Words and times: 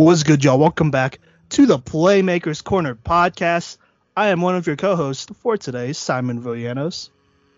What's 0.00 0.22
good, 0.22 0.42
y'all? 0.42 0.58
Welcome 0.58 0.90
back 0.90 1.18
to 1.50 1.66
the 1.66 1.78
Playmakers 1.78 2.64
Corner 2.64 2.94
podcast. 2.94 3.76
I 4.16 4.28
am 4.28 4.40
one 4.40 4.56
of 4.56 4.66
your 4.66 4.76
co-hosts 4.76 5.26
for 5.42 5.58
today, 5.58 5.92
Simon 5.92 6.40
Villanos. 6.40 7.10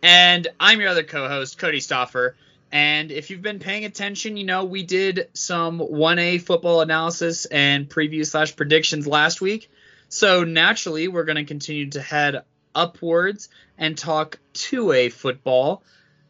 And 0.02 0.48
I'm 0.58 0.80
your 0.80 0.88
other 0.88 1.04
co-host, 1.04 1.56
Cody 1.56 1.78
Stoffer. 1.78 2.32
And 2.72 3.12
if 3.12 3.30
you've 3.30 3.42
been 3.42 3.60
paying 3.60 3.84
attention, 3.84 4.36
you 4.36 4.42
know 4.42 4.64
we 4.64 4.82
did 4.82 5.28
some 5.34 5.78
1A 5.78 6.42
football 6.42 6.80
analysis 6.80 7.44
and 7.44 7.88
preview 7.88 8.26
slash 8.26 8.56
predictions 8.56 9.06
last 9.06 9.40
week. 9.40 9.70
So 10.08 10.42
naturally, 10.42 11.06
we're 11.06 11.22
going 11.22 11.36
to 11.36 11.44
continue 11.44 11.90
to 11.90 12.02
head 12.02 12.42
upwards 12.74 13.50
and 13.78 13.96
talk 13.96 14.40
2A 14.54 15.12
football. 15.12 15.84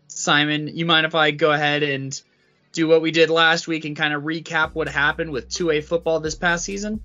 Simon, 0.09 0.69
you 0.69 0.85
mind 0.85 1.07
if 1.07 1.15
I 1.15 1.31
go 1.31 1.51
ahead 1.51 1.83
and 1.83 2.21
do 2.73 2.89
what 2.89 3.03
we 3.03 3.11
did 3.11 3.31
last 3.31 3.69
week 3.69 3.85
and 3.85 3.97
kind 3.97 4.15
of 4.15 4.23
recap 4.23 4.75
what 4.75 4.89
happened 4.89 5.31
with 5.31 5.49
2A 5.49 5.85
football 5.85 6.21
this 6.21 6.35
past 6.35 6.65
season? 6.65 7.03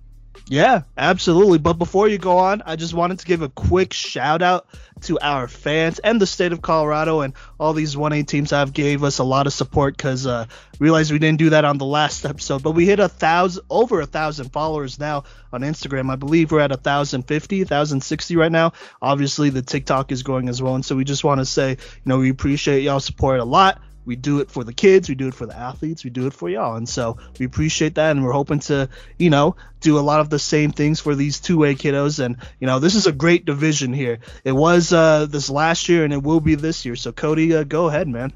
Yeah, 0.48 0.84
absolutely. 0.98 1.58
But 1.58 1.74
before 1.74 2.08
you 2.08 2.18
go 2.18 2.38
on, 2.38 2.62
I 2.66 2.76
just 2.76 2.94
wanted 2.94 3.20
to 3.20 3.26
give 3.26 3.42
a 3.42 3.50
quick 3.50 3.92
shout 3.92 4.42
out 4.42 4.68
to 5.02 5.20
our 5.20 5.48
fans 5.48 6.00
and 6.00 6.20
the 6.20 6.26
state 6.26 6.52
of 6.52 6.62
Colorado 6.62 7.22
and 7.22 7.34
all 7.60 7.74
these 7.74 7.96
1A 7.96 8.26
teams 8.28 8.52
have 8.52 8.74
gave 8.74 9.04
us 9.04 9.20
a 9.20 9.24
lot 9.24 9.46
of 9.46 9.54
support 9.54 9.96
because 9.96 10.26
uh, 10.26 10.46
realized 10.80 11.12
we 11.12 11.20
didn't 11.20 11.40
do 11.40 11.52
that 11.52 11.66
on 11.66 11.78
the 11.78 11.86
last 11.86 12.26
episode. 12.26 12.64
But 12.64 12.72
we 12.72 12.86
hit 12.86 13.00
a 13.00 13.10
thousand, 13.10 13.64
over 13.70 14.00
a 14.00 14.06
thousand 14.06 14.50
followers 14.50 15.00
now 15.00 15.24
on 15.52 15.62
Instagram. 15.62 16.10
I 16.10 16.16
believe 16.16 16.52
we're 16.52 16.62
at 16.62 16.72
a 16.72 16.78
thousand 16.78 17.24
fifty, 17.24 17.64
thousand 17.64 18.02
sixty 18.02 18.36
right 18.36 18.52
now. 18.52 18.74
Obviously, 19.02 19.50
the 19.50 19.62
TikTok 19.62 20.12
is 20.12 20.24
going 20.24 20.50
as 20.50 20.62
well, 20.62 20.76
and 20.76 20.86
so 20.86 20.96
we 20.96 21.04
just 21.04 21.24
want 21.24 21.40
to 21.40 21.46
say, 21.46 21.72
you 21.72 21.78
know, 22.06 22.20
we 22.20 22.30
appreciate 22.30 22.84
y'all 22.84 23.00
support 23.00 23.40
a 23.40 23.46
lot 23.46 23.82
we 24.08 24.16
do 24.16 24.40
it 24.40 24.50
for 24.50 24.64
the 24.64 24.74
kids, 24.74 25.10
we 25.10 25.16
do 25.16 25.28
it 25.28 25.34
for 25.34 25.46
the 25.46 25.56
athletes, 25.56 26.04
we 26.04 26.10
do 26.10 26.26
it 26.28 26.34
for 26.34 26.50
y'all. 26.50 26.78
And 26.78 26.88
so 26.88 27.18
we 27.38 27.46
appreciate 27.46 27.96
that 27.96 28.12
and 28.12 28.24
we're 28.24 28.32
hoping 28.32 28.60
to, 28.62 28.90
you 29.20 29.30
know, 29.30 29.58
do 29.82 30.00
a 30.00 30.02
lot 30.02 30.22
of 30.22 30.30
the 30.30 30.40
same 30.40 30.72
things 30.72 31.02
for 31.02 31.14
these 31.14 31.40
2A 31.42 31.78
kiddos 31.78 32.24
and, 32.24 32.38
you 32.60 32.68
know, 32.68 32.80
this 32.80 32.96
is 32.96 33.06
a 33.06 33.12
great 33.12 33.46
division 33.46 33.92
here. 33.92 34.20
It 34.46 34.54
was 34.54 34.94
uh 34.94 35.28
this 35.28 35.50
last 35.50 35.90
year 35.90 36.06
and 36.06 36.14
it 36.14 36.24
will 36.24 36.40
be 36.40 36.56
this 36.56 36.86
year. 36.86 36.96
So 36.96 37.12
Cody, 37.12 37.54
uh, 37.54 37.64
go 37.66 37.88
ahead, 37.88 38.08
man. 38.08 38.32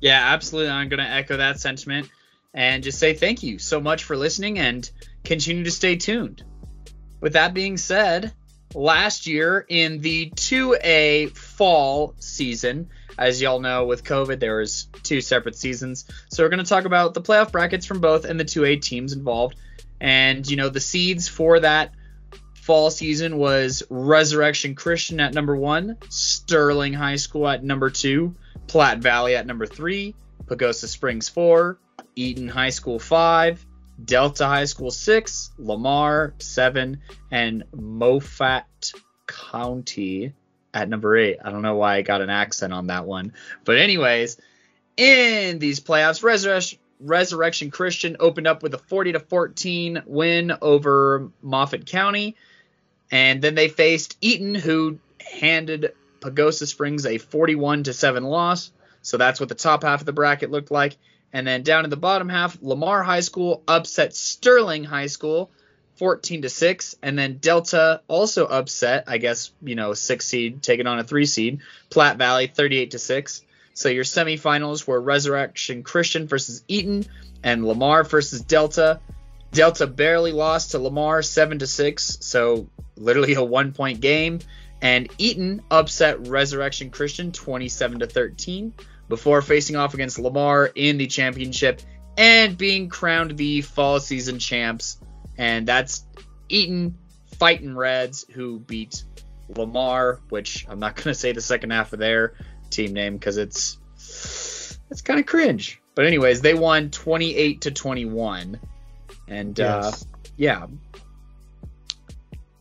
Yeah, 0.00 0.20
absolutely. 0.32 0.70
I'm 0.70 0.88
going 0.88 0.98
to 0.98 1.08
echo 1.08 1.36
that 1.36 1.60
sentiment 1.60 2.08
and 2.54 2.82
just 2.82 2.98
say 2.98 3.14
thank 3.14 3.42
you 3.42 3.58
so 3.58 3.80
much 3.80 4.04
for 4.04 4.16
listening 4.16 4.58
and 4.58 4.90
continue 5.24 5.64
to 5.64 5.70
stay 5.70 5.96
tuned. 5.96 6.42
With 7.20 7.34
that 7.34 7.54
being 7.54 7.76
said, 7.76 8.32
last 8.74 9.26
year 9.26 9.64
in 9.68 10.00
the 10.00 10.30
2A 10.30 11.36
fall 11.62 12.12
season, 12.18 12.90
as 13.16 13.40
y'all 13.40 13.60
know, 13.60 13.84
with 13.84 14.02
COVID, 14.02 14.40
there 14.40 14.56
was 14.56 14.88
two 15.04 15.20
separate 15.20 15.54
seasons. 15.54 16.06
So 16.28 16.42
we're 16.42 16.48
going 16.48 16.58
to 16.58 16.68
talk 16.68 16.86
about 16.86 17.14
the 17.14 17.22
playoff 17.22 17.52
brackets 17.52 17.86
from 17.86 18.00
both 18.00 18.24
and 18.24 18.40
the 18.40 18.44
2A 18.44 18.82
teams 18.82 19.12
involved. 19.12 19.54
And, 20.00 20.44
you 20.50 20.56
know, 20.56 20.70
the 20.70 20.80
seeds 20.80 21.28
for 21.28 21.60
that 21.60 21.92
fall 22.54 22.90
season 22.90 23.38
was 23.38 23.84
Resurrection 23.90 24.74
Christian 24.74 25.20
at 25.20 25.34
number 25.34 25.54
one, 25.54 25.98
Sterling 26.08 26.94
High 26.94 27.14
School 27.14 27.46
at 27.46 27.62
number 27.62 27.90
two, 27.90 28.34
Platte 28.66 28.98
Valley 28.98 29.36
at 29.36 29.46
number 29.46 29.66
three, 29.66 30.16
Pagosa 30.46 30.88
Springs 30.88 31.28
four, 31.28 31.78
Eaton 32.16 32.48
High 32.48 32.70
School 32.70 32.98
five, 32.98 33.64
Delta 34.04 34.46
High 34.46 34.64
School 34.64 34.90
six, 34.90 35.52
Lamar 35.58 36.34
seven, 36.40 37.02
and 37.30 37.62
Moffat 37.72 38.94
County 39.28 40.32
at 40.74 40.88
number 40.88 41.16
eight. 41.16 41.38
I 41.44 41.50
don't 41.50 41.62
know 41.62 41.76
why 41.76 41.96
I 41.96 42.02
got 42.02 42.20
an 42.20 42.30
accent 42.30 42.72
on 42.72 42.88
that 42.88 43.06
one. 43.06 43.32
But, 43.64 43.78
anyways, 43.78 44.38
in 44.96 45.58
these 45.58 45.80
playoffs, 45.80 46.22
Resurrection, 46.22 46.78
Resurrection 47.00 47.70
Christian 47.70 48.16
opened 48.20 48.46
up 48.46 48.62
with 48.62 48.74
a 48.74 48.78
40 48.78 49.12
to 49.12 49.20
14 49.20 50.02
win 50.06 50.52
over 50.62 51.30
Moffat 51.42 51.86
County. 51.86 52.36
And 53.10 53.42
then 53.42 53.54
they 53.54 53.68
faced 53.68 54.16
Eaton, 54.20 54.54
who 54.54 54.98
handed 55.20 55.92
Pagosa 56.20 56.66
Springs 56.66 57.04
a 57.04 57.18
41 57.18 57.84
to 57.84 57.92
7 57.92 58.24
loss. 58.24 58.72
So 59.02 59.16
that's 59.16 59.40
what 59.40 59.48
the 59.48 59.54
top 59.54 59.82
half 59.82 60.00
of 60.00 60.06
the 60.06 60.12
bracket 60.12 60.50
looked 60.50 60.70
like. 60.70 60.96
And 61.32 61.46
then 61.46 61.62
down 61.62 61.84
in 61.84 61.90
the 61.90 61.96
bottom 61.96 62.28
half, 62.28 62.58
Lamar 62.62 63.02
High 63.02 63.20
School 63.20 63.62
upset 63.66 64.14
Sterling 64.14 64.84
High 64.84 65.06
School 65.06 65.50
14 66.02 66.42
to 66.42 66.48
6 66.48 66.96
and 67.00 67.16
then 67.16 67.38
delta 67.38 68.02
also 68.08 68.44
upset 68.44 69.04
i 69.06 69.18
guess 69.18 69.52
you 69.62 69.76
know 69.76 69.94
six 69.94 70.26
seed 70.26 70.60
taking 70.60 70.88
on 70.88 70.98
a 70.98 71.04
three 71.04 71.26
seed 71.26 71.60
platte 71.90 72.16
valley 72.16 72.48
38 72.48 72.90
to 72.90 72.98
6 72.98 73.42
so 73.72 73.88
your 73.88 74.02
semifinals 74.02 74.84
were 74.84 75.00
resurrection 75.00 75.84
christian 75.84 76.26
versus 76.26 76.64
eaton 76.66 77.04
and 77.44 77.64
lamar 77.64 78.02
versus 78.02 78.42
delta. 78.42 78.98
Delta 79.52 79.86
barely 79.86 80.32
lost 80.32 80.72
to 80.72 80.80
lamar 80.80 81.22
7 81.22 81.60
to 81.60 81.68
6 81.68 82.18
so 82.20 82.68
literally 82.96 83.34
a 83.34 83.42
one 83.44 83.70
point 83.70 84.00
game. 84.00 84.40
And 84.80 85.08
eaton 85.18 85.62
upset 85.70 86.26
resurrection 86.26 86.90
christian 86.90 87.30
27 87.30 88.00
to 88.00 88.08
13 88.08 88.74
before 89.08 89.40
facing 89.40 89.76
off 89.76 89.94
against 89.94 90.18
lamar 90.18 90.68
in 90.74 90.98
the 90.98 91.06
championship 91.06 91.80
and 92.18 92.58
being 92.58 92.88
crowned 92.88 93.36
the 93.36 93.60
fall 93.60 94.00
season 94.00 94.40
champs 94.40 94.98
and 95.36 95.66
that's 95.66 96.04
Eaton 96.48 96.96
fighting 97.38 97.74
Reds, 97.74 98.24
who 98.30 98.58
beat 98.58 99.04
Lamar, 99.48 100.20
which 100.28 100.66
I'm 100.68 100.78
not 100.78 100.96
gonna 101.02 101.14
say 101.14 101.32
the 101.32 101.40
second 101.40 101.70
half 101.70 101.92
of 101.92 101.98
their 101.98 102.34
team 102.70 102.92
name 102.92 103.14
because 103.14 103.36
it's 103.36 103.78
it's 104.90 105.02
kind 105.02 105.20
of 105.20 105.26
cringe. 105.26 105.80
But 105.94 106.06
anyways, 106.06 106.40
they 106.40 106.54
won 106.54 106.90
28 106.90 107.60
to 107.62 107.70
21, 107.70 108.58
and 109.28 109.60
uh, 109.60 109.80
yes. 109.84 110.02
uh, 110.02 110.06
yeah. 110.36 110.66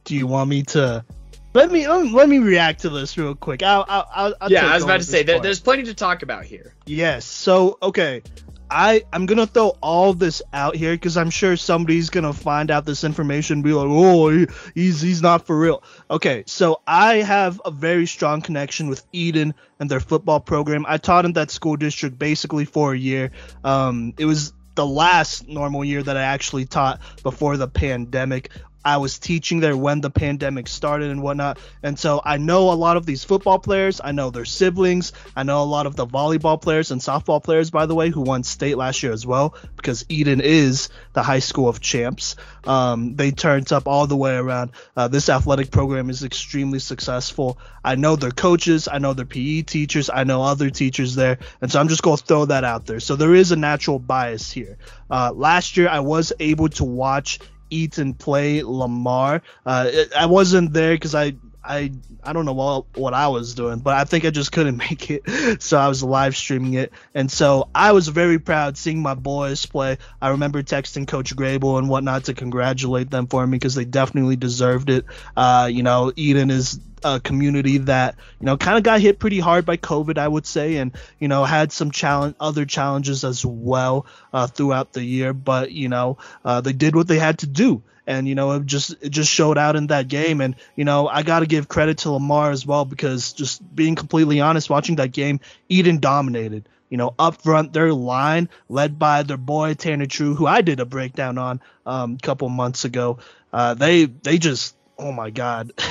Do 0.03 0.16
you 0.16 0.28
want 0.28 0.50
me 0.50 0.64
to? 0.64 1.06
Let 1.53 1.72
me 1.72 1.86
um, 1.86 2.14
let 2.14 2.30
me 2.30 2.40
react 2.40 2.82
to 2.82 2.90
this 2.90 3.18
real 3.18 3.36
quick. 3.36 3.62
I'll, 3.62 3.86
I'll, 3.88 4.34
I'll 4.40 4.52
yeah, 4.52 4.68
I 4.68 4.76
was 4.76 4.84
about 4.84 4.98
to 4.98 5.06
say 5.06 5.24
there, 5.24 5.40
there's 5.40 5.59
plenty 5.59 5.84
to 5.84 5.94
talk 5.94 6.24
about 6.24 6.46
here. 6.46 6.74
Yes. 6.86 7.26
So 7.26 7.78
okay, 7.82 8.24
I 8.72 9.04
I'm 9.12 9.26
gonna 9.26 9.46
throw 9.46 9.76
all 9.82 10.14
this 10.14 10.42
out 10.54 10.76
here 10.76 10.94
because 10.94 11.18
I'm 11.18 11.30
sure 11.30 11.58
somebody's 11.58 12.09
gonna 12.09 12.34
find 12.34 12.72
out 12.72 12.86
this 12.86 13.04
information 13.04 13.56
and 13.56 13.64
be 13.64 13.74
like, 13.74 13.88
oh, 13.90 14.30
he, 14.30 14.48
he's 14.74 15.02
he's 15.02 15.22
not 15.22 15.46
for 15.46 15.59
real. 15.59 15.84
Okay, 16.09 16.44
so 16.48 16.82
I 16.88 17.18
have 17.18 17.62
a 17.66 17.72
very 17.72 18.08
strong 18.08 18.42
connection 18.42 18.88
with 18.88 19.06
Eaton 19.12 19.54
and 19.80 19.92
their 19.92 20.00
football 20.00 20.40
program. 20.40 20.86
I 20.88 20.98
taught 20.98 21.26
in 21.26 21.34
that 21.34 21.52
school 21.52 21.76
district 21.76 22.18
basically 22.18 22.64
for 22.66 22.94
a 22.94 22.98
year. 22.98 23.32
Um, 23.64 24.14
it 24.18 24.26
was 24.26 24.54
the 24.76 24.86
last 24.86 25.48
normal 25.50 25.84
year 25.84 26.02
that 26.02 26.16
I 26.16 26.24
actually 26.24 26.66
taught 26.66 27.02
before 27.24 27.58
the 27.58 27.68
pandemic. 27.68 28.52
I 28.84 28.97
was 28.97 29.19
teaching 29.19 29.59
there 29.59 29.78
when 29.78 30.02
the 30.02 30.09
pandemic 30.09 30.68
started 30.68 31.12
and 31.12 31.22
whatnot. 31.22 31.59
And 31.84 31.97
so 31.97 32.22
I 32.24 32.38
know 32.38 32.72
a 32.72 32.74
lot 32.74 32.97
of 32.97 33.06
these 33.06 33.24
football 33.24 33.59
players. 33.59 34.02
I 34.03 34.12
know 34.12 34.30
their 34.30 34.46
siblings. 34.46 35.14
I 35.36 35.44
know 35.44 35.62
a 35.62 35.66
lot 35.66 35.86
of 35.86 35.96
the 35.96 36.08
volleyball 36.08 36.62
players 36.62 36.91
and 36.91 37.02
softball 37.02 37.44
players, 37.44 37.70
by 37.70 37.86
the 37.86 37.96
way, 37.96 38.09
who 38.09 38.22
won 38.22 38.44
state 38.44 38.78
last 38.78 39.03
year 39.03 39.12
as 39.12 39.25
well, 39.25 39.56
because 39.75 40.06
Eaton 40.09 40.41
is 40.41 40.90
the 41.14 41.24
high 41.24 41.40
school 41.40 41.70
of 41.70 41.80
champs. 41.80 42.36
Um, 42.66 43.16
they 43.16 43.31
turned 43.31 43.72
up 43.72 43.88
all 43.88 44.08
the 44.08 44.18
way 44.18 44.36
around. 44.36 44.72
Uh, 44.96 45.08
this 45.08 45.30
athletic 45.30 45.72
program 45.72 46.09
is 46.09 46.24
extremely 46.24 46.80
successful. 46.80 47.58
I 47.84 47.96
know 47.96 48.16
their 48.16 48.31
coaches. 48.31 48.88
I 48.91 49.00
know 49.00 49.14
their 49.14 49.25
PE 49.25 49.64
teachers. 49.64 50.09
I 50.09 50.24
know 50.24 50.44
other 50.44 50.70
teachers 50.70 51.16
there. 51.16 51.40
And 51.62 51.72
so 51.72 51.80
I'm 51.80 51.88
just 51.88 52.03
going 52.03 52.18
to 52.18 52.24
throw 52.24 52.46
that 52.46 52.64
out 52.64 52.86
there. 52.86 53.00
So 53.00 53.16
there 53.16 53.34
is 53.34 53.52
a 53.52 53.56
natural 53.56 54.00
bias 54.00 54.52
here. 54.52 54.78
Uh, 55.09 55.31
last 55.34 55.78
year, 55.78 55.88
I 55.90 56.00
was 56.00 56.34
able 56.40 56.70
to 56.70 56.84
watch 56.84 57.40
Eaton 57.72 58.14
play 58.14 58.62
Lamar. 58.64 59.42
Uh, 59.66 59.90
I 60.18 60.28
wasn't 60.28 60.74
there 60.74 60.94
because 60.94 61.16
I 61.16 61.36
I 61.63 61.91
I 62.23 62.33
don't 62.33 62.45
know 62.45 62.53
what 62.53 62.97
what 62.97 63.13
I 63.13 63.27
was 63.27 63.53
doing, 63.53 63.79
but 63.79 63.95
I 63.95 64.03
think 64.03 64.25
I 64.25 64.29
just 64.29 64.51
couldn't 64.51 64.77
make 64.89 65.09
it, 65.09 65.61
so 65.61 65.77
I 65.77 65.88
was 65.88 66.03
live 66.03 66.35
streaming 66.35 66.73
it, 66.73 66.91
and 67.13 67.31
so 67.31 67.69
I 67.73 67.91
was 67.91 68.07
very 68.07 68.39
proud 68.39 68.77
seeing 68.77 69.01
my 69.01 69.13
boys 69.13 69.66
play. 69.66 69.97
I 70.22 70.29
remember 70.29 70.63
texting 70.63 71.07
Coach 71.07 71.35
Grable 71.35 71.77
and 71.77 71.89
whatnot 71.89 72.25
to 72.25 72.33
congratulate 72.33 73.09
them 73.09 73.28
for 73.28 73.46
me 73.46 73.58
because 73.58 73.75
they 73.75 73.85
definitely 73.85 74.35
deserved 74.35 74.90
it. 74.90 75.05
Uh, 75.35 75.69
you 75.72 75.84
know, 75.84 76.11
Eaton 76.16 76.49
is 76.49 76.79
a 77.03 77.19
community 77.19 77.79
that 77.79 78.16
you 78.40 78.46
know 78.46 78.57
kind 78.57 78.78
of 78.78 78.84
got 78.84 79.02
hit 79.02 79.19
pretty 79.19 79.40
hard 79.40 79.66
by 79.66 79.78
COVID, 79.78 80.17
I 80.17 80.28
would 80.28 80.46
say, 80.46 80.78
and 80.78 80.91
you 81.19 81.28
know 81.28 81.43
had 81.43 81.72
some 81.72 81.91
challenge, 81.91 82.35
other 82.40 82.66
challenges 82.66 83.23
as 83.23 83.46
well 83.46 84.05
uh, 84.34 84.47
throughout 84.47 84.93
the 84.93 85.03
year. 85.03 85.34
But 85.34 85.72
you 85.72 85.90
know 85.90 86.17
uh, 86.46 86.61
they 86.61 86.73
did 86.73 86.96
what 86.96 87.07
they 87.07 87.19
had 87.19 87.40
to 87.40 87.47
do, 87.47 87.84
and 88.08 88.28
you 88.28 88.36
know 88.36 88.52
it 88.53 88.66
just 88.66 88.96
it 89.02 89.09
just 89.09 89.32
showed 89.32 89.58
out 89.58 89.76
in 89.76 89.88
that 89.88 90.08
game. 90.08 90.42
And 90.42 90.56
you 90.76 90.86
know 90.86 91.08
I 91.08 91.24
got 91.24 91.40
to 91.40 91.46
give 91.46 91.68
credit 91.68 92.00
to 92.00 92.12
Lamar 92.12 92.52
as 92.52 92.66
well 92.66 92.86
because 92.86 93.34
just 93.34 93.76
being 93.76 93.96
completely 93.96 94.42
honest, 94.42 94.70
watching 94.70 94.98
that 94.98 95.12
game, 95.12 95.40
eaton 95.70 96.00
dominated. 96.00 96.68
You 96.90 96.98
know, 96.98 97.16
up 97.18 97.42
front, 97.42 97.72
their 97.72 97.94
line 97.94 98.50
led 98.68 99.00
by 99.00 99.24
their 99.24 99.38
boy 99.38 99.76
Tanner 99.76 100.08
True, 100.08 100.36
who 100.36 100.46
I 100.46 100.59
did 100.59 100.82
a 100.82 100.86
breakdown 100.86 101.38
on 101.38 101.62
um, 101.86 102.16
a 102.16 102.18
couple 102.18 102.50
months 102.50 102.84
ago. 102.84 103.20
Uh, 103.53 103.76
they 103.76 104.06
they 104.06 104.38
just 104.38 104.76
oh 104.97 105.11
my 105.11 105.29
god. 105.29 105.72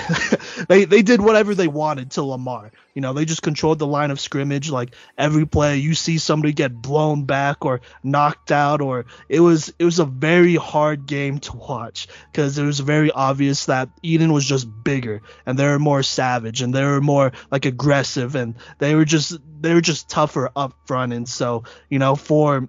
They 0.69 0.85
they 0.85 1.03
did 1.03 1.21
whatever 1.21 1.55
they 1.55 1.69
wanted 1.69 2.13
to 2.13 2.23
lamar. 2.23 2.71
You 2.95 3.01
know 3.01 3.13
they 3.13 3.25
just 3.25 3.43
controlled 3.43 3.79
the 3.79 3.87
line 3.87 4.11
of 4.11 4.21
scrimmage. 4.21 4.71
Like 4.71 4.95
every 5.17 5.47
play 5.47 5.79
you 5.79 5.95
see 5.95 6.19
somebody 6.19 6.53
get 6.53 6.75
blown 6.75 7.25
back 7.25 7.65
or 7.65 7.81
knocked 8.03 8.53
out 8.53 8.81
or 8.81 9.07
it 9.29 9.41
was 9.41 9.73
it 9.79 9.85
was 9.85 9.99
a 9.99 10.05
very 10.05 10.57
hard 10.57 11.07
game 11.07 11.39
to 11.41 11.57
watch 11.57 12.09
because 12.31 12.59
it 12.59 12.65
was 12.65 12.81
very 12.81 13.11
obvious 13.11 13.67
that 13.67 13.89
eaton 14.03 14.33
was 14.33 14.45
just 14.45 14.69
bigger 14.85 15.23
and 15.47 15.59
they 15.59 15.67
were 15.67 15.79
more 15.79 16.03
savage 16.03 16.63
and 16.63 16.75
they 16.75 16.85
were 16.85 17.01
more 17.01 17.33
like 17.51 17.65
aggressive 17.65 18.35
and 18.35 18.55
they 18.79 18.95
were 18.95 19.07
just 19.07 19.39
they 19.61 19.73
were 19.73 19.81
just 19.81 20.11
tougher 20.11 20.51
up 20.55 20.75
front. 20.85 21.13
And 21.13 21.29
so 21.29 21.65
you 21.89 21.99
know 21.99 22.17
for 22.17 22.69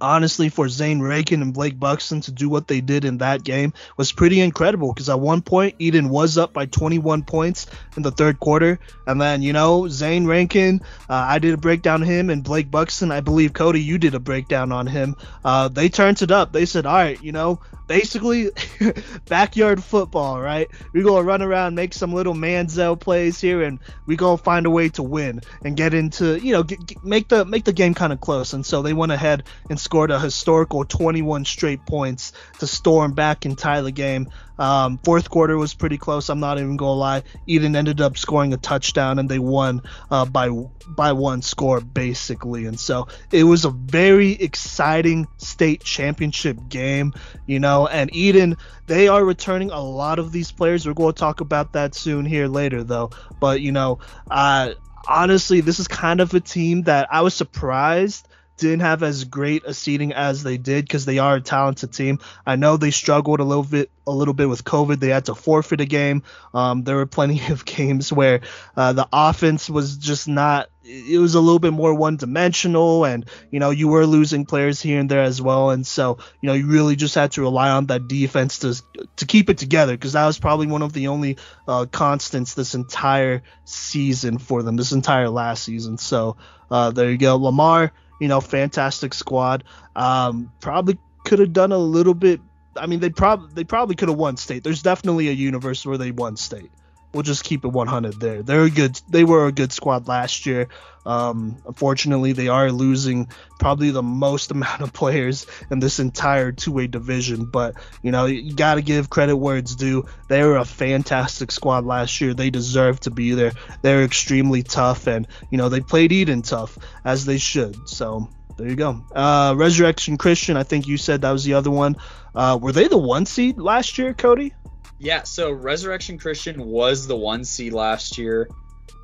honestly 0.00 0.48
for 0.48 0.68
Zane 0.68 1.00
Rankin 1.00 1.42
and 1.42 1.54
Blake 1.54 1.78
Buxton 1.78 2.20
to 2.22 2.32
do 2.32 2.48
what 2.48 2.68
they 2.68 2.80
did 2.80 3.04
in 3.04 3.18
that 3.18 3.42
game 3.42 3.72
was 3.96 4.12
pretty 4.12 4.40
incredible 4.40 4.92
because 4.92 5.08
at 5.08 5.20
one 5.20 5.42
point 5.42 5.76
Eaton 5.78 6.08
was 6.08 6.38
up 6.38 6.52
by 6.52 6.66
21 6.66 7.22
points 7.22 7.66
in 7.96 8.02
the 8.02 8.10
third 8.10 8.40
quarter 8.40 8.78
and 9.06 9.20
then 9.20 9.42
you 9.42 9.52
know 9.52 9.88
Zane 9.88 10.26
Rankin 10.26 10.80
uh, 11.08 11.26
I 11.28 11.38
did 11.38 11.54
a 11.54 11.58
breakdown 11.58 12.02
him 12.02 12.30
and 12.30 12.44
Blake 12.44 12.70
Buxton 12.70 13.12
I 13.12 13.20
believe 13.20 13.52
Cody 13.52 13.82
you 13.82 13.98
did 13.98 14.14
a 14.14 14.20
breakdown 14.20 14.72
on 14.72 14.86
him 14.86 15.16
uh, 15.44 15.68
they 15.68 15.88
turned 15.88 16.22
it 16.22 16.30
up 16.30 16.52
they 16.52 16.66
said 16.66 16.86
all 16.86 16.94
right 16.94 17.22
you 17.22 17.32
know 17.32 17.60
basically 17.88 18.50
backyard 19.28 19.82
football, 19.82 20.40
right? 20.40 20.68
We're 20.92 21.02
gonna 21.02 21.24
run 21.24 21.42
around, 21.42 21.74
make 21.74 21.92
some 21.92 22.12
little 22.12 22.34
Manziel 22.34 23.00
plays 23.00 23.40
here, 23.40 23.62
and 23.62 23.80
we 24.06 24.14
gonna 24.14 24.36
find 24.36 24.66
a 24.66 24.70
way 24.70 24.90
to 24.90 25.02
win 25.02 25.40
and 25.64 25.76
get 25.76 25.94
into, 25.94 26.38
you 26.38 26.52
know, 26.52 26.62
get, 26.62 26.86
get, 26.86 27.04
make 27.04 27.28
the 27.28 27.44
make 27.44 27.64
the 27.64 27.72
game 27.72 27.94
kind 27.94 28.12
of 28.12 28.20
close. 28.20 28.52
And 28.52 28.64
so 28.64 28.82
they 28.82 28.92
went 28.92 29.10
ahead 29.10 29.42
and 29.68 29.77
scored 29.80 30.10
a 30.10 30.20
historical 30.20 30.84
21 30.84 31.44
straight 31.44 31.84
points 31.86 32.32
to 32.58 32.66
storm 32.66 33.12
back 33.12 33.44
and 33.44 33.56
tie 33.56 33.80
the 33.80 33.92
game. 33.92 34.28
Um, 34.58 34.98
fourth 34.98 35.30
quarter 35.30 35.56
was 35.56 35.74
pretty 35.74 35.98
close. 35.98 36.28
I'm 36.28 36.40
not 36.40 36.58
even 36.58 36.76
gonna 36.76 36.92
lie. 36.92 37.22
Eaton 37.46 37.76
ended 37.76 38.00
up 38.00 38.18
scoring 38.18 38.52
a 38.52 38.56
touchdown, 38.56 39.18
and 39.18 39.28
they 39.28 39.38
won 39.38 39.82
uh, 40.10 40.24
by 40.24 40.50
by 40.88 41.12
one 41.12 41.42
score 41.42 41.80
basically. 41.80 42.66
And 42.66 42.78
so 42.78 43.06
it 43.30 43.44
was 43.44 43.64
a 43.64 43.70
very 43.70 44.32
exciting 44.32 45.28
state 45.36 45.84
championship 45.84 46.58
game, 46.68 47.12
you 47.46 47.60
know. 47.60 47.86
And 47.86 48.14
Eaton, 48.14 48.56
they 48.86 49.06
are 49.08 49.24
returning 49.24 49.70
a 49.70 49.80
lot 49.80 50.18
of 50.18 50.32
these 50.32 50.50
players. 50.50 50.86
We're 50.86 50.94
going 50.94 51.14
to 51.14 51.20
talk 51.20 51.40
about 51.40 51.74
that 51.74 51.94
soon 51.94 52.24
here 52.26 52.48
later, 52.48 52.82
though. 52.82 53.10
But 53.38 53.60
you 53.60 53.70
know, 53.70 54.00
uh, 54.28 54.72
honestly, 55.08 55.60
this 55.60 55.78
is 55.78 55.88
kind 55.88 56.20
of 56.20 56.34
a 56.34 56.40
team 56.40 56.82
that 56.82 57.08
I 57.12 57.22
was 57.22 57.34
surprised 57.34 58.27
didn't 58.58 58.80
have 58.80 59.02
as 59.02 59.24
great 59.24 59.64
a 59.64 59.72
seating 59.72 60.12
as 60.12 60.42
they 60.42 60.58
did 60.58 60.84
because 60.84 61.04
they 61.04 61.18
are 61.18 61.36
a 61.36 61.40
talented 61.40 61.92
team. 61.92 62.18
I 62.44 62.56
know 62.56 62.76
they 62.76 62.90
struggled 62.90 63.40
a 63.40 63.44
little 63.44 63.64
bit 63.64 63.90
a 64.06 64.12
little 64.12 64.34
bit 64.34 64.48
with 64.48 64.64
COVID. 64.64 64.98
They 64.98 65.08
had 65.08 65.26
to 65.26 65.34
forfeit 65.34 65.80
a 65.80 65.86
game. 65.86 66.22
Um, 66.52 66.82
there 66.82 66.96
were 66.96 67.06
plenty 67.06 67.40
of 67.52 67.64
games 67.64 68.12
where 68.12 68.40
uh, 68.76 68.92
the 68.92 69.08
offense 69.12 69.70
was 69.70 69.96
just 69.96 70.28
not. 70.28 70.68
It 70.84 71.18
was 71.18 71.34
a 71.34 71.40
little 71.40 71.58
bit 71.58 71.74
more 71.74 71.92
one 71.94 72.16
dimensional, 72.16 73.04
and 73.04 73.28
you 73.50 73.60
know 73.60 73.70
you 73.70 73.88
were 73.88 74.06
losing 74.06 74.46
players 74.46 74.80
here 74.80 74.98
and 74.98 75.10
there 75.10 75.22
as 75.22 75.40
well. 75.40 75.70
And 75.70 75.86
so 75.86 76.18
you 76.40 76.48
know 76.48 76.54
you 76.54 76.66
really 76.66 76.96
just 76.96 77.14
had 77.14 77.32
to 77.32 77.42
rely 77.42 77.70
on 77.70 77.86
that 77.86 78.08
defense 78.08 78.60
to 78.60 78.82
to 79.16 79.26
keep 79.26 79.50
it 79.50 79.58
together 79.58 79.92
because 79.92 80.14
that 80.14 80.26
was 80.26 80.38
probably 80.38 80.66
one 80.66 80.82
of 80.82 80.92
the 80.92 81.08
only 81.08 81.36
uh, 81.66 81.86
constants 81.86 82.54
this 82.54 82.74
entire 82.74 83.42
season 83.64 84.38
for 84.38 84.62
them, 84.62 84.76
this 84.76 84.92
entire 84.92 85.28
last 85.28 85.62
season. 85.62 85.98
So 85.98 86.36
uh, 86.70 86.90
there 86.90 87.10
you 87.10 87.18
go, 87.18 87.36
Lamar 87.36 87.92
you 88.18 88.28
know, 88.28 88.40
fantastic 88.40 89.14
squad. 89.14 89.64
Um, 89.96 90.52
probably 90.60 90.98
could 91.24 91.38
have 91.38 91.52
done 91.52 91.72
a 91.72 91.78
little 91.78 92.14
bit. 92.14 92.40
I 92.76 92.86
mean, 92.86 93.00
they 93.00 93.10
probably 93.10 93.50
they 93.54 93.64
probably 93.64 93.96
could 93.96 94.08
have 94.08 94.18
won 94.18 94.36
state. 94.36 94.62
There's 94.64 94.82
definitely 94.82 95.28
a 95.28 95.32
universe 95.32 95.84
where 95.84 95.98
they 95.98 96.10
won 96.10 96.36
state. 96.36 96.70
We'll 97.18 97.24
just 97.24 97.42
keep 97.42 97.64
it 97.64 97.72
100 97.72 98.20
there. 98.20 98.44
They're 98.44 98.62
a 98.62 98.70
good. 98.70 99.00
They 99.08 99.24
were 99.24 99.48
a 99.48 99.50
good 99.50 99.72
squad 99.72 100.06
last 100.06 100.46
year. 100.46 100.68
Um, 101.04 101.60
unfortunately, 101.66 102.30
they 102.30 102.46
are 102.46 102.70
losing 102.70 103.26
probably 103.58 103.90
the 103.90 104.04
most 104.04 104.50
amount 104.52 104.82
of 104.82 104.92
players 104.92 105.44
in 105.68 105.80
this 105.80 105.98
entire 105.98 106.52
2A 106.52 106.92
division. 106.92 107.46
But 107.46 107.74
you 108.02 108.12
know, 108.12 108.26
you 108.26 108.54
got 108.54 108.76
to 108.76 108.82
give 108.82 109.10
credit 109.10 109.36
where 109.36 109.56
it's 109.56 109.74
due. 109.74 110.06
They 110.28 110.44
were 110.44 110.58
a 110.58 110.64
fantastic 110.64 111.50
squad 111.50 111.84
last 111.84 112.20
year. 112.20 112.34
They 112.34 112.50
deserve 112.50 113.00
to 113.00 113.10
be 113.10 113.32
there. 113.32 113.50
They're 113.82 114.04
extremely 114.04 114.62
tough, 114.62 115.08
and 115.08 115.26
you 115.50 115.58
know 115.58 115.68
they 115.68 115.80
played 115.80 116.12
Eaton 116.12 116.42
tough 116.42 116.78
as 117.04 117.24
they 117.24 117.38
should. 117.38 117.88
So 117.88 118.28
there 118.58 118.68
you 118.68 118.76
go. 118.76 119.02
Uh, 119.12 119.54
Resurrection 119.56 120.18
Christian, 120.18 120.56
I 120.56 120.62
think 120.62 120.86
you 120.86 120.96
said 120.96 121.22
that 121.22 121.32
was 121.32 121.42
the 121.42 121.54
other 121.54 121.72
one. 121.72 121.96
Uh, 122.32 122.58
were 122.62 122.70
they 122.70 122.86
the 122.86 122.96
one 122.96 123.26
seed 123.26 123.58
last 123.58 123.98
year, 123.98 124.14
Cody? 124.14 124.54
Yeah, 124.98 125.22
so 125.22 125.52
Resurrection 125.52 126.18
Christian 126.18 126.64
was 126.64 127.06
the 127.06 127.16
one 127.16 127.44
seed 127.44 127.72
last 127.72 128.18
year, 128.18 128.48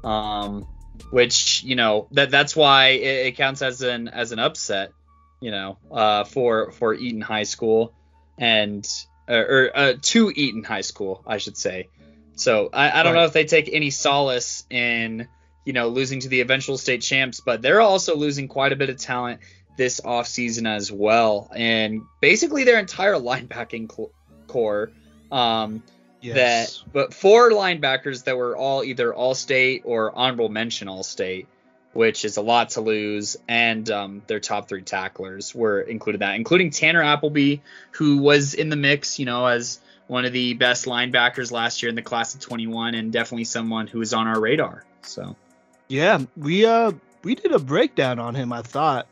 um, 0.02 0.66
which 1.10 1.62
you 1.62 1.76
know 1.76 2.08
that 2.12 2.30
that's 2.30 2.56
why 2.56 2.88
it, 2.88 3.26
it, 3.26 3.36
counts 3.36 3.62
as 3.62 3.80
an 3.82 4.08
as 4.08 4.32
an 4.32 4.40
upset, 4.40 4.92
you 5.40 5.52
know, 5.52 5.78
uh, 5.92 6.24
for 6.24 6.72
for 6.72 6.94
Eaton 6.94 7.20
High 7.20 7.44
School 7.44 7.94
and 8.36 8.86
uh, 9.28 9.34
or 9.34 9.70
uh, 9.72 9.92
to 10.02 10.32
Eaton 10.34 10.64
High 10.64 10.80
School, 10.80 11.22
I 11.26 11.38
should 11.38 11.56
say. 11.56 11.88
So 12.34 12.70
I, 12.72 13.00
I 13.00 13.02
don't 13.04 13.14
know 13.14 13.24
if 13.24 13.32
they 13.32 13.44
take 13.44 13.70
any 13.72 13.90
solace 13.90 14.64
in 14.68 15.28
you 15.64 15.72
know 15.72 15.88
losing 15.88 16.20
to 16.20 16.28
the 16.28 16.40
eventual 16.40 16.76
state 16.76 17.02
champs, 17.02 17.38
but 17.38 17.62
they're 17.62 17.80
also 17.80 18.16
losing 18.16 18.48
quite 18.48 18.72
a 18.72 18.76
bit 18.76 18.90
of 18.90 18.96
talent 18.96 19.40
this 19.76 20.00
offseason 20.00 20.68
as 20.68 20.90
well, 20.90 21.52
and 21.54 22.02
basically 22.20 22.64
their 22.64 22.80
entire 22.80 23.14
linebacking 23.14 23.92
cl- 23.92 24.10
core 24.48 24.90
um, 25.34 25.82
yes. 26.20 26.34
That, 26.36 26.92
but 26.92 27.14
four 27.14 27.50
linebackers 27.50 28.24
that 28.24 28.36
were 28.36 28.56
all 28.56 28.84
either 28.84 29.12
all 29.12 29.34
state 29.34 29.82
or 29.84 30.16
honorable 30.16 30.48
mention 30.48 30.88
all 30.88 31.02
state, 31.02 31.48
which 31.92 32.24
is 32.24 32.36
a 32.36 32.42
lot 32.42 32.70
to 32.70 32.80
lose. 32.80 33.36
And 33.48 33.90
um, 33.90 34.22
their 34.28 34.40
top 34.40 34.68
three 34.68 34.82
tacklers 34.82 35.54
were 35.54 35.80
included 35.80 36.20
that, 36.20 36.36
including 36.36 36.70
Tanner 36.70 37.02
Appleby, 37.02 37.56
who 37.90 38.18
was 38.18 38.54
in 38.54 38.68
the 38.68 38.76
mix, 38.76 39.18
you 39.18 39.26
know, 39.26 39.46
as 39.46 39.80
one 40.06 40.24
of 40.24 40.32
the 40.32 40.54
best 40.54 40.84
linebackers 40.84 41.50
last 41.50 41.82
year 41.82 41.90
in 41.90 41.96
the 41.96 42.02
class 42.02 42.34
of 42.34 42.40
21, 42.40 42.94
and 42.94 43.12
definitely 43.12 43.44
someone 43.44 43.88
who 43.88 44.00
is 44.00 44.14
on 44.14 44.28
our 44.28 44.40
radar. 44.40 44.84
So. 45.02 45.34
Yeah, 45.88 46.22
we 46.36 46.64
uh 46.64 46.92
we 47.22 47.34
did 47.34 47.52
a 47.52 47.58
breakdown 47.58 48.18
on 48.18 48.34
him. 48.34 48.52
I 48.52 48.62
thought 48.62 49.06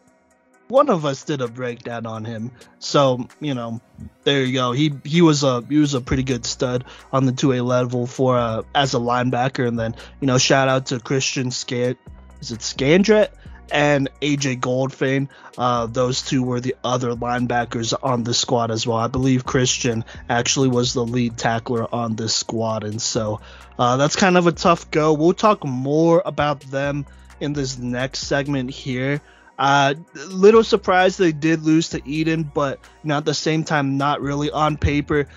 one 0.68 0.88
of 0.88 1.04
us 1.04 1.24
did 1.24 1.40
a 1.40 1.48
breakdown 1.48 2.06
on 2.06 2.24
him. 2.24 2.50
So, 2.78 3.28
you 3.40 3.54
know, 3.54 3.80
there 4.24 4.44
you 4.44 4.54
go. 4.54 4.72
He 4.72 4.92
he 5.04 5.22
was 5.22 5.42
a 5.42 5.62
he 5.68 5.78
was 5.78 5.94
a 5.94 6.00
pretty 6.00 6.22
good 6.22 6.46
stud 6.46 6.84
on 7.12 7.26
the 7.26 7.32
2A 7.32 7.64
level 7.64 8.06
for 8.06 8.36
uh, 8.36 8.62
as 8.74 8.94
a 8.94 8.98
linebacker 8.98 9.66
and 9.66 9.78
then, 9.78 9.94
you 10.20 10.26
know, 10.26 10.38
shout 10.38 10.68
out 10.68 10.86
to 10.86 11.00
Christian 11.00 11.50
Scan 11.50 11.96
is 12.40 12.50
it 12.50 12.60
Scandret 12.60 13.28
and 13.70 14.10
AJ 14.20 14.60
Goldfein. 14.60 15.28
Uh, 15.56 15.86
those 15.86 16.22
two 16.22 16.42
were 16.42 16.60
the 16.60 16.76
other 16.84 17.14
linebackers 17.14 17.94
on 18.02 18.24
the 18.24 18.34
squad 18.34 18.70
as 18.70 18.86
well. 18.86 18.98
I 18.98 19.06
believe 19.06 19.46
Christian 19.46 20.04
actually 20.28 20.68
was 20.68 20.92
the 20.92 21.04
lead 21.04 21.38
tackler 21.38 21.92
on 21.92 22.16
this 22.16 22.34
squad, 22.34 22.84
and 22.84 23.00
so 23.00 23.40
uh, 23.78 23.96
that's 23.96 24.16
kind 24.16 24.36
of 24.36 24.46
a 24.46 24.52
tough 24.52 24.90
go. 24.90 25.14
We'll 25.14 25.32
talk 25.32 25.64
more 25.64 26.22
about 26.24 26.60
them 26.60 27.06
in 27.40 27.54
this 27.54 27.78
next 27.78 28.20
segment 28.20 28.70
here. 28.70 29.22
Uh, 29.58 29.94
little 30.14 30.64
surprised 30.64 31.18
they 31.18 31.32
did 31.32 31.62
lose 31.62 31.90
to 31.90 32.02
Eaton, 32.08 32.42
but 32.42 32.80
know, 33.04 33.16
at 33.16 33.24
the 33.24 33.34
same 33.34 33.64
time, 33.64 33.96
not 33.98 34.20
really 34.20 34.50
on 34.50 34.76
paper. 34.76 35.28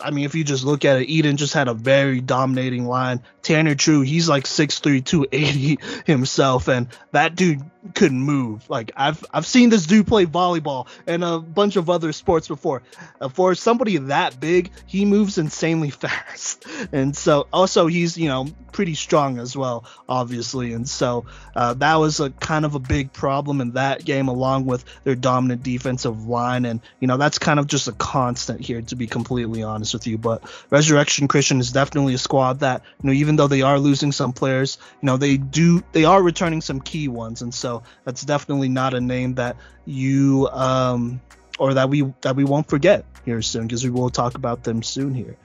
I 0.00 0.10
mean, 0.10 0.24
if 0.24 0.34
you 0.34 0.42
just 0.42 0.64
look 0.64 0.84
at 0.84 1.00
it, 1.00 1.08
Eaton 1.08 1.36
just 1.36 1.54
had 1.54 1.68
a 1.68 1.74
very 1.74 2.20
dominating 2.20 2.86
line. 2.86 3.22
Tanner 3.42 3.74
True, 3.74 4.00
he's 4.00 4.28
like 4.28 4.44
6'3", 4.44 5.04
280 5.04 5.78
himself, 6.06 6.68
and 6.68 6.88
that 7.12 7.36
dude 7.36 7.62
couldn't 7.94 8.20
move. 8.20 8.68
Like 8.68 8.92
I've 8.96 9.24
I've 9.32 9.46
seen 9.46 9.70
this 9.70 9.86
dude 9.86 10.06
play 10.06 10.26
volleyball 10.26 10.88
and 11.06 11.24
a 11.24 11.38
bunch 11.38 11.76
of 11.76 11.90
other 11.90 12.12
sports 12.12 12.48
before. 12.48 12.82
Uh, 13.20 13.28
for 13.28 13.54
somebody 13.54 13.96
that 13.96 14.38
big, 14.38 14.70
he 14.86 15.04
moves 15.04 15.38
insanely 15.38 15.90
fast, 15.90 16.66
and 16.92 17.16
so 17.16 17.46
also 17.52 17.86
he's 17.86 18.16
you 18.16 18.28
know 18.28 18.46
pretty 18.72 18.94
strong 18.94 19.38
as 19.38 19.56
well, 19.56 19.84
obviously, 20.08 20.72
and 20.72 20.88
so 20.88 21.26
uh, 21.56 21.74
that 21.74 21.96
was 21.96 22.20
a 22.20 22.30
kind 22.30 22.64
of 22.64 22.74
a 22.74 22.78
big 22.78 23.12
problem 23.12 23.60
in 23.60 23.72
that 23.72 24.04
game, 24.04 24.28
along 24.28 24.66
with 24.66 24.84
their 25.04 25.14
dominant 25.14 25.62
defensive 25.62 26.26
line, 26.26 26.64
and 26.64 26.80
you 27.00 27.08
know 27.08 27.16
that's 27.16 27.38
kind 27.38 27.58
of 27.58 27.66
just 27.66 27.88
a 27.88 27.92
constant 27.92 28.60
here, 28.60 28.80
to 28.82 28.96
be 28.96 29.06
completely 29.06 29.62
honest 29.62 29.94
with 29.94 30.06
you. 30.06 30.18
But 30.18 30.42
Resurrection 30.70 31.28
Christian 31.28 31.60
is 31.60 31.72
definitely 31.72 32.14
a 32.14 32.18
squad 32.18 32.60
that 32.60 32.82
you 33.02 33.08
know 33.08 33.14
even 33.14 33.36
though 33.36 33.48
they 33.48 33.62
are 33.62 33.78
losing 33.78 34.12
some 34.12 34.32
players, 34.32 34.78
you 35.02 35.06
know 35.06 35.16
they 35.16 35.36
do 35.36 35.82
they 35.92 36.04
are 36.04 36.22
returning 36.22 36.60
some 36.60 36.80
key 36.80 37.08
ones, 37.08 37.42
and 37.42 37.52
so 37.52 37.77
that's 38.04 38.22
definitely 38.22 38.68
not 38.68 38.94
a 38.94 39.00
name 39.00 39.34
that 39.34 39.56
you 39.84 40.48
um, 40.52 41.20
or 41.58 41.74
that 41.74 41.88
we 41.88 42.02
that 42.22 42.36
we 42.36 42.44
won't 42.44 42.68
forget 42.68 43.04
here 43.24 43.42
soon 43.42 43.66
because 43.66 43.84
we 43.84 43.90
will 43.90 44.10
talk 44.10 44.34
about 44.34 44.64
them 44.64 44.82
soon 44.82 45.14
here. 45.14 45.36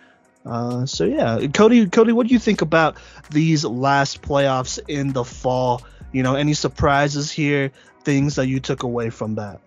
Uh, 0.46 0.86
so 0.86 1.06
yeah, 1.06 1.46
Cody, 1.54 1.88
Cody, 1.88 2.12
what 2.12 2.28
do 2.28 2.34
you 2.34 2.40
think 2.40 2.62
about 2.62 2.98
these 3.30 3.64
last 3.64 4.22
playoffs 4.22 4.80
in 4.88 5.14
the 5.14 5.24
fall? 5.24 5.82
You 6.12 6.24
know, 6.24 6.36
any 6.36 6.54
surprises 6.54 7.32
here? 7.32 7.72
Things 8.04 8.36
that 8.36 8.48
you 8.48 8.60
took 8.60 8.84
away 8.84 9.10
from 9.10 9.36
that? 9.36 9.62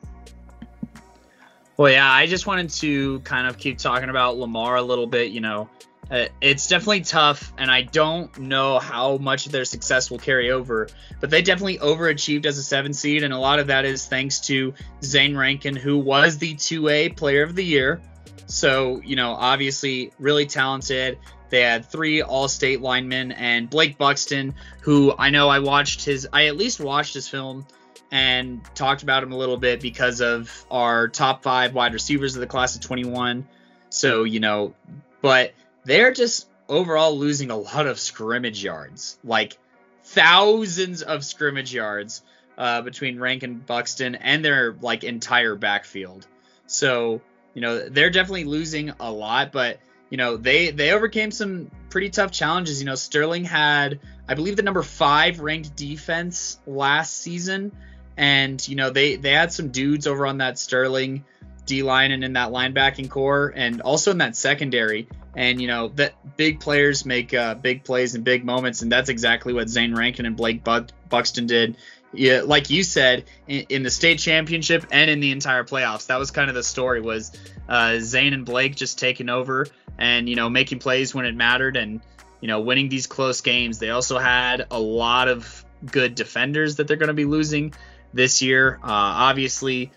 Well, 1.78 1.90
yeah, 1.90 2.10
I 2.10 2.26
just 2.26 2.46
wanted 2.46 2.70
to 2.70 3.20
kind 3.20 3.46
of 3.46 3.58
keep 3.58 3.78
talking 3.78 4.10
about 4.10 4.36
Lamar 4.36 4.76
a 4.76 4.82
little 4.82 5.06
bit. 5.06 5.32
You 5.32 5.40
know, 5.40 5.70
Uh, 6.10 6.26
it's 6.40 6.68
definitely 6.68 7.00
tough, 7.00 7.52
and 7.58 7.70
I 7.70 7.82
don't 7.82 8.36
know 8.38 8.78
how 8.78 9.16
much 9.18 9.46
of 9.46 9.52
their 9.52 9.64
success 9.64 10.10
will 10.10 10.18
carry 10.18 10.50
over. 10.50 10.88
But 11.20 11.30
they 11.30 11.42
definitely 11.42 11.78
overachieved 11.78 12.46
as 12.46 12.58
a 12.58 12.62
seven 12.62 12.92
seed, 12.92 13.24
and 13.24 13.34
a 13.34 13.38
lot 13.38 13.58
of 13.58 13.66
that 13.68 13.84
is 13.84 14.06
thanks 14.06 14.40
to 14.42 14.74
Zane 15.02 15.36
Rankin, 15.36 15.74
who 15.74 15.98
was 15.98 16.38
the 16.38 16.54
2A 16.54 17.16
Player 17.16 17.42
of 17.42 17.56
the 17.56 17.64
Year. 17.64 18.00
So 18.46 19.00
you 19.04 19.16
know, 19.16 19.32
obviously, 19.32 20.12
really 20.18 20.46
talented. 20.46 21.18
They 21.48 21.62
had 21.62 21.84
three 21.84 22.22
All-State 22.22 22.80
linemen 22.80 23.32
and 23.32 23.70
Blake 23.70 23.98
Buxton, 23.98 24.54
who 24.80 25.14
I 25.16 25.30
know 25.30 25.48
I 25.48 25.60
watched 25.60 26.04
his, 26.04 26.28
I 26.32 26.46
at 26.46 26.56
least 26.56 26.80
watched 26.80 27.14
his 27.14 27.28
film 27.28 27.66
and 28.10 28.60
talked 28.74 29.02
about 29.02 29.22
him 29.22 29.32
a 29.32 29.36
little 29.36 29.56
bit 29.56 29.80
because 29.80 30.20
of 30.20 30.66
our 30.70 31.08
top 31.08 31.42
five 31.42 31.74
wide 31.74 31.92
receivers 31.92 32.34
of 32.34 32.40
the 32.40 32.46
class 32.46 32.74
of 32.74 32.80
21. 32.80 33.46
So 33.90 34.24
you 34.24 34.40
know, 34.40 34.74
but 35.22 35.54
they're 35.86 36.12
just 36.12 36.48
overall 36.68 37.16
losing 37.16 37.50
a 37.50 37.56
lot 37.56 37.86
of 37.86 37.98
scrimmage 37.98 38.62
yards, 38.62 39.18
like 39.24 39.56
thousands 40.02 41.02
of 41.02 41.24
scrimmage 41.24 41.72
yards 41.72 42.22
uh, 42.58 42.82
between 42.82 43.18
Rankin 43.18 43.58
Buxton 43.60 44.16
and 44.16 44.44
their 44.44 44.76
like 44.80 45.04
entire 45.04 45.54
backfield. 45.54 46.26
So 46.66 47.22
you 47.54 47.62
know 47.62 47.88
they're 47.88 48.10
definitely 48.10 48.44
losing 48.44 48.92
a 49.00 49.10
lot, 49.10 49.52
but 49.52 49.78
you 50.10 50.16
know 50.16 50.36
they 50.36 50.72
they 50.72 50.90
overcame 50.90 51.30
some 51.30 51.70
pretty 51.88 52.10
tough 52.10 52.32
challenges. 52.32 52.80
You 52.80 52.86
know 52.86 52.96
Sterling 52.96 53.44
had 53.44 54.00
I 54.28 54.34
believe 54.34 54.56
the 54.56 54.62
number 54.62 54.82
five 54.82 55.38
ranked 55.38 55.76
defense 55.76 56.58
last 56.66 57.16
season, 57.16 57.70
and 58.16 58.66
you 58.66 58.74
know 58.74 58.90
they 58.90 59.16
they 59.16 59.32
had 59.32 59.52
some 59.52 59.68
dudes 59.68 60.08
over 60.08 60.26
on 60.26 60.38
that 60.38 60.58
Sterling 60.58 61.24
D 61.66 61.82
line 61.82 62.12
and 62.12 62.24
in 62.24 62.32
that 62.34 62.50
linebacking 62.50 63.10
core, 63.10 63.52
and 63.54 63.80
also 63.82 64.10
in 64.12 64.18
that 64.18 64.36
secondary 64.36 65.08
and 65.36 65.60
you 65.60 65.68
know 65.68 65.88
that 65.88 66.36
big 66.36 66.60
players 66.60 67.04
make 67.04 67.32
uh, 67.34 67.54
big 67.54 67.84
plays 67.84 68.14
in 68.14 68.22
big 68.22 68.44
moments, 68.44 68.82
and 68.82 68.90
that's 68.90 69.10
exactly 69.10 69.52
what 69.52 69.68
Zane 69.68 69.94
Rankin 69.94 70.26
and 70.26 70.34
Blake 70.36 70.64
Buxton 70.64 71.46
did. 71.46 71.76
Yeah, 72.12 72.42
like 72.44 72.70
you 72.70 72.82
said, 72.82 73.24
in, 73.46 73.66
in, 73.68 73.82
the 73.82 73.90
state 73.90 74.18
championship 74.18 74.86
and 74.90 75.10
in 75.10 75.20
the 75.20 75.32
entire 75.32 75.64
playoffs, 75.64 76.06
that 76.06 76.18
was 76.18 76.30
kind 76.30 76.48
of 76.48 76.54
the 76.54 76.62
story. 76.62 77.02
Was 77.02 77.32
uh, 77.68 77.98
Zane 78.00 78.32
and 78.32 78.46
Blake 78.46 78.74
just 78.74 78.98
taking 78.98 79.28
over 79.28 79.66
and 79.98 80.26
you 80.26 80.36
know 80.36 80.48
making 80.48 80.78
plays 80.78 81.14
when 81.14 81.26
it 81.26 81.34
mattered, 81.34 81.76
and 81.76 82.00
you 82.40 82.48
know 82.48 82.60
winning 82.60 82.88
these 82.88 83.06
close 83.06 83.42
games. 83.42 83.78
They 83.78 83.90
also 83.90 84.18
had 84.18 84.66
a 84.70 84.80
lot 84.80 85.28
of 85.28 85.64
good 85.84 86.14
defenders 86.14 86.76
that 86.76 86.88
they're 86.88 86.96
going 86.96 87.08
to 87.08 87.14
be 87.14 87.26
losing 87.26 87.74
this 88.14 88.40
year. 88.40 88.78
Uh, 88.82 88.88
obviously, 88.88 89.92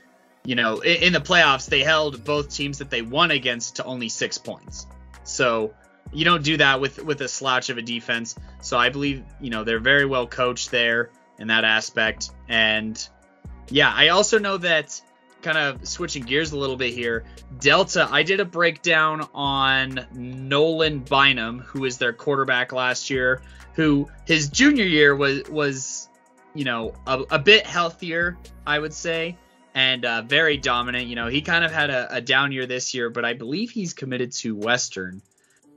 you 0.49 0.55
know 0.55 0.79
in, 0.79 1.03
in 1.03 1.13
the 1.13 1.21
playoffs 1.21 1.69
they 1.69 1.83
held 1.83 2.23
both 2.23 2.49
teams 2.49 2.79
that 2.79 2.89
they 2.89 3.03
won 3.03 3.29
against 3.29 3.75
to 3.75 3.83
only 3.83 4.09
six 4.09 4.39
points. 4.39 4.87
So 5.23 5.75
you 6.11 6.25
don't 6.25 6.43
do 6.43 6.57
that 6.57 6.81
with 6.81 6.97
with 7.03 7.21
a 7.21 7.27
slouch 7.27 7.69
of 7.69 7.77
a 7.77 7.83
defense. 7.83 8.35
So 8.59 8.75
I 8.75 8.89
believe 8.89 9.23
you 9.39 9.51
know 9.51 9.63
they're 9.63 9.79
very 9.79 10.07
well 10.07 10.25
coached 10.25 10.71
there 10.71 11.11
in 11.37 11.49
that 11.49 11.65
aspect. 11.65 12.31
And 12.47 13.07
yeah, 13.69 13.93
I 13.95 14.07
also 14.07 14.39
know 14.39 14.57
that 14.57 14.99
kind 15.43 15.59
of 15.59 15.87
switching 15.87 16.23
gears 16.23 16.51
a 16.51 16.57
little 16.57 16.77
bit 16.77 16.95
here. 16.95 17.25
Delta, 17.59 18.07
I 18.11 18.23
did 18.23 18.39
a 18.39 18.45
breakdown 18.45 19.29
on 19.35 20.07
Nolan 20.15 21.01
Bynum, 21.01 21.59
who 21.59 21.81
was 21.81 21.99
their 21.99 22.11
quarterback 22.11 22.73
last 22.73 23.11
year, 23.11 23.43
who 23.73 24.09
his 24.25 24.49
junior 24.49 24.85
year 24.85 25.15
was 25.15 25.43
was 25.47 26.09
you 26.55 26.65
know 26.65 26.95
a, 27.05 27.19
a 27.29 27.37
bit 27.37 27.67
healthier, 27.67 28.35
I 28.65 28.79
would 28.79 28.95
say 28.95 29.37
and 29.79 30.03
uh, 30.03 30.21
very 30.23 30.57
dominant. 30.57 31.07
You 31.07 31.15
know, 31.15 31.27
he 31.27 31.41
kind 31.41 31.63
of 31.63 31.71
had 31.71 31.89
a, 31.89 32.15
a, 32.17 32.21
down 32.21 32.51
year 32.51 32.65
this 32.65 32.93
year, 32.93 33.09
but 33.09 33.23
I 33.23 33.31
believe 33.33 33.71
he's 33.71 33.93
committed 33.93 34.33
to 34.33 34.53
Western. 34.53 35.21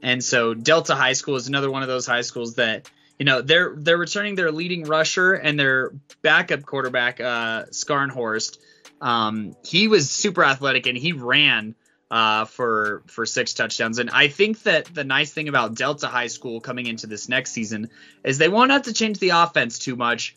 And 0.02 0.25
so 0.25 0.54
Delta 0.54 0.97
High 0.97 1.12
School 1.12 1.37
is 1.37 1.47
another 1.47 1.71
one 1.71 1.82
of 1.82 1.88
those 1.88 2.04
high 2.04 2.23
schools 2.23 2.56
that 2.56 2.90
you 3.21 3.25
know 3.25 3.42
they're 3.42 3.75
they're 3.76 3.97
returning 3.97 4.35
their 4.35 4.50
leading 4.50 4.82
rusher 4.82 5.35
and 5.35 5.56
their 5.56 5.92
backup 6.21 6.64
quarterback 6.64 7.21
uh, 7.21 7.66
Skarnhorst. 7.66 8.59
Um, 9.00 9.54
he 9.64 9.87
was 9.87 10.11
super 10.11 10.42
athletic 10.42 10.87
and 10.87 10.99
he 10.99 11.12
ran 11.12 11.76
uh, 12.11 12.47
for 12.47 13.04
for 13.06 13.25
six 13.25 13.54
touchdowns. 13.54 14.00
And 14.00 14.11
I 14.11 14.26
think 14.26 14.64
that 14.64 14.92
the 14.92 15.04
nice 15.04 15.32
thing 15.32 15.49
about 15.49 15.76
Delta 15.76 16.09
High 16.09 16.26
School 16.26 16.61
coming 16.61 16.87
into 16.87 17.06
this 17.06 17.28
next 17.28 17.52
season 17.52 17.90
is 18.25 18.38
they 18.38 18.49
won't 18.49 18.73
have 18.73 18.82
to 18.82 18.92
change 18.92 19.21
the 19.21 19.30
offense 19.30 19.78
too 19.78 19.94
much 19.94 20.35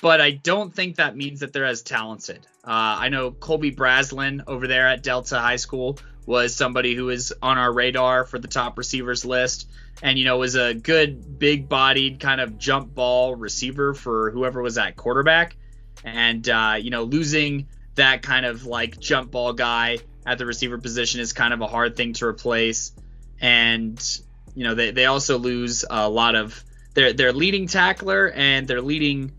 but 0.00 0.20
I 0.20 0.32
don't 0.32 0.74
think 0.74 0.96
that 0.96 1.16
means 1.16 1.40
that 1.40 1.52
they're 1.52 1.64
as 1.64 1.82
talented. 1.82 2.46
Uh, 2.64 2.98
I 3.00 3.08
know 3.08 3.30
Colby 3.30 3.70
Braslin 3.70 4.42
over 4.46 4.66
there 4.66 4.88
at 4.88 5.02
Delta 5.02 5.38
High 5.38 5.56
School 5.56 5.98
was 6.26 6.54
somebody 6.56 6.94
who 6.94 7.06
was 7.06 7.32
on 7.42 7.58
our 7.58 7.72
radar 7.72 8.24
for 8.24 8.38
the 8.38 8.48
top 8.48 8.78
receivers 8.78 9.24
list, 9.24 9.68
and 10.02 10.18
you 10.18 10.24
know 10.24 10.38
was 10.38 10.54
a 10.54 10.74
good 10.74 11.38
big 11.38 11.68
bodied 11.68 12.20
kind 12.20 12.40
of 12.40 12.58
jump 12.58 12.94
ball 12.94 13.34
receiver 13.34 13.94
for 13.94 14.30
whoever 14.30 14.62
was 14.62 14.78
at 14.78 14.96
quarterback, 14.96 15.56
and 16.02 16.48
uh, 16.48 16.76
you 16.80 16.90
know 16.90 17.02
losing 17.02 17.68
that 17.94 18.22
kind 18.22 18.46
of 18.46 18.66
like 18.66 18.98
jump 18.98 19.30
ball 19.30 19.52
guy 19.52 19.98
at 20.26 20.38
the 20.38 20.46
receiver 20.46 20.78
position 20.78 21.20
is 21.20 21.32
kind 21.32 21.52
of 21.52 21.60
a 21.60 21.66
hard 21.66 21.96
thing 21.96 22.14
to 22.14 22.26
replace, 22.26 22.92
and 23.40 24.20
you 24.54 24.64
know 24.64 24.74
they, 24.74 24.90
they 24.90 25.06
also 25.06 25.38
lose 25.38 25.84
a 25.88 26.08
lot 26.08 26.34
of 26.34 26.64
their 26.94 27.12
their 27.12 27.32
leading 27.32 27.66
tackler 27.66 28.30
and 28.30 28.66
their 28.66 28.80
leading 28.80 29.32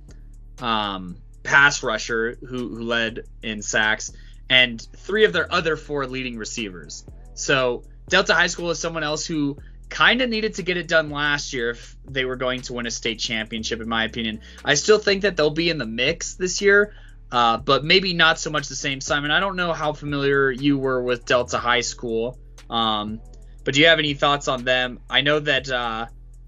um, 0.61 1.17
pass 1.43 1.83
rusher 1.83 2.37
who, 2.41 2.75
who 2.75 2.83
led 2.83 3.25
in 3.41 3.61
sacks, 3.61 4.11
and 4.49 4.81
three 4.97 5.25
of 5.25 5.33
their 5.33 5.51
other 5.51 5.77
four 5.77 6.07
leading 6.07 6.37
receivers. 6.37 7.05
So 7.33 7.83
Delta 8.09 8.33
High 8.33 8.47
School 8.47 8.69
is 8.71 8.79
someone 8.79 9.03
else 9.03 9.25
who 9.25 9.57
kind 9.89 10.21
of 10.21 10.29
needed 10.29 10.55
to 10.55 10.63
get 10.63 10.77
it 10.77 10.87
done 10.87 11.09
last 11.09 11.53
year 11.53 11.71
if 11.71 11.95
they 12.05 12.25
were 12.25 12.35
going 12.35 12.61
to 12.61 12.73
win 12.73 12.85
a 12.85 12.91
state 12.91 13.19
championship, 13.19 13.81
in 13.81 13.89
my 13.89 14.03
opinion. 14.03 14.41
I 14.63 14.73
still 14.75 14.99
think 14.99 15.21
that 15.21 15.37
they'll 15.37 15.49
be 15.49 15.69
in 15.69 15.77
the 15.77 15.85
mix 15.85 16.35
this 16.35 16.61
year, 16.61 16.93
uh, 17.31 17.57
but 17.57 17.83
maybe 17.83 18.13
not 18.13 18.39
so 18.39 18.49
much 18.49 18.67
the 18.67 18.75
same. 18.75 19.01
Simon, 19.01 19.31
I 19.31 19.39
don't 19.39 19.55
know 19.55 19.73
how 19.73 19.93
familiar 19.93 20.51
you 20.51 20.77
were 20.77 21.01
with 21.01 21.25
Delta 21.25 21.57
High 21.57 21.81
School, 21.81 22.39
um, 22.69 23.21
but 23.63 23.73
do 23.73 23.81
you 23.81 23.87
have 23.87 23.99
any 23.99 24.13
thoughts 24.13 24.47
on 24.47 24.63
them? 24.63 24.99
I 25.09 25.21
know 25.21 25.39
that 25.39 25.69
uh, 25.69 26.07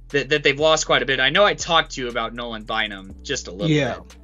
that, 0.09 0.29
that 0.29 0.43
they've 0.43 0.59
lost 0.59 0.85
quite 0.85 1.01
a 1.01 1.05
bit. 1.05 1.19
I 1.19 1.29
know 1.29 1.43
I 1.43 1.53
talked 1.53 1.91
to 1.91 2.01
you 2.01 2.09
about 2.09 2.33
Nolan 2.33 2.63
Bynum 2.63 3.15
just 3.23 3.47
a 3.47 3.51
little 3.51 3.69
yeah. 3.69 3.99
bit. 3.99 4.17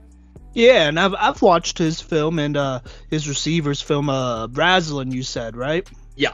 Yeah, 0.53 0.87
and 0.87 0.99
I've 0.99 1.15
I've 1.17 1.41
watched 1.41 1.79
his 1.79 1.99
film 1.99 2.37
and 2.37 2.55
uh 2.55 2.81
his 3.09 3.27
receivers 3.27 3.81
film 3.81 4.09
uh 4.09 4.47
you 5.11 5.23
said, 5.23 5.55
right? 5.55 5.89
Yeah. 6.15 6.33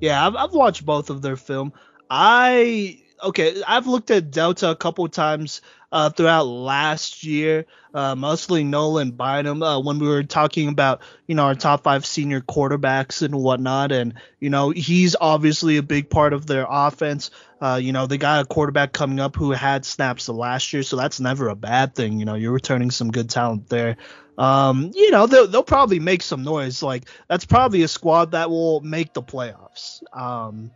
Yeah, 0.00 0.26
I've 0.26 0.34
I've 0.34 0.52
watched 0.52 0.84
both 0.84 1.10
of 1.10 1.22
their 1.22 1.36
film. 1.36 1.72
I 2.10 3.00
okay, 3.22 3.62
I've 3.66 3.86
looked 3.86 4.10
at 4.10 4.30
Delta 4.30 4.70
a 4.70 4.76
couple 4.76 5.06
times 5.08 5.62
uh, 5.94 6.10
throughout 6.10 6.42
last 6.42 7.22
year, 7.22 7.66
uh, 7.94 8.16
mostly 8.16 8.64
Nolan 8.64 9.12
Bynum, 9.12 9.62
uh, 9.62 9.78
when 9.78 10.00
we 10.00 10.08
were 10.08 10.24
talking 10.24 10.66
about, 10.66 11.02
you 11.28 11.36
know, 11.36 11.44
our 11.44 11.54
top 11.54 11.84
five 11.84 12.04
senior 12.04 12.40
quarterbacks 12.40 13.22
and 13.22 13.32
whatnot. 13.32 13.92
And, 13.92 14.14
you 14.40 14.50
know, 14.50 14.70
he's 14.70 15.14
obviously 15.14 15.76
a 15.76 15.84
big 15.84 16.10
part 16.10 16.32
of 16.32 16.46
their 16.46 16.66
offense. 16.68 17.30
Uh, 17.60 17.78
you 17.80 17.92
know, 17.92 18.08
they 18.08 18.18
got 18.18 18.42
a 18.42 18.44
quarterback 18.44 18.92
coming 18.92 19.20
up 19.20 19.36
who 19.36 19.52
had 19.52 19.84
snaps 19.84 20.26
the 20.26 20.34
last 20.34 20.72
year, 20.72 20.82
so 20.82 20.96
that's 20.96 21.20
never 21.20 21.48
a 21.48 21.54
bad 21.54 21.94
thing. 21.94 22.18
You 22.18 22.24
know, 22.24 22.34
you're 22.34 22.50
returning 22.50 22.90
some 22.90 23.12
good 23.12 23.30
talent 23.30 23.68
there. 23.68 23.96
Um, 24.36 24.90
you 24.96 25.12
know, 25.12 25.28
they'll, 25.28 25.46
they'll 25.46 25.62
probably 25.62 26.00
make 26.00 26.24
some 26.24 26.42
noise. 26.42 26.82
Like, 26.82 27.04
that's 27.28 27.44
probably 27.44 27.84
a 27.84 27.88
squad 27.88 28.32
that 28.32 28.50
will 28.50 28.80
make 28.80 29.14
the 29.14 29.22
playoffs. 29.22 30.02
Um, 30.12 30.72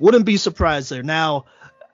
wouldn't 0.00 0.26
be 0.26 0.36
surprised 0.36 0.90
there. 0.90 1.04
Now, 1.04 1.44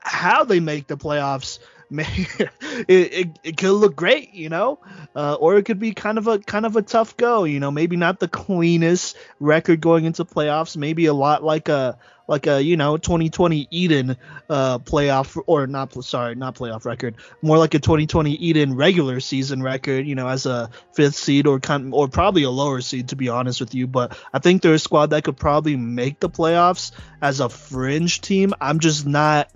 how 0.00 0.44
they 0.44 0.60
make 0.60 0.86
the 0.86 0.96
playoffs– 0.96 1.58
it, 1.90 2.50
it, 2.88 3.38
it 3.42 3.56
could 3.56 3.72
look 3.72 3.96
great, 3.96 4.34
you 4.34 4.48
know, 4.48 4.78
uh, 5.16 5.34
or 5.34 5.56
it 5.56 5.64
could 5.64 5.78
be 5.78 5.92
kind 5.92 6.18
of 6.18 6.26
a 6.26 6.38
kind 6.38 6.66
of 6.66 6.76
a 6.76 6.82
tough 6.82 7.16
go, 7.16 7.44
you 7.44 7.60
know, 7.60 7.70
maybe 7.70 7.96
not 7.96 8.20
the 8.20 8.28
cleanest 8.28 9.16
record 9.40 9.80
going 9.80 10.04
into 10.04 10.24
playoffs, 10.24 10.76
maybe 10.76 11.06
a 11.06 11.14
lot 11.14 11.42
like 11.42 11.68
a 11.68 11.98
like 12.28 12.46
a 12.46 12.62
you 12.62 12.76
know 12.76 12.98
2020 12.98 13.68
Eaton 13.70 14.16
uh, 14.50 14.78
playoff 14.78 15.42
or 15.46 15.66
not 15.66 16.04
sorry 16.04 16.34
not 16.34 16.54
playoff 16.54 16.84
record, 16.84 17.16
more 17.40 17.58
like 17.58 17.74
a 17.74 17.78
2020 17.78 18.32
Eaton 18.32 18.76
regular 18.76 19.18
season 19.18 19.62
record, 19.62 20.06
you 20.06 20.14
know, 20.14 20.28
as 20.28 20.44
a 20.46 20.70
fifth 20.92 21.16
seed 21.16 21.46
or 21.46 21.58
kind 21.58 21.92
or 21.94 22.06
probably 22.06 22.42
a 22.42 22.50
lower 22.50 22.82
seed 22.82 23.08
to 23.08 23.16
be 23.16 23.30
honest 23.30 23.60
with 23.60 23.74
you, 23.74 23.86
but 23.86 24.16
I 24.32 24.38
think 24.38 24.62
they're 24.62 24.74
a 24.74 24.78
squad 24.78 25.06
that 25.10 25.24
could 25.24 25.38
probably 25.38 25.76
make 25.76 26.20
the 26.20 26.28
playoffs 26.28 26.92
as 27.22 27.40
a 27.40 27.48
fringe 27.48 28.20
team. 28.20 28.52
I'm 28.60 28.78
just 28.78 29.06
not 29.06 29.50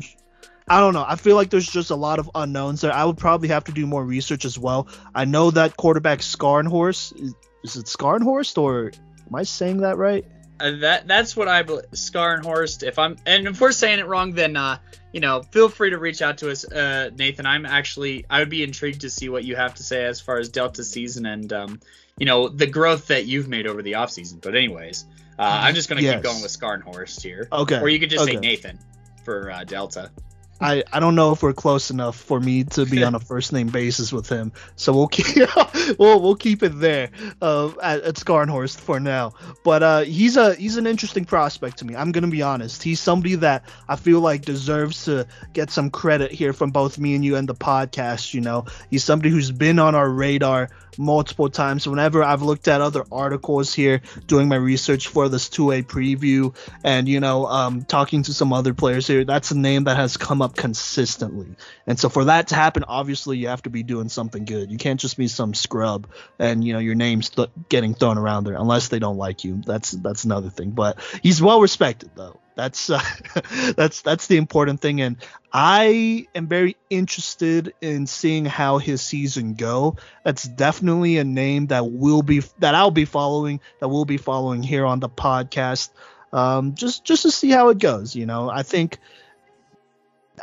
I 0.72 0.80
don't 0.80 0.94
know. 0.94 1.04
I 1.06 1.16
feel 1.16 1.36
like 1.36 1.50
there's 1.50 1.70
just 1.70 1.90
a 1.90 1.94
lot 1.94 2.18
of 2.18 2.30
unknowns 2.34 2.80
there. 2.80 2.94
I 2.94 3.04
would 3.04 3.18
probably 3.18 3.48
have 3.48 3.64
to 3.64 3.72
do 3.72 3.86
more 3.86 4.02
research 4.02 4.46
as 4.46 4.58
well. 4.58 4.88
I 5.14 5.26
know 5.26 5.50
that 5.50 5.76
quarterback 5.76 6.20
Skarnhorst 6.20 7.14
is, 7.20 7.34
is 7.62 7.76
it 7.76 7.84
Skarnhorst 7.84 8.56
or 8.56 8.86
am 8.86 9.34
I 9.34 9.42
saying 9.42 9.82
that 9.82 9.98
right? 9.98 10.24
Uh, 10.58 10.78
that 10.78 11.06
that's 11.06 11.36
what 11.36 11.46
I 11.46 11.62
believe. 11.62 11.90
Skarnhorst. 11.90 12.82
If 12.82 12.98
I'm 12.98 13.18
and 13.26 13.48
if 13.48 13.60
we're 13.60 13.72
saying 13.72 13.98
it 13.98 14.06
wrong, 14.06 14.32
then 14.32 14.56
uh, 14.56 14.78
you 15.12 15.20
know, 15.20 15.42
feel 15.42 15.68
free 15.68 15.90
to 15.90 15.98
reach 15.98 16.22
out 16.22 16.38
to 16.38 16.50
us, 16.50 16.64
uh, 16.64 17.10
Nathan. 17.18 17.44
I'm 17.44 17.66
actually 17.66 18.24
I 18.30 18.38
would 18.38 18.48
be 18.48 18.62
intrigued 18.62 19.02
to 19.02 19.10
see 19.10 19.28
what 19.28 19.44
you 19.44 19.54
have 19.56 19.74
to 19.74 19.82
say 19.82 20.06
as 20.06 20.22
far 20.22 20.38
as 20.38 20.48
Delta 20.48 20.84
season 20.84 21.26
and 21.26 21.52
um, 21.52 21.80
you 22.16 22.24
know, 22.24 22.48
the 22.48 22.66
growth 22.66 23.08
that 23.08 23.26
you've 23.26 23.46
made 23.46 23.66
over 23.66 23.82
the 23.82 23.92
offseason. 23.92 24.40
But 24.40 24.54
anyways, 24.54 25.04
uh, 25.38 25.42
I'm 25.42 25.74
just 25.74 25.90
gonna 25.90 26.00
yes. 26.00 26.14
keep 26.14 26.22
going 26.22 26.40
with 26.40 26.58
Skarnhorst 26.58 27.20
here. 27.20 27.46
Okay. 27.52 27.78
Or 27.78 27.90
you 27.90 28.00
could 28.00 28.08
just 28.08 28.22
okay. 28.22 28.36
say 28.36 28.40
Nathan. 28.40 28.78
for 29.22 29.50
uh, 29.50 29.64
Delta. 29.64 30.10
I, 30.62 30.84
I 30.92 31.00
don't 31.00 31.14
know 31.14 31.32
if 31.32 31.42
we're 31.42 31.52
close 31.52 31.90
enough 31.90 32.16
for 32.16 32.38
me 32.40 32.64
to 32.64 32.86
be 32.86 33.02
on 33.02 33.14
a 33.14 33.20
first 33.32 33.52
name 33.52 33.68
basis 33.68 34.12
with 34.12 34.28
him, 34.28 34.52
so 34.76 34.92
we'll 34.92 35.08
keep 35.08 35.26
we'll 35.98 36.20
we'll 36.20 36.36
keep 36.36 36.62
it 36.62 36.78
there 36.78 37.10
uh, 37.40 37.72
at, 37.82 38.02
at 38.02 38.14
Scharnhorst 38.16 38.78
for 38.78 39.00
now. 39.00 39.32
But 39.64 39.82
uh, 39.82 40.00
he's 40.00 40.36
a 40.36 40.54
he's 40.54 40.76
an 40.76 40.86
interesting 40.86 41.24
prospect 41.24 41.78
to 41.78 41.84
me. 41.84 41.96
I'm 41.96 42.12
gonna 42.12 42.28
be 42.28 42.42
honest. 42.42 42.82
He's 42.82 43.00
somebody 43.00 43.36
that 43.36 43.64
I 43.88 43.96
feel 43.96 44.20
like 44.20 44.44
deserves 44.44 45.04
to 45.06 45.26
get 45.52 45.70
some 45.70 45.90
credit 45.90 46.32
here 46.32 46.52
from 46.52 46.70
both 46.70 46.98
me 46.98 47.14
and 47.14 47.24
you 47.24 47.36
and 47.36 47.48
the 47.48 47.54
podcast. 47.54 48.34
You 48.34 48.40
know, 48.40 48.66
he's 48.90 49.04
somebody 49.04 49.30
who's 49.30 49.50
been 49.50 49.78
on 49.78 49.94
our 49.94 50.08
radar 50.08 50.70
multiple 50.98 51.48
times. 51.50 51.86
Whenever 51.86 52.22
I've 52.22 52.42
looked 52.42 52.68
at 52.68 52.80
other 52.80 53.04
articles 53.10 53.74
here, 53.74 54.02
doing 54.26 54.48
my 54.48 54.56
research 54.56 55.08
for 55.08 55.28
this 55.28 55.48
2A 55.48 55.84
preview, 55.84 56.54
and 56.84 57.08
you 57.08 57.20
know, 57.20 57.46
um, 57.46 57.84
talking 57.84 58.22
to 58.24 58.34
some 58.34 58.52
other 58.52 58.74
players 58.74 59.06
here, 59.06 59.24
that's 59.24 59.50
a 59.50 59.58
name 59.58 59.84
that 59.84 59.96
has 59.96 60.16
come 60.16 60.42
up 60.42 60.56
consistently. 60.56 61.56
And 61.86 61.98
so 61.98 62.08
for 62.08 62.24
that 62.26 62.48
to 62.48 62.54
happen, 62.54 62.84
obviously 62.86 63.38
you 63.38 63.48
have 63.48 63.62
to 63.62 63.70
be 63.70 63.82
doing 63.82 64.08
something 64.08 64.44
good. 64.44 64.70
You 64.70 64.78
can't 64.78 65.00
just 65.00 65.16
be 65.16 65.28
some 65.28 65.54
scrub 65.54 66.08
and 66.38 66.64
you 66.64 66.72
know 66.72 66.78
your 66.78 66.94
name's 66.94 67.30
th- 67.30 67.50
getting 67.68 67.94
thrown 67.94 68.18
around 68.18 68.44
there 68.44 68.54
unless 68.54 68.88
they 68.88 68.98
don't 68.98 69.16
like 69.16 69.44
you. 69.44 69.62
That's 69.64 69.90
that's 69.92 70.24
another 70.24 70.50
thing. 70.50 70.70
But 70.70 70.98
he's 71.22 71.40
well 71.40 71.60
respected 71.60 72.10
though. 72.14 72.38
That's 72.54 72.90
uh, 72.90 73.00
that's 73.76 74.02
that's 74.02 74.26
the 74.26 74.36
important 74.36 74.80
thing, 74.80 75.00
and 75.00 75.16
I 75.52 76.26
am 76.34 76.46
very 76.46 76.76
interested 76.90 77.74
in 77.80 78.06
seeing 78.06 78.44
how 78.44 78.78
his 78.78 79.02
season 79.02 79.54
go. 79.54 79.96
That's 80.24 80.44
definitely 80.44 81.18
a 81.18 81.24
name 81.24 81.68
that 81.68 81.90
will 81.90 82.22
be 82.22 82.42
that 82.58 82.74
I'll 82.74 82.90
be 82.90 83.04
following, 83.04 83.60
that 83.80 83.88
we'll 83.88 84.04
be 84.04 84.16
following 84.16 84.62
here 84.62 84.84
on 84.86 85.00
the 85.00 85.08
podcast, 85.08 85.90
um, 86.32 86.74
just 86.74 87.04
just 87.04 87.22
to 87.22 87.30
see 87.30 87.50
how 87.50 87.70
it 87.70 87.78
goes. 87.78 88.14
You 88.14 88.26
know, 88.26 88.50
I 88.50 88.62
think 88.62 88.98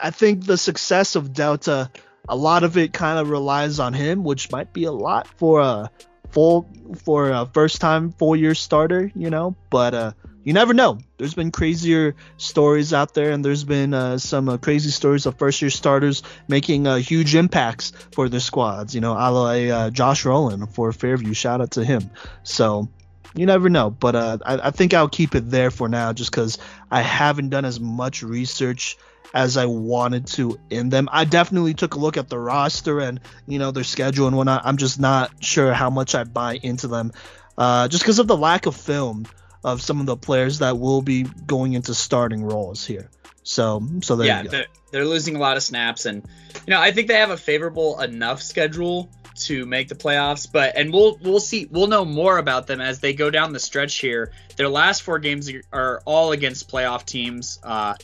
I 0.02 0.12
think 0.12 0.46
the 0.46 0.58
success 0.58 1.16
of 1.16 1.34
Delta, 1.34 1.90
a 2.28 2.36
lot 2.36 2.64
of 2.64 2.78
it 2.78 2.94
kind 2.94 3.20
of 3.20 3.30
relies 3.30 3.80
on 3.80 3.94
him, 3.94 4.24
which 4.24 4.52
might 4.52 4.74
be 4.74 4.86
a 4.86 4.92
lot 4.92 5.28
for 5.28 5.62
a 5.62 5.92
full 6.30 6.68
for 7.04 7.30
a 7.32 7.46
first 7.46 7.82
time 7.82 8.12
four 8.12 8.36
year 8.36 8.56
starter. 8.56 9.12
You 9.16 9.30
know, 9.30 9.56
but 9.70 9.94
uh 9.94 10.12
you 10.44 10.54
never 10.54 10.74
know. 10.74 11.00
There's 11.18 11.34
been 11.34 11.52
crazier 11.52 12.16
stories 12.38 12.94
out 12.94 13.14
there, 13.14 13.32
and 13.32 13.44
there's 13.44 13.64
been 13.64 13.94
uh, 13.94 14.18
some 14.18 14.50
uh, 14.50 14.58
crazy 14.58 14.90
stories 14.90 15.26
of 15.26 15.38
first 15.38 15.62
year 15.62 15.70
starters 15.70 16.24
making 16.48 16.88
uh, 16.88 16.98
huge 16.98 17.36
impacts 17.36 17.92
for 18.14 18.30
their 18.30 18.40
squads. 18.40 18.96
You 18.96 19.02
know, 19.02 19.14
a 19.14 19.28
la 19.32 19.50
uh, 19.50 19.90
Josh 19.90 20.26
Rowland 20.26 20.74
for 20.74 20.92
Fairview. 20.92 21.34
Shout 21.34 21.62
out 21.62 21.72
to 21.72 21.84
him. 21.84 22.10
So 22.44 22.90
you 23.36 23.46
never 23.46 23.70
know, 23.70 23.90
but 23.90 24.16
uh, 24.16 24.38
I, 24.46 24.68
I, 24.68 24.72
think 24.72 24.94
I'll 24.94 25.10
keep 25.10 25.36
it 25.36 25.50
there 25.50 25.72
for 25.72 25.88
now, 25.88 26.14
just 26.14 26.32
because 26.32 26.58
I 26.90 27.02
haven't 27.02 27.50
done 27.50 27.66
as 27.66 27.80
much 27.80 28.24
research 28.24 28.98
as 29.34 29.58
I 29.58 29.66
wanted 29.68 30.26
to 30.28 30.60
in 30.70 30.90
them. 30.90 31.08
I 31.12 31.26
definitely 31.26 31.76
took 31.76 31.94
a 31.94 32.00
look 32.00 32.18
at 32.18 32.30
the 32.30 32.40
roster 32.40 33.00
and 33.00 33.20
you 33.48 33.60
know 33.60 33.72
their 33.72 33.84
schedule 33.84 34.28
and 34.28 34.36
whatnot. 34.36 34.62
I'm 34.66 34.78
just 34.78 35.00
not 35.00 35.44
sure 35.44 35.74
how 35.74 35.90
much 35.90 36.16
I 36.16 36.24
buy 36.24 36.60
into 36.62 36.88
them, 36.88 37.12
uh, 37.58 37.88
just 37.88 38.04
because 38.04 38.20
of 38.20 38.28
the 38.28 38.38
lack 38.38 38.66
of 38.66 38.76
film 38.76 39.26
of 39.64 39.82
some 39.82 40.00
of 40.00 40.06
the 40.06 40.18
players 40.18 40.60
that 40.60 40.80
will 40.80 41.02
be 41.02 41.24
going 41.24 41.74
into 41.74 41.94
starting 41.94 42.44
roles 42.44 42.86
here. 42.86 43.10
So, 43.44 43.82
so 44.02 44.16
there 44.16 44.28
yeah, 44.28 44.44
they're, 44.44 44.68
they're 44.92 45.06
losing 45.06 45.36
a 45.36 45.40
lot 45.40 45.58
of 45.58 45.64
snaps, 45.64 46.06
and 46.06 46.24
you 46.68 46.72
know 46.72 46.80
I 46.80 46.92
think 46.92 47.08
they 47.08 47.16
have 47.16 47.32
a 47.32 47.38
favorable 47.38 48.00
enough 48.00 48.42
schedule 48.42 49.10
to 49.40 49.66
make 49.66 49.88
the 49.88 49.96
playoffs. 49.96 50.48
But 50.52 50.78
and 50.78 50.94
we'll 50.94 51.18
we'll 51.22 51.40
see 51.40 51.68
we'll 51.72 51.88
know 51.88 52.06
more 52.06 52.38
about 52.38 52.68
them 52.68 52.82
as 52.82 53.00
they 53.00 53.14
go 53.14 53.30
down 53.30 53.54
the 53.54 53.60
stretch 53.60 53.96
here. 53.96 54.34
Their 54.58 54.70
last 54.70 55.02
four 55.02 55.20
games 55.20 55.50
are 55.72 56.02
all 56.06 56.32
against 56.32 56.70
playoff 56.70 57.06
teams. 57.06 57.60
Uh, 57.64 57.96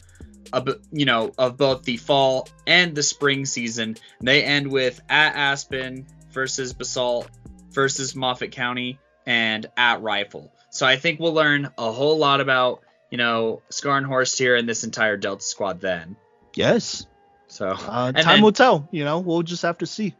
you 0.91 1.05
know 1.05 1.33
of 1.37 1.57
both 1.57 1.83
the 1.83 1.97
fall 1.97 2.47
and 2.65 2.95
the 2.95 3.03
spring 3.03 3.45
season. 3.45 3.97
They 4.21 4.43
end 4.43 4.71
with 4.71 5.01
at 5.09 5.35
Aspen 5.35 6.07
versus 6.31 6.73
Basalt 6.73 7.29
versus 7.71 8.15
Moffat 8.15 8.51
County 8.51 8.99
and 9.25 9.67
at 9.75 10.01
Rifle. 10.01 10.51
So 10.75 10.85
I 10.85 10.97
think 10.97 11.21
we'll 11.21 11.33
learn 11.33 11.69
a 11.77 11.89
whole 11.89 12.17
lot 12.17 12.41
about, 12.41 12.81
you 13.09 13.17
know, 13.17 13.61
Scharnhorst 13.71 14.37
here 14.37 14.57
and 14.57 14.67
this 14.67 14.83
entire 14.83 15.15
Delta 15.15 15.41
squad 15.41 15.79
then. 15.79 16.17
Yes. 16.53 17.05
So 17.47 17.69
uh, 17.69 18.11
time 18.11 18.13
then, 18.13 18.41
will 18.41 18.51
tell. 18.51 18.85
You 18.91 19.05
know, 19.05 19.19
we'll 19.19 19.43
just 19.43 19.61
have 19.61 19.77
to 19.77 19.85
see. 19.85 20.13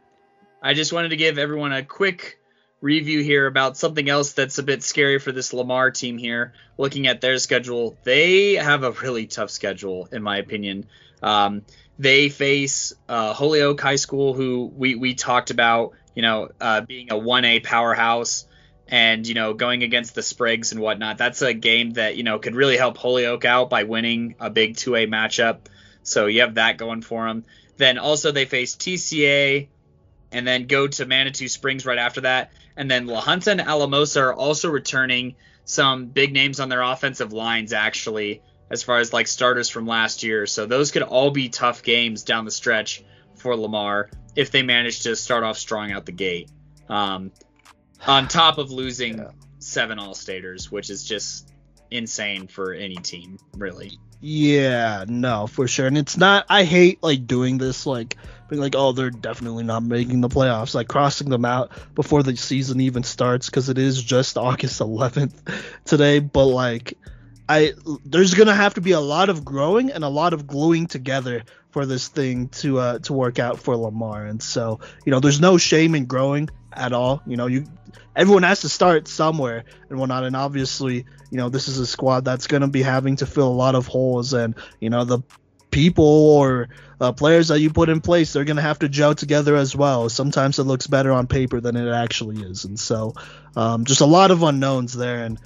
I 0.62 0.72
just 0.72 0.94
wanted 0.94 1.10
to 1.10 1.16
give 1.16 1.36
everyone 1.36 1.74
a 1.74 1.82
quick 1.82 2.40
review 2.80 3.22
here 3.22 3.46
about 3.46 3.76
something 3.76 4.08
else 4.08 4.32
that's 4.32 4.56
a 4.56 4.62
bit 4.62 4.82
scary 4.82 5.18
for 5.18 5.30
this 5.30 5.52
Lamar 5.52 5.90
team 5.90 6.16
here. 6.16 6.54
Looking 6.78 7.06
at 7.06 7.20
their 7.20 7.36
schedule, 7.36 7.94
they 8.04 8.54
have 8.54 8.82
a 8.82 8.92
really 8.92 9.26
tough 9.26 9.50
schedule, 9.50 10.08
in 10.10 10.22
my 10.22 10.38
opinion. 10.38 10.86
Um, 11.22 11.66
they 11.98 12.30
face 12.30 12.94
uh, 13.10 13.34
Holyoke 13.34 13.82
High 13.82 13.96
School, 13.96 14.32
who 14.32 14.72
we, 14.74 14.94
we 14.94 15.14
talked 15.14 15.50
about, 15.50 15.92
you 16.14 16.22
know, 16.22 16.48
uh, 16.62 16.80
being 16.80 17.12
a 17.12 17.16
1A 17.16 17.62
powerhouse 17.62 18.46
and 18.88 19.26
you 19.26 19.34
know 19.34 19.54
going 19.54 19.82
against 19.82 20.14
the 20.14 20.22
Sprigs 20.22 20.72
and 20.72 20.80
whatnot. 20.80 21.18
That's 21.18 21.42
a 21.42 21.54
game 21.54 21.92
that 21.92 22.16
you 22.16 22.22
know 22.22 22.38
could 22.38 22.54
really 22.54 22.76
help 22.76 22.96
Holyoke 22.96 23.44
out 23.44 23.70
by 23.70 23.84
winning 23.84 24.36
a 24.40 24.50
big 24.50 24.76
2A 24.76 25.08
matchup. 25.08 25.58
So 26.02 26.26
you 26.26 26.42
have 26.42 26.54
that 26.54 26.78
going 26.78 27.02
for 27.02 27.26
them. 27.26 27.44
Then 27.76 27.98
also 27.98 28.32
they 28.32 28.44
face 28.44 28.76
TCA, 28.76 29.68
and 30.32 30.46
then 30.46 30.66
go 30.66 30.86
to 30.86 31.06
Manitou 31.06 31.48
Springs 31.48 31.84
right 31.84 31.98
after 31.98 32.22
that, 32.22 32.52
and 32.76 32.90
then 32.90 33.06
La 33.06 33.20
Junta 33.20 33.50
and 33.50 33.60
Alamosa 33.60 34.20
are 34.20 34.34
also 34.34 34.70
returning 34.70 35.34
some 35.64 36.06
big 36.06 36.32
names 36.32 36.60
on 36.60 36.68
their 36.68 36.82
offensive 36.82 37.32
lines 37.32 37.72
actually, 37.72 38.42
as 38.70 38.82
far 38.82 38.98
as 38.98 39.12
like 39.12 39.26
starters 39.26 39.68
from 39.68 39.86
last 39.86 40.22
year. 40.22 40.46
So 40.46 40.66
those 40.66 40.90
could 40.90 41.02
all 41.02 41.30
be 41.30 41.48
tough 41.48 41.82
games 41.82 42.22
down 42.22 42.44
the 42.44 42.50
stretch 42.50 43.02
for 43.34 43.56
Lamar 43.56 44.10
if 44.34 44.50
they 44.50 44.62
manage 44.62 45.02
to 45.02 45.16
start 45.16 45.44
off 45.44 45.58
strong 45.58 45.92
out 45.92 46.06
the 46.06 46.12
gate. 46.12 46.50
Um, 46.88 47.32
on 48.06 48.28
top 48.28 48.58
of 48.58 48.70
losing 48.70 49.18
yeah. 49.18 49.30
seven 49.58 49.98
All 49.98 50.14
Staters, 50.14 50.70
which 50.70 50.90
is 50.90 51.04
just 51.04 51.52
insane 51.90 52.46
for 52.46 52.72
any 52.72 52.96
team, 52.96 53.38
really. 53.56 53.98
Yeah, 54.20 55.04
no, 55.06 55.46
for 55.46 55.68
sure. 55.68 55.86
And 55.86 55.98
it's 55.98 56.16
not. 56.16 56.46
I 56.48 56.64
hate 56.64 57.02
like 57.02 57.26
doing 57.26 57.58
this, 57.58 57.86
like 57.86 58.16
being 58.48 58.62
like, 58.62 58.74
oh, 58.76 58.92
they're 58.92 59.10
definitely 59.10 59.64
not 59.64 59.82
making 59.82 60.20
the 60.20 60.28
playoffs, 60.28 60.74
like 60.74 60.88
crossing 60.88 61.28
them 61.28 61.44
out 61.44 61.70
before 61.94 62.22
the 62.22 62.36
season 62.36 62.80
even 62.80 63.02
starts, 63.02 63.46
because 63.46 63.68
it 63.68 63.78
is 63.78 64.02
just 64.02 64.38
August 64.38 64.80
11th 64.80 65.34
today. 65.84 66.18
But 66.18 66.46
like, 66.46 66.96
I 67.48 67.74
there's 68.04 68.34
gonna 68.34 68.54
have 68.54 68.74
to 68.74 68.80
be 68.80 68.92
a 68.92 69.00
lot 69.00 69.28
of 69.28 69.44
growing 69.44 69.90
and 69.90 70.02
a 70.02 70.08
lot 70.08 70.32
of 70.32 70.46
gluing 70.46 70.86
together 70.86 71.44
for 71.70 71.84
this 71.84 72.08
thing 72.08 72.48
to 72.48 72.78
uh 72.78 72.98
to 73.00 73.12
work 73.12 73.38
out 73.38 73.58
for 73.58 73.76
Lamar. 73.76 74.24
And 74.24 74.42
so, 74.42 74.80
you 75.04 75.10
know, 75.12 75.20
there's 75.20 75.40
no 75.40 75.58
shame 75.58 75.94
in 75.94 76.06
growing 76.06 76.48
at 76.76 76.92
all. 76.92 77.22
You 77.26 77.36
know, 77.36 77.46
you 77.46 77.66
everyone 78.14 78.42
has 78.44 78.60
to 78.60 78.68
start 78.68 79.08
somewhere 79.08 79.64
and 79.90 79.98
whatnot. 79.98 80.24
And 80.24 80.34
obviously, 80.34 81.04
you 81.30 81.38
know, 81.38 81.48
this 81.48 81.68
is 81.68 81.78
a 81.78 81.86
squad 81.86 82.24
that's 82.24 82.46
going 82.46 82.62
to 82.62 82.68
be 82.68 82.82
having 82.82 83.16
to 83.16 83.26
fill 83.26 83.48
a 83.48 83.54
lot 83.54 83.74
of 83.74 83.86
holes. 83.86 84.32
And, 84.32 84.54
you 84.80 84.90
know, 84.90 85.04
the 85.04 85.20
people 85.70 86.04
or 86.04 86.68
uh, 87.00 87.12
players 87.12 87.48
that 87.48 87.60
you 87.60 87.70
put 87.70 87.88
in 87.88 88.00
place, 88.00 88.32
they're 88.32 88.44
going 88.44 88.56
to 88.56 88.62
have 88.62 88.78
to 88.78 88.88
gel 88.88 89.14
together 89.14 89.54
as 89.54 89.76
well. 89.76 90.08
Sometimes 90.08 90.58
it 90.58 90.64
looks 90.64 90.86
better 90.86 91.12
on 91.12 91.26
paper 91.26 91.60
than 91.60 91.76
it 91.76 91.92
actually 91.92 92.42
is. 92.42 92.64
And 92.64 92.80
so, 92.80 93.12
um, 93.54 93.84
just 93.84 94.00
a 94.00 94.06
lot 94.06 94.30
of 94.30 94.42
unknowns 94.42 94.94
there. 94.94 95.24
And 95.24 95.38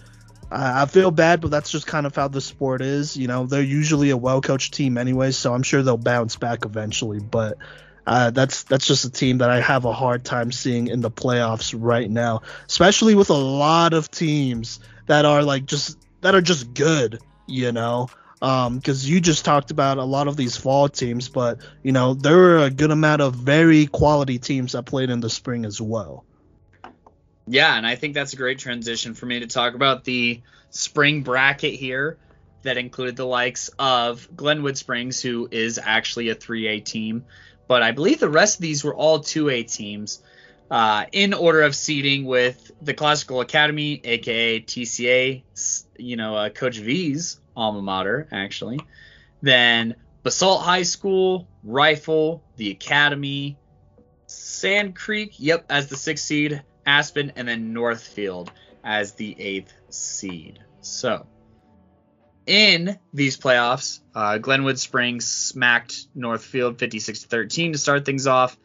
I, 0.52 0.86
feel 0.86 1.10
bad, 1.10 1.40
but 1.40 1.50
that's 1.50 1.70
just 1.70 1.86
kind 1.86 2.06
of 2.06 2.14
how 2.14 2.28
the 2.28 2.40
sport 2.40 2.82
is. 2.82 3.16
You 3.16 3.28
know, 3.28 3.46
they're 3.46 3.62
usually 3.62 4.10
a 4.10 4.16
well 4.16 4.40
coached 4.40 4.74
team 4.74 4.98
anyway, 4.98 5.30
so 5.30 5.54
I'm 5.54 5.62
sure 5.62 5.82
they'll 5.82 5.96
bounce 5.96 6.36
back 6.36 6.64
eventually. 6.64 7.20
But, 7.20 7.58
uh, 8.06 8.30
that's 8.30 8.64
that's 8.64 8.86
just 8.86 9.04
a 9.04 9.10
team 9.10 9.38
that 9.38 9.50
I 9.50 9.60
have 9.60 9.84
a 9.84 9.92
hard 9.92 10.24
time 10.24 10.52
seeing 10.52 10.88
in 10.88 11.00
the 11.00 11.10
playoffs 11.10 11.74
right 11.76 12.10
now, 12.10 12.42
especially 12.66 13.14
with 13.14 13.30
a 13.30 13.34
lot 13.34 13.92
of 13.92 14.10
teams 14.10 14.80
that 15.06 15.24
are 15.24 15.42
like 15.42 15.66
just 15.66 15.98
that 16.20 16.34
are 16.34 16.40
just 16.40 16.74
good, 16.74 17.20
you 17.46 17.72
know. 17.72 18.08
Because 18.40 19.04
um, 19.04 19.12
you 19.12 19.20
just 19.20 19.44
talked 19.44 19.70
about 19.70 19.98
a 19.98 20.04
lot 20.04 20.26
of 20.26 20.34
these 20.34 20.56
fall 20.56 20.88
teams, 20.88 21.28
but 21.28 21.58
you 21.82 21.92
know 21.92 22.14
there 22.14 22.36
were 22.36 22.58
a 22.58 22.70
good 22.70 22.90
amount 22.90 23.20
of 23.20 23.34
very 23.34 23.86
quality 23.86 24.38
teams 24.38 24.72
that 24.72 24.84
played 24.84 25.10
in 25.10 25.20
the 25.20 25.28
spring 25.28 25.66
as 25.66 25.80
well. 25.80 26.24
Yeah, 27.46 27.76
and 27.76 27.86
I 27.86 27.96
think 27.96 28.14
that's 28.14 28.32
a 28.32 28.36
great 28.36 28.60
transition 28.60 29.14
for 29.14 29.26
me 29.26 29.40
to 29.40 29.46
talk 29.46 29.74
about 29.74 30.04
the 30.04 30.40
spring 30.70 31.22
bracket 31.22 31.74
here 31.74 32.16
that 32.62 32.76
included 32.76 33.16
the 33.16 33.26
likes 33.26 33.70
of 33.78 34.28
Glenwood 34.34 34.76
Springs, 34.76 35.20
who 35.20 35.48
is 35.50 35.78
actually 35.82 36.28
a 36.28 36.34
3A 36.34 36.84
team, 36.84 37.24
but 37.70 37.84
I 37.84 37.92
believe 37.92 38.18
the 38.18 38.28
rest 38.28 38.56
of 38.56 38.62
these 38.62 38.82
were 38.82 38.96
all 38.96 39.20
2A 39.20 39.72
teams 39.72 40.20
uh, 40.72 41.04
in 41.12 41.32
order 41.32 41.62
of 41.62 41.76
seeding 41.76 42.24
with 42.24 42.72
the 42.82 42.94
Classical 42.94 43.42
Academy, 43.42 44.00
aka 44.02 44.58
TCA, 44.58 45.44
you 45.96 46.16
know, 46.16 46.34
uh, 46.34 46.48
Coach 46.48 46.78
V's 46.78 47.38
alma 47.56 47.80
mater, 47.80 48.26
actually. 48.32 48.80
Then 49.40 49.94
Basalt 50.24 50.62
High 50.62 50.82
School, 50.82 51.46
Rifle, 51.62 52.42
the 52.56 52.72
Academy, 52.72 53.56
Sand 54.26 54.96
Creek, 54.96 55.34
yep, 55.38 55.64
as 55.70 55.86
the 55.86 55.96
sixth 55.96 56.24
seed, 56.24 56.64
Aspen, 56.84 57.30
and 57.36 57.46
then 57.46 57.72
Northfield 57.72 58.50
as 58.82 59.12
the 59.12 59.40
eighth 59.40 59.72
seed. 59.90 60.58
So 60.80 61.24
in 62.46 62.98
these 63.12 63.36
playoffs, 63.36 64.00
uh, 64.14 64.38
Glenwood 64.38 64.78
Springs 64.78 65.26
smacked 65.26 66.06
Northfield 66.14 66.78
56 66.78 67.24
13 67.24 67.72
to 67.72 67.78
start 67.78 68.04
things 68.04 68.26
off, 68.26 68.56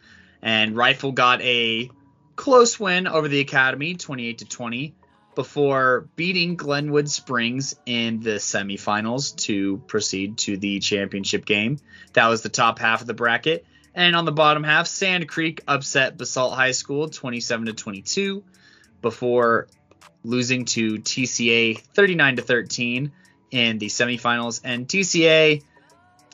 and 0.41 0.75
Rifle 0.75 1.11
got 1.11 1.41
a 1.41 1.89
close 2.35 2.79
win 2.79 3.07
over 3.07 3.27
the 3.27 3.39
Academy 3.39 3.95
28 3.95 4.39
to 4.39 4.45
20 4.45 4.95
before 5.35 6.07
beating 6.15 6.55
Glenwood 6.55 7.09
Springs 7.09 7.75
in 7.85 8.21
the 8.21 8.35
semifinals 8.35 9.35
to 9.35 9.77
proceed 9.87 10.37
to 10.39 10.57
the 10.57 10.79
championship 10.79 11.45
game. 11.45 11.77
That 12.13 12.27
was 12.27 12.41
the 12.41 12.49
top 12.49 12.79
half 12.79 13.01
of 13.01 13.07
the 13.07 13.13
bracket. 13.13 13.65
And 13.93 14.15
on 14.15 14.25
the 14.25 14.31
bottom 14.31 14.63
half, 14.63 14.87
Sand 14.87 15.27
Creek 15.27 15.61
upset 15.67 16.17
Basalt 16.17 16.53
High 16.53 16.71
School 16.71 17.09
27 17.09 17.67
to 17.67 17.73
22 17.73 18.43
before 19.01 19.67
losing 20.23 20.65
to 20.65 20.95
TCA 20.95 21.79
39 21.79 22.37
to 22.37 22.41
13 22.41 23.11
in 23.51 23.77
the 23.77 23.87
semifinals. 23.87 24.61
And 24.63 24.87
TCA, 24.87 25.63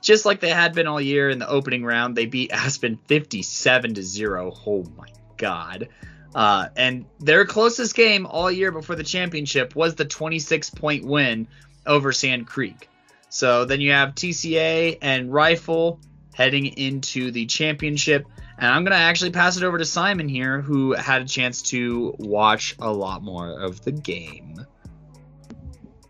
just 0.01 0.25
like 0.25 0.39
they 0.39 0.49
had 0.49 0.73
been 0.73 0.87
all 0.87 1.01
year 1.01 1.29
in 1.29 1.39
the 1.39 1.49
opening 1.49 1.83
round, 1.83 2.15
they 2.15 2.25
beat 2.25 2.51
Aspen 2.51 2.97
57 3.07 3.93
to 3.95 4.03
0. 4.03 4.53
Oh 4.65 4.83
my 4.97 5.09
god. 5.37 5.89
Uh, 6.33 6.67
and 6.77 7.05
their 7.19 7.45
closest 7.45 7.95
game 7.95 8.25
all 8.25 8.49
year 8.49 8.71
before 8.71 8.95
the 8.95 9.03
championship 9.03 9.75
was 9.75 9.95
the 9.95 10.05
26 10.05 10.69
point 10.71 11.05
win 11.05 11.47
over 11.85 12.11
Sand 12.11 12.47
Creek. 12.47 12.89
So 13.29 13.65
then 13.65 13.81
you 13.81 13.91
have 13.91 14.15
TCA 14.15 14.97
and 15.01 15.31
Rifle 15.31 15.99
heading 16.33 16.65
into 16.65 17.31
the 17.31 17.45
championship. 17.45 18.25
And 18.57 18.67
I'm 18.67 18.83
going 18.83 18.91
to 18.91 19.03
actually 19.03 19.31
pass 19.31 19.57
it 19.57 19.63
over 19.63 19.77
to 19.77 19.85
Simon 19.85 20.29
here, 20.29 20.61
who 20.61 20.93
had 20.93 21.21
a 21.21 21.25
chance 21.25 21.61
to 21.63 22.15
watch 22.19 22.75
a 22.79 22.91
lot 22.91 23.23
more 23.23 23.49
of 23.59 23.83
the 23.83 23.91
game. 23.91 24.65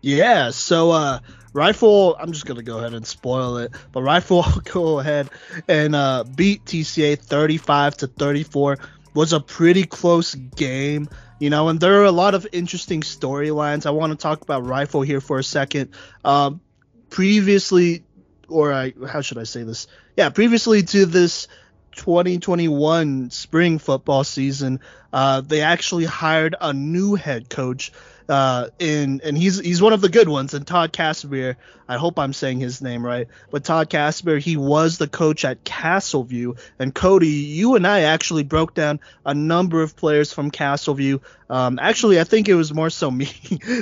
Yeah, 0.02 0.50
so 0.50 0.90
uh, 0.90 1.20
Rifle, 1.52 2.16
I'm 2.18 2.32
just 2.32 2.44
gonna 2.44 2.64
go 2.64 2.78
ahead 2.78 2.92
and 2.92 3.06
spoil 3.06 3.58
it, 3.58 3.72
but 3.92 4.02
Rifle 4.02 4.44
go 4.64 4.98
ahead 4.98 5.30
and 5.68 5.94
uh, 5.94 6.24
beat 6.24 6.64
TCA 6.64 7.18
35 7.18 7.98
to 7.98 8.06
34. 8.08 8.78
Was 9.14 9.32
a 9.32 9.40
pretty 9.40 9.84
close 9.84 10.34
game, 10.34 11.08
you 11.38 11.50
know, 11.50 11.68
and 11.68 11.78
there 11.78 12.00
are 12.00 12.06
a 12.06 12.12
lot 12.12 12.34
of 12.34 12.46
interesting 12.50 13.02
storylines. 13.02 13.84
I 13.86 13.90
want 13.90 14.10
to 14.12 14.16
talk 14.16 14.40
about 14.40 14.64
Rifle 14.64 15.02
here 15.02 15.20
for 15.20 15.38
a 15.38 15.44
second. 15.44 15.90
Um, 16.24 16.62
previously, 17.10 18.04
or 18.48 18.72
I, 18.72 18.94
how 19.06 19.20
should 19.20 19.36
I 19.36 19.44
say 19.44 19.62
this? 19.62 19.86
Yeah, 20.16 20.30
previously 20.30 20.82
to 20.82 21.04
this 21.04 21.46
2021 21.96 23.30
spring 23.30 23.78
football 23.78 24.24
season, 24.24 24.80
uh, 25.12 25.42
they 25.42 25.60
actually 25.60 26.06
hired 26.06 26.56
a 26.58 26.72
new 26.72 27.14
head 27.14 27.50
coach 27.50 27.92
uh, 28.32 28.70
in 28.78 29.20
and 29.22 29.36
he's 29.36 29.58
he's 29.58 29.82
one 29.82 29.92
of 29.92 30.00
the 30.00 30.08
good 30.08 30.26
ones. 30.26 30.54
And 30.54 30.66
Todd 30.66 30.90
Casimir, 30.90 31.58
I 31.86 31.98
hope 31.98 32.18
I'm 32.18 32.32
saying 32.32 32.60
his 32.60 32.80
name 32.80 33.04
right, 33.04 33.28
but 33.50 33.62
Todd 33.62 33.90
Casimir, 33.90 34.38
he 34.38 34.56
was 34.56 34.96
the 34.96 35.06
coach 35.06 35.44
at 35.44 35.64
Castleview. 35.64 36.58
And 36.78 36.94
Cody, 36.94 37.28
you 37.28 37.76
and 37.76 37.86
I 37.86 38.00
actually 38.04 38.44
broke 38.44 38.72
down 38.72 39.00
a 39.26 39.34
number 39.34 39.82
of 39.82 39.96
players 39.96 40.32
from 40.32 40.50
Castleview. 40.50 41.20
Um, 41.50 41.78
actually, 41.78 42.18
I 42.18 42.24
think 42.24 42.48
it 42.48 42.54
was 42.54 42.72
more 42.72 42.88
so 42.88 43.10
me 43.20 43.26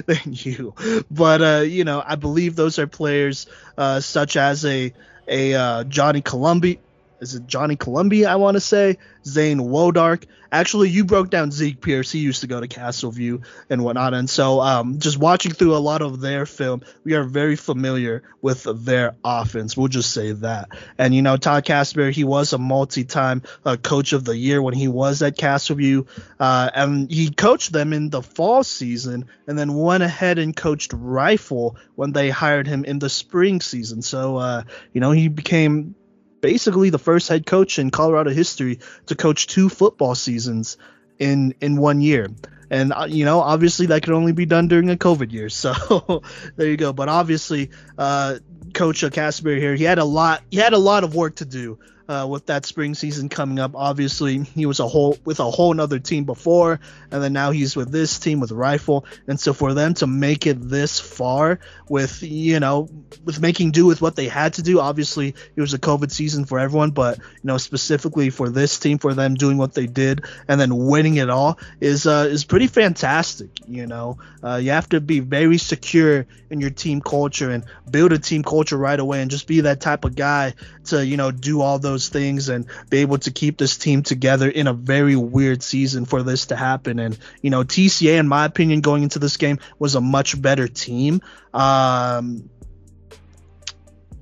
than 0.06 0.18
you, 0.26 0.74
but 1.12 1.42
uh, 1.42 1.60
you 1.60 1.84
know, 1.84 2.02
I 2.04 2.16
believe 2.16 2.56
those 2.56 2.80
are 2.80 2.88
players 2.88 3.46
uh, 3.78 4.00
such 4.00 4.36
as 4.36 4.64
a 4.64 4.92
a 5.28 5.54
uh, 5.54 5.84
Johnny 5.84 6.22
Columbi 6.22 6.80
is 7.20 7.34
it 7.34 7.46
Johnny 7.46 7.76
Columbia, 7.76 8.28
I 8.28 8.36
want 8.36 8.56
to 8.56 8.60
say, 8.60 8.98
Zane 9.24 9.58
Wodark. 9.58 10.24
Actually, 10.52 10.88
you 10.88 11.04
broke 11.04 11.30
down 11.30 11.52
Zeke 11.52 11.80
Pierce. 11.80 12.10
He 12.10 12.18
used 12.18 12.40
to 12.40 12.48
go 12.48 12.60
to 12.60 12.66
Castleview 12.66 13.44
and 13.68 13.84
whatnot. 13.84 14.14
And 14.14 14.28
so, 14.28 14.60
um, 14.60 14.98
just 14.98 15.16
watching 15.16 15.52
through 15.52 15.76
a 15.76 15.78
lot 15.78 16.02
of 16.02 16.20
their 16.20 16.44
film, 16.44 16.82
we 17.04 17.14
are 17.14 17.22
very 17.22 17.54
familiar 17.54 18.24
with 18.42 18.66
their 18.84 19.14
offense. 19.24 19.76
We'll 19.76 19.88
just 19.88 20.12
say 20.12 20.32
that. 20.32 20.70
And, 20.98 21.14
you 21.14 21.22
know, 21.22 21.36
Todd 21.36 21.64
Casper, 21.64 22.10
he 22.10 22.24
was 22.24 22.52
a 22.52 22.58
multi 22.58 23.04
time 23.04 23.42
uh, 23.64 23.76
coach 23.76 24.12
of 24.12 24.24
the 24.24 24.36
year 24.36 24.60
when 24.60 24.74
he 24.74 24.88
was 24.88 25.22
at 25.22 25.36
Castleview. 25.36 26.08
Uh, 26.40 26.70
and 26.74 27.08
he 27.08 27.30
coached 27.30 27.72
them 27.72 27.92
in 27.92 28.10
the 28.10 28.22
fall 28.22 28.64
season 28.64 29.26
and 29.46 29.56
then 29.56 29.74
went 29.74 30.02
ahead 30.02 30.38
and 30.40 30.56
coached 30.56 30.92
Rifle 30.92 31.76
when 31.94 32.10
they 32.10 32.28
hired 32.28 32.66
him 32.66 32.84
in 32.84 32.98
the 32.98 33.10
spring 33.10 33.60
season. 33.60 34.02
So, 34.02 34.36
uh, 34.36 34.64
you 34.92 35.00
know, 35.00 35.12
he 35.12 35.28
became 35.28 35.94
basically 36.40 36.90
the 36.90 36.98
first 36.98 37.28
head 37.28 37.46
coach 37.46 37.78
in 37.78 37.90
Colorado 37.90 38.30
history 38.30 38.80
to 39.06 39.14
coach 39.14 39.46
two 39.46 39.68
football 39.68 40.14
seasons 40.14 40.76
in 41.18 41.54
in 41.60 41.76
one 41.76 42.00
year. 42.00 42.28
And 42.70 42.92
uh, 42.92 43.06
you 43.08 43.24
know, 43.24 43.40
obviously 43.40 43.86
that 43.86 44.02
could 44.02 44.14
only 44.14 44.32
be 44.32 44.46
done 44.46 44.68
during 44.68 44.90
a 44.90 44.96
COVID 44.96 45.32
year. 45.32 45.48
So 45.60 46.22
there 46.56 46.68
you 46.68 46.76
go. 46.76 46.92
But 46.92 47.08
obviously, 47.08 47.70
uh, 47.98 48.38
Coach 48.72 49.04
Casper 49.12 49.50
here, 49.50 49.74
he 49.74 49.84
had 49.84 49.98
a 49.98 50.04
lot. 50.04 50.42
He 50.50 50.58
had 50.58 50.72
a 50.72 50.78
lot 50.78 51.04
of 51.04 51.14
work 51.14 51.36
to 51.36 51.44
do 51.44 51.78
uh, 52.10 52.26
with 52.26 52.46
that 52.46 52.66
spring 52.66 52.94
season 52.94 53.28
coming 53.28 53.60
up. 53.60 53.76
Obviously, 53.76 54.42
he 54.42 54.66
was 54.66 54.80
a 54.80 54.88
whole 54.88 55.16
with 55.24 55.38
a 55.38 55.48
whole 55.48 55.70
another 55.70 56.00
team 56.00 56.24
before, 56.24 56.80
and 57.12 57.22
then 57.22 57.32
now 57.32 57.52
he's 57.52 57.76
with 57.76 57.92
this 57.92 58.18
team 58.18 58.40
with 58.40 58.50
Rifle. 58.50 59.06
And 59.28 59.38
so 59.38 59.52
for 59.52 59.74
them 59.74 59.94
to 59.94 60.08
make 60.08 60.44
it 60.48 60.58
this 60.60 60.98
far 60.98 61.60
with 61.88 62.20
you 62.24 62.58
know 62.58 62.88
with 63.24 63.40
making 63.40 63.70
do 63.70 63.86
with 63.86 64.02
what 64.02 64.16
they 64.16 64.26
had 64.26 64.54
to 64.54 64.62
do, 64.62 64.80
obviously 64.80 65.36
it 65.54 65.60
was 65.60 65.72
a 65.72 65.78
COVID 65.78 66.10
season 66.10 66.46
for 66.46 66.58
everyone, 66.58 66.90
but 66.90 67.18
you 67.18 67.44
know 67.44 67.58
specifically 67.58 68.30
for 68.30 68.48
this 68.48 68.80
team, 68.80 68.98
for 68.98 69.14
them 69.14 69.34
doing 69.34 69.56
what 69.56 69.74
they 69.74 69.86
did 69.86 70.24
and 70.48 70.60
then 70.60 70.76
winning 70.76 71.16
it 71.16 71.30
all 71.30 71.60
is 71.80 72.08
uh, 72.08 72.26
is 72.28 72.44
pretty 72.44 72.66
fantastic. 72.66 73.50
You 73.68 73.86
know, 73.86 74.18
uh, 74.42 74.56
you 74.56 74.72
have 74.72 74.88
to 74.88 75.00
be 75.00 75.20
very 75.20 75.58
secure 75.58 76.26
in 76.50 76.60
your 76.60 76.70
team 76.70 77.00
culture 77.00 77.50
and 77.50 77.64
build 77.88 78.12
a 78.12 78.18
team 78.18 78.42
culture 78.42 78.76
right 78.76 78.98
away, 78.98 79.22
and 79.22 79.30
just 79.30 79.46
be 79.46 79.60
that 79.60 79.80
type 79.80 80.04
of 80.04 80.16
guy 80.16 80.54
to 80.86 81.06
you 81.06 81.16
know 81.16 81.30
do 81.30 81.60
all 81.60 81.78
those 81.78 81.99
things 82.08 82.48
and 82.48 82.66
be 82.88 82.98
able 82.98 83.18
to 83.18 83.30
keep 83.30 83.58
this 83.58 83.76
team 83.76 84.02
together 84.02 84.48
in 84.48 84.66
a 84.66 84.72
very 84.72 85.16
weird 85.16 85.62
season 85.62 86.04
for 86.04 86.22
this 86.22 86.46
to 86.46 86.56
happen. 86.56 86.98
And 86.98 87.18
you 87.42 87.50
know, 87.50 87.62
TCA, 87.62 88.18
in 88.18 88.28
my 88.28 88.44
opinion, 88.44 88.80
going 88.80 89.02
into 89.02 89.18
this 89.18 89.36
game 89.36 89.58
was 89.78 89.94
a 89.94 90.00
much 90.00 90.40
better 90.40 90.68
team. 90.68 91.20
Um, 91.52 92.48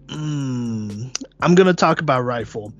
mm, 0.06 1.26
I'm 1.40 1.54
gonna 1.54 1.74
talk 1.74 2.00
about 2.00 2.24
Rifle. 2.24 2.72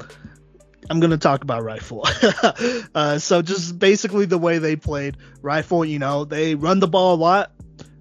I'm 0.91 1.01
gonna 1.01 1.19
talk 1.19 1.43
about 1.43 1.63
Rifle. 1.63 2.07
uh, 2.95 3.19
so 3.19 3.43
just 3.43 3.79
basically 3.79 4.27
the 4.27 4.39
way 4.39 4.59
they 4.59 4.77
played 4.77 5.17
Rifle, 5.43 5.85
you 5.85 5.99
know, 5.99 6.25
they 6.25 6.55
run 6.55 6.81
the 6.81 6.89
ball 6.89 7.15
a 7.15 7.21
lot 7.21 7.53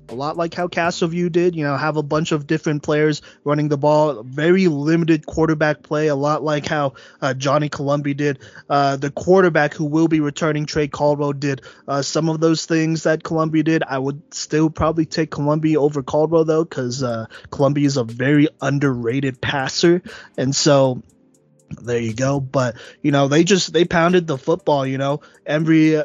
a 0.09 0.15
lot 0.15 0.37
like 0.37 0.53
how 0.53 0.67
Castleview 0.67 1.31
did, 1.31 1.55
you 1.55 1.63
know, 1.63 1.75
have 1.75 1.97
a 1.97 2.03
bunch 2.03 2.31
of 2.31 2.47
different 2.47 2.83
players 2.83 3.21
running 3.43 3.67
the 3.67 3.77
ball, 3.77 4.23
very 4.23 4.67
limited 4.67 5.25
quarterback 5.25 5.83
play, 5.83 6.07
a 6.07 6.15
lot 6.15 6.43
like 6.43 6.65
how 6.65 6.93
uh, 7.21 7.33
Johnny 7.33 7.69
Columbi 7.69 8.15
did. 8.15 8.39
Uh, 8.69 8.95
the 8.95 9.11
quarterback 9.11 9.73
who 9.73 9.85
will 9.85 10.07
be 10.07 10.19
returning, 10.19 10.65
Trey 10.65 10.87
Caldwell, 10.87 11.33
did 11.33 11.61
uh, 11.87 12.01
some 12.01 12.29
of 12.29 12.39
those 12.39 12.65
things 12.65 13.03
that 13.03 13.23
Columbi 13.23 13.63
did. 13.63 13.83
I 13.83 13.97
would 13.97 14.33
still 14.33 14.69
probably 14.69 15.05
take 15.05 15.31
Columbi 15.31 15.75
over 15.75 16.03
Caldwell, 16.03 16.45
though, 16.45 16.63
because 16.63 17.03
uh, 17.03 17.25
is 17.77 17.97
a 17.97 18.03
very 18.03 18.47
underrated 18.61 19.41
passer. 19.41 20.01
And 20.37 20.55
so 20.55 21.03
there 21.69 21.99
you 21.99 22.13
go. 22.13 22.39
But, 22.39 22.77
you 23.01 23.11
know, 23.11 23.27
they 23.27 23.43
just, 23.43 23.73
they 23.73 23.85
pounded 23.85 24.27
the 24.27 24.37
football, 24.37 24.85
you 24.85 24.97
know, 24.97 25.21
Embry 25.45 26.03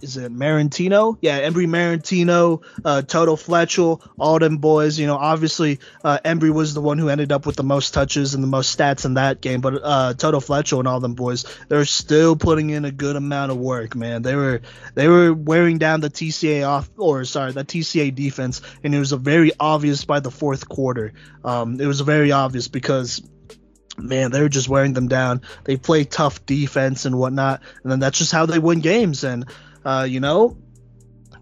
is 0.00 0.16
it 0.16 0.32
Marantino? 0.32 1.18
Yeah, 1.20 1.40
Embry 1.40 1.66
Marantino, 1.66 2.62
uh, 2.84 3.02
Toto 3.02 3.36
Fletchel, 3.36 4.06
all 4.18 4.38
them 4.38 4.58
boys. 4.58 4.98
You 4.98 5.06
know, 5.06 5.16
obviously 5.16 5.80
uh, 6.04 6.18
Embry 6.24 6.52
was 6.52 6.74
the 6.74 6.80
one 6.80 6.98
who 6.98 7.08
ended 7.08 7.32
up 7.32 7.46
with 7.46 7.56
the 7.56 7.64
most 7.64 7.94
touches 7.94 8.34
and 8.34 8.42
the 8.42 8.48
most 8.48 8.76
stats 8.76 9.04
in 9.04 9.14
that 9.14 9.40
game, 9.40 9.60
but 9.60 9.80
uh, 9.82 10.14
Toto 10.14 10.40
Fletchel 10.40 10.78
and 10.78 10.88
all 10.88 11.00
them 11.00 11.14
boys, 11.14 11.44
they're 11.68 11.84
still 11.84 12.36
putting 12.36 12.70
in 12.70 12.84
a 12.84 12.92
good 12.92 13.16
amount 13.16 13.50
of 13.50 13.58
work, 13.58 13.94
man. 13.94 14.22
They 14.22 14.34
were 14.34 14.62
they 14.94 15.08
were 15.08 15.32
wearing 15.32 15.78
down 15.78 16.00
the 16.00 16.10
TCA 16.10 16.66
off, 16.66 16.88
or 16.96 17.24
sorry, 17.24 17.52
the 17.52 17.64
TCA 17.64 18.14
defense, 18.14 18.60
and 18.84 18.94
it 18.94 18.98
was 18.98 19.12
very 19.12 19.52
obvious 19.58 20.04
by 20.04 20.20
the 20.20 20.30
fourth 20.30 20.68
quarter. 20.68 21.12
Um, 21.44 21.80
it 21.80 21.86
was 21.86 22.00
very 22.00 22.32
obvious 22.32 22.68
because 22.68 23.22
man, 23.98 24.30
they 24.30 24.40
were 24.40 24.48
just 24.48 24.68
wearing 24.68 24.92
them 24.92 25.08
down. 25.08 25.42
They 25.64 25.76
play 25.76 26.04
tough 26.04 26.44
defense 26.46 27.04
and 27.04 27.18
whatnot, 27.18 27.62
and 27.82 27.90
then 27.90 27.98
that's 28.00 28.18
just 28.18 28.32
how 28.32 28.46
they 28.46 28.58
win 28.58 28.80
games. 28.80 29.24
And 29.24 29.46
uh, 29.84 30.06
you 30.08 30.20
know, 30.20 30.56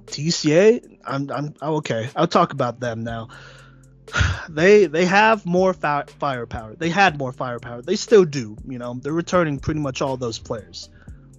TCA, 0.07 0.99
I'm, 1.05 1.31
I'm, 1.31 1.55
I'm 1.61 1.73
okay. 1.75 2.09
I'll 2.17 2.27
talk 2.27 2.53
about 2.53 2.81
them 2.81 3.05
now. 3.05 3.29
They 4.49 4.87
they 4.87 5.05
have 5.07 5.45
more 5.45 5.75
fi- 5.75 6.05
firepower. 6.21 6.77
They 6.77 6.89
had 6.89 7.19
more 7.19 7.33
firepower. 7.33 7.83
They 7.83 7.97
still 7.97 8.25
do. 8.25 8.57
You 8.69 8.79
know, 8.79 8.95
they're 8.95 9.13
returning 9.13 9.59
pretty 9.59 9.81
much 9.81 10.01
all 10.01 10.17
those 10.17 10.39
players. 10.39 10.89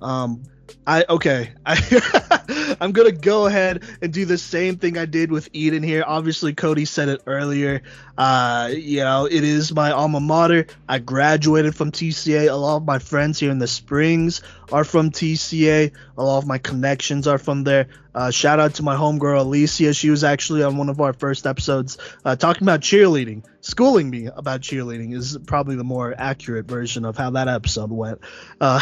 Um, 0.01 0.43
I 0.85 1.05
okay. 1.07 1.53
I 1.65 2.75
I'm 2.81 2.91
gonna 2.91 3.13
go 3.13 3.45
ahead 3.45 3.83
and 4.01 4.11
do 4.11 4.25
the 4.25 4.37
same 4.37 4.77
thing 4.77 4.97
I 4.97 5.05
did 5.05 5.31
with 5.31 5.49
Eaton 5.53 5.83
here. 5.83 6.03
Obviously, 6.05 6.53
Cody 6.53 6.85
said 6.85 7.09
it 7.09 7.21
earlier. 7.25 7.81
Uh, 8.17 8.71
you 8.73 9.01
know, 9.01 9.25
it 9.25 9.43
is 9.43 9.73
my 9.73 9.91
alma 9.91 10.19
mater. 10.19 10.65
I 10.89 10.99
graduated 10.99 11.75
from 11.75 11.91
TCA. 11.91 12.49
A 12.49 12.55
lot 12.55 12.77
of 12.77 12.85
my 12.85 12.99
friends 12.99 13.39
here 13.39 13.51
in 13.51 13.59
the 13.59 13.67
Springs 13.67 14.41
are 14.71 14.83
from 14.83 15.11
TCA. 15.11 15.91
A 16.17 16.23
lot 16.23 16.39
of 16.39 16.47
my 16.47 16.57
connections 16.57 17.27
are 17.27 17.37
from 17.37 17.63
there. 17.63 17.87
Uh, 18.15 18.31
shout 18.31 18.59
out 18.59 18.73
to 18.73 18.83
my 18.83 18.95
homegirl 18.95 19.41
Alicia. 19.41 19.93
She 19.93 20.09
was 20.09 20.23
actually 20.23 20.63
on 20.63 20.77
one 20.77 20.89
of 20.89 20.99
our 20.99 21.13
first 21.13 21.45
episodes 21.45 21.99
uh, 22.25 22.35
talking 22.35 22.63
about 22.63 22.81
cheerleading, 22.81 23.43
schooling 23.61 24.09
me 24.09 24.25
about 24.25 24.61
cheerleading 24.61 25.13
is 25.13 25.37
probably 25.45 25.75
the 25.75 25.83
more 25.83 26.15
accurate 26.17 26.65
version 26.65 27.05
of 27.05 27.15
how 27.15 27.29
that 27.29 27.47
episode 27.47 27.91
went. 27.91 28.21
Uh, 28.59 28.79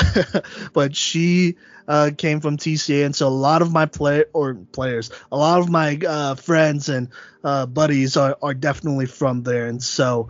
but 0.73 0.95
she 0.95 1.57
uh, 1.87 2.11
came 2.17 2.39
from 2.39 2.55
TCA, 2.55 3.05
and 3.05 3.15
so 3.15 3.27
a 3.27 3.29
lot 3.29 3.61
of 3.61 3.73
my 3.73 3.85
play 3.85 4.23
or 4.31 4.55
players, 4.55 5.11
a 5.31 5.37
lot 5.37 5.59
of 5.59 5.69
my 5.69 5.99
uh, 6.07 6.35
friends 6.35 6.87
and 6.87 7.09
uh, 7.45 7.65
buddies 7.65 8.17
are, 8.17 8.37
are 8.41 8.53
definitely 8.53 9.05
from 9.05 9.43
there, 9.43 9.67
and 9.67 9.81
so 9.81 10.29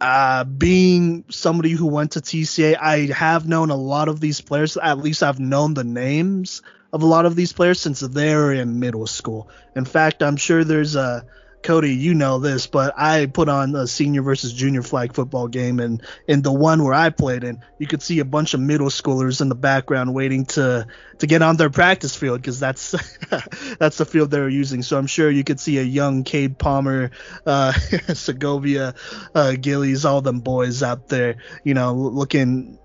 uh, 0.00 0.44
being 0.44 1.24
somebody 1.28 1.72
who 1.72 1.86
went 1.86 2.12
to 2.12 2.20
TCA, 2.20 2.76
I 2.80 3.12
have 3.12 3.48
known 3.48 3.70
a 3.70 3.76
lot 3.76 4.08
of 4.08 4.20
these 4.20 4.40
players. 4.40 4.76
At 4.76 4.98
least 4.98 5.22
I've 5.22 5.40
known 5.40 5.74
the 5.74 5.84
names 5.84 6.62
of 6.92 7.02
a 7.02 7.06
lot 7.06 7.26
of 7.26 7.36
these 7.36 7.52
players 7.52 7.80
since 7.80 8.00
they're 8.00 8.52
in 8.52 8.78
middle 8.80 9.06
school. 9.06 9.48
In 9.76 9.84
fact, 9.84 10.22
I'm 10.22 10.36
sure 10.36 10.64
there's 10.64 10.96
a 10.96 11.26
Cody, 11.62 11.94
you 11.94 12.14
know 12.14 12.38
this, 12.38 12.66
but 12.66 12.94
I 12.96 13.26
put 13.26 13.48
on 13.48 13.74
a 13.74 13.86
senior 13.86 14.22
versus 14.22 14.52
junior 14.52 14.82
flag 14.82 15.12
football 15.12 15.48
game, 15.48 15.80
and 15.80 16.02
in 16.26 16.42
the 16.42 16.52
one 16.52 16.84
where 16.84 16.94
I 16.94 17.10
played 17.10 17.44
in, 17.44 17.60
you 17.78 17.86
could 17.86 18.02
see 18.02 18.20
a 18.20 18.24
bunch 18.24 18.54
of 18.54 18.60
middle 18.60 18.88
schoolers 18.88 19.40
in 19.40 19.48
the 19.48 19.54
background 19.54 20.14
waiting 20.14 20.46
to 20.46 20.86
to 21.18 21.26
get 21.26 21.42
on 21.42 21.56
their 21.56 21.70
practice 21.70 22.14
field 22.14 22.40
because 22.40 22.60
that's 22.60 22.92
that's 23.78 23.98
the 23.98 24.04
field 24.04 24.30
they 24.30 24.40
were 24.40 24.48
using. 24.48 24.82
So 24.82 24.98
I'm 24.98 25.06
sure 25.06 25.30
you 25.30 25.44
could 25.44 25.60
see 25.60 25.78
a 25.78 25.82
young 25.82 26.24
Cade 26.24 26.58
Palmer, 26.58 27.10
uh, 27.44 27.72
Segovia, 28.14 28.94
uh, 29.34 29.52
Gillies, 29.52 30.04
all 30.04 30.20
them 30.22 30.40
boys 30.40 30.82
out 30.82 31.08
there, 31.08 31.36
you 31.64 31.74
know, 31.74 31.94
looking 31.94 32.78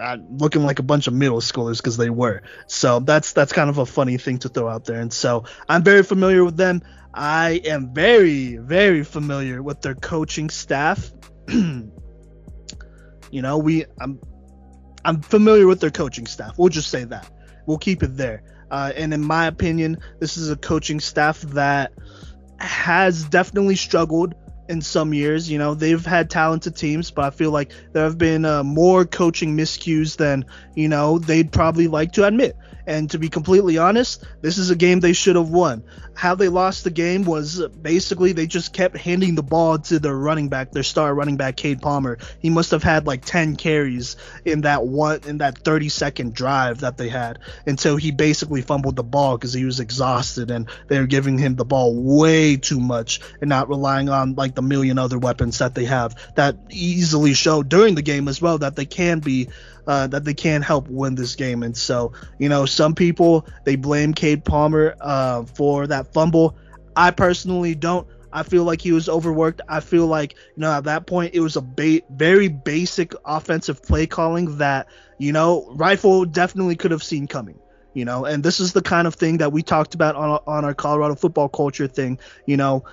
uh, 0.00 0.16
looking 0.30 0.62
like 0.62 0.78
a 0.78 0.82
bunch 0.82 1.06
of 1.06 1.14
middle 1.14 1.40
schoolers 1.40 1.78
because 1.78 1.96
they 1.96 2.10
were. 2.10 2.42
So 2.66 3.00
that's 3.00 3.32
that's 3.32 3.52
kind 3.52 3.70
of 3.70 3.78
a 3.78 3.86
funny 3.86 4.18
thing 4.18 4.38
to 4.40 4.48
throw 4.48 4.68
out 4.68 4.84
there. 4.84 5.00
And 5.00 5.12
so 5.12 5.44
I'm 5.68 5.82
very 5.82 6.02
familiar 6.02 6.44
with 6.44 6.56
them. 6.56 6.82
I 7.14 7.62
am 7.64 7.94
very, 7.94 8.56
very 8.56 9.02
familiar 9.02 9.62
with 9.62 9.80
their 9.80 9.94
coaching 9.94 10.50
staff. 10.50 11.12
you 11.48 11.90
know, 13.32 13.58
we 13.58 13.86
I'm 14.00 14.20
I'm 15.04 15.22
familiar 15.22 15.66
with 15.66 15.80
their 15.80 15.90
coaching 15.90 16.26
staff. 16.26 16.58
We'll 16.58 16.68
just 16.68 16.90
say 16.90 17.04
that. 17.04 17.30
We'll 17.66 17.78
keep 17.78 18.02
it 18.02 18.16
there. 18.16 18.42
Uh, 18.70 18.92
and 18.96 19.14
in 19.14 19.22
my 19.22 19.46
opinion, 19.46 19.98
this 20.18 20.36
is 20.36 20.50
a 20.50 20.56
coaching 20.56 21.00
staff 21.00 21.40
that 21.42 21.92
has 22.58 23.24
definitely 23.24 23.76
struggled 23.76 24.34
in 24.68 24.80
some 24.80 25.14
years. 25.14 25.50
You 25.50 25.58
know, 25.58 25.74
they've 25.74 26.04
had 26.04 26.30
talented 26.30 26.76
teams, 26.76 27.10
but 27.10 27.24
I 27.24 27.30
feel 27.30 27.50
like 27.50 27.72
there 27.92 28.04
have 28.04 28.18
been 28.18 28.44
uh, 28.44 28.62
more 28.62 29.04
coaching 29.04 29.56
miscues 29.56 30.16
than 30.16 30.44
you 30.74 30.88
know 30.88 31.18
they'd 31.18 31.50
probably 31.50 31.88
like 31.88 32.12
to 32.12 32.24
admit. 32.24 32.56
And 32.86 33.10
to 33.10 33.18
be 33.18 33.28
completely 33.28 33.78
honest, 33.78 34.24
this 34.40 34.58
is 34.58 34.70
a 34.70 34.76
game 34.76 35.00
they 35.00 35.12
should 35.12 35.36
have 35.36 35.48
won. 35.48 35.82
How 36.14 36.34
they 36.34 36.48
lost 36.48 36.84
the 36.84 36.90
game 36.90 37.24
was 37.24 37.60
uh, 37.60 37.68
basically 37.68 38.32
they 38.32 38.46
just 38.46 38.72
kept 38.72 38.96
handing 38.96 39.34
the 39.34 39.42
ball 39.42 39.78
to 39.78 39.98
their 39.98 40.14
running 40.14 40.48
back, 40.48 40.72
their 40.72 40.82
star 40.82 41.14
running 41.14 41.36
back, 41.36 41.56
Cade 41.56 41.82
Palmer. 41.82 42.18
He 42.40 42.48
must 42.48 42.70
have 42.70 42.82
had 42.82 43.06
like 43.06 43.24
10 43.24 43.56
carries 43.56 44.16
in 44.44 44.62
that 44.62 44.86
one 44.86 45.20
in 45.26 45.38
that 45.38 45.58
30 45.58 45.88
second 45.88 46.34
drive 46.34 46.80
that 46.80 46.96
they 46.96 47.08
had 47.08 47.38
until 47.66 47.96
he 47.96 48.12
basically 48.12 48.62
fumbled 48.62 48.96
the 48.96 49.02
ball 49.02 49.36
because 49.36 49.52
he 49.52 49.64
was 49.64 49.80
exhausted 49.80 50.50
and 50.50 50.68
they 50.88 50.98
were 50.98 51.06
giving 51.06 51.38
him 51.38 51.56
the 51.56 51.64
ball 51.64 51.94
way 51.94 52.56
too 52.56 52.80
much 52.80 53.20
and 53.40 53.48
not 53.48 53.68
relying 53.68 54.08
on 54.08 54.34
like 54.34 54.54
the 54.54 54.62
million 54.62 54.98
other 54.98 55.18
weapons 55.18 55.58
that 55.58 55.74
they 55.74 55.84
have 55.84 56.14
that 56.34 56.56
easily 56.70 57.34
showed 57.34 57.68
during 57.68 57.94
the 57.94 58.02
game 58.02 58.28
as 58.28 58.40
well 58.40 58.58
that 58.58 58.76
they 58.76 58.86
can 58.86 59.20
be 59.20 59.48
uh, 59.86 60.06
that 60.08 60.24
they 60.24 60.34
can't 60.34 60.64
help 60.64 60.88
win 60.88 61.14
this 61.14 61.34
game. 61.34 61.62
And 61.62 61.76
so, 61.76 62.12
you 62.38 62.48
know, 62.48 62.66
some 62.66 62.94
people 62.94 63.46
they 63.64 63.76
blame 63.76 64.12
Cade 64.14 64.44
Palmer 64.44 64.94
uh, 65.00 65.44
for 65.44 65.86
that 65.86 66.12
fumble. 66.12 66.56
I 66.96 67.10
personally 67.10 67.74
don't. 67.74 68.06
I 68.32 68.42
feel 68.42 68.64
like 68.64 68.80
he 68.80 68.92
was 68.92 69.08
overworked. 69.08 69.60
I 69.68 69.80
feel 69.80 70.06
like 70.06 70.34
you 70.34 70.60
know 70.60 70.72
at 70.72 70.84
that 70.84 71.06
point 71.06 71.34
it 71.34 71.40
was 71.40 71.56
a 71.56 71.62
ba- 71.62 72.02
very 72.10 72.48
basic 72.48 73.14
offensive 73.24 73.82
play 73.82 74.06
calling 74.06 74.58
that 74.58 74.88
you 75.18 75.32
know 75.32 75.72
Rifle 75.74 76.24
definitely 76.26 76.76
could 76.76 76.90
have 76.90 77.02
seen 77.02 77.26
coming. 77.26 77.60
You 77.94 78.04
know, 78.04 78.24
and 78.26 78.42
this 78.42 78.60
is 78.60 78.72
the 78.72 78.82
kind 78.82 79.06
of 79.06 79.14
thing 79.14 79.38
that 79.38 79.52
we 79.52 79.62
talked 79.62 79.94
about 79.94 80.16
on 80.16 80.38
on 80.46 80.64
our 80.64 80.74
Colorado 80.74 81.14
football 81.14 81.48
culture 81.48 81.86
thing. 81.86 82.18
You 82.46 82.56
know, 82.56 82.84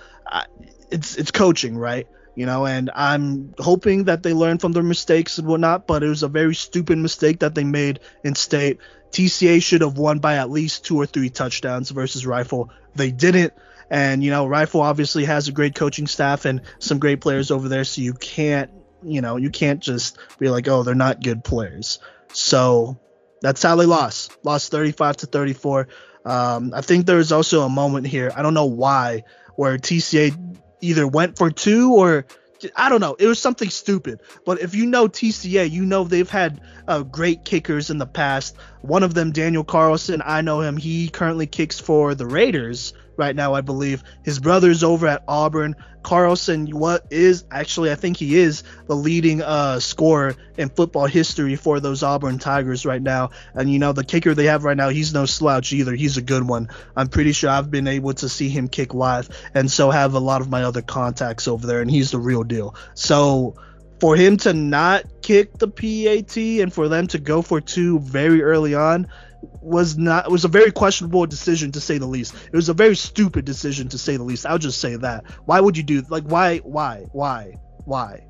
it's 0.91 1.15
it's 1.17 1.31
coaching, 1.31 1.77
right? 1.77 2.07
You 2.35 2.45
know, 2.45 2.65
and 2.65 2.89
I'm 2.93 3.53
hoping 3.59 4.05
that 4.05 4.23
they 4.23 4.33
learn 4.33 4.57
from 4.57 4.71
their 4.71 4.83
mistakes 4.83 5.37
and 5.37 5.47
whatnot, 5.47 5.85
but 5.85 6.03
it 6.03 6.07
was 6.07 6.23
a 6.23 6.27
very 6.27 6.55
stupid 6.55 6.97
mistake 6.97 7.39
that 7.39 7.55
they 7.55 7.63
made 7.63 7.99
in 8.23 8.35
state. 8.35 8.79
TCA 9.11 9.61
should 9.61 9.81
have 9.81 9.97
won 9.97 10.19
by 10.19 10.37
at 10.37 10.49
least 10.49 10.85
two 10.85 10.97
or 10.97 11.05
three 11.05 11.29
touchdowns 11.29 11.91
versus 11.91 12.25
Rifle. 12.25 12.71
They 12.95 13.11
didn't. 13.11 13.53
And, 13.89 14.23
you 14.23 14.31
know, 14.31 14.47
Rifle 14.47 14.81
obviously 14.81 15.25
has 15.25 15.47
a 15.47 15.51
great 15.51 15.75
coaching 15.75 16.07
staff 16.07 16.45
and 16.45 16.61
some 16.79 16.97
great 16.97 17.21
players 17.21 17.51
over 17.51 17.69
there, 17.69 17.83
so 17.83 18.01
you 18.01 18.13
can't, 18.13 18.71
you 19.03 19.21
know, 19.21 19.37
you 19.37 19.51
can't 19.51 19.81
just 19.81 20.17
be 20.39 20.49
like, 20.49 20.67
oh, 20.67 20.81
they're 20.81 20.95
not 20.95 21.21
good 21.21 21.43
players. 21.43 21.99
So 22.31 22.99
that's 23.41 23.61
how 23.61 23.75
they 23.75 23.85
lost. 23.85 24.35
Lost 24.43 24.71
35 24.71 25.17
to 25.17 25.25
34. 25.27 25.87
Um, 26.25 26.73
I 26.73 26.81
think 26.81 27.05
there 27.05 27.17
was 27.17 27.31
also 27.31 27.61
a 27.61 27.69
moment 27.69 28.07
here, 28.07 28.31
I 28.35 28.41
don't 28.41 28.53
know 28.53 28.65
why, 28.65 29.25
where 29.55 29.77
TCA 29.77 30.57
either 30.83 31.07
went 31.07 31.37
for 31.37 31.49
two 31.49 31.93
or 31.93 32.25
I 32.75 32.89
don't 32.89 33.01
know. 33.01 33.15
It 33.19 33.27
was 33.27 33.39
something 33.39 33.69
stupid. 33.69 34.21
But 34.45 34.61
if 34.61 34.75
you 34.75 34.85
know 34.85 35.07
TCA, 35.07 35.69
you 35.69 35.85
know 35.85 36.03
they've 36.03 36.29
had 36.29 36.61
uh, 36.87 37.03
great 37.03 37.43
kickers 37.43 37.89
in 37.89 37.97
the 37.97 38.05
past. 38.05 38.55
One 38.81 39.03
of 39.03 39.13
them, 39.13 39.31
Daniel 39.31 39.63
Carlson, 39.63 40.21
I 40.23 40.41
know 40.41 40.61
him. 40.61 40.77
He 40.77 41.09
currently 41.09 41.47
kicks 41.47 41.79
for 41.79 42.15
the 42.15 42.25
Raiders 42.25 42.93
right 43.17 43.35
now, 43.35 43.53
I 43.53 43.61
believe. 43.61 44.03
His 44.23 44.39
brother's 44.39 44.83
over 44.83 45.07
at 45.07 45.23
Auburn. 45.27 45.75
Carlson, 46.03 46.67
what 46.67 47.05
is 47.11 47.45
actually, 47.49 47.89
I 47.89 47.95
think 47.95 48.17
he 48.17 48.35
is 48.35 48.63
the 48.87 48.95
leading 48.95 49.41
uh, 49.41 49.79
scorer 49.79 50.35
in 50.57 50.69
football 50.69 51.05
history 51.05 51.55
for 51.55 51.79
those 51.79 52.03
Auburn 52.03 52.39
Tigers 52.39 52.85
right 52.85 53.01
now. 53.01 53.29
And 53.53 53.71
you 53.71 53.79
know, 53.79 53.93
the 53.93 54.03
kicker 54.03 54.33
they 54.35 54.45
have 54.45 54.65
right 54.65 54.75
now, 54.75 54.89
he's 54.89 55.13
no 55.13 55.25
slouch 55.25 55.71
either. 55.71 55.95
He's 55.95 56.17
a 56.17 56.21
good 56.21 56.45
one. 56.45 56.69
I'm 56.95 57.07
pretty 57.07 57.31
sure 57.31 57.49
I've 57.49 57.71
been 57.71 57.87
able 57.87 58.13
to 58.15 58.27
see 58.27 58.49
him 58.49 58.67
kick 58.67 58.93
live, 58.93 59.29
and 59.53 59.71
so 59.71 59.91
have 59.91 60.13
a 60.13 60.19
lot 60.19 60.41
of 60.41 60.49
my 60.49 60.63
other 60.63 60.81
contacts 60.81 61.47
over 61.47 61.65
there, 61.65 61.81
and 61.81 61.89
he's 61.89 62.11
the 62.11 62.19
real 62.19 62.43
deal. 62.43 62.75
So 62.95 63.55
for 64.03 64.17
him 64.17 64.35
to 64.35 64.51
not 64.51 65.05
kick 65.21 65.57
the 65.57 65.67
PAT 65.69 66.35
and 66.35 66.73
for 66.73 66.89
them 66.89 67.07
to 67.07 67.19
go 67.19 67.41
for 67.41 67.61
two 67.61 67.99
very 67.99 68.43
early 68.43 68.75
on 68.75 69.07
was 69.61 69.97
not 69.97 70.25
it 70.25 70.31
was 70.31 70.45
a 70.45 70.49
very 70.49 70.71
questionable 70.71 71.25
decision 71.25 71.71
to 71.73 71.81
say 71.81 71.97
the 71.97 72.07
least. 72.07 72.33
It 72.51 72.55
was 72.55 72.69
a 72.69 72.73
very 72.73 72.95
stupid 72.95 73.45
decision 73.45 73.89
to 73.89 73.97
say 73.97 74.17
the 74.17 74.23
least. 74.23 74.45
I'll 74.45 74.57
just 74.57 74.79
say 74.79 74.95
that. 74.97 75.25
Why 75.45 75.59
would 75.59 75.77
you 75.77 75.83
do 75.83 76.03
like 76.09 76.23
why 76.23 76.59
why 76.59 77.05
why 77.11 77.55
why? 77.85 78.25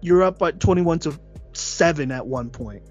You're 0.00 0.22
up 0.22 0.42
at 0.42 0.60
21 0.60 0.98
to 1.00 1.18
7 1.52 2.10
at 2.10 2.26
one 2.26 2.50
point. 2.50 2.82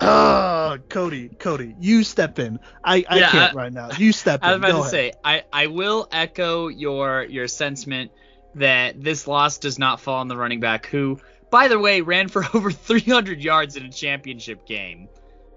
Ah, 0.00 0.78
Cody, 0.88 1.28
Cody, 1.28 1.74
you 1.80 2.04
step 2.04 2.38
in. 2.38 2.60
I, 2.84 3.04
I 3.08 3.18
yeah, 3.18 3.30
can't 3.30 3.52
I, 3.52 3.56
right 3.56 3.72
now. 3.72 3.90
You 3.98 4.12
step 4.12 4.42
in. 4.42 4.48
I 4.48 4.52
was 4.52 4.58
about 4.58 4.68
Go 4.68 4.72
to 4.74 4.80
ahead. 4.80 4.90
say, 4.90 5.12
I, 5.24 5.42
I 5.52 5.66
will 5.66 6.08
echo 6.12 6.68
your 6.68 7.24
your 7.24 7.48
sentiment 7.48 8.12
that 8.54 9.02
this 9.02 9.26
loss 9.26 9.58
does 9.58 9.78
not 9.78 10.00
fall 10.00 10.20
on 10.20 10.28
the 10.28 10.36
running 10.36 10.60
back 10.60 10.86
who, 10.86 11.18
by 11.50 11.68
the 11.68 11.78
way, 11.78 12.00
ran 12.00 12.28
for 12.28 12.44
over 12.54 12.70
300 12.70 13.42
yards 13.42 13.76
in 13.76 13.84
a 13.84 13.90
championship 13.90 14.66
game. 14.66 15.08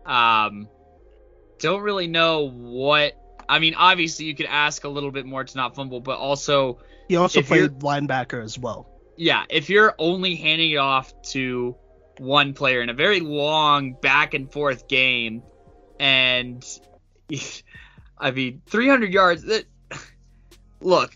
Um, 0.06 0.67
don't 1.62 1.82
really 1.82 2.08
know 2.08 2.50
what. 2.50 3.13
I 3.47 3.60
mean, 3.60 3.76
obviously 3.76 4.26
you 4.26 4.36
could 4.36 4.47
ask 4.47 4.84
a 4.84 4.89
little 4.89 5.12
bit 5.12 5.26
more 5.26 5.43
to 5.43 5.58
not 5.58 5.76
fumble, 5.76 6.00
but 6.00 6.17
also 6.17 6.80
he 7.08 7.15
also 7.15 7.41
played 7.41 7.80
linebacker 7.80 8.43
as 8.43 8.58
well. 8.58 8.89
Yeah, 9.17 9.45
if 9.50 9.69
you're 9.69 9.93
only 9.97 10.36
handing 10.36 10.71
it 10.71 10.78
off 10.78 11.13
to 11.32 11.76
one 12.17 12.54
player 12.54 12.82
in 12.82 12.89
a 12.89 12.93
very 12.93 13.19
long 13.19 13.93
back 13.93 14.34
and 14.34 14.52
forth 14.52 14.88
game, 14.88 15.43
and 16.00 16.65
I 18.17 18.32
mean 18.32 18.62
300 18.67 19.13
yards. 19.13 19.43
That 19.43 19.65
look, 20.82 21.15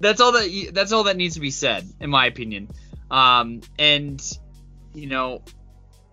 that's 0.00 0.20
all 0.20 0.32
that 0.32 0.70
that's 0.72 0.92
all 0.92 1.04
that 1.04 1.16
needs 1.16 1.34
to 1.34 1.40
be 1.40 1.50
said, 1.50 1.88
in 2.00 2.10
my 2.10 2.26
opinion. 2.26 2.68
Um, 3.10 3.62
and 3.78 4.20
you 4.94 5.06
know, 5.06 5.42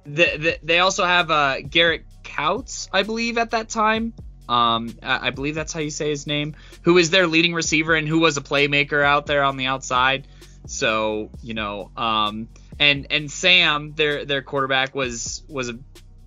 the, 0.06 0.38
the, 0.38 0.60
they 0.64 0.80
also 0.80 1.06
have 1.06 1.32
uh, 1.32 1.62
Garrett 1.62 2.06
Couts, 2.36 2.90
I 2.92 3.04
believe, 3.04 3.38
at 3.38 3.52
that 3.52 3.70
time. 3.70 4.14
Um, 4.50 4.96
I, 5.02 5.28
I 5.28 5.30
believe 5.30 5.56
that's 5.56 5.72
how 5.74 5.80
you 5.80 5.90
say 5.90 6.10
his 6.10 6.28
name. 6.28 6.56
Who 6.84 6.98
is 6.98 7.10
their 7.10 7.28
leading 7.28 7.54
receiver 7.54 7.96
and 7.96 8.08
who 8.08 8.20
was 8.20 8.38
a 8.38 8.42
playmaker 8.42 9.04
out 9.04 9.26
there 9.26 9.44
on 9.44 9.58
the 9.58 9.68
outside. 9.68 10.28
So 10.68 11.30
you 11.42 11.54
know, 11.54 11.92
um, 11.96 12.50
and 12.80 13.08
and 13.10 13.32
Sam, 13.32 13.94
their 13.96 14.26
their 14.26 14.42
quarterback 14.42 14.94
was 14.94 15.44
was 15.48 15.70
a 15.70 15.80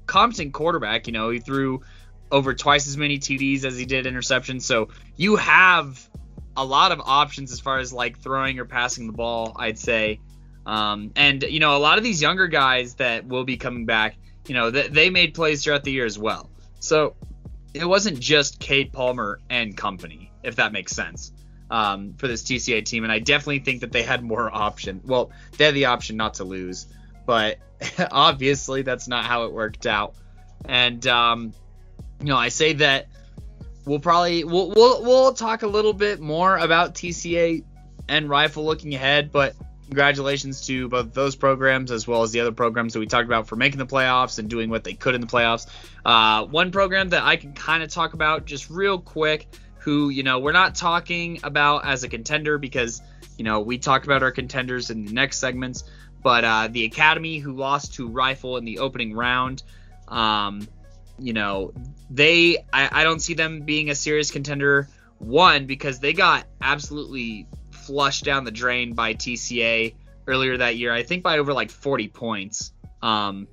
competent 0.07 0.55
quarterback. 0.55 1.07
You 1.07 1.13
know, 1.13 1.31
he 1.31 1.41
threw 1.41 1.83
over 2.31 2.55
twice 2.55 2.87
as 2.87 2.97
many 2.97 3.19
TDs 3.19 3.65
as 3.65 3.77
he 3.77 3.85
did 3.85 4.07
interceptions. 4.07 4.63
So 4.63 4.89
you 5.17 5.37
have 5.37 6.09
a 6.57 6.65
lot 6.65 6.93
of 6.93 7.01
options 7.05 7.53
as 7.53 7.61
far 7.61 7.79
as 7.79 7.93
like 7.93 8.19
throwing 8.19 8.59
or 8.59 8.65
passing 8.65 9.07
the 9.07 9.13
ball. 9.13 9.55
I'd 9.57 9.79
say. 9.79 10.21
Um, 10.67 11.13
and 11.17 11.43
you 11.43 11.61
know, 11.61 11.77
a 11.77 11.79
lot 11.79 11.99
of 11.99 12.05
these 12.05 12.21
younger 12.21 12.47
guys 12.47 12.97
that 12.97 13.27
will 13.27 13.45
be 13.45 13.57
coming 13.57 13.87
back, 13.87 14.17
you 14.49 14.55
know, 14.55 14.71
th- 14.71 14.91
they 14.91 15.11
made 15.11 15.35
plays 15.35 15.63
throughout 15.63 15.85
the 15.85 15.93
year 15.93 16.07
as 16.07 16.19
well. 16.19 16.51
So 16.81 17.15
it 17.75 17.85
wasn't 17.85 18.19
just 18.19 18.59
Cade 18.59 18.93
Palmer 18.93 19.41
and 19.51 19.77
company, 19.77 20.33
if 20.43 20.57
that 20.57 20.73
makes 20.73 20.93
sense, 20.93 21.33
um, 21.71 22.15
for 22.17 22.27
this 22.27 22.43
TCA 22.43 22.85
team. 22.85 23.05
And 23.05 23.13
I 23.13 23.19
definitely 23.19 23.61
think 23.61 23.83
that 23.83 23.93
they 23.93 24.03
had 24.03 24.23
more 24.23 24.51
option. 24.55 25.01
Well, 25.05 25.31
they 25.57 25.67
had 25.67 25.75
the 25.75 25.87
option 25.87 26.17
not 26.17 26.35
to 26.35 26.45
lose, 26.45 26.87
but 27.27 27.59
obviously 28.11 28.83
that's 28.83 29.07
not 29.07 29.25
how 29.25 29.45
it 29.45 29.53
worked 29.53 29.87
out. 29.87 30.15
And 30.65 31.07
um, 31.07 31.53
you 32.21 32.27
know, 32.27 32.37
I 32.37 32.49
say 32.49 32.73
that 32.75 33.07
we'll 33.85 34.01
probably 34.01 34.45
we'll, 34.45 34.71
we'll 34.71 35.03
we'll 35.03 35.35
talk 35.35 35.63
a 35.63 35.69
little 35.69 35.93
bit 35.93 36.21
more 36.21 36.57
about 36.57 36.95
TCA 36.95 37.65
and 38.09 38.29
rifle 38.29 38.65
looking 38.65 38.95
ahead, 38.95 39.31
but 39.31 39.55
congratulations 39.89 40.67
to 40.67 40.87
both 40.89 41.15
those 41.15 41.35
programs 41.35 41.91
as 41.91 42.07
well 42.07 42.23
as 42.23 42.31
the 42.31 42.41
other 42.41 42.53
programs 42.53 42.93
that 42.93 43.01
we 43.01 43.07
talked 43.07 43.25
about 43.25 43.49
for 43.49 43.57
making 43.57 43.79
the 43.79 43.87
playoffs 43.87 44.39
and 44.39 44.51
doing 44.51 44.69
what 44.69 44.85
they 44.85 44.93
could 44.93 45.15
in 45.15 45.23
the 45.23 45.27
playoffs. 45.27 45.67
Uh, 46.05 46.45
one 46.45 46.71
program 46.71 47.09
that 47.09 47.23
I 47.23 47.37
can 47.37 47.55
kind 47.55 47.83
of 47.83 47.89
talk 47.89 48.13
about 48.13 48.45
just 48.45 48.69
real 48.69 48.99
quick, 48.99 49.49
who 49.79 50.11
you 50.11 50.23
know 50.23 50.41
we're 50.41 50.53
not 50.53 50.75
talking 50.75 51.41
about 51.43 51.87
as 51.87 52.05
a 52.05 52.09
contender 52.09 52.59
because 52.59 53.01
you 53.39 53.45
know 53.45 53.61
we 53.61 53.79
talked 53.79 54.05
about 54.05 54.23
our 54.23 54.31
contenders 54.31 54.91
in 54.91 55.07
the 55.07 55.13
next 55.13 55.39
segments, 55.39 55.85
but 56.23 56.45
uh, 56.45 56.69
the 56.71 56.85
Academy 56.85 57.39
who 57.39 57.53
lost 57.53 57.95
to 57.95 58.09
Rifle 58.09 58.59
in 58.59 58.67
the 58.67 58.81
opening 58.81 59.15
round. 59.15 59.63
Um, 60.07 60.69
you 61.19 61.33
know, 61.33 61.73
they 62.11 62.59
I, 62.73 62.91
I 62.93 63.05
don't 63.05 63.21
see 63.21 63.35
them 63.35 63.63
being 63.63 63.89
a 63.89 63.95
serious 63.95 64.31
contender. 64.31 64.89
One 65.19 65.67
because 65.67 65.99
they 65.99 66.13
got 66.13 66.45
absolutely 66.61 67.49
flushed 67.89 68.25
down 68.25 68.45
the 68.45 68.51
drain 68.51 68.93
by 68.93 69.15
TCA 69.15 69.95
earlier 70.27 70.59
that 70.59 70.77
year. 70.77 70.93
I 70.93 71.03
think 71.03 71.23
by 71.23 71.39
over 71.39 71.55
like 71.55 71.71
40 71.71 72.09
points. 72.09 72.71
Um, 73.01 73.49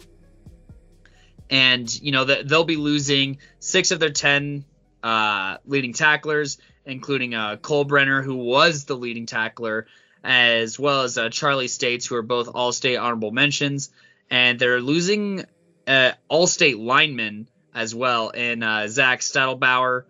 and 1.50 2.02
you 2.02 2.12
know 2.12 2.26
the, 2.26 2.44
they'll 2.46 2.66
be 2.66 2.76
losing 2.76 3.38
six 3.60 3.92
of 3.92 4.00
their 4.00 4.10
10 4.10 4.66
uh, 5.04 5.58
leading 5.66 5.94
tacklers, 5.94 6.58
including 6.86 7.34
uh, 7.34 7.56
Cole 7.58 7.86
Brenner, 7.86 8.22
who 8.22 8.36
was 8.36 8.84
the 8.86 8.96
leading 8.96 9.26
tackler, 9.26 9.88
as 10.24 10.78
well 10.78 11.04
as 11.04 11.18
uh, 11.18 11.30
Charlie 11.30 11.70
States, 11.70 12.06
who 12.06 12.16
are 12.16 12.24
both 12.24 12.50
All-State 12.54 12.98
honorable 12.98 13.32
mentions, 13.32 13.92
and 14.30 14.60
they're 14.60 14.82
losing 14.82 15.46
uh, 15.88 16.12
All-State 16.28 16.80
linemen 16.80 17.48
as 17.74 17.94
well 17.94 18.30
in 18.30 18.64
uh, 18.64 18.88
Zach 18.88 19.20
Stadelbauer, 19.20 20.06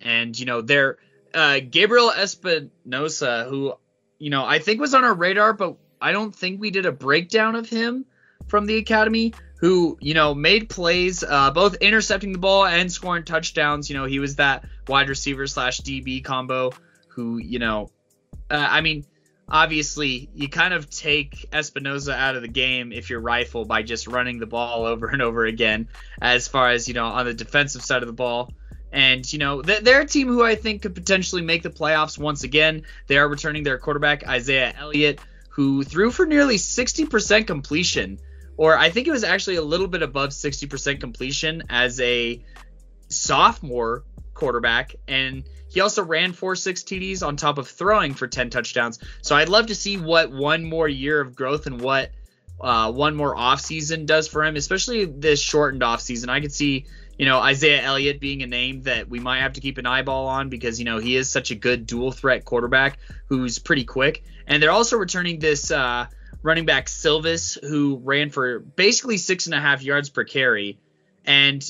and 0.00 0.38
you 0.38 0.46
know 0.46 0.62
they're 0.62 0.98
uh, 1.38 1.60
Gabriel 1.60 2.10
Espinosa, 2.10 3.46
who 3.48 3.74
you 4.18 4.30
know 4.30 4.44
I 4.44 4.58
think 4.58 4.80
was 4.80 4.92
on 4.92 5.04
our 5.04 5.14
radar, 5.14 5.52
but 5.52 5.76
I 6.00 6.10
don't 6.10 6.34
think 6.34 6.60
we 6.60 6.70
did 6.70 6.84
a 6.84 6.92
breakdown 6.92 7.54
of 7.54 7.68
him 7.68 8.06
from 8.48 8.66
the 8.66 8.76
academy. 8.76 9.34
Who 9.60 9.98
you 10.00 10.14
know 10.14 10.34
made 10.34 10.68
plays, 10.68 11.22
uh, 11.22 11.52
both 11.52 11.76
intercepting 11.76 12.32
the 12.32 12.38
ball 12.38 12.66
and 12.66 12.90
scoring 12.90 13.24
touchdowns. 13.24 13.88
You 13.88 13.96
know 13.96 14.04
he 14.04 14.18
was 14.18 14.36
that 14.36 14.64
wide 14.88 15.08
receiver 15.08 15.46
slash 15.46 15.80
DB 15.80 16.24
combo. 16.24 16.72
Who 17.10 17.38
you 17.38 17.60
know, 17.60 17.90
uh, 18.50 18.66
I 18.70 18.80
mean, 18.80 19.04
obviously 19.48 20.28
you 20.34 20.48
kind 20.48 20.74
of 20.74 20.90
take 20.90 21.48
Espinosa 21.52 22.14
out 22.14 22.34
of 22.34 22.42
the 22.42 22.48
game 22.48 22.92
if 22.92 23.10
you're 23.10 23.20
rifle 23.20 23.64
by 23.64 23.82
just 23.82 24.08
running 24.08 24.40
the 24.40 24.46
ball 24.46 24.86
over 24.92 25.06
and 25.06 25.22
over 25.22 25.46
again. 25.46 25.88
As 26.20 26.48
far 26.48 26.70
as 26.70 26.88
you 26.88 26.94
know 26.94 27.06
on 27.06 27.26
the 27.26 27.34
defensive 27.34 27.82
side 27.82 28.02
of 28.02 28.08
the 28.08 28.12
ball. 28.12 28.52
And, 28.92 29.30
you 29.32 29.38
know, 29.38 29.62
they're 29.62 30.00
a 30.00 30.06
team 30.06 30.28
who 30.28 30.42
I 30.42 30.54
think 30.54 30.82
could 30.82 30.94
potentially 30.94 31.42
make 31.42 31.62
the 31.62 31.70
playoffs 31.70 32.18
once 32.18 32.42
again. 32.42 32.84
They 33.06 33.18
are 33.18 33.28
returning 33.28 33.62
their 33.62 33.78
quarterback, 33.78 34.26
Isaiah 34.26 34.74
Elliott, 34.78 35.20
who 35.50 35.82
threw 35.82 36.10
for 36.10 36.24
nearly 36.24 36.56
60% 36.56 37.46
completion, 37.46 38.18
or 38.56 38.78
I 38.78 38.90
think 38.90 39.06
it 39.06 39.10
was 39.10 39.24
actually 39.24 39.56
a 39.56 39.62
little 39.62 39.88
bit 39.88 40.02
above 40.02 40.30
60% 40.30 41.00
completion 41.00 41.64
as 41.68 42.00
a 42.00 42.42
sophomore 43.08 44.04
quarterback. 44.34 44.94
And 45.06 45.44
he 45.68 45.80
also 45.80 46.02
ran 46.02 46.32
four 46.32 46.56
six 46.56 46.82
TDs 46.82 47.26
on 47.26 47.36
top 47.36 47.58
of 47.58 47.68
throwing 47.68 48.14
for 48.14 48.26
10 48.26 48.50
touchdowns. 48.50 48.98
So 49.20 49.36
I'd 49.36 49.48
love 49.48 49.66
to 49.66 49.74
see 49.74 49.98
what 49.98 50.32
one 50.32 50.64
more 50.64 50.88
year 50.88 51.20
of 51.20 51.36
growth 51.36 51.66
and 51.66 51.80
what 51.80 52.10
uh, 52.60 52.90
one 52.90 53.14
more 53.14 53.36
offseason 53.36 54.06
does 54.06 54.28
for 54.28 54.44
him, 54.44 54.56
especially 54.56 55.04
this 55.04 55.40
shortened 55.40 55.82
offseason. 55.82 56.28
I 56.28 56.40
could 56.40 56.52
see 56.52 56.86
you 57.18 57.26
know, 57.26 57.40
Isaiah 57.40 57.82
Elliott 57.82 58.20
being 58.20 58.42
a 58.42 58.46
name 58.46 58.82
that 58.82 59.08
we 59.08 59.18
might 59.18 59.40
have 59.40 59.54
to 59.54 59.60
keep 59.60 59.76
an 59.76 59.86
eyeball 59.86 60.28
on 60.28 60.48
because, 60.48 60.78
you 60.78 60.84
know, 60.84 60.98
he 60.98 61.16
is 61.16 61.28
such 61.28 61.50
a 61.50 61.56
good 61.56 61.84
dual 61.84 62.12
threat 62.12 62.44
quarterback 62.44 62.98
who's 63.26 63.58
pretty 63.58 63.84
quick. 63.84 64.22
And 64.46 64.62
they're 64.62 64.70
also 64.70 64.96
returning 64.96 65.40
this 65.40 65.72
uh, 65.72 66.06
running 66.42 66.64
back 66.64 66.88
Silvis, 66.88 67.58
who 67.60 68.00
ran 68.04 68.30
for 68.30 68.60
basically 68.60 69.16
six 69.16 69.46
and 69.46 69.54
a 69.54 69.60
half 69.60 69.82
yards 69.82 70.08
per 70.08 70.22
carry. 70.22 70.78
And, 71.24 71.62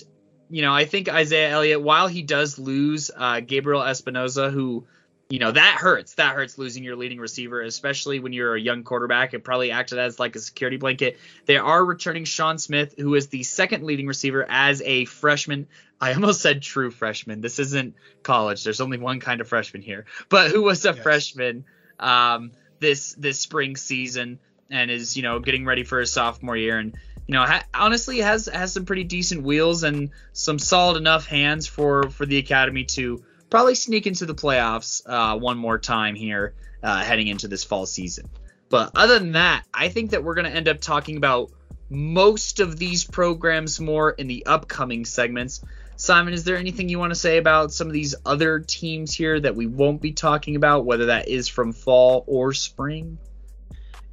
you 0.51 0.61
know, 0.61 0.75
I 0.75 0.85
think 0.85 1.09
Isaiah 1.09 1.49
Elliott, 1.49 1.83
while 1.83 2.09
he 2.09 2.23
does 2.23 2.59
lose 2.59 3.11
uh, 3.17 3.41
Gabriel 3.41 3.83
Espinosa, 3.83 4.51
who 4.51 4.87
you 5.31 5.39
know 5.39 5.53
that 5.53 5.77
hurts. 5.79 6.15
That 6.15 6.35
hurts 6.35 6.57
losing 6.57 6.85
your 6.85 6.97
leading 6.97 7.19
receiver, 7.19 7.61
especially 7.61 8.19
when 8.19 8.33
you're 8.33 8.55
a 8.55 8.61
young 8.61 8.83
quarterback. 8.83 9.35
It 9.35 9.45
probably 9.45 9.71
acted 9.71 9.99
as 9.99 10.19
like 10.19 10.37
a 10.37 10.39
security 10.39 10.79
blanket. 10.79 11.19
They 11.45 11.59
are 11.59 11.85
returning 11.85 12.25
Sean 12.25 12.59
Smith, 12.59 12.95
who 12.97 13.15
is 13.15 13.29
the 13.29 13.43
second 13.43 13.85
leading 13.85 14.07
receiver 14.07 14.47
as 14.49 14.81
a 14.83 15.05
freshman. 15.05 15.67
I 16.01 16.15
almost 16.15 16.41
said 16.41 16.63
true 16.63 16.91
freshman. 16.91 17.41
This 17.41 17.59
isn't 17.59 17.95
college. 18.23 18.65
There's 18.65 18.81
only 18.81 18.99
one 18.99 19.21
kind 19.21 19.41
of 19.41 19.49
freshman 19.49 19.83
here, 19.83 20.07
but 20.29 20.51
who 20.51 20.63
was 20.63 20.85
a 20.85 20.95
yes. 20.95 21.03
freshman 21.03 21.65
um, 21.99 22.53
this 22.81 23.15
this 23.15 23.39
spring 23.39 23.77
season 23.77 24.39
and 24.71 24.91
is 24.91 25.17
you 25.17 25.23
know 25.23 25.41
getting 25.41 25.65
ready 25.65 25.85
for 25.85 26.01
his 26.01 26.13
sophomore 26.13 26.57
year 26.57 26.79
and 26.79 26.97
you 27.27 27.35
know 27.35 27.45
ha- 27.45 27.65
honestly 27.75 28.19
has 28.19 28.47
has 28.47 28.73
some 28.73 28.85
pretty 28.85 29.05
decent 29.05 29.43
wheels 29.43 29.83
and 29.83 30.11
some 30.33 30.59
solid 30.59 30.97
enough 30.97 31.27
hands 31.27 31.67
for 31.67 32.11
for 32.11 32.27
the 32.27 32.39
academy 32.39 32.85
to 32.85 33.25
probably 33.51 33.75
sneak 33.75 34.07
into 34.07 34.27
the 34.27 34.35
playoffs 34.35 35.03
uh, 35.07 35.39
one 35.39 35.59
more 35.59 35.79
time 35.79 36.15
here 36.15 36.55
uh, 36.83 37.03
heading 37.03 37.29
into 37.29 37.49
this 37.49 37.65
fall 37.65 37.87
season. 37.87 38.29
But 38.69 38.93
other 38.95 39.19
than 39.19 39.33
that, 39.33 39.65
I 39.73 39.89
think 39.89 40.11
that 40.11 40.23
we're 40.23 40.35
going 40.35 40.51
to 40.51 40.55
end 40.55 40.69
up 40.69 40.81
talking 40.81 41.17
about 41.17 41.51
most 41.91 42.61
of 42.61 42.79
these 42.79 43.05
programs 43.05 43.81
more 43.81 44.11
in 44.11 44.27
the 44.27 44.45
upcoming 44.45 45.05
segments. 45.05 45.65
Simon, 45.97 46.35
is 46.35 46.45
there 46.45 46.57
anything 46.57 46.89
you 46.89 46.99
want 46.99 47.11
to 47.11 47.19
say 47.19 47.39
about 47.39 47.73
some 47.73 47.87
of 47.87 47.93
these 47.93 48.15
other 48.25 48.61
teams 48.61 49.15
here 49.15 49.41
that 49.41 49.57
we 49.57 49.67
won't 49.67 50.01
be 50.01 50.13
talking 50.13 50.55
about, 50.55 50.85
whether 50.85 51.07
that 51.07 51.29
is 51.29 51.49
from 51.49 51.73
fall 51.73 52.25
or 52.27 52.53
spring? 52.53 53.19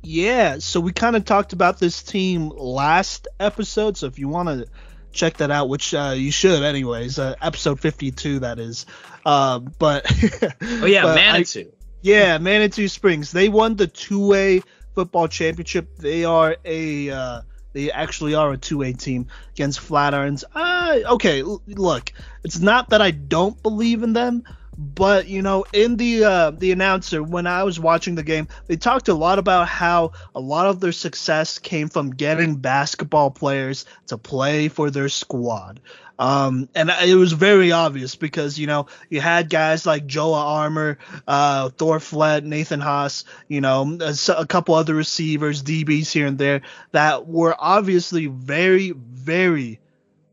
Yeah, 0.01 0.59
so 0.59 0.79
we 0.79 0.93
kind 0.93 1.15
of 1.15 1.25
talked 1.25 1.53
about 1.53 1.79
this 1.79 2.01
team 2.01 2.49
last 2.49 3.27
episode. 3.39 3.97
So 3.97 4.07
if 4.07 4.19
you 4.19 4.27
want 4.29 4.49
to 4.49 4.67
check 5.15 5.37
that 5.37 5.49
out, 5.49 5.69
which 5.69 5.93
uh, 5.93 6.13
you 6.15 6.31
should 6.31 6.63
anyways. 6.63 7.17
Uh, 7.17 7.35
episode 7.41 7.79
52, 7.79 8.39
that 8.39 8.59
is. 8.59 8.85
Uh, 9.25 9.59
but 9.59 10.05
oh 10.61 10.85
yeah, 10.85 11.03
but 11.03 11.15
Manitou. 11.15 11.61
I, 11.61 11.75
yeah, 12.01 12.37
Manitou 12.37 12.87
Springs. 12.87 13.31
They 13.31 13.49
won 13.49 13.75
the 13.75 13.87
two 13.87 14.33
A 14.33 14.61
football 14.93 15.27
championship. 15.27 15.97
They 15.97 16.25
are 16.25 16.55
a 16.63 17.09
uh, 17.09 17.41
they 17.73 17.91
actually 17.91 18.35
are 18.35 18.51
a 18.51 18.57
two 18.57 18.83
A 18.83 18.93
team 18.93 19.27
against 19.53 19.79
Flatirons. 19.79 20.43
Uh, 20.53 21.13
okay, 21.13 21.41
look, 21.43 22.13
it's 22.43 22.59
not 22.59 22.89
that 22.89 23.01
I 23.01 23.11
don't 23.11 23.61
believe 23.63 24.03
in 24.03 24.13
them, 24.13 24.43
but 24.77 25.27
you 25.27 25.41
know, 25.41 25.65
in 25.73 25.97
the 25.97 26.23
uh, 26.23 26.51
the 26.51 26.71
announcer 26.71 27.23
when 27.23 27.47
I 27.47 27.63
was 27.63 27.79
watching 27.79 28.15
the 28.15 28.23
game, 28.23 28.47
they 28.67 28.75
talked 28.75 29.07
a 29.07 29.13
lot 29.13 29.39
about 29.39 29.67
how 29.67 30.11
a 30.33 30.39
lot 30.39 30.67
of 30.67 30.79
their 30.79 30.91
success 30.91 31.59
came 31.59 31.89
from 31.89 32.11
getting 32.11 32.55
basketball 32.55 33.31
players 33.31 33.85
to 34.07 34.17
play 34.17 34.67
for 34.67 34.89
their 34.89 35.09
squad. 35.09 35.79
Um, 36.17 36.69
and 36.73 36.89
it 36.89 37.15
was 37.15 37.33
very 37.33 37.71
obvious 37.71 38.15
because 38.15 38.57
you 38.57 38.67
know 38.67 38.87
you 39.09 39.21
had 39.21 39.49
guys 39.49 39.85
like 39.85 40.05
Joe 40.07 40.33
Armour, 40.33 40.97
uh, 41.27 41.69
Thor 41.69 41.99
Flett, 41.99 42.43
Nathan 42.43 42.79
Haas, 42.79 43.25
you 43.47 43.61
know, 43.61 43.97
a, 44.01 44.15
a 44.37 44.45
couple 44.45 44.75
other 44.75 44.95
receivers, 44.95 45.63
DBs 45.63 46.11
here 46.11 46.27
and 46.27 46.37
there 46.37 46.61
that 46.91 47.27
were 47.27 47.55
obviously 47.57 48.27
very, 48.27 48.91
very 48.91 49.79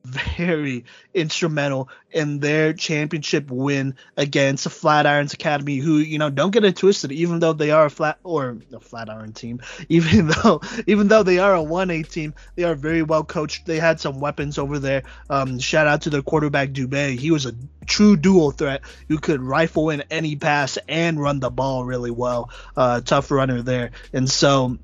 very 0.04 0.84
instrumental 1.14 1.88
in 2.10 2.40
their 2.40 2.72
championship 2.72 3.50
win 3.50 3.94
against 4.16 4.64
the 4.64 4.70
Flatirons 4.70 5.34
Academy, 5.34 5.76
who 5.76 5.98
you 5.98 6.18
know 6.18 6.30
don't 6.30 6.50
get 6.50 6.64
it 6.64 6.76
twisted, 6.76 7.12
even 7.12 7.38
though 7.38 7.52
they 7.52 7.70
are 7.70 7.86
a 7.86 7.90
flat 7.90 8.18
or 8.24 8.56
a 8.72 8.80
Flatiron 8.80 9.32
team, 9.32 9.60
even 9.88 10.28
though 10.28 10.60
even 10.86 11.08
though 11.08 11.22
they 11.22 11.38
are 11.38 11.54
a 11.54 11.62
one 11.62 11.90
A 11.90 12.02
team, 12.02 12.34
they 12.56 12.64
are 12.64 12.74
very 12.74 13.02
well 13.02 13.24
coached. 13.24 13.66
They 13.66 13.78
had 13.78 14.00
some 14.00 14.20
weapons 14.20 14.58
over 14.58 14.78
there. 14.78 15.02
Um, 15.30 15.58
shout 15.58 15.86
out 15.86 16.02
to 16.02 16.10
their 16.10 16.22
quarterback 16.22 16.70
Dubé. 16.70 17.18
He 17.18 17.30
was 17.30 17.46
a 17.46 17.54
true 17.86 18.16
dual 18.16 18.50
threat 18.50 18.82
who 19.08 19.18
could 19.18 19.40
rifle 19.40 19.90
in 19.90 20.02
any 20.10 20.36
pass 20.36 20.78
and 20.88 21.20
run 21.20 21.40
the 21.40 21.50
ball 21.50 21.84
really 21.84 22.10
well. 22.10 22.50
Uh, 22.76 23.00
tough 23.00 23.30
runner 23.30 23.62
there, 23.62 23.92
and 24.12 24.28
so 24.28 24.78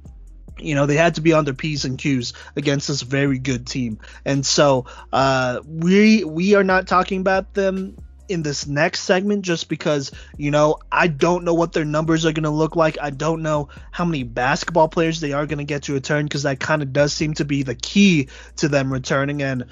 you 0.61 0.75
know 0.75 0.87
they 0.87 0.97
had 0.97 1.15
to 1.15 1.21
be 1.21 1.33
on 1.33 1.45
their 1.45 1.55
p's 1.55 1.85
and 1.85 1.99
q's 1.99 2.33
against 2.57 2.89
this 2.89 3.03
very 3.03 3.39
good 3.39 3.67
team 3.67 3.99
and 4.25 4.45
so 4.45 4.87
uh, 5.13 5.61
we 5.67 6.25
we 6.25 6.55
are 6.55 6.65
not 6.65 6.87
talking 6.87 7.21
about 7.21 7.55
them 7.55 7.97
in 8.29 8.43
this 8.43 8.67
next 8.67 9.01
segment 9.01 9.43
just 9.43 9.69
because, 9.69 10.13
you 10.37 10.51
know, 10.51 10.79
I 10.93 11.09
don't 11.09 11.45
know 11.45 11.55
what 11.55 11.73
their 11.73 11.85
numbers 11.85 12.27
are 12.27 12.33
going 12.33 12.45
to 12.45 12.51
look 12.51 12.77
like. 12.77 12.99
I 13.01 13.11
don't 13.11 13.43
know 13.43 13.69
how 13.91 14.05
many 14.05 14.23
basketball 14.23 14.89
players 14.89 15.21
they 15.21 15.33
are 15.33 15.47
going 15.47 15.59
to 15.59 15.65
get 15.65 15.85
to 15.85 15.95
return 15.95 16.27
because 16.27 16.43
that 16.43 16.61
kind 16.61 16.83
of 16.83 16.93
does 16.93 17.13
seem 17.13 17.35
to 17.35 17.45
be 17.45 17.63
the 17.63 17.75
key 17.75 18.29
to 18.57 18.69
them 18.69 18.93
returning. 18.93 19.43
And 19.43 19.65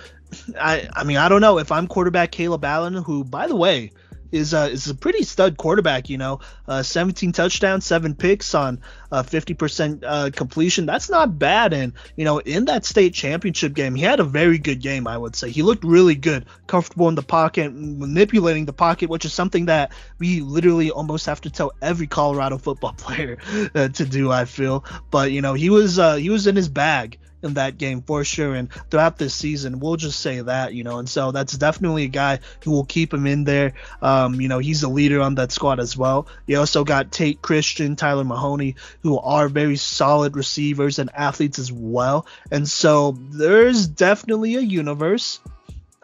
I, 0.58 0.88
I 0.92 1.04
mean, 1.04 1.18
I 1.18 1.28
don't 1.28 1.40
know 1.40 1.58
if 1.58 1.70
I'm 1.70 1.86
quarterback 1.86 2.32
Caleb 2.32 2.64
Allen, 2.64 2.94
who, 2.94 3.24
by 3.24 3.46
the 3.46 3.56
way, 3.56 3.92
is 4.32 4.54
uh, 4.54 4.68
is 4.70 4.88
a 4.88 4.94
pretty 4.94 5.22
stud 5.22 5.56
quarterback. 5.56 6.08
You 6.08 6.18
know, 6.18 6.40
uh, 6.66 6.82
17 6.82 7.32
touchdowns, 7.32 7.84
seven 7.84 8.14
picks 8.14 8.54
on 8.54 8.80
uh, 9.10 9.22
50% 9.22 10.02
uh, 10.06 10.30
completion. 10.30 10.86
That's 10.86 11.08
not 11.08 11.38
bad. 11.38 11.72
And 11.72 11.92
you 12.16 12.24
know, 12.24 12.38
in 12.38 12.66
that 12.66 12.84
state 12.84 13.14
championship 13.14 13.74
game, 13.74 13.94
he 13.94 14.02
had 14.02 14.20
a 14.20 14.24
very 14.24 14.58
good 14.58 14.80
game. 14.80 15.06
I 15.06 15.16
would 15.16 15.36
say 15.36 15.50
he 15.50 15.62
looked 15.62 15.84
really 15.84 16.14
good, 16.14 16.46
comfortable 16.66 17.08
in 17.08 17.14
the 17.14 17.22
pocket, 17.22 17.72
manipulating 17.74 18.64
the 18.64 18.72
pocket, 18.72 19.10
which 19.10 19.24
is 19.24 19.32
something 19.32 19.66
that 19.66 19.92
we 20.18 20.40
literally 20.40 20.90
almost 20.90 21.26
have 21.26 21.40
to 21.42 21.50
tell 21.50 21.72
every 21.82 22.06
Colorado 22.06 22.58
football 22.58 22.92
player 22.96 23.38
uh, 23.74 23.88
to 23.88 24.04
do. 24.04 24.30
I 24.30 24.44
feel, 24.44 24.84
but 25.10 25.32
you 25.32 25.40
know, 25.40 25.54
he 25.54 25.70
was 25.70 25.98
uh, 25.98 26.16
he 26.16 26.30
was 26.30 26.46
in 26.46 26.56
his 26.56 26.68
bag 26.68 27.18
in 27.42 27.54
that 27.54 27.78
game 27.78 28.02
for 28.02 28.24
sure. 28.24 28.54
And 28.54 28.72
throughout 28.90 29.18
this 29.18 29.34
season, 29.34 29.80
we'll 29.80 29.96
just 29.96 30.20
say 30.20 30.40
that, 30.40 30.74
you 30.74 30.84
know. 30.84 30.98
And 30.98 31.08
so 31.08 31.32
that's 31.32 31.56
definitely 31.56 32.04
a 32.04 32.08
guy 32.08 32.40
who 32.64 32.70
will 32.70 32.84
keep 32.84 33.12
him 33.12 33.26
in 33.26 33.44
there. 33.44 33.74
Um, 34.02 34.40
you 34.40 34.48
know, 34.48 34.58
he's 34.58 34.82
a 34.82 34.88
leader 34.88 35.20
on 35.20 35.36
that 35.36 35.52
squad 35.52 35.80
as 35.80 35.96
well. 35.96 36.26
You 36.46 36.58
also 36.58 36.84
got 36.84 37.12
Tate 37.12 37.42
Christian, 37.42 37.96
Tyler 37.96 38.24
Mahoney, 38.24 38.76
who 39.02 39.18
are 39.18 39.48
very 39.48 39.76
solid 39.76 40.36
receivers 40.36 40.98
and 40.98 41.10
athletes 41.14 41.58
as 41.58 41.72
well. 41.72 42.26
And 42.50 42.68
so 42.68 43.12
there's 43.12 43.86
definitely 43.86 44.56
a 44.56 44.60
universe. 44.60 45.40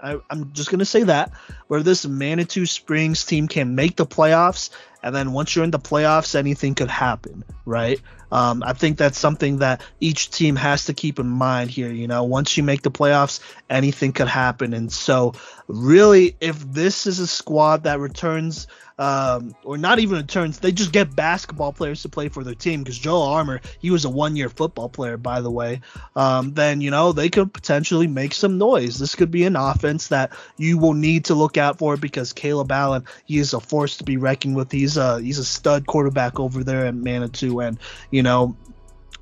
I, 0.03 0.19
I'm 0.29 0.53
just 0.53 0.71
gonna 0.71 0.85
say 0.85 1.05
that 1.05 1.33
where 1.69 1.83
this 1.83 2.05
Manitou 2.05 2.67
Springs 2.67 3.25
team 3.25 3.47
can 3.47 3.77
make 3.77 3.97
the 3.97 4.05
playoffs, 4.05 4.71
and 5.03 5.15
then 5.15 5.33
once 5.33 5.55
you're 5.55 5.65
in 5.65 5.71
the 5.71 5.79
playoffs, 5.79 6.35
anything 6.35 6.75
could 6.75 6.91
happen, 6.91 7.45
right? 7.65 8.01
Um, 8.31 8.63
I 8.65 8.73
think 8.73 8.97
that's 8.97 9.19
something 9.19 9.59
that 9.59 9.83
each 10.01 10.31
team 10.31 10.57
has 10.57 10.87
to 10.87 10.95
keep 10.95 11.19
in 11.19 11.29
mind 11.29 11.71
here. 11.71 11.93
You 11.93 12.09
know, 12.09 12.25
once 12.25 12.57
you 12.57 12.63
make 12.63 12.81
the 12.81 12.91
playoffs, 12.91 13.41
anything 13.69 14.13
could 14.13 14.29
happen. 14.29 14.73
And 14.73 14.91
so, 14.91 15.35
really, 15.69 16.35
if 16.41 16.59
this 16.61 17.07
is 17.07 17.19
a 17.19 17.27
squad 17.27 17.85
that 17.85 18.01
returns 18.01 18.67
um, 18.99 19.55
or 19.65 19.79
not 19.79 19.99
even 19.99 20.19
returns. 20.19 20.59
They 20.59 20.73
just 20.73 20.93
get 20.93 21.15
basketball 21.15 21.73
players 21.73 22.03
to 22.03 22.09
play 22.09 22.29
for 22.29 22.45
their 22.45 22.55
team 22.55 22.83
because 22.83 22.99
Joe 22.99 23.23
Armour, 23.23 23.61
he 23.81 23.91
was 23.91 24.05
a 24.05 24.11
one-year 24.11 24.49
football 24.49 24.89
player, 24.89 25.17
by 25.17 25.41
the 25.41 25.51
way. 25.51 25.81
Um, 26.15 26.55
then 26.55 26.81
you 26.81 26.91
know 26.91 27.13
they 27.13 27.29
could 27.29 27.53
potentially 27.53 28.07
make 28.07 28.35
some 28.35 28.59
noise. 28.59 28.99
This 28.99 29.15
could 29.15 29.31
be 29.31 29.45
an 29.45 29.57
offense 29.57 30.09
that 30.09 30.33
you 30.57 30.79
will 30.79 30.95
need 30.95 31.27
to 31.27 31.35
look 31.35 31.57
out 31.57 31.79
for 31.79 31.97
because 31.97 32.33
Caleb 32.33 32.71
Allen, 32.71 33.05
he 33.25 33.39
is 33.39 33.55
a 33.55 33.61
force 33.61 33.97
to 33.99 34.05
be 34.05 34.19
reckoned 34.19 34.57
with. 34.57 34.71
He's 34.71 34.92
a 34.97 35.21
he's 35.21 35.39
a 35.39 35.45
stud 35.45 35.87
quarterback 35.87 36.41
over 36.41 36.65
there 36.65 36.87
at 36.87 36.95
Manitou, 36.95 37.61
and 37.61 37.79
you 38.11 38.23
know 38.23 38.57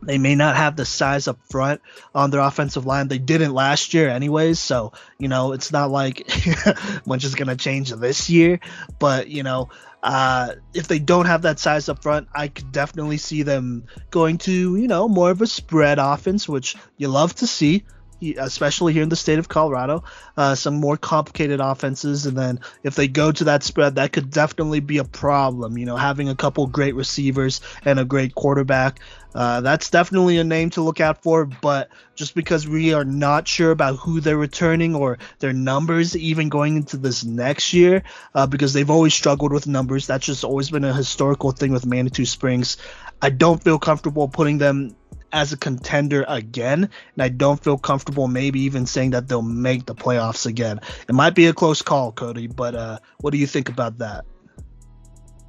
they 0.03 0.19
may 0.19 0.35
not 0.35 0.57
have 0.57 0.77
the 0.77 0.85
size 0.85 1.29
up 1.29 1.39
front 1.51 1.81
on 2.15 2.31
their 2.31 2.41
offensive 2.41 2.87
line. 2.87 3.09
They 3.09 3.19
didn't 3.19 3.53
last 3.53 3.93
year, 3.93 4.09
anyways. 4.09 4.59
So, 4.59 4.93
you 5.19 5.29
know, 5.29 5.53
it's 5.53 5.73
not 5.73 5.91
like 5.91 6.27
much 7.07 7.25
is 7.25 7.35
going 7.35 7.49
to 7.49 7.57
change 7.57 7.91
this 7.91 8.31
year. 8.31 8.61
But, 8.99 9.29
you 9.29 9.43
know, 9.43 9.69
uh, 10.03 10.55
if 10.73 10.89
they 10.89 10.99
don't 10.99 11.27
have 11.27 11.43
that 11.43 11.59
size 11.59 11.89
up 11.89 12.03
front, 12.03 12.29
I 12.35 12.49
could 12.49 12.73
definitely 12.73 13.19
see 13.19 13.43
them 13.43 13.85
going 14.11 14.39
to, 14.39 14.77
you 14.77 14.89
know, 14.89 15.09
more 15.09 15.31
of 15.31 15.43
a 15.43 15.47
spread 15.47 15.99
offense, 15.99 16.49
which 16.49 16.77
you 16.97 17.09
love 17.09 17.35
to 17.37 17.47
see 17.47 17.85
especially 18.21 18.93
here 18.93 19.03
in 19.03 19.09
the 19.09 19.17
state 19.17 19.39
of 19.39 19.49
Colorado, 19.49 20.05
uh, 20.37 20.55
some 20.55 20.75
more 20.75 20.97
complicated 20.97 21.61
offenses. 21.61 22.27
And 22.27 22.37
then 22.37 22.61
if 22.83 22.95
they 22.95 23.09
go 23.09 23.33
to 23.33 23.45
that 23.45 23.63
spread, 23.63 23.97
that 23.97 24.13
could 24.13 24.31
definitely 24.31 24.81
be 24.81 24.99
a 24.99 25.05
problem. 25.05 25.79
You 25.79 25.87
know, 25.87 25.97
having 25.97 26.29
a 26.29 26.37
couple 26.37 26.67
great 26.67 26.95
receivers 26.95 27.61
and 27.85 27.99
a 27.99 28.05
great 28.05 28.35
quarterback. 28.35 29.01
Uh, 29.35 29.61
that's 29.61 29.91
definitely 29.91 30.39
a 30.39 30.45
name 30.45 30.71
to 30.71 30.83
look 30.83 31.01
out 31.01 31.23
for, 31.23 31.45
but 31.45 31.89
just 32.17 32.35
because 32.35 32.67
we 32.67 32.95
are 32.95 33.05
not 33.05 33.47
sure 33.47 33.71
about 33.71 33.97
who 33.97 34.21
they're 34.21 34.37
returning 34.37 34.95
or 34.95 35.19
their 35.39 35.53
numbers 35.53 36.17
even 36.17 36.49
going 36.49 36.77
into 36.77 36.97
this 36.97 37.25
next 37.25 37.73
year, 37.73 38.03
uh, 38.35 38.47
because 38.47 38.73
they've 38.73 38.91
always 38.91 39.15
struggled 39.15 39.53
with 39.53 39.69
numbers, 39.69 40.09
that's 40.09 40.27
just 40.27 40.43
always 40.43 40.71
been 40.71 40.85
a 40.85 40.93
historical 40.93 41.53
thing 41.53 41.71
with 41.71 41.87
Manitou 41.87 42.25
Springs. 42.25 42.77
I 43.23 43.31
don't 43.31 43.63
feel 43.63 43.79
comfortable 43.79 44.29
putting 44.29 44.59
them 44.59 44.97
as 45.33 45.53
a 45.53 45.57
contender 45.57 46.25
again, 46.27 46.91
and 47.15 47.23
I 47.23 47.29
don't 47.29 47.63
feel 47.63 47.79
comfortable 47.79 48.29
maybe 48.29 48.61
even 48.61 48.87
saying 48.87 49.11
that 49.11 49.29
they'll 49.29 49.43
make 49.43 49.87
the 49.87 49.95
playoffs 49.95 50.47
again. 50.47 50.81
It 51.09 51.15
might 51.15 51.35
be 51.35 51.47
a 51.47 51.53
close 51.53 51.83
call, 51.83 52.13
Cody, 52.13 52.47
but 52.47 52.75
uh, 52.75 52.99
what 53.21 53.33
do 53.33 53.39
you 53.39 53.47
think 53.47 53.69
about 53.69 53.99
that? 53.99 54.25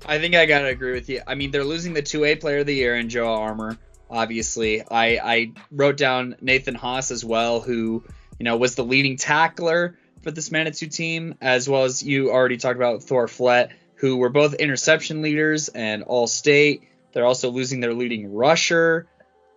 I 0.05 0.19
think 0.19 0.35
I 0.35 0.45
gotta 0.45 0.67
agree 0.67 0.93
with 0.93 1.09
you. 1.09 1.21
I 1.25 1.35
mean, 1.35 1.51
they're 1.51 1.63
losing 1.63 1.93
the 1.93 2.01
two 2.01 2.25
A 2.25 2.35
player 2.35 2.59
of 2.59 2.65
the 2.65 2.73
year 2.73 2.95
in 2.95 3.09
Joe 3.09 3.33
Armour. 3.33 3.77
Obviously, 4.09 4.81
I 4.81 5.19
I 5.23 5.51
wrote 5.71 5.97
down 5.97 6.35
Nathan 6.41 6.75
Haas 6.75 7.11
as 7.11 7.23
well, 7.23 7.61
who 7.61 8.03
you 8.39 8.43
know 8.43 8.57
was 8.57 8.75
the 8.75 8.83
leading 8.83 9.17
tackler 9.17 9.97
for 10.23 10.31
this 10.31 10.51
Manitou 10.51 10.87
team, 10.87 11.35
as 11.41 11.69
well 11.69 11.83
as 11.83 12.01
you 12.03 12.31
already 12.31 12.57
talked 12.57 12.77
about 12.77 13.03
Thor 13.03 13.27
Flett, 13.27 13.71
who 13.95 14.17
were 14.17 14.29
both 14.29 14.55
interception 14.55 15.21
leaders 15.21 15.69
and 15.69 16.03
All 16.03 16.27
State. 16.27 16.83
They're 17.13 17.25
also 17.25 17.51
losing 17.51 17.79
their 17.79 17.93
leading 17.93 18.33
rusher 18.33 19.07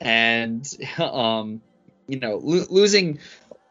and 0.05 0.69
um, 0.99 1.61
you 2.07 2.21
know, 2.21 2.37
lo- 2.43 2.67
losing. 2.69 3.19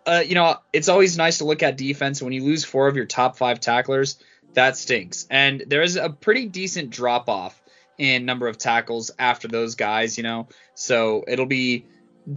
Uh, 0.06 0.22
you 0.26 0.36
know, 0.36 0.58
it's 0.74 0.90
always 0.90 1.18
nice 1.18 1.38
to 1.38 1.46
look 1.46 1.64
at 1.64 1.78
defense 1.78 2.22
when 2.22 2.34
you 2.34 2.44
lose 2.44 2.66
four 2.66 2.90
of 2.90 2.98
your 2.98 3.06
top 3.06 3.38
five 3.38 3.62
tacklers. 3.62 4.18
That 4.54 4.78
stinks, 4.78 5.26
and 5.30 5.64
there 5.66 5.82
is 5.82 5.96
a 5.96 6.10
pretty 6.10 6.48
decent 6.48 6.90
drop 6.90 7.30
off 7.30 7.60
in 7.98 8.26
number 8.26 8.48
of 8.48 8.58
tackles 8.58 9.12
after 9.18 9.48
those 9.48 9.76
guys. 9.76 10.18
You 10.18 10.24
know, 10.24 10.48
so 10.76 11.24
it'll 11.28 11.46
be 11.46 11.86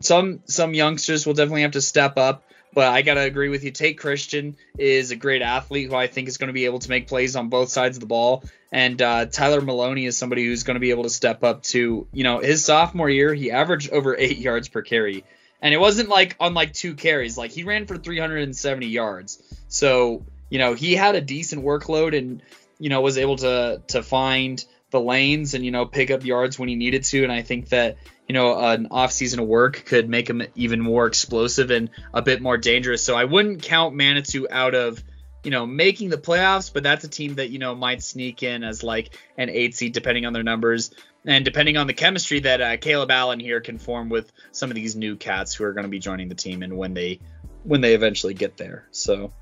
some 0.00 0.40
some 0.46 0.74
youngsters 0.74 1.26
will 1.26 1.34
definitely 1.34 1.62
have 1.62 1.72
to 1.72 1.80
step 1.80 2.16
up. 2.16 2.44
But 2.76 2.88
I 2.92 3.00
gotta 3.00 3.22
agree 3.22 3.48
with 3.48 3.64
you. 3.64 3.70
Tate 3.70 3.96
Christian 3.96 4.54
is 4.76 5.10
a 5.10 5.16
great 5.16 5.40
athlete 5.40 5.88
who 5.88 5.96
I 5.96 6.08
think 6.08 6.28
is 6.28 6.36
going 6.36 6.48
to 6.48 6.52
be 6.52 6.66
able 6.66 6.80
to 6.80 6.90
make 6.90 7.08
plays 7.08 7.34
on 7.34 7.48
both 7.48 7.70
sides 7.70 7.96
of 7.96 8.02
the 8.02 8.06
ball. 8.06 8.44
And 8.70 9.00
uh, 9.00 9.24
Tyler 9.24 9.62
Maloney 9.62 10.04
is 10.04 10.18
somebody 10.18 10.44
who's 10.44 10.62
going 10.62 10.74
to 10.74 10.80
be 10.80 10.90
able 10.90 11.04
to 11.04 11.08
step 11.08 11.42
up 11.42 11.62
to, 11.62 12.06
you 12.12 12.22
know, 12.22 12.40
his 12.40 12.66
sophomore 12.66 13.08
year 13.08 13.32
he 13.32 13.50
averaged 13.50 13.92
over 13.92 14.14
eight 14.18 14.36
yards 14.36 14.68
per 14.68 14.82
carry, 14.82 15.24
and 15.62 15.72
it 15.72 15.78
wasn't 15.78 16.10
like 16.10 16.36
on 16.38 16.52
like 16.52 16.74
two 16.74 16.94
carries. 16.94 17.38
Like 17.38 17.50
he 17.50 17.64
ran 17.64 17.86
for 17.86 17.96
370 17.96 18.86
yards. 18.86 19.42
So 19.68 20.26
you 20.50 20.58
know 20.58 20.74
he 20.74 20.94
had 20.94 21.14
a 21.14 21.22
decent 21.22 21.64
workload 21.64 22.14
and 22.14 22.42
you 22.78 22.90
know 22.90 23.00
was 23.00 23.16
able 23.16 23.36
to 23.36 23.80
to 23.86 24.02
find 24.02 24.62
the 24.90 25.00
lanes 25.00 25.54
and 25.54 25.64
you 25.64 25.70
know 25.70 25.86
pick 25.86 26.10
up 26.10 26.26
yards 26.26 26.58
when 26.58 26.68
he 26.68 26.74
needed 26.74 27.04
to. 27.04 27.22
And 27.22 27.32
I 27.32 27.40
think 27.40 27.70
that 27.70 27.96
you 28.28 28.32
know, 28.32 28.58
an 28.58 28.88
offseason 28.88 29.38
of 29.38 29.46
work 29.46 29.84
could 29.86 30.08
make 30.08 30.28
him 30.28 30.42
even 30.54 30.80
more 30.80 31.06
explosive 31.06 31.70
and 31.70 31.90
a 32.12 32.22
bit 32.22 32.42
more 32.42 32.56
dangerous. 32.56 33.04
So 33.04 33.16
I 33.16 33.24
wouldn't 33.24 33.62
count 33.62 33.94
Manitou 33.94 34.48
out 34.50 34.74
of, 34.74 35.02
you 35.44 35.50
know, 35.50 35.64
making 35.64 36.10
the 36.10 36.18
playoffs, 36.18 36.72
but 36.72 36.82
that's 36.82 37.04
a 37.04 37.08
team 37.08 37.36
that, 37.36 37.50
you 37.50 37.58
know, 37.58 37.74
might 37.74 38.02
sneak 38.02 38.42
in 38.42 38.64
as 38.64 38.82
like 38.82 39.16
an 39.38 39.48
eight 39.48 39.76
seed 39.76 39.92
depending 39.92 40.26
on 40.26 40.32
their 40.32 40.42
numbers 40.42 40.90
and 41.26 41.44
depending 41.44 41.76
on 41.76 41.86
the 41.86 41.92
chemistry 41.92 42.40
that 42.40 42.60
uh, 42.60 42.76
Caleb 42.76 43.10
Allen 43.10 43.40
here 43.40 43.60
can 43.60 43.78
form 43.78 44.08
with 44.08 44.32
some 44.52 44.70
of 44.70 44.74
these 44.74 44.96
new 44.96 45.16
cats 45.16 45.54
who 45.54 45.64
are 45.64 45.72
going 45.72 45.84
to 45.84 45.90
be 45.90 45.98
joining 45.98 46.28
the 46.28 46.34
team 46.34 46.62
and 46.62 46.76
when 46.76 46.94
they 46.94 47.20
when 47.64 47.80
they 47.80 47.94
eventually 47.94 48.32
get 48.32 48.56
there. 48.56 48.86
So 48.92 49.32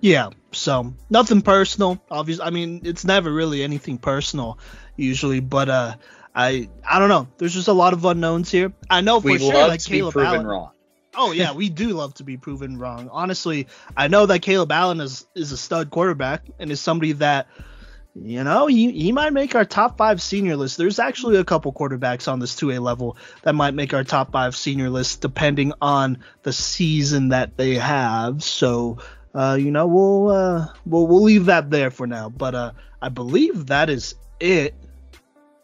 yeah, 0.00 0.30
so 0.52 0.94
nothing 1.10 1.42
personal. 1.42 2.00
Obviously, 2.10 2.44
I 2.44 2.50
mean, 2.50 2.82
it's 2.84 3.04
never 3.04 3.32
really 3.32 3.64
anything 3.64 3.98
personal 3.98 4.58
usually, 4.96 5.40
but 5.40 5.68
uh 5.68 5.96
I 6.36 6.68
I 6.88 6.98
don't 6.98 7.08
know. 7.08 7.26
There's 7.38 7.54
just 7.54 7.68
a 7.68 7.72
lot 7.72 7.94
of 7.94 8.04
unknowns 8.04 8.50
here. 8.50 8.72
I 8.90 9.00
know 9.00 9.20
for 9.20 9.28
we 9.28 9.38
sure 9.38 9.54
love 9.54 9.68
like 9.70 9.80
to 9.80 9.88
Caleb 9.88 10.12
be 10.12 10.18
proven 10.18 10.34
Allen. 10.34 10.46
wrong. 10.46 10.70
Oh 11.14 11.32
yeah, 11.32 11.52
we 11.54 11.70
do 11.70 11.88
love 11.88 12.12
to 12.14 12.24
be 12.24 12.36
proven 12.36 12.78
wrong. 12.78 13.08
Honestly, 13.10 13.66
I 13.96 14.08
know 14.08 14.26
that 14.26 14.42
Caleb 14.42 14.70
Allen 14.70 15.00
is 15.00 15.26
is 15.34 15.50
a 15.50 15.56
stud 15.56 15.90
quarterback 15.90 16.42
and 16.58 16.70
is 16.70 16.80
somebody 16.80 17.12
that 17.12 17.48
you 18.18 18.44
know, 18.44 18.66
he, 18.66 18.92
he 18.92 19.12
might 19.12 19.34
make 19.34 19.54
our 19.54 19.66
top 19.66 19.98
five 19.98 20.22
senior 20.22 20.56
list. 20.56 20.78
There's 20.78 20.98
actually 20.98 21.36
a 21.36 21.44
couple 21.44 21.70
quarterbacks 21.72 22.32
on 22.32 22.38
this 22.38 22.54
2A 22.58 22.80
level 22.80 23.18
that 23.42 23.54
might 23.54 23.74
make 23.74 23.92
our 23.92 24.04
top 24.04 24.32
five 24.32 24.56
senior 24.56 24.88
list 24.88 25.20
depending 25.20 25.74
on 25.82 26.24
the 26.42 26.50
season 26.52 27.28
that 27.28 27.58
they 27.58 27.74
have. 27.74 28.42
So, 28.42 28.98
uh, 29.34 29.58
you 29.60 29.70
know, 29.70 29.86
we'll, 29.86 30.30
uh, 30.30 30.68
we'll, 30.86 31.06
we'll 31.06 31.24
leave 31.24 31.46
that 31.46 31.68
there 31.70 31.90
for 31.90 32.06
now. 32.06 32.30
But 32.30 32.54
uh, 32.54 32.72
I 33.02 33.10
believe 33.10 33.66
that 33.66 33.90
is 33.90 34.14
it 34.40 34.74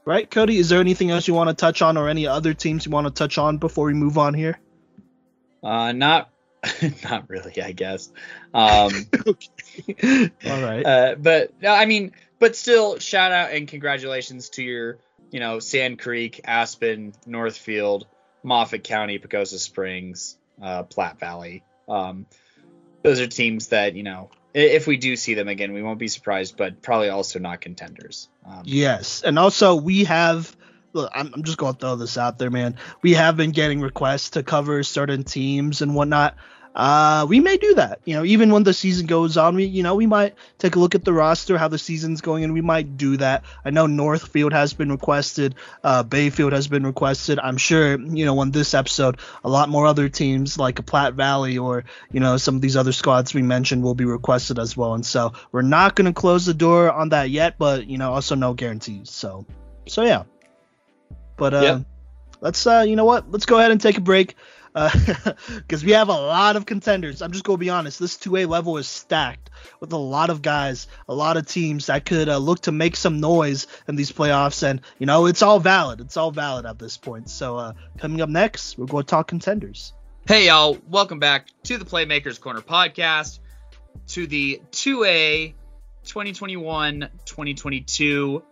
Right, 0.05 0.28
Cody? 0.28 0.59
Is 0.59 0.68
there 0.68 0.80
anything 0.80 1.11
else 1.11 1.28
you 1.28 1.34
want 1.34 1.48
to 1.48 1.55
touch 1.55 1.80
on 1.80 1.96
or 1.96 2.09
any 2.09 2.26
other 2.26 2.55
teams 2.55 2.86
you 2.86 2.90
want 2.90 3.07
to 3.07 3.12
touch 3.12 3.38
on 3.38 3.59
before 3.59 3.86
we 3.86 3.94
move 3.94 4.18
on 4.18 4.34
here? 4.34 4.59
Uh, 5.62 5.92
not, 5.92 6.30
not 7.05 7.28
really, 7.28 7.62
I 7.62 7.72
guess. 7.72 8.11
Um, 8.53 8.92
okay. 9.26 10.30
All 10.46 10.62
right. 10.62 10.84
Uh, 10.84 11.14
but 11.16 11.53
I 11.66 11.86
mean, 11.86 12.12
but 12.40 12.57
still, 12.57 12.98
shout 12.98 13.30
out 13.30 13.53
and 13.53 13.68
congratulations 13.68 14.48
to 14.50 14.64
your, 14.64 14.98
you 15.30 15.38
know, 15.38 15.61
Sand 15.61 16.00
Creek, 16.00 16.40
Aspen, 16.44 17.14
Northfield, 17.24 18.07
Moffat 18.42 18.82
County, 18.82 19.20
Pagosa 19.20 19.59
Springs, 19.59 20.36
uh, 20.61 20.82
Platte 20.82 21.20
Valley. 21.20 21.62
Um, 21.88 22.26
those 23.03 23.20
are 23.20 23.28
teams 23.28 23.68
that 23.68 23.94
you 23.94 24.03
know 24.03 24.30
if 24.55 24.86
we 24.86 24.96
do 24.96 25.16
see 25.16 25.34
them 25.34 25.48
again, 25.48 25.72
we 25.72 25.82
won't 25.82 25.98
be 25.98 26.09
surprised, 26.09 26.57
but 26.57 26.82
probably 26.82 27.09
also 27.09 27.38
not 27.38 27.61
contenders. 27.61 28.28
Um, 28.46 28.62
yes, 28.64 29.22
and 29.22 29.38
also 29.38 29.76
we 29.76 30.05
have. 30.05 30.55
Look, 30.94 31.11
I'm, 31.14 31.32
I'm 31.32 31.42
just 31.42 31.57
going 31.57 31.72
to 31.72 31.80
throw 31.80 31.96
this 31.96 32.18
out 32.18 32.38
there, 32.38 32.50
man. 32.50 32.76
We 33.00 33.14
have 33.14 33.34
been 33.34 33.53
getting 33.53 33.80
requests 33.80 34.30
to 34.30 34.42
cover 34.42 34.82
certain 34.82 35.24
teams 35.24 35.80
and 35.80 35.94
whatnot 35.94 36.36
uh, 36.75 37.27
we 37.29 37.41
may 37.41 37.57
do 37.59 37.75
that. 37.75 38.01
You 38.05 38.14
know, 38.14 38.25
even 38.25 38.51
when 38.51 38.62
the 38.62 38.73
season 38.73 39.07
goes 39.07 39.37
on, 39.37 39.57
we 39.57 39.64
you 39.64 39.83
know 39.83 39.95
we 39.95 40.07
might 40.07 40.35
take 40.59 40.77
a 40.77 40.79
look 40.79 40.95
at 40.95 41.05
the 41.05 41.12
roster, 41.12 41.59
how 41.59 41.68
the 41.68 41.79
season's 41.79 42.20
going, 42.20 42.45
and 42.45 42.55
we 42.55 42.62
might 42.62 42.97
do 42.97 43.18
that. 43.18 43.45
I 43.64 43.70
know 43.70 43.87
Northfield 43.87 44.53
has 44.53 44.73
been 44.73 44.91
requested, 44.91 45.55
uh, 45.85 46.03
Bayfield 46.03 46.53
has 46.53 46.68
been 46.68 46.85
requested. 46.85 47.39
I'm 47.39 47.59
sure 47.59 48.01
you 48.01 48.25
know 48.25 48.39
on 48.39 48.51
this 48.51 48.73
episode, 48.73 49.18
a 49.45 49.51
lot 49.51 49.68
more 49.68 49.87
other 49.87 50.09
teams 50.09 50.59
like 50.59 50.79
a 50.79 50.83
Platte 50.83 51.14
Valley 51.14 51.59
or 51.59 51.85
you 52.11 52.20
know 52.20 52.39
some 52.39 52.57
of 52.57 52.62
these 52.62 52.77
other 52.77 52.93
squads 52.93 53.35
we 53.35 53.43
mentioned 53.43 53.83
will 53.83 53.95
be 53.95 54.07
requested 54.07 54.59
as 54.59 54.75
well. 54.77 54.95
And 54.95 55.05
so 55.05 55.35
we're 55.53 55.62
not 55.62 55.95
going 55.95 56.07
to 56.07 56.18
close 56.18 56.47
the 56.47 56.55
door 56.55 56.91
on 56.91 57.11
that 57.11 57.29
yet, 57.29 57.57
but 57.59 57.87
you 57.87 57.99
know 57.99 58.12
also 58.12 58.35
no 58.35 58.55
guarantees. 58.55 59.11
So 59.11 59.45
so 59.87 60.05
yeah. 60.05 60.25
But 61.37 61.55
uh, 61.55 61.61
yep. 61.61 61.83
let's 62.41 62.66
uh, 62.66 62.85
you 62.87 62.97
know 62.97 63.05
what? 63.05 63.31
Let's 63.31 63.45
go 63.45 63.59
ahead 63.59 63.73
and 63.73 63.81
take 63.81 63.99
a 63.99 64.01
break 64.01 64.37
because 64.73 65.83
uh, 65.83 65.85
we 65.87 65.93
have 65.93 66.09
a 66.09 66.12
lot 66.12 66.57
of 66.57 66.66
contenders. 66.66 67.23
I'm 67.23 67.33
just 67.33 67.45
gonna 67.45 67.59
be 67.59 67.70
honest. 67.70 67.99
This 67.99 68.16
2A 68.16 68.49
level 68.49 68.77
is 68.79 68.89
stacked 68.89 69.51
with 69.81 69.93
a 69.93 69.99
lot 69.99 70.31
of 70.31 70.43
guys, 70.43 70.89
a 71.09 71.14
lot 71.14 71.37
of 71.37 71.47
teams 71.47 71.87
that 71.87 72.05
could 72.05 72.29
uh, 72.29 72.39
look 72.39 72.62
to 72.62 72.73
make 72.73 72.97
some 72.97 73.20
noise 73.20 73.68
in 73.87 73.95
these 73.97 74.11
playoffs, 74.12 74.62
and 74.62 74.81
you 74.99 75.07
know 75.07 75.27
it's 75.27 75.43
all 75.43 75.61
valid. 75.61 76.01
It's 76.01 76.16
all 76.16 76.31
valid 76.31 76.64
at 76.66 76.79
this 76.79 76.97
point. 76.97 77.29
So 77.29 77.59
uh, 77.59 77.73
coming 77.99 78.23
up 78.23 78.29
next, 78.29 78.79
we're 78.79 78.87
going 78.87 79.05
to 79.05 79.09
talk 79.09 79.27
contenders. 79.29 79.93
Hey 80.27 80.47
y'all, 80.47 80.79
welcome 80.89 81.18
back 81.18 81.49
to 81.64 81.79
the 81.79 81.85
Playmakers 81.85 82.41
Corner 82.41 82.61
podcast, 82.61 83.41
to 84.09 84.27
the 84.27 84.61
2A 84.70 85.55
2021-2022 86.05 88.43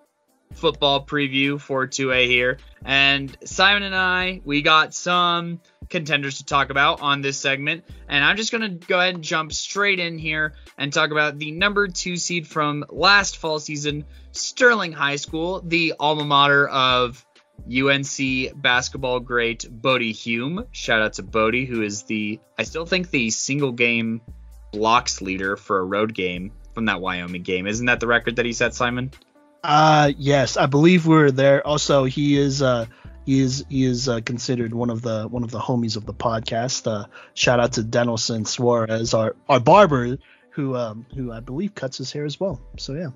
football 0.53 1.07
preview 1.07 1.61
for 1.61 1.87
2A 1.87 2.27
here. 2.27 2.59
And 2.85 3.37
Simon 3.45 3.85
and 3.85 3.95
I, 3.95 4.41
we 4.45 4.63
got 4.63 4.95
some 4.95 5.61
contenders 5.91 6.39
to 6.39 6.45
talk 6.45 6.71
about 6.71 7.03
on 7.03 7.21
this 7.21 7.37
segment. 7.37 7.85
And 8.09 8.25
I'm 8.25 8.37
just 8.37 8.53
going 8.53 8.63
to 8.63 8.87
go 8.87 8.99
ahead 8.99 9.15
and 9.17 9.25
jump 9.25 9.53
straight 9.53 9.99
in 9.99 10.19
here 10.19 10.55
and 10.79 10.93
talk 10.93 11.11
about 11.11 11.39
the 11.39 11.51
number 11.51 11.89
two 11.89 12.17
seed 12.17 12.47
from 12.47 12.85
last 12.89 13.37
fall 13.37 13.59
season, 13.59 14.05
Sterling 14.33 14.93
High 14.93 15.17
School, 15.17 15.61
the 15.61 15.95
alma 15.99 16.25
mater 16.25 16.67
of 16.69 17.25
UNC 17.69 18.63
basketball 18.63 19.21
great 19.21 19.67
Bodie 19.71 20.13
Hume. 20.13 20.65
Shout 20.73 21.03
out 21.03 21.15
to 21.15 21.23
Bodie, 21.23 21.67
who 21.67 21.83
is 21.83 22.05
the, 22.05 22.41
I 22.59 22.63
still 22.63 22.87
think, 22.87 23.11
the 23.11 23.31
single 23.31 23.73
game 23.73 24.23
blocks 24.73 25.21
leader 25.21 25.57
for 25.57 25.79
a 25.79 25.85
road 25.85 26.15
game 26.15 26.53
from 26.75 26.87
that 26.87 27.01
Wyoming 27.01 27.43
game. 27.43 27.67
Isn't 27.67 27.87
that 27.87 28.01
the 28.01 28.07
record 28.07 28.37
that 28.37 28.47
he 28.47 28.53
set, 28.53 28.75
Simon? 28.75 29.11
Uh 29.63 30.13
yes, 30.17 30.57
I 30.57 30.67
believe 30.67 31.07
we're 31.07 31.31
there. 31.31 31.67
Also, 31.67 32.05
he 32.05 32.39
is 32.39 32.63
uh 32.63 32.87
he 33.27 33.41
is 33.41 33.65
he 33.69 33.85
is 33.85 34.09
uh, 34.09 34.21
considered 34.25 34.75
one 34.75 34.91
of 34.91 35.03
the 35.03 35.29
one 35.29 35.45
of 35.45 35.51
the 35.51 35.59
homies 35.59 35.97
of 35.97 36.07
the 36.07 36.15
podcast. 36.15 36.91
Uh, 36.91 37.07
shout 37.35 37.61
out 37.61 37.75
to 37.75 37.83
Denelson 37.83 38.47
Suarez, 38.47 39.15
our 39.15 39.37
our 39.49 39.61
barber, 39.61 40.19
who 40.51 40.77
um 40.77 41.07
who 41.15 41.33
I 41.33 41.41
believe 41.41 41.75
cuts 41.75 41.99
his 41.99 42.13
hair 42.13 42.25
as 42.25 42.41
well. 42.41 42.61
So 42.79 42.95
yeah. 42.95 43.11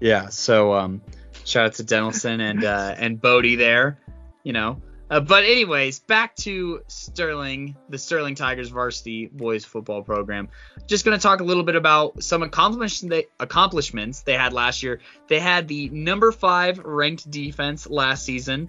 Yeah. 0.00 0.28
So 0.28 0.74
um, 0.74 1.00
shout 1.44 1.66
out 1.66 1.74
to 1.74 1.84
Denelson 1.84 2.40
and 2.40 2.64
uh, 2.64 2.94
and 2.98 3.20
Bodie 3.20 3.56
there. 3.56 3.98
You 4.42 4.52
know. 4.52 4.82
Uh, 5.08 5.20
but 5.20 5.44
anyways, 5.44 6.00
back 6.00 6.34
to 6.34 6.82
Sterling, 6.88 7.76
the 7.88 7.96
Sterling 7.96 8.34
Tigers 8.34 8.70
varsity 8.70 9.26
boys 9.26 9.64
football 9.64 10.02
program. 10.02 10.48
Just 10.88 11.04
going 11.04 11.16
to 11.16 11.22
talk 11.22 11.38
a 11.38 11.44
little 11.44 11.62
bit 11.62 11.76
about 11.76 12.24
some 12.24 12.42
accomplishments 12.42 13.08
they, 13.08 13.26
accomplishments 13.38 14.22
they 14.22 14.32
had 14.32 14.52
last 14.52 14.82
year. 14.82 14.98
They 15.28 15.38
had 15.38 15.68
the 15.68 15.90
number 15.90 16.32
five 16.32 16.78
ranked 16.78 17.30
defense 17.30 17.86
last 17.86 18.24
season 18.24 18.68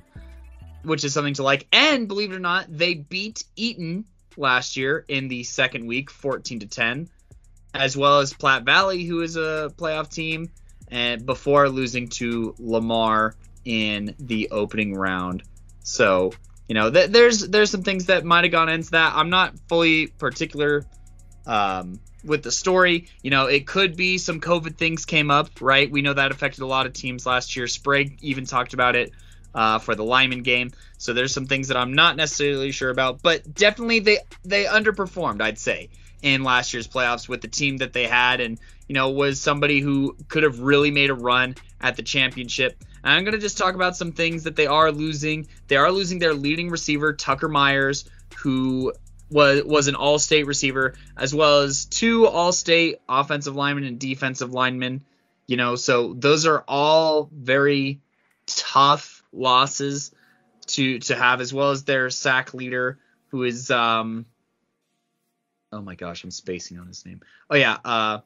which 0.88 1.04
is 1.04 1.14
something 1.14 1.34
to 1.36 1.44
like. 1.44 1.68
And 1.72 2.08
believe 2.08 2.32
it 2.32 2.36
or 2.36 2.40
not, 2.40 2.66
they 2.70 2.94
beat 2.94 3.44
Eaton 3.56 4.06
last 4.38 4.78
year 4.78 5.04
in 5.08 5.28
the 5.28 5.44
second 5.44 5.86
week, 5.86 6.10
14 6.10 6.62
to 6.62 6.68
10, 6.68 7.10
as 7.74 7.98
well 7.98 8.20
as 8.20 8.34
Platte 8.34 8.64
Valley, 8.64 9.04
who 9.04 9.22
is 9.22 9.36
a 9.36 9.72
playoff 9.78 10.12
team, 10.12 10.50
and 10.90 11.26
before 11.26 11.70
losing 11.70 12.08
to 12.08 12.56
Lamar 12.60 13.36
in 13.66 14.16
the 14.20 14.50
opening 14.52 14.96
round. 14.96 15.44
So, 15.84 16.32
you 16.68 16.76
know, 16.76 16.90
th- 16.90 17.10
there's 17.10 17.48
there's 17.48 17.70
some 17.70 17.84
things 17.84 18.06
that 18.06 18.24
might 18.24 18.46
have 18.46 18.52
gone 18.52 18.70
into 18.70 18.92
that. 18.92 19.14
I'm 19.16 19.30
not 19.30 19.54
fully 19.68 20.08
particular 20.08 20.86
um, 21.46 22.00
with 22.24 22.44
the 22.44 22.52
story. 22.52 23.10
You 23.22 23.32
know, 23.32 23.48
it 23.48 23.68
could 23.68 23.98
be 23.98 24.18
some 24.18 24.40
COVID 24.40 24.78
things 24.78 25.06
came 25.06 25.32
up, 25.32 25.50
right? 25.60 25.90
We 25.90 26.02
know 26.02 26.14
that 26.14 26.32
affected 26.32 26.62
a 26.62 26.68
lot 26.68 26.86
of 26.86 26.94
teams 26.94 27.26
last 27.26 27.56
year. 27.56 27.68
Sprague 27.68 28.20
even 28.22 28.46
talked 28.46 28.74
about 28.74 28.96
it 28.96 29.12
uh, 29.58 29.80
for 29.80 29.96
the 29.96 30.04
Lyman 30.04 30.44
game. 30.44 30.72
So 31.00 31.14
there's 31.14 31.34
some 31.34 31.48
things 31.48 31.70
that 31.70 31.78
I'm 31.78 31.94
not 31.94 32.16
necessarily 32.16 32.72
sure 32.72 32.92
about, 32.92 33.24
but 33.24 33.56
definitely 33.56 34.00
they 34.00 34.20
they 34.46 34.66
underperformed, 34.66 35.42
I'd 35.42 35.58
say, 35.58 35.90
in 36.22 36.44
last 36.44 36.74
year's 36.74 36.88
playoffs 36.88 37.28
with 37.28 37.42
the 37.42 37.48
team 37.48 37.78
that 37.78 37.92
they 37.92 38.06
had, 38.06 38.40
and 38.40 38.60
you 38.88 38.94
know 38.94 39.10
was 39.10 39.42
somebody 39.42 39.82
who 39.82 40.16
could 40.28 40.44
have 40.44 40.60
really 40.60 40.92
made 40.92 41.10
a 41.10 41.16
run 41.16 41.56
at 41.82 41.96
the 41.96 42.04
championship. 42.04 42.78
And 43.04 43.14
I'm 43.14 43.26
gonna 43.26 43.40
just 43.40 43.58
talk 43.58 43.74
about 43.74 43.98
some 43.98 44.12
things 44.12 44.44
that 44.44 44.56
they 44.56 44.68
are 44.68 44.92
losing. 44.92 45.48
They 45.68 45.76
are 45.76 45.92
losing 45.92 46.20
their 46.20 46.36
leading 46.36 46.70
receiver 46.70 47.14
Tucker 47.14 47.50
Myers, 47.50 48.08
who 48.38 48.94
was 49.32 49.64
was 49.64 49.88
an 49.88 49.96
all-state 49.96 50.46
receiver, 50.46 50.94
as 51.18 51.34
well 51.34 51.62
as 51.62 51.86
two 51.86 52.28
all-state 52.28 53.00
offensive 53.10 53.56
linemen 53.56 53.86
and 53.86 54.00
defensive 54.00 54.52
linemen. 54.52 55.04
You 55.48 55.58
know, 55.58 55.78
so 55.78 56.14
those 56.14 56.46
are 56.46 56.64
all 56.68 57.28
very 57.34 58.02
tough 58.46 59.17
losses 59.32 60.12
to 60.68 61.00
to 61.00 61.16
have, 61.16 61.42
as 61.42 61.54
well 61.54 61.72
as 61.72 61.84
their 61.84 62.10
sack 62.10 62.54
leader, 62.54 63.00
who 63.28 63.44
is 63.44 63.72
um 63.72 64.26
oh 65.72 65.82
my 65.82 65.96
gosh, 65.96 66.24
I'm 66.24 66.32
spacing 66.32 66.80
on 66.80 66.88
his 66.88 67.06
name. 67.06 67.22
Oh 67.50 67.56
yeah, 67.56 67.78
uh 67.84 68.20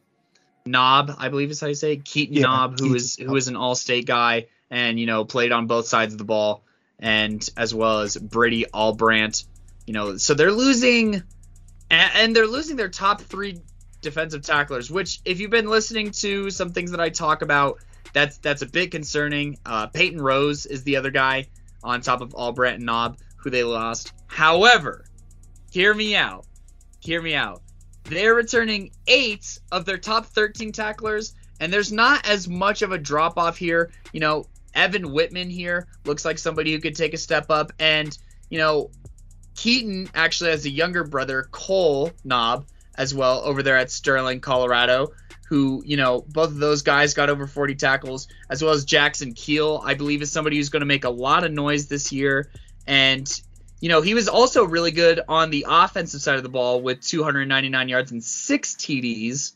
Knob, 0.65 1.15
I 1.17 1.29
believe 1.29 1.49
is 1.49 1.59
how 1.59 1.67
you 1.67 1.73
say 1.73 1.93
it. 1.93 2.05
Keaton 2.05 2.35
yeah, 2.35 2.43
Knob, 2.43 2.79
who 2.79 2.95
is 2.95 3.15
who 3.15 3.35
is 3.35 3.47
an 3.47 3.55
all-state 3.55 4.05
guy 4.05 4.47
and 4.69 4.99
you 4.99 5.05
know 5.05 5.25
played 5.25 5.51
on 5.51 5.67
both 5.67 5.87
sides 5.87 6.13
of 6.13 6.17
the 6.17 6.23
ball, 6.23 6.63
and 6.99 7.47
as 7.57 7.73
well 7.73 7.99
as 7.99 8.15
Brady 8.17 8.65
Albrandt. 8.73 9.45
You 9.85 9.93
know, 9.93 10.17
so 10.17 10.33
they're 10.35 10.51
losing, 10.51 11.15
and, 11.89 12.11
and 12.15 12.35
they're 12.35 12.47
losing 12.47 12.77
their 12.77 12.89
top 12.89 13.21
three 13.21 13.59
defensive 14.01 14.43
tacklers. 14.43 14.91
Which, 14.91 15.19
if 15.25 15.39
you've 15.39 15.51
been 15.51 15.67
listening 15.67 16.11
to 16.11 16.49
some 16.51 16.71
things 16.71 16.91
that 16.91 16.99
I 16.99 17.09
talk 17.09 17.41
about 17.41 17.79
that's 18.13 18.37
that's 18.39 18.61
a 18.61 18.65
bit 18.65 18.91
concerning. 18.91 19.57
Uh, 19.65 19.87
Peyton 19.87 20.21
Rose 20.21 20.65
is 20.65 20.83
the 20.83 20.97
other 20.97 21.11
guy 21.11 21.47
on 21.83 22.01
top 22.01 22.21
of 22.21 22.29
Albrandt 22.29 22.75
and 22.75 22.85
Knob 22.85 23.17
who 23.37 23.49
they 23.49 23.63
lost. 23.63 24.13
However, 24.27 25.05
hear 25.71 25.93
me 25.93 26.15
out. 26.15 26.45
Hear 26.99 27.21
me 27.21 27.35
out. 27.35 27.61
They're 28.03 28.35
returning 28.35 28.91
eight 29.07 29.59
of 29.71 29.85
their 29.85 29.97
top 29.97 30.27
13 30.27 30.71
tacklers, 30.71 31.33
and 31.59 31.71
there's 31.71 31.91
not 31.91 32.27
as 32.27 32.47
much 32.47 32.81
of 32.81 32.91
a 32.91 32.97
drop 32.97 33.37
off 33.37 33.57
here. 33.57 33.91
You 34.13 34.19
know, 34.19 34.45
Evan 34.73 35.11
Whitman 35.11 35.49
here 35.49 35.87
looks 36.05 36.25
like 36.25 36.37
somebody 36.37 36.71
who 36.71 36.79
could 36.79 36.95
take 36.95 37.13
a 37.13 37.17
step 37.17 37.49
up, 37.49 37.71
and 37.79 38.15
you 38.49 38.57
know, 38.57 38.91
Keaton 39.55 40.09
actually 40.13 40.51
has 40.51 40.65
a 40.65 40.69
younger 40.69 41.03
brother, 41.03 41.47
Cole 41.51 42.11
Knob, 42.23 42.65
as 42.95 43.13
well 43.13 43.41
over 43.41 43.63
there 43.63 43.77
at 43.77 43.91
Sterling, 43.91 44.39
Colorado 44.39 45.13
who, 45.51 45.83
you 45.85 45.97
know, 45.97 46.23
both 46.29 46.47
of 46.47 46.59
those 46.59 46.81
guys 46.81 47.13
got 47.13 47.29
over 47.29 47.45
40 47.45 47.75
tackles, 47.75 48.29
as 48.49 48.63
well 48.63 48.71
as 48.71 48.85
Jackson 48.85 49.33
Keel, 49.33 49.83
I 49.83 49.95
believe 49.95 50.21
is 50.21 50.31
somebody 50.31 50.55
who's 50.55 50.69
going 50.69 50.79
to 50.79 50.85
make 50.85 51.03
a 51.03 51.09
lot 51.09 51.43
of 51.43 51.51
noise 51.51 51.87
this 51.87 52.13
year. 52.13 52.49
And, 52.87 53.29
you 53.81 53.89
know, 53.89 54.01
he 54.01 54.13
was 54.13 54.29
also 54.29 54.63
really 54.63 54.91
good 54.91 55.19
on 55.27 55.49
the 55.49 55.65
offensive 55.67 56.21
side 56.21 56.37
of 56.37 56.43
the 56.43 56.49
ball 56.49 56.81
with 56.81 57.01
299 57.01 57.89
yards 57.89 58.13
and 58.13 58.23
six 58.23 58.75
TDs 58.75 59.51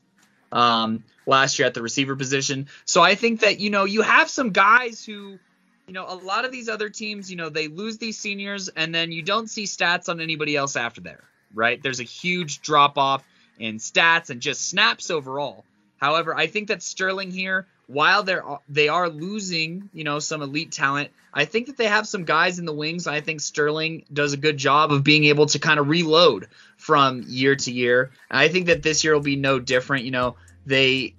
um, 0.51 1.01
last 1.25 1.59
year 1.59 1.65
at 1.65 1.73
the 1.73 1.81
receiver 1.81 2.17
position. 2.17 2.67
So 2.83 3.01
I 3.01 3.15
think 3.15 3.39
that, 3.39 3.61
you 3.61 3.69
know, 3.69 3.85
you 3.85 4.01
have 4.01 4.29
some 4.29 4.49
guys 4.49 5.05
who, 5.05 5.39
you 5.87 5.93
know, 5.93 6.05
a 6.09 6.15
lot 6.15 6.43
of 6.43 6.51
these 6.51 6.67
other 6.67 6.89
teams, 6.89 7.31
you 7.31 7.37
know, 7.37 7.47
they 7.47 7.69
lose 7.69 7.99
these 7.99 8.17
seniors 8.17 8.67
and 8.67 8.93
then 8.93 9.13
you 9.13 9.21
don't 9.21 9.49
see 9.49 9.63
stats 9.63 10.09
on 10.09 10.19
anybody 10.19 10.57
else 10.57 10.75
after 10.75 10.99
there, 10.99 11.23
right? 11.53 11.81
There's 11.81 12.01
a 12.01 12.03
huge 12.03 12.59
drop 12.59 12.97
off 12.97 13.23
in 13.57 13.77
stats 13.77 14.29
and 14.29 14.41
just 14.41 14.67
snaps 14.67 15.09
overall. 15.09 15.63
However, 15.97 16.35
I 16.35 16.47
think 16.47 16.67
that 16.67 16.83
Sterling 16.83 17.31
here, 17.31 17.67
while 17.87 18.23
they're 18.23 18.43
they 18.67 18.89
are 18.89 19.09
losing, 19.09 19.89
you 19.93 20.03
know, 20.03 20.19
some 20.19 20.41
elite 20.41 20.71
talent, 20.71 21.11
I 21.33 21.45
think 21.45 21.67
that 21.67 21.77
they 21.77 21.87
have 21.87 22.07
some 22.07 22.25
guys 22.25 22.59
in 22.59 22.65
the 22.65 22.73
wings. 22.73 23.07
I 23.07 23.21
think 23.21 23.41
Sterling 23.41 24.05
does 24.11 24.33
a 24.33 24.37
good 24.37 24.57
job 24.57 24.91
of 24.91 25.03
being 25.03 25.25
able 25.25 25.45
to 25.47 25.59
kind 25.59 25.79
of 25.79 25.87
reload 25.87 26.47
from 26.77 27.23
year 27.27 27.55
to 27.55 27.71
year. 27.71 28.11
And 28.29 28.39
I 28.39 28.47
think 28.49 28.67
that 28.67 28.83
this 28.83 29.03
year 29.03 29.13
will 29.13 29.21
be 29.21 29.35
no 29.35 29.59
different. 29.59 30.05
You 30.05 30.11
know, 30.11 30.35
they, 30.65 31.13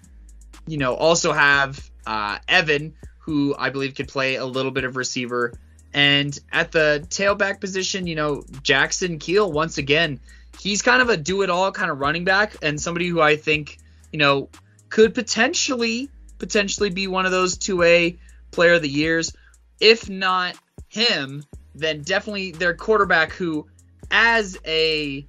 you 0.66 0.79
know, 0.79 0.95
also 0.95 1.33
have 1.33 1.91
uh, 2.07 2.39
Evan, 2.47 2.95
who 3.20 3.55
I 3.59 3.70
believe 3.70 3.95
could 3.95 4.09
play 4.09 4.37
a 4.37 4.45
little 4.45 4.72
bit 4.72 4.85
of 4.85 4.97
receiver. 4.97 5.55
And 5.95 6.39
at 6.53 6.72
the 6.72 7.07
tailback 7.09 7.61
position, 7.61 8.07
you 8.07 8.16
know, 8.16 8.45
Jackson 8.62 9.18
Keel, 9.18 9.51
once 9.51 9.79
again, 9.79 10.20
he's 10.61 10.83
kind 10.83 11.01
of 11.01 11.09
a 11.09 11.16
do 11.16 11.41
it 11.41 11.49
all 11.49 11.72
kind 11.72 11.91
of 11.91 12.01
running 12.01 12.24
back 12.24 12.57
and 12.61 12.79
somebody 12.79 13.09
who 13.09 13.20
I 13.20 13.37
think 13.37 13.79
you 14.16 14.18
know, 14.18 14.49
could 14.89 15.14
potentially 15.14 16.11
potentially 16.39 16.91
be 16.91 17.07
one 17.07 17.26
of 17.26 17.32
those 17.32 17.57
two 17.57 17.82
A 17.82 18.16
player 18.51 18.74
of 18.74 18.82
the 18.82 18.89
years. 18.89 19.32
If 19.80 20.09
not 20.09 20.57
him, 20.89 21.45
then 21.74 22.03
definitely 22.03 22.53
their 22.53 22.74
quarterback 22.74 23.32
who, 23.32 23.66
as 24.11 24.59
a 24.66 25.26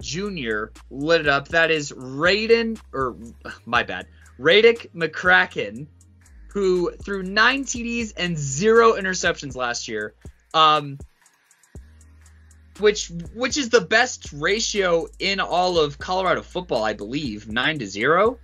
junior, 0.00 0.72
lit 0.90 1.22
it 1.22 1.28
up. 1.28 1.48
That 1.48 1.70
is 1.70 1.92
Raiden, 1.92 2.80
or 2.92 3.16
my 3.66 3.82
bad, 3.82 4.06
Radick 4.38 4.90
McCracken, 4.94 5.86
who 6.48 6.92
threw 6.92 7.22
nine 7.22 7.64
TDs 7.64 8.12
and 8.16 8.38
zero 8.38 8.92
interceptions 8.94 9.56
last 9.56 9.88
year. 9.88 10.14
Um, 10.54 10.98
which 12.78 13.10
which 13.34 13.56
is 13.56 13.70
the 13.70 13.80
best 13.80 14.32
ratio 14.32 15.08
in 15.18 15.40
all 15.40 15.78
of 15.78 15.98
Colorado 15.98 16.42
football, 16.42 16.84
I 16.84 16.92
believe, 16.92 17.48
nine 17.48 17.80
to 17.80 17.86
zero. 17.86 18.38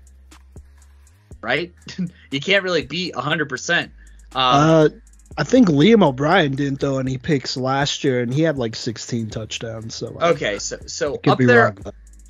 Right? 1.44 1.72
you 2.30 2.40
can't 2.40 2.64
really 2.64 2.84
beat 2.84 3.14
hundred 3.14 3.44
um, 3.44 3.48
percent. 3.48 3.92
Uh, 4.34 4.88
I 5.36 5.44
think 5.44 5.68
Liam 5.68 6.02
O'Brien 6.04 6.56
didn't 6.56 6.78
throw 6.80 6.98
any 6.98 7.18
picks 7.18 7.56
last 7.56 8.04
year, 8.04 8.20
and 8.20 8.32
he 8.32 8.42
had 8.42 8.58
like 8.58 8.74
16 8.74 9.30
touchdowns. 9.30 9.94
So 9.94 10.16
okay, 10.20 10.58
so 10.58 10.78
so 10.86 11.20
up 11.26 11.38
there 11.38 11.74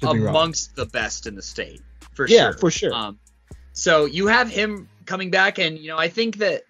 wrong, 0.02 0.26
amongst 0.26 0.76
the 0.76 0.86
best 0.86 1.26
in 1.26 1.34
the 1.34 1.42
state 1.42 1.80
for 2.14 2.26
yeah, 2.26 2.50
sure. 2.50 2.52
for 2.54 2.70
sure. 2.70 2.92
Um, 2.92 3.18
so 3.72 4.04
you 4.04 4.26
have 4.26 4.50
him 4.50 4.88
coming 5.06 5.30
back, 5.30 5.58
and 5.58 5.78
you 5.78 5.88
know 5.88 5.98
I 5.98 6.08
think 6.08 6.38
that 6.38 6.64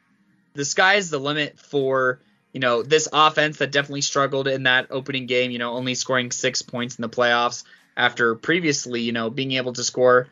the 0.55 0.65
sky 0.65 0.95
is 0.95 1.11
the 1.11 1.19
limit 1.19 1.59
for 1.59 2.21
you 2.55 2.61
know, 2.61 2.85
this 2.85 3.09
offense 3.13 3.59
that 3.59 3.73
definitely 3.73 4.01
struggled 4.01 4.47
in 4.47 4.63
that 4.63 4.87
opening 4.91 5.27
game, 5.27 5.51
you 5.51 5.59
know, 5.59 5.73
only 5.73 5.97
scoring 5.97 6.31
six 6.31 6.63
points 6.63 6.97
in 6.97 7.03
the 7.03 7.09
playoffs 7.09 7.65
after 7.97 8.37
previously, 8.37 9.01
you 9.01 9.11
know, 9.11 9.29
being 9.29 9.53
able 9.53 9.73
to 9.73 9.83
score, 9.83 10.29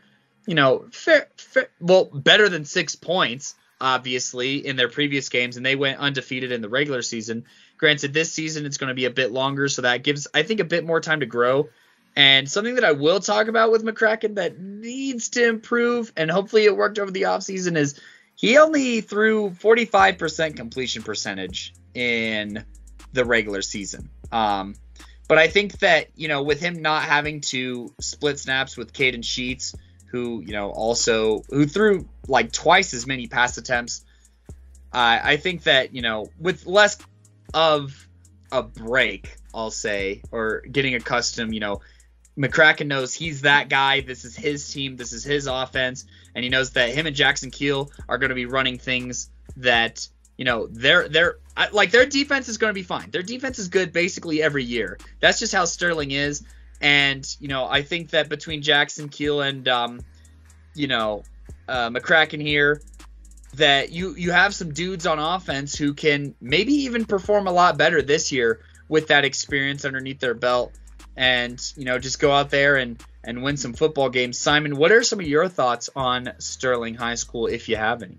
you 0.46 0.54
know, 0.54 0.86
fair, 0.90 1.28
fair, 1.36 1.68
well, 1.80 2.04
better 2.04 2.48
than 2.48 2.64
six 2.64 2.96
points, 2.96 3.54
obviously, 3.80 4.66
in 4.66 4.76
their 4.76 4.88
previous 4.88 5.28
games, 5.28 5.56
and 5.56 5.64
they 5.64 5.76
went 5.76 5.98
undefeated 5.98 6.52
in 6.52 6.60
the 6.60 6.68
regular 6.68 7.02
season. 7.02 7.44
Granted, 7.78 8.12
this 8.12 8.32
season 8.32 8.66
it's 8.66 8.78
going 8.78 8.88
to 8.88 8.94
be 8.94 9.04
a 9.04 9.10
bit 9.10 9.32
longer, 9.32 9.68
so 9.68 9.82
that 9.82 10.02
gives, 10.02 10.26
I 10.32 10.42
think, 10.42 10.60
a 10.60 10.64
bit 10.64 10.84
more 10.84 11.00
time 11.00 11.20
to 11.20 11.26
grow. 11.26 11.68
And 12.14 12.50
something 12.50 12.74
that 12.74 12.84
I 12.84 12.92
will 12.92 13.20
talk 13.20 13.48
about 13.48 13.72
with 13.72 13.84
McCracken 13.84 14.34
that 14.34 14.58
needs 14.58 15.30
to 15.30 15.48
improve, 15.48 16.12
and 16.16 16.30
hopefully 16.30 16.64
it 16.64 16.76
worked 16.76 16.98
over 16.98 17.10
the 17.10 17.22
offseason, 17.22 17.76
is 17.76 17.98
he 18.34 18.58
only 18.58 19.00
threw 19.00 19.50
45% 19.50 20.56
completion 20.56 21.02
percentage 21.02 21.72
in 21.94 22.64
the 23.12 23.24
regular 23.24 23.62
season. 23.62 24.10
Um, 24.30 24.74
but 25.28 25.38
I 25.38 25.48
think 25.48 25.78
that 25.78 26.08
you 26.14 26.28
know 26.28 26.42
with 26.42 26.60
him 26.60 26.82
not 26.82 27.04
having 27.04 27.40
to 27.42 27.94
split 28.00 28.38
snaps 28.38 28.76
with 28.76 28.92
Caden 28.92 29.24
Sheets, 29.24 29.74
who 30.12 30.42
you 30.46 30.52
know 30.52 30.70
also 30.70 31.42
who 31.48 31.66
threw 31.66 32.08
like 32.28 32.52
twice 32.52 32.94
as 32.94 33.06
many 33.06 33.26
pass 33.26 33.56
attempts, 33.56 34.04
uh, 34.92 35.18
I 35.24 35.38
think 35.38 35.64
that 35.64 35.94
you 35.94 36.02
know 36.02 36.30
with 36.38 36.66
less 36.66 36.98
of 37.52 38.08
a 38.52 38.62
break, 38.62 39.34
I'll 39.54 39.70
say, 39.70 40.22
or 40.30 40.60
getting 40.60 40.94
accustomed, 40.94 41.54
you 41.54 41.60
know, 41.60 41.80
McCracken 42.38 42.86
knows 42.86 43.14
he's 43.14 43.40
that 43.42 43.70
guy. 43.70 44.02
This 44.02 44.26
is 44.26 44.36
his 44.36 44.70
team. 44.70 44.96
This 44.96 45.14
is 45.14 45.24
his 45.24 45.46
offense, 45.46 46.04
and 46.34 46.44
he 46.44 46.50
knows 46.50 46.70
that 46.72 46.90
him 46.90 47.06
and 47.06 47.16
Jackson 47.16 47.50
Keel 47.50 47.90
are 48.08 48.18
going 48.18 48.28
to 48.28 48.34
be 48.34 48.46
running 48.46 48.78
things 48.78 49.30
that 49.56 50.06
you 50.36 50.44
know 50.44 50.66
they're 50.70 51.08
they're 51.08 51.38
like 51.72 51.90
their 51.90 52.06
defense 52.06 52.48
is 52.48 52.58
going 52.58 52.70
to 52.70 52.74
be 52.74 52.82
fine. 52.82 53.10
Their 53.10 53.22
defense 53.22 53.58
is 53.58 53.68
good 53.68 53.92
basically 53.92 54.42
every 54.42 54.64
year. 54.64 54.98
That's 55.20 55.38
just 55.38 55.54
how 55.54 55.64
Sterling 55.64 56.10
is. 56.10 56.42
And 56.82 57.24
you 57.40 57.48
know, 57.48 57.66
I 57.66 57.82
think 57.82 58.10
that 58.10 58.28
between 58.28 58.60
Jackson 58.60 59.08
Keel 59.08 59.40
and 59.40 59.66
um, 59.68 60.00
you 60.74 60.88
know 60.88 61.22
uh, 61.68 61.90
McCracken 61.90 62.42
here, 62.42 62.82
that 63.54 63.92
you 63.92 64.14
you 64.16 64.32
have 64.32 64.54
some 64.54 64.72
dudes 64.72 65.06
on 65.06 65.18
offense 65.18 65.76
who 65.76 65.94
can 65.94 66.34
maybe 66.40 66.72
even 66.72 67.04
perform 67.04 67.46
a 67.46 67.52
lot 67.52 67.78
better 67.78 68.02
this 68.02 68.32
year 68.32 68.60
with 68.88 69.08
that 69.08 69.24
experience 69.24 69.84
underneath 69.84 70.18
their 70.18 70.34
belt, 70.34 70.72
and 71.16 71.72
you 71.76 71.84
know 71.84 71.98
just 71.98 72.18
go 72.18 72.32
out 72.32 72.50
there 72.50 72.76
and 72.76 73.02
and 73.22 73.42
win 73.44 73.56
some 73.56 73.72
football 73.72 74.10
games. 74.10 74.36
Simon, 74.36 74.76
what 74.76 74.90
are 74.90 75.04
some 75.04 75.20
of 75.20 75.26
your 75.26 75.48
thoughts 75.48 75.88
on 75.94 76.32
Sterling 76.38 76.94
High 76.94 77.14
School, 77.14 77.46
if 77.46 77.68
you 77.68 77.76
have 77.76 78.02
any? 78.02 78.18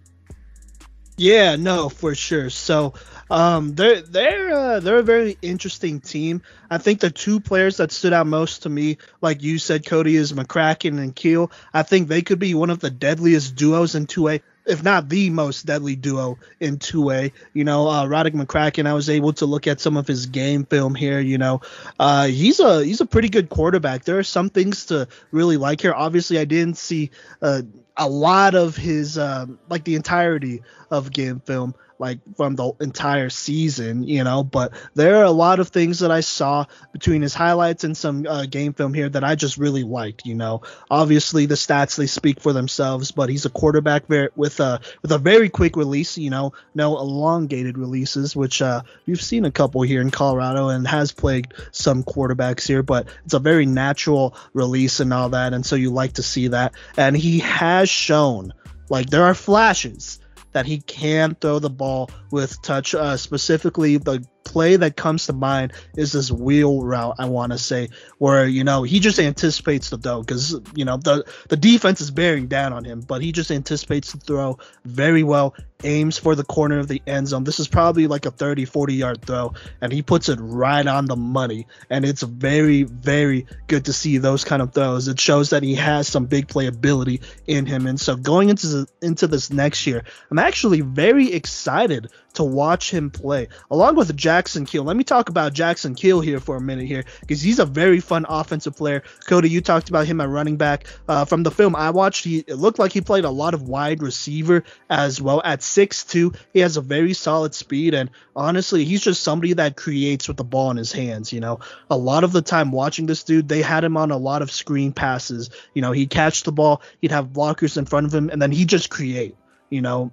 Yeah, 1.15 1.57
no, 1.57 1.89
for 1.89 2.15
sure. 2.15 2.49
So, 2.49 2.93
um, 3.29 3.75
they're 3.75 4.01
they're 4.01 4.51
uh, 4.51 4.79
they're 4.79 4.97
a 4.97 5.03
very 5.03 5.37
interesting 5.43 6.01
team. 6.01 6.41
I 6.71 6.79
think 6.79 6.99
the 7.01 7.11
two 7.11 7.39
players 7.39 7.77
that 7.77 7.91
stood 7.91 8.13
out 8.13 8.25
most 8.25 8.63
to 8.63 8.69
me, 8.69 8.97
like 9.21 9.43
you 9.43 9.59
said, 9.59 9.85
Cody, 9.85 10.15
is 10.15 10.33
McCracken 10.33 10.97
and 10.97 11.15
Keel. 11.15 11.51
I 11.73 11.83
think 11.83 12.07
they 12.07 12.23
could 12.23 12.39
be 12.39 12.55
one 12.55 12.71
of 12.71 12.79
the 12.79 12.89
deadliest 12.89 13.55
duos 13.55 13.93
in 13.95 14.07
2A, 14.07 14.41
if 14.65 14.83
not 14.83 15.09
the 15.09 15.29
most 15.29 15.65
deadly 15.65 15.95
duo 15.95 16.37
in 16.59 16.77
2A. 16.77 17.31
You 17.53 17.63
know, 17.63 17.87
uh, 17.87 18.05
Roddick 18.05 18.33
McCracken. 18.33 18.87
I 18.87 18.93
was 18.93 19.09
able 19.09 19.33
to 19.33 19.45
look 19.45 19.67
at 19.67 19.81
some 19.81 19.97
of 19.97 20.07
his 20.07 20.25
game 20.25 20.65
film 20.65 20.95
here. 20.95 21.19
You 21.19 21.37
know, 21.37 21.61
uh, 21.99 22.27
he's 22.27 22.59
a 22.59 22.83
he's 22.83 23.01
a 23.01 23.05
pretty 23.05 23.29
good 23.29 23.49
quarterback. 23.49 24.03
There 24.03 24.19
are 24.19 24.23
some 24.23 24.49
things 24.49 24.85
to 24.87 25.07
really 25.31 25.57
like 25.57 25.81
here. 25.81 25.93
Obviously, 25.93 26.39
I 26.39 26.45
didn't 26.45 26.77
see. 26.77 27.11
Uh, 27.41 27.63
a 27.95 28.09
lot 28.09 28.55
of 28.55 28.75
his 28.75 29.19
um, 29.19 29.59
like 29.69 29.83
the 29.83 29.93
entirety 29.95 30.63
of 30.89 31.11
game 31.11 31.39
film 31.39 31.75
like 31.99 32.19
from 32.35 32.55
the 32.55 32.73
entire 32.81 33.29
season, 33.29 34.03
you 34.03 34.23
know. 34.23 34.43
But 34.43 34.73
there 34.93 35.17
are 35.17 35.23
a 35.23 35.31
lot 35.31 35.59
of 35.59 35.69
things 35.69 35.99
that 35.99 36.11
I 36.11 36.21
saw 36.21 36.65
between 36.91 37.21
his 37.21 37.33
highlights 37.33 37.83
and 37.83 37.95
some 37.95 38.25
uh, 38.27 38.45
game 38.45 38.73
film 38.73 38.93
here 38.93 39.09
that 39.09 39.23
I 39.23 39.35
just 39.35 39.57
really 39.57 39.83
liked, 39.83 40.25
you 40.25 40.35
know. 40.35 40.61
Obviously, 40.89 41.45
the 41.45 41.55
stats 41.55 41.95
they 41.95 42.07
speak 42.07 42.39
for 42.39 42.53
themselves, 42.53 43.11
but 43.11 43.29
he's 43.29 43.45
a 43.45 43.49
quarterback 43.49 44.07
very, 44.07 44.29
with 44.35 44.59
a 44.59 44.79
with 45.01 45.11
a 45.11 45.17
very 45.17 45.49
quick 45.49 45.75
release, 45.75 46.17
you 46.17 46.29
know, 46.29 46.53
no 46.75 46.97
elongated 46.97 47.77
releases, 47.77 48.35
which 48.35 48.61
uh, 48.61 48.81
we've 49.05 49.21
seen 49.21 49.45
a 49.45 49.51
couple 49.51 49.81
here 49.81 50.01
in 50.01 50.11
Colorado 50.11 50.69
and 50.69 50.87
has 50.87 51.11
plagued 51.11 51.53
some 51.71 52.03
quarterbacks 52.03 52.67
here. 52.67 52.83
But 52.83 53.07
it's 53.25 53.33
a 53.33 53.39
very 53.39 53.65
natural 53.65 54.35
release 54.53 54.99
and 54.99 55.13
all 55.13 55.29
that, 55.29 55.53
and 55.53 55.65
so 55.65 55.75
you 55.75 55.91
like 55.91 56.13
to 56.13 56.23
see 56.23 56.49
that. 56.49 56.73
And 56.97 57.15
he 57.15 57.39
has 57.39 57.89
shown 57.89 58.53
like 58.89 59.09
there 59.09 59.23
are 59.23 59.33
flashes 59.33 60.19
that 60.53 60.65
he 60.65 60.79
can 60.79 61.35
throw 61.35 61.59
the 61.59 61.69
ball 61.69 62.09
with 62.31 62.61
touch. 62.61 62.95
Uh, 62.95 63.17
specifically, 63.17 63.97
the 63.97 64.25
play 64.43 64.75
that 64.75 64.95
comes 64.95 65.25
to 65.27 65.33
mind 65.33 65.73
is 65.95 66.11
this 66.11 66.31
wheel 66.31 66.83
route. 66.83 67.15
I 67.19 67.25
want 67.25 67.51
to 67.51 67.57
say 67.57 67.89
where 68.17 68.47
you 68.47 68.63
know 68.63 68.83
he 68.83 68.99
just 68.99 69.19
anticipates 69.19 69.89
the 69.89 69.97
throw 69.97 70.21
because 70.21 70.59
you 70.75 70.85
know 70.85 70.97
the 70.97 71.25
the 71.49 71.57
defense 71.57 72.01
is 72.01 72.11
bearing 72.11 72.47
down 72.47 72.73
on 72.73 72.83
him, 72.83 73.01
but 73.01 73.21
he 73.21 73.31
just 73.31 73.51
anticipates 73.51 74.11
the 74.11 74.19
throw 74.19 74.57
very 74.85 75.23
well. 75.23 75.55
Aims 75.85 76.17
for 76.17 76.33
the 76.33 76.45
corner 76.45 76.79
of 76.79 76.87
the 76.87 77.01
end 77.07 77.27
zone. 77.27 77.43
This 77.43 77.59
is 77.59 77.67
probably 77.67 78.07
like 78.07 78.25
a 78.25 78.31
30, 78.31 78.63
40 78.63 78.93
yard 78.93 79.25
throw, 79.25 79.53
and 79.81 79.91
he 79.91 80.01
puts 80.01 80.29
it 80.29 80.39
right 80.39 80.87
on 80.87 81.07
the 81.07 81.17
money. 81.17 81.67
And 81.89 82.05
it's 82.05 82.23
very, 82.23 82.83
very 82.83 83.45
good 83.67 83.83
to 83.85 83.91
see 83.91 84.17
those 84.17 84.45
kind 84.45 84.61
of 84.61 84.73
throws. 84.73 85.09
It 85.09 85.19
shows 85.19 85.49
that 85.49 85.61
he 85.61 85.75
has 85.75 86.07
some 86.07 86.25
big 86.25 86.47
playability 86.47 87.21
in 87.47 87.65
him. 87.65 87.85
And 87.85 87.99
so 87.99 88.15
going 88.15 88.47
into 88.47 88.67
the, 88.67 88.87
into 89.01 89.27
this 89.27 89.51
next 89.51 89.85
year, 89.85 90.05
I'm 90.31 90.39
actually 90.39 90.79
very 90.79 91.33
excited 91.33 92.07
to 92.33 92.43
watch 92.43 92.91
him 92.91 93.09
play 93.09 93.47
along 93.69 93.95
with 93.95 94.15
Jackson 94.15 94.65
Keel. 94.65 94.83
Let 94.83 94.97
me 94.97 95.03
talk 95.03 95.29
about 95.29 95.53
Jackson 95.53 95.95
Keel 95.95 96.21
here 96.21 96.39
for 96.39 96.55
a 96.55 96.61
minute 96.61 96.87
here 96.87 97.05
because 97.21 97.41
he's 97.41 97.59
a 97.59 97.65
very 97.65 97.99
fun 97.99 98.25
offensive 98.27 98.75
player. 98.75 99.03
Cody, 99.25 99.49
you 99.49 99.61
talked 99.61 99.89
about 99.89 100.07
him 100.07 100.21
at 100.21 100.29
running 100.29 100.57
back. 100.57 100.87
Uh, 101.07 101.25
from 101.25 101.43
the 101.43 101.51
film 101.51 101.75
I 101.75 101.91
watched, 101.91 102.23
he 102.23 102.39
it 102.39 102.55
looked 102.55 102.79
like 102.79 102.91
he 102.91 103.01
played 103.01 103.25
a 103.25 103.29
lot 103.29 103.53
of 103.53 103.63
wide 103.63 104.01
receiver 104.01 104.63
as 104.89 105.21
well. 105.21 105.41
At 105.43 105.59
6'2, 105.59 106.35
he 106.53 106.59
has 106.59 106.77
a 106.77 106.81
very 106.81 107.13
solid 107.13 107.53
speed 107.53 107.93
and 107.93 108.09
honestly, 108.35 108.85
he's 108.85 109.01
just 109.01 109.23
somebody 109.23 109.53
that 109.53 109.77
creates 109.77 110.27
with 110.27 110.37
the 110.37 110.43
ball 110.43 110.71
in 110.71 110.77
his 110.77 110.91
hands, 110.91 111.31
you 111.31 111.39
know. 111.39 111.59
A 111.89 111.97
lot 111.97 112.23
of 112.23 112.31
the 112.31 112.41
time 112.41 112.71
watching 112.71 113.05
this 113.05 113.23
dude, 113.23 113.47
they 113.47 113.61
had 113.61 113.83
him 113.83 113.97
on 113.97 114.11
a 114.11 114.17
lot 114.17 114.41
of 114.41 114.51
screen 114.51 114.91
passes. 114.91 115.49
You 115.73 115.81
know, 115.81 115.91
he'd 115.91 116.09
catch 116.09 116.43
the 116.43 116.51
ball, 116.51 116.81
he'd 117.01 117.11
have 117.11 117.27
blockers 117.27 117.77
in 117.77 117.85
front 117.85 118.07
of 118.07 118.13
him 118.13 118.29
and 118.29 118.41
then 118.41 118.51
he'd 118.51 118.69
just 118.69 118.89
create, 118.89 119.35
you 119.69 119.81
know 119.81 120.11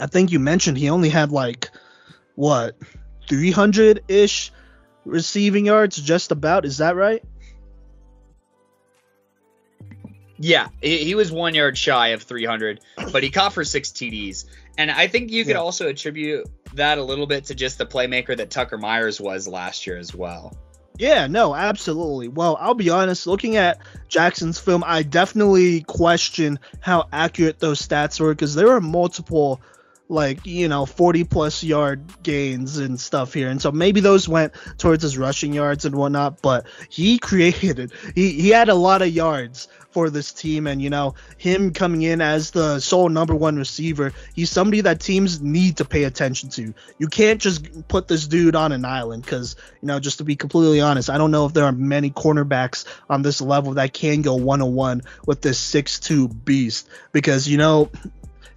I 0.00 0.06
think 0.06 0.32
you 0.32 0.38
mentioned 0.38 0.78
he 0.78 0.90
only 0.90 1.08
had 1.08 1.30
like 1.30 1.70
what 2.34 2.76
300 3.28 4.04
ish 4.08 4.52
receiving 5.04 5.66
yards, 5.66 5.96
just 5.96 6.32
about. 6.32 6.64
Is 6.64 6.78
that 6.78 6.96
right? 6.96 7.22
Yeah, 10.40 10.68
he, 10.80 11.16
was 11.16 11.32
one 11.32 11.54
yard 11.54 11.76
shy 11.76 12.08
of 12.08 12.22
300, 12.22 12.80
but 13.12 13.24
he 13.24 13.30
caught 13.30 13.52
for 13.52 13.64
six 13.64 13.90
TDs. 13.90 14.44
And 14.76 14.88
I 14.88 15.08
think 15.08 15.32
you 15.32 15.44
could 15.44 15.54
yeah. 15.54 15.58
also 15.58 15.88
attribute 15.88 16.48
that 16.74 16.98
a 16.98 17.02
little 17.02 17.26
bit 17.26 17.46
to 17.46 17.56
just 17.56 17.78
the 17.78 17.86
playmaker 17.86 18.36
that 18.36 18.48
Tucker 18.48 18.78
Myers 18.78 19.20
was 19.20 19.48
last 19.48 19.84
year 19.84 19.96
as 19.96 20.14
well. 20.14 20.56
Yeah, 20.96 21.26
no, 21.26 21.54
absolutely. 21.54 22.28
Well, 22.28 22.56
I'll 22.60 22.74
be 22.74 22.90
honest, 22.90 23.26
looking 23.26 23.56
at 23.56 23.78
Jackson's 24.08 24.60
film, 24.60 24.84
I 24.86 25.02
definitely 25.02 25.82
question 25.82 26.60
how 26.80 27.08
accurate 27.12 27.58
those 27.58 27.80
stats 27.80 28.20
were 28.20 28.32
because 28.32 28.54
there 28.54 28.66
were 28.66 28.80
multiple 28.80 29.60
like 30.08 30.46
you 30.46 30.68
know 30.68 30.86
40 30.86 31.24
plus 31.24 31.62
yard 31.62 32.02
gains 32.22 32.78
and 32.78 32.98
stuff 32.98 33.34
here. 33.34 33.48
And 33.48 33.60
so 33.60 33.70
maybe 33.70 34.00
those 34.00 34.28
went 34.28 34.54
towards 34.78 35.02
his 35.02 35.18
rushing 35.18 35.52
yards 35.52 35.84
and 35.84 35.94
whatnot 35.94 36.40
but 36.42 36.66
he 36.88 37.18
created 37.18 37.92
he, 38.14 38.32
he 38.32 38.48
had 38.48 38.68
a 38.68 38.74
lot 38.74 39.02
of 39.02 39.08
yards 39.08 39.68
for 39.90 40.10
this 40.10 40.32
team. 40.32 40.66
And 40.66 40.80
you 40.80 40.90
know 40.90 41.14
him 41.36 41.72
coming 41.72 42.02
in 42.02 42.20
as 42.20 42.50
the 42.50 42.80
sole 42.80 43.08
number 43.08 43.34
one 43.34 43.56
receiver 43.56 44.12
he's 44.34 44.50
somebody 44.50 44.80
that 44.82 45.00
teams 45.00 45.40
need 45.40 45.76
to 45.78 45.84
pay 45.84 46.04
attention 46.04 46.48
to. 46.50 46.74
You 46.98 47.08
can't 47.08 47.40
just 47.40 47.88
put 47.88 48.08
this 48.08 48.26
dude 48.26 48.56
on 48.56 48.72
an 48.72 48.84
island 48.84 49.24
because 49.24 49.56
you 49.82 49.88
know 49.88 50.00
just 50.00 50.18
to 50.18 50.24
be 50.24 50.36
completely 50.36 50.80
honest 50.80 51.10
i 51.10 51.18
don't 51.18 51.30
know 51.30 51.46
if 51.46 51.52
there 51.52 51.64
are 51.64 51.72
many 51.72 52.10
cornerbacks 52.10 52.84
on 53.08 53.22
this 53.22 53.40
level 53.40 53.74
that 53.74 53.92
can 53.92 54.22
go 54.22 54.34
one-on-one 54.34 55.02
with 55.26 55.42
this 55.42 55.58
six-two 55.58 56.28
beast. 56.28 56.88
Because 57.12 57.48
you 57.48 57.58
know 57.58 57.90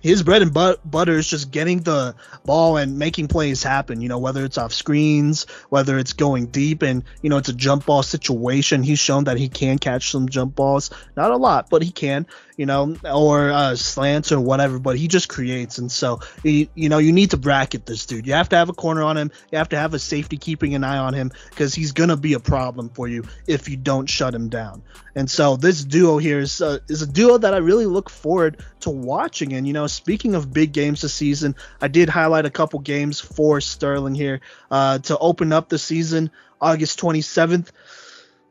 his 0.01 0.23
bread 0.23 0.41
and 0.41 0.53
butter 0.53 1.13
is 1.13 1.27
just 1.27 1.51
getting 1.51 1.81
the 1.81 2.15
ball 2.45 2.77
and 2.77 2.97
making 2.97 3.27
plays 3.27 3.63
happen. 3.63 4.01
You 4.01 4.09
know, 4.09 4.19
whether 4.19 4.43
it's 4.43 4.57
off 4.57 4.73
screens, 4.73 5.45
whether 5.69 5.97
it's 5.97 6.13
going 6.13 6.47
deep, 6.47 6.81
and 6.81 7.03
you 7.21 7.29
know 7.29 7.37
it's 7.37 7.49
a 7.49 7.53
jump 7.53 7.85
ball 7.85 8.03
situation. 8.03 8.83
He's 8.83 8.99
shown 8.99 9.25
that 9.25 9.37
he 9.37 9.49
can 9.49 9.77
catch 9.77 10.11
some 10.11 10.29
jump 10.29 10.55
balls, 10.55 10.89
not 11.15 11.31
a 11.31 11.37
lot, 11.37 11.69
but 11.69 11.83
he 11.83 11.91
can 11.91 12.25
you 12.61 12.67
know, 12.67 12.95
or 13.11 13.49
uh, 13.49 13.75
slants 13.75 14.31
or 14.31 14.39
whatever, 14.39 14.77
but 14.77 14.95
he 14.95 15.07
just 15.07 15.27
creates. 15.27 15.79
And 15.79 15.91
so, 15.91 16.19
he, 16.43 16.69
you 16.75 16.89
know, 16.89 16.99
you 16.99 17.11
need 17.11 17.31
to 17.31 17.37
bracket 17.37 17.87
this 17.87 18.05
dude. 18.05 18.27
You 18.27 18.33
have 18.33 18.49
to 18.49 18.55
have 18.55 18.69
a 18.69 18.73
corner 18.73 19.01
on 19.01 19.17
him. 19.17 19.31
You 19.51 19.57
have 19.57 19.69
to 19.69 19.77
have 19.77 19.95
a 19.95 19.99
safety 19.99 20.37
keeping 20.37 20.75
an 20.75 20.83
eye 20.83 20.99
on 20.99 21.15
him 21.15 21.31
because 21.49 21.73
he's 21.73 21.91
to 21.91 22.17
be 22.17 22.33
a 22.33 22.39
problem 22.39 22.89
for 22.89 23.07
you 23.07 23.23
if 23.47 23.67
you 23.67 23.77
don't 23.77 24.07
shut 24.07 24.35
him 24.35 24.49
down. 24.49 24.83
And 25.15 25.29
so, 25.29 25.55
this 25.55 25.83
duo 25.83 26.19
here 26.19 26.37
is, 26.37 26.61
uh, 26.61 26.77
is 26.87 27.01
a 27.01 27.07
duo 27.07 27.39
that 27.39 27.55
I 27.55 27.57
really 27.57 27.87
look 27.87 28.11
forward 28.11 28.63
to 28.81 28.91
watching. 28.91 29.53
And, 29.53 29.65
you 29.65 29.73
know, 29.73 29.87
speaking 29.91 30.35
of 30.35 30.53
big 30.53 30.73
games 30.73 31.01
this 31.01 31.13
season, 31.13 31.55
I 31.79 31.87
did 31.87 32.09
highlight 32.09 32.45
a 32.45 32.49
couple 32.49 32.79
games 32.79 33.19
for 33.19 33.61
Sterling 33.61 34.15
here 34.15 34.41
uh, 34.69 34.99
to 34.99 35.17
open 35.17 35.51
up 35.53 35.69
the 35.69 35.79
season 35.79 36.31
August 36.59 36.99
27th. 36.99 37.69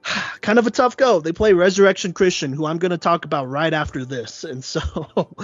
kind 0.40 0.58
of 0.58 0.66
a 0.66 0.70
tough 0.70 0.96
go. 0.96 1.20
They 1.20 1.32
play 1.32 1.52
Resurrection 1.52 2.12
Christian, 2.12 2.52
who 2.52 2.66
I'm 2.66 2.78
going 2.78 2.90
to 2.90 2.98
talk 2.98 3.24
about 3.24 3.48
right 3.48 3.72
after 3.72 4.04
this, 4.04 4.44
and 4.44 4.64
so 4.64 4.80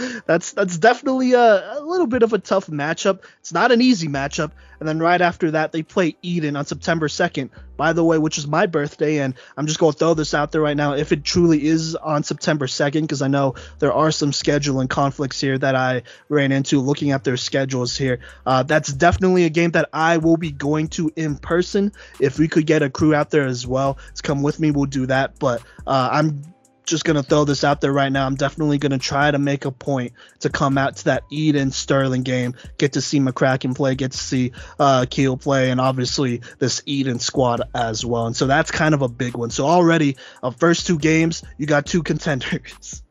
that's 0.27 0.53
that's 0.53 0.79
definitely 0.79 1.33
a, 1.33 1.79
a, 1.79 1.81
little 1.81 2.07
bit 2.07 2.23
of 2.23 2.33
a 2.33 2.39
tough 2.39 2.67
matchup. 2.67 3.25
It's 3.41 3.53
not 3.53 3.73
an 3.73 3.81
easy 3.81 4.09
matchup. 4.09 4.53
And 4.81 4.89
then 4.89 4.99
right 4.99 5.21
after 5.21 5.53
that, 5.53 5.73
they 5.73 5.83
play 5.83 6.17
Eaton 6.23 6.57
on 6.57 6.67
September 6.67 7.09
2nd, 7.09 7.51
by 7.77 7.93
the 7.93 8.05
way, 8.05 8.19
which 8.19 8.39
is 8.39 8.47
my 8.47 8.67
birthday. 8.67 9.19
And 9.19 9.35
I'm 9.57 9.67
just 9.67 9.79
going 9.79 9.93
to 9.93 9.99
throw 9.99 10.15
this 10.15 10.35
out 10.35 10.53
there 10.53 10.61
right 10.61 10.77
now. 10.77 10.95
If 10.95 11.13
it 11.13 11.25
truly 11.25 11.67
is 11.67 11.95
on 11.95 12.23
September 12.23 12.67
2nd, 12.67 13.03
because 13.03 13.23
I 13.23 13.29
know 13.29 13.55
there 13.79 13.93
are 13.93 14.11
some 14.11 14.31
scheduling 14.31 14.89
conflicts 14.89 15.41
here 15.41 15.59
that 15.59 15.75
I 15.75 16.03
ran 16.29 16.53
into 16.53 16.81
looking 16.81 17.11
at 17.11 17.25
their 17.25 17.37
schedules 17.37 17.97
here, 17.97 18.21
uh, 18.45 18.63
that's 18.63 18.93
definitely 18.93 19.45
a 19.45 19.51
game 19.51 19.73
that 19.73 19.89
I 19.93 20.19
will 20.19 20.37
be 20.37 20.51
going 20.51 20.89
to 20.89 21.13
in 21.17 21.37
person. 21.37 21.93
If 22.21 22.39
we 22.39 22.49
could 22.49 22.67
get 22.67 22.83
a 22.83 22.91
crew 22.91 23.15
out 23.15 23.31
there 23.31 23.47
as 23.47 23.67
well 23.67 23.99
to 24.15 24.23
come 24.23 24.43
with 24.43 24.61
me, 24.61 24.71
we'll 24.71 24.87
do 24.87 25.07
that. 25.07 25.39
But 25.39 25.63
uh, 25.87 26.09
I'm 26.13 26.43
just 26.87 27.05
gonna 27.05 27.23
throw 27.23 27.45
this 27.45 27.65
out 27.65 27.81
there 27.81 27.93
right 27.93 28.11
now. 28.11 28.27
I'm 28.27 28.37
definitely 28.37 28.79
gonna 28.79 28.99
try 28.99 29.31
to 29.31 29.39
make 29.39 29.65
a 29.65 29.71
point 29.71 30.13
to 30.41 30.49
come 30.49 30.79
out 30.79 30.97
to 30.97 31.05
that 31.07 31.25
Eaton 31.31 31.71
Sterling 31.71 32.23
game, 32.23 32.55
get 32.79 32.95
to 32.95 33.01
see 33.01 33.21
McCracken 33.21 33.75
play, 33.75 33.95
get 33.95 34.13
to 34.13 34.19
see 34.19 34.53
uh, 34.79 35.07
Keel 35.09 35.37
play, 35.37 35.71
and 35.71 35.81
obviously 35.81 36.43
this 36.59 36.83
Eaton 36.87 37.19
squad 37.19 37.63
as 37.75 38.05
well. 38.05 38.27
And 38.27 38.37
so 38.37 38.47
that's 38.47 38.71
kind 38.71 38.95
of 38.95 39.03
a 39.03 39.09
big 39.09 39.37
one. 39.37 39.51
So 39.51 39.67
already, 39.67 40.17
uh, 40.43 40.51
first 40.51 40.87
two 40.87 40.99
games, 40.99 41.43
you 41.59 41.67
got 41.67 41.87
two 41.87 42.03
contenders. 42.05 43.03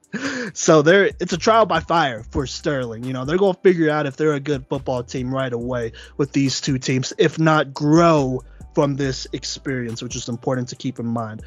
so 0.54 0.82
there, 0.82 1.12
it's 1.20 1.34
a 1.34 1.38
trial 1.38 1.66
by 1.66 1.82
fire 1.82 2.24
for 2.32 2.48
Sterling. 2.48 3.04
You 3.04 3.14
know, 3.14 3.26
they're 3.26 3.38
gonna 3.38 3.58
figure 3.62 3.90
out 3.90 4.06
if 4.06 4.16
they're 4.16 4.34
a 4.34 4.40
good 4.40 4.66
football 4.68 5.04
team 5.04 5.34
right 5.34 5.52
away 5.52 5.92
with 6.18 6.32
these 6.32 6.62
two 6.62 6.78
teams, 6.78 7.14
if 7.18 7.38
not 7.38 7.74
grow 7.74 8.42
from 8.74 8.96
this 8.96 9.26
experience, 9.34 10.02
which 10.02 10.16
is 10.16 10.30
important 10.30 10.70
to 10.70 10.76
keep 10.76 11.00
in 11.00 11.06
mind. 11.06 11.42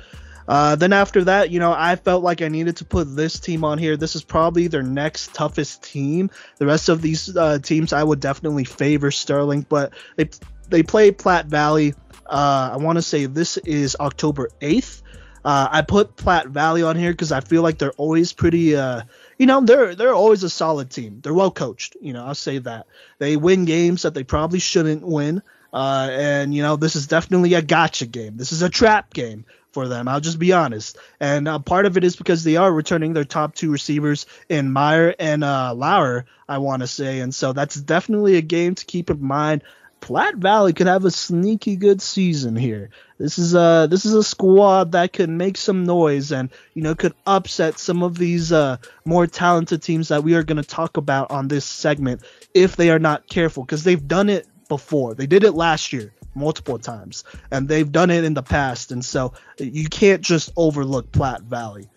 Uh, 0.48 0.76
then 0.76 0.94
after 0.94 1.24
that, 1.24 1.50
you 1.50 1.60
know, 1.60 1.74
I 1.76 1.96
felt 1.96 2.22
like 2.22 2.40
I 2.40 2.48
needed 2.48 2.78
to 2.78 2.86
put 2.86 3.14
this 3.14 3.38
team 3.38 3.64
on 3.64 3.76
here. 3.76 3.98
This 3.98 4.16
is 4.16 4.24
probably 4.24 4.66
their 4.66 4.82
next 4.82 5.34
toughest 5.34 5.82
team. 5.82 6.30
The 6.56 6.64
rest 6.64 6.88
of 6.88 7.02
these 7.02 7.36
uh, 7.36 7.58
teams, 7.58 7.92
I 7.92 8.02
would 8.02 8.20
definitely 8.20 8.64
favor 8.64 9.10
Sterling, 9.10 9.66
but 9.68 9.92
they 10.16 10.30
they 10.68 10.82
play 10.82 11.10
Platte 11.10 11.46
Valley. 11.46 11.94
Uh, 12.26 12.70
I 12.72 12.76
want 12.78 12.96
to 12.96 13.02
say 13.02 13.26
this 13.26 13.58
is 13.58 13.96
October 14.00 14.50
8th. 14.60 15.02
Uh, 15.44 15.68
I 15.70 15.82
put 15.82 16.16
Platte 16.16 16.48
Valley 16.48 16.82
on 16.82 16.96
here 16.96 17.12
because 17.12 17.30
I 17.30 17.40
feel 17.40 17.62
like 17.62 17.76
they're 17.76 17.92
always 17.92 18.32
pretty. 18.32 18.74
Uh, 18.74 19.02
you 19.38 19.44
know, 19.46 19.60
they're 19.60 19.94
they're 19.94 20.14
always 20.14 20.42
a 20.44 20.50
solid 20.50 20.90
team. 20.90 21.20
They're 21.22 21.34
well 21.34 21.50
coached. 21.50 21.96
You 22.00 22.14
know, 22.14 22.24
I'll 22.24 22.34
say 22.34 22.58
that 22.58 22.86
they 23.18 23.36
win 23.36 23.66
games 23.66 24.02
that 24.02 24.14
they 24.14 24.24
probably 24.24 24.58
shouldn't 24.60 25.06
win. 25.06 25.42
Uh, 25.72 26.08
and 26.10 26.54
you 26.54 26.62
know, 26.62 26.76
this 26.76 26.96
is 26.96 27.06
definitely 27.06 27.52
a 27.54 27.62
gotcha 27.62 28.06
game. 28.06 28.38
This 28.38 28.52
is 28.52 28.62
a 28.62 28.70
trap 28.70 29.12
game 29.12 29.44
for 29.78 29.86
them. 29.86 30.08
I'll 30.08 30.20
just 30.20 30.40
be 30.40 30.52
honest. 30.52 30.98
And 31.20 31.46
uh, 31.46 31.60
part 31.60 31.86
of 31.86 31.96
it 31.96 32.02
is 32.02 32.16
because 32.16 32.42
they 32.42 32.56
are 32.56 32.72
returning 32.72 33.12
their 33.12 33.22
top 33.22 33.54
two 33.54 33.70
receivers 33.70 34.26
in 34.48 34.72
Meyer 34.72 35.14
and 35.20 35.44
uh, 35.44 35.72
Lauer, 35.72 36.26
I 36.48 36.58
want 36.58 36.82
to 36.82 36.88
say. 36.88 37.20
And 37.20 37.32
so 37.32 37.52
that's 37.52 37.76
definitely 37.76 38.34
a 38.34 38.42
game 38.42 38.74
to 38.74 38.84
keep 38.84 39.08
in 39.08 39.22
mind. 39.22 39.62
Platte 40.00 40.34
Valley 40.34 40.72
could 40.72 40.88
have 40.88 41.04
a 41.04 41.12
sneaky 41.12 41.76
good 41.76 42.02
season 42.02 42.56
here. 42.56 42.90
This 43.18 43.38
is 43.38 43.54
a 43.54 43.86
this 43.88 44.04
is 44.04 44.14
a 44.14 44.24
squad 44.24 44.92
that 44.92 45.12
could 45.12 45.30
make 45.30 45.56
some 45.56 45.84
noise 45.84 46.32
and 46.32 46.50
you 46.74 46.82
know 46.82 46.96
could 46.96 47.14
upset 47.24 47.78
some 47.78 48.02
of 48.02 48.18
these 48.18 48.52
uh, 48.52 48.78
more 49.04 49.28
talented 49.28 49.82
teams 49.82 50.08
that 50.08 50.24
we 50.24 50.34
are 50.34 50.42
going 50.42 50.62
to 50.62 50.68
talk 50.68 50.96
about 50.96 51.30
on 51.30 51.46
this 51.46 51.64
segment 51.64 52.22
if 52.52 52.74
they 52.74 52.90
are 52.90 53.00
not 53.00 53.28
careful 53.28 53.64
because 53.64 53.84
they've 53.84 54.08
done 54.08 54.28
it 54.28 54.46
before. 54.68 55.14
They 55.14 55.26
did 55.26 55.44
it 55.44 55.52
last 55.52 55.92
year 55.92 56.12
multiple 56.34 56.78
times, 56.78 57.24
and 57.50 57.68
they've 57.68 57.90
done 57.90 58.10
it 58.10 58.24
in 58.24 58.34
the 58.34 58.42
past. 58.42 58.92
And 58.92 59.04
so 59.04 59.32
you 59.58 59.88
can't 59.88 60.22
just 60.22 60.50
overlook 60.56 61.12
Platte 61.12 61.42
Valley. 61.42 61.88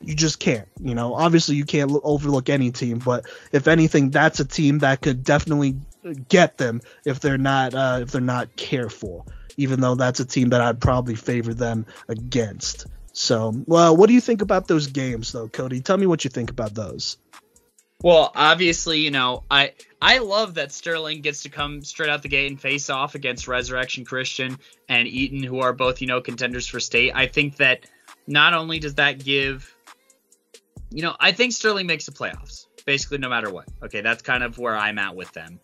You 0.00 0.14
just 0.14 0.38
can't. 0.38 0.68
You 0.82 0.94
know, 0.94 1.14
obviously 1.14 1.56
you 1.56 1.64
can't 1.64 1.92
overlook 2.04 2.48
any 2.48 2.70
team, 2.70 2.98
but 2.98 3.26
if 3.52 3.66
anything, 3.66 4.10
that's 4.10 4.40
a 4.40 4.44
team 4.44 4.78
that 4.80 5.00
could 5.00 5.24
definitely 5.24 5.76
get 6.28 6.58
them 6.58 6.82
if 7.04 7.20
they're 7.20 7.38
not 7.38 7.74
uh, 7.74 7.98
if 8.02 8.10
they're 8.12 8.20
not 8.20 8.56
careful. 8.56 9.26
Even 9.56 9.80
though 9.80 9.94
that's 9.94 10.20
a 10.20 10.24
team 10.26 10.50
that 10.50 10.60
I'd 10.60 10.80
probably 10.80 11.14
favor 11.14 11.54
them 11.54 11.86
against. 12.08 12.86
So, 13.14 13.54
well, 13.66 13.96
what 13.96 14.08
do 14.08 14.12
you 14.12 14.20
think 14.20 14.42
about 14.42 14.68
those 14.68 14.88
games, 14.88 15.32
though, 15.32 15.48
Cody? 15.48 15.80
Tell 15.80 15.96
me 15.96 16.04
what 16.06 16.24
you 16.24 16.28
think 16.28 16.50
about 16.50 16.74
those. 16.74 17.16
Well, 18.02 18.30
obviously, 18.34 19.00
you 19.00 19.10
know, 19.10 19.42
I 19.50 19.72
I 20.00 20.18
love 20.18 20.54
that 20.54 20.72
Sterling 20.72 21.22
gets 21.22 21.42
to 21.42 21.48
come 21.48 21.82
straight 21.82 22.10
out 22.10 22.22
the 22.22 22.28
gate 22.28 22.50
and 22.50 22.60
face 22.60 22.90
off 22.90 23.14
against 23.14 23.48
Resurrection 23.48 24.04
Christian 24.04 24.58
and 24.88 25.08
Eaton, 25.08 25.42
who 25.42 25.60
are 25.60 25.72
both, 25.72 26.00
you 26.00 26.06
know, 26.06 26.20
contenders 26.20 26.66
for 26.66 26.80
state. 26.80 27.12
I 27.14 27.26
think 27.26 27.56
that 27.56 27.86
not 28.26 28.52
only 28.52 28.78
does 28.78 28.96
that 28.96 29.24
give, 29.24 29.74
you 30.90 31.02
know, 31.02 31.16
I 31.18 31.32
think 31.32 31.52
Sterling 31.52 31.86
makes 31.86 32.06
the 32.06 32.12
playoffs, 32.12 32.66
basically 32.84 33.18
no 33.18 33.28
matter 33.28 33.50
what. 33.50 33.66
Okay, 33.82 34.02
that's 34.02 34.22
kind 34.22 34.42
of 34.42 34.58
where 34.58 34.76
I'm 34.76 34.98
at 34.98 35.16
with 35.16 35.32
them. 35.32 35.60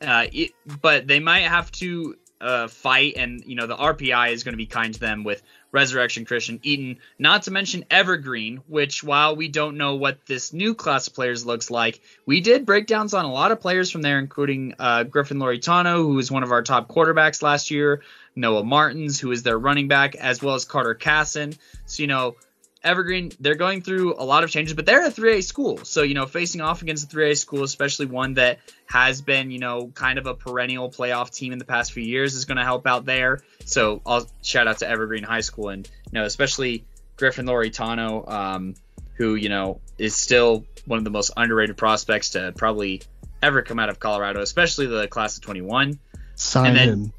Uh, 0.00 0.26
it, 0.32 0.50
but 0.80 1.06
they 1.06 1.20
might 1.20 1.42
have 1.42 1.70
to 1.72 2.16
uh, 2.40 2.66
fight, 2.66 3.14
and 3.16 3.42
you 3.46 3.54
know 3.54 3.66
the 3.66 3.76
RPI 3.76 4.32
is 4.32 4.42
going 4.42 4.54
to 4.54 4.58
be 4.58 4.66
kind 4.66 4.92
to 4.92 5.00
them 5.00 5.22
with 5.22 5.42
Resurrection 5.72 6.26
Christian, 6.26 6.60
Eaton, 6.62 6.98
not 7.18 7.44
to 7.44 7.50
mention 7.50 7.84
Evergreen, 7.90 8.60
which 8.68 9.02
while 9.02 9.34
we 9.34 9.48
don't 9.48 9.78
know 9.78 9.94
what 9.96 10.24
this 10.26 10.52
new 10.52 10.74
class 10.74 11.06
of 11.06 11.14
players 11.14 11.46
looks 11.46 11.70
like, 11.70 12.00
we 12.26 12.40
did 12.40 12.66
breakdowns 12.66 13.14
on 13.14 13.24
a 13.24 13.32
lot 13.32 13.52
of 13.52 13.60
players 13.60 13.90
from 13.90 14.02
there, 14.02 14.18
including 14.18 14.74
uh, 14.78 15.04
Griffin 15.04 15.38
Loritano, 15.38 15.96
who 15.96 16.14
was 16.14 16.30
one 16.30 16.42
of 16.42 16.52
our 16.52 16.62
top 16.62 16.88
quarterbacks 16.88 17.42
last 17.42 17.70
year, 17.70 18.02
Noah 18.36 18.64
Martins, 18.64 19.18
who 19.18 19.32
is 19.32 19.42
their 19.42 19.58
running 19.58 19.88
back, 19.88 20.14
as 20.14 20.42
well 20.42 20.54
as 20.54 20.64
Carter 20.66 20.94
Casson. 20.94 21.54
So 21.86 22.02
you 22.02 22.06
know 22.06 22.36
Evergreen, 22.84 23.30
they're 23.38 23.54
going 23.54 23.82
through 23.82 24.14
a 24.18 24.24
lot 24.24 24.42
of 24.42 24.50
changes, 24.50 24.74
but 24.74 24.86
they're 24.86 25.06
a 25.06 25.10
3A 25.10 25.44
school. 25.44 25.78
So, 25.84 26.02
you 26.02 26.14
know, 26.14 26.26
facing 26.26 26.60
off 26.60 26.82
against 26.82 27.12
a 27.12 27.16
3A 27.16 27.36
school, 27.36 27.62
especially 27.62 28.06
one 28.06 28.34
that 28.34 28.58
has 28.86 29.22
been, 29.22 29.50
you 29.50 29.60
know, 29.60 29.88
kind 29.94 30.18
of 30.18 30.26
a 30.26 30.34
perennial 30.34 30.90
playoff 30.90 31.30
team 31.30 31.52
in 31.52 31.58
the 31.58 31.64
past 31.64 31.92
few 31.92 32.02
years, 32.02 32.34
is 32.34 32.44
going 32.44 32.56
to 32.56 32.64
help 32.64 32.86
out 32.86 33.04
there. 33.04 33.40
So, 33.64 34.02
I'll 34.04 34.28
shout 34.42 34.66
out 34.66 34.78
to 34.78 34.88
Evergreen 34.88 35.22
High 35.22 35.42
School 35.42 35.68
and, 35.68 35.88
you 36.10 36.18
know, 36.18 36.24
especially 36.24 36.84
Griffin 37.16 37.46
Loritano, 37.46 38.28
um, 38.28 38.74
who, 39.14 39.36
you 39.36 39.48
know, 39.48 39.80
is 39.96 40.16
still 40.16 40.64
one 40.84 40.98
of 40.98 41.04
the 41.04 41.10
most 41.10 41.30
underrated 41.36 41.76
prospects 41.76 42.30
to 42.30 42.52
probably 42.56 43.02
ever 43.42 43.62
come 43.62 43.78
out 43.78 43.90
of 43.90 44.00
Colorado, 44.00 44.40
especially 44.40 44.86
the 44.86 45.06
class 45.06 45.36
of 45.36 45.44
21. 45.44 46.00
Sign 46.34 46.74
then, 46.74 46.88
him. 46.88 47.12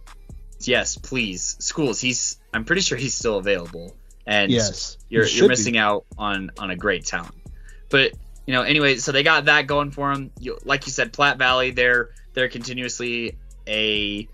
Yes, 0.59 0.97
please. 0.97 1.55
Schools, 1.59 2.01
he's, 2.01 2.37
I'm 2.53 2.65
pretty 2.65 2.81
sure 2.81 2.97
he's 2.97 3.13
still 3.13 3.37
available 3.37 3.95
and 4.25 4.51
yes, 4.51 4.97
you're 5.09 5.25
you're 5.25 5.47
missing 5.47 5.73
be. 5.73 5.79
out 5.79 6.05
on 6.17 6.51
on 6.57 6.69
a 6.69 6.75
great 6.75 7.05
talent. 7.05 7.35
But 7.89 8.13
you 8.45 8.53
know, 8.53 8.63
anyway, 8.63 8.95
so 8.97 9.11
they 9.11 9.23
got 9.23 9.45
that 9.45 9.67
going 9.67 9.91
for 9.91 10.13
them. 10.13 10.31
You, 10.39 10.57
like 10.65 10.85
you 10.85 10.91
said, 10.91 11.13
Platte 11.13 11.37
Valley, 11.37 11.71
they're 11.71 12.09
they're 12.33 12.49
continuously 12.49 13.37
a 13.67 14.27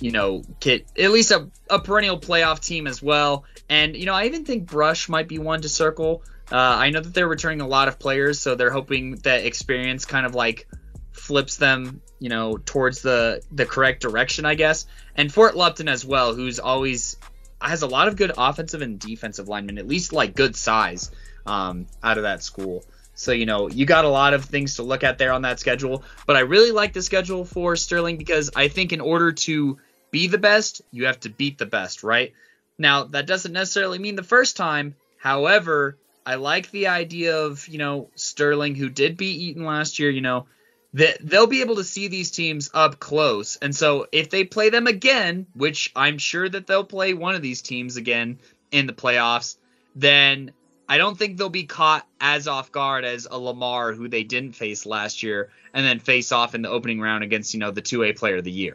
you 0.00 0.10
know 0.10 0.42
get 0.60 0.86
at 0.98 1.10
least 1.10 1.30
a, 1.30 1.48
a 1.70 1.78
perennial 1.78 2.18
playoff 2.18 2.60
team 2.60 2.86
as 2.86 3.02
well. 3.02 3.44
And 3.68 3.96
you 3.96 4.06
know, 4.06 4.14
I 4.14 4.26
even 4.26 4.44
think 4.44 4.66
Brush 4.66 5.08
might 5.08 5.28
be 5.28 5.38
one 5.38 5.62
to 5.62 5.68
circle. 5.68 6.22
Uh, 6.52 6.56
I 6.56 6.90
know 6.90 7.00
that 7.00 7.14
they're 7.14 7.28
returning 7.28 7.62
a 7.62 7.66
lot 7.66 7.88
of 7.88 7.98
players, 7.98 8.38
so 8.38 8.54
they're 8.54 8.70
hoping 8.70 9.16
that 9.16 9.46
experience 9.46 10.04
kind 10.04 10.26
of 10.26 10.34
like 10.34 10.68
flips 11.12 11.56
them, 11.56 12.02
you 12.18 12.28
know, 12.28 12.58
towards 12.58 13.00
the 13.02 13.42
the 13.50 13.64
correct 13.64 14.02
direction, 14.02 14.44
I 14.44 14.54
guess. 14.54 14.86
And 15.16 15.32
Fort 15.32 15.56
Lupton 15.56 15.88
as 15.88 16.04
well, 16.04 16.34
who's 16.34 16.58
always 16.58 17.16
has 17.60 17.82
a 17.82 17.86
lot 17.86 18.08
of 18.08 18.16
good 18.16 18.32
offensive 18.36 18.82
and 18.82 18.98
defensive 18.98 19.48
linemen, 19.48 19.78
at 19.78 19.86
least 19.86 20.12
like 20.12 20.34
good 20.34 20.56
size 20.56 21.10
um, 21.46 21.86
out 22.02 22.18
of 22.18 22.24
that 22.24 22.42
school. 22.42 22.84
So, 23.14 23.32
you 23.32 23.46
know, 23.46 23.68
you 23.68 23.86
got 23.86 24.04
a 24.04 24.08
lot 24.08 24.34
of 24.34 24.44
things 24.44 24.76
to 24.76 24.82
look 24.82 25.04
at 25.04 25.18
there 25.18 25.32
on 25.32 25.42
that 25.42 25.60
schedule. 25.60 26.02
But 26.26 26.36
I 26.36 26.40
really 26.40 26.72
like 26.72 26.92
the 26.92 27.02
schedule 27.02 27.44
for 27.44 27.76
Sterling 27.76 28.16
because 28.16 28.50
I 28.56 28.68
think 28.68 28.92
in 28.92 29.00
order 29.00 29.32
to 29.32 29.78
be 30.10 30.26
the 30.26 30.38
best, 30.38 30.82
you 30.90 31.06
have 31.06 31.20
to 31.20 31.28
beat 31.28 31.58
the 31.58 31.66
best, 31.66 32.02
right? 32.02 32.32
Now, 32.76 33.04
that 33.04 33.26
doesn't 33.26 33.52
necessarily 33.52 33.98
mean 33.98 34.16
the 34.16 34.24
first 34.24 34.56
time. 34.56 34.96
However, 35.16 35.96
I 36.26 36.36
like 36.36 36.70
the 36.70 36.88
idea 36.88 37.36
of, 37.36 37.68
you 37.68 37.78
know, 37.78 38.10
Sterling, 38.16 38.74
who 38.74 38.88
did 38.88 39.16
beat 39.16 39.40
Eaton 39.40 39.64
last 39.64 39.98
year, 39.98 40.10
you 40.10 40.20
know, 40.20 40.46
that 40.94 41.18
they'll 41.20 41.48
be 41.48 41.60
able 41.60 41.76
to 41.76 41.84
see 41.84 42.08
these 42.08 42.30
teams 42.30 42.70
up 42.72 43.00
close. 43.00 43.56
And 43.56 43.74
so 43.74 44.06
if 44.12 44.30
they 44.30 44.44
play 44.44 44.70
them 44.70 44.86
again, 44.86 45.46
which 45.54 45.92
I'm 45.94 46.18
sure 46.18 46.48
that 46.48 46.66
they'll 46.66 46.84
play 46.84 47.14
one 47.14 47.34
of 47.34 47.42
these 47.42 47.62
teams 47.62 47.96
again 47.96 48.38
in 48.70 48.86
the 48.86 48.92
playoffs, 48.92 49.56
then 49.96 50.52
I 50.88 50.98
don't 50.98 51.18
think 51.18 51.36
they'll 51.36 51.48
be 51.48 51.64
caught 51.64 52.06
as 52.20 52.46
off 52.46 52.70
guard 52.70 53.04
as 53.04 53.26
a 53.28 53.36
Lamar 53.36 53.92
who 53.92 54.08
they 54.08 54.22
didn't 54.22 54.54
face 54.54 54.86
last 54.86 55.22
year 55.24 55.50
and 55.72 55.84
then 55.84 55.98
face 55.98 56.30
off 56.30 56.54
in 56.54 56.62
the 56.62 56.70
opening 56.70 57.00
round 57.00 57.24
against, 57.24 57.54
you 57.54 57.60
know, 57.60 57.72
the 57.72 57.82
2A 57.82 58.16
player 58.16 58.36
of 58.36 58.44
the 58.44 58.52
year. 58.52 58.74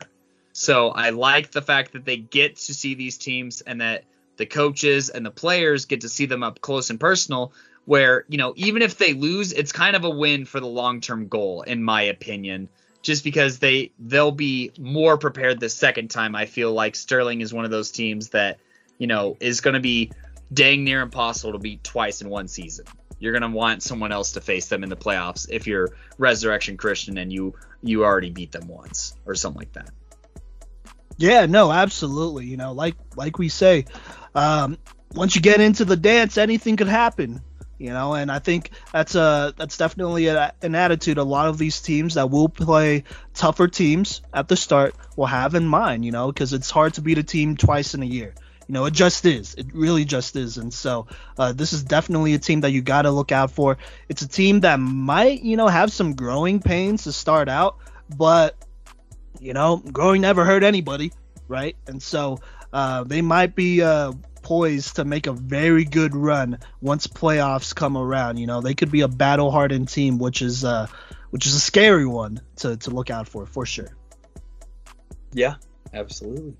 So 0.51 0.89
I 0.89 1.11
like 1.11 1.51
the 1.51 1.61
fact 1.61 1.93
that 1.93 2.03
they 2.03 2.17
get 2.17 2.57
to 2.57 2.73
see 2.73 2.95
these 2.95 3.17
teams 3.17 3.61
and 3.61 3.79
that 3.79 4.03
the 4.35 4.45
coaches 4.45 5.09
and 5.09 5.25
the 5.25 5.31
players 5.31 5.85
get 5.85 6.01
to 6.01 6.09
see 6.09 6.25
them 6.25 6.43
up 6.43 6.59
close 6.59 6.89
and 6.89 6.99
personal 6.99 7.53
where, 7.89 8.23
you 8.27 8.37
know, 8.37 8.53
even 8.55 8.83
if 8.83 8.99
they 8.99 9.13
lose, 9.13 9.51
it's 9.51 9.71
kind 9.71 9.95
of 9.95 10.03
a 10.03 10.09
win 10.11 10.45
for 10.45 10.59
the 10.59 10.67
long-term 10.67 11.27
goal 11.27 11.63
in 11.63 11.83
my 11.83 12.03
opinion, 12.03 12.69
just 13.01 13.23
because 13.23 13.57
they 13.57 13.91
they'll 13.97 14.31
be 14.31 14.71
more 14.77 15.17
prepared 15.17 15.59
the 15.59 15.69
second 15.69 16.11
time. 16.11 16.35
I 16.35 16.45
feel 16.45 16.71
like 16.71 16.95
Sterling 16.95 17.41
is 17.41 17.51
one 17.51 17.65
of 17.65 17.71
those 17.71 17.89
teams 17.89 18.29
that, 18.29 18.59
you 18.99 19.07
know, 19.07 19.37
is 19.39 19.61
going 19.61 19.73
to 19.73 19.79
be 19.79 20.11
dang 20.53 20.83
near 20.83 21.01
impossible 21.01 21.53
to 21.53 21.57
beat 21.57 21.83
twice 21.83 22.21
in 22.21 22.29
one 22.29 22.47
season. 22.47 22.85
You're 23.17 23.33
gonna 23.33 23.49
want 23.49 23.81
someone 23.81 24.11
else 24.11 24.33
to 24.33 24.41
face 24.41 24.67
them 24.67 24.83
in 24.83 24.89
the 24.89 24.95
playoffs 24.95 25.47
if 25.49 25.65
you're 25.65 25.89
Resurrection 26.19 26.77
Christian 26.77 27.17
and 27.17 27.33
you 27.33 27.55
you 27.81 28.05
already 28.05 28.29
beat 28.29 28.51
them 28.51 28.67
once 28.67 29.15
or 29.25 29.33
something 29.33 29.59
like 29.59 29.73
that. 29.73 29.89
Yeah, 31.17 31.47
no, 31.47 31.71
absolutely. 31.71 32.45
You 32.45 32.57
know, 32.57 32.71
like 32.71 32.95
like 33.15 33.39
we 33.39 33.49
say, 33.49 33.85
um, 34.35 34.77
once 35.13 35.35
you 35.35 35.41
get 35.41 35.59
into 35.59 35.85
the 35.85 35.97
dance, 35.97 36.37
anything 36.37 36.77
could 36.77 36.87
happen. 36.87 37.41
You 37.79 37.91
know, 37.91 38.13
and 38.13 38.29
I 38.29 38.39
think 38.39 38.71
that's 38.91 39.15
a 39.15 39.53
that's 39.55 39.77
definitely 39.77 40.27
a, 40.27 40.53
an 40.61 40.75
attitude 40.75 41.17
a 41.17 41.23
lot 41.23 41.47
of 41.47 41.57
these 41.57 41.81
teams 41.81 42.15
that 42.15 42.29
will 42.29 42.49
play 42.49 43.05
tougher 43.33 43.69
teams 43.69 44.21
at 44.33 44.49
the 44.49 44.57
start 44.57 44.95
will 45.15 45.27
have 45.27 45.55
in 45.55 45.65
mind. 45.65 46.03
You 46.03 46.11
know, 46.11 46.27
because 46.27 46.51
it's 46.51 46.69
hard 46.69 46.95
to 46.95 47.01
beat 47.01 47.17
a 47.17 47.23
team 47.23 47.55
twice 47.55 47.93
in 47.93 48.03
a 48.03 48.05
year. 48.05 48.35
You 48.67 48.73
know, 48.73 48.85
it 48.85 48.93
just 48.93 49.25
is. 49.25 49.55
It 49.55 49.73
really 49.73 50.05
just 50.05 50.35
is. 50.35 50.57
And 50.57 50.71
so 50.71 51.07
uh, 51.39 51.53
this 51.53 51.73
is 51.73 51.81
definitely 51.83 52.35
a 52.35 52.37
team 52.37 52.61
that 52.61 52.71
you 52.71 52.81
got 52.81 53.03
to 53.03 53.11
look 53.11 53.31
out 53.31 53.49
for. 53.49 53.77
It's 54.09 54.21
a 54.21 54.27
team 54.27 54.59
that 54.59 54.79
might, 54.79 55.41
you 55.41 55.57
know, 55.57 55.67
have 55.67 55.91
some 55.91 56.13
growing 56.13 56.59
pains 56.59 57.05
to 57.05 57.11
start 57.11 57.49
out, 57.49 57.77
but 58.15 58.55
you 59.39 59.53
know, 59.53 59.77
growing 59.77 60.21
never 60.21 60.45
hurt 60.45 60.63
anybody, 60.63 61.13
right? 61.47 61.75
And 61.87 62.03
so 62.03 62.41
uh, 62.71 63.03
they 63.05 63.21
might 63.21 63.55
be 63.55 63.81
uh, 63.81 64.13
poised 64.41 64.95
to 64.97 65.05
make 65.05 65.27
a 65.27 65.33
very 65.33 65.85
good 65.85 66.15
run 66.15 66.59
once 66.81 67.07
playoffs 67.07 67.75
come 67.75 67.97
around. 67.97 68.37
You 68.37 68.47
know, 68.47 68.61
they 68.61 68.73
could 68.73 68.91
be 68.91 69.01
a 69.01 69.07
battle-hardened 69.07 69.87
team, 69.87 70.17
which 70.19 70.41
is 70.41 70.63
uh, 70.63 70.87
which 71.29 71.45
is 71.45 71.55
a 71.55 71.59
scary 71.59 72.05
one 72.05 72.41
to 72.57 72.77
to 72.77 72.89
look 72.89 73.09
out 73.09 73.27
for 73.27 73.45
for 73.45 73.65
sure. 73.65 73.95
Yeah, 75.33 75.55
absolutely. 75.93 76.55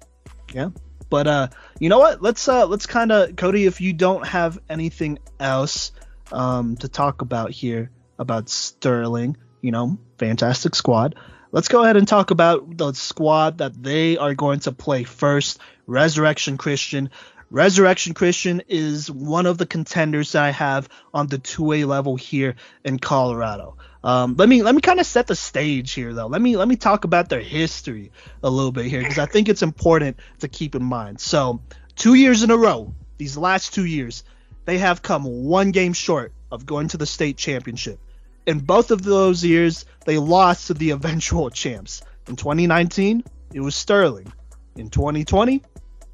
Yeah. 0.54 0.70
But 1.10 1.28
uh, 1.28 1.48
you 1.80 1.90
know 1.90 2.00
what? 2.00 2.22
Let's 2.22 2.48
uh, 2.48 2.68
let's 2.68 2.86
kind 2.86 3.12
of 3.12 3.36
Cody. 3.36 3.66
If 3.66 3.82
you 3.82 3.94
don't 3.94 4.26
have 4.28 4.60
anything 4.70 5.20
else 5.40 5.92
um, 6.32 6.76
to 6.78 6.88
talk 6.88 7.22
about 7.22 7.52
here 7.52 7.90
about 8.20 8.50
Sterling, 8.50 9.38
you 9.62 9.72
know, 9.72 9.98
fantastic 10.18 10.76
squad. 10.76 11.16
Let's 11.52 11.68
go 11.68 11.84
ahead 11.84 11.98
and 11.98 12.08
talk 12.08 12.30
about 12.30 12.78
the 12.78 12.94
squad 12.94 13.58
that 13.58 13.82
they 13.82 14.18
are 14.18 14.36
going 14.36 14.60
to 14.62 14.72
play 14.72 15.04
first. 15.04 15.60
Resurrection 15.88 16.58
Christian. 16.58 17.10
Resurrection 17.52 18.14
Christian 18.14 18.62
is 18.68 19.10
one 19.10 19.48
of 19.48 19.58
the 19.58 19.66
contenders 19.66 20.34
that 20.34 20.44
I 20.44 20.52
have 20.52 20.88
on 21.14 21.26
the 21.28 21.40
2A 21.40 21.88
level 21.88 22.16
here 22.16 22.56
in 22.86 23.00
Colorado. 23.00 23.78
Um, 24.04 24.36
let 24.38 24.48
me 24.48 24.62
let 24.62 24.76
me 24.76 24.82
kind 24.82 25.00
of 25.00 25.06
set 25.06 25.26
the 25.26 25.36
stage 25.36 25.92
here 25.92 26.14
though. 26.14 26.28
Let 26.28 26.42
me 26.42 26.58
let 26.58 26.68
me 26.68 26.76
talk 26.76 27.06
about 27.06 27.28
their 27.28 27.42
history 27.42 28.12
a 28.44 28.50
little 28.50 28.72
bit 28.72 28.86
here 28.86 29.02
because 29.02 29.18
I 29.18 29.26
think 29.26 29.50
it's 29.50 29.64
important 29.64 30.18
to 30.40 30.48
keep 30.48 30.76
in 30.76 30.84
mind. 30.84 31.20
So, 31.20 31.62
two 31.96 32.14
years 32.14 32.44
in 32.44 32.52
a 32.52 32.58
row, 32.58 32.94
these 33.18 33.36
last 33.36 33.74
two 33.74 33.86
years, 33.86 34.24
they 34.66 34.78
have 34.78 35.02
come 35.02 35.26
one 35.26 35.72
game 35.72 35.94
short 35.94 36.34
of 36.52 36.68
going 36.68 36.90
to 36.90 36.98
the 36.98 37.08
state 37.08 37.38
championship. 37.38 38.00
In 38.46 38.60
both 38.60 38.92
of 38.92 39.02
those 39.02 39.44
years, 39.44 39.86
they 40.06 40.18
lost 40.20 40.68
to 40.68 40.76
the 40.76 40.90
eventual 40.92 41.50
champs. 41.50 42.04
In 42.28 42.36
2019, 42.36 43.24
it 43.54 43.60
was 43.60 43.76
Sterling. 43.76 44.32
In 44.76 44.90
2020, 44.90 45.64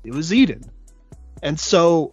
it 0.05 0.13
was 0.13 0.33
Eaton. 0.33 0.71
And 1.45 1.59
so 1.59 2.09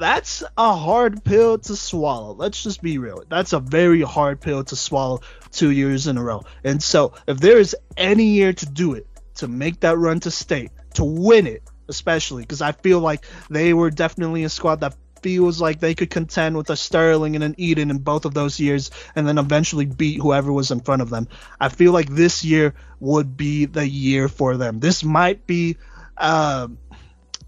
that's 0.00 0.42
a 0.58 0.74
hard 0.74 1.22
pill 1.22 1.58
to 1.58 1.76
swallow. 1.76 2.34
Let's 2.34 2.60
just 2.60 2.82
be 2.82 2.98
real. 2.98 3.22
That's 3.28 3.52
a 3.52 3.60
very 3.60 4.02
hard 4.02 4.40
pill 4.40 4.64
to 4.64 4.74
swallow 4.74 5.20
two 5.52 5.70
years 5.70 6.08
in 6.08 6.18
a 6.18 6.22
row. 6.24 6.42
And 6.64 6.82
so, 6.82 7.12
if 7.28 7.38
there 7.38 7.58
is 7.58 7.76
any 7.96 8.24
year 8.24 8.52
to 8.52 8.66
do 8.66 8.94
it, 8.94 9.06
to 9.36 9.46
make 9.46 9.80
that 9.80 9.96
run 9.96 10.18
to 10.20 10.30
state, 10.32 10.72
to 10.94 11.04
win 11.04 11.46
it, 11.46 11.62
especially 11.88 12.42
because 12.42 12.62
I 12.62 12.72
feel 12.72 12.98
like 12.98 13.24
they 13.48 13.74
were 13.74 13.90
definitely 13.90 14.42
a 14.42 14.48
squad 14.48 14.80
that 14.80 14.96
feels 15.22 15.60
like 15.60 15.78
they 15.78 15.94
could 15.94 16.10
contend 16.10 16.56
with 16.56 16.68
a 16.68 16.76
Sterling 16.76 17.36
and 17.36 17.44
an 17.44 17.54
Eaton 17.56 17.92
in 17.92 17.98
both 17.98 18.24
of 18.24 18.34
those 18.34 18.58
years 18.58 18.90
and 19.14 19.26
then 19.26 19.38
eventually 19.38 19.86
beat 19.86 20.20
whoever 20.20 20.52
was 20.52 20.72
in 20.72 20.80
front 20.80 21.00
of 21.00 21.10
them. 21.10 21.28
I 21.60 21.68
feel 21.68 21.92
like 21.92 22.08
this 22.08 22.44
year 22.44 22.74
would 22.98 23.36
be 23.36 23.66
the 23.66 23.88
year 23.88 24.28
for 24.28 24.56
them. 24.56 24.80
This 24.80 25.04
might 25.04 25.46
be. 25.46 25.76
Uh, 26.16 26.68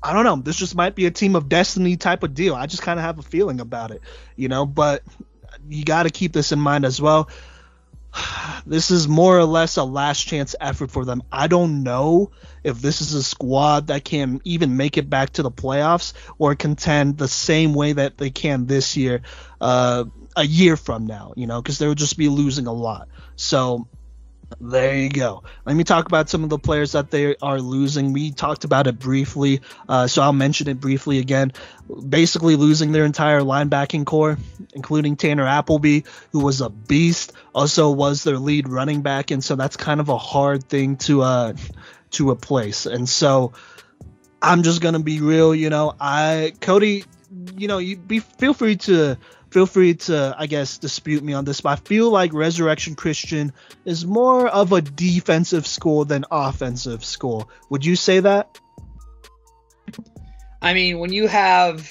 I 0.07 0.13
don't 0.13 0.23
know. 0.23 0.37
This 0.37 0.57
just 0.57 0.77
might 0.77 0.95
be 0.95 1.07
a 1.07 1.11
team 1.11 1.35
of 1.35 1.49
destiny 1.49 1.97
type 1.97 2.23
of 2.23 2.33
deal. 2.33 2.55
I 2.55 2.67
just 2.67 2.83
kind 2.83 3.01
of 3.01 3.05
have 3.05 3.19
a 3.19 3.23
feeling 3.23 3.59
about 3.59 3.91
it, 3.91 4.03
you 4.37 4.47
know. 4.47 4.65
But 4.65 5.03
you 5.69 5.85
got 5.85 6.05
to 6.05 6.11
keep 6.11 6.33
this 6.33 6.53
in 6.53 6.61
mind 6.61 6.85
as 6.85 7.01
well. 7.01 7.29
This 8.65 8.91
is 8.91 9.07
more 9.07 9.39
or 9.39 9.45
less 9.45 9.77
a 9.77 9.85
last 9.85 10.27
chance 10.27 10.57
effort 10.61 10.91
for 10.91 11.05
them. 11.05 11.23
I 11.31 11.47
don't 11.47 11.85
know 11.85 12.33
if 12.65 12.81
this 12.81 13.01
is 13.01 13.15
a 13.15 13.23
squad 13.23 13.89
that 13.89 14.05
can 14.05 14.41
even 14.43 14.77
make 14.77 14.99
it 14.99 15.09
back 15.09 15.31
to 15.35 15.43
the 15.45 15.53
playoffs 15.53 16.15
or 16.37 16.57
contend 16.57 17.17
the 17.17 17.29
same 17.29 17.75
way 17.75 17.93
that 17.93 18.19
they 18.19 18.31
can 18.31 18.67
this 18.67 18.97
year, 18.97 19.23
uh, 19.61 20.05
a 20.35 20.45
year 20.45 20.77
from 20.77 21.07
now, 21.07 21.33
you 21.37 21.47
know, 21.47 21.63
because 21.63 21.79
they 21.79 21.87
would 21.87 21.99
just 21.99 22.19
be 22.19 22.29
losing 22.29 22.67
a 22.67 22.73
lot. 22.73 23.09
So 23.37 23.87
there 24.61 24.97
you 24.97 25.11
go. 25.11 25.43
Let 25.65 25.75
me 25.77 25.85
talk 25.85 26.07
about 26.07 26.29
some 26.29 26.45
of 26.45 26.51
the 26.51 26.59
players 26.59 26.93
that 26.93 27.11
they 27.11 27.37
are 27.43 27.61
losing. 27.61 28.13
We 28.13 28.31
talked 28.31 28.65
about 28.65 28.87
it 28.87 28.99
briefly, 28.99 29.61
uh, 29.89 30.07
so 30.07 30.23
I'll 30.23 30.33
mention 30.33 30.69
it 30.69 30.81
briefly 30.81 31.19
again. 31.19 31.53
Basically, 32.09 32.57
losing 32.57 32.93
their 32.93 33.05
entire 33.05 33.41
linebacking 33.41 34.07
core, 34.07 34.39
including 34.73 35.17
Tanner 35.17 35.47
Appleby, 35.47 36.03
who 36.33 36.41
was 36.41 36.61
a 36.61 36.71
beast, 36.71 37.33
also 37.55 37.91
was 37.91 38.23
their 38.23 38.39
lead 38.39 38.69
running 38.69 39.03
back, 39.03 39.31
and 39.31 39.43
so 39.43 39.57
that's 39.57 39.77
kind 39.77 40.01
of 40.01 40.09
a 40.09 40.19
hard 40.19 40.65
thing 40.65 40.97
to 40.99 41.23
uh, 41.23 41.53
to 42.13 42.31
replace. 42.31 42.87
And 42.87 43.09
so 43.09 43.53
I'm 44.41 44.63
just 44.63 44.81
gonna 44.81 45.01
be 45.01 45.21
real. 45.21 45.55
You 45.55 45.71
know, 45.71 45.95
I 46.01 46.53
Cody, 46.61 47.05
you 47.57 47.69
know, 47.69 47.79
you 47.79 47.97
be 47.97 48.21
feel 48.21 48.55
free 48.55 48.77
to 48.77 49.19
feel 49.57 49.65
free 49.65 49.95
to, 49.95 50.37
I 50.37 50.45
guess, 50.49 50.77
dispute 50.77 51.25
me 51.25 51.33
on 51.33 51.47
this, 51.47 51.63
but 51.63 51.71
I 51.71 51.77
feel 51.77 52.11
like 52.11 52.35
Resurrection 52.35 52.95
Christian 52.95 53.55
is 53.87 54.05
more 54.05 54.47
of 54.47 54.71
a 54.75 54.83
defensive 54.83 55.67
school 55.67 56.05
than 56.05 56.27
offensive 56.31 57.03
school. 57.03 57.49
Would 57.71 57.83
you 57.83 57.97
say 57.97 58.21
that? 58.21 58.61
I 60.61 60.75
mean, 60.75 60.99
when 60.99 61.11
you 61.11 61.27
have, 61.27 61.91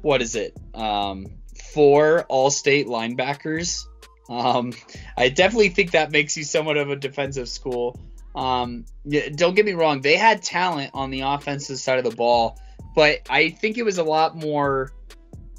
what 0.00 0.22
is 0.22 0.36
it, 0.36 0.56
um, 0.72 1.26
four 1.74 2.22
all 2.30 2.50
state 2.50 2.86
linebackers, 2.86 3.84
um, 4.30 4.72
I 5.18 5.28
definitely 5.28 5.68
think 5.68 5.90
that 5.90 6.10
makes 6.10 6.34
you 6.38 6.44
somewhat 6.44 6.78
of 6.78 6.88
a 6.88 6.96
defensive 6.96 7.50
school. 7.50 8.00
Um, 8.34 8.86
don't 9.34 9.54
get 9.54 9.66
me 9.66 9.74
wrong, 9.74 10.00
they 10.00 10.16
had 10.16 10.42
talent 10.42 10.92
on 10.94 11.10
the 11.10 11.20
offensive 11.20 11.76
side 11.76 11.98
of 11.98 12.10
the 12.10 12.16
ball, 12.16 12.58
but 12.94 13.20
I 13.28 13.50
think 13.50 13.76
it 13.76 13.82
was 13.82 13.98
a 13.98 14.02
lot 14.02 14.34
more 14.34 14.92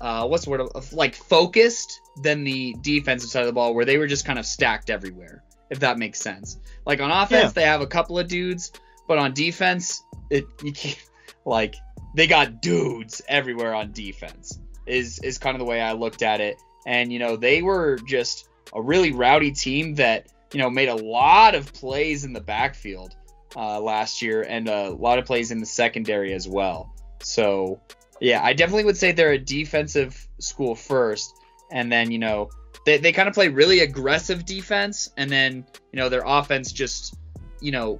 uh, 0.01 0.27
what's 0.27 0.45
the 0.45 0.49
word 0.49 0.61
of, 0.61 0.93
like 0.93 1.15
focused 1.15 2.01
than 2.21 2.43
the 2.43 2.75
defensive 2.81 3.29
side 3.29 3.41
of 3.41 3.47
the 3.47 3.53
ball 3.53 3.73
where 3.73 3.85
they 3.85 3.97
were 3.97 4.07
just 4.07 4.25
kind 4.25 4.39
of 4.39 4.45
stacked 4.45 4.89
everywhere 4.89 5.43
if 5.69 5.79
that 5.79 5.97
makes 5.97 6.19
sense 6.19 6.59
like 6.85 7.01
on 7.01 7.11
offense 7.11 7.45
yeah. 7.45 7.49
they 7.49 7.63
have 7.63 7.81
a 7.81 7.87
couple 7.87 8.17
of 8.17 8.27
dudes 8.27 8.71
but 9.07 9.17
on 9.17 9.33
defense 9.33 10.03
it 10.29 10.45
you 10.63 10.71
can't 10.71 11.01
like 11.45 11.75
they 12.15 12.27
got 12.27 12.61
dudes 12.61 13.21
everywhere 13.27 13.73
on 13.73 13.91
defense 13.91 14.59
is 14.85 15.19
is 15.19 15.37
kind 15.37 15.55
of 15.55 15.59
the 15.59 15.65
way 15.65 15.81
I 15.81 15.93
looked 15.93 16.21
at 16.21 16.41
it 16.41 16.57
and 16.85 17.11
you 17.11 17.19
know 17.19 17.35
they 17.35 17.61
were 17.61 17.97
just 18.07 18.47
a 18.73 18.81
really 18.81 19.11
rowdy 19.11 19.51
team 19.51 19.95
that 19.95 20.27
you 20.53 20.59
know, 20.59 20.69
made 20.69 20.89
a 20.89 20.95
lot 20.95 21.55
of 21.55 21.73
plays 21.73 22.23
in 22.23 22.33
the 22.33 22.41
backfield 22.41 23.15
uh, 23.55 23.79
last 23.79 24.21
year 24.21 24.43
and 24.43 24.67
a 24.67 24.89
lot 24.89 25.19
of 25.19 25.25
plays 25.25 25.51
in 25.51 25.59
the 25.59 25.65
secondary 25.65 26.33
as 26.33 26.47
well. 26.47 26.93
So, 27.21 27.81
yeah, 28.19 28.43
I 28.43 28.53
definitely 28.53 28.85
would 28.85 28.97
say 28.97 29.11
they're 29.11 29.31
a 29.31 29.37
defensive 29.37 30.27
school 30.39 30.75
first. 30.75 31.35
And 31.71 31.91
then, 31.91 32.11
you 32.11 32.19
know, 32.19 32.49
they, 32.85 32.97
they 32.97 33.11
kind 33.11 33.27
of 33.27 33.33
play 33.33 33.49
really 33.49 33.79
aggressive 33.79 34.45
defense. 34.45 35.09
And 35.17 35.29
then, 35.29 35.65
you 35.91 35.99
know, 35.99 36.09
their 36.09 36.23
offense 36.25 36.71
just, 36.71 37.15
you 37.59 37.71
know, 37.71 37.99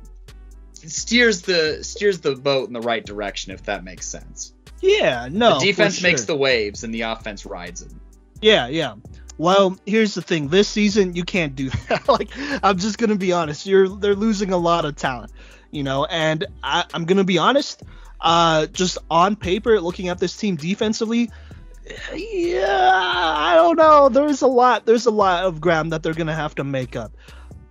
steers 0.74 1.42
the 1.42 1.84
steers 1.84 2.22
the 2.22 2.36
boat 2.36 2.68
in 2.68 2.74
the 2.74 2.82
right 2.82 3.06
direction 3.06 3.52
if 3.52 3.64
that 3.64 3.84
makes 3.84 4.08
sense. 4.08 4.54
Yeah, 4.82 5.28
no. 5.32 5.60
The 5.60 5.66
defense 5.66 5.96
sure. 5.98 6.10
makes 6.10 6.26
the 6.26 6.36
waves 6.36 6.84
and 6.84 6.94
the 6.94 7.02
offense 7.02 7.46
rides 7.46 7.84
them. 7.84 8.00
Yeah, 8.42 8.68
yeah. 8.68 8.96
Well, 9.38 9.78
here's 9.86 10.16
the 10.16 10.22
thing. 10.22 10.48
This 10.48 10.68
season, 10.68 11.16
you 11.16 11.24
can't 11.24 11.56
do 11.56 11.70
that. 11.90 12.08
like, 12.08 12.30
I'm 12.64 12.78
just 12.78 12.98
gonna 12.98 13.16
be 13.16 13.32
honest. 13.32 13.66
You're 13.66 13.90
they're 13.90 14.16
losing 14.16 14.52
a 14.52 14.58
lot 14.58 14.86
of 14.86 14.96
talent, 14.96 15.32
you 15.72 15.84
know. 15.84 16.06
And 16.06 16.46
I, 16.64 16.86
I'm 16.94 17.06
gonna 17.06 17.24
be 17.24 17.38
honest. 17.38 17.84
Uh, 18.20 18.66
just 18.68 18.98
on 19.12 19.36
paper, 19.36 19.80
looking 19.80 20.10
at 20.10 20.18
this 20.18 20.36
team 20.36 20.56
defensively, 20.56 21.30
yeah, 22.14 22.92
I 23.36 23.56
don't 23.56 23.78
know. 23.78 24.10
There's 24.10 24.42
a 24.42 24.48
lot. 24.48 24.86
There's 24.86 25.06
a 25.06 25.12
lot 25.12 25.46
of 25.46 25.62
ground 25.62 25.92
that 25.92 26.04
they're 26.04 26.14
gonna 26.14 26.36
have 26.36 26.56
to 26.56 26.64
make 26.64 26.96
up. 26.96 27.12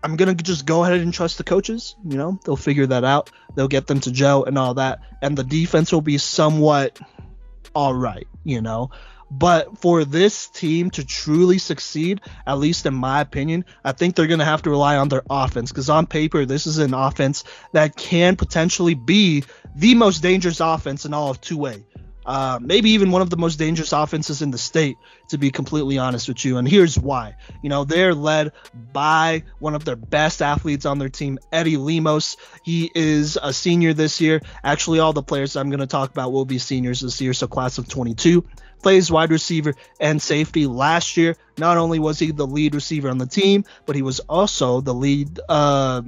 I'm 0.03 0.17
gonna 0.17 0.35
just 0.35 0.67
go 0.67 0.85
ahead 0.85 1.01
and 1.01 1.13
trust 1.13 1.39
the 1.39 1.45
coaches. 1.45 1.97
You 2.05 2.17
know, 2.17 2.39
they'll 2.45 2.57
figure 2.57 2.87
that 2.87 3.05
out. 3.05 3.31
They'll 3.55 3.69
get 3.69 3.87
them 3.87 4.01
to 4.01 4.13
Joe 4.13 4.45
and 4.45 4.59
all 4.59 4.75
that, 4.75 5.01
and 5.23 5.37
the 5.37 5.45
defense 5.45 5.93
will 5.93 6.01
be 6.01 6.19
somewhat 6.19 6.99
all 7.75 7.95
right. 7.95 8.27
You 8.45 8.61
know, 8.61 8.91
but 9.31 9.79
for 9.79 10.05
this 10.05 10.49
team 10.49 10.91
to 10.91 11.05
truly 11.05 11.59
succeed, 11.59 12.21
at 12.47 12.59
least 12.59 12.87
in 12.87 12.95
my 12.95 13.21
opinion, 13.21 13.65
I 13.85 13.93
think 13.93 14.15
they're 14.15 14.27
going 14.27 14.41
to 14.41 14.45
have 14.45 14.63
to 14.63 14.71
rely 14.71 14.97
on 14.97 15.09
their 15.09 15.23
offense 15.29 15.73
because 15.73 15.91
on 15.91 16.07
paper, 16.07 16.45
this 16.45 16.67
is 16.67 16.79
an 16.79 16.95
offense 16.95 17.45
that 17.73 17.97
can 17.97 18.37
potentially 18.37 18.95
be 18.95 19.45
the 19.75 19.95
most 19.95 20.23
dangerous 20.23 20.61
offense 20.61 21.05
in 21.05 21.15
all 21.15 21.31
of 21.31 21.41
2A. 21.41 21.85
Uh, 22.25 22.59
maybe 22.61 22.91
even 22.91 23.13
one 23.13 23.23
of 23.23 23.31
the 23.31 23.37
most 23.37 23.57
dangerous 23.57 23.93
offenses 23.93 24.43
in 24.43 24.51
the 24.51 24.59
state, 24.59 24.97
to 25.29 25.39
be 25.39 25.53
completely 25.53 25.97
honest 25.97 26.27
with 26.27 26.45
you. 26.45 26.59
And 26.59 26.67
here's 26.67 26.99
why. 26.99 27.37
You 27.63 27.69
know, 27.69 27.85
they're 27.85 28.15
led 28.15 28.51
by 28.93 29.45
one 29.61 29.77
of 29.77 29.85
their 29.85 29.95
best 29.95 30.43
athletes 30.43 30.87
on 30.87 30.99
their 30.99 31.09
team, 31.09 31.39
Eddie 31.53 31.77
Lemos. 31.77 32.37
He 32.65 32.91
is 32.97 33.39
a 33.41 33.53
senior 33.53 33.93
this 33.93 34.21
year. 34.21 34.43
Actually, 34.65 34.99
all 34.99 35.13
the 35.13 35.23
players 35.23 35.55
I'm 35.55 35.71
going 35.71 35.79
to 35.79 35.87
talk 35.87 36.11
about 36.11 36.33
will 36.33 36.45
be 36.45 36.59
seniors 36.59 37.01
this 37.01 37.21
year, 37.21 37.33
so 37.33 37.47
class 37.47 37.79
of 37.79 37.87
22 37.87 38.45
plays 38.83 39.11
wide 39.11 39.31
receiver 39.31 39.75
and 40.01 40.21
safety 40.21 40.67
last 40.67 41.17
year. 41.17 41.37
Not 41.59 41.77
only 41.77 41.99
was 41.99 42.19
he 42.19 42.31
the 42.31 42.47
lead 42.47 42.75
receiver 42.75 43.09
on 43.09 43.19
the 43.19 43.27
team, 43.27 43.65
but 43.87 43.97
he 43.97 44.03
was 44.03 44.21
also 44.21 44.81
the 44.81 44.95
lead 44.95 45.41
uh, 45.49 46.03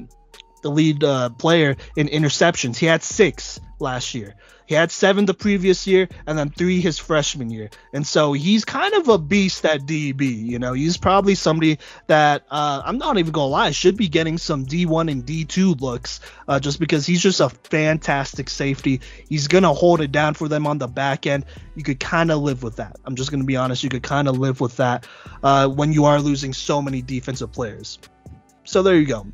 the 0.63 0.71
lead 0.71 1.05
uh, 1.05 1.31
player 1.31 1.77
in 1.97 2.09
interceptions. 2.09 2.77
He 2.77 2.87
had 2.87 3.03
six 3.03 3.61
last 3.81 4.15
year. 4.15 4.35
He 4.67 4.75
had 4.75 4.91
seven 4.91 5.25
the 5.25 5.33
previous 5.33 5.87
year, 5.87 6.09
and 6.27 6.39
then 6.39 6.51
three 6.51 6.83
his 6.83 6.99
freshman 6.99 7.51
year. 7.51 7.71
And 7.95 8.07
so 8.07 8.35
he's 8.35 8.67
kind 8.67 8.93
of 8.93 9.09
a 9.09 9.17
beast 9.17 9.65
at 9.65 9.81
DB. 9.83 10.45
You 10.45 10.59
know, 10.59 10.75
he's 10.75 10.99
probably 10.99 11.35
somebody 11.35 11.79
that 12.07 12.45
uh, 12.51 12.83
I'm 12.85 12.99
not 12.99 13.17
even 13.17 13.33
gonna 13.33 13.47
lie 13.47 13.71
should 13.71 13.97
be 13.97 14.09
getting 14.09 14.37
some 14.37 14.67
D1 14.67 15.11
and 15.11 15.25
D2 15.25 15.81
looks, 15.81 16.21
uh, 16.47 16.61
just 16.61 16.81
because 16.81 17.07
he's 17.07 17.23
just 17.23 17.41
a 17.41 17.49
fantastic 17.49 18.51
safety. 18.51 19.01
He's 19.27 19.49
gonna 19.49 19.73
hold 19.73 20.03
it 20.03 20.13
down 20.13 20.35
for 20.35 20.49
them 20.49 20.67
on 20.67 20.77
the 20.77 20.89
back 20.89 21.27
end. 21.27 21.47
You 21.75 21.83
could 21.83 21.99
kind 21.99 22.31
of 22.31 22.43
live 22.43 22.63
with 22.63 22.77
that. 22.77 22.97
I'm 23.07 23.17
just 23.17 23.31
gonna 23.31 23.45
be 23.45 23.57
honest. 23.57 23.83
You 23.83 23.89
could 23.89 24.03
kind 24.03 24.29
of 24.29 24.39
live 24.39 24.61
with 24.61 24.77
that 24.77 25.07
uh, 25.43 25.67
when 25.69 25.95
you 25.95 26.05
are 26.05 26.21
losing 26.21 26.53
so 26.53 26.83
many 26.83 27.01
defensive 27.01 27.53
players. 27.53 27.99
So 28.65 28.83
there 28.83 28.97
you 28.97 29.07
go. 29.07 29.27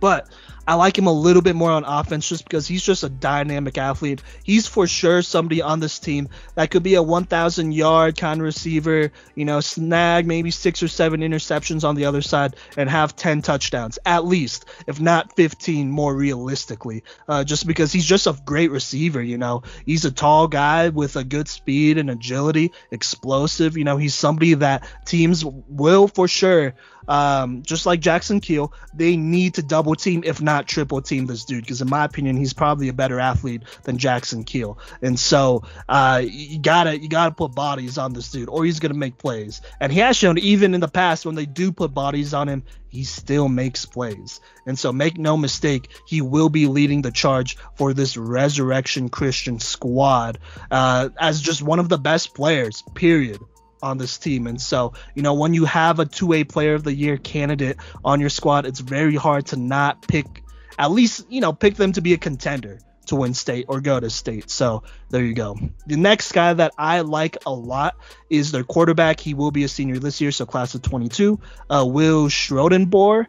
But 0.00 0.28
I 0.70 0.74
like 0.74 0.96
him 0.96 1.08
a 1.08 1.12
little 1.12 1.42
bit 1.42 1.56
more 1.56 1.72
on 1.72 1.82
offense 1.84 2.28
just 2.28 2.44
because 2.44 2.68
he's 2.68 2.84
just 2.84 3.02
a 3.02 3.08
dynamic 3.08 3.76
athlete. 3.76 4.22
He's 4.44 4.68
for 4.68 4.86
sure 4.86 5.20
somebody 5.20 5.62
on 5.62 5.80
this 5.80 5.98
team 5.98 6.28
that 6.54 6.70
could 6.70 6.84
be 6.84 6.94
a 6.94 7.02
1,000 7.02 7.72
yard 7.72 8.16
kind 8.16 8.40
of 8.40 8.44
receiver, 8.44 9.10
you 9.34 9.44
know, 9.44 9.58
snag 9.58 10.28
maybe 10.28 10.52
six 10.52 10.80
or 10.80 10.86
seven 10.86 11.22
interceptions 11.22 11.82
on 11.82 11.96
the 11.96 12.04
other 12.04 12.22
side 12.22 12.54
and 12.76 12.88
have 12.88 13.16
10 13.16 13.42
touchdowns 13.42 13.98
at 14.06 14.24
least, 14.24 14.64
if 14.86 15.00
not 15.00 15.34
15 15.34 15.90
more 15.90 16.14
realistically. 16.14 17.02
Uh, 17.26 17.42
just 17.42 17.66
because 17.66 17.90
he's 17.90 18.06
just 18.06 18.28
a 18.28 18.38
great 18.44 18.70
receiver, 18.70 19.20
you 19.20 19.38
know. 19.38 19.64
He's 19.84 20.04
a 20.04 20.12
tall 20.12 20.46
guy 20.46 20.90
with 20.90 21.16
a 21.16 21.24
good 21.24 21.48
speed 21.48 21.98
and 21.98 22.08
agility, 22.08 22.70
explosive. 22.92 23.76
You 23.76 23.82
know, 23.82 23.96
he's 23.96 24.14
somebody 24.14 24.54
that 24.54 24.86
teams 25.04 25.44
will 25.44 26.06
for 26.06 26.28
sure 26.28 26.76
um, 27.10 27.64
just 27.64 27.86
like 27.86 27.98
Jackson 27.98 28.40
Keel, 28.40 28.72
they 28.94 29.16
need 29.16 29.54
to 29.54 29.64
double 29.64 29.96
team, 29.96 30.22
if 30.24 30.40
not 30.40 30.68
triple 30.68 31.02
team, 31.02 31.26
this 31.26 31.44
dude. 31.44 31.64
Because 31.64 31.82
in 31.82 31.90
my 31.90 32.04
opinion, 32.04 32.36
he's 32.36 32.52
probably 32.52 32.88
a 32.88 32.92
better 32.92 33.18
athlete 33.18 33.62
than 33.82 33.98
Jackson 33.98 34.44
Keel. 34.44 34.78
And 35.02 35.18
so 35.18 35.64
uh, 35.88 36.22
you 36.24 36.60
gotta 36.60 36.96
you 36.96 37.08
gotta 37.08 37.34
put 37.34 37.52
bodies 37.52 37.98
on 37.98 38.12
this 38.12 38.30
dude, 38.30 38.48
or 38.48 38.64
he's 38.64 38.78
gonna 38.78 38.94
make 38.94 39.18
plays. 39.18 39.60
And 39.80 39.92
he 39.92 39.98
has 39.98 40.16
shown 40.16 40.38
even 40.38 40.72
in 40.72 40.80
the 40.80 40.88
past 40.88 41.26
when 41.26 41.34
they 41.34 41.46
do 41.46 41.72
put 41.72 41.92
bodies 41.92 42.32
on 42.32 42.48
him, 42.48 42.62
he 42.88 43.02
still 43.02 43.48
makes 43.48 43.84
plays. 43.84 44.40
And 44.64 44.78
so 44.78 44.92
make 44.92 45.18
no 45.18 45.36
mistake, 45.36 45.90
he 46.06 46.20
will 46.20 46.48
be 46.48 46.68
leading 46.68 47.02
the 47.02 47.10
charge 47.10 47.56
for 47.74 47.92
this 47.92 48.16
Resurrection 48.16 49.08
Christian 49.08 49.58
squad 49.58 50.38
uh, 50.70 51.08
as 51.18 51.40
just 51.40 51.60
one 51.60 51.80
of 51.80 51.88
the 51.88 51.98
best 51.98 52.36
players. 52.36 52.84
Period 52.94 53.40
on 53.82 53.98
this 53.98 54.18
team. 54.18 54.46
And 54.46 54.60
so, 54.60 54.92
you 55.14 55.22
know, 55.22 55.34
when 55.34 55.54
you 55.54 55.64
have 55.64 55.98
a 55.98 56.06
two-way 56.06 56.44
player 56.44 56.74
of 56.74 56.84
the 56.84 56.94
year 56.94 57.16
candidate 57.16 57.76
on 58.04 58.20
your 58.20 58.30
squad, 58.30 58.66
it's 58.66 58.80
very 58.80 59.16
hard 59.16 59.46
to 59.46 59.56
not 59.56 60.06
pick 60.06 60.42
at 60.78 60.90
least, 60.90 61.26
you 61.28 61.40
know, 61.40 61.52
pick 61.52 61.74
them 61.74 61.92
to 61.92 62.00
be 62.00 62.14
a 62.14 62.18
contender 62.18 62.78
to 63.06 63.16
win 63.16 63.34
state 63.34 63.66
or 63.68 63.80
go 63.80 64.00
to 64.00 64.08
state. 64.08 64.48
So 64.48 64.82
there 65.10 65.22
you 65.22 65.34
go. 65.34 65.58
The 65.86 65.96
next 65.96 66.32
guy 66.32 66.54
that 66.54 66.72
I 66.78 67.00
like 67.00 67.36
a 67.44 67.52
lot 67.52 67.96
is 68.30 68.52
their 68.52 68.64
quarterback. 68.64 69.20
He 69.20 69.34
will 69.34 69.50
be 69.50 69.64
a 69.64 69.68
senior 69.68 69.98
this 69.98 70.20
year, 70.20 70.30
so 70.30 70.46
class 70.46 70.74
of 70.74 70.82
22. 70.82 71.38
Uh, 71.68 71.84
Will 71.86 72.28
Schrodenboer. 72.28 73.26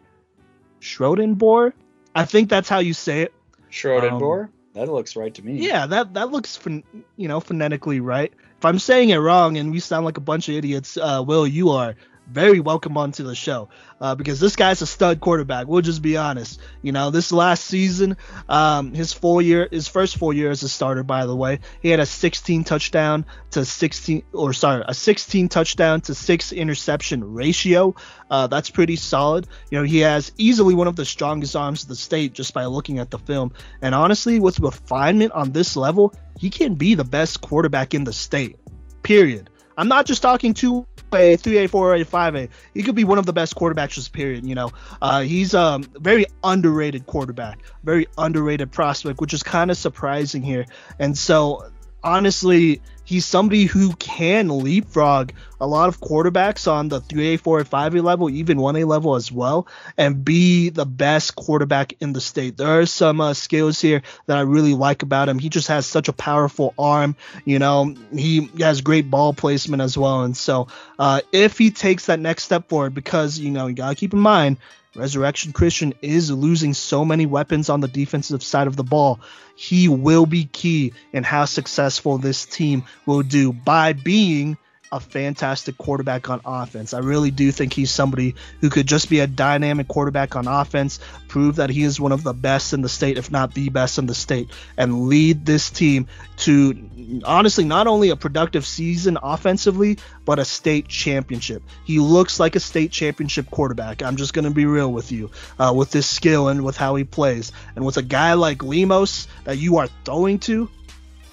Schrodenboer? 0.80 1.72
I 2.14 2.24
think 2.24 2.48
that's 2.48 2.68
how 2.68 2.78
you 2.78 2.94
say 2.94 3.22
it. 3.22 3.34
Schrodenboer? 3.70 4.44
Um, 4.44 4.52
that 4.74 4.88
looks 4.88 5.16
right 5.16 5.34
to 5.34 5.44
me. 5.44 5.66
Yeah, 5.66 5.86
that 5.86 6.14
that 6.14 6.30
looks 6.30 6.56
ph- 6.56 6.84
you 7.16 7.28
know 7.28 7.40
phonetically 7.40 8.00
right. 8.00 8.32
If 8.58 8.64
I'm 8.64 8.78
saying 8.78 9.10
it 9.10 9.16
wrong 9.16 9.56
and 9.56 9.72
we 9.72 9.80
sound 9.80 10.04
like 10.04 10.16
a 10.16 10.20
bunch 10.22 10.48
of 10.48 10.54
idiots, 10.54 10.96
uh, 10.96 11.22
Will, 11.26 11.46
you 11.46 11.70
are 11.70 11.96
very 12.32 12.60
welcome 12.60 12.96
onto 12.96 13.24
the 13.24 13.34
show 13.34 13.68
uh, 14.00 14.14
because 14.14 14.40
this 14.40 14.56
guy's 14.56 14.80
a 14.80 14.86
stud 14.86 15.20
quarterback. 15.20 15.66
We'll 15.66 15.82
just 15.82 16.00
be 16.00 16.16
honest. 16.16 16.58
You 16.80 16.92
know, 16.92 17.10
this 17.10 17.30
last 17.30 17.64
season, 17.64 18.16
um, 18.48 18.94
his 18.94 19.12
four 19.12 19.42
year, 19.42 19.68
his 19.70 19.86
first 19.86 20.16
four 20.16 20.32
years 20.32 20.62
as 20.62 20.70
a 20.70 20.72
starter, 20.72 21.02
by 21.02 21.26
the 21.26 21.36
way, 21.36 21.60
he 21.80 21.90
had 21.90 22.00
a 22.00 22.06
16 22.06 22.64
touchdown 22.64 23.26
to 23.50 23.64
16, 23.64 24.22
or 24.32 24.52
sorry, 24.52 24.82
a 24.88 24.94
16 24.94 25.48
touchdown 25.48 26.00
to 26.02 26.14
six 26.14 26.52
interception 26.52 27.34
ratio. 27.34 27.94
Uh, 28.30 28.46
that's 28.46 28.70
pretty 28.70 28.96
solid. 28.96 29.46
You 29.70 29.78
know, 29.78 29.84
he 29.84 29.98
has 29.98 30.32
easily 30.38 30.74
one 30.74 30.88
of 30.88 30.96
the 30.96 31.04
strongest 31.04 31.54
arms 31.54 31.82
of 31.82 31.88
the 31.90 31.96
state 31.96 32.32
just 32.32 32.54
by 32.54 32.64
looking 32.64 32.98
at 32.98 33.10
the 33.10 33.18
film. 33.18 33.52
And 33.82 33.94
honestly, 33.94 34.40
with 34.40 34.58
refinement 34.58 35.32
on 35.32 35.52
this 35.52 35.76
level, 35.76 36.14
he 36.38 36.48
can 36.48 36.76
be 36.76 36.94
the 36.94 37.04
best 37.04 37.42
quarterback 37.42 37.94
in 37.94 38.04
the 38.04 38.12
state. 38.12 38.56
Period. 39.02 39.50
I'm 39.76 39.88
not 39.88 40.06
just 40.06 40.22
talking 40.22 40.54
two 40.54 40.86
a 41.12 41.36
3A, 41.36 41.68
4A, 41.68 42.04
5A. 42.06 42.48
He 42.74 42.82
could 42.82 42.94
be 42.94 43.04
one 43.04 43.18
of 43.18 43.26
the 43.26 43.32
best 43.32 43.54
quarterbacks 43.54 43.90
just 43.90 44.12
period, 44.12 44.46
you 44.46 44.54
know. 44.54 44.70
Uh, 45.00 45.20
he's 45.20 45.54
a 45.54 45.60
um, 45.60 45.84
very 46.00 46.26
underrated 46.42 47.06
quarterback, 47.06 47.58
very 47.84 48.06
underrated 48.16 48.72
prospect, 48.72 49.20
which 49.20 49.34
is 49.34 49.42
kind 49.42 49.70
of 49.70 49.76
surprising 49.76 50.42
here. 50.42 50.66
And 50.98 51.16
so 51.16 51.70
honestly, 52.02 52.80
he's 53.12 53.26
somebody 53.26 53.64
who 53.64 53.92
can 53.96 54.48
leapfrog 54.48 55.32
a 55.60 55.66
lot 55.66 55.88
of 55.88 56.00
quarterbacks 56.00 56.70
on 56.70 56.88
the 56.88 56.98
3A, 56.98 57.38
4A, 57.40 57.68
5A 57.68 58.02
level, 58.02 58.30
even 58.30 58.56
1A 58.56 58.86
level 58.86 59.14
as 59.16 59.30
well, 59.30 59.68
and 59.98 60.24
be 60.24 60.70
the 60.70 60.86
best 60.86 61.36
quarterback 61.36 61.92
in 62.00 62.14
the 62.14 62.22
state. 62.22 62.56
There 62.56 62.80
are 62.80 62.86
some 62.86 63.20
uh, 63.20 63.34
skills 63.34 63.80
here 63.80 64.02
that 64.26 64.38
I 64.38 64.40
really 64.40 64.74
like 64.74 65.02
about 65.02 65.28
him. 65.28 65.38
He 65.38 65.50
just 65.50 65.68
has 65.68 65.86
such 65.86 66.08
a 66.08 66.12
powerful 66.12 66.72
arm. 66.78 67.14
You 67.44 67.58
know, 67.58 67.94
he 68.12 68.50
has 68.58 68.80
great 68.80 69.10
ball 69.10 69.34
placement 69.34 69.82
as 69.82 69.96
well. 69.96 70.22
And 70.22 70.36
so, 70.36 70.68
uh, 70.98 71.20
if 71.32 71.58
he 71.58 71.70
takes 71.70 72.06
that 72.06 72.18
next 72.18 72.44
step 72.44 72.70
forward, 72.70 72.94
because, 72.94 73.38
you 73.38 73.50
know, 73.50 73.66
you 73.66 73.74
got 73.74 73.90
to 73.90 73.94
keep 73.94 74.14
in 74.14 74.20
mind, 74.20 74.56
Resurrection 74.94 75.52
Christian 75.52 75.94
is 76.02 76.30
losing 76.30 76.74
so 76.74 77.04
many 77.04 77.24
weapons 77.24 77.70
on 77.70 77.80
the 77.80 77.88
defensive 77.88 78.42
side 78.42 78.66
of 78.66 78.76
the 78.76 78.84
ball. 78.84 79.20
He 79.56 79.88
will 79.88 80.26
be 80.26 80.44
key 80.44 80.92
in 81.14 81.24
how 81.24 81.46
successful 81.46 82.18
this 82.18 82.44
team 82.44 82.84
will 83.06 83.22
do 83.22 83.54
by 83.54 83.94
being 83.94 84.58
a 84.92 85.00
fantastic 85.00 85.78
quarterback 85.78 86.28
on 86.28 86.42
offense. 86.44 86.92
I 86.92 86.98
really 86.98 87.30
do 87.30 87.50
think 87.50 87.72
he's 87.72 87.90
somebody 87.90 88.34
who 88.60 88.68
could 88.68 88.86
just 88.86 89.08
be 89.08 89.20
a 89.20 89.26
dynamic 89.26 89.88
quarterback 89.88 90.36
on 90.36 90.46
offense, 90.46 91.00
prove 91.28 91.56
that 91.56 91.70
he 91.70 91.82
is 91.82 91.98
one 91.98 92.12
of 92.12 92.22
the 92.22 92.34
best 92.34 92.74
in 92.74 92.82
the 92.82 92.90
state, 92.90 93.16
if 93.16 93.30
not 93.30 93.54
the 93.54 93.70
best 93.70 93.98
in 93.98 94.06
the 94.06 94.14
state, 94.14 94.50
and 94.76 95.08
lead 95.08 95.46
this 95.46 95.70
team 95.70 96.06
to 96.36 96.90
honestly 97.24 97.64
not 97.64 97.86
only 97.86 98.10
a 98.10 98.16
productive 98.16 98.66
season 98.66 99.16
offensively, 99.22 99.98
but 100.26 100.38
a 100.38 100.44
state 100.44 100.88
championship. 100.88 101.62
He 101.84 101.98
looks 101.98 102.38
like 102.38 102.54
a 102.54 102.60
state 102.60 102.92
championship 102.92 103.50
quarterback. 103.50 104.02
I'm 104.02 104.16
just 104.16 104.34
going 104.34 104.44
to 104.44 104.50
be 104.50 104.66
real 104.66 104.92
with 104.92 105.10
you 105.10 105.30
uh, 105.58 105.72
with 105.74 105.90
this 105.90 106.06
skill 106.06 106.48
and 106.48 106.62
with 106.62 106.76
how 106.76 106.96
he 106.96 107.04
plays. 107.04 107.50
And 107.74 107.84
with 107.84 107.96
a 107.96 108.02
guy 108.02 108.34
like 108.34 108.62
Lemos 108.62 109.26
that 109.44 109.56
you 109.56 109.78
are 109.78 109.88
throwing 110.04 110.38
to, 110.40 110.68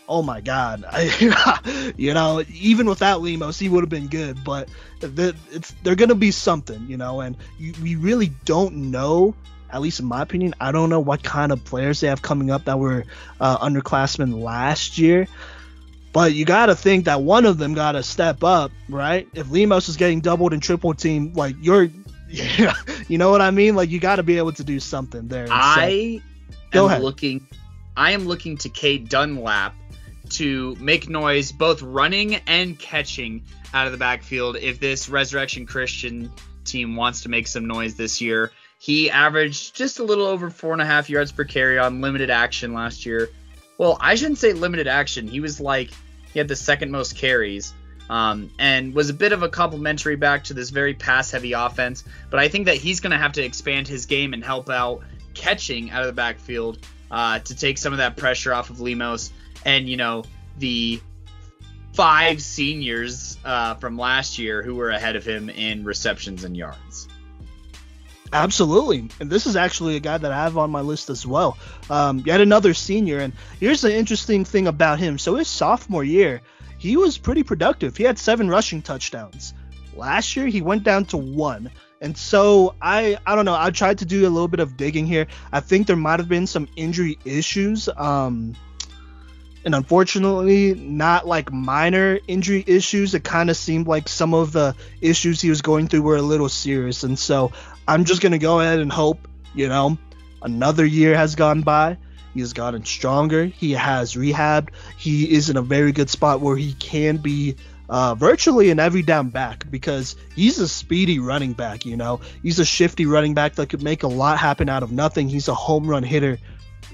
oh 0.10 0.24
my 0.24 0.42
god, 0.42 0.84
I, 0.90 1.94
you 1.96 2.14
know, 2.14 2.44
even 2.52 2.90
without 2.90 3.22
Lemos, 3.22 3.58
he 3.60 3.70
would 3.70 3.84
have 3.84 3.90
been 3.90 4.08
good. 4.08 4.44
But 4.44 4.68
the, 5.00 5.36
it's 5.52 5.72
they're 5.84 5.96
gonna 5.96 6.16
be 6.16 6.32
something, 6.32 6.86
you 6.90 6.98
know, 6.98 7.22
and 7.22 7.38
you, 7.58 7.74
we 7.82 7.96
really 7.96 8.32
don't 8.44 8.92
know. 8.92 9.36
At 9.72 9.82
least 9.82 10.00
in 10.00 10.08
my 10.08 10.24
opinion, 10.24 10.56
I 10.60 10.72
don't 10.72 10.90
know 10.90 11.00
what 11.00 11.22
kind 11.22 11.52
of 11.52 11.64
players 11.64 12.00
they 12.00 12.08
have 12.08 12.24
coming 12.24 12.50
up 12.50 12.66
that 12.66 12.80
were 12.80 13.06
uh, 13.40 13.60
underclassmen 13.60 14.42
last 14.42 14.98
year. 14.98 15.28
But 16.12 16.34
you 16.34 16.44
got 16.44 16.66
to 16.68 16.76
think 16.76 17.06
that 17.06 17.22
one 17.22 17.46
of 17.46 17.60
them 17.60 17.76
got 17.76 17.92
to 17.92 18.02
step 18.02 18.44
up, 18.44 18.72
right? 18.90 19.28
If 19.36 19.52
Lemos 19.52 19.88
is 19.88 19.96
getting 19.96 20.22
doubled 20.22 20.54
and 20.54 20.64
triple 20.64 20.96
team, 20.96 21.34
like 21.36 21.56
you're, 21.62 21.88
yeah, 22.28 22.74
you 23.08 23.20
know 23.20 23.30
what 23.30 23.42
I 23.42 23.52
mean? 23.52 23.76
Like 23.76 23.92
you 23.92 24.00
got 24.00 24.16
to 24.16 24.24
be 24.24 24.40
able 24.40 24.54
to 24.54 24.64
do 24.64 24.80
something 24.80 25.28
there. 25.28 25.46
I 25.52 26.20
so, 26.74 26.90
am 26.90 27.04
looking, 27.04 27.46
I 27.96 28.14
am 28.14 28.26
looking 28.26 28.58
to 28.58 28.70
Cade 28.70 29.08
Dunlap 29.08 29.76
to 30.30 30.76
make 30.80 31.10
noise 31.10 31.52
both 31.52 31.82
running 31.82 32.36
and 32.48 32.78
catching 32.78 33.44
out 33.74 33.86
of 33.86 33.92
the 33.92 33.98
backfield 33.98 34.58
if 34.58 34.80
this 34.80 35.10
Resurrection 35.10 35.66
Christian 35.66 36.32
team 36.66 36.96
wants 36.96 37.22
to 37.22 37.30
make 37.30 37.48
some 37.48 37.68
noise 37.68 37.96
this 37.96 38.22
year. 38.22 38.52
He 38.80 39.10
averaged 39.10 39.76
just 39.76 40.00
a 40.00 40.04
little 40.04 40.26
over 40.26 40.50
four 40.50 40.74
and 40.74 40.82
a 40.82 40.86
half 40.86 41.10
yards 41.10 41.32
per 41.32 41.44
carry 41.44 41.78
on 41.78 42.02
limited 42.02 42.30
action 42.30 42.74
last 42.74 43.06
year. 43.06 43.30
Well, 43.78 43.98
I 44.00 44.16
shouldn't 44.16 44.40
say 44.40 44.54
limited 44.54 44.88
action. 44.88 45.28
He 45.28 45.40
was 45.40 45.60
like, 45.60 45.90
he 46.34 46.40
had 46.40 46.48
the 46.48 46.56
second 46.56 46.92
most 46.92 47.16
carries. 47.16 47.74
Um, 48.10 48.50
and 48.58 48.96
was 48.96 49.12
a 49.12 49.14
bit 49.14 49.34
of 49.34 49.44
a 49.44 49.50
complimentary 49.50 50.16
back 50.16 50.46
to 50.46 50.56
this 50.56 50.72
very 50.72 50.96
pass 50.96 51.30
heavy 51.30 51.54
offense. 51.54 52.04
But 52.32 52.40
I 52.40 52.48
think 52.48 52.66
that 52.66 52.78
he's 52.78 53.02
going 53.02 53.12
to 53.12 53.18
have 53.18 53.34
to 53.34 53.44
expand 53.44 53.88
his 53.88 54.08
game 54.08 54.34
and 54.34 54.44
help 54.44 54.68
out 54.68 55.04
catching 55.36 55.92
out 55.92 56.02
of 56.02 56.08
the 56.08 56.14
backfield 56.14 56.80
uh, 57.12 57.40
to 57.40 57.56
take 57.56 57.78
some 57.78 57.94
of 57.94 57.98
that 57.98 58.18
pressure 58.18 58.52
off 58.54 58.72
of 58.72 58.82
Lemos 58.82 59.32
and 59.66 59.88
you 59.90 59.98
know 59.98 60.24
the 60.58 61.02
five 61.94 62.42
seniors 62.42 63.38
uh, 63.44 63.76
from 63.76 63.98
last 63.98 64.38
year 64.38 64.62
who 64.64 64.76
were 64.76 64.90
ahead 64.90 65.16
of 65.16 65.26
him 65.26 65.50
in 65.50 65.84
receptions 65.84 66.44
and 66.44 66.56
yards. 66.56 67.08
Absolutely, 68.32 69.10
and 69.20 69.30
this 69.30 69.48
is 69.48 69.56
actually 69.56 69.96
a 69.96 70.00
guy 70.00 70.18
that 70.18 70.32
I 70.32 70.36
have 70.36 70.58
on 70.58 70.70
my 70.70 70.82
list 70.82 71.10
as 71.10 71.26
well. 71.26 71.58
Um, 71.90 72.20
yet 72.26 72.42
another 72.42 72.74
senior, 72.76 73.20
and 73.20 73.34
here's 73.60 73.82
the 73.82 73.94
interesting 73.94 74.46
thing 74.46 74.68
about 74.68 75.00
him. 75.00 75.18
So 75.18 75.36
his 75.36 75.48
sophomore 75.48 76.04
year, 76.04 76.42
he 76.78 76.96
was 76.96 77.18
pretty 77.18 77.42
productive. 77.44 77.98
He 77.98 78.04
had 78.04 78.20
seven 78.20 78.48
rushing 78.48 78.84
touchdowns. 78.84 79.56
Last 79.96 80.36
year, 80.36 80.46
he 80.46 80.62
went 80.62 80.84
down 80.84 81.06
to 81.06 81.18
one. 81.18 81.72
And 82.02 82.18
so 82.18 82.76
I 82.82 83.18
I 83.26 83.36
don't 83.36 83.46
know. 83.46 83.58
I 83.58 83.72
tried 83.72 83.98
to 84.00 84.06
do 84.06 84.22
a 84.28 84.30
little 84.30 84.48
bit 84.48 84.60
of 84.60 84.78
digging 84.78 85.06
here. 85.06 85.28
I 85.52 85.60
think 85.60 85.88
there 85.88 85.96
might 85.96 86.20
have 86.20 86.30
been 86.30 86.48
some 86.48 86.68
injury 86.76 87.18
issues. 87.26 87.90
Um, 87.98 88.56
and 89.66 89.76
unfortunately 89.76 90.74
not 90.76 91.28
like 91.28 91.52
minor 91.52 92.20
injury 92.28 92.64
issues. 92.66 93.14
It 93.14 93.24
kind 93.24 93.50
of 93.50 93.58
seemed 93.58 93.88
like 93.88 94.08
some 94.08 94.34
of 94.34 94.52
the 94.52 94.76
issues 95.02 95.42
he 95.42 95.50
was 95.50 95.62
going 95.62 95.88
through 95.88 96.02
were 96.02 96.18
a 96.18 96.22
little 96.22 96.50
serious. 96.50 97.04
And 97.04 97.18
so 97.18 97.52
i'm 97.88 98.06
just 98.06 98.22
going 98.22 98.34
to 98.34 98.38
go 98.38 98.60
ahead 98.60 98.80
and 98.80 98.92
hope 98.92 99.28
you 99.56 99.68
know 99.68 99.98
another 100.42 100.86
year 100.86 101.16
has 101.16 101.36
gone 101.36 101.62
by. 101.62 101.98
He 102.34 102.42
has 102.42 102.54
gotten 102.54 102.86
stronger. 102.86 103.46
He 103.46 103.72
has 103.72 104.14
rehabbed. 104.14 104.70
He 104.98 105.32
is 105.32 105.50
in 105.50 105.58
a 105.58 105.62
very 105.62 105.92
good 105.92 106.10
spot 106.10 106.42
where 106.42 106.56
he 106.56 106.74
can 106.74 107.18
be 107.18 107.56
uh, 107.90 108.14
virtually 108.14 108.70
an 108.70 108.80
every 108.80 109.02
down 109.02 109.30
back 109.30 109.70
because 109.72 110.16
he's 110.36 110.60
a 110.60 110.68
speedy 110.68 111.18
running 111.18 111.54
back 111.54 111.86
you 111.86 111.98
know? 111.98 112.22
He's 112.44 112.60
a 112.60 112.66
shifty 112.66 113.08
running 113.08 113.34
back 113.34 113.56
that 113.56 113.70
could 113.70 113.82
make 113.82 114.04
a 114.04 114.08
lot 114.08 114.38
happen 114.38 114.70
out 114.70 114.84
of 114.84 114.92
nothing. 114.92 115.28
He's 115.28 115.48
a 115.48 115.56
home 115.56 115.88
run 115.88 116.04
hitter 116.04 116.38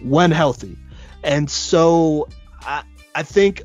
when 0.01 0.31
healthy. 0.31 0.77
And 1.21 1.49
so 1.49 2.29
I, 2.65 2.83
I 3.13 3.23
think, 3.23 3.61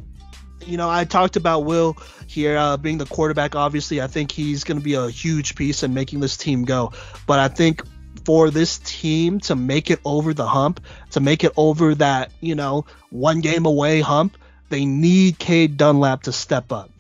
you 0.66 0.76
know, 0.76 0.88
I 0.90 1.05
talked 1.05 1.36
about 1.36 1.64
Will 1.64 1.96
here 2.26 2.57
uh, 2.57 2.76
being 2.76 2.98
the 2.98 3.07
quarterback. 3.07 3.55
Obviously, 3.55 4.01
I 4.01 4.07
think 4.07 4.30
he's 4.30 4.64
going 4.64 4.78
to 4.78 4.84
be 4.84 4.94
a 4.94 5.09
huge 5.09 5.55
piece 5.55 5.82
in 5.82 5.94
making 5.94 6.20
this 6.20 6.36
team 6.36 6.64
go. 6.64 6.92
But 7.26 7.38
I 7.38 7.48
think 7.48 7.82
for 8.24 8.51
this 8.51 8.78
team 8.78 9.40
to 9.40 9.57
make 9.57 9.90
it 9.90 10.01
over 10.05 10.34
the 10.34 10.46
hump, 10.46 10.80
to 11.11 11.20
make 11.20 11.44
it 11.44 11.53
over 11.57 11.94
that, 11.96 12.32
you 12.40 12.55
know, 12.55 12.86
one 13.11 13.40
game 13.40 13.66
away 13.66 14.01
hump, 14.01 14.36
they 14.68 14.84
need 14.84 15.38
Cade 15.38 15.76
Dunlap 15.76 16.24
to 16.24 16.32
step 16.32 16.70
up. 16.72 16.90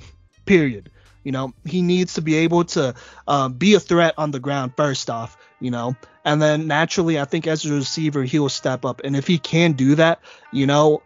Period. 0.46 0.90
You 1.22 1.32
know, 1.32 1.52
he 1.66 1.82
needs 1.82 2.14
to 2.14 2.22
be 2.22 2.36
able 2.36 2.64
to 2.64 2.94
uh, 3.28 3.48
be 3.48 3.74
a 3.74 3.80
threat 3.80 4.14
on 4.16 4.30
the 4.30 4.40
ground 4.40 4.72
first 4.76 5.10
off, 5.10 5.36
you 5.60 5.70
know, 5.70 5.94
and 6.24 6.40
then 6.40 6.66
naturally, 6.66 7.18
I 7.18 7.24
think 7.24 7.46
as 7.46 7.64
a 7.64 7.72
receiver, 7.72 8.22
he'll 8.24 8.48
step 8.48 8.84
up. 8.84 9.02
And 9.04 9.14
if 9.14 9.26
he 9.26 9.38
can 9.38 9.72
do 9.72 9.94
that, 9.96 10.20
you 10.52 10.66
know, 10.66 11.02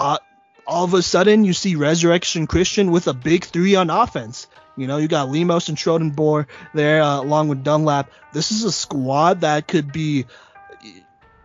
uh, 0.00 0.18
all 0.66 0.84
of 0.84 0.94
a 0.94 1.02
sudden 1.02 1.44
you 1.44 1.52
see 1.52 1.76
Resurrection 1.76 2.46
Christian 2.46 2.90
with 2.90 3.06
a 3.06 3.12
big 3.12 3.44
three 3.44 3.76
on 3.76 3.90
offense. 3.90 4.46
You 4.76 4.86
know, 4.86 4.96
you 4.96 5.08
got 5.08 5.28
Lemos 5.28 5.68
and 5.68 5.76
Schrodenboer 5.76 6.46
there 6.72 7.02
uh, 7.02 7.20
along 7.20 7.48
with 7.48 7.62
Dunlap. 7.62 8.10
This 8.32 8.50
is 8.50 8.64
a 8.64 8.72
squad 8.72 9.42
that 9.42 9.68
could 9.68 9.92
be 9.92 10.24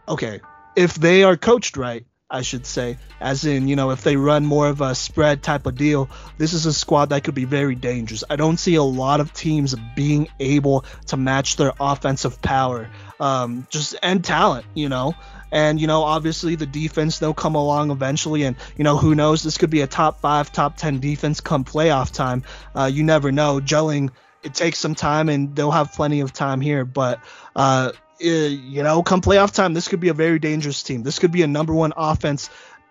okay 0.07 0.39
if 0.75 0.95
they 0.95 1.23
are 1.23 1.35
coached 1.35 1.75
right. 1.75 2.05
I 2.27 2.41
should 2.41 2.65
say, 2.65 2.97
as 3.21 3.45
in, 3.45 3.67
you 3.67 3.75
know, 3.75 3.91
if 3.91 4.03
they 4.03 4.17
run 4.17 4.45
more 4.45 4.67
of 4.67 4.81
a 4.81 4.95
spread 4.95 5.43
type 5.43 5.67
of 5.67 5.75
deal, 5.75 6.09
this 6.39 6.53
is 6.53 6.65
a 6.65 6.73
squad 6.73 7.09
that 7.09 7.23
could 7.23 7.35
be 7.35 7.45
very 7.45 7.75
dangerous. 7.75 8.23
I 8.27 8.35
don't 8.35 8.57
see 8.57 8.75
a 8.75 8.83
lot 8.83 9.19
of 9.19 9.31
teams 9.31 9.75
being 9.95 10.27
able 10.39 10.85
to 11.07 11.17
match 11.17 11.55
their 11.55 11.73
offensive 11.79 12.41
power, 12.41 12.89
um, 13.19 13.67
just 13.69 13.95
and 14.01 14.25
talent, 14.25 14.65
you 14.73 14.89
know. 14.89 15.13
And, 15.51 15.79
you 15.79 15.87
know, 15.87 16.03
obviously 16.03 16.55
the 16.55 16.65
defense, 16.65 17.19
they'll 17.19 17.33
come 17.33 17.55
along 17.55 17.91
eventually. 17.91 18.43
And, 18.43 18.55
you 18.77 18.83
know, 18.83 18.97
who 18.97 19.15
knows? 19.15 19.43
This 19.43 19.57
could 19.57 19.69
be 19.69 19.81
a 19.81 19.87
top 19.87 20.21
five, 20.21 20.51
top 20.51 20.77
10 20.77 20.99
defense 20.99 21.41
come 21.41 21.63
playoff 21.63 22.11
time. 22.11 22.43
Uh, 22.73 22.89
you 22.91 23.03
never 23.03 23.31
know. 23.31 23.59
Gelling, 23.59 24.11
it 24.43 24.53
takes 24.53 24.79
some 24.79 24.95
time 24.95 25.29
and 25.29 25.55
they'll 25.55 25.71
have 25.71 25.93
plenty 25.93 26.21
of 26.21 26.33
time 26.33 26.61
here. 26.61 26.85
But, 26.85 27.19
uh, 27.55 27.91
you 28.19 28.83
know, 28.83 29.03
come 29.03 29.21
playoff 29.21 29.53
time, 29.53 29.73
this 29.73 29.87
could 29.87 29.99
be 29.99 30.09
a 30.09 30.13
very 30.13 30.39
dangerous 30.39 30.83
team. 30.83 31.03
This 31.03 31.19
could 31.19 31.31
be 31.31 31.41
a 31.43 31.47
number 31.47 31.73
one 31.73 31.93
offense 31.95 32.49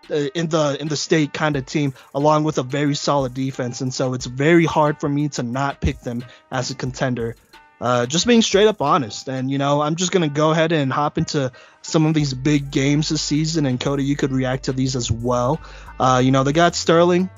uh, 0.09 0.15
in 0.35 0.47
the 0.49 0.77
in 0.79 0.87
the 0.87 0.95
state 0.95 1.33
kind 1.33 1.55
of 1.55 1.65
team 1.65 1.93
along 2.13 2.43
with 2.43 2.59
a 2.59 2.63
very 2.63 2.93
solid 2.93 3.33
defense 3.33 3.81
and 3.81 3.91
so 3.91 4.13
it's 4.13 4.27
very 4.27 4.65
hard 4.65 4.99
for 4.99 5.09
me 5.09 5.29
to 5.29 5.41
not 5.41 5.81
pick 5.81 5.99
them 6.01 6.23
as 6.51 6.69
a 6.69 6.75
contender 6.75 7.35
uh, 7.81 8.05
just 8.05 8.25
being 8.25 8.41
straight 8.41 8.67
up 8.67 8.81
honest. 8.81 9.27
And, 9.27 9.51
you 9.51 9.57
know, 9.57 9.81
I'm 9.81 9.95
just 9.95 10.11
going 10.11 10.27
to 10.27 10.33
go 10.33 10.51
ahead 10.51 10.71
and 10.71 10.91
hop 10.91 11.17
into 11.17 11.51
some 11.81 12.05
of 12.05 12.13
these 12.13 12.33
big 12.33 12.71
games 12.71 13.09
this 13.09 13.21
season. 13.21 13.65
And 13.65 13.79
Cody, 13.79 14.03
you 14.03 14.15
could 14.15 14.31
react 14.31 14.65
to 14.65 14.73
these 14.73 14.95
as 14.95 15.11
well. 15.11 15.61
Uh, 15.99 16.21
you 16.23 16.31
know, 16.31 16.43
they 16.43 16.53
got 16.53 16.75
Sterling 16.75 17.29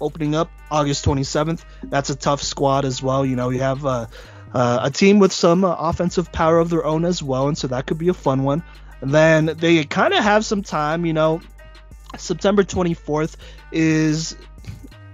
opening 0.00 0.34
up 0.34 0.50
August 0.70 1.04
27th. 1.04 1.64
That's 1.84 2.10
a 2.10 2.16
tough 2.16 2.42
squad 2.42 2.84
as 2.84 3.02
well. 3.02 3.24
You 3.24 3.36
know, 3.36 3.50
you 3.50 3.60
have 3.60 3.84
uh, 3.84 4.06
uh 4.52 4.80
a 4.82 4.90
team 4.90 5.18
with 5.18 5.32
some 5.32 5.64
uh, 5.64 5.74
offensive 5.78 6.32
power 6.32 6.58
of 6.58 6.70
their 6.70 6.84
own 6.84 7.04
as 7.04 7.22
well. 7.22 7.48
And 7.48 7.56
so 7.56 7.68
that 7.68 7.86
could 7.86 7.98
be 7.98 8.08
a 8.08 8.14
fun 8.14 8.42
one. 8.42 8.62
And 9.00 9.12
then 9.12 9.46
they 9.46 9.84
kind 9.84 10.12
of 10.12 10.22
have 10.22 10.44
some 10.44 10.62
time, 10.62 11.06
you 11.06 11.12
know, 11.12 11.40
September 12.16 12.64
24th 12.64 13.36
is 13.72 14.36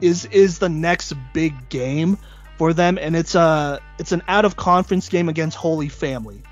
is 0.01 0.25
is 0.27 0.59
the 0.59 0.69
next 0.69 1.15
big 1.33 1.69
game 1.69 2.19
for 2.57 2.73
them, 2.73 2.99
and 2.99 3.15
it's 3.17 3.35
a 3.35 3.81
it's 3.99 4.13
an 4.13 4.23
out 4.29 4.45
of 4.45 4.57
conference 4.57 5.09
game 5.09 5.29
against 5.29 5.57
Holy 5.57 5.89
Family. 5.89 6.43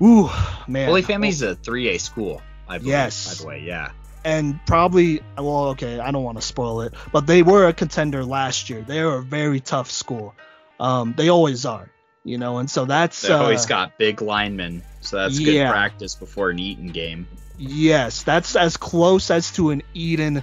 Ooh, 0.00 0.28
man. 0.66 0.88
Holy 0.88 1.02
Family's 1.02 1.42
a 1.42 1.56
3A 1.56 2.00
school, 2.00 2.42
I 2.68 2.78
believe. 2.78 2.92
Yes. 2.92 3.38
By 3.38 3.42
the 3.42 3.48
way, 3.48 3.62
yeah. 3.66 3.90
And 4.24 4.58
probably, 4.66 5.22
well, 5.38 5.68
okay, 5.68 6.00
I 6.00 6.10
don't 6.10 6.24
want 6.24 6.38
to 6.38 6.42
spoil 6.42 6.80
it, 6.82 6.94
but 7.12 7.26
they 7.26 7.42
were 7.42 7.68
a 7.68 7.72
contender 7.72 8.24
last 8.24 8.68
year. 8.68 8.82
They 8.82 8.98
are 9.00 9.18
a 9.18 9.22
very 9.22 9.60
tough 9.60 9.90
school. 9.90 10.34
Um, 10.80 11.14
they 11.16 11.28
always 11.28 11.64
are, 11.64 11.88
you 12.24 12.36
know, 12.36 12.58
and 12.58 12.68
so 12.68 12.84
that's. 12.84 13.22
They 13.22 13.32
always 13.32 13.64
uh, 13.64 13.68
got 13.68 13.98
big 13.98 14.20
linemen, 14.20 14.82
so 15.00 15.16
that's 15.16 15.38
good 15.38 15.70
practice 15.70 16.16
before 16.16 16.50
an 16.50 16.58
Eaton 16.58 16.88
game. 16.88 17.28
Yes, 17.56 18.24
that's 18.24 18.56
as 18.56 18.76
close 18.76 19.30
as 19.30 19.52
to 19.52 19.70
an 19.70 19.82
Eaton 19.94 20.42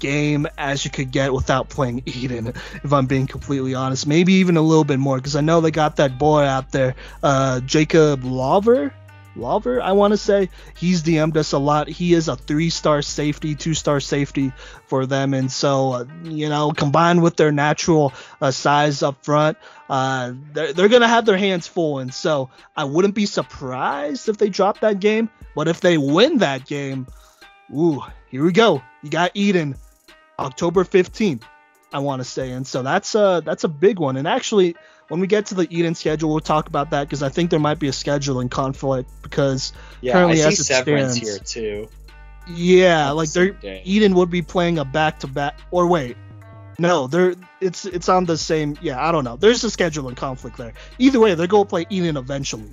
game 0.00 0.46
as 0.58 0.84
you 0.84 0.90
could 0.90 1.10
get 1.10 1.32
without 1.32 1.68
playing 1.68 2.02
Eaton, 2.06 2.48
if 2.48 2.92
I'm 2.92 3.06
being 3.06 3.26
completely 3.26 3.74
honest. 3.74 4.06
Maybe 4.06 4.34
even 4.34 4.56
a 4.56 4.62
little 4.62 4.84
bit 4.84 4.98
more, 4.98 5.16
because 5.16 5.36
I 5.36 5.40
know 5.40 5.60
they 5.60 5.70
got 5.70 5.96
that 5.96 6.18
boy 6.18 6.42
out 6.42 6.72
there, 6.72 6.94
uh, 7.22 7.60
Jacob 7.60 8.24
Lover. 8.24 8.92
Lover, 9.36 9.80
I 9.80 9.92
want 9.92 10.12
to 10.12 10.16
say. 10.16 10.50
He's 10.76 11.02
DM'd 11.02 11.36
us 11.36 11.52
a 11.52 11.58
lot. 11.58 11.88
He 11.88 12.14
is 12.14 12.26
a 12.26 12.34
three 12.34 12.68
star 12.68 13.00
safety, 13.00 13.54
two 13.54 13.74
star 13.74 14.00
safety 14.00 14.52
for 14.86 15.06
them. 15.06 15.34
And 15.34 15.50
so, 15.50 15.92
uh, 15.92 16.04
you 16.24 16.48
know, 16.48 16.72
combined 16.72 17.22
with 17.22 17.36
their 17.36 17.52
natural 17.52 18.12
uh, 18.40 18.50
size 18.50 19.02
up 19.02 19.24
front, 19.24 19.56
uh, 19.88 20.32
they're, 20.52 20.72
they're 20.72 20.88
to 20.88 21.06
have 21.06 21.26
their 21.26 21.36
hands 21.36 21.68
full. 21.68 22.00
And 22.00 22.12
so 22.12 22.50
I 22.76 22.84
wouldn't 22.84 23.14
be 23.14 23.26
surprised 23.26 24.28
if 24.28 24.36
they 24.36 24.48
drop 24.48 24.80
that 24.80 24.98
game. 24.98 25.30
But 25.54 25.68
if 25.68 25.80
they 25.80 25.96
win 25.96 26.38
that 26.38 26.66
game, 26.66 27.06
ooh, 27.74 28.02
here 28.28 28.44
we 28.44 28.52
go. 28.52 28.82
You 29.02 29.10
got 29.10 29.32
Eaton 29.34 29.76
October 30.40 30.84
15th, 30.84 31.42
I 31.92 31.98
want 32.00 32.20
to 32.20 32.24
say. 32.24 32.50
And 32.50 32.66
so 32.66 32.82
that's 32.82 33.14
a, 33.14 33.42
that's 33.44 33.64
a 33.64 33.68
big 33.68 33.98
one. 33.98 34.16
And 34.16 34.26
actually, 34.26 34.76
when 35.10 35.20
we 35.20 35.26
get 35.26 35.46
to 35.46 35.54
the 35.54 35.66
Eaton 35.70 35.94
schedule, 35.94 36.30
we'll 36.30 36.40
talk 36.40 36.68
about 36.68 36.90
that 36.90 37.04
because 37.04 37.22
I 37.22 37.28
think 37.28 37.50
there 37.50 37.58
might 37.58 37.80
be 37.80 37.88
a 37.88 37.92
scheduling 37.92 38.50
conflict 38.50 39.10
because 39.22 39.72
yeah, 40.00 40.12
currently 40.12 40.40
I 40.42 40.44
see 40.44 40.48
as 40.48 40.60
it 40.60 40.64
Severance 40.64 41.16
stands, 41.16 41.52
here 41.52 41.86
too. 41.86 41.88
Yeah, 42.48 43.10
like 43.10 43.30
they're 43.30 43.56
Eaton 43.62 44.14
would 44.14 44.30
be 44.30 44.42
playing 44.42 44.78
a 44.78 44.84
back 44.84 45.18
to 45.20 45.26
back 45.26 45.58
or 45.72 45.88
wait. 45.88 46.16
No, 46.78 47.08
they're 47.08 47.34
it's 47.60 47.84
it's 47.84 48.08
on 48.08 48.24
the 48.24 48.38
same 48.38 48.78
yeah, 48.80 49.04
I 49.04 49.10
don't 49.10 49.24
know. 49.24 49.36
There's 49.36 49.64
a 49.64 49.66
scheduling 49.66 50.16
conflict 50.16 50.56
there. 50.56 50.74
Either 50.98 51.18
way, 51.18 51.34
they're 51.34 51.48
gonna 51.48 51.64
play 51.64 51.86
Eaton 51.90 52.16
eventually. 52.16 52.72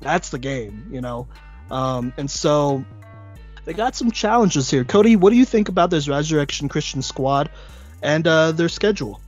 That's 0.00 0.30
the 0.30 0.38
game, 0.38 0.88
you 0.90 1.02
know. 1.02 1.28
Um, 1.70 2.14
and 2.16 2.30
so 2.30 2.84
they 3.64 3.72
got 3.72 3.94
some 3.94 4.10
challenges 4.10 4.70
here. 4.70 4.84
Cody, 4.84 5.16
what 5.16 5.30
do 5.30 5.36
you 5.36 5.44
think 5.44 5.68
about 5.68 5.90
this 5.90 6.08
Resurrection 6.08 6.68
Christian 6.68 7.02
squad 7.02 7.50
and 8.02 8.26
uh, 8.26 8.52
their 8.52 8.68
schedule? 8.68 9.20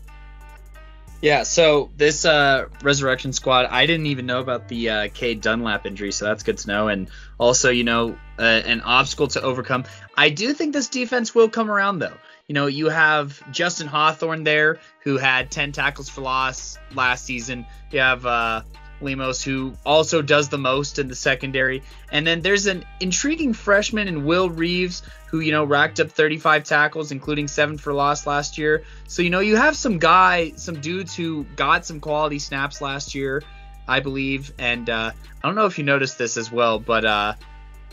Yeah, 1.22 1.44
so 1.44 1.90
this 1.96 2.26
uh, 2.26 2.66
Resurrection 2.82 3.32
Squad, 3.32 3.66
I 3.66 3.86
didn't 3.86 4.06
even 4.06 4.26
know 4.26 4.40
about 4.40 4.68
the 4.68 4.90
uh, 4.90 5.08
Cade 5.12 5.40
Dunlap 5.40 5.86
injury, 5.86 6.12
so 6.12 6.26
that's 6.26 6.42
good 6.42 6.58
to 6.58 6.68
know. 6.68 6.88
And 6.88 7.08
also, 7.38 7.70
you 7.70 7.84
know, 7.84 8.18
uh, 8.38 8.42
an 8.42 8.82
obstacle 8.82 9.28
to 9.28 9.40
overcome. 9.40 9.84
I 10.14 10.28
do 10.28 10.52
think 10.52 10.74
this 10.74 10.88
defense 10.88 11.34
will 11.34 11.48
come 11.48 11.70
around, 11.70 12.00
though. 12.00 12.12
You 12.48 12.54
know, 12.54 12.66
you 12.66 12.90
have 12.90 13.42
Justin 13.50 13.86
Hawthorne 13.86 14.44
there, 14.44 14.78
who 15.00 15.16
had 15.16 15.50
10 15.50 15.72
tackles 15.72 16.08
for 16.08 16.20
loss 16.20 16.78
last 16.94 17.24
season. 17.24 17.66
You 17.90 18.00
have 18.00 18.26
uh, 18.26 18.62
Lemos, 19.00 19.42
who 19.42 19.74
also 19.84 20.22
does 20.22 20.48
the 20.48 20.58
most 20.58 20.98
in 20.98 21.08
the 21.08 21.14
secondary. 21.14 21.82
And 22.10 22.26
then 22.26 22.40
there's 22.40 22.66
an 22.66 22.84
intriguing 23.00 23.52
freshman 23.52 24.08
in 24.08 24.24
Will 24.24 24.48
Reeves, 24.48 25.02
who, 25.28 25.40
you 25.40 25.52
know, 25.52 25.64
racked 25.64 26.00
up 26.00 26.10
35 26.10 26.64
tackles, 26.64 27.12
including 27.12 27.48
seven 27.48 27.78
for 27.78 27.92
loss 27.92 28.26
last 28.26 28.58
year. 28.58 28.84
So, 29.08 29.22
you 29.22 29.30
know, 29.30 29.40
you 29.40 29.56
have 29.56 29.76
some 29.76 29.98
guy, 29.98 30.52
some 30.56 30.80
dudes 30.80 31.14
who 31.14 31.44
got 31.56 31.84
some 31.84 32.00
quality 32.00 32.38
snaps 32.38 32.80
last 32.80 33.14
year, 33.14 33.42
I 33.86 34.00
believe. 34.00 34.52
And 34.58 34.88
uh, 34.88 35.12
I 35.12 35.46
don't 35.46 35.54
know 35.54 35.66
if 35.66 35.78
you 35.78 35.84
noticed 35.84 36.18
this 36.18 36.36
as 36.36 36.50
well, 36.50 36.78
but 36.78 37.04
uh, 37.04 37.34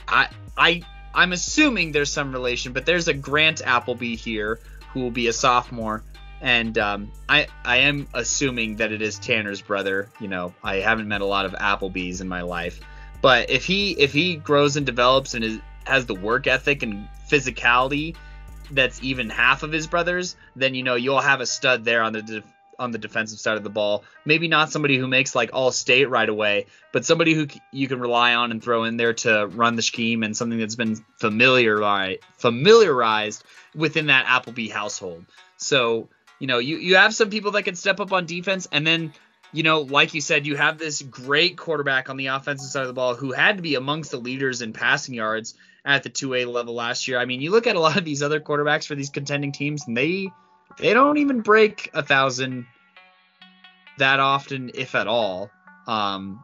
I, 0.07 0.30
I, 0.57 0.81
I'm 1.13 1.34
assuming 1.34 1.91
there's 1.91 2.11
some 2.11 2.31
relation, 2.31 2.73
but 2.73 2.85
there's 2.85 3.07
a 3.07 3.13
Grant 3.13 3.61
Appleby 3.61 4.15
here 4.15 4.59
who 4.93 5.01
will 5.01 5.11
be 5.11 5.27
a 5.27 5.34
sophomore 5.34 6.03
and 6.44 6.78
um, 6.78 7.11
I 7.30 7.48
I 7.65 7.78
am 7.78 8.07
assuming 8.14 8.76
that 8.76 8.91
it 8.91 9.02
is 9.02 9.18
Tanner's 9.18 9.61
brother. 9.61 10.10
You 10.20 10.28
know, 10.28 10.53
I 10.61 10.76
haven't 10.76 11.07
met 11.07 11.22
a 11.22 11.26
lot 11.26 11.45
of 11.45 11.53
Applebys 11.53 12.22
in 12.22 12.28
my 12.28 12.41
life, 12.41 12.82
but 13.22 13.49
if 13.49 13.65
he 13.65 13.91
if 13.94 14.11
he 14.11 14.36
grows 14.36 14.76
and 14.76 14.86
develops 14.86 15.34
and 15.34 15.44
is, 15.44 15.60
has 15.86 16.06
the 16.06 16.15
work 16.15 16.45
ethic 16.45 16.84
and 16.84 17.07
physicality 17.32 18.15
that's 18.72 19.02
even 19.02 19.30
half 19.30 19.64
of 19.64 19.72
his 19.72 19.88
brothers, 19.88 20.36
then 20.56 20.76
you 20.76 20.84
know 20.84 20.95
you'll 20.95 21.22
have 21.22 21.40
a 21.40 21.45
stud 21.45 21.86
there 21.86 22.03
on 22.03 22.11
the 22.11 22.22
de- 22.22 22.44
on 22.78 22.91
the 22.91 22.98
defensive 22.98 23.40
side 23.40 23.56
of 23.56 23.64
the 23.64 23.70
ball. 23.70 24.03
Maybe 24.26 24.49
not 24.49 24.70
somebody 24.70 24.98
who 24.98 25.07
makes 25.07 25.36
like 25.36 25.52
all 25.53 25.72
state 25.72 26.10
right 26.10 26.28
away, 26.28 26.65
but 26.91 27.06
somebody 27.06 27.34
who 27.34 27.48
you 27.72 27.88
can 27.88 28.02
rely 28.02 28.36
on 28.36 28.52
and 28.52 28.61
throw 28.61 28.84
in 28.84 28.98
there 28.98 29.14
to 29.14 29.48
run 29.48 29.78
the 29.78 29.82
scheme 29.82 30.24
and 30.24 30.36
something 30.36 30.60
that's 30.60 30.76
been 30.76 30.98
familiarized 31.20 32.20
familiarized 32.36 33.45
within 33.74 34.07
that 34.07 34.26
Appleby 34.28 34.68
household. 34.68 35.24
So 35.56 36.10
you 36.44 36.48
know, 36.48 36.60
you, 36.60 36.76
you 36.76 36.98
have 36.98 37.15
some 37.15 37.30
people 37.30 37.52
that 37.52 37.64
can 37.64 37.74
step 37.74 38.02
up 38.02 38.11
on 38.11 38.26
defense, 38.26 38.68
and 38.70 38.86
then, 38.86 39.14
you 39.53 39.64
know, 39.64 39.80
like 39.80 40.14
you 40.14 40.20
said, 40.20 40.45
you 40.45 40.57
have 40.57 40.78
this 40.78 41.02
great 41.02 41.56
quarterback 41.56 42.10
on 42.10 42.18
the 42.18 42.28
offensive 42.28 42.70
side 42.70 42.82
of 42.82 42.88
the 42.88 42.94
ball 42.94 43.15
who 43.15 43.32
had 43.32 43.56
to 43.56 43.64
be 43.64 43.76
amongst 43.76 44.11
the 44.11 44.18
leaders 44.18 44.61
in 44.61 44.74
passing 44.74 45.15
yards 45.15 45.56
at 45.86 46.03
the 46.03 46.10
2A 46.10 46.52
level 46.52 46.74
last 46.74 47.07
year. 47.07 47.18
I 47.18 47.24
mean, 47.24 47.40
you 47.40 47.49
look 47.49 47.65
at 47.65 47.78
a 47.78 47.80
lot 47.80 47.95
of 47.95 48.03
these 48.03 48.22
other 48.22 48.41
quarterbacks 48.41 48.86
for 48.86 48.94
these 48.94 49.10
contending 49.10 49.53
teams, 49.53 49.88
and 49.88 49.95
they 49.95 50.32
they 50.80 50.94
don't 50.94 51.18
even 51.18 51.40
break 51.40 51.90
a 51.94 52.03
thousand 52.03 52.65
that 53.98 54.20
often, 54.20 54.72
if 54.74 54.95
at 54.95 55.07
all. 55.07 55.49
Um, 55.88 56.44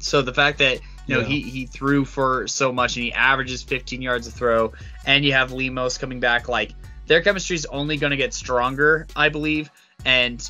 so 0.00 0.20
the 0.20 0.34
fact 0.34 0.58
that 0.58 0.80
you 1.06 1.14
know 1.14 1.20
yeah. 1.20 1.26
he 1.28 1.42
he 1.42 1.66
threw 1.66 2.04
for 2.04 2.48
so 2.48 2.72
much 2.72 2.96
and 2.96 3.04
he 3.04 3.12
averages 3.12 3.62
15 3.62 4.02
yards 4.02 4.26
a 4.26 4.32
throw, 4.32 4.72
and 5.06 5.24
you 5.24 5.32
have 5.32 5.52
Lemos 5.52 5.96
coming 5.96 6.18
back 6.18 6.48
like 6.48 6.72
their 7.08 7.22
chemistry 7.22 7.56
is 7.56 7.66
only 7.66 7.96
going 7.96 8.12
to 8.12 8.16
get 8.16 8.32
stronger, 8.32 9.06
I 9.16 9.30
believe. 9.30 9.70
And 10.04 10.48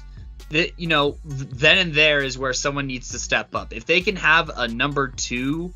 you 0.51 0.87
know, 0.87 1.17
then 1.25 1.79
and 1.79 1.95
there 1.95 2.23
is 2.23 2.39
where 2.39 2.53
someone 2.53 2.87
needs 2.87 3.11
to 3.11 3.19
step 3.19 3.55
up. 3.55 3.73
If 3.73 3.87
they 3.87 4.01
can 4.01 4.17
have 4.17 4.51
a 4.55 4.67
number 4.69 5.09
two 5.09 5.73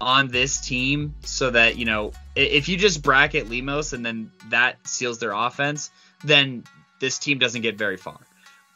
on 0.00 0.28
this 0.28 0.60
team, 0.60 1.14
so 1.22 1.50
that 1.50 1.76
you 1.76 1.84
know, 1.84 2.12
if 2.36 2.68
you 2.68 2.76
just 2.76 3.02
bracket 3.02 3.48
Lemos 3.48 3.92
and 3.92 4.04
then 4.04 4.30
that 4.50 4.86
seals 4.86 5.18
their 5.18 5.32
offense, 5.32 5.90
then 6.24 6.64
this 7.00 7.18
team 7.18 7.38
doesn't 7.38 7.62
get 7.62 7.78
very 7.78 7.96
far. 7.96 8.18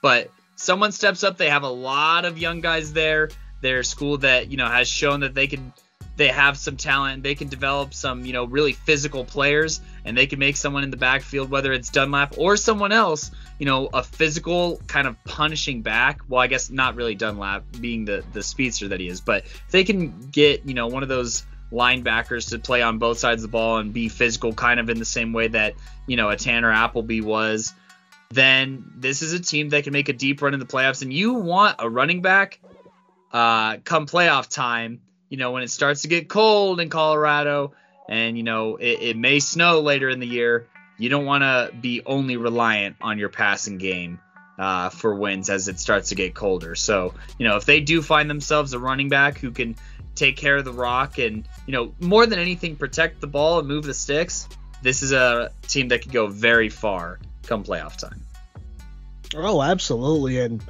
But 0.02 0.30
someone 0.56 0.92
steps 0.92 1.24
up. 1.24 1.36
They 1.36 1.50
have 1.50 1.62
a 1.62 1.68
lot 1.68 2.24
of 2.24 2.38
young 2.38 2.60
guys 2.60 2.92
there. 2.92 3.30
Their 3.60 3.82
school 3.82 4.18
that 4.18 4.50
you 4.50 4.56
know 4.56 4.68
has 4.68 4.88
shown 4.88 5.20
that 5.20 5.34
they 5.34 5.46
can 5.46 5.72
they 6.16 6.28
have 6.28 6.56
some 6.56 6.76
talent. 6.76 7.22
They 7.22 7.34
can 7.34 7.48
develop 7.48 7.92
some, 7.92 8.24
you 8.24 8.32
know, 8.32 8.44
really 8.44 8.72
physical 8.72 9.24
players, 9.24 9.80
and 10.04 10.16
they 10.16 10.26
can 10.26 10.38
make 10.38 10.56
someone 10.56 10.84
in 10.84 10.90
the 10.90 10.96
backfield, 10.96 11.50
whether 11.50 11.72
it's 11.72 11.88
Dunlap 11.88 12.36
or 12.36 12.56
someone 12.56 12.92
else, 12.92 13.30
you 13.58 13.66
know, 13.66 13.88
a 13.92 14.02
physical 14.02 14.80
kind 14.86 15.06
of 15.06 15.22
punishing 15.24 15.82
back. 15.82 16.20
Well, 16.28 16.40
I 16.40 16.46
guess 16.46 16.70
not 16.70 16.94
really 16.94 17.14
Dunlap 17.14 17.64
being 17.80 18.04
the 18.04 18.24
the 18.32 18.42
speedster 18.42 18.88
that 18.88 19.00
he 19.00 19.08
is, 19.08 19.20
but 19.20 19.44
if 19.44 19.70
they 19.70 19.84
can 19.84 20.30
get, 20.30 20.66
you 20.66 20.74
know, 20.74 20.88
one 20.88 21.02
of 21.02 21.08
those 21.08 21.44
linebackers 21.72 22.50
to 22.50 22.58
play 22.58 22.82
on 22.82 22.98
both 22.98 23.18
sides 23.18 23.42
of 23.42 23.50
the 23.50 23.52
ball 23.52 23.78
and 23.78 23.92
be 23.92 24.08
physical, 24.08 24.52
kind 24.52 24.78
of 24.78 24.90
in 24.90 24.98
the 24.98 25.04
same 25.04 25.32
way 25.32 25.48
that 25.48 25.74
you 26.06 26.16
know 26.16 26.28
a 26.30 26.36
Tanner 26.36 26.70
Appleby 26.70 27.20
was. 27.20 27.72
Then 28.30 28.92
this 28.96 29.22
is 29.22 29.32
a 29.32 29.40
team 29.40 29.68
that 29.70 29.84
can 29.84 29.92
make 29.92 30.08
a 30.08 30.12
deep 30.12 30.42
run 30.42 30.54
in 30.54 30.60
the 30.60 30.66
playoffs, 30.66 31.02
and 31.02 31.12
you 31.12 31.34
want 31.34 31.76
a 31.78 31.88
running 31.88 32.20
back 32.20 32.60
uh, 33.32 33.78
come 33.84 34.06
playoff 34.06 34.48
time 34.48 35.00
you 35.34 35.38
know, 35.38 35.50
when 35.50 35.64
it 35.64 35.70
starts 35.70 36.02
to 36.02 36.08
get 36.08 36.28
cold 36.28 36.78
in 36.78 36.88
Colorado 36.88 37.72
and, 38.08 38.36
you 38.36 38.42
know, 38.42 38.76
it, 38.76 39.00
it 39.00 39.16
may 39.16 39.40
snow 39.40 39.80
later 39.80 40.08
in 40.08 40.20
the 40.20 40.26
year, 40.26 40.66
you 40.98 41.08
don't 41.08 41.24
want 41.24 41.42
to 41.42 41.70
be 41.76 42.02
only 42.04 42.36
reliant 42.36 42.96
on 43.00 43.18
your 43.18 43.28
passing 43.28 43.78
game 43.78 44.20
uh, 44.58 44.90
for 44.90 45.14
wins 45.14 45.50
as 45.50 45.68
it 45.68 45.80
starts 45.80 46.10
to 46.10 46.14
get 46.14 46.34
colder. 46.34 46.74
So, 46.74 47.14
you 47.38 47.48
know, 47.48 47.56
if 47.56 47.64
they 47.64 47.80
do 47.80 48.02
find 48.02 48.30
themselves 48.30 48.72
a 48.72 48.78
running 48.78 49.08
back 49.08 49.38
who 49.38 49.50
can 49.50 49.76
take 50.14 50.36
care 50.36 50.56
of 50.56 50.64
the 50.64 50.72
rock 50.72 51.18
and, 51.18 51.46
you 51.66 51.72
know, 51.72 51.94
more 51.98 52.26
than 52.26 52.38
anything, 52.38 52.76
protect 52.76 53.20
the 53.20 53.26
ball 53.26 53.58
and 53.58 53.66
move 53.66 53.84
the 53.84 53.94
sticks, 53.94 54.48
this 54.82 55.02
is 55.02 55.12
a 55.12 55.50
team 55.66 55.88
that 55.88 56.02
could 56.02 56.12
go 56.12 56.26
very 56.26 56.68
far 56.68 57.18
come 57.42 57.64
playoff 57.64 57.96
time. 57.96 58.20
Oh, 59.34 59.60
absolutely. 59.60 60.38
And 60.38 60.62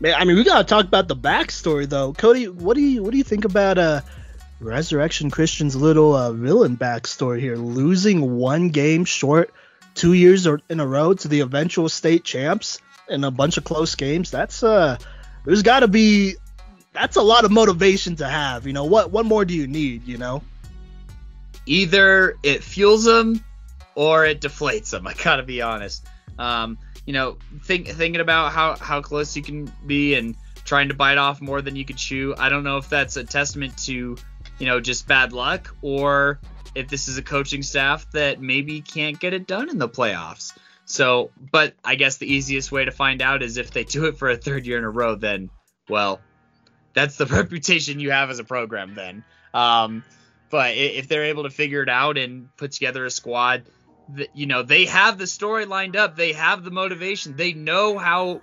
Man, 0.00 0.14
I 0.14 0.24
mean, 0.24 0.36
we 0.36 0.44
gotta 0.44 0.64
talk 0.64 0.84
about 0.84 1.08
the 1.08 1.16
backstory 1.16 1.88
though. 1.88 2.12
Cody, 2.12 2.48
what 2.48 2.74
do 2.74 2.82
you 2.82 3.02
what 3.02 3.10
do 3.10 3.18
you 3.18 3.24
think 3.24 3.44
about 3.44 3.78
uh 3.78 4.00
Resurrection 4.60 5.30
Christian's 5.30 5.76
little 5.76 6.14
uh, 6.14 6.32
villain 6.32 6.76
backstory 6.76 7.40
here? 7.40 7.56
Losing 7.56 8.36
one 8.36 8.70
game 8.70 9.04
short, 9.04 9.52
two 9.94 10.12
years 10.12 10.46
in 10.46 10.80
a 10.80 10.86
row 10.86 11.14
to 11.14 11.28
the 11.28 11.40
eventual 11.40 11.88
state 11.88 12.24
champs 12.24 12.80
in 13.08 13.24
a 13.24 13.30
bunch 13.30 13.56
of 13.56 13.64
close 13.64 13.94
games. 13.94 14.30
That's 14.30 14.62
uh, 14.62 14.98
there's 15.44 15.62
got 15.62 15.80
to 15.80 15.88
be 15.88 16.34
that's 16.92 17.16
a 17.16 17.22
lot 17.22 17.44
of 17.44 17.50
motivation 17.50 18.16
to 18.16 18.26
have. 18.26 18.66
You 18.66 18.72
know, 18.72 18.84
what 18.84 19.10
what 19.10 19.26
more 19.26 19.44
do 19.44 19.54
you 19.54 19.66
need? 19.66 20.06
You 20.06 20.18
know, 20.18 20.42
either 21.66 22.36
it 22.42 22.64
fuels 22.64 23.04
them 23.04 23.44
or 23.94 24.24
it 24.26 24.40
deflates 24.40 24.90
them. 24.90 25.06
I 25.08 25.14
gotta 25.14 25.42
be 25.42 25.62
honest. 25.62 26.06
Um, 26.38 26.78
you 27.08 27.14
know, 27.14 27.38
think, 27.62 27.88
thinking 27.88 28.20
about 28.20 28.52
how, 28.52 28.76
how 28.76 29.00
close 29.00 29.34
you 29.34 29.42
can 29.42 29.72
be 29.86 30.14
and 30.14 30.36
trying 30.66 30.88
to 30.88 30.94
bite 30.94 31.16
off 31.16 31.40
more 31.40 31.62
than 31.62 31.74
you 31.74 31.82
could 31.82 31.96
chew. 31.96 32.34
I 32.36 32.50
don't 32.50 32.64
know 32.64 32.76
if 32.76 32.90
that's 32.90 33.16
a 33.16 33.24
testament 33.24 33.78
to, 33.86 34.18
you 34.58 34.66
know, 34.66 34.80
just 34.80 35.06
bad 35.06 35.32
luck 35.32 35.74
or 35.82 36.40
if 36.74 36.88
this 36.88 37.08
is 37.08 37.18
a 37.18 37.22
coaching 37.22 37.62
staff 37.62 38.10
that 38.12 38.40
maybe 38.40 38.80
can't 38.80 39.18
get 39.18 39.32
it 39.32 39.46
done 39.46 39.70
in 39.70 39.78
the 39.78 39.88
playoffs. 39.88 40.56
So, 40.84 41.30
but 41.52 41.74
I 41.84 41.96
guess 41.96 42.16
the 42.16 42.32
easiest 42.32 42.72
way 42.72 42.84
to 42.84 42.90
find 42.90 43.20
out 43.20 43.42
is 43.42 43.56
if 43.56 43.70
they 43.70 43.84
do 43.84 44.06
it 44.06 44.16
for 44.16 44.30
a 44.30 44.36
third 44.36 44.66
year 44.66 44.78
in 44.78 44.84
a 44.84 44.90
row, 44.90 45.14
then, 45.14 45.50
well, 45.88 46.20
that's 46.94 47.16
the 47.16 47.26
reputation 47.26 48.00
you 48.00 48.10
have 48.10 48.30
as 48.30 48.38
a 48.38 48.44
program 48.44 48.94
then. 48.94 49.24
Um, 49.54 50.04
but 50.50 50.76
if 50.76 51.08
they're 51.08 51.26
able 51.26 51.44
to 51.44 51.50
figure 51.50 51.82
it 51.82 51.88
out 51.88 52.16
and 52.16 52.54
put 52.56 52.72
together 52.72 53.04
a 53.04 53.10
squad 53.10 53.64
the, 54.10 54.26
you 54.32 54.46
know 54.46 54.62
they 54.62 54.86
have 54.86 55.18
the 55.18 55.26
story 55.26 55.66
lined 55.66 55.94
up 55.94 56.16
they 56.16 56.32
have 56.32 56.64
the 56.64 56.70
motivation 56.70 57.36
they 57.36 57.52
know 57.52 57.98
how 57.98 58.40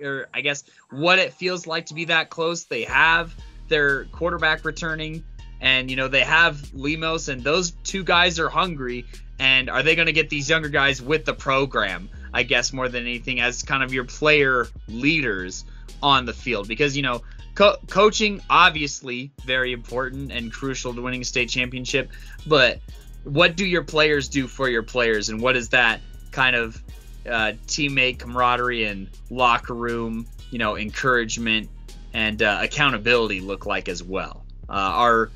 or 0.00 0.28
i 0.32 0.40
guess 0.40 0.62
what 0.90 1.18
it 1.18 1.32
feels 1.32 1.66
like 1.66 1.86
to 1.86 1.94
be 1.94 2.04
that 2.04 2.30
close 2.30 2.66
they 2.66 2.84
have 2.84 3.34
their 3.70 4.04
quarterback 4.06 4.66
returning, 4.66 5.24
and 5.60 5.90
you 5.90 5.96
know 5.96 6.08
they 6.08 6.24
have 6.24 6.72
Lemos, 6.74 7.28
and 7.28 7.42
those 7.42 7.72
two 7.84 8.04
guys 8.04 8.38
are 8.38 8.48
hungry. 8.48 9.04
And 9.38 9.70
are 9.70 9.82
they 9.82 9.96
going 9.96 10.06
to 10.06 10.12
get 10.12 10.28
these 10.28 10.50
younger 10.50 10.68
guys 10.68 11.00
with 11.00 11.24
the 11.24 11.32
program? 11.32 12.10
I 12.32 12.42
guess 12.42 12.72
more 12.72 12.88
than 12.88 13.04
anything, 13.04 13.40
as 13.40 13.62
kind 13.62 13.82
of 13.82 13.92
your 13.92 14.04
player 14.04 14.68
leaders 14.86 15.64
on 16.02 16.26
the 16.26 16.34
field, 16.34 16.68
because 16.68 16.96
you 16.96 17.02
know 17.02 17.22
Co- 17.54 17.76
coaching 17.88 18.40
obviously 18.48 19.32
very 19.44 19.72
important 19.72 20.32
and 20.32 20.52
crucial 20.52 20.94
to 20.94 21.02
winning 21.02 21.20
a 21.20 21.24
state 21.24 21.48
championship, 21.48 22.10
but 22.46 22.80
what 23.24 23.56
do 23.56 23.66
your 23.66 23.82
players 23.82 24.28
do 24.28 24.46
for 24.46 24.68
your 24.68 24.82
players, 24.82 25.28
and 25.28 25.40
what 25.40 25.56
is 25.56 25.68
that 25.70 26.00
kind 26.30 26.56
of 26.56 26.82
uh, 27.26 27.52
teammate 27.66 28.18
camaraderie 28.18 28.84
and 28.84 29.10
locker 29.30 29.74
room, 29.74 30.26
you 30.50 30.58
know, 30.58 30.76
encouragement 30.76 31.68
and 32.14 32.42
uh, 32.42 32.60
accountability 32.62 33.40
look 33.40 33.66
like 33.66 33.88
as 33.88 34.02
well? 34.02 34.44
Uh, 34.68 34.72
are 34.72 35.30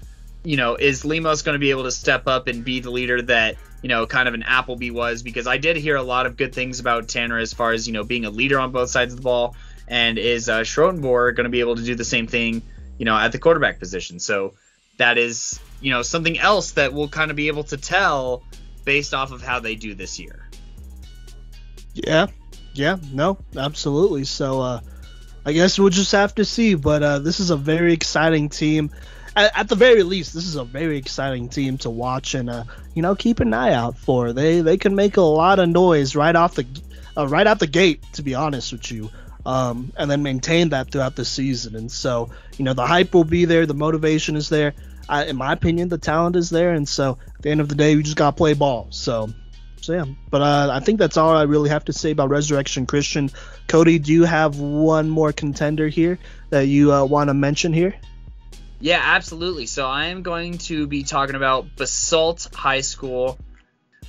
you 0.45 0.57
know, 0.57 0.77
is 0.77 1.05
Lemos 1.05 1.43
going 1.43 1.55
to 1.55 1.59
be 1.59 1.71
able 1.71 1.85
to 1.85 1.91
step 1.91 2.27
up 2.27 2.47
and 2.47 2.65
be 2.65 2.81
the 2.81 2.91
leader 2.91 3.21
that 3.23 3.57
you 3.85 3.89
know, 3.89 4.07
kind 4.07 4.27
of 4.27 4.33
an 4.33 4.43
Appleby 4.45 4.91
was? 4.91 5.23
Because 5.23 5.47
I 5.47 5.59
did 5.59 5.77
hear 5.77 5.97
a 5.97 6.03
lot 6.03 6.25
of 6.25 6.39
good 6.39 6.55
things 6.55 6.81
about 6.81 7.07
Tanner 7.07 7.37
as 7.37 7.53
far 7.53 7.73
as 7.73 7.87
you 7.87 7.93
know 7.93 8.03
being 8.03 8.25
a 8.25 8.31
leader 8.31 8.59
on 8.59 8.73
both 8.73 8.89
sides 8.89 9.13
of 9.13 9.19
the 9.19 9.23
ball, 9.23 9.55
and 9.87 10.17
is 10.17 10.49
uh, 10.49 10.61
Schrodenboer 10.61 11.37
going 11.37 11.45
to 11.45 11.51
be 11.51 11.61
able 11.61 11.77
to 11.77 11.83
do 11.83 11.95
the 11.95 12.03
same 12.03 12.27
thing, 12.27 12.63
you 12.97 13.05
know, 13.05 13.15
at 13.15 13.33
the 13.33 13.39
quarterback 13.39 13.79
position? 13.79 14.21
So 14.21 14.55
that 14.97 15.19
is, 15.19 15.61
you 15.83 15.91
know, 15.91 16.01
something 16.01 16.39
else 16.39 16.71
that 16.73 16.95
we'll 16.95 17.09
kind 17.09 17.31
of 17.31 17.37
be 17.37 17.49
able 17.49 17.65
to 17.65 17.77
tell 17.77 18.43
based 18.87 19.13
off 19.13 19.33
of 19.33 19.43
how 19.43 19.61
they 19.61 19.75
do 19.75 19.95
this 19.95 20.19
year. 20.19 20.49
Yeah, 21.93 22.29
yeah, 22.73 22.97
no, 23.13 23.37
absolutely. 23.55 24.25
So, 24.25 24.63
uh, 24.63 24.81
I 25.45 25.53
guess 25.53 25.79
we'll 25.79 25.91
just 25.91 26.13
have 26.13 26.35
to 26.37 26.47
see. 26.47 26.75
But 26.75 27.03
uh, 27.03 27.19
this 27.19 27.39
is 27.39 27.51
a 27.51 27.57
very 27.57 27.93
exciting 27.93 28.49
team. 28.49 28.91
At, 29.37 29.59
at, 29.59 29.69
the 29.69 29.75
very 29.75 30.03
least, 30.05 30.33
this 30.33 30.47
is 30.47 30.57
a 30.57 30.65
very 30.65 30.97
exciting 30.97 31.49
team 31.49 31.79
to 31.79 31.91
watch 31.91 32.35
and 32.35 32.49
uh, 32.49 32.65
you 32.95 33.03
know 33.03 33.15
keep 33.15 33.41
an 33.41 33.53
eye 33.53 33.73
out 33.73 33.99
for. 33.99 34.33
They 34.33 34.61
they 34.61 34.77
can 34.77 34.95
make 34.95 35.17
a 35.17 35.23
lot 35.23 35.59
of 35.59 35.69
noise 35.69 36.15
right 36.15 36.35
off 36.35 36.55
the 36.55 36.67
uh, 37.17 37.27
right 37.27 37.47
out 37.47 37.59
the 37.59 37.67
gate. 37.67 38.03
To 38.15 38.23
be 38.23 38.35
honest 38.35 38.73
with 38.73 38.91
you, 38.93 39.11
um, 39.47 39.93
and 39.97 40.11
then 40.11 40.23
maintain 40.23 40.71
that 40.71 40.91
throughout 40.91 41.17
the 41.17 41.25
season. 41.25 41.77
And 41.77 41.91
so, 41.91 42.31
you 42.57 42.65
know, 42.65 42.75
the 42.75 42.87
hype 42.87 43.15
will 43.15 43.25
be 43.25 43.45
there, 43.45 43.67
the 43.67 43.75
motivation 43.75 44.37
is 44.37 44.49
there. 44.49 44.75
I, 45.09 45.27
in 45.27 45.37
my 45.37 45.53
opinion, 45.53 45.89
the 45.89 45.99
talent 45.99 46.37
is 46.37 46.49
there, 46.49 46.73
and 46.73 46.89
so 46.89 47.19
at 47.37 47.43
the 47.43 47.51
end 47.51 47.61
of 47.61 47.69
the 47.69 47.75
day, 47.75 47.95
we 47.95 48.03
just 48.03 48.17
gotta 48.17 48.35
play 48.35 48.55
ball. 48.55 48.89
So, 48.91 49.29
so 49.83 49.93
yeah. 49.93 50.07
But 50.31 50.41
uh, 50.41 50.71
I 50.73 50.81
think 50.81 50.99
that's 50.99 51.19
all 51.19 51.37
I 51.37 51.43
really 51.43 51.69
have 51.69 51.85
to 51.87 51.93
say 51.93 52.11
about 52.11 52.31
Resurrection 52.31 52.87
Christian. 52.87 53.31
Cody, 53.69 53.99
do 53.99 54.13
you 54.13 54.25
have 54.25 54.59
one 54.59 55.11
more 55.11 55.33
contender 55.33 55.89
here 55.89 56.19
that 56.49 56.69
you 56.69 56.93
uh, 56.93 57.05
want 57.05 57.29
to 57.29 57.35
mention 57.35 57.75
here? 57.75 57.95
Yeah, 58.85 59.01
absolutely. 59.03 59.65
So 59.65 59.87
I 59.87 60.09
am 60.09 60.21
going 60.21 60.59
to 60.59 60.87
be 60.87 61.05
talking 61.05 61.37
about 61.37 61.75
Basalt 61.75 62.51
High 62.53 62.83
School 62.83 63.39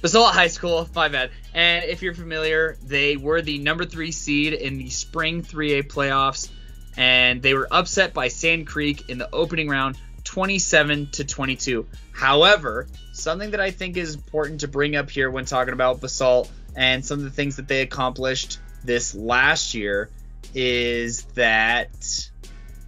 Basalt 0.01 0.33
High 0.33 0.47
School, 0.49 0.89
my 0.95 1.07
bad. 1.07 1.31
And 1.53 1.85
if 1.85 2.01
you're 2.01 2.13
familiar, 2.13 2.75
they 2.83 3.15
were 3.15 3.41
the 3.41 3.57
number 3.57 3.85
three 3.85 4.11
seed 4.11 4.51
in 4.51 4.77
the 4.77 4.89
spring 4.89 5.43
3A 5.43 5.83
playoffs, 5.83 6.49
and 6.97 7.41
they 7.41 7.53
were 7.53 7.69
upset 7.71 8.13
by 8.13 8.27
Sand 8.27 8.67
Creek 8.67 9.09
in 9.09 9.17
the 9.17 9.33
opening 9.33 9.69
round, 9.69 9.97
27 10.25 11.11
to 11.11 11.23
22. 11.23 11.87
However, 12.11 12.89
something 13.13 13.51
that 13.51 13.61
I 13.61 13.71
think 13.71 13.95
is 13.95 14.13
important 14.13 14.59
to 14.59 14.67
bring 14.67 14.97
up 14.97 15.09
here 15.09 15.31
when 15.31 15.45
talking 15.45 15.73
about 15.73 16.01
Basalt 16.01 16.51
and 16.75 17.05
some 17.05 17.19
of 17.19 17.23
the 17.23 17.31
things 17.31 17.55
that 17.55 17.69
they 17.69 17.79
accomplished 17.79 18.59
this 18.83 19.15
last 19.15 19.73
year 19.73 20.09
is 20.53 21.23
that 21.35 21.91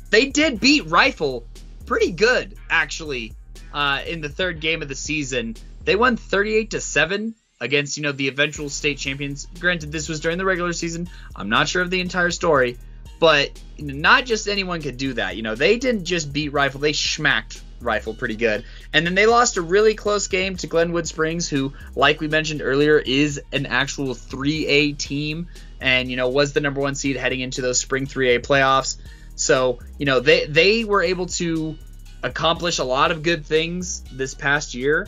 they 0.09 0.25
did 0.25 0.59
beat 0.59 0.85
Rifle 0.87 1.47
pretty 1.87 2.11
good, 2.11 2.55
actually, 2.69 3.33
uh, 3.73 4.01
in 4.05 4.21
the 4.21 4.29
third 4.29 4.59
game 4.59 4.83
of 4.83 4.89
the 4.89 4.95
season. 4.95 5.55
They 5.83 5.95
won 5.95 6.17
38 6.17 6.71
to 6.71 6.81
7 6.81 7.33
against, 7.59 7.97
you 7.97 8.03
know, 8.03 8.11
the 8.11 8.27
eventual 8.27 8.69
state 8.69 8.99
champions. 8.99 9.47
Granted, 9.59 9.91
this 9.91 10.07
was 10.07 10.19
during 10.19 10.37
the 10.37 10.45
regular 10.45 10.73
season. 10.73 11.09
I'm 11.35 11.49
not 11.49 11.67
sure 11.67 11.81
of 11.81 11.89
the 11.89 12.01
entire 12.01 12.29
story, 12.29 12.77
but 13.19 13.59
not 13.79 14.25
just 14.25 14.47
anyone 14.47 14.81
could 14.81 14.97
do 14.97 15.13
that. 15.13 15.35
You 15.37 15.41
know, 15.41 15.55
they 15.55 15.77
didn't 15.79 16.05
just 16.05 16.31
beat 16.31 16.49
Rifle, 16.49 16.81
they 16.81 16.93
smacked 16.93 17.61
Rifle 17.79 18.13
pretty 18.13 18.35
good. 18.35 18.65
And 18.93 19.05
then 19.05 19.15
they 19.15 19.25
lost 19.25 19.57
a 19.57 19.61
really 19.61 19.95
close 19.95 20.27
game 20.27 20.57
to 20.57 20.67
Glenwood 20.67 21.07
Springs, 21.07 21.47
who, 21.47 21.73
like 21.95 22.19
we 22.19 22.27
mentioned 22.27 22.61
earlier, 22.61 22.99
is 22.99 23.41
an 23.51 23.65
actual 23.65 24.13
3A 24.13 24.97
team 24.97 25.47
and, 25.79 26.09
you 26.09 26.17
know, 26.17 26.29
was 26.29 26.53
the 26.53 26.59
number 26.61 26.81
one 26.81 26.95
seed 26.95 27.15
heading 27.15 27.39
into 27.39 27.61
those 27.61 27.79
spring 27.79 28.07
3A 28.07 28.39
playoffs. 28.39 28.97
So, 29.37 29.79
you 29.97 30.05
know, 30.05 30.19
they, 30.19 30.47
they 30.47 30.83
were 30.83 31.03
able 31.03 31.27
to 31.27 31.77
accomplish 32.23 32.79
a 32.79 32.83
lot 32.83 33.11
of 33.11 33.23
good 33.23 33.45
things 33.45 34.01
this 34.11 34.33
past 34.33 34.73
year 34.73 35.07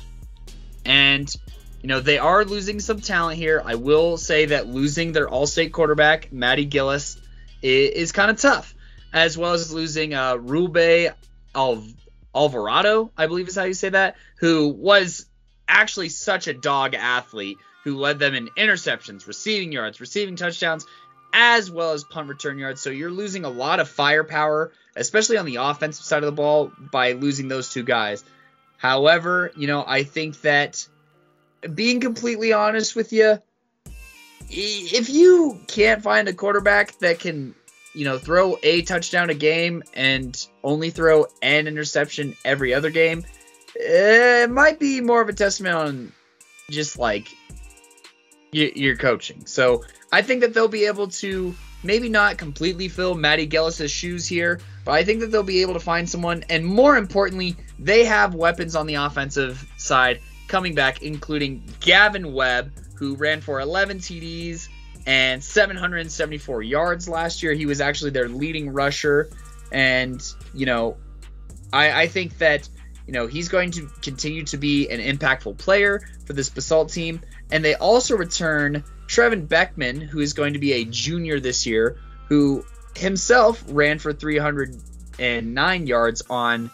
and, 0.86 1.34
you 1.82 1.88
know, 1.90 2.00
they 2.00 2.20
are 2.20 2.46
losing 2.46 2.80
some 2.80 3.02
talent 3.02 3.38
here. 3.38 3.62
I 3.64 3.76
will 3.76 4.18
say 4.18 4.46
that 4.48 4.68
losing 4.68 5.12
their 5.12 5.28
all 5.28 5.48
state 5.48 5.74
quarterback, 5.74 6.32
Matty 6.32 6.66
Gillis, 6.66 7.18
is, 7.62 7.90
is 7.92 8.12
kind 8.12 8.30
of 8.30 8.38
tough, 8.38 8.76
as 9.12 9.38
well 9.38 9.54
as 9.54 9.74
losing 9.74 10.14
uh, 10.14 10.36
Rube 10.36 11.14
Al- 11.56 11.84
Alvarado, 12.34 13.12
I 13.18 13.28
believe 13.28 13.48
is 13.48 13.56
how 13.56 13.64
you 13.64 13.74
say 13.74 13.90
that, 13.90 14.16
who 14.38 14.70
was 14.70 15.26
actually 15.68 16.10
such 16.10 16.48
a 16.48 16.54
dog 16.54 16.94
athlete 16.94 17.58
who 17.84 17.98
led 17.98 18.20
them 18.20 18.36
in 18.36 18.50
interceptions, 18.58 19.26
receiving 19.28 19.72
yards, 19.72 20.02
receiving 20.02 20.36
touchdowns, 20.36 20.86
as 21.34 21.70
well 21.70 21.94
as 21.94 22.04
punt 22.04 22.28
return 22.28 22.58
yards. 22.58 22.82
So 22.82 22.90
you're 22.90 23.12
losing 23.12 23.46
a 23.46 23.50
lot 23.50 23.80
of 23.80 23.90
firepower, 23.90 24.72
especially 24.96 25.38
on 25.38 25.46
the 25.46 25.58
offensive 25.58 26.06
side 26.06 26.24
of 26.24 26.28
the 26.28 26.32
ball, 26.32 26.72
by 26.92 27.14
losing 27.14 27.48
those 27.48 27.70
two 27.70 27.84
guys. 27.84 28.24
However, 28.78 29.52
you 29.58 29.68
know, 29.68 29.84
I 29.86 30.04
think 30.04 30.42
that 30.42 30.88
being 31.74 32.00
completely 32.00 32.54
honest 32.54 32.96
with 32.96 33.12
you, 33.12 33.40
if 34.50 35.10
you 35.10 35.60
can't 35.68 36.02
find 36.02 36.28
a 36.28 36.34
quarterback 36.34 36.98
that 37.00 37.20
can, 37.20 37.54
you 37.94 38.06
know, 38.06 38.18
throw 38.18 38.58
a 38.64 38.82
touchdown 38.82 39.30
a 39.30 39.34
game 39.34 39.84
and 39.94 40.48
only 40.64 40.90
throw 40.90 41.28
an 41.42 41.68
interception 41.68 42.36
every 42.46 42.74
other 42.74 42.90
game, 42.90 43.26
it 43.76 44.50
might 44.50 44.80
be 44.80 45.02
more 45.02 45.22
of 45.22 45.30
a 45.30 45.34
testament 45.34 45.76
on 45.76 46.12
just 46.70 46.98
like 46.98 47.28
your 48.52 48.96
coaching. 48.96 49.46
So 49.46 49.84
I 50.12 50.22
think 50.22 50.42
that 50.42 50.54
they'll 50.54 50.68
be 50.68 50.86
able 50.86 51.08
to 51.08 51.56
maybe 51.84 52.10
not 52.10 52.38
completely 52.38 52.88
fill 52.88 53.16
Matty 53.16 53.48
Gellis's 53.48 53.92
shoes 53.92 54.28
here, 54.28 54.60
but 54.84 54.92
I 54.92 55.04
think 55.04 55.22
that 55.22 55.28
they'll 55.32 55.44
be 55.44 55.62
able 55.62 55.74
to 55.74 55.80
find 55.80 56.10
someone, 56.10 56.44
and 56.50 56.66
more 56.66 56.98
importantly, 56.98 57.56
they 57.78 58.06
have 58.06 58.36
weapons 58.36 58.76
on 58.76 58.88
the 58.88 58.96
offensive 58.96 59.66
side 59.78 60.20
coming 60.48 60.76
back, 60.76 61.02
including 61.02 61.64
Gavin 61.80 62.34
Webb, 62.34 62.74
who 62.96 63.16
ran 63.16 63.40
for 63.40 63.62
11 63.62 64.00
TDs 64.00 64.68
and 65.06 65.44
774 65.44 66.64
yards 66.64 67.08
last 67.08 67.42
year. 67.42 67.54
He 67.54 67.66
was 67.66 67.80
actually 67.80 68.12
their 68.12 68.28
leading 68.28 68.72
rusher, 68.72 69.30
and 69.72 70.22
you 70.54 70.66
know, 70.66 70.98
I, 71.72 72.04
I 72.04 72.08
think 72.08 72.38
that 72.40 72.68
you 73.08 73.14
know 73.14 73.28
he's 73.28 73.48
going 73.48 73.72
to 73.72 73.88
continue 74.02 74.44
to 74.46 74.58
be 74.58 74.90
an 74.90 75.00
impactful 75.00 75.58
player 75.58 76.02
for 76.26 76.34
this 76.34 76.50
Basalt 76.50 76.90
team. 76.90 77.22
And 77.52 77.64
they 77.66 77.76
also 77.76 78.16
return 78.16 78.84
Trevin 79.08 79.48
Beckman, 79.48 80.02
who 80.02 80.20
is 80.20 80.34
going 80.34 80.54
to 80.54 80.60
be 80.60 80.74
a 80.74 80.86
junior 80.86 81.40
this 81.40 81.66
year, 81.66 81.98
who 82.28 82.64
himself 82.96 83.64
ran 83.68 84.00
for 84.00 84.14
309 84.14 85.88
yards 85.88 86.24
on 86.30 86.70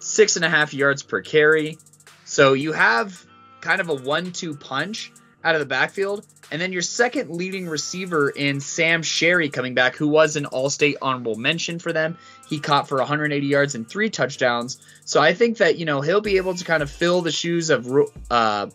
six 0.00 0.36
and 0.36 0.44
a 0.44 0.48
half 0.48 0.72
yards 0.72 1.02
per 1.02 1.20
carry. 1.22 1.78
So 2.24 2.52
you 2.52 2.72
have 2.72 3.24
kind 3.60 3.80
of 3.80 3.88
a 3.88 3.94
one-two 3.94 4.56
punch 4.56 5.12
out 5.42 5.54
of 5.54 5.60
the 5.60 5.66
backfield. 5.66 6.24
And 6.50 6.62
then 6.62 6.72
your 6.72 6.82
second 6.82 7.30
leading 7.30 7.68
receiver 7.68 8.30
in 8.30 8.60
Sam 8.60 9.02
Sherry 9.02 9.48
coming 9.48 9.74
back, 9.74 9.96
who 9.96 10.06
was 10.06 10.36
an 10.36 10.46
all 10.46 10.70
state 10.70 10.96
honorable 11.02 11.34
mention 11.34 11.80
for 11.80 11.92
them. 11.92 12.16
He 12.48 12.60
caught 12.60 12.88
for 12.88 12.98
180 12.98 13.46
yards 13.46 13.74
and 13.74 13.88
three 13.88 14.10
touchdowns. 14.10 14.78
So 15.04 15.20
I 15.20 15.34
think 15.34 15.58
that, 15.58 15.78
you 15.78 15.84
know, 15.84 16.00
he'll 16.00 16.20
be 16.20 16.36
able 16.36 16.54
to 16.54 16.64
kind 16.64 16.82
of 16.82 16.90
fill 16.90 17.22
the 17.22 17.32
shoes 17.32 17.70
of 17.70 17.88
uh, 18.30 18.68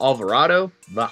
Alvarado. 0.00 0.72
Ugh, 0.96 1.10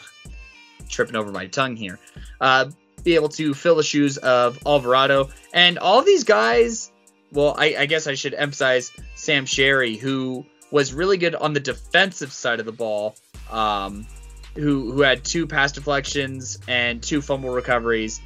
tripping 0.88 1.16
over 1.16 1.30
my 1.30 1.46
tongue 1.46 1.76
here. 1.76 1.98
Uh, 2.40 2.70
be 3.04 3.14
able 3.14 3.28
to 3.30 3.54
fill 3.54 3.76
the 3.76 3.82
shoes 3.82 4.18
of 4.18 4.58
Alvarado. 4.66 5.30
And 5.54 5.78
all 5.78 6.02
these 6.02 6.24
guys, 6.24 6.92
well, 7.32 7.54
I, 7.56 7.76
I 7.78 7.86
guess 7.86 8.06
I 8.06 8.14
should 8.14 8.34
emphasize 8.34 8.92
Sam 9.14 9.46
Sherry, 9.46 9.96
who 9.96 10.44
was 10.70 10.92
really 10.92 11.16
good 11.16 11.34
on 11.34 11.52
the 11.52 11.60
defensive 11.60 12.32
side 12.32 12.60
of 12.60 12.66
the 12.66 12.72
ball. 12.72 13.16
Um, 13.50 14.06
who 14.54 14.92
who 14.92 15.00
had 15.02 15.24
two 15.24 15.46
pass 15.46 15.72
deflections 15.72 16.58
and 16.68 17.02
two 17.02 17.22
fumble 17.22 17.50
recoveries, 17.50 18.20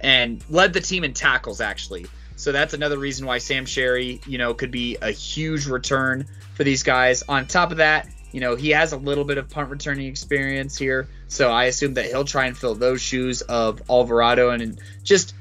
and 0.00 0.44
led 0.48 0.72
the 0.72 0.80
team 0.80 1.04
in 1.04 1.12
tackles 1.12 1.60
actually. 1.60 2.06
So 2.46 2.52
that's 2.52 2.74
another 2.74 2.96
reason 2.96 3.26
why 3.26 3.38
Sam 3.38 3.66
Sherry, 3.66 4.20
you 4.24 4.38
know, 4.38 4.54
could 4.54 4.70
be 4.70 4.98
a 5.02 5.10
huge 5.10 5.66
return 5.66 6.28
for 6.54 6.62
these 6.62 6.84
guys. 6.84 7.24
On 7.28 7.44
top 7.48 7.72
of 7.72 7.78
that, 7.78 8.08
you 8.30 8.38
know, 8.38 8.54
he 8.54 8.70
has 8.70 8.92
a 8.92 8.96
little 8.96 9.24
bit 9.24 9.36
of 9.36 9.50
punt 9.50 9.68
returning 9.68 10.06
experience 10.06 10.78
here, 10.78 11.08
so 11.26 11.50
I 11.50 11.64
assume 11.64 11.94
that 11.94 12.04
he'll 12.04 12.24
try 12.24 12.46
and 12.46 12.56
fill 12.56 12.76
those 12.76 13.02
shoes 13.02 13.42
of 13.42 13.82
Alvarado 13.90 14.50
and 14.50 14.80
just 15.02 15.34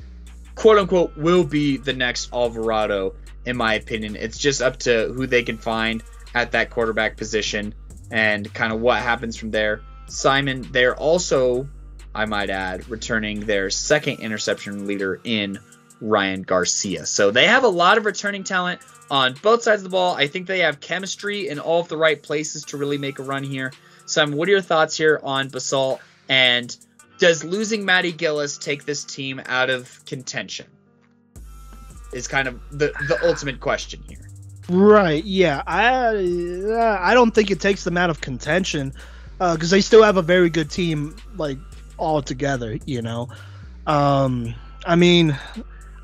quote 0.56 0.80
unquote 0.80 1.16
will 1.16 1.44
be 1.44 1.78
the 1.78 1.94
next 1.94 2.34
Alvarado 2.34 3.14
in 3.46 3.56
my 3.56 3.76
opinion. 3.76 4.16
It's 4.16 4.40
just 4.40 4.64
up 4.64 4.78
to 4.78 5.14
who 5.16 5.28
they 5.28 5.44
can 5.44 5.60
find 5.60 6.02
at 6.34 6.54
that 6.54 6.72
quarterback 6.72 7.18
position 7.18 7.76
and 8.10 8.52
kind 8.52 8.74
of 8.74 8.82
what 8.82 9.00
happens 9.04 9.38
from 9.38 9.52
there. 9.52 9.82
Simon, 10.08 10.68
they're 10.72 10.96
also, 10.96 11.70
I 12.16 12.26
might 12.26 12.50
add, 12.50 12.90
returning 12.90 13.42
their 13.42 13.70
second 13.70 14.22
interception 14.22 14.88
leader 14.88 15.22
in 15.24 15.60
Ryan 16.02 16.42
Garcia. 16.42 17.06
So 17.06 17.32
they 17.32 17.48
have 17.48 17.64
a 17.64 17.70
lot 17.70 17.98
of 17.98 18.06
returning 18.06 18.44
talent 18.44 18.82
on 19.10 19.36
both 19.42 19.64
sides 19.64 19.82
of 19.82 19.84
the 19.84 19.90
ball. 19.90 20.16
I 20.16 20.28
think 20.28 20.48
they 20.48 20.60
have 20.60 20.80
chemistry 20.80 21.48
in 21.48 21.60
all 21.60 21.82
of 21.82 21.88
the 21.88 21.98
right 21.98 22.22
places 22.22 22.66
to 22.66 22.78
really 22.78 22.98
make 22.98 23.20
a 23.20 23.24
run 23.24 23.44
here. 23.44 23.72
Simon, 24.06 24.38
what 24.38 24.48
are 24.48 24.52
your 24.52 24.62
thoughts 24.62 24.98
here 24.98 25.20
on 25.24 25.50
Basalt? 25.50 26.02
And 26.30 26.76
does 27.18 27.44
losing 27.44 27.86
Matty 27.86 28.12
Gillis 28.12 28.58
take 28.58 28.86
this 28.86 29.04
team 29.04 29.42
out 29.46 29.70
of 29.70 30.04
contention? 30.06 30.68
Is 32.14 32.28
kind 32.28 32.48
of 32.48 32.60
the 32.72 32.94
the 33.08 33.20
ultimate 33.28 33.60
question 33.60 34.04
here. 34.08 34.30
Right. 34.70 35.24
Yeah. 35.24 35.64
I 35.68 36.10
I 37.02 37.14
don't 37.14 37.32
think 37.32 37.52
it 37.52 37.60
takes 37.60 37.84
them 37.84 37.98
out 37.98 38.10
of 38.10 38.22
contention 38.22 38.94
because 39.38 39.74
uh, 39.74 39.76
they 39.76 39.82
still 39.82 40.04
have 40.04 40.18
a 40.18 40.22
very 40.22 40.50
good 40.50 40.70
team, 40.70 41.16
like 41.36 41.58
all 41.98 42.22
together. 42.22 42.78
You 42.86 43.02
know. 43.02 43.30
Um. 43.86 44.56
I 44.86 44.96
mean, 44.96 45.36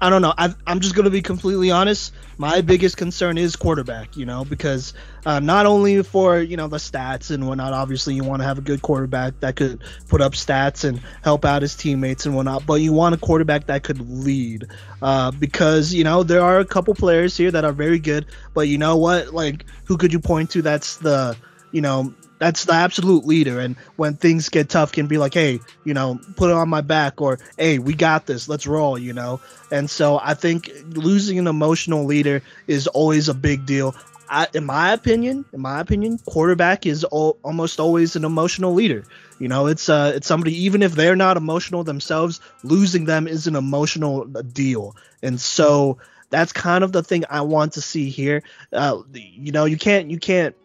I 0.02 0.10
don't 0.10 0.24
know. 0.24 0.34
I, 0.36 0.52
am 0.66 0.80
just 0.80 0.96
going 0.96 1.04
to 1.04 1.12
be 1.12 1.22
completely 1.22 1.70
honest. 1.70 2.12
My 2.40 2.62
biggest 2.62 2.98
concern 2.98 3.38
is 3.38 3.56
quarterback, 3.56 4.18
you 4.18 4.26
know, 4.26 4.44
because 4.44 4.96
uh, 5.28 5.40
not 5.40 5.68
only 5.68 6.02
for, 6.02 6.40
you 6.40 6.58
know, 6.58 6.68
the 6.68 6.78
stats 6.78 7.30
and 7.30 7.48
whatnot, 7.48 7.74
obviously 7.74 8.16
you 8.16 8.24
want 8.24 8.42
to 8.42 8.48
have 8.48 8.58
a 8.58 8.62
good 8.62 8.82
quarterback 8.82 9.40
that 9.42 9.58
could 9.58 9.80
put 10.10 10.20
up 10.20 10.34
stats 10.34 10.84
and 10.84 11.00
help 11.22 11.46
out 11.46 11.62
his 11.62 11.76
teammates 11.76 12.26
and 12.26 12.36
whatnot, 12.36 12.66
but 12.66 12.82
you 12.82 12.92
want 12.92 13.14
a 13.14 13.18
quarterback 13.20 13.68
that 13.68 13.84
could 13.84 14.02
lead 14.10 14.66
uh, 15.04 15.30
because, 15.30 15.94
you 15.94 16.04
know, 16.04 16.24
there 16.24 16.42
are 16.42 16.58
a 16.58 16.66
couple 16.66 16.96
players 16.96 17.38
here 17.38 17.52
that 17.52 17.64
are 17.64 17.72
very 17.72 18.00
good, 18.00 18.26
but 18.56 18.68
you 18.68 18.80
know 18.80 18.98
what? 18.98 19.36
Like, 19.36 19.66
who 19.86 19.98
could 19.98 20.12
you 20.12 20.20
point 20.20 20.50
to 20.52 20.64
that's 20.64 20.98
the, 20.98 21.38
you 21.72 21.82
know, 21.82 22.12
that's 22.42 22.66
the 22.66 22.74
absolute 22.74 23.24
leader. 23.24 23.60
And 23.60 23.78
when 23.98 24.16
things 24.16 24.50
get 24.50 24.68
tough, 24.68 24.92
can 24.92 25.06
be 25.06 25.20
like, 25.20 25.36
hey, 25.36 25.60
you 25.86 25.94
know, 25.94 26.20
put 26.38 26.50
it 26.50 26.56
on 26.56 26.70
my 26.70 26.82
back, 26.82 27.22
or 27.22 27.38
hey, 27.56 27.78
we 27.78 27.94
got 27.94 28.26
this, 28.26 28.50
let's 28.50 28.66
roll, 28.66 28.98
you 28.98 29.14
know. 29.14 29.40
And 29.72 29.88
so 29.88 30.20
I 30.20 30.34
think 30.34 30.72
losing 30.88 31.38
an 31.38 31.46
emotional 31.46 32.06
leader 32.06 32.42
is 32.66 32.88
always 32.88 33.30
a 33.30 33.36
big 33.36 33.68
deal. 33.68 33.96
I, 34.28 34.48
in 34.56 34.66
my 34.66 34.92
opinion, 34.92 35.46
in 35.54 35.62
my 35.62 35.82
opinion, 35.82 36.18
quarterback 36.18 36.88
is 36.88 37.06
al- 37.14 37.38
almost 37.44 37.80
always 37.80 38.16
an 38.16 38.26
emotional 38.26 38.74
leader. 38.74 39.04
You 39.38 39.48
know, 39.48 39.68
it's 39.68 39.88
uh, 39.88 40.14
it's 40.16 40.26
somebody 40.26 40.64
even 40.64 40.82
if 40.82 40.94
they're 40.94 41.16
not 41.16 41.38
emotional 41.38 41.84
themselves, 41.84 42.42
losing 42.64 43.06
them 43.06 43.28
is 43.28 43.46
an 43.46 43.56
emotional 43.56 44.26
deal. 44.26 44.96
And 45.22 45.40
so 45.40 46.00
that's 46.32 46.54
kind 46.54 46.84
of 46.84 46.92
the 46.92 47.04
thing 47.04 47.24
I 47.30 47.42
want 47.42 47.74
to 47.74 47.82
see 47.82 48.10
here. 48.10 48.42
Uh, 48.74 49.04
you 49.14 49.52
know, 49.52 49.66
you 49.66 49.78
can't 49.78 50.10
you 50.10 50.18
can't, 50.18 50.56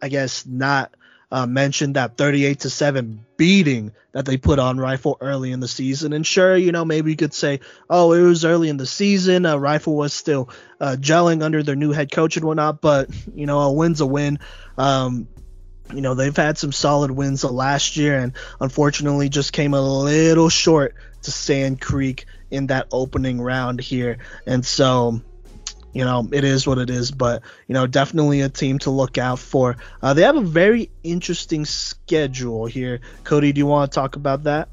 I 0.00 0.08
guess, 0.08 0.46
not 0.46 0.95
uh, 1.30 1.46
mentioned 1.46 1.96
that 1.96 2.16
38 2.16 2.60
to 2.60 2.70
7 2.70 3.24
beating 3.36 3.92
that 4.12 4.24
they 4.24 4.36
put 4.36 4.58
on 4.58 4.78
Rifle 4.78 5.18
early 5.20 5.52
in 5.52 5.60
the 5.60 5.68
season. 5.68 6.12
And 6.12 6.26
sure, 6.26 6.56
you 6.56 6.72
know, 6.72 6.84
maybe 6.84 7.10
you 7.10 7.16
could 7.16 7.34
say, 7.34 7.60
oh, 7.90 8.12
it 8.12 8.22
was 8.22 8.44
early 8.44 8.68
in 8.68 8.76
the 8.76 8.86
season. 8.86 9.44
Uh, 9.44 9.56
Rifle 9.56 9.96
was 9.96 10.12
still 10.12 10.48
uh, 10.80 10.96
gelling 10.98 11.42
under 11.42 11.62
their 11.62 11.76
new 11.76 11.92
head 11.92 12.12
coach 12.12 12.36
and 12.36 12.46
whatnot, 12.46 12.80
but, 12.80 13.10
you 13.34 13.46
know, 13.46 13.60
a 13.60 13.72
win's 13.72 14.00
a 14.00 14.06
win. 14.06 14.38
Um, 14.78 15.28
you 15.92 16.00
know, 16.00 16.14
they've 16.14 16.36
had 16.36 16.58
some 16.58 16.72
solid 16.72 17.10
wins 17.10 17.44
last 17.44 17.96
year 17.96 18.18
and 18.18 18.32
unfortunately 18.60 19.28
just 19.28 19.52
came 19.52 19.74
a 19.74 19.80
little 19.80 20.48
short 20.48 20.94
to 21.22 21.30
Sand 21.30 21.80
Creek 21.80 22.26
in 22.50 22.68
that 22.68 22.88
opening 22.92 23.40
round 23.40 23.80
here. 23.80 24.18
And 24.46 24.64
so, 24.64 25.20
you 25.96 26.04
know, 26.04 26.28
it 26.30 26.44
is 26.44 26.66
what 26.66 26.76
it 26.76 26.90
is, 26.90 27.10
but 27.10 27.42
you 27.66 27.72
know, 27.72 27.86
definitely 27.86 28.42
a 28.42 28.50
team 28.50 28.78
to 28.80 28.90
look 28.90 29.16
out 29.16 29.38
for. 29.38 29.78
Uh, 30.02 30.12
they 30.12 30.22
have 30.22 30.36
a 30.36 30.42
very 30.42 30.90
interesting 31.02 31.64
schedule 31.64 32.66
here. 32.66 33.00
Cody, 33.24 33.50
do 33.52 33.60
you 33.60 33.66
want 33.66 33.90
to 33.90 33.94
talk 33.94 34.16
about 34.16 34.44
that? 34.44 34.68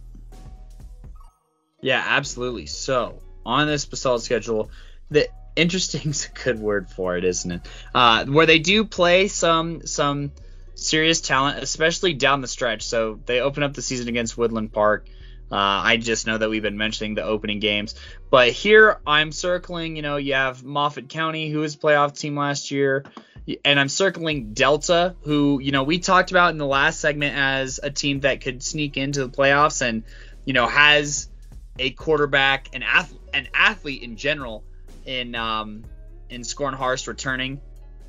Yeah, 1.79 2.03
absolutely. 2.05 2.65
So 2.65 3.21
on 3.45 3.67
this 3.67 3.85
Basalt 3.85 4.21
schedule, 4.21 4.69
the 5.11 5.29
interesting 5.55 6.09
is 6.09 6.25
a 6.25 6.43
good 6.43 6.59
word 6.59 6.89
for 6.89 7.15
it, 7.15 7.23
isn't 7.23 7.51
it? 7.51 7.61
Uh, 7.95 8.25
where 8.25 8.45
they 8.45 8.59
do 8.59 8.83
play 8.83 9.29
some 9.29 9.85
some 9.85 10.33
serious 10.75 11.21
talent, 11.21 11.63
especially 11.63 12.15
down 12.15 12.41
the 12.41 12.49
stretch. 12.49 12.81
So 12.81 13.17
they 13.25 13.39
open 13.39 13.63
up 13.63 13.73
the 13.73 13.81
season 13.81 14.09
against 14.09 14.37
Woodland 14.37 14.73
Park. 14.73 15.07
Uh, 15.53 15.83
I 15.85 15.97
just 15.97 16.25
know 16.25 16.35
that 16.35 16.49
we've 16.49 16.63
been 16.63 16.79
mentioning 16.79 17.13
the 17.13 17.23
opening 17.23 17.59
games, 17.59 17.93
but 18.31 18.49
here 18.49 18.99
I'm 19.05 19.31
circling. 19.31 19.95
You 19.95 20.01
know, 20.01 20.17
you 20.17 20.33
have 20.33 20.63
Moffat 20.63 21.09
County, 21.09 21.51
who 21.51 21.59
was 21.59 21.75
a 21.75 21.77
playoff 21.77 22.17
team 22.17 22.35
last 22.35 22.71
year, 22.71 23.05
and 23.63 23.79
I'm 23.79 23.87
circling 23.87 24.53
Delta, 24.53 25.15
who 25.21 25.59
you 25.61 25.71
know 25.71 25.83
we 25.83 25.99
talked 25.99 26.31
about 26.31 26.49
in 26.49 26.57
the 26.57 26.65
last 26.65 26.99
segment 26.99 27.37
as 27.37 27.79
a 27.83 27.91
team 27.91 28.21
that 28.21 28.41
could 28.41 28.63
sneak 28.63 28.97
into 28.97 29.27
the 29.27 29.29
playoffs, 29.29 29.83
and 29.83 30.01
you 30.43 30.53
know 30.53 30.65
has 30.65 31.29
a 31.77 31.91
quarterback, 31.91 32.69
an 32.73 32.81
ath- 32.81 33.13
an 33.31 33.47
athlete 33.53 34.01
in 34.01 34.17
general, 34.17 34.63
in 35.05 35.35
um, 35.35 35.83
in 36.31 36.41
Scornhorst 36.41 37.07
returning 37.07 37.61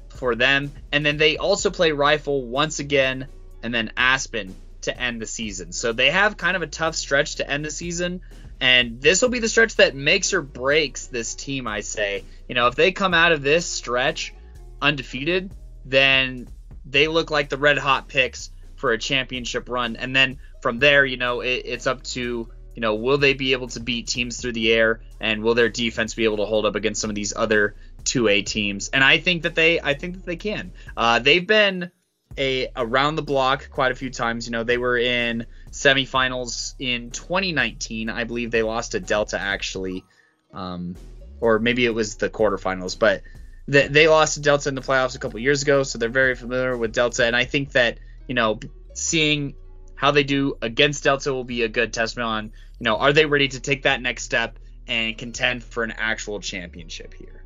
for 0.09 0.35
them, 0.35 0.73
and 0.93 1.05
then 1.05 1.19
they 1.19 1.37
also 1.37 1.69
play 1.69 1.93
Rifle 1.93 2.47
once 2.47 2.79
again, 2.79 3.29
and 3.63 3.75
then 3.75 3.93
Aspen 3.99 4.55
to 4.85 4.99
end 4.99 5.21
the 5.21 5.27
season. 5.27 5.73
So 5.73 5.93
they 5.93 6.11
have 6.11 6.37
kind 6.37 6.57
of 6.57 6.63
a 6.63 6.67
tough 6.67 6.95
stretch 6.95 7.37
to 7.37 7.51
end 7.51 7.65
the 7.65 7.71
season. 7.71 8.21
And 8.61 9.01
this 9.01 9.21
will 9.21 9.29
be 9.29 9.41
the 9.41 9.49
stretch 9.49 9.77
that 9.77 9.95
makes 9.95 10.33
or 10.33 10.41
breaks 10.41 11.07
this 11.07 11.35
team, 11.35 11.67
I 11.67 11.81
say. 11.81 12.25
You 12.49 12.55
know, 12.55 12.69
if 12.69 12.77
they 12.77 12.93
come 12.93 13.15
out 13.15 13.33
of 13.33 13.43
this 13.43 13.67
stretch 13.67 14.33
undefeated, 14.81 15.53
then 15.85 16.49
they 16.85 17.09
look 17.09 17.31
like 17.31 17.49
the 17.49 17.59
red 17.59 17.79
hot 17.79 18.09
picks 18.09 18.51
for 18.77 18.93
a 18.93 18.99
championship 18.99 19.69
run. 19.69 19.97
And 19.97 20.15
then 20.15 20.39
from 20.63 20.79
there, 20.79 21.05
you 21.05 21.17
know, 21.17 21.41
it, 21.41 21.63
it's 21.65 21.87
up 21.87 22.03
to, 22.05 22.49
you 22.75 22.81
know, 22.81 22.95
will 22.95 23.19
they 23.19 23.35
be 23.35 23.53
able 23.53 23.69
to 23.69 23.81
beat 23.81 24.07
teams 24.07 24.41
through 24.41 24.53
the 24.53 24.73
air 24.73 25.01
and 25.21 25.43
will 25.43 25.55
their 25.55 25.69
defense 25.69 26.15
be 26.15 26.25
able 26.25 26.39
to 26.39 26.45
hold 26.45 26.67
up 26.67 26.75
against 26.75 27.01
some 27.01 27.11
of 27.11 27.17
these 27.17 27.33
other 27.35 27.75
2A 28.05 28.47
teams? 28.47 28.89
And 28.89 29.03
I 29.03 29.19
think 29.19 29.43
that 29.43 29.55
they, 29.55 29.81
I 29.81 29.95
think 29.95 30.17
that 30.17 30.27
they 30.27 30.37
can. 30.37 30.73
Uh, 30.97 31.19
they've 31.19 31.47
been 31.47 31.91
a 32.39 32.69
around 32.77 33.17
the 33.17 33.23
block 33.23 33.71
quite 33.71 33.93
a 33.93 33.95
few 33.95 34.11
times. 34.11 34.47
You 34.47 34.53
know, 34.53 34.65
they 34.65 34.79
were 34.79 34.99
in 34.99 35.47
semifinals 35.71 36.75
in 36.79 37.11
2019. 37.11 38.09
I 38.09 38.25
believe 38.25 38.51
they 38.51 38.63
lost 38.63 38.93
to 38.93 39.01
Delta 39.01 39.41
actually, 39.41 40.05
um, 40.53 40.97
or 41.41 41.59
maybe 41.59 41.87
it 41.87 41.95
was 41.95 42.17
the 42.17 42.31
quarterfinals, 42.31 42.99
but 42.99 43.23
they, 43.67 43.89
they 43.89 44.09
lost 44.09 44.35
to 44.35 44.41
Delta 44.41 44.69
in 44.69 44.75
the 44.75 44.83
playoffs 44.83 45.17
a 45.17 45.19
couple 45.19 45.39
years 45.41 45.63
ago, 45.63 45.83
so 45.83 45.99
they're 45.99 46.09
very 46.09 46.35
familiar 46.35 46.77
with 46.77 46.93
Delta. 46.93 47.27
And 47.27 47.37
I 47.37 47.45
think 47.45 47.73
that 47.73 47.99
you 48.27 48.35
know, 48.35 48.59
seeing 48.95 49.55
how 49.97 50.11
they 50.11 50.25
do 50.25 50.57
against 50.63 51.05
Delta 51.05 51.33
will 51.33 51.45
be 51.45 51.63
a 51.63 51.69
good 51.69 51.93
testament 51.93 52.27
on 52.27 52.45
you 52.81 52.85
know, 52.85 52.97
are 52.97 53.13
they 53.13 53.27
ready 53.27 53.49
to 53.49 53.61
take 53.61 53.83
that 53.83 54.03
next 54.03 54.25
step 54.25 54.59
and 54.87 55.17
contend 55.17 55.63
for 55.63 55.83
an 55.83 55.93
actual 55.97 56.41
championship 56.41 57.15
here. 57.15 57.44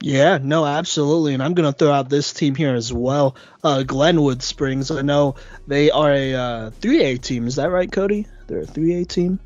Yeah, 0.00 0.38
no, 0.42 0.66
absolutely. 0.66 1.34
And 1.34 1.42
I'm 1.42 1.54
going 1.54 1.70
to 1.70 1.76
throw 1.76 1.90
out 1.90 2.08
this 2.10 2.32
team 2.32 2.54
here 2.54 2.74
as 2.74 2.92
well. 2.92 3.36
Uh, 3.62 3.82
Glenwood 3.84 4.42
Springs. 4.42 4.90
I 4.90 5.02
know 5.02 5.36
they 5.66 5.90
are 5.90 6.12
a 6.12 6.34
uh, 6.34 6.70
3A 6.70 7.20
team. 7.22 7.46
Is 7.46 7.56
that 7.56 7.70
right, 7.70 7.90
Cody? 7.90 8.26
They're 8.46 8.60
a 8.60 8.66
3A 8.66 9.08
team? 9.08 9.38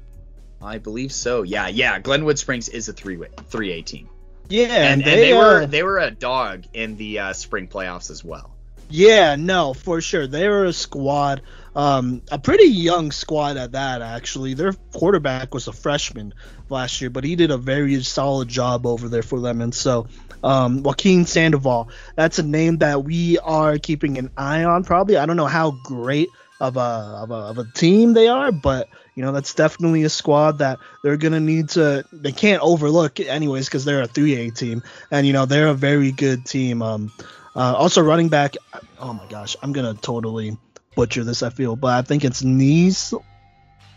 I 0.61 0.79
believe 0.79 1.13
so. 1.13 1.43
Yeah, 1.43 1.69
yeah. 1.69 2.01
Glenwood 2.01 2.39
Springs 2.39 2.69
is 2.69 2.89
a 2.89 2.93
3 2.93 3.17
3A 3.17 3.85
team. 3.85 4.09
Yeah, 4.49 4.67
and, 4.67 5.03
and, 5.03 5.05
they, 5.05 5.13
and 5.13 5.23
they, 5.23 5.33
were 5.35 5.63
uh, 5.63 5.67
they 5.67 5.83
were 5.83 5.99
a 5.99 6.11
dog 6.11 6.65
in 6.73 6.97
the 6.97 7.19
uh, 7.19 7.33
spring 7.35 7.69
playoffs 7.69 8.11
as 8.11 8.25
well. 8.25 8.51
Yeah, 8.91 9.37
no, 9.37 9.75
for 9.75 10.01
sure. 10.01 10.27
They 10.27 10.49
were 10.49 10.65
a 10.65 10.73
squad, 10.73 11.43
um, 11.77 12.23
a 12.31 12.39
pretty 12.39 12.69
young 12.71 13.13
squad 13.13 13.59
at 13.59 13.73
that. 13.73 14.01
Actually, 14.01 14.55
their 14.55 14.73
quarterback 14.95 15.53
was 15.53 15.69
a 15.69 15.73
freshman 15.73 16.33
last 16.71 17.01
year, 17.01 17.11
but 17.11 17.25
he 17.25 17.37
did 17.37 17.51
a 17.51 17.59
very 17.59 18.03
solid 18.03 18.49
job 18.49 18.87
over 18.87 19.09
there 19.09 19.23
for 19.23 19.41
them. 19.41 19.61
And 19.61 19.75
so, 19.75 20.07
um, 20.43 20.83
Joaquin 20.83 21.27
Sandoval, 21.27 21.91
that's 22.17 22.39
a 22.39 22.43
name 22.43 22.79
that 22.79 23.05
we 23.05 23.39
are 23.39 23.79
keeping 23.79 24.19
an 24.19 24.31
eye 24.37 24.65
on. 24.65 24.85
Probably, 24.85 25.17
I 25.17 25.27
don't 25.27 25.37
know 25.37 25.47
how 25.47 25.73
great 25.73 26.29
of 26.61 26.77
a, 26.77 26.81
of 26.81 27.31
a 27.31 27.35
of 27.35 27.59
a 27.59 27.65
team 27.65 28.15
they 28.15 28.29
are, 28.29 28.51
but 28.51 28.89
you 29.15 29.23
know 29.25 29.33
that's 29.33 29.55
definitely 29.55 30.03
a 30.03 30.09
squad 30.09 30.59
that 30.59 30.79
they're 31.03 31.17
gonna 31.17 31.41
need 31.41 31.71
to. 31.71 32.05
They 32.13 32.33
can't 32.33 32.63
overlook 32.63 33.21
anyways 33.21 33.67
because 33.67 33.85
they're 33.85 34.03
a 34.03 34.09
3A 34.09 34.57
team, 34.57 34.83
and 35.11 35.27
you 35.27 35.33
know 35.33 35.47
they're 35.47 35.69
a 35.69 35.75
very 35.75 36.13
good 36.13 36.45
team. 36.45 36.83
Um, 36.83 37.13
uh, 37.55 37.75
also, 37.77 38.03
running 38.03 38.29
back. 38.29 38.57
Oh 38.99 39.13
my 39.13 39.27
gosh, 39.29 39.57
I'm 39.63 39.73
gonna 39.73 39.95
totally 39.95 40.57
butcher 40.95 41.25
this. 41.25 41.43
I 41.43 41.51
feel, 41.51 41.77
but 41.77 41.93
I 41.93 42.03
think 42.03 42.25
it's 42.25 42.43
Nice. 42.43 43.15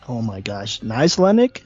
Oh 0.08 0.22
my 0.22 0.42
gosh, 0.42 0.82
Nice 0.84 1.18
Lennick. 1.18 1.62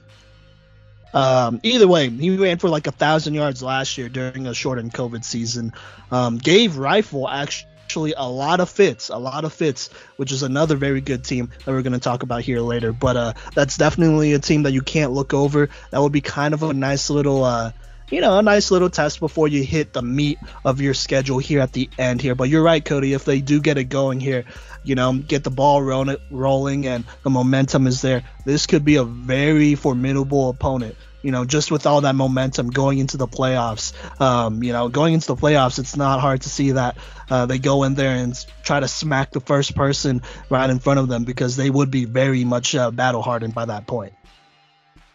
Um, 1.15 1.61
either 1.63 1.87
way, 1.87 2.09
he 2.09 2.35
ran 2.35 2.57
for 2.57 2.69
like 2.69 2.87
a 2.87 2.91
thousand 2.91 3.35
yards 3.35 3.63
last 3.63 3.97
year 3.97 4.09
during 4.09 4.47
a 4.47 4.53
shortened 4.53 4.93
COVID 4.93 5.23
season. 5.23 5.73
Um, 6.11 6.37
gave 6.37 6.77
Rifle 6.77 7.27
actually 7.29 8.13
a 8.17 8.29
lot 8.29 8.59
of 8.59 8.69
fits, 8.69 9.07
a 9.07 9.17
lot 9.17 9.45
of 9.45 9.53
fits, 9.53 9.89
which 10.17 10.33
is 10.33 10.43
another 10.43 10.75
very 10.75 10.99
good 10.99 11.23
team 11.23 11.51
that 11.63 11.71
we're 11.71 11.83
going 11.83 11.93
to 11.93 11.99
talk 11.99 12.23
about 12.23 12.41
here 12.41 12.59
later. 12.59 12.91
But 12.91 13.15
uh, 13.15 13.33
that's 13.53 13.77
definitely 13.77 14.33
a 14.33 14.39
team 14.39 14.63
that 14.63 14.73
you 14.73 14.81
can't 14.81 15.13
look 15.13 15.33
over. 15.33 15.69
That 15.91 16.01
would 16.01 16.11
be 16.11 16.21
kind 16.21 16.53
of 16.53 16.63
a 16.63 16.73
nice 16.73 17.09
little 17.09 17.45
uh, 17.45 17.71
you 18.09 18.21
know, 18.21 18.37
a 18.37 18.41
nice 18.41 18.71
little 18.71 18.89
test 18.89 19.19
before 19.19 19.47
you 19.47 19.63
hit 19.63 19.93
the 19.93 20.01
meat 20.01 20.39
of 20.63 20.81
your 20.81 20.93
schedule 20.93 21.39
here 21.39 21.59
at 21.59 21.73
the 21.73 21.89
end 21.97 22.21
here. 22.21 22.35
But 22.35 22.49
you're 22.49 22.63
right, 22.63 22.83
Cody. 22.83 23.13
If 23.13 23.25
they 23.25 23.41
do 23.41 23.59
get 23.59 23.77
it 23.77 23.85
going 23.85 24.19
here, 24.19 24.45
you 24.83 24.95
know, 24.95 25.13
get 25.13 25.43
the 25.43 25.49
ball 25.49 25.81
rolling, 25.81 26.87
and 26.87 27.03
the 27.23 27.29
momentum 27.29 27.87
is 27.87 28.01
there, 28.01 28.23
this 28.45 28.67
could 28.67 28.85
be 28.85 28.97
a 28.97 29.03
very 29.03 29.75
formidable 29.75 30.49
opponent. 30.49 30.95
You 31.23 31.31
know, 31.31 31.43
just 31.43 31.71
with 31.71 31.87
all 31.87 32.01
that 32.01 32.13
momentum 32.13 32.69
going 32.69 32.99
into 32.99 33.17
the 33.17 33.27
playoffs, 33.27 33.93
um, 34.21 34.61
you 34.61 34.71
know, 34.73 34.89
going 34.89 35.15
into 35.15 35.25
the 35.25 35.35
playoffs, 35.35 35.79
it's 35.79 35.97
not 35.97 36.19
hard 36.19 36.41
to 36.41 36.49
see 36.49 36.73
that 36.73 36.97
uh, 37.31 37.47
they 37.47 37.57
go 37.57 37.83
in 37.83 37.95
there 37.95 38.15
and 38.15 38.35
try 38.61 38.79
to 38.79 38.87
smack 38.87 39.31
the 39.31 39.39
first 39.39 39.75
person 39.75 40.21
right 40.51 40.69
in 40.69 40.77
front 40.77 40.99
of 40.99 41.07
them 41.07 41.23
because 41.23 41.55
they 41.55 41.71
would 41.71 41.89
be 41.89 42.05
very 42.05 42.43
much 42.43 42.75
uh, 42.75 42.91
battle 42.91 43.23
hardened 43.23 43.55
by 43.55 43.65
that 43.65 43.87
point. 43.87 44.13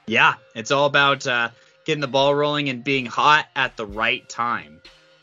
Yeah, 0.08 0.34
it's 0.56 0.72
all 0.72 0.86
about 0.86 1.24
uh, 1.28 1.50
getting 1.84 2.00
the 2.00 2.08
ball 2.08 2.34
rolling 2.34 2.68
and 2.68 2.84
being 2.84 3.06
hot 3.06 3.46
at 3.56 3.76
the 3.76 3.86
right 3.86 4.28
time. 4.28 4.80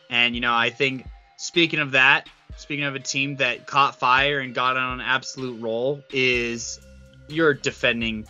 And, 0.09 0.35
you 0.35 0.41
know, 0.41 0.53
I 0.53 0.69
think 0.69 1.05
speaking 1.37 1.79
of 1.79 1.91
that, 1.91 2.29
speaking 2.57 2.85
of 2.85 2.95
a 2.95 2.99
team 2.99 3.37
that 3.37 3.67
caught 3.67 3.99
fire 3.99 4.39
and 4.39 4.53
got 4.53 4.77
on 4.77 4.99
an 4.99 5.05
absolute 5.05 5.61
roll, 5.61 6.03
is 6.11 6.79
your 7.27 7.53
defending. 7.53 8.27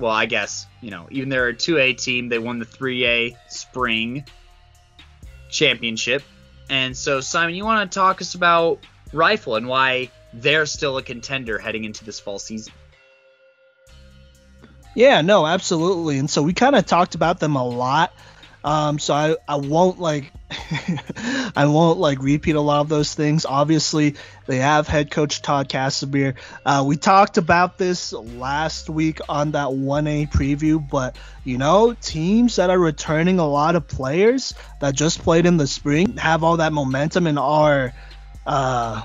Well, 0.00 0.12
I 0.12 0.26
guess, 0.26 0.66
you 0.80 0.90
know, 0.90 1.06
even 1.10 1.28
they're 1.28 1.48
a 1.48 1.54
2A 1.54 2.00
team, 2.00 2.28
they 2.28 2.38
won 2.38 2.58
the 2.58 2.66
3A 2.66 3.36
spring 3.48 4.24
championship. 5.50 6.22
And 6.70 6.96
so, 6.96 7.20
Simon, 7.20 7.54
you 7.54 7.64
want 7.64 7.90
to 7.90 7.98
talk 7.98 8.20
us 8.20 8.34
about 8.34 8.80
Rifle 9.12 9.56
and 9.56 9.66
why 9.66 10.10
they're 10.32 10.66
still 10.66 10.98
a 10.98 11.02
contender 11.02 11.58
heading 11.58 11.84
into 11.84 12.04
this 12.04 12.20
fall 12.20 12.38
season? 12.38 12.72
Yeah, 14.94 15.20
no, 15.22 15.46
absolutely. 15.46 16.18
And 16.18 16.28
so 16.30 16.42
we 16.42 16.52
kind 16.54 16.74
of 16.74 16.86
talked 16.86 17.14
about 17.14 17.38
them 17.40 17.56
a 17.56 17.64
lot. 17.66 18.12
Um, 18.64 18.98
so 18.98 19.14
I, 19.14 19.36
I 19.46 19.56
won't 19.56 20.00
like 20.00 20.32
I 21.56 21.66
won't 21.66 21.98
like 22.00 22.20
repeat 22.20 22.56
a 22.56 22.60
lot 22.60 22.80
of 22.80 22.88
those 22.88 23.14
things. 23.14 23.46
Obviously, 23.46 24.16
they 24.46 24.56
have 24.58 24.88
head 24.88 25.10
coach 25.12 25.42
Todd 25.42 25.68
Casebier. 25.68 26.34
Uh, 26.66 26.82
we 26.86 26.96
talked 26.96 27.38
about 27.38 27.78
this 27.78 28.12
last 28.12 28.90
week 28.90 29.20
on 29.28 29.52
that 29.52 29.68
1A 29.68 30.26
preview, 30.26 30.86
but 30.86 31.16
you 31.44 31.56
know, 31.56 31.94
teams 31.94 32.56
that 32.56 32.68
are 32.68 32.78
returning 32.78 33.38
a 33.38 33.46
lot 33.46 33.76
of 33.76 33.86
players 33.86 34.54
that 34.80 34.94
just 34.94 35.20
played 35.22 35.46
in 35.46 35.56
the 35.56 35.66
spring 35.68 36.16
have 36.16 36.42
all 36.42 36.56
that 36.56 36.72
momentum 36.72 37.26
and 37.28 37.38
are 37.38 37.92
uh 38.44 39.02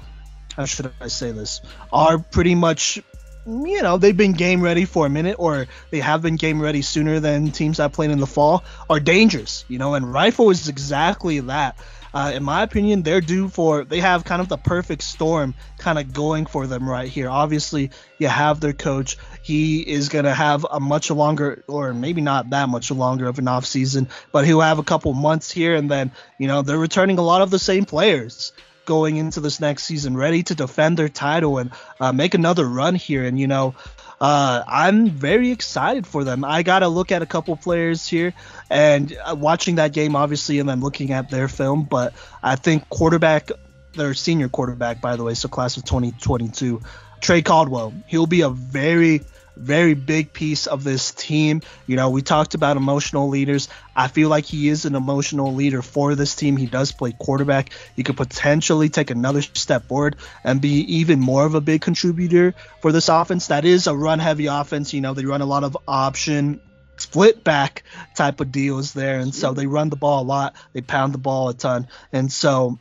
how 0.56 0.66
should 0.66 0.92
I 1.02 1.08
say 1.08 1.32
this? 1.32 1.62
Are 1.92 2.20
pretty 2.20 2.56
much 2.56 3.02
you 3.46 3.82
know 3.82 3.98
they've 3.98 4.16
been 4.16 4.34
game 4.34 4.62
ready 4.62 4.86
for 4.86 5.06
a 5.06 5.10
minute 5.10 5.36
or 5.38 5.68
they 5.90 6.00
have 6.00 6.22
been 6.22 6.36
game 6.36 6.62
ready 6.62 6.82
sooner 6.82 7.20
than 7.20 7.52
teams 7.52 7.78
that 7.78 7.94
played 7.94 8.12
in 8.12 8.20
the 8.20 8.28
fall 8.28 8.64
are 8.90 9.00
dangerous 9.00 9.66
you 9.68 9.78
know 9.78 9.96
and 9.96 10.12
rifle 10.12 10.50
is 10.50 10.70
exactly 10.70 11.40
that. 11.42 11.78
Uh, 12.16 12.32
in 12.36 12.44
my 12.44 12.62
opinion 12.62 13.02
they're 13.02 13.22
due 13.22 13.50
for 13.50 13.84
they 13.84 14.00
have 14.00 14.24
kind 14.24 14.40
of 14.40 14.48
the 14.48 14.58
perfect 14.58 15.02
storm 15.02 15.56
kind 15.80 15.98
of 15.98 16.14
going 16.14 16.46
for 16.46 16.68
them 16.68 16.88
right 16.88 17.10
here. 17.10 17.28
Obviously 17.28 17.90
you 18.20 18.28
have 18.28 18.60
their 18.60 18.72
coach. 18.72 19.18
He 19.42 19.82
is 19.82 20.10
going 20.10 20.26
to 20.26 20.34
have 20.34 20.64
a 20.70 20.80
much 20.80 21.10
longer 21.10 21.64
or 21.68 21.92
maybe 21.92 22.22
not 22.22 22.52
that 22.52 22.70
much 22.70 22.92
longer 22.92 23.28
of 23.28 23.40
an 23.40 23.48
off 23.48 23.66
season 23.66 24.10
but 24.32 24.46
he'll 24.46 24.62
have 24.62 24.78
a 24.78 24.84
couple 24.84 25.12
months 25.14 25.52
here 25.52 25.74
and 25.76 25.90
then 25.90 26.12
you 26.38 26.48
know 26.48 26.62
they're 26.62 26.78
returning 26.78 27.18
a 27.18 27.24
lot 27.24 27.42
of 27.42 27.50
the 27.50 27.60
same 27.60 27.84
players 27.84 28.54
going 28.86 29.18
into 29.18 29.40
this 29.40 29.60
next 29.60 29.84
season, 29.84 30.16
ready 30.16 30.44
to 30.44 30.56
defend 30.56 30.98
their 30.98 31.10
title 31.10 31.58
and 31.58 31.72
uh, 32.00 32.12
make 32.12 32.34
another 32.34 32.66
run 32.66 32.96
here. 32.96 33.24
And 33.24 33.40
you 33.40 33.48
know, 33.48 33.76
uh, 34.20 34.64
I'm 34.68 35.10
very 35.10 35.52
excited 35.52 36.08
for 36.08 36.24
them. 36.24 36.46
I 36.46 36.64
got 36.64 36.80
to 36.80 36.88
look 36.88 37.12
at 37.12 37.22
a 37.22 37.26
couple 37.26 37.56
players 37.58 38.08
here 38.08 38.34
and 38.70 39.16
uh, 39.26 39.36
watching 39.38 39.76
that 39.76 39.94
game, 39.94 40.16
obviously, 40.16 40.60
and 40.60 40.70
then 40.70 40.82
looking 40.82 41.12
at 41.12 41.30
their 41.30 41.48
film. 41.48 41.84
But 41.84 42.14
I 42.42 42.56
think 42.56 42.88
quarterback, 42.90 43.50
their 43.96 44.14
senior 44.14 44.50
quarterback, 44.50 45.02
by 45.02 45.16
the 45.16 45.24
way, 45.24 45.34
so 45.34 45.50
class 45.50 45.78
of 45.78 45.86
2022, 45.86 46.82
Trey 47.22 47.42
Caldwell, 47.42 47.94
he'll 48.08 48.28
be 48.28 48.42
a 48.42 48.50
very 48.50 49.22
very 49.56 49.94
big 49.94 50.34
piece 50.34 50.68
of 50.68 50.84
this 50.84 51.12
team. 51.12 51.62
You 51.88 51.96
know, 51.96 52.10
we 52.10 52.22
talked 52.22 52.56
about 52.56 52.78
emotional 52.78 53.30
leaders. 53.30 53.70
I 53.96 54.08
feel 54.08 54.30
like 54.30 54.46
he 54.46 54.70
is 54.70 54.86
an 54.86 54.96
emotional 54.96 55.54
leader 55.54 55.82
for 55.82 56.16
this 56.16 56.36
team. 56.36 56.58
He 56.58 56.66
does 56.66 56.92
play 56.92 57.14
quarterback. 57.18 57.72
He 57.96 58.04
could 58.04 58.18
potentially 58.18 58.90
take 58.90 59.12
another 59.12 59.42
step 59.42 59.88
forward 59.88 60.16
and 60.44 60.62
be 60.62 60.98
even 60.98 61.20
more 61.20 61.46
of 61.46 61.56
a 61.56 61.62
big 61.62 61.82
contributor 61.82 62.54
for 62.82 62.92
this 62.92 63.10
offense. 63.10 63.48
That 63.48 63.66
is 63.66 63.88
a 63.88 63.96
run 63.96 64.20
heavy 64.20 64.48
offense. 64.48 64.94
You 64.94 65.02
know, 65.02 65.14
they 65.14 65.26
run 65.26 65.42
a 65.42 65.46
lot 65.46 65.64
of 65.64 65.78
option 65.88 66.60
split 66.98 67.44
back 67.44 67.84
type 68.16 68.40
of 68.40 68.52
deals 68.52 68.94
there. 68.94 69.20
And 69.20 69.34
so 69.34 69.54
they 69.54 69.68
run 69.68 69.90
the 69.90 69.96
ball 69.96 70.24
a 70.24 70.26
lot. 70.26 70.56
They 70.74 70.82
pound 70.82 71.14
the 71.14 71.18
ball 71.18 71.50
a 71.50 71.54
ton. 71.54 71.88
And 72.12 72.32
so 72.32 72.80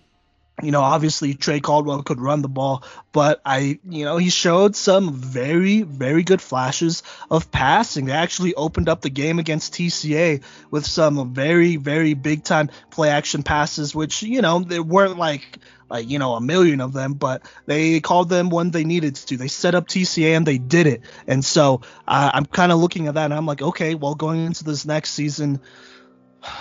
you 0.60 0.70
know, 0.70 0.82
obviously 0.82 1.34
Trey 1.34 1.60
Caldwell 1.60 2.02
could 2.02 2.20
run 2.20 2.42
the 2.42 2.48
ball, 2.48 2.84
but 3.12 3.40
I, 3.44 3.78
you 3.88 4.04
know, 4.04 4.18
he 4.18 4.28
showed 4.28 4.76
some 4.76 5.14
very, 5.14 5.82
very 5.82 6.22
good 6.22 6.42
flashes 6.42 7.02
of 7.30 7.50
passing. 7.50 8.04
They 8.04 8.12
actually 8.12 8.54
opened 8.54 8.88
up 8.88 9.00
the 9.00 9.10
game 9.10 9.38
against 9.38 9.74
TCA 9.74 10.42
with 10.70 10.84
some 10.84 11.32
very, 11.32 11.76
very 11.76 12.14
big 12.14 12.44
time 12.44 12.70
play 12.90 13.08
action 13.08 13.42
passes, 13.42 13.94
which, 13.94 14.22
you 14.22 14.42
know, 14.42 14.60
they 14.60 14.78
weren't 14.78 15.16
like, 15.16 15.58
like, 15.88 16.08
you 16.08 16.18
know, 16.18 16.34
a 16.34 16.40
million 16.40 16.80
of 16.80 16.92
them, 16.92 17.14
but 17.14 17.42
they 17.66 18.00
called 18.00 18.28
them 18.28 18.50
when 18.50 18.70
they 18.70 18.84
needed 18.84 19.16
to. 19.16 19.36
They 19.36 19.48
set 19.48 19.74
up 19.74 19.88
TCA 19.88 20.36
and 20.36 20.46
they 20.46 20.58
did 20.58 20.86
it. 20.86 21.02
And 21.26 21.44
so 21.44 21.80
uh, 22.06 22.30
I'm 22.34 22.46
kind 22.46 22.72
of 22.72 22.78
looking 22.78 23.08
at 23.08 23.14
that 23.14 23.24
and 23.24 23.34
I'm 23.34 23.46
like, 23.46 23.62
okay, 23.62 23.94
well, 23.94 24.14
going 24.14 24.44
into 24.44 24.64
this 24.64 24.84
next 24.84 25.10
season, 25.10 25.60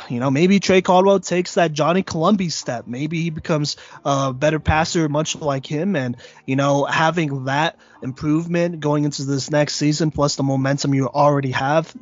you 0.10 0.20
know, 0.20 0.30
maybe 0.30 0.60
Trey 0.60 0.82
Caldwell 0.82 1.20
takes 1.20 1.56
that 1.56 1.74
Johnny 1.74 2.04
Columbi 2.04 2.52
step. 2.52 2.88
Maybe 2.88 3.22
he 3.22 3.30
becomes 3.30 3.78
a 4.06 4.34
better 4.34 4.60
passer, 4.60 5.10
much 5.10 5.36
like 5.36 5.66
him. 5.66 5.96
And, 5.96 6.18
you 6.46 6.56
know, 6.56 6.86
having 6.86 7.46
that 7.46 7.80
improvement 8.02 8.80
going 8.80 9.04
into 9.04 9.24
this 9.24 9.50
next 9.50 9.76
season, 9.76 10.12
plus 10.12 10.36
the 10.36 10.44
momentum 10.44 10.94
you 10.94 11.08
already 11.08 11.52
have, 11.52 11.94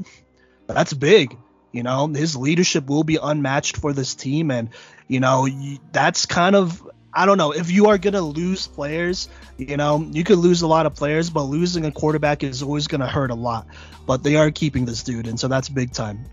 that's 0.68 0.94
big. 0.94 1.38
You 1.72 1.84
know, 1.84 2.08
his 2.08 2.36
leadership 2.36 2.88
will 2.88 3.04
be 3.04 3.18
unmatched 3.22 3.78
for 3.78 3.94
this 3.94 4.16
team. 4.16 4.52
And, 4.52 4.70
you 5.08 5.20
know, 5.20 5.48
that's 5.92 6.26
kind 6.26 6.56
of, 6.56 6.88
I 7.14 7.26
don't 7.26 7.38
know, 7.38 7.52
if 7.52 7.72
you 7.72 7.88
are 7.88 7.98
going 7.98 8.14
to 8.14 8.22
lose 8.22 8.68
players, 8.68 9.30
you 9.58 9.78
know, 9.78 10.00
you 10.12 10.24
could 10.24 10.38
lose 10.38 10.62
a 10.62 10.68
lot 10.68 10.86
of 10.86 10.96
players, 10.96 11.30
but 11.30 11.44
losing 11.44 11.86
a 11.86 11.92
quarterback 11.92 12.44
is 12.44 12.64
always 12.64 12.88
going 12.88 13.02
to 13.02 13.08
hurt 13.08 13.32
a 13.32 13.36
lot. 13.36 13.68
But 14.06 14.24
they 14.24 14.36
are 14.36 14.52
keeping 14.52 14.86
this 14.86 15.04
dude. 15.04 15.28
And 15.28 15.40
so 15.40 15.48
that's 15.48 15.70
big 15.70 15.92
time. 15.92 16.26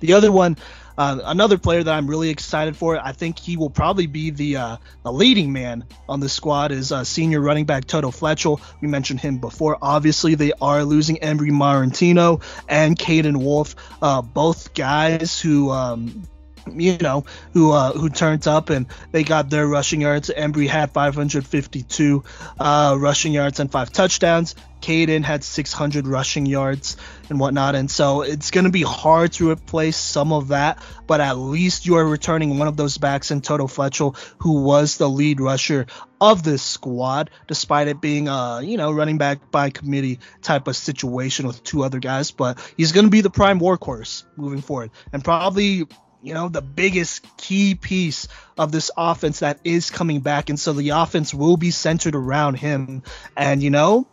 The 0.00 0.14
other 0.14 0.30
one, 0.30 0.56
uh, 0.96 1.18
another 1.24 1.58
player 1.58 1.82
that 1.82 1.92
I'm 1.92 2.06
really 2.06 2.30
excited 2.30 2.76
for, 2.76 2.98
I 2.98 3.12
think 3.12 3.38
he 3.38 3.56
will 3.56 3.70
probably 3.70 4.06
be 4.06 4.30
the 4.30 4.56
uh, 4.56 4.76
the 5.02 5.12
leading 5.12 5.52
man 5.52 5.84
on 6.08 6.20
the 6.20 6.28
squad 6.28 6.72
is 6.72 6.92
uh, 6.92 7.04
senior 7.04 7.40
running 7.40 7.64
back 7.64 7.86
Toto 7.86 8.10
Fletchel. 8.10 8.60
We 8.80 8.88
mentioned 8.88 9.20
him 9.20 9.38
before. 9.38 9.78
Obviously, 9.82 10.34
they 10.34 10.52
are 10.60 10.84
losing 10.84 11.16
Embry 11.16 11.50
Marantino 11.50 12.42
and 12.68 12.98
Caden 12.98 13.36
Wolf, 13.38 13.74
uh, 14.02 14.22
both 14.22 14.74
guys 14.74 15.40
who. 15.40 15.70
Um, 15.70 16.24
you 16.72 16.96
know, 16.96 17.26
who 17.52 17.72
uh, 17.72 17.92
who 17.92 18.08
turned 18.08 18.48
up 18.48 18.70
and 18.70 18.86
they 19.12 19.22
got 19.22 19.50
their 19.50 19.66
rushing 19.66 20.00
yards. 20.00 20.30
Embry 20.34 20.66
had 20.66 20.92
552 20.92 22.24
uh, 22.58 22.96
rushing 22.98 23.34
yards 23.34 23.60
and 23.60 23.70
five 23.70 23.92
touchdowns. 23.92 24.54
Caden 24.80 25.24
had 25.24 25.44
600 25.44 26.06
rushing 26.06 26.46
yards 26.46 26.96
and 27.30 27.40
whatnot. 27.40 27.74
And 27.74 27.90
so 27.90 28.22
it's 28.22 28.50
going 28.50 28.64
to 28.64 28.70
be 28.70 28.82
hard 28.82 29.32
to 29.34 29.50
replace 29.50 29.96
some 29.96 30.32
of 30.32 30.48
that, 30.48 30.82
but 31.06 31.20
at 31.20 31.36
least 31.36 31.86
you 31.86 31.96
are 31.96 32.04
returning 32.04 32.58
one 32.58 32.68
of 32.68 32.76
those 32.76 32.98
backs 32.98 33.30
in 33.30 33.40
Toto 33.40 33.66
Fletchel, 33.66 34.16
who 34.38 34.62
was 34.62 34.96
the 34.96 35.08
lead 35.08 35.40
rusher 35.40 35.86
of 36.20 36.42
this 36.42 36.62
squad, 36.62 37.30
despite 37.46 37.88
it 37.88 38.00
being 38.00 38.28
a, 38.28 38.60
you 38.62 38.76
know, 38.76 38.92
running 38.92 39.18
back 39.18 39.50
by 39.50 39.70
committee 39.70 40.20
type 40.42 40.68
of 40.68 40.76
situation 40.76 41.46
with 41.46 41.62
two 41.62 41.82
other 41.82 41.98
guys. 41.98 42.30
But 42.30 42.58
he's 42.76 42.92
going 42.92 43.06
to 43.06 43.10
be 43.10 43.20
the 43.20 43.30
prime 43.30 43.60
workhorse 43.60 44.24
moving 44.36 44.60
forward 44.60 44.90
and 45.12 45.22
probably 45.24 45.86
you 46.24 46.32
know, 46.32 46.48
the 46.48 46.62
biggest 46.62 47.22
key 47.36 47.74
piece 47.74 48.28
of 48.56 48.72
this 48.72 48.90
offense 48.96 49.40
that 49.40 49.58
is 49.62 49.90
coming 49.90 50.20
back. 50.20 50.48
And 50.48 50.58
so 50.58 50.72
the 50.72 50.88
offense 50.90 51.34
will 51.34 51.58
be 51.58 51.70
centered 51.70 52.14
around 52.14 52.54
him. 52.54 53.02
And, 53.36 53.62
you 53.62 53.68
know, 53.68 54.06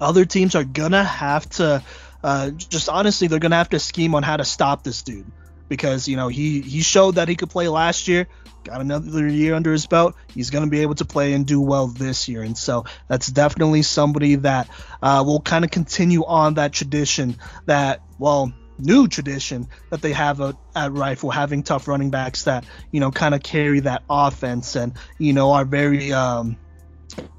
other 0.00 0.24
teams 0.24 0.54
are 0.56 0.64
gonna 0.64 1.04
have 1.04 1.48
to 1.50 1.82
uh, 2.26 2.50
just 2.50 2.88
honestly 2.88 3.28
they're 3.28 3.38
gonna 3.38 3.54
have 3.54 3.68
to 3.68 3.78
scheme 3.78 4.12
on 4.16 4.24
how 4.24 4.36
to 4.36 4.44
stop 4.44 4.82
this 4.82 5.02
dude 5.02 5.30
because 5.68 6.08
you 6.08 6.16
know 6.16 6.26
he 6.26 6.60
he 6.60 6.82
showed 6.82 7.14
that 7.14 7.28
he 7.28 7.36
could 7.36 7.48
play 7.48 7.68
last 7.68 8.08
year 8.08 8.26
got 8.64 8.80
another 8.80 9.28
year 9.28 9.54
under 9.54 9.70
his 9.70 9.86
belt 9.86 10.16
he's 10.34 10.50
to 10.50 10.66
be 10.66 10.80
able 10.80 10.96
to 10.96 11.04
play 11.04 11.34
and 11.34 11.46
do 11.46 11.60
well 11.60 11.86
this 11.86 12.26
year 12.26 12.42
and 12.42 12.58
so 12.58 12.84
that's 13.06 13.28
definitely 13.28 13.80
somebody 13.82 14.34
that 14.34 14.68
uh, 15.02 15.22
will 15.24 15.40
kind 15.40 15.64
of 15.64 15.70
continue 15.70 16.24
on 16.24 16.54
that 16.54 16.72
tradition 16.72 17.36
that 17.66 18.02
well 18.18 18.52
new 18.76 19.06
tradition 19.06 19.68
that 19.90 20.02
they 20.02 20.12
have 20.12 20.40
at, 20.40 20.56
at 20.74 20.92
rifle 20.92 21.30
having 21.30 21.62
tough 21.62 21.86
running 21.86 22.10
backs 22.10 22.42
that 22.42 22.64
you 22.90 22.98
know 22.98 23.12
kind 23.12 23.36
of 23.36 23.42
carry 23.42 23.78
that 23.78 24.02
offense 24.10 24.74
and 24.74 24.94
you 25.16 25.32
know 25.32 25.52
are 25.52 25.64
very 25.64 26.12
um, 26.12 26.56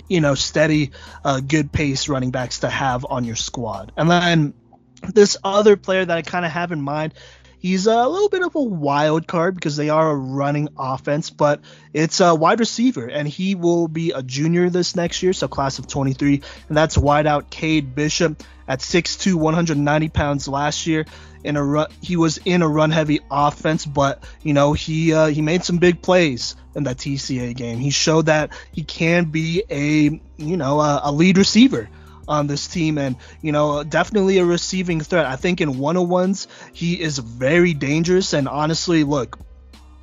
you 0.08 0.22
know, 0.22 0.36
steady, 0.36 0.92
uh, 1.24 1.42
good 1.42 1.72
pace 1.72 2.08
running 2.08 2.32
backs 2.32 2.60
to 2.60 2.70
have 2.70 3.06
on 3.10 3.26
your 3.26 3.36
squad. 3.36 3.92
And 3.98 4.10
then 4.10 4.54
this 5.14 5.38
other 5.44 5.78
player 5.78 6.06
that 6.06 6.18
I 6.18 6.22
kind 6.22 6.46
of 6.46 6.52
have 6.52 6.72
in 6.72 6.82
mind, 6.82 7.14
He's 7.60 7.88
a 7.88 8.08
little 8.08 8.30
bit 8.30 8.44
of 8.44 8.56
a 8.56 8.62
wild 8.62 9.26
card 9.26 9.56
because 9.56 9.76
they 9.76 9.90
are 9.90 10.12
a 10.12 10.16
running 10.16 10.70
offense, 10.78 11.32
but 11.32 11.62
it's 11.92 12.20
a 12.20 12.36
wide 12.36 12.60
receiver, 12.60 13.08
and 13.08 13.28
he 13.28 13.56
will 13.56 13.88
be 13.88 14.12
a 14.12 14.22
junior 14.22 14.70
this 14.70 14.96
next 14.96 15.24
year, 15.24 15.34
so 15.34 15.48
class 15.48 15.80
of 15.80 15.88
23, 15.88 16.42
and 16.68 16.78
that's 16.78 16.98
wideout 16.98 17.50
Cade 17.50 17.96
Bishop 17.96 18.44
at 18.68 18.80
6'2", 18.80 19.34
190 19.34 20.10
pounds 20.10 20.48
last 20.48 20.86
year. 20.86 21.06
In 21.44 21.56
a 21.56 21.64
run, 21.64 21.88
he 22.02 22.16
was 22.16 22.38
in 22.46 22.62
a 22.62 22.68
run-heavy 22.68 23.22
offense, 23.32 23.86
but 23.86 24.24
you 24.44 24.54
know 24.54 24.74
he 24.74 25.14
uh, 25.14 25.28
he 25.28 25.42
made 25.42 25.64
some 25.64 25.78
big 25.78 26.02
plays 26.02 26.56
in 26.76 26.84
that 26.84 26.98
TCA 26.98 27.56
game. 27.56 27.80
He 27.80 27.90
showed 27.90 28.26
that 28.26 28.52
he 28.72 28.84
can 28.84 29.26
be 29.26 29.64
a 29.70 30.20
you 30.38 30.58
know 30.58 30.80
a, 30.82 31.02
a 31.06 31.12
lead 31.12 31.38
receiver 31.38 31.90
on 32.28 32.48
this 32.48 32.68
team 32.68 32.98
and 32.98 33.16
you 33.42 33.52
know 33.52 33.84
definitely 33.84 34.38
a 34.38 34.46
receiving 34.46 35.02
threat. 35.02 35.26
I 35.26 35.36
think 35.36 35.62
in 35.62 35.78
one-on-ones 35.78 36.48
he 36.74 37.00
is 37.00 37.18
very 37.18 37.74
dangerous 37.74 38.34
and 38.34 38.48
honestly 38.48 39.04
look 39.04 39.40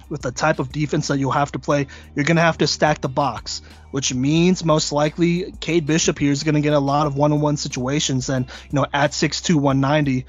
with 0.08 0.22
the 0.22 0.32
type 0.32 0.58
of 0.58 0.70
defense 0.70 1.08
that 1.08 1.18
you'll 1.18 1.30
have 1.30 1.52
to 1.52 1.58
play, 1.58 1.86
you're 2.14 2.24
going 2.24 2.36
to 2.36 2.42
have 2.42 2.58
to 2.58 2.66
stack 2.66 3.00
the 3.00 3.08
box, 3.08 3.62
which 3.90 4.12
means 4.12 4.64
most 4.64 4.92
likely 4.92 5.52
Cade 5.60 5.86
Bishop 5.86 6.18
here 6.18 6.30
is 6.30 6.42
going 6.42 6.54
to 6.54 6.60
get 6.60 6.72
a 6.74 6.78
lot 6.78 7.06
of 7.06 7.16
one-on-one 7.16 7.56
situations 7.56 8.28
and 8.28 8.46
you 8.46 8.76
know 8.76 8.86
at 8.92 9.12
6'2 9.12 9.54
190 9.54 10.26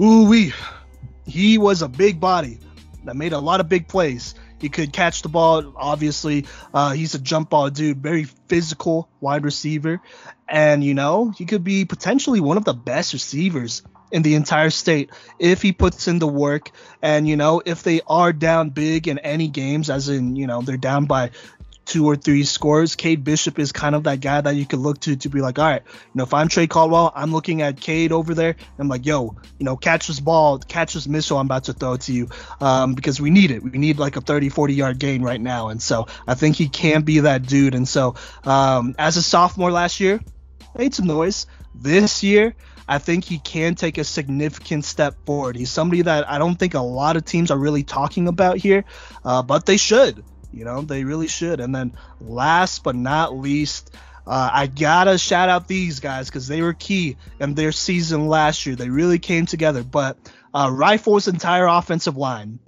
ooh 0.00 0.28
wee 0.28 0.52
he 1.26 1.58
was 1.58 1.82
a 1.82 1.88
big 1.88 2.20
body 2.20 2.58
that 3.04 3.16
made 3.16 3.32
a 3.32 3.38
lot 3.38 3.60
of 3.60 3.68
big 3.68 3.88
plays 3.88 4.34
he 4.64 4.70
could 4.70 4.94
catch 4.94 5.20
the 5.20 5.28
ball. 5.28 5.74
Obviously, 5.76 6.46
uh, 6.72 6.92
he's 6.92 7.14
a 7.14 7.18
jump 7.18 7.50
ball 7.50 7.68
dude, 7.68 7.98
very 7.98 8.24
physical 8.24 9.10
wide 9.20 9.44
receiver, 9.44 10.00
and 10.48 10.82
you 10.82 10.94
know 10.94 11.30
he 11.30 11.44
could 11.44 11.62
be 11.62 11.84
potentially 11.84 12.40
one 12.40 12.56
of 12.56 12.64
the 12.64 12.72
best 12.72 13.12
receivers 13.12 13.82
in 14.10 14.22
the 14.22 14.36
entire 14.36 14.70
state 14.70 15.10
if 15.38 15.60
he 15.60 15.72
puts 15.72 16.08
in 16.08 16.18
the 16.18 16.26
work. 16.26 16.70
And 17.02 17.28
you 17.28 17.36
know 17.36 17.60
if 17.64 17.82
they 17.82 18.00
are 18.06 18.32
down 18.32 18.70
big 18.70 19.06
in 19.06 19.18
any 19.18 19.48
games, 19.48 19.90
as 19.90 20.08
in 20.08 20.34
you 20.34 20.46
know 20.46 20.62
they're 20.62 20.78
down 20.78 21.04
by 21.04 21.32
two 21.84 22.06
or 22.06 22.16
three 22.16 22.44
scores, 22.44 22.96
Cade 22.96 23.24
Bishop 23.24 23.58
is 23.58 23.72
kind 23.72 23.94
of 23.94 24.04
that 24.04 24.20
guy 24.20 24.40
that 24.40 24.54
you 24.56 24.66
could 24.66 24.78
look 24.78 25.00
to 25.00 25.16
to 25.16 25.28
be 25.28 25.40
like, 25.40 25.58
all 25.58 25.64
right, 25.64 25.82
you 25.86 26.10
know, 26.14 26.24
if 26.24 26.34
I'm 26.34 26.48
Trey 26.48 26.66
Caldwell, 26.66 27.12
I'm 27.14 27.32
looking 27.32 27.62
at 27.62 27.80
Cade 27.80 28.12
over 28.12 28.34
there. 28.34 28.56
I'm 28.78 28.88
like, 28.88 29.06
yo, 29.06 29.36
you 29.58 29.64
know, 29.64 29.76
catch 29.76 30.06
this 30.06 30.20
ball, 30.20 30.58
catch 30.58 30.94
this 30.94 31.06
missile 31.06 31.38
I'm 31.38 31.46
about 31.46 31.64
to 31.64 31.72
throw 31.72 31.96
to 31.96 32.12
you 32.12 32.28
um, 32.60 32.94
because 32.94 33.20
we 33.20 33.30
need 33.30 33.50
it. 33.50 33.62
We 33.62 33.78
need 33.78 33.98
like 33.98 34.16
a 34.16 34.20
30, 34.20 34.48
40 34.48 34.74
yard 34.74 34.98
gain 34.98 35.22
right 35.22 35.40
now. 35.40 35.68
And 35.68 35.82
so 35.82 36.06
I 36.26 36.34
think 36.34 36.56
he 36.56 36.68
can 36.68 37.02
be 37.02 37.20
that 37.20 37.46
dude. 37.46 37.74
And 37.74 37.86
so 37.86 38.14
um, 38.44 38.94
as 38.98 39.16
a 39.16 39.22
sophomore 39.22 39.70
last 39.70 40.00
year, 40.00 40.20
made 40.76 40.94
some 40.94 41.06
noise. 41.06 41.46
This 41.74 42.22
year, 42.22 42.54
I 42.88 42.98
think 42.98 43.24
he 43.24 43.38
can 43.38 43.74
take 43.74 43.98
a 43.98 44.04
significant 44.04 44.84
step 44.84 45.14
forward. 45.26 45.56
He's 45.56 45.70
somebody 45.70 46.02
that 46.02 46.28
I 46.28 46.38
don't 46.38 46.56
think 46.56 46.74
a 46.74 46.80
lot 46.80 47.16
of 47.16 47.24
teams 47.24 47.50
are 47.50 47.58
really 47.58 47.82
talking 47.82 48.28
about 48.28 48.58
here, 48.58 48.84
uh, 49.24 49.42
but 49.42 49.66
they 49.66 49.76
should. 49.76 50.22
You 50.54 50.64
know, 50.64 50.82
they 50.82 51.04
really 51.04 51.28
should. 51.28 51.60
And 51.60 51.74
then 51.74 51.92
last 52.20 52.84
but 52.84 52.94
not 52.94 53.36
least, 53.36 53.94
uh, 54.26 54.50
I 54.52 54.66
gotta 54.66 55.18
shout 55.18 55.48
out 55.48 55.68
these 55.68 56.00
guys 56.00 56.28
because 56.28 56.48
they 56.48 56.62
were 56.62 56.72
key 56.72 57.16
in 57.40 57.54
their 57.54 57.72
season 57.72 58.28
last 58.28 58.64
year. 58.64 58.76
They 58.76 58.88
really 58.88 59.18
came 59.18 59.46
together. 59.46 59.82
But 59.82 60.16
uh, 60.54 60.70
Rifle's 60.72 61.28
entire 61.28 61.66
offensive 61.66 62.16
line, 62.16 62.58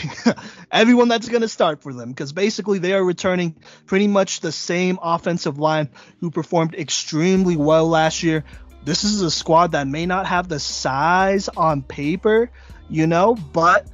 everyone 0.72 1.08
that's 1.08 1.28
gonna 1.28 1.48
start 1.48 1.82
for 1.82 1.94
them, 1.94 2.10
because 2.10 2.32
basically 2.32 2.80
they 2.80 2.92
are 2.92 3.02
returning 3.02 3.56
pretty 3.86 4.08
much 4.08 4.40
the 4.40 4.52
same 4.52 4.98
offensive 5.00 5.58
line 5.58 5.88
who 6.20 6.30
performed 6.30 6.74
extremely 6.74 7.56
well 7.56 7.88
last 7.88 8.22
year. 8.22 8.44
This 8.84 9.04
is 9.04 9.22
a 9.22 9.30
squad 9.30 9.72
that 9.72 9.86
may 9.86 10.04
not 10.06 10.26
have 10.26 10.48
the 10.48 10.58
size 10.58 11.48
on 11.48 11.82
paper, 11.82 12.50
you 12.88 13.06
know, 13.06 13.34
but 13.34 13.86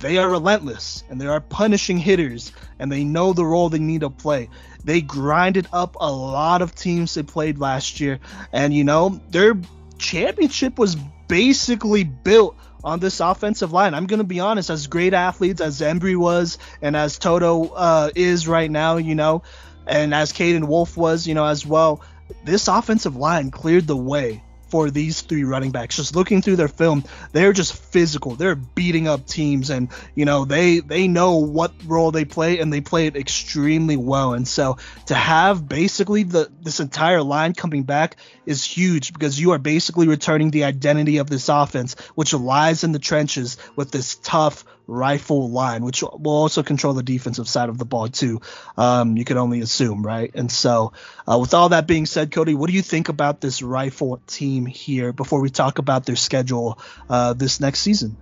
they 0.00 0.16
are 0.18 0.28
relentless 0.28 1.04
and 1.08 1.20
they 1.20 1.26
are 1.26 1.40
punishing 1.40 1.98
hitters 1.98 2.52
and 2.78 2.90
they 2.90 3.04
know 3.04 3.32
the 3.32 3.44
role 3.44 3.68
they 3.68 3.78
need 3.78 4.00
to 4.00 4.10
play. 4.10 4.48
They 4.82 5.02
grinded 5.02 5.68
up 5.72 5.96
a 6.00 6.10
lot 6.10 6.62
of 6.62 6.74
teams 6.74 7.14
they 7.14 7.22
played 7.22 7.58
last 7.58 8.00
year, 8.00 8.18
and 8.52 8.72
you 8.72 8.82
know, 8.82 9.20
their 9.30 9.60
championship 9.98 10.78
was 10.78 10.96
basically 11.28 12.04
built 12.04 12.56
on 12.82 12.98
this 12.98 13.20
offensive 13.20 13.72
line. 13.72 13.92
I'm 13.92 14.06
going 14.06 14.18
to 14.18 14.24
be 14.24 14.40
honest, 14.40 14.70
as 14.70 14.86
great 14.86 15.12
athletes 15.12 15.60
as 15.60 15.80
Embry 15.80 16.16
was 16.16 16.56
and 16.80 16.96
as 16.96 17.18
Toto 17.18 17.66
uh, 17.68 18.10
is 18.16 18.48
right 18.48 18.70
now, 18.70 18.96
you 18.96 19.14
know, 19.14 19.42
and 19.86 20.14
as 20.14 20.32
Caden 20.32 20.66
Wolf 20.66 20.96
was, 20.96 21.26
you 21.26 21.34
know, 21.34 21.44
as 21.44 21.66
well, 21.66 22.02
this 22.44 22.68
offensive 22.68 23.16
line 23.16 23.50
cleared 23.50 23.86
the 23.86 23.96
way 23.96 24.42
for 24.70 24.90
these 24.90 25.20
three 25.20 25.44
running 25.44 25.70
backs. 25.70 25.96
Just 25.96 26.16
looking 26.16 26.42
through 26.42 26.56
their 26.56 26.68
film, 26.68 27.04
they're 27.32 27.52
just 27.52 27.74
physical. 27.74 28.34
They're 28.34 28.54
beating 28.54 29.08
up 29.08 29.26
teams, 29.26 29.70
and 29.70 29.88
you 30.14 30.24
know 30.24 30.44
they 30.44 30.80
they 30.80 31.08
know 31.08 31.36
what 31.36 31.72
role 31.84 32.10
they 32.10 32.24
play, 32.24 32.58
and 32.58 32.72
they 32.72 32.80
play 32.80 33.06
it 33.06 33.16
extremely 33.16 33.96
well. 33.96 34.34
And 34.34 34.46
so 34.46 34.78
to 35.06 35.14
have 35.14 35.68
basically 35.68 36.22
the 36.22 36.50
this 36.62 36.80
entire 36.80 37.22
line 37.22 37.54
coming 37.54 37.82
back 37.82 38.16
is 38.46 38.64
huge 38.64 39.12
because 39.12 39.38
you 39.38 39.52
are 39.52 39.58
basically 39.58 40.08
returning 40.08 40.50
the 40.50 40.64
identity 40.64 41.18
of 41.18 41.28
this 41.28 41.48
offense, 41.48 41.94
which 42.14 42.32
lies 42.32 42.84
in 42.84 42.92
the 42.92 42.98
trenches 42.98 43.56
with 43.76 43.90
this 43.90 44.16
tough 44.16 44.64
rifle 44.90 45.50
line, 45.50 45.84
which 45.84 46.02
will 46.02 46.28
also 46.28 46.62
control 46.62 46.92
the 46.92 47.02
defensive 47.02 47.48
side 47.48 47.68
of 47.68 47.78
the 47.78 47.84
ball 47.84 48.08
too. 48.08 48.40
Um, 48.76 49.16
you 49.16 49.24
can 49.24 49.38
only 49.38 49.60
assume, 49.60 50.04
right? 50.04 50.30
And 50.34 50.50
so, 50.50 50.92
uh, 51.30 51.38
with 51.38 51.54
all 51.54 51.68
that 51.68 51.86
being 51.86 52.06
said, 52.06 52.32
Cody, 52.32 52.54
what 52.54 52.68
do 52.68 52.74
you 52.74 52.82
think 52.82 53.08
about 53.08 53.40
this 53.40 53.62
rifle 53.62 54.20
team 54.26 54.66
here 54.66 55.12
before 55.12 55.40
we 55.40 55.48
talk 55.50 55.78
about 55.78 56.06
their 56.06 56.16
schedule 56.16 56.78
uh, 57.08 57.32
this 57.34 57.60
next 57.60 57.80
season? 57.80 58.16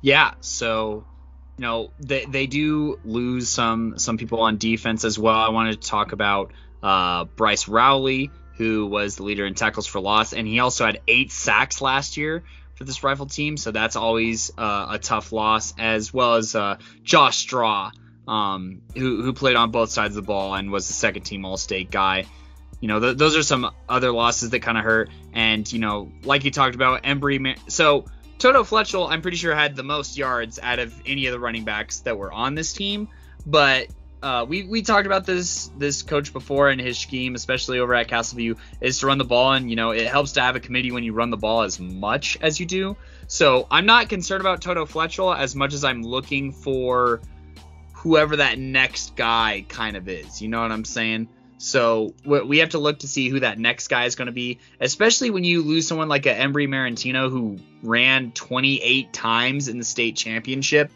Yeah, 0.00 0.34
so 0.40 1.04
you 1.58 1.62
know 1.62 1.90
they 1.98 2.24
they 2.24 2.46
do 2.46 2.98
lose 3.04 3.48
some 3.48 3.98
some 3.98 4.16
people 4.16 4.40
on 4.40 4.56
defense 4.56 5.04
as 5.04 5.18
well. 5.18 5.36
I 5.36 5.50
wanted 5.50 5.82
to 5.82 5.88
talk 5.88 6.12
about 6.12 6.52
uh, 6.82 7.24
Bryce 7.24 7.68
Rowley, 7.68 8.30
who 8.56 8.86
was 8.86 9.16
the 9.16 9.24
leader 9.24 9.44
in 9.44 9.54
tackles 9.54 9.86
for 9.86 10.00
loss, 10.00 10.32
and 10.32 10.46
he 10.46 10.60
also 10.60 10.86
had 10.86 11.00
eight 11.08 11.32
sacks 11.32 11.82
last 11.82 12.16
year, 12.16 12.44
for 12.80 12.84
this 12.84 13.04
rifle 13.04 13.26
team, 13.26 13.58
so 13.58 13.72
that's 13.72 13.94
always 13.94 14.50
uh, 14.56 14.86
a 14.92 14.98
tough 14.98 15.32
loss, 15.32 15.74
as 15.76 16.14
well 16.14 16.36
as 16.36 16.54
uh, 16.54 16.78
Josh 17.02 17.36
Straw, 17.36 17.90
um, 18.26 18.80
who, 18.96 19.22
who 19.22 19.34
played 19.34 19.54
on 19.54 19.70
both 19.70 19.90
sides 19.90 20.16
of 20.16 20.24
the 20.24 20.26
ball 20.26 20.54
and 20.54 20.72
was 20.72 20.88
the 20.88 20.94
second 20.94 21.24
team 21.24 21.44
All 21.44 21.58
State 21.58 21.90
guy. 21.90 22.24
You 22.80 22.88
know, 22.88 22.98
th- 22.98 23.18
those 23.18 23.36
are 23.36 23.42
some 23.42 23.70
other 23.86 24.10
losses 24.12 24.48
that 24.50 24.60
kind 24.60 24.78
of 24.78 24.84
hurt. 24.84 25.10
And, 25.34 25.70
you 25.70 25.78
know, 25.78 26.10
like 26.24 26.44
you 26.44 26.50
talked 26.50 26.74
about, 26.74 27.02
Embry. 27.02 27.58
So, 27.70 28.06
Toto 28.38 28.62
Fletchell, 28.62 29.10
I'm 29.10 29.20
pretty 29.20 29.36
sure, 29.36 29.54
had 29.54 29.76
the 29.76 29.82
most 29.82 30.16
yards 30.16 30.58
out 30.58 30.78
of 30.78 30.94
any 31.04 31.26
of 31.26 31.32
the 31.32 31.38
running 31.38 31.64
backs 31.64 32.00
that 32.00 32.16
were 32.16 32.32
on 32.32 32.54
this 32.54 32.72
team. 32.72 33.08
But 33.44 33.88
uh, 34.22 34.44
we 34.48 34.64
we 34.64 34.82
talked 34.82 35.06
about 35.06 35.24
this 35.24 35.70
this 35.78 36.02
coach 36.02 36.32
before 36.32 36.68
and 36.68 36.80
his 36.80 36.98
scheme, 36.98 37.34
especially 37.34 37.78
over 37.78 37.94
at 37.94 38.08
Castleview, 38.08 38.56
is 38.80 38.98
to 39.00 39.06
run 39.06 39.18
the 39.18 39.24
ball, 39.24 39.52
and 39.52 39.70
you 39.70 39.76
know 39.76 39.90
it 39.90 40.06
helps 40.06 40.32
to 40.32 40.42
have 40.42 40.56
a 40.56 40.60
committee 40.60 40.92
when 40.92 41.04
you 41.04 41.12
run 41.12 41.30
the 41.30 41.36
ball 41.36 41.62
as 41.62 41.80
much 41.80 42.36
as 42.40 42.60
you 42.60 42.66
do. 42.66 42.96
So 43.28 43.66
I'm 43.70 43.86
not 43.86 44.08
concerned 44.08 44.40
about 44.40 44.60
Toto 44.60 44.84
Fletchell 44.84 45.36
as 45.36 45.54
much 45.54 45.72
as 45.72 45.84
I'm 45.84 46.02
looking 46.02 46.52
for 46.52 47.20
whoever 47.92 48.36
that 48.36 48.58
next 48.58 49.16
guy 49.16 49.64
kind 49.68 49.96
of 49.96 50.08
is. 50.08 50.42
You 50.42 50.48
know 50.48 50.60
what 50.60 50.72
I'm 50.72 50.84
saying? 50.84 51.28
So 51.58 52.14
we 52.24 52.58
have 52.58 52.70
to 52.70 52.78
look 52.78 53.00
to 53.00 53.08
see 53.08 53.28
who 53.28 53.40
that 53.40 53.58
next 53.58 53.88
guy 53.88 54.06
is 54.06 54.16
going 54.16 54.26
to 54.26 54.32
be, 54.32 54.60
especially 54.80 55.28
when 55.28 55.44
you 55.44 55.62
lose 55.62 55.86
someone 55.86 56.08
like 56.08 56.24
a 56.24 56.34
Embry 56.34 56.66
Marantino 56.66 57.30
who 57.30 57.58
ran 57.82 58.32
28 58.32 59.12
times 59.12 59.68
in 59.68 59.76
the 59.76 59.84
state 59.84 60.16
championship. 60.16 60.90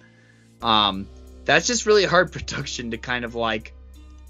Um, 0.62 1.06
that's 1.44 1.66
just 1.66 1.86
really 1.86 2.04
hard 2.04 2.32
production 2.32 2.90
to 2.90 2.98
kind 2.98 3.24
of 3.24 3.34
like 3.34 3.74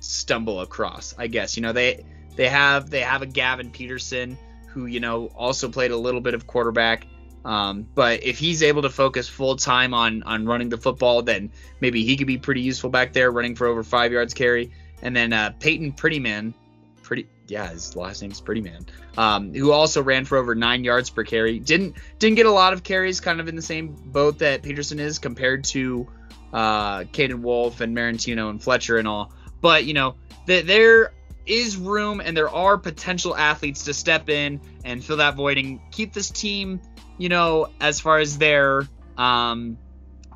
stumble 0.01 0.61
across. 0.61 1.15
I 1.19 1.27
guess 1.27 1.57
you 1.57 1.63
know 1.63 1.73
they 1.73 2.05
they 2.37 2.49
have 2.49 2.91
they 2.91 3.01
have 3.01 3.23
a 3.23 3.27
Gavin 3.27 3.71
Peterson 3.71 4.39
who 4.69 4.87
you 4.87 5.01
know 5.01 5.27
also 5.35 5.69
played 5.69 5.91
a 5.91 5.97
little 5.97 6.21
bit 6.21 6.35
of 6.35 6.47
quarterback. 6.47 7.07
Um, 7.45 7.87
but 7.95 8.25
if 8.25 8.39
he's 8.39 8.63
able 8.63 8.83
to 8.83 8.91
focus 8.91 9.29
full 9.29 9.57
time 9.57 9.93
on 9.95 10.23
on 10.23 10.47
running 10.47 10.69
the 10.69 10.79
football, 10.79 11.23
then 11.23 11.51
maybe 11.81 12.05
he 12.05 12.17
could 12.17 12.27
be 12.27 12.39
pretty 12.39 12.63
useful 12.63 12.91
back 12.91 13.13
there, 13.13 13.31
running 13.31 13.55
for 13.55 13.67
over 13.67 13.83
five 13.83 14.13
yards 14.13 14.35
carry. 14.35 14.73
And 15.03 15.15
then 15.15 15.33
uh, 15.33 15.53
Peyton 15.61 15.93
Prettyman, 15.93 16.55
pretty 17.03 17.29
yeah, 17.47 17.69
his 17.69 17.95
last 17.95 18.23
name's 18.23 18.41
Prettyman, 18.41 18.87
um, 19.19 19.53
who 19.53 19.71
also 19.73 20.03
ran 20.03 20.25
for 20.25 20.39
over 20.39 20.55
nine 20.55 20.83
yards 20.85 21.11
per 21.11 21.25
carry. 21.25 21.59
Didn't 21.59 21.97
didn't 22.19 22.37
get 22.37 22.47
a 22.47 22.51
lot 22.51 22.73
of 22.73 22.83
carries, 22.83 23.21
kind 23.21 23.41
of 23.41 23.49
in 23.49 23.57
the 23.57 23.63
same 23.63 23.89
boat 23.89 24.39
that 24.39 24.63
Peterson 24.63 24.99
is 24.99 25.19
compared 25.19 25.65
to 25.65 26.09
uh, 26.55 27.01
Caden 27.01 27.41
Wolf 27.41 27.81
and 27.81 27.95
Marantino 27.95 28.49
and 28.49 28.63
Fletcher 28.63 28.97
and 28.97 29.07
all. 29.07 29.33
But, 29.61 29.85
you 29.85 29.93
know, 29.93 30.15
th- 30.47 30.65
there 30.65 31.13
is 31.45 31.77
room 31.77 32.21
and 32.21 32.35
there 32.37 32.49
are 32.49 32.79
potential 32.79 33.37
athletes 33.37 33.85
to 33.85 33.93
step 33.93 34.31
in 34.31 34.61
and 34.85 35.05
fill 35.05 35.19
that 35.19 35.35
void 35.35 35.59
and 35.59 35.81
keep 35.91 36.15
this 36.15 36.31
team, 36.31 36.81
you 37.19 37.29
know, 37.29 37.69
as 37.81 38.01
far 38.01 38.19
as 38.19 38.39
their 38.39 38.89
um, 39.19 39.77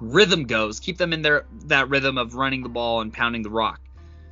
rhythm 0.00 0.44
goes, 0.44 0.80
keep 0.80 0.98
them 0.98 1.12
in 1.12 1.22
their 1.22 1.46
that 1.66 1.88
rhythm 1.88 2.18
of 2.18 2.34
running 2.34 2.62
the 2.62 2.68
ball 2.68 3.00
and 3.00 3.12
pounding 3.12 3.42
the 3.42 3.50
rock. 3.50 3.80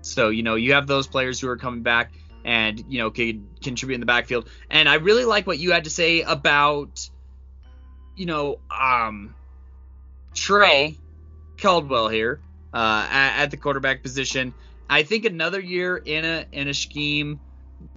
So, 0.03 0.29
you 0.29 0.43
know, 0.43 0.57
you 0.57 0.75
have 0.75 0.87
those 0.87 1.07
players 1.07 1.41
who 1.41 1.49
are 1.49 1.57
coming 1.57 1.83
back 1.83 2.13
and, 2.45 2.85
you 2.89 2.99
know, 2.99 3.11
can 3.11 3.49
contribute 3.63 3.95
in 3.95 4.01
the 4.01 4.07
backfield. 4.07 4.49
And 4.71 4.89
I 4.89 4.95
really 4.95 5.25
like 5.25 5.47
what 5.47 5.59
you 5.59 5.73
had 5.73 5.85
to 5.85 5.91
say 5.91 6.23
about 6.23 7.09
you 8.17 8.27
know, 8.27 8.59
um, 8.71 9.35
Trey 10.35 10.99
Caldwell 11.59 12.09
here 12.09 12.41
uh, 12.73 13.07
at, 13.11 13.43
at 13.43 13.51
the 13.51 13.57
quarterback 13.57 14.03
position. 14.03 14.55
I 14.89 15.03
think 15.03 15.25
another 15.25 15.61
year 15.61 15.97
in 15.97 16.25
a 16.25 16.47
in 16.53 16.69
a 16.69 16.75
scheme 16.75 17.41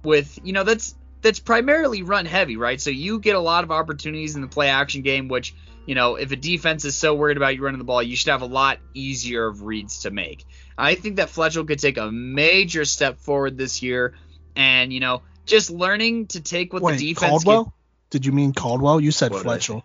with 0.02 0.38
you 0.42 0.52
know 0.52 0.64
that's 0.64 0.94
that's 1.22 1.38
primarily 1.38 2.02
run 2.02 2.26
heavy, 2.26 2.56
right? 2.56 2.80
So 2.80 2.90
you 2.90 3.20
get 3.20 3.36
a 3.36 3.40
lot 3.40 3.64
of 3.64 3.70
opportunities 3.70 4.34
in 4.34 4.42
the 4.42 4.48
play 4.48 4.68
action 4.68 5.02
game, 5.02 5.28
which 5.28 5.54
you 5.86 5.94
know 5.94 6.16
if 6.16 6.32
a 6.32 6.36
defense 6.36 6.84
is 6.84 6.96
so 6.96 7.14
worried 7.14 7.36
about 7.36 7.54
you 7.54 7.62
running 7.62 7.78
the 7.78 7.84
ball, 7.84 8.02
you 8.02 8.16
should 8.16 8.30
have 8.30 8.42
a 8.42 8.46
lot 8.46 8.78
easier 8.94 9.46
of 9.46 9.62
reads 9.62 10.00
to 10.00 10.10
make. 10.10 10.44
I 10.76 10.94
think 10.94 11.16
that 11.16 11.30
Fletcher 11.30 11.62
could 11.64 11.78
take 11.78 11.98
a 11.98 12.10
major 12.10 12.84
step 12.84 13.18
forward 13.18 13.56
this 13.56 13.82
year, 13.82 14.14
and 14.56 14.92
you 14.92 15.00
know 15.00 15.22
just 15.46 15.70
learning 15.70 16.26
to 16.28 16.40
take 16.40 16.72
what 16.72 16.82
Wait, 16.82 16.98
the 16.98 17.14
defense. 17.14 17.30
Caldwell? 17.30 17.72
Did 18.10 18.26
you 18.26 18.32
mean 18.32 18.52
Caldwell? 18.52 19.00
You 19.00 19.12
said 19.12 19.34
Fletcher. 19.34 19.82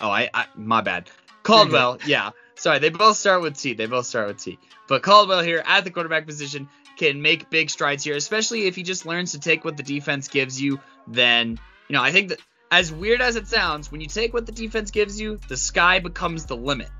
Oh, 0.00 0.10
I, 0.10 0.30
I 0.32 0.46
my 0.56 0.80
bad. 0.80 1.10
Caldwell, 1.42 1.98
yeah. 2.06 2.30
Sorry, 2.60 2.78
they 2.78 2.90
both 2.90 3.16
start 3.16 3.40
with 3.40 3.58
T. 3.58 3.72
They 3.72 3.86
both 3.86 4.04
start 4.04 4.28
with 4.28 4.36
T. 4.36 4.58
But 4.86 5.02
Caldwell 5.02 5.40
here 5.40 5.62
at 5.64 5.84
the 5.84 5.90
quarterback 5.90 6.26
position 6.26 6.68
can 6.98 7.22
make 7.22 7.48
big 7.48 7.70
strides 7.70 8.04
here, 8.04 8.14
especially 8.16 8.66
if 8.66 8.76
he 8.76 8.82
just 8.82 9.06
learns 9.06 9.32
to 9.32 9.40
take 9.40 9.64
what 9.64 9.78
the 9.78 9.82
defense 9.82 10.28
gives 10.28 10.60
you. 10.60 10.78
Then, 11.06 11.58
you 11.88 11.96
know, 11.96 12.02
I 12.02 12.12
think 12.12 12.28
that 12.28 12.38
as 12.70 12.92
weird 12.92 13.22
as 13.22 13.36
it 13.36 13.48
sounds, 13.48 13.90
when 13.90 14.02
you 14.02 14.08
take 14.08 14.34
what 14.34 14.44
the 14.44 14.52
defense 14.52 14.90
gives 14.90 15.18
you, 15.18 15.40
the 15.48 15.56
sky 15.56 16.00
becomes 16.00 16.44
the 16.44 16.54
limit 16.54 16.90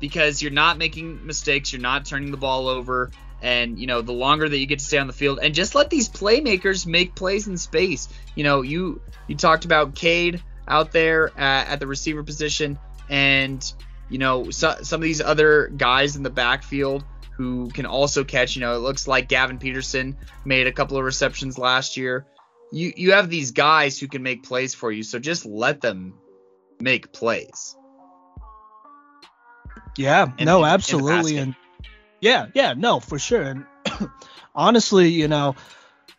because 0.00 0.42
you're 0.42 0.52
not 0.52 0.76
making 0.76 1.24
mistakes, 1.26 1.72
you're 1.72 1.80
not 1.80 2.04
turning 2.04 2.30
the 2.30 2.36
ball 2.36 2.68
over, 2.68 3.10
and 3.40 3.78
you 3.78 3.86
know, 3.86 4.02
the 4.02 4.12
longer 4.12 4.46
that 4.46 4.58
you 4.58 4.66
get 4.66 4.80
to 4.80 4.84
stay 4.84 4.98
on 4.98 5.06
the 5.06 5.14
field, 5.14 5.38
and 5.42 5.54
just 5.54 5.74
let 5.74 5.88
these 5.88 6.10
playmakers 6.10 6.86
make 6.86 7.14
plays 7.14 7.46
in 7.46 7.56
space. 7.56 8.10
You 8.34 8.44
know, 8.44 8.60
you 8.60 9.00
you 9.28 9.36
talked 9.36 9.64
about 9.64 9.94
Cade 9.94 10.42
out 10.68 10.92
there 10.92 11.30
at, 11.38 11.68
at 11.68 11.80
the 11.80 11.86
receiver 11.86 12.22
position, 12.22 12.78
and 13.08 13.72
you 14.08 14.18
know, 14.18 14.50
so, 14.50 14.76
some 14.82 15.00
of 15.00 15.04
these 15.04 15.20
other 15.20 15.68
guys 15.68 16.16
in 16.16 16.22
the 16.22 16.30
backfield 16.30 17.04
who 17.36 17.68
can 17.68 17.86
also 17.86 18.24
catch. 18.24 18.56
You 18.56 18.60
know, 18.60 18.74
it 18.74 18.78
looks 18.78 19.06
like 19.06 19.28
Gavin 19.28 19.58
Peterson 19.58 20.16
made 20.44 20.66
a 20.66 20.72
couple 20.72 20.96
of 20.96 21.04
receptions 21.04 21.58
last 21.58 21.96
year. 21.96 22.26
You 22.72 22.92
you 22.96 23.12
have 23.12 23.28
these 23.28 23.52
guys 23.52 23.98
who 23.98 24.08
can 24.08 24.22
make 24.22 24.42
plays 24.42 24.74
for 24.74 24.90
you, 24.90 25.02
so 25.02 25.18
just 25.18 25.44
let 25.46 25.80
them 25.80 26.14
make 26.80 27.12
plays. 27.12 27.76
Yeah, 29.96 30.32
in, 30.38 30.46
no, 30.46 30.60
in, 30.60 30.70
absolutely, 30.70 31.36
in 31.36 31.42
and 31.42 31.56
yeah, 32.20 32.46
yeah, 32.54 32.74
no, 32.76 33.00
for 33.00 33.18
sure. 33.18 33.42
And 33.42 33.66
honestly, 34.54 35.08
you 35.08 35.28
know, 35.28 35.54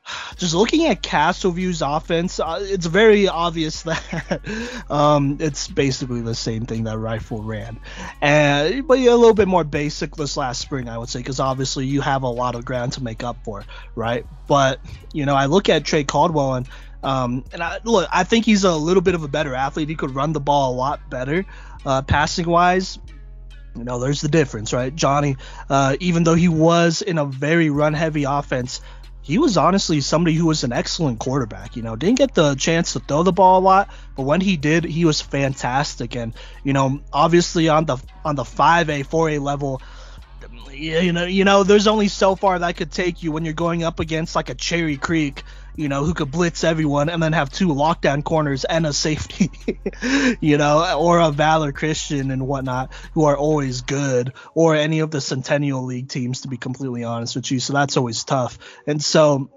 just 0.38 0.54
looking 0.54 0.86
at 0.86 1.02
Castleview's 1.02 1.82
offense, 1.82 2.40
uh, 2.40 2.60
it's 2.62 2.86
very 2.86 3.28
obvious 3.28 3.82
that 3.84 4.42
um, 4.90 5.38
it's 5.40 5.68
basically 5.68 6.22
the 6.22 6.36
same 6.36 6.66
thing 6.66 6.86
that 6.86 6.98
Rifle 6.98 7.42
ran, 7.44 7.80
and 8.22 8.88
but 8.88 9.00
yeah, 9.00 9.12
a 9.12 9.16
little 9.16 9.34
bit 9.34 9.48
more 9.48 9.64
basic 9.64 10.16
this 10.16 10.38
last 10.38 10.62
spring, 10.62 10.90
I 10.90 10.98
would 10.98 11.10
say, 11.10 11.20
because 11.20 11.40
obviously 11.40 11.86
you 11.86 12.02
have 12.02 12.24
a 12.24 12.30
lot 12.30 12.56
of 12.56 12.66
ground 12.66 12.94
to 12.94 13.04
make 13.04 13.24
up 13.24 13.38
for, 13.44 13.64
right? 13.96 14.26
But 14.48 14.80
you 15.14 15.26
know, 15.26 15.36
I 15.36 15.46
look 15.46 15.70
at 15.70 15.86
Trey 15.86 16.04
Caldwell 16.04 16.56
and. 16.56 16.68
Um, 17.04 17.46
and 17.54 17.62
I, 17.62 17.80
look, 17.84 18.10
I 18.12 18.24
think 18.24 18.44
he's 18.44 18.64
a 18.64 18.76
little 18.76 19.04
bit 19.04 19.14
of 19.14 19.24
a 19.24 19.28
better 19.28 19.54
athlete. 19.54 19.88
He 19.88 19.94
could 19.94 20.16
run 20.16 20.34
the 20.34 20.40
ball 20.40 20.74
a 20.74 20.76
lot 20.76 21.08
better, 21.12 21.46
uh, 21.86 22.02
passing 22.02 22.50
wise. 22.50 22.98
You 23.78 23.84
know, 23.84 24.00
there's 24.00 24.22
the 24.22 24.28
difference, 24.28 24.74
right? 24.74 24.94
Johnny, 24.94 25.38
uh, 25.70 25.96
even 26.00 26.24
though 26.24 26.34
he 26.34 26.48
was 26.48 27.04
in 27.04 27.20
a 27.20 27.26
very 27.26 27.70
run 27.70 27.94
heavy 27.94 28.24
offense, 28.24 28.82
he 29.28 29.40
was 29.40 29.58
honestly 29.58 30.00
somebody 30.00 30.38
who 30.38 30.46
was 30.46 30.64
an 30.64 30.72
excellent 30.72 31.20
quarterback. 31.20 31.76
You 31.76 31.82
know, 31.82 31.98
didn't 31.98 32.18
get 32.18 32.34
the 32.34 32.56
chance 32.56 32.94
to 32.94 33.02
throw 33.02 33.24
the 33.24 33.34
ball 33.34 33.60
a 33.60 33.62
lot, 33.62 33.90
but 34.16 34.24
when 34.24 34.40
he 34.40 34.56
did, 34.56 34.86
he 34.86 35.04
was 35.04 35.20
fantastic. 35.20 36.16
And 36.16 36.34
you 36.64 36.72
know, 36.72 37.02
obviously 37.12 37.68
on 37.68 37.84
the 37.84 37.98
on 38.24 38.38
the 38.38 38.44
5A, 38.44 39.06
4A 39.06 39.42
level, 39.42 39.82
you 40.72 41.12
know, 41.12 41.26
you 41.26 41.44
know, 41.44 41.64
there's 41.64 41.88
only 41.88 42.08
so 42.08 42.38
far 42.38 42.58
that 42.58 42.78
could 42.78 42.90
take 42.90 43.22
you 43.22 43.34
when 43.34 43.44
you're 43.44 43.54
going 43.54 43.84
up 43.84 44.00
against 44.00 44.34
like 44.34 44.50
a 44.50 44.56
Cherry 44.56 44.96
Creek 44.96 45.44
you 45.78 45.88
know, 45.88 46.04
who 46.04 46.14
could 46.14 46.32
blitz 46.32 46.64
everyone 46.64 47.08
and 47.08 47.22
then 47.22 47.34
have 47.34 47.52
two 47.52 47.68
lockdown 47.68 48.24
corners 48.24 48.66
and 48.66 48.86
a 48.86 48.92
safety, 48.92 49.52
you 50.42 50.58
know, 50.58 50.98
or 51.00 51.20
a 51.20 51.32
Valor 51.32 51.72
Christian 51.72 52.32
and 52.32 52.48
whatnot, 52.48 52.92
who 53.14 53.26
are 53.26 53.38
always 53.38 53.82
good, 53.82 54.34
or 54.56 54.76
any 54.76 55.00
of 55.00 55.12
the 55.12 55.22
Centennial 55.22 55.84
League 55.84 56.10
teams, 56.10 56.42
to 56.42 56.48
be 56.48 56.58
completely 56.58 57.04
honest 57.04 57.36
with 57.36 57.52
you. 57.52 57.60
So 57.60 57.74
that's 57.74 57.96
always 57.96 58.24
tough. 58.24 58.58
And 58.88 59.02
so 59.02 59.52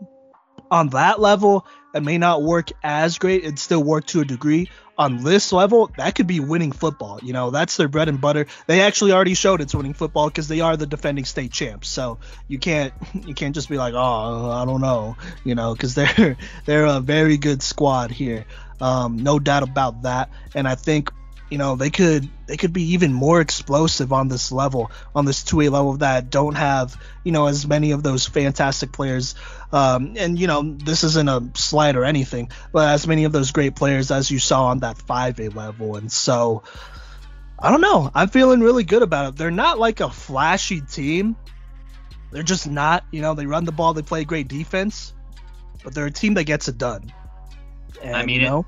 on 0.70 0.90
that 0.90 1.20
level, 1.20 1.66
it 1.94 2.02
may 2.02 2.18
not 2.18 2.42
work 2.42 2.68
as 2.84 3.18
great. 3.18 3.44
It 3.44 3.58
still 3.58 3.82
work 3.82 4.06
to 4.08 4.20
a 4.20 4.24
degree 4.24 4.68
on 5.00 5.24
this 5.24 5.50
level, 5.50 5.90
that 5.96 6.14
could 6.14 6.26
be 6.26 6.40
winning 6.40 6.72
football. 6.72 7.20
You 7.22 7.32
know, 7.32 7.50
that's 7.50 7.78
their 7.78 7.88
bread 7.88 8.10
and 8.10 8.20
butter. 8.20 8.46
They 8.66 8.82
actually 8.82 9.12
already 9.12 9.32
showed 9.32 9.62
it's 9.62 9.74
winning 9.74 9.94
football 9.94 10.28
because 10.28 10.46
they 10.46 10.60
are 10.60 10.76
the 10.76 10.86
defending 10.86 11.24
state 11.24 11.52
champs. 11.52 11.88
So 11.88 12.18
you 12.48 12.58
can't 12.58 12.92
you 13.14 13.34
can't 13.34 13.54
just 13.54 13.70
be 13.70 13.78
like, 13.78 13.94
oh, 13.94 14.50
I 14.50 14.66
don't 14.66 14.82
know, 14.82 15.16
you 15.42 15.54
know, 15.54 15.72
because 15.72 15.94
they're 16.00 16.36
they're 16.66 16.84
a 16.84 17.00
very 17.00 17.38
good 17.38 17.62
squad 17.62 18.10
here. 18.10 18.44
Um, 18.78 19.16
no 19.16 19.38
doubt 19.38 19.62
about 19.62 20.02
that. 20.02 20.28
And 20.54 20.68
I 20.68 20.74
think 20.74 21.10
you 21.48 21.56
know 21.56 21.76
they 21.76 21.90
could 21.90 22.28
they 22.46 22.58
could 22.58 22.74
be 22.74 22.92
even 22.92 23.12
more 23.12 23.40
explosive 23.40 24.12
on 24.12 24.28
this 24.28 24.52
level 24.52 24.90
on 25.16 25.24
this 25.24 25.42
2a 25.42 25.70
level 25.70 25.94
that 25.94 26.30
don't 26.30 26.54
have 26.54 26.96
you 27.24 27.32
know 27.32 27.46
as 27.46 27.66
many 27.66 27.90
of 27.90 28.02
those 28.02 28.26
fantastic 28.26 28.92
players 28.92 29.34
um, 29.72 30.14
and 30.16 30.38
you 30.38 30.46
know 30.46 30.62
this 30.62 31.04
isn't 31.04 31.28
a 31.28 31.50
slight 31.54 31.96
or 31.96 32.04
anything 32.04 32.50
but 32.72 32.88
as 32.88 33.06
many 33.06 33.24
of 33.24 33.32
those 33.32 33.52
great 33.52 33.76
players 33.76 34.10
as 34.10 34.30
you 34.30 34.38
saw 34.38 34.66
on 34.66 34.80
that 34.80 34.96
5a 34.96 35.54
level 35.54 35.96
and 35.96 36.10
so 36.10 36.62
i 37.58 37.70
don't 37.70 37.80
know 37.80 38.10
i'm 38.14 38.28
feeling 38.28 38.60
really 38.60 38.84
good 38.84 39.02
about 39.02 39.28
it 39.28 39.36
they're 39.36 39.50
not 39.50 39.78
like 39.78 40.00
a 40.00 40.10
flashy 40.10 40.80
team 40.80 41.36
they're 42.30 42.42
just 42.42 42.68
not 42.68 43.04
you 43.10 43.22
know 43.22 43.34
they 43.34 43.46
run 43.46 43.64
the 43.64 43.72
ball 43.72 43.94
they 43.94 44.02
play 44.02 44.24
great 44.24 44.48
defense 44.48 45.14
but 45.84 45.94
they're 45.94 46.06
a 46.06 46.10
team 46.10 46.34
that 46.34 46.44
gets 46.44 46.68
it 46.68 46.78
done 46.78 47.12
and, 48.02 48.16
i 48.16 48.24
mean 48.24 48.40
you 48.40 48.46
know, 48.46 48.66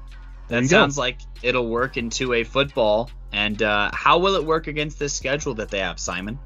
that 0.52 0.66
sounds 0.66 0.96
go. 0.96 1.02
like 1.02 1.18
it'll 1.42 1.68
work 1.68 1.96
in 1.96 2.10
2A 2.10 2.46
football. 2.46 3.10
And 3.32 3.62
uh, 3.62 3.90
how 3.94 4.18
will 4.18 4.36
it 4.36 4.44
work 4.44 4.66
against 4.66 4.98
this 4.98 5.14
schedule 5.14 5.54
that 5.54 5.70
they 5.70 5.78
have, 5.78 5.98
Simon? 5.98 6.38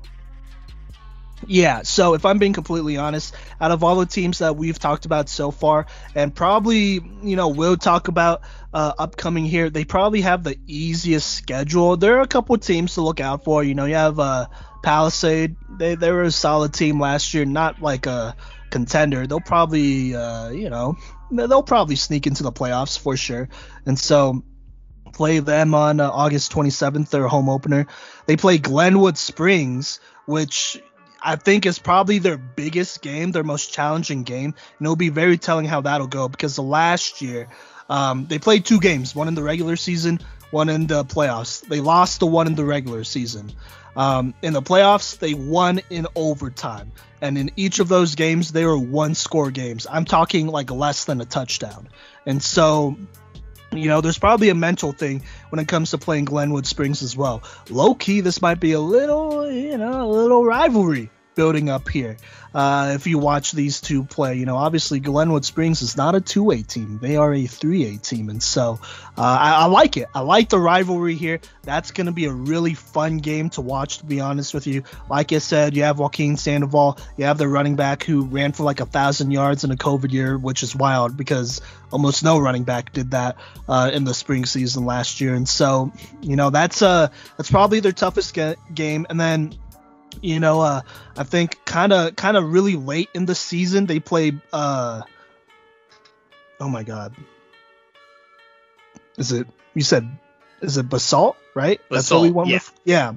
Yeah, 1.46 1.82
so 1.82 2.14
if 2.14 2.24
I'm 2.24 2.38
being 2.38 2.54
completely 2.54 2.96
honest, 2.96 3.34
out 3.60 3.70
of 3.70 3.84
all 3.84 3.96
the 3.96 4.06
teams 4.06 4.38
that 4.38 4.56
we've 4.56 4.78
talked 4.78 5.04
about 5.04 5.28
so 5.28 5.50
far, 5.50 5.86
and 6.14 6.34
probably, 6.34 7.00
you 7.22 7.36
know, 7.36 7.48
we'll 7.48 7.76
talk 7.76 8.08
about 8.08 8.42
uh, 8.72 8.94
upcoming 8.98 9.44
here, 9.44 9.68
they 9.68 9.84
probably 9.84 10.22
have 10.22 10.44
the 10.44 10.58
easiest 10.66 11.30
schedule. 11.30 11.96
There 11.96 12.16
are 12.16 12.22
a 12.22 12.26
couple 12.26 12.56
teams 12.56 12.94
to 12.94 13.02
look 13.02 13.20
out 13.20 13.44
for. 13.44 13.62
You 13.62 13.74
know, 13.74 13.84
you 13.84 13.94
have 13.94 14.18
uh, 14.18 14.46
Palisade. 14.82 15.56
They, 15.78 15.94
they 15.94 16.10
were 16.10 16.22
a 16.22 16.30
solid 16.30 16.72
team 16.72 16.98
last 16.98 17.34
year, 17.34 17.44
not 17.44 17.82
like 17.82 18.06
a 18.06 18.34
contender. 18.70 19.26
They'll 19.26 19.40
probably, 19.40 20.14
uh, 20.14 20.50
you 20.50 20.70
know, 20.70 20.96
they'll 21.30 21.62
probably 21.62 21.96
sneak 21.96 22.26
into 22.26 22.44
the 22.44 22.52
playoffs 22.52 22.98
for 22.98 23.16
sure. 23.16 23.48
And 23.84 23.98
so 23.98 24.42
play 25.12 25.38
them 25.38 25.74
on 25.74 26.00
uh, 26.00 26.10
August 26.10 26.52
27th, 26.52 27.10
their 27.10 27.28
home 27.28 27.48
opener. 27.48 27.86
They 28.26 28.36
play 28.36 28.58
Glenwood 28.58 29.18
Springs, 29.18 30.00
which 30.26 30.80
I 31.22 31.36
think 31.36 31.66
is 31.66 31.78
probably 31.78 32.18
their 32.18 32.36
biggest 32.36 33.02
game, 33.02 33.32
their 33.32 33.44
most 33.44 33.72
challenging 33.72 34.22
game. 34.22 34.54
And 34.78 34.86
it'll 34.86 34.96
be 34.96 35.08
very 35.08 35.38
telling 35.38 35.66
how 35.66 35.82
that'll 35.82 36.06
go 36.06 36.28
because 36.28 36.56
the 36.56 36.62
last 36.62 37.22
year 37.22 37.48
um, 37.88 38.26
they 38.26 38.38
played 38.38 38.64
two 38.64 38.80
games, 38.80 39.14
one 39.14 39.28
in 39.28 39.34
the 39.34 39.42
regular 39.42 39.76
season, 39.76 40.20
one 40.50 40.68
in 40.68 40.86
the 40.86 41.04
playoffs. 41.04 41.62
They 41.62 41.80
lost 41.80 42.20
the 42.20 42.26
one 42.26 42.46
in 42.46 42.54
the 42.54 42.64
regular 42.64 43.04
season. 43.04 43.52
Um, 43.96 44.34
in 44.42 44.52
the 44.52 44.62
playoffs, 44.62 45.18
they 45.18 45.34
won 45.34 45.80
in 45.88 46.06
overtime. 46.14 46.92
And 47.22 47.38
in 47.38 47.50
each 47.56 47.78
of 47.78 47.88
those 47.88 48.14
games, 48.14 48.52
they 48.52 48.64
were 48.66 48.78
one 48.78 49.14
score 49.14 49.50
games. 49.50 49.86
I'm 49.90 50.04
talking 50.04 50.48
like 50.48 50.70
less 50.70 51.06
than 51.06 51.20
a 51.20 51.24
touchdown. 51.24 51.88
And 52.26 52.42
so, 52.42 52.96
you 53.72 53.88
know, 53.88 54.00
there's 54.00 54.18
probably 54.18 54.48
a 54.48 54.54
mental 54.54 54.92
thing 54.92 55.22
when 55.50 55.58
it 55.58 55.68
comes 55.68 55.90
to 55.90 55.98
playing 55.98 56.24
Glenwood 56.24 56.66
Springs 56.66 57.02
as 57.02 57.16
well. 57.16 57.42
Low 57.68 57.94
key, 57.94 58.20
this 58.20 58.40
might 58.40 58.60
be 58.60 58.72
a 58.72 58.80
little, 58.80 59.50
you 59.50 59.76
know, 59.78 60.02
a 60.02 60.08
little 60.08 60.44
rivalry 60.44 61.10
building 61.36 61.68
up 61.68 61.88
here. 61.88 62.16
Uh, 62.52 62.92
if 62.94 63.06
you 63.06 63.18
watch 63.18 63.52
these 63.52 63.82
two 63.82 64.02
play, 64.02 64.36
you 64.36 64.46
know, 64.46 64.56
obviously 64.56 64.98
Glenwood 64.98 65.44
Springs 65.44 65.82
is 65.82 65.94
not 65.94 66.14
a 66.14 66.22
two-way 66.22 66.62
team; 66.62 66.98
they 67.00 67.16
are 67.16 67.32
a 67.34 67.44
three-A 67.44 67.98
team, 67.98 68.30
and 68.30 68.42
so 68.42 68.80
uh, 69.18 69.20
I, 69.20 69.52
I, 69.52 69.64
like 69.66 69.98
it. 69.98 70.08
I 70.14 70.20
like 70.20 70.48
the 70.48 70.58
rivalry 70.58 71.14
here. 71.14 71.40
That's 71.64 71.90
going 71.90 72.06
to 72.06 72.12
be 72.12 72.24
a 72.24 72.32
really 72.32 72.72
fun 72.72 73.18
game 73.18 73.50
to 73.50 73.60
watch. 73.60 73.98
To 73.98 74.06
be 74.06 74.20
honest 74.20 74.54
with 74.54 74.66
you, 74.66 74.84
like 75.10 75.32
I 75.34 75.38
said, 75.38 75.76
you 75.76 75.82
have 75.82 75.98
Joaquin 75.98 76.38
Sandoval, 76.38 76.98
you 77.18 77.26
have 77.26 77.36
the 77.36 77.46
running 77.46 77.76
back 77.76 78.02
who 78.04 78.24
ran 78.24 78.52
for 78.52 78.62
like 78.62 78.80
a 78.80 78.86
thousand 78.86 79.32
yards 79.32 79.62
in 79.62 79.70
a 79.70 79.76
COVID 79.76 80.10
year, 80.10 80.38
which 80.38 80.62
is 80.62 80.74
wild 80.74 81.14
because 81.14 81.60
almost 81.92 82.24
no 82.24 82.38
running 82.38 82.64
back 82.64 82.92
did 82.92 83.10
that 83.10 83.36
uh, 83.68 83.90
in 83.92 84.04
the 84.04 84.14
spring 84.14 84.46
season 84.46 84.86
last 84.86 85.20
year, 85.20 85.34
and 85.34 85.46
so 85.46 85.92
you 86.22 86.36
know 86.36 86.48
that's 86.48 86.80
uh 86.80 87.08
that's 87.36 87.50
probably 87.50 87.80
their 87.80 87.92
toughest 87.92 88.34
game, 88.74 89.06
and 89.10 89.20
then 89.20 89.52
you 90.22 90.40
know, 90.40 90.60
uh, 90.60 90.82
I 91.16 91.24
think 91.24 91.64
kind 91.64 91.92
of 91.92 92.16
kind 92.16 92.36
of 92.36 92.52
really 92.52 92.76
late 92.76 93.08
in 93.14 93.26
the 93.26 93.34
season 93.34 93.86
they 93.86 94.00
play. 94.00 94.32
Uh, 94.52 95.02
oh 96.60 96.68
my 96.68 96.82
God, 96.82 97.14
is 99.16 99.32
it? 99.32 99.46
You 99.74 99.82
said 99.82 100.08
is 100.60 100.76
it 100.76 100.88
Basalt, 100.88 101.36
right? 101.54 101.80
Basalt, 101.88 101.90
That's 101.90 102.10
what 102.10 102.22
we 102.22 102.30
went 102.30 102.48
yeah. 102.48 102.56
with. 102.56 102.80
Yeah. 102.84 103.12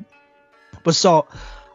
Basalt, 0.84 1.28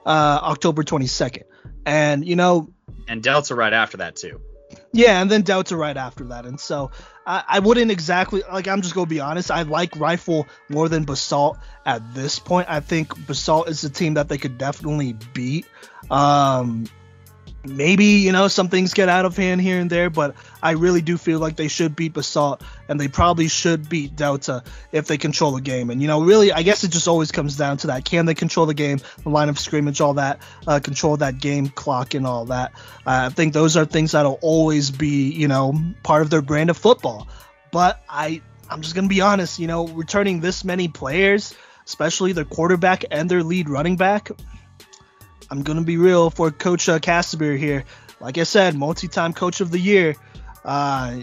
uh, 0.06 0.40
October 0.42 0.82
22nd. 0.82 1.44
And, 1.86 2.26
you 2.26 2.36
know. 2.36 2.70
And 3.09 3.22
Delta 3.22 3.55
right 3.55 3.72
after 3.72 3.98
that, 3.98 4.16
too. 4.16 4.40
Yeah, 4.92 5.20
and 5.20 5.30
then 5.30 5.42
Delta 5.42 5.76
right 5.76 5.96
after 5.96 6.24
that. 6.24 6.46
And 6.46 6.59
so 6.59 6.90
I, 7.26 7.42
I 7.48 7.59
wouldn't 7.60 7.90
exactly, 7.90 8.42
like, 8.51 8.68
I'm 8.68 8.82
just 8.82 8.94
to 9.06 9.10
be 9.10 9.20
honest. 9.20 9.51
I 9.51 9.62
like 9.62 9.96
Rifle 9.96 10.46
more 10.68 10.88
than 10.88 11.05
Basalt 11.05 11.59
at 11.86 12.14
this 12.14 12.38
point. 12.38 12.68
I 12.68 12.80
think 12.80 13.26
Basalt 13.26 13.68
is 13.68 13.80
the 13.80 13.90
team 13.90 14.14
that 14.14 14.28
they 14.28 14.38
could 14.38 14.59
definitely 14.59 15.14
beat. 15.32 15.66
Um, 16.10 16.86
maybe 17.66 18.05
you 18.05 18.32
know 18.32 18.49
some 18.49 18.69
things 18.69 18.93
get 18.93 19.09
out 19.09 19.24
of 19.24 19.36
hand 19.36 19.61
here 19.61 19.78
and 19.78 19.89
there 19.89 20.11
but 20.11 20.35
i 20.62 20.73
really 20.73 21.01
do 21.01 21.16
feel 21.16 21.39
like 21.39 21.57
they 21.57 21.69
should 21.69 21.97
beat 21.97 22.12
basalt 22.12 22.62
and 22.89 23.01
they 23.01 23.09
probably 23.09 23.49
should 23.49 23.89
beat 23.89 24.15
delta 24.16 24.62
if 24.93 25.07
they 25.07 25.16
control 25.16 25.53
the 25.53 25.61
game. 25.61 25.91
And 25.91 26.01
you 26.01 26.09
know 26.09 26.23
really 26.23 26.53
i 26.53 26.62
guess 26.62 26.85
it 26.85 26.91
just 26.91 27.09
always 27.09 27.32
comes 27.32 27.57
down 27.57 27.77
to 27.78 27.86
that. 27.89 28.05
Can 28.05 28.27
they 28.27 28.35
control 28.35 28.66
the 28.66 28.74
game 28.74 28.99
the 29.23 29.31
line 29.31 29.49
of 29.49 29.59
scrimmage 29.59 30.01
all 30.01 30.15
that 30.15 30.41
uh, 30.66 30.81
control 30.81 31.16
that 31.19 31.39
game 31.39 31.69
clock 31.69 32.15
and 32.15 32.27
all 32.27 32.45
that? 32.47 32.73
Uh, 33.07 33.27
i 33.27 33.28
think 33.31 33.53
those 33.53 33.77
are 33.77 33.85
things 33.85 34.12
that'll 34.12 34.39
always 34.43 34.91
be 34.91 35.31
you 35.31 35.49
know 35.49 35.74
part 36.03 36.23
of 36.23 36.31
their 36.31 36.43
brand 36.43 36.70
of 36.70 36.77
football. 36.77 37.28
But 37.73 38.03
i 38.09 38.41
i'm 38.70 38.82
just 38.82 38.95
gonna 38.95 39.09
be 39.09 39.20
honest 39.20 39.59
you 39.59 39.66
know 39.66 39.89
returning 39.89 40.41
this 40.41 40.65
many 40.65 40.89
players 40.89 41.55
especially 41.86 42.32
their 42.32 42.45
quarterback 42.45 43.05
and 43.11 43.31
their 43.31 43.43
lead 43.43 43.69
running 43.69 43.97
back 43.97 44.31
I'm 45.51 45.62
gonna 45.62 45.83
be 45.83 45.97
real 45.97 46.31
for 46.31 46.51
Coach 46.51 46.89
uh, 46.89 46.99
Casebier 46.99 47.57
here. 47.57 47.85
Like 48.21 48.39
I 48.39 48.45
said, 48.45 48.75
multi-time 48.75 49.33
Coach 49.33 49.61
of 49.61 49.71
the 49.71 49.79
Year. 49.79 50.16
Uh, 50.65 51.21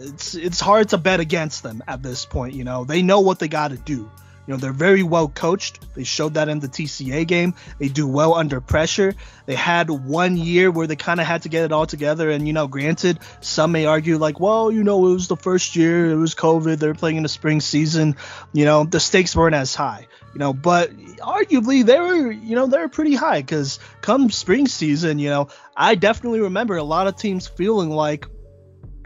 it's 0.00 0.34
it's 0.34 0.60
hard 0.60 0.90
to 0.90 0.98
bet 0.98 1.20
against 1.20 1.62
them 1.62 1.82
at 1.86 2.02
this 2.02 2.26
point. 2.26 2.54
You 2.54 2.64
know, 2.64 2.84
they 2.84 3.02
know 3.02 3.20
what 3.20 3.38
they 3.38 3.48
got 3.48 3.70
to 3.70 3.78
do. 3.78 4.10
You 4.46 4.54
know, 4.54 4.58
they're 4.58 4.72
very 4.72 5.04
well 5.04 5.28
coached. 5.28 5.78
They 5.94 6.02
showed 6.02 6.34
that 6.34 6.48
in 6.48 6.58
the 6.58 6.66
TCA 6.66 7.26
game. 7.26 7.54
They 7.78 7.88
do 7.88 8.08
well 8.08 8.34
under 8.34 8.60
pressure. 8.60 9.14
They 9.46 9.54
had 9.54 9.88
one 9.88 10.36
year 10.36 10.70
where 10.70 10.88
they 10.88 10.96
kind 10.96 11.20
of 11.20 11.26
had 11.26 11.42
to 11.42 11.48
get 11.48 11.64
it 11.64 11.70
all 11.70 11.86
together. 11.86 12.28
And, 12.28 12.46
you 12.46 12.52
know, 12.52 12.66
granted, 12.66 13.20
some 13.40 13.70
may 13.70 13.86
argue, 13.86 14.18
like, 14.18 14.40
well, 14.40 14.72
you 14.72 14.82
know, 14.82 15.06
it 15.06 15.12
was 15.12 15.28
the 15.28 15.36
first 15.36 15.76
year, 15.76 16.10
it 16.10 16.16
was 16.16 16.34
COVID, 16.34 16.78
they're 16.78 16.94
playing 16.94 17.18
in 17.18 17.22
the 17.22 17.28
spring 17.28 17.60
season. 17.60 18.16
You 18.52 18.64
know, 18.64 18.82
the 18.82 18.98
stakes 18.98 19.36
weren't 19.36 19.54
as 19.54 19.76
high, 19.76 20.08
you 20.32 20.38
know, 20.38 20.52
but 20.52 20.90
arguably 21.18 21.84
they 21.84 21.98
were, 21.98 22.30
you 22.30 22.56
know, 22.56 22.66
they 22.66 22.78
were 22.78 22.88
pretty 22.88 23.14
high 23.14 23.42
because 23.42 23.78
come 24.00 24.30
spring 24.30 24.66
season, 24.66 25.18
you 25.18 25.28
know, 25.28 25.48
I 25.76 25.94
definitely 25.94 26.40
remember 26.40 26.76
a 26.76 26.82
lot 26.82 27.06
of 27.06 27.16
teams 27.16 27.46
feeling 27.46 27.90
like, 27.90 28.26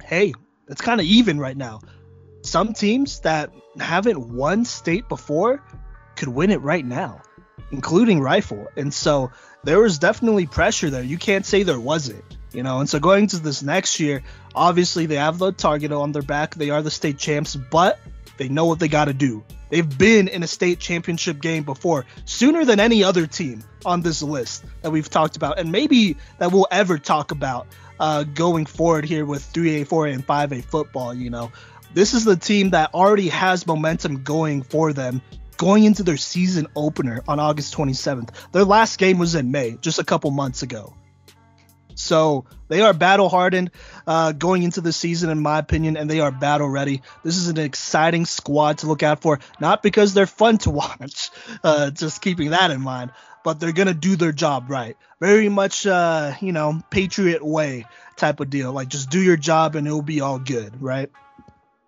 hey, 0.05 0.35
it's 0.69 0.81
kind 0.81 1.01
of 1.01 1.07
even 1.07 1.39
right 1.39 1.57
now. 1.57 1.81
Some 2.43 2.73
teams 2.73 3.21
that 3.21 3.51
haven't 3.81 4.35
won 4.35 4.65
state 4.65 5.09
before 5.09 5.63
could 6.15 6.29
win 6.29 6.51
it 6.51 6.61
right 6.61 6.85
now, 6.85 7.23
including 7.73 8.21
Rifle. 8.21 8.69
And 8.77 8.95
so 8.95 9.31
there 9.65 9.81
was 9.81 9.99
definitely 9.99 10.47
pressure 10.47 10.91
there. 10.91 11.03
You 11.03 11.19
can't 11.19 11.45
say 11.45 11.65
there 11.65 11.81
wasn't, 11.81 12.25
you 12.53 12.63
know. 12.63 12.79
And 12.79 12.89
so 12.89 13.01
going 13.01 13.27
to 13.29 13.39
this 13.39 13.63
next 13.63 13.99
year, 13.99 14.23
obviously 14.55 15.07
they 15.07 15.17
have 15.17 15.39
the 15.39 15.51
target 15.51 15.91
on 15.91 16.13
their 16.13 16.23
back. 16.23 16.55
They 16.55 16.71
are 16.71 16.83
the 16.83 16.91
state 16.91 17.19
champs, 17.19 17.57
but 17.57 17.99
they 18.37 18.49
know 18.49 18.67
what 18.67 18.79
they 18.79 18.89
got 18.89 19.07
to 19.07 19.15
do. 19.15 19.45
They've 19.69 19.99
been 19.99 20.29
in 20.29 20.43
a 20.43 20.47
state 20.47 20.79
championship 20.79 21.41
game 21.41 21.65
before, 21.65 22.07
sooner 22.25 22.65
than 22.65 22.81
any 22.81 23.03
other 23.03 23.27
team 23.27 23.65
on 23.85 24.01
this 24.01 24.23
list 24.23 24.65
that 24.83 24.91
we've 24.91 25.11
talked 25.11 25.37
about, 25.37 25.59
and 25.59 25.73
maybe 25.73 26.17
that 26.39 26.53
we'll 26.53 26.69
ever 26.71 26.99
talk 26.99 27.31
about 27.33 27.67
uh, 27.99 28.25
going 28.25 28.67
forward 28.67 29.05
here 29.05 29.25
with 29.25 29.43
3A, 29.53 29.89
4A, 29.89 30.15
and 30.15 30.27
5A 30.27 30.65
football. 30.65 31.15
You 31.15 31.31
know, 31.31 31.53
this 31.95 32.15
is 32.15 32.25
the 32.25 32.37
team 32.37 32.71
that 32.71 32.95
already 32.95 33.29
has 33.29 33.67
momentum 33.67 34.23
going 34.23 34.63
for 34.63 34.93
them 34.93 35.23
going 35.57 35.85
into 35.85 36.03
their 36.03 36.17
season 36.17 36.67
opener 36.77 37.23
on 37.27 37.41
August 37.41 37.75
27th. 37.75 38.31
Their 38.53 38.65
last 38.65 38.99
game 38.99 39.19
was 39.19 39.35
in 39.35 39.51
May, 39.51 39.79
just 39.81 39.99
a 39.99 40.05
couple 40.05 40.31
months 40.31 40.63
ago. 40.63 40.95
So 41.97 42.45
they 42.69 42.83
are 42.83 42.93
battle 42.93 43.29
hardened 43.29 43.71
uh, 44.07 44.33
going 44.33 44.63
into 44.63 44.81
the 44.83 44.93
season, 44.93 45.31
in 45.31 45.41
my 45.41 45.59
opinion, 45.59 45.97
and 45.97 46.09
they 46.09 46.21
are 46.21 46.31
battle 46.31 46.69
ready. 46.69 47.03
This 47.25 47.37
is 47.37 47.49
an 47.49 47.59
exciting 47.59 48.27
squad 48.27 48.79
to 48.79 48.87
look 48.87 49.03
out 49.03 49.23
for, 49.23 49.41
not 49.61 49.83
because 49.83 50.15
they're 50.15 50.27
fun 50.27 50.59
to 50.59 50.71
watch, 50.83 51.31
uh, 51.65 51.91
just 51.91 52.21
keeping 52.21 52.51
that 52.51 52.71
in 52.71 52.83
mind, 52.83 53.13
but 53.45 53.59
they're 53.59 53.73
going 53.73 53.89
to 53.89 53.95
do 53.95 54.17
their 54.17 54.33
job 54.33 54.67
right. 54.69 54.97
Very 55.21 55.49
much, 55.49 55.87
uh, 55.87 56.35
you 56.41 56.53
know, 56.53 56.83
Patriot 56.91 57.45
way 57.45 57.87
type 58.17 58.41
of 58.41 58.51
deal. 58.51 58.73
Like 58.73 58.89
just 58.89 59.11
do 59.11 59.21
your 59.21 59.37
job 59.37 59.75
and 59.75 59.87
it'll 59.87 60.03
be 60.03 60.21
all 60.21 60.39
good, 60.39 60.83
right? 60.83 61.11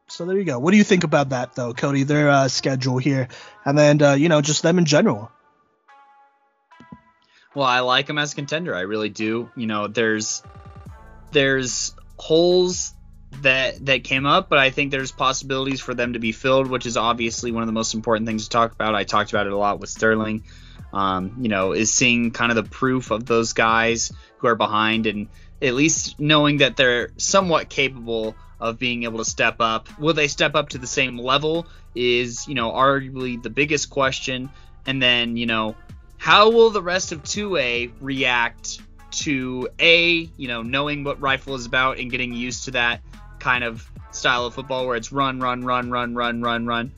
So 0.09 0.25
there 0.25 0.39
you 0.39 0.45
go. 0.45 0.59
What 0.59 0.71
do 0.71 0.79
you 0.79 0.85
think 0.85 1.05
about 1.05 1.31
that, 1.31 1.55
though, 1.55 1.75
Cody? 1.75 2.05
Their 2.05 2.31
uh, 2.31 2.49
schedule 2.49 2.97
here, 2.97 3.29
and 3.67 3.77
then 3.77 4.01
uh, 4.01 4.15
you 4.15 4.31
know 4.31 4.41
just 4.41 4.63
them 4.63 4.79
in 4.79 4.87
general. 4.87 5.31
Well, 7.59 7.67
I 7.67 7.81
like 7.81 8.07
them 8.07 8.19
as 8.19 8.35
a 8.35 8.37
contender. 8.37 8.73
I 8.73 8.83
really 8.83 9.09
do. 9.09 9.51
You 9.57 9.67
know, 9.67 9.89
there's 9.89 10.45
there's 11.33 11.93
holes 12.17 12.95
that 13.43 13.85
that 13.87 14.05
came 14.05 14.27
up, 14.27 14.49
but 14.49 14.61
I 14.61 14.71
think 14.71 14.93
there's 14.93 15.11
possibilities 15.11 15.81
for 15.81 15.93
them 15.93 16.13
to 16.13 16.21
be 16.21 16.31
filled, 16.31 16.69
which 16.69 16.87
is 16.87 16.97
obviously 16.97 17.51
one 17.51 17.65
of 17.65 17.67
the 17.67 17.73
most 17.73 17.95
important 17.95 18.29
things 18.29 18.45
to 18.45 18.51
talk 18.51 18.71
about. 18.71 18.95
I 18.95 19.03
talked 19.03 19.33
about 19.33 19.49
it 19.49 19.53
a 19.53 19.57
lot 19.57 19.81
with 19.81 19.91
Sterling. 19.91 20.45
Um, 20.93 21.39
you 21.41 21.49
know, 21.49 21.73
is 21.73 21.93
seeing 21.93 22.31
kind 22.31 22.53
of 22.53 22.55
the 22.55 22.63
proof 22.63 23.11
of 23.11 23.27
those 23.27 23.55
guys 23.55 24.13
who 24.37 24.47
are 24.47 24.55
behind 24.55 25.09
and 25.09 25.27
at 25.61 25.75
least 25.75 26.21
knowing 26.21 26.59
that 26.59 26.77
they're 26.77 27.11
somewhat 27.17 27.69
capable 27.69 28.37
of 28.61 28.79
being 28.79 29.03
able 29.03 29.19
to 29.19 29.25
step 29.25 29.57
up. 29.59 29.89
Will 29.99 30.15
they 30.15 30.29
step 30.29 30.55
up 30.55 30.69
to 30.69 30.79
the 30.79 30.87
same 30.87 31.19
level? 31.19 31.67
Is, 31.97 32.47
you 32.47 32.55
know, 32.55 32.71
arguably 32.71 33.43
the 33.43 33.51
biggest 33.51 33.91
question. 33.91 34.49
And 34.87 35.03
then, 35.03 35.37
you 35.37 35.47
know, 35.47 35.75
how 36.19 36.51
will 36.51 36.71
the 36.71 36.83
rest 36.83 37.13
of 37.13 37.23
2A 37.23 37.93
react 38.01 38.81
to 39.11 39.69
A, 39.79 40.29
you 40.37 40.49
know, 40.49 40.63
knowing 40.63 41.05
what 41.05 41.21
Rifle 41.21 41.55
is 41.55 41.65
about 41.65 41.99
and 41.99 42.11
getting 42.11 42.35
used 42.35 42.67
to 42.67 42.73
that 42.73 43.01
kind 43.39 43.65
of 43.65 43.89
style 44.11 44.45
of 44.45 44.55
football 44.55 44.87
where 44.87 44.97
it's 44.97 45.13
run, 45.13 45.41
run, 45.41 45.65
run, 45.65 45.91
run, 45.91 46.15
run, 46.15 46.43
run, 46.43 46.67
run, 46.67 46.93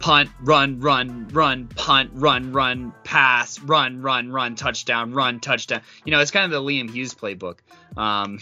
punt, 0.00 0.30
run, 0.42 0.80
run, 0.80 1.28
run, 1.28 1.66
punt, 1.68 2.10
run, 2.12 2.52
run, 2.52 2.92
pass, 3.04 3.58
run, 3.60 4.02
run, 4.02 4.30
run, 4.30 4.56
touchdown, 4.56 5.12
run, 5.12 5.40
touchdown. 5.40 5.80
You 6.04 6.12
know, 6.12 6.20
it's 6.20 6.30
kind 6.30 6.44
of 6.44 6.50
the 6.50 6.60
Liam 6.60 6.90
Hughes 6.90 7.14
playbook. 7.14 7.58
Um, 7.96 8.40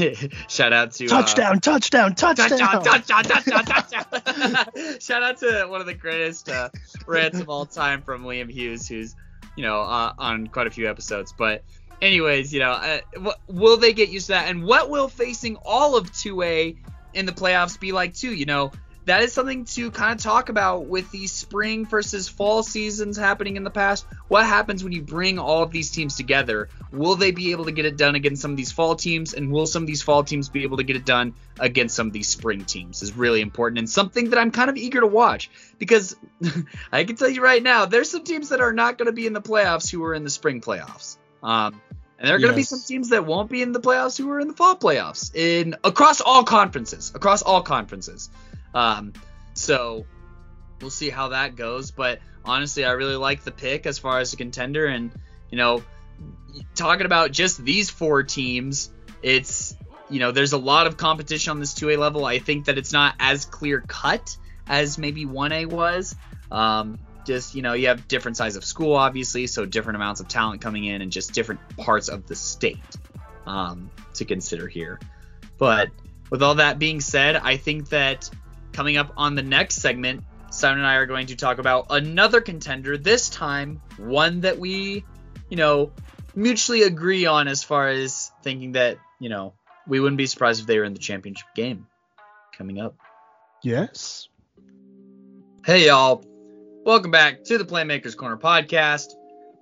Shout 0.48 0.72
out 0.72 0.92
to 0.92 1.06
touchdown, 1.06 1.56
uh, 1.56 1.60
touchdown, 1.60 2.14
touchdown, 2.14 2.56
touchdown, 2.56 2.82
touchdown, 2.82 3.24
touchdown, 3.24 3.64
touchdown. 3.64 4.66
Shout 5.00 5.22
out 5.22 5.38
to 5.38 5.66
one 5.68 5.80
of 5.80 5.86
the 5.86 5.94
greatest 5.94 6.48
uh, 6.48 6.70
rants 7.06 7.40
of 7.40 7.48
all 7.48 7.66
time 7.66 8.02
from 8.02 8.24
Liam 8.24 8.50
Hughes, 8.50 8.88
who's 8.88 9.14
you 9.56 9.62
know 9.62 9.80
uh, 9.82 10.12
on 10.18 10.46
quite 10.46 10.66
a 10.66 10.70
few 10.70 10.88
episodes. 10.88 11.34
But 11.36 11.64
anyways, 12.00 12.52
you 12.52 12.60
know, 12.60 12.72
uh, 12.72 13.00
w- 13.14 13.36
will 13.48 13.76
they 13.76 13.92
get 13.92 14.08
used 14.10 14.26
to 14.26 14.32
that? 14.32 14.48
And 14.48 14.64
what 14.64 14.90
will 14.90 15.08
facing 15.08 15.56
all 15.64 15.96
of 15.96 16.10
2A 16.10 16.76
in 17.14 17.26
the 17.26 17.32
playoffs 17.32 17.78
be 17.78 17.92
like 17.92 18.14
too? 18.14 18.34
You 18.34 18.46
know, 18.46 18.72
that 19.10 19.22
is 19.22 19.32
something 19.32 19.64
to 19.64 19.90
kind 19.90 20.12
of 20.12 20.22
talk 20.22 20.50
about 20.50 20.86
with 20.86 21.10
the 21.10 21.26
spring 21.26 21.84
versus 21.84 22.28
fall 22.28 22.62
seasons 22.62 23.16
happening 23.16 23.56
in 23.56 23.64
the 23.64 23.70
past. 23.70 24.06
What 24.28 24.46
happens 24.46 24.84
when 24.84 24.92
you 24.92 25.02
bring 25.02 25.40
all 25.40 25.64
of 25.64 25.72
these 25.72 25.90
teams 25.90 26.14
together? 26.14 26.68
Will 26.92 27.16
they 27.16 27.32
be 27.32 27.50
able 27.50 27.64
to 27.64 27.72
get 27.72 27.86
it 27.86 27.96
done 27.96 28.14
against 28.14 28.40
some 28.40 28.52
of 28.52 28.56
these 28.56 28.70
fall 28.70 28.94
teams? 28.94 29.34
And 29.34 29.50
will 29.50 29.66
some 29.66 29.82
of 29.82 29.88
these 29.88 30.00
fall 30.00 30.22
teams 30.22 30.48
be 30.48 30.62
able 30.62 30.76
to 30.76 30.84
get 30.84 30.94
it 30.94 31.04
done 31.04 31.34
against 31.58 31.96
some 31.96 32.06
of 32.06 32.12
these 32.12 32.28
spring 32.28 32.64
teams? 32.64 33.02
Is 33.02 33.12
really 33.16 33.40
important 33.40 33.80
and 33.80 33.90
something 33.90 34.30
that 34.30 34.38
I'm 34.38 34.52
kind 34.52 34.70
of 34.70 34.76
eager 34.76 35.00
to 35.00 35.08
watch 35.08 35.50
because 35.80 36.14
I 36.92 37.02
can 37.02 37.16
tell 37.16 37.28
you 37.28 37.42
right 37.42 37.64
now, 37.64 37.86
there's 37.86 38.12
some 38.12 38.22
teams 38.22 38.50
that 38.50 38.60
are 38.60 38.72
not 38.72 38.96
going 38.96 39.06
to 39.06 39.12
be 39.12 39.26
in 39.26 39.32
the 39.32 39.42
playoffs 39.42 39.90
who 39.90 40.04
are 40.04 40.14
in 40.14 40.22
the 40.22 40.30
spring 40.30 40.60
playoffs. 40.60 41.18
Um, 41.42 41.80
and 42.20 42.28
there 42.28 42.36
are 42.36 42.38
going 42.38 42.52
to 42.52 42.60
yes. 42.60 42.70
be 42.70 42.76
some 42.76 42.86
teams 42.86 43.08
that 43.08 43.26
won't 43.26 43.50
be 43.50 43.60
in 43.60 43.72
the 43.72 43.80
playoffs 43.80 44.16
who 44.16 44.30
are 44.30 44.38
in 44.38 44.46
the 44.46 44.54
fall 44.54 44.76
playoffs 44.76 45.34
in 45.34 45.74
across 45.82 46.20
all 46.20 46.44
conferences, 46.44 47.10
across 47.12 47.42
all 47.42 47.62
conferences. 47.62 48.30
Um, 48.74 49.12
so 49.54 50.06
we'll 50.80 50.90
see 50.90 51.10
how 51.10 51.28
that 51.28 51.56
goes. 51.56 51.90
But 51.90 52.20
honestly, 52.44 52.84
I 52.84 52.92
really 52.92 53.16
like 53.16 53.42
the 53.42 53.50
pick 53.50 53.86
as 53.86 53.98
far 53.98 54.18
as 54.18 54.32
a 54.32 54.36
contender. 54.36 54.86
And, 54.86 55.10
you 55.50 55.58
know, 55.58 55.82
talking 56.74 57.06
about 57.06 57.32
just 57.32 57.62
these 57.64 57.90
four 57.90 58.22
teams, 58.22 58.90
it's, 59.22 59.76
you 60.08 60.18
know, 60.18 60.32
there's 60.32 60.52
a 60.52 60.58
lot 60.58 60.86
of 60.86 60.96
competition 60.96 61.50
on 61.52 61.60
this 61.60 61.74
2A 61.74 61.98
level. 61.98 62.24
I 62.24 62.38
think 62.38 62.66
that 62.66 62.78
it's 62.78 62.92
not 62.92 63.14
as 63.18 63.44
clear 63.44 63.82
cut 63.86 64.36
as 64.66 64.98
maybe 64.98 65.24
1A 65.24 65.66
was. 65.66 66.14
Um, 66.50 66.98
just, 67.26 67.54
you 67.54 67.62
know, 67.62 67.74
you 67.74 67.88
have 67.88 68.08
different 68.08 68.36
size 68.36 68.56
of 68.56 68.64
school, 68.64 68.94
obviously, 68.94 69.46
so 69.46 69.66
different 69.66 69.96
amounts 69.96 70.20
of 70.20 70.28
talent 70.28 70.62
coming 70.62 70.84
in 70.84 71.02
and 71.02 71.12
just 71.12 71.32
different 71.32 71.60
parts 71.76 72.08
of 72.08 72.26
the 72.26 72.34
state 72.34 72.78
um, 73.46 73.90
to 74.14 74.24
consider 74.24 74.66
here. 74.66 74.98
But 75.58 75.90
with 76.30 76.42
all 76.42 76.56
that 76.56 76.78
being 76.78 77.00
said, 77.00 77.36
I 77.36 77.56
think 77.56 77.90
that 77.90 78.30
Coming 78.72 78.96
up 78.96 79.12
on 79.16 79.34
the 79.34 79.42
next 79.42 79.76
segment, 79.76 80.24
Simon 80.50 80.78
and 80.78 80.86
I 80.86 80.94
are 80.96 81.06
going 81.06 81.26
to 81.28 81.36
talk 81.36 81.58
about 81.58 81.86
another 81.90 82.40
contender, 82.40 82.96
this 82.96 83.28
time 83.28 83.82
one 83.98 84.40
that 84.42 84.58
we, 84.58 85.04
you 85.48 85.56
know, 85.56 85.92
mutually 86.34 86.82
agree 86.82 87.26
on 87.26 87.48
as 87.48 87.62
far 87.62 87.88
as 87.88 88.32
thinking 88.42 88.72
that, 88.72 88.98
you 89.18 89.28
know, 89.28 89.54
we 89.86 90.00
wouldn't 90.00 90.18
be 90.18 90.26
surprised 90.26 90.60
if 90.60 90.66
they 90.66 90.78
were 90.78 90.84
in 90.84 90.94
the 90.94 91.00
championship 91.00 91.48
game 91.54 91.86
coming 92.56 92.80
up. 92.80 92.94
Yes. 93.62 94.28
Hey, 95.64 95.86
y'all. 95.86 96.24
Welcome 96.84 97.10
back 97.10 97.44
to 97.44 97.58
the 97.58 97.64
Playmakers 97.64 98.16
Corner 98.16 98.38
podcast. 98.38 99.08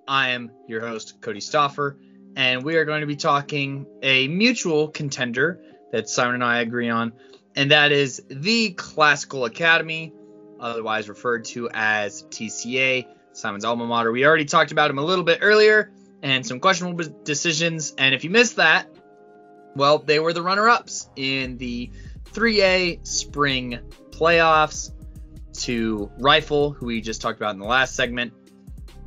I 0.07 0.31
am 0.31 0.53
your 0.69 0.81
host, 0.81 1.21
Cody 1.21 1.41
Stoffer, 1.41 1.97
and 2.37 2.63
we 2.63 2.77
are 2.77 2.85
going 2.85 3.01
to 3.01 3.07
be 3.07 3.17
talking 3.17 3.87
a 4.03 4.29
mutual 4.29 4.89
contender 4.89 5.61
that 5.93 6.09
Simon 6.09 6.37
and 6.37 6.45
I 6.45 6.61
agree 6.61 6.89
on, 6.89 7.13
and 7.59 7.73
that 7.73 7.91
is 7.91 8.23
the 8.29 8.71
Classical 8.71 9.45
Academy, 9.45 10.13
otherwise 10.61 11.09
referred 11.09 11.45
to 11.47 11.69
as 11.75 12.23
TCA, 12.23 13.09
Simon's 13.33 13.65
alma 13.65 13.85
mater. 13.85 14.13
We 14.13 14.25
already 14.25 14.45
talked 14.45 14.71
about 14.71 14.93
him 14.93 14.99
a 14.99 15.05
little 15.05 15.25
bit 15.25 15.41
earlier 15.43 15.91
and 16.23 16.47
some 16.47 16.61
questionable 16.61 17.05
decisions, 17.25 17.95
and 17.99 18.15
if 18.15 18.23
you 18.23 18.31
missed 18.31 18.57
that, 18.57 18.87
well, 19.75 19.99
they 19.99 20.21
were 20.21 20.33
the 20.33 20.41
runner 20.41 20.69
ups 20.69 21.11
in 21.17 21.59
the 21.59 21.91
3A 22.33 23.05
spring 23.05 23.81
playoffs 24.11 24.93
to 25.55 26.13
Rifle, 26.17 26.71
who 26.71 26.87
we 26.87 27.01
just 27.01 27.21
talked 27.21 27.41
about 27.41 27.55
in 27.55 27.61
the 27.61 27.67
last 27.67 27.97
segment. 27.97 28.35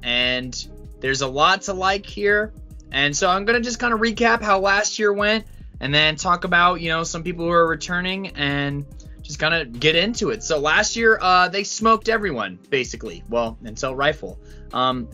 And 0.03 0.53
there's 0.99 1.21
a 1.21 1.27
lot 1.27 1.61
to 1.63 1.73
like 1.73 2.05
here. 2.05 2.53
And 2.91 3.15
so 3.15 3.29
I'm 3.29 3.45
going 3.45 3.57
to 3.57 3.63
just 3.63 3.79
kind 3.79 3.93
of 3.93 4.01
recap 4.01 4.41
how 4.41 4.59
last 4.59 4.99
year 4.99 5.13
went 5.13 5.45
and 5.81 5.93
then 5.93 6.15
talk 6.15 6.43
about, 6.43 6.79
you 6.79 6.89
know, 6.89 7.03
some 7.03 7.23
people 7.23 7.43
who 7.43 7.51
are 7.51 7.67
returning 7.67 8.27
and 8.29 8.85
just 9.23 9.39
kind 9.39 9.55
of 9.55 9.79
get 9.79 9.95
into 9.95 10.29
it. 10.29 10.43
So 10.43 10.59
last 10.59 10.95
year, 10.95 11.17
uh, 11.19 11.49
they 11.49 11.63
smoked 11.63 12.07
everyone, 12.07 12.59
basically. 12.69 13.23
Well, 13.27 13.57
until 13.63 13.95
Rifle. 13.95 14.39
Um, 14.73 15.09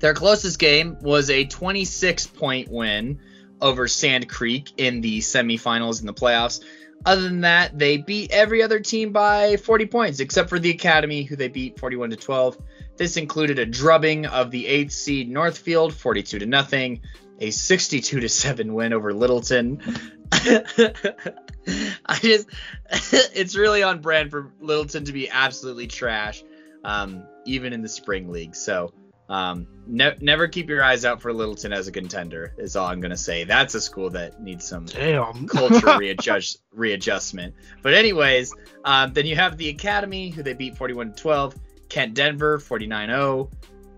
their 0.00 0.12
closest 0.12 0.58
game 0.58 0.98
was 1.00 1.30
a 1.30 1.46
26 1.46 2.26
point 2.28 2.68
win 2.70 3.18
over 3.62 3.88
Sand 3.88 4.28
Creek 4.28 4.72
in 4.76 5.00
the 5.00 5.20
semifinals 5.20 6.00
in 6.00 6.06
the 6.06 6.12
playoffs. 6.12 6.62
Other 7.06 7.22
than 7.22 7.40
that, 7.40 7.78
they 7.78 7.96
beat 7.96 8.30
every 8.30 8.62
other 8.62 8.80
team 8.80 9.10
by 9.10 9.56
40 9.56 9.86
points, 9.86 10.20
except 10.20 10.50
for 10.50 10.58
the 10.58 10.70
Academy, 10.70 11.22
who 11.22 11.36
they 11.36 11.48
beat 11.48 11.78
41 11.78 12.10
to 12.10 12.16
12. 12.16 12.58
This 12.96 13.16
included 13.16 13.58
a 13.58 13.66
drubbing 13.66 14.26
of 14.26 14.50
the 14.50 14.66
eighth 14.66 14.92
seed 14.92 15.30
Northfield, 15.30 15.94
42 15.94 16.40
to 16.40 16.46
nothing, 16.46 17.00
a 17.44 17.50
62 17.50 18.20
to 18.20 18.28
7 18.28 18.72
win 18.72 18.92
over 18.92 19.12
Littleton. 19.12 19.80
I 20.32 22.18
just, 22.20 22.48
it's 23.34 23.54
really 23.56 23.82
on 23.82 24.00
brand 24.00 24.30
for 24.30 24.52
Littleton 24.60 25.04
to 25.04 25.12
be 25.12 25.28
absolutely 25.28 25.86
trash, 25.86 26.42
um, 26.84 27.24
even 27.44 27.72
in 27.72 27.82
the 27.82 27.88
spring 27.88 28.30
league. 28.30 28.56
So 28.56 28.92
um, 29.28 29.66
ne- 29.86 30.16
never 30.20 30.48
keep 30.48 30.70
your 30.70 30.82
eyes 30.82 31.04
out 31.04 31.20
for 31.20 31.32
Littleton 31.32 31.72
as 31.72 31.86
a 31.86 31.92
contender. 31.92 32.54
Is 32.56 32.76
all 32.76 32.86
I'm 32.86 33.00
gonna 33.00 33.16
say. 33.16 33.44
That's 33.44 33.74
a 33.74 33.80
school 33.80 34.10
that 34.10 34.40
needs 34.40 34.66
some 34.66 34.86
Damn. 34.86 35.46
culture 35.46 35.96
readjust 35.98 36.62
readjustment. 36.72 37.54
But 37.82 37.94
anyways, 37.94 38.54
um, 38.84 39.12
then 39.12 39.26
you 39.26 39.36
have 39.36 39.58
the 39.58 39.68
Academy, 39.68 40.30
who 40.30 40.42
they 40.42 40.54
beat 40.54 40.76
41 40.76 41.12
12. 41.12 41.54
Kent 41.90 42.14
Denver 42.14 42.58
49-0. 42.58 43.50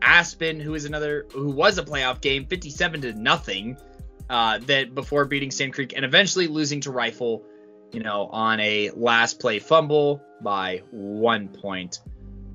Aspen, 0.03 0.61
who 0.61 0.75
is 0.75 0.85
another 0.85 1.27
who 1.33 1.51
was 1.51 1.79
a 1.79 1.83
playoff 1.83 2.21
game, 2.21 2.47
57 2.47 3.01
to 3.03 3.13
nothing. 3.13 3.77
Uh, 4.29 4.59
that 4.59 4.93
before 4.93 5.25
beating 5.25 5.53
Sand 5.53 5.73
Creek 5.73 5.93
and 5.95 6.05
eventually 6.05 6.49
losing 6.49 6.81
to 6.81 6.91
Rifle, 6.91 7.45
you 7.93 8.03
know, 8.03 8.27
on 8.27 8.59
a 8.59 8.91
last 8.91 9.39
play 9.39 9.61
fumble 9.61 10.21
by 10.41 10.83
one 10.91 11.49
point. 11.49 12.01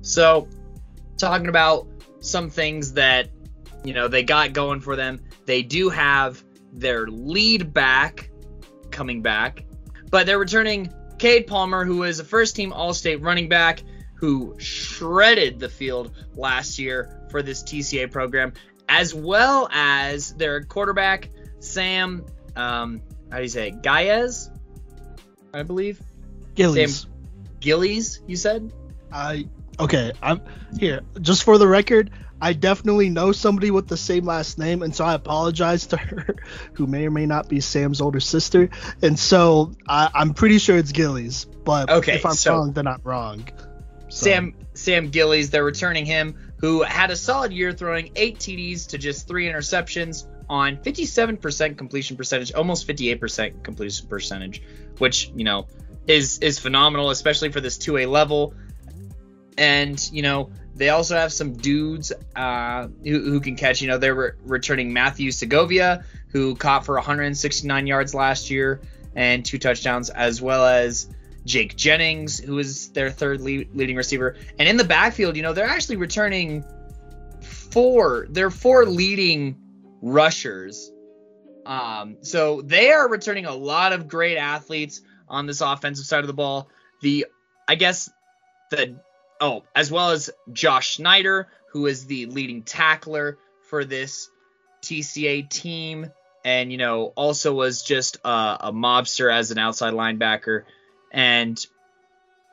So, 0.02 0.48
talking 1.16 1.48
about 1.48 1.86
some 2.20 2.50
things 2.50 2.92
that 2.92 3.30
you 3.84 3.94
know 3.94 4.08
they 4.08 4.22
got 4.22 4.52
going 4.52 4.80
for 4.80 4.96
them. 4.96 5.20
They 5.46 5.62
do 5.62 5.88
have 5.88 6.44
their 6.72 7.06
lead 7.06 7.72
back 7.72 8.30
coming 8.90 9.22
back, 9.22 9.64
but 10.10 10.26
they're 10.26 10.38
returning 10.38 10.92
Cade 11.18 11.46
Palmer, 11.46 11.84
who 11.84 12.02
is 12.02 12.20
a 12.20 12.24
first 12.24 12.54
team 12.54 12.72
All 12.72 12.92
State 12.92 13.22
running 13.22 13.48
back 13.48 13.82
who 14.14 14.54
shredded 14.58 15.58
the 15.58 15.68
field 15.68 16.12
last 16.34 16.78
year 16.78 17.21
for 17.32 17.42
this 17.42 17.64
TCA 17.64 18.12
program, 18.12 18.52
as 18.88 19.12
well 19.12 19.68
as 19.72 20.34
their 20.34 20.62
quarterback 20.62 21.30
Sam. 21.58 22.24
Um, 22.54 23.02
how 23.30 23.38
do 23.38 23.42
you 23.42 23.48
say 23.48 23.68
it? 23.68 23.82
Gaiez, 23.82 24.50
I 25.52 25.64
believe. 25.64 26.00
Gillies. 26.54 27.00
Sam 27.00 27.10
Gillies, 27.58 28.20
you 28.26 28.36
said. 28.36 28.72
I 29.10 29.48
okay. 29.80 30.12
I'm 30.22 30.40
here 30.78 31.00
just 31.20 31.42
for 31.42 31.58
the 31.58 31.66
record. 31.66 32.10
I 32.40 32.54
definitely 32.54 33.08
know 33.08 33.30
somebody 33.30 33.70
with 33.70 33.86
the 33.86 33.96
same 33.96 34.24
last 34.24 34.58
name, 34.58 34.82
and 34.82 34.94
so 34.94 35.04
I 35.04 35.14
apologize 35.14 35.86
to 35.86 35.96
her, 35.96 36.34
who 36.72 36.88
may 36.88 37.06
or 37.06 37.10
may 37.12 37.24
not 37.24 37.48
be 37.48 37.60
Sam's 37.60 38.00
older 38.00 38.18
sister. 38.18 38.68
And 39.00 39.16
so 39.16 39.72
I, 39.86 40.10
am 40.12 40.34
pretty 40.34 40.58
sure 40.58 40.76
it's 40.76 40.90
Gillies, 40.90 41.44
but 41.44 41.88
okay, 41.88 42.16
if 42.16 42.26
I'm 42.26 42.34
so 42.34 42.54
wrong, 42.56 42.72
then 42.72 42.88
I'm 42.88 43.00
wrong. 43.04 43.48
So. 44.08 44.24
Sam 44.24 44.54
Sam 44.74 45.10
Gillies, 45.10 45.50
they're 45.50 45.64
returning 45.64 46.04
him, 46.04 46.51
who 46.62 46.82
had 46.82 47.10
a 47.10 47.16
solid 47.16 47.52
year, 47.52 47.72
throwing 47.72 48.10
eight 48.16 48.38
TDs 48.38 48.88
to 48.88 48.98
just 48.98 49.28
three 49.28 49.46
interceptions 49.46 50.26
on 50.48 50.76
57% 50.78 51.76
completion 51.76 52.16
percentage, 52.16 52.52
almost 52.52 52.86
58% 52.86 53.62
completion 53.64 54.08
percentage, 54.08 54.62
which 54.98 55.30
you 55.34 55.44
know 55.44 55.66
is 56.06 56.38
is 56.38 56.58
phenomenal, 56.58 57.10
especially 57.10 57.50
for 57.50 57.60
this 57.60 57.76
2A 57.78 58.08
level. 58.08 58.54
And 59.58 60.00
you 60.12 60.22
know 60.22 60.50
they 60.74 60.88
also 60.88 61.16
have 61.16 61.32
some 61.32 61.52
dudes 61.54 62.12
uh, 62.34 62.88
who, 63.04 63.20
who, 63.20 63.40
can 63.40 63.56
catch. 63.56 63.82
You 63.82 63.88
know, 63.88 63.98
they're 63.98 64.14
re- 64.14 64.30
returning 64.44 64.92
Matthew 64.92 65.30
Segovia, 65.30 66.04
who 66.28 66.54
caught 66.54 66.86
for 66.86 66.94
169 66.94 67.86
yards 67.86 68.14
last 68.14 68.50
year 68.50 68.80
and 69.14 69.44
two 69.44 69.58
touchdowns, 69.58 70.08
as 70.08 70.40
well 70.40 70.64
as 70.64 71.10
Jake 71.44 71.76
Jennings, 71.76 72.38
who 72.38 72.58
is 72.58 72.88
their 72.90 73.10
third 73.10 73.40
lead, 73.40 73.74
leading 73.74 73.96
receiver. 73.96 74.36
And 74.58 74.68
in 74.68 74.76
the 74.76 74.84
backfield, 74.84 75.36
you 75.36 75.42
know, 75.42 75.52
they're 75.52 75.66
actually 75.66 75.96
returning 75.96 76.64
four. 77.40 78.26
They're 78.30 78.50
four 78.50 78.86
leading 78.86 79.56
rushers. 80.00 80.90
Um, 81.66 82.18
so 82.22 82.60
they 82.62 82.90
are 82.90 83.08
returning 83.08 83.46
a 83.46 83.54
lot 83.54 83.92
of 83.92 84.08
great 84.08 84.36
athletes 84.36 85.00
on 85.28 85.46
this 85.46 85.60
offensive 85.60 86.06
side 86.06 86.20
of 86.20 86.26
the 86.26 86.32
ball. 86.32 86.68
The, 87.00 87.26
I 87.68 87.74
guess, 87.74 88.10
the 88.70 88.96
oh, 89.40 89.64
as 89.74 89.90
well 89.90 90.10
as 90.10 90.30
Josh 90.52 90.94
Schneider, 90.94 91.48
who 91.72 91.86
is 91.86 92.06
the 92.06 92.26
leading 92.26 92.62
tackler 92.62 93.38
for 93.68 93.84
this 93.84 94.30
TCA 94.82 95.48
team, 95.48 96.10
and 96.44 96.70
you 96.72 96.78
know 96.78 97.12
also 97.16 97.52
was 97.52 97.82
just 97.82 98.18
a, 98.24 98.56
a 98.60 98.72
mobster 98.72 99.32
as 99.32 99.50
an 99.50 99.58
outside 99.58 99.94
linebacker, 99.94 100.64
and 101.12 101.64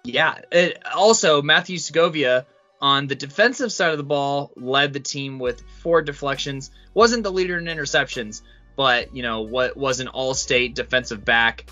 yeah, 0.04 0.40
it, 0.52 0.78
also 0.94 1.42
Matthew 1.42 1.78
Segovia 1.78 2.46
on 2.82 3.08
the 3.08 3.16
defensive 3.16 3.72
side 3.72 3.92
of 3.92 3.98
the 3.98 4.04
ball 4.04 4.52
led 4.56 4.94
the 4.94 5.00
team 5.00 5.40
with 5.40 5.62
four 5.82 6.02
deflections. 6.02 6.72
wasn't 6.94 7.24
the 7.24 7.32
leader 7.32 7.58
in 7.58 7.66
interceptions, 7.66 8.42
but 8.76 9.16
you 9.16 9.24
know 9.24 9.42
what 9.42 9.76
was 9.76 10.00
an 10.00 10.08
all-state 10.08 10.76
defensive 10.76 11.26
back. 11.26 11.66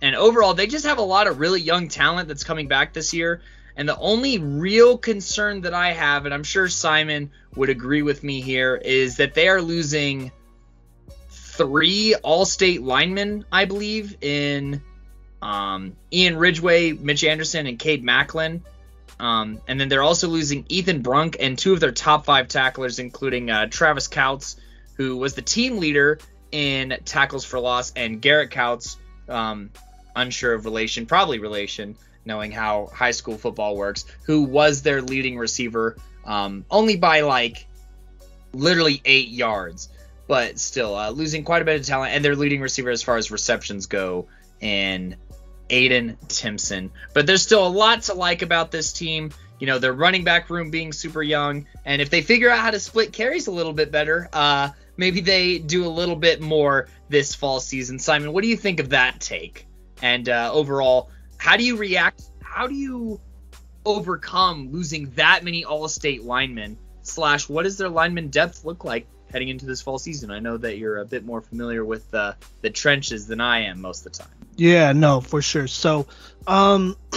And 0.00 0.14
overall, 0.14 0.54
they 0.54 0.66
just 0.66 0.84
have 0.84 0.98
a 0.98 1.02
lot 1.02 1.26
of 1.26 1.40
really 1.40 1.60
young 1.60 1.88
talent 1.88 2.28
that's 2.28 2.44
coming 2.44 2.68
back 2.68 2.92
this 2.92 3.14
year. 3.14 3.40
And 3.76 3.88
the 3.88 3.98
only 3.98 4.38
real 4.38 4.98
concern 4.98 5.62
that 5.62 5.74
I 5.74 5.92
have, 5.92 6.26
and 6.26 6.34
I'm 6.34 6.44
sure 6.44 6.68
Simon 6.68 7.32
would 7.56 7.70
agree 7.70 8.02
with 8.02 8.22
me 8.22 8.40
here, 8.40 8.76
is 8.76 9.16
that 9.16 9.34
they 9.34 9.48
are 9.48 9.62
losing 9.62 10.30
three 11.30 12.14
all 12.16 12.44
state 12.44 12.82
linemen, 12.82 13.44
I 13.50 13.64
believe, 13.64 14.16
in 14.20 14.82
um, 15.44 15.94
Ian 16.10 16.38
Ridgway, 16.38 16.92
Mitch 16.92 17.22
Anderson, 17.22 17.66
and 17.66 17.78
Cade 17.78 18.02
Macklin. 18.02 18.64
Um, 19.20 19.60
and 19.68 19.78
then 19.78 19.88
they're 19.88 20.02
also 20.02 20.26
losing 20.26 20.64
Ethan 20.68 21.02
Brunk 21.02 21.36
and 21.38 21.56
two 21.56 21.74
of 21.74 21.80
their 21.80 21.92
top 21.92 22.24
five 22.24 22.48
tacklers, 22.48 22.98
including 22.98 23.50
uh, 23.50 23.66
Travis 23.66 24.08
Couts, 24.08 24.56
who 24.96 25.18
was 25.18 25.34
the 25.34 25.42
team 25.42 25.78
leader 25.78 26.18
in 26.50 26.98
tackles 27.04 27.44
for 27.44 27.60
loss, 27.60 27.92
and 27.94 28.20
Garrett 28.20 28.50
Couts, 28.50 28.96
um, 29.28 29.70
unsure 30.16 30.54
of 30.54 30.64
relation, 30.64 31.04
probably 31.04 31.38
relation, 31.38 31.94
knowing 32.24 32.50
how 32.50 32.86
high 32.92 33.10
school 33.10 33.36
football 33.36 33.76
works, 33.76 34.06
who 34.24 34.44
was 34.44 34.82
their 34.82 35.02
leading 35.02 35.36
receiver 35.36 35.96
um, 36.24 36.64
only 36.70 36.96
by 36.96 37.20
like 37.20 37.66
literally 38.54 39.02
eight 39.04 39.28
yards, 39.28 39.90
but 40.26 40.58
still 40.58 40.96
uh, 40.96 41.10
losing 41.10 41.44
quite 41.44 41.60
a 41.60 41.64
bit 41.66 41.78
of 41.78 41.86
talent. 41.86 42.14
And 42.14 42.24
their 42.24 42.34
leading 42.34 42.62
receiver 42.62 42.90
as 42.90 43.02
far 43.02 43.18
as 43.18 43.30
receptions 43.30 43.86
go 43.86 44.26
in 44.60 45.16
Aiden 45.70 46.16
Timpson. 46.28 46.90
But 47.12 47.26
there's 47.26 47.42
still 47.42 47.66
a 47.66 47.68
lot 47.68 48.02
to 48.04 48.14
like 48.14 48.42
about 48.42 48.70
this 48.70 48.92
team. 48.92 49.32
You 49.60 49.66
know, 49.66 49.78
their 49.78 49.92
running 49.92 50.24
back 50.24 50.50
room 50.50 50.70
being 50.70 50.92
super 50.92 51.22
young. 51.22 51.66
And 51.84 52.02
if 52.02 52.10
they 52.10 52.22
figure 52.22 52.50
out 52.50 52.58
how 52.58 52.70
to 52.70 52.80
split 52.80 53.12
carries 53.12 53.46
a 53.46 53.52
little 53.52 53.72
bit 53.72 53.90
better, 53.90 54.28
uh, 54.32 54.70
maybe 54.96 55.20
they 55.20 55.58
do 55.58 55.86
a 55.86 55.88
little 55.88 56.16
bit 56.16 56.40
more 56.40 56.88
this 57.08 57.34
fall 57.34 57.60
season. 57.60 57.98
Simon, 57.98 58.32
what 58.32 58.42
do 58.42 58.48
you 58.48 58.56
think 58.56 58.80
of 58.80 58.90
that 58.90 59.20
take? 59.20 59.66
And 60.02 60.28
uh, 60.28 60.50
overall, 60.52 61.10
how 61.36 61.56
do 61.56 61.64
you 61.64 61.76
react? 61.76 62.22
How 62.42 62.66
do 62.66 62.74
you 62.74 63.20
overcome 63.86 64.70
losing 64.72 65.10
that 65.10 65.44
many 65.44 65.64
all-state 65.64 66.24
linemen? 66.24 66.76
Slash, 67.02 67.48
what 67.48 67.62
does 67.62 67.76
their 67.76 67.88
lineman 67.88 68.28
depth 68.28 68.64
look 68.64 68.84
like 68.84 69.06
heading 69.30 69.48
into 69.48 69.66
this 69.66 69.82
fall 69.82 69.98
season? 69.98 70.30
I 70.30 70.40
know 70.40 70.56
that 70.56 70.78
you're 70.78 70.98
a 70.98 71.04
bit 71.04 71.24
more 71.24 71.40
familiar 71.40 71.84
with 71.84 72.12
uh, 72.14 72.34
the 72.60 72.70
trenches 72.70 73.26
than 73.26 73.40
I 73.40 73.60
am 73.60 73.80
most 73.80 74.06
of 74.06 74.12
the 74.12 74.18
time. 74.18 74.43
Yeah, 74.56 74.92
no, 74.92 75.20
for 75.20 75.42
sure. 75.42 75.66
So, 75.66 76.06
um, 76.46 76.96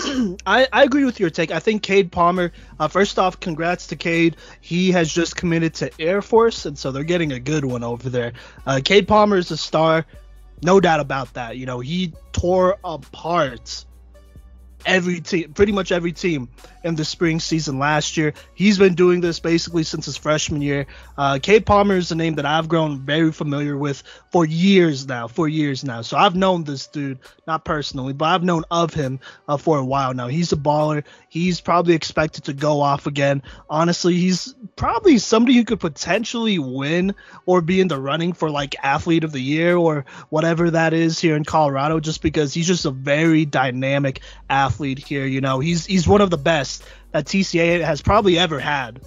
I, 0.45 0.67
I 0.71 0.83
agree 0.83 1.05
with 1.05 1.19
your 1.19 1.29
take. 1.29 1.51
I 1.51 1.59
think 1.59 1.83
Cade 1.83 2.11
Palmer. 2.11 2.51
Uh, 2.79 2.87
first 2.87 3.19
off, 3.19 3.39
congrats 3.39 3.87
to 3.87 3.95
Cade. 3.95 4.37
He 4.61 4.91
has 4.91 5.11
just 5.11 5.35
committed 5.35 5.73
to 5.75 5.91
Air 5.99 6.21
Force, 6.21 6.65
and 6.65 6.77
so 6.77 6.91
they're 6.91 7.03
getting 7.03 7.31
a 7.33 7.39
good 7.39 7.65
one 7.65 7.83
over 7.83 8.09
there. 8.09 8.33
Uh, 8.65 8.81
Cade 8.83 9.07
Palmer 9.07 9.37
is 9.37 9.51
a 9.51 9.57
star, 9.57 10.05
no 10.63 10.79
doubt 10.79 10.99
about 10.99 11.33
that. 11.33 11.57
You 11.57 11.65
know, 11.65 11.79
he 11.79 12.13
tore 12.31 12.77
apart 12.83 13.85
every 14.85 15.19
team, 15.21 15.53
pretty 15.53 15.71
much 15.71 15.91
every 15.91 16.11
team 16.11 16.49
in 16.83 16.95
the 16.95 17.03
spring 17.03 17.39
season 17.39 17.79
last 17.79 18.17
year. 18.17 18.33
He's 18.53 18.77
been 18.77 18.95
doing 18.95 19.21
this 19.21 19.39
basically 19.39 19.83
since 19.83 20.05
his 20.05 20.17
freshman 20.17 20.61
year. 20.61 20.87
Uh, 21.17 21.39
Cade 21.41 21.65
Palmer 21.65 21.95
is 21.95 22.11
a 22.11 22.15
name 22.15 22.35
that 22.35 22.45
I've 22.45 22.67
grown 22.67 23.01
very 23.01 23.31
familiar 23.31 23.77
with 23.77 24.03
for 24.31 24.45
years 24.45 25.07
now, 25.07 25.27
for 25.27 25.47
years 25.47 25.83
now. 25.83 26.01
So 26.01 26.17
I've 26.17 26.35
known 26.35 26.63
this 26.63 26.87
dude, 26.87 27.19
not 27.45 27.65
personally, 27.65 28.13
but 28.13 28.25
I've 28.25 28.43
known 28.43 28.63
of 28.71 28.93
him 28.93 29.19
uh, 29.47 29.57
for 29.57 29.77
a 29.77 29.85
while 29.85 30.13
now. 30.13 30.27
He's 30.27 30.53
a 30.53 30.57
baller. 30.57 31.03
He's 31.27 31.59
probably 31.59 31.95
expected 31.95 32.45
to 32.45 32.53
go 32.53 32.81
off 32.81 33.07
again. 33.07 33.43
Honestly, 33.69 34.15
he's 34.15 34.55
probably 34.75 35.17
somebody 35.17 35.55
who 35.57 35.65
could 35.65 35.79
potentially 35.79 36.59
win 36.59 37.15
or 37.45 37.61
be 37.61 37.81
in 37.81 37.87
the 37.87 37.99
running 37.99 38.33
for 38.33 38.49
like 38.49 38.75
athlete 38.81 39.23
of 39.23 39.31
the 39.31 39.41
year 39.41 39.75
or 39.75 40.05
whatever 40.29 40.71
that 40.71 40.93
is 40.93 41.19
here 41.19 41.35
in 41.35 41.43
Colorado, 41.43 41.99
just 41.99 42.21
because 42.21 42.53
he's 42.53 42.67
just 42.67 42.85
a 42.85 42.91
very 42.91 43.45
dynamic 43.45 44.21
athlete 44.49 44.66
here. 44.99 45.25
You 45.25 45.41
know, 45.41 45.59
he's 45.59 45.85
he's 45.85 46.07
one 46.07 46.21
of 46.21 46.29
the 46.29 46.37
best 46.37 46.83
that 47.11 47.25
TCA 47.25 47.83
has 47.83 48.01
probably 48.01 48.37
ever 48.37 48.59
had. 48.59 49.01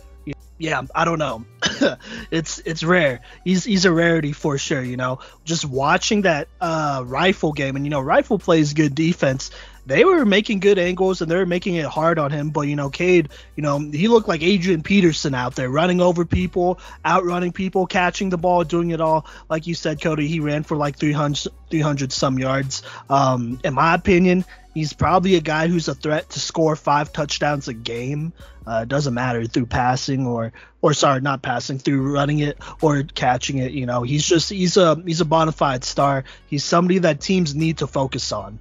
Yeah, 0.58 0.82
I 0.94 1.06
don't 1.06 1.18
know. 1.18 1.46
it's 2.30 2.58
it's 2.58 2.84
rare. 2.84 3.20
He's 3.44 3.64
he's 3.64 3.86
a 3.86 3.92
rarity 3.92 4.32
for 4.32 4.58
sure. 4.58 4.82
You 4.82 4.98
know, 4.98 5.20
just 5.44 5.64
watching 5.64 6.22
that 6.22 6.48
uh, 6.60 7.02
rifle 7.06 7.52
game, 7.52 7.76
and 7.76 7.86
you 7.86 7.90
know, 7.90 8.00
rifle 8.00 8.38
plays 8.38 8.74
good 8.74 8.94
defense. 8.94 9.50
They 9.86 10.04
were 10.04 10.24
making 10.24 10.60
good 10.60 10.78
angles 10.78 11.20
and 11.20 11.30
they 11.30 11.36
were 11.36 11.46
making 11.46 11.76
it 11.76 11.86
hard 11.86 12.18
on 12.18 12.30
him. 12.30 12.50
But 12.50 12.62
you 12.62 12.76
know, 12.76 12.90
Cade, 12.90 13.28
you 13.56 13.62
know, 13.62 13.78
he 13.78 14.08
looked 14.08 14.28
like 14.28 14.42
Adrian 14.42 14.82
Peterson 14.82 15.34
out 15.34 15.56
there, 15.56 15.70
running 15.70 16.00
over 16.00 16.24
people, 16.24 16.78
outrunning 17.04 17.52
people, 17.52 17.86
catching 17.86 18.30
the 18.30 18.38
ball, 18.38 18.64
doing 18.64 18.90
it 18.90 19.00
all. 19.00 19.26
Like 19.48 19.66
you 19.66 19.74
said, 19.74 20.00
Cody, 20.00 20.26
he 20.26 20.40
ran 20.40 20.62
for 20.62 20.76
like 20.76 20.96
300, 20.96 21.48
300 21.70 22.12
some 22.12 22.38
yards. 22.38 22.82
Um, 23.08 23.60
in 23.64 23.74
my 23.74 23.94
opinion, 23.94 24.44
He's 24.74 24.92
probably 24.92 25.34
a 25.34 25.40
guy 25.40 25.66
who's 25.66 25.88
a 25.88 25.94
threat 25.94 26.30
to 26.30 26.40
score 26.40 26.76
five 26.76 27.12
touchdowns 27.12 27.66
a 27.66 27.74
game. 27.74 28.32
Uh, 28.66 28.84
doesn't 28.84 29.14
matter 29.14 29.44
through 29.46 29.66
passing 29.66 30.26
or 30.26 30.52
or 30.80 30.94
sorry, 30.94 31.20
not 31.20 31.42
passing 31.42 31.78
through 31.78 32.14
running 32.14 32.38
it 32.38 32.58
or 32.80 33.02
catching 33.02 33.58
it. 33.58 33.72
You 33.72 33.86
know, 33.86 34.02
he's 34.02 34.24
just 34.24 34.50
he's 34.50 34.76
a 34.76 34.94
he's 35.04 35.20
a 35.20 35.24
bona 35.24 35.50
fide 35.50 35.82
star. 35.82 36.24
He's 36.46 36.62
somebody 36.62 37.00
that 37.00 37.20
teams 37.20 37.54
need 37.54 37.78
to 37.78 37.88
focus 37.88 38.30
on, 38.30 38.60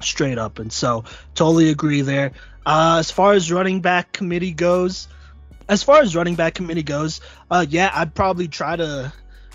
straight 0.00 0.38
up. 0.38 0.58
And 0.58 0.72
so 0.72 1.04
totally 1.34 1.70
agree 1.70 2.02
there. 2.02 2.32
Uh, 2.64 2.96
as 3.00 3.10
far 3.10 3.32
as 3.32 3.50
running 3.50 3.80
back 3.80 4.12
committee 4.12 4.52
goes, 4.52 5.08
as 5.68 5.82
far 5.82 6.00
as 6.00 6.14
running 6.14 6.34
back 6.34 6.54
committee 6.54 6.82
goes, 6.82 7.20
uh, 7.50 7.66
yeah, 7.68 7.90
I'd 7.92 8.14
probably 8.14 8.48
try 8.48 8.76
to, 8.76 9.12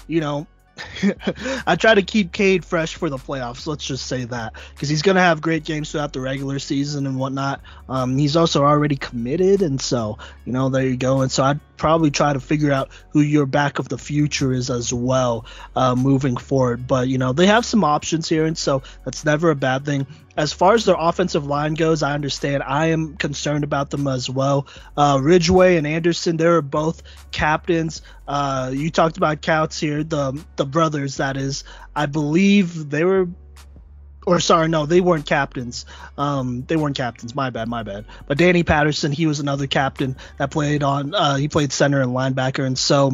you 0.07 0.19
know, 0.19 0.47
I 1.67 1.75
try 1.75 1.95
to 1.95 2.01
keep 2.01 2.31
Cade 2.31 2.63
fresh 2.63 2.95
for 2.95 3.09
the 3.09 3.17
playoffs. 3.17 3.67
Let's 3.67 3.85
just 3.85 4.05
say 4.05 4.25
that 4.25 4.53
because 4.73 4.89
he's 4.89 5.01
gonna 5.01 5.21
have 5.21 5.41
great 5.41 5.63
games 5.63 5.91
throughout 5.91 6.13
the 6.13 6.21
regular 6.21 6.59
season 6.59 7.07
and 7.07 7.17
whatnot. 7.17 7.61
Um, 7.89 8.17
he's 8.17 8.35
also 8.35 8.63
already 8.63 8.95
committed, 8.95 9.61
and 9.61 9.81
so 9.81 10.17
you 10.45 10.53
know 10.53 10.69
there 10.69 10.87
you 10.87 10.97
go. 10.97 11.21
And 11.21 11.31
so 11.31 11.43
I'd 11.43 11.59
probably 11.77 12.11
try 12.11 12.33
to 12.33 12.39
figure 12.39 12.71
out 12.71 12.89
who 13.09 13.21
your 13.21 13.45
back 13.45 13.79
of 13.79 13.89
the 13.89 13.97
future 13.97 14.51
is 14.51 14.69
as 14.69 14.93
well 14.93 15.45
uh, 15.75 15.95
moving 15.95 16.37
forward. 16.37 16.87
But 16.87 17.07
you 17.07 17.17
know 17.17 17.33
they 17.33 17.47
have 17.47 17.65
some 17.65 17.83
options 17.83 18.29
here, 18.29 18.45
and 18.45 18.57
so 18.57 18.83
that's 19.03 19.25
never 19.25 19.49
a 19.49 19.55
bad 19.55 19.85
thing. 19.85 20.05
As 20.37 20.53
far 20.53 20.75
as 20.75 20.85
their 20.85 20.95
offensive 20.97 21.47
line 21.47 21.73
goes, 21.73 22.03
I 22.03 22.13
understand. 22.13 22.61
I 22.63 22.87
am 22.87 23.17
concerned 23.17 23.63
about 23.63 23.89
them 23.89 24.07
as 24.07 24.29
well. 24.29 24.67
Uh, 24.95 25.19
Ridgeway 25.21 25.77
and 25.77 25.87
Anderson, 25.87 26.37
they 26.37 26.45
are 26.45 26.61
both 26.61 27.01
captains. 27.31 28.03
Uh, 28.27 28.71
you 28.73 28.91
talked 28.91 29.17
about 29.17 29.41
Couts 29.41 29.79
here, 29.79 30.03
the 30.03 30.39
the 30.55 30.65
brothers. 30.65 31.17
That 31.17 31.37
is, 31.37 31.63
I 31.95 32.05
believe 32.05 32.89
they 32.89 33.03
were 33.03 33.27
or 34.27 34.41
sorry, 34.41 34.67
no, 34.67 34.85
they 34.85 34.99
weren't 34.99 35.25
captains. 35.25 35.85
Um, 36.17 36.65
they 36.67 36.75
weren't 36.75 36.97
captains. 36.97 37.33
My 37.33 37.49
bad, 37.49 37.69
my 37.69 37.83
bad. 37.83 38.03
But 38.27 38.37
Danny 38.37 38.63
Patterson, 38.63 39.13
he 39.13 39.25
was 39.25 39.39
another 39.39 39.67
captain 39.67 40.17
that 40.37 40.51
played 40.51 40.83
on. 40.83 41.15
Uh, 41.15 41.37
he 41.37 41.47
played 41.47 41.71
center 41.71 42.01
and 42.01 42.11
linebacker, 42.11 42.65
and 42.65 42.77
so 42.77 43.11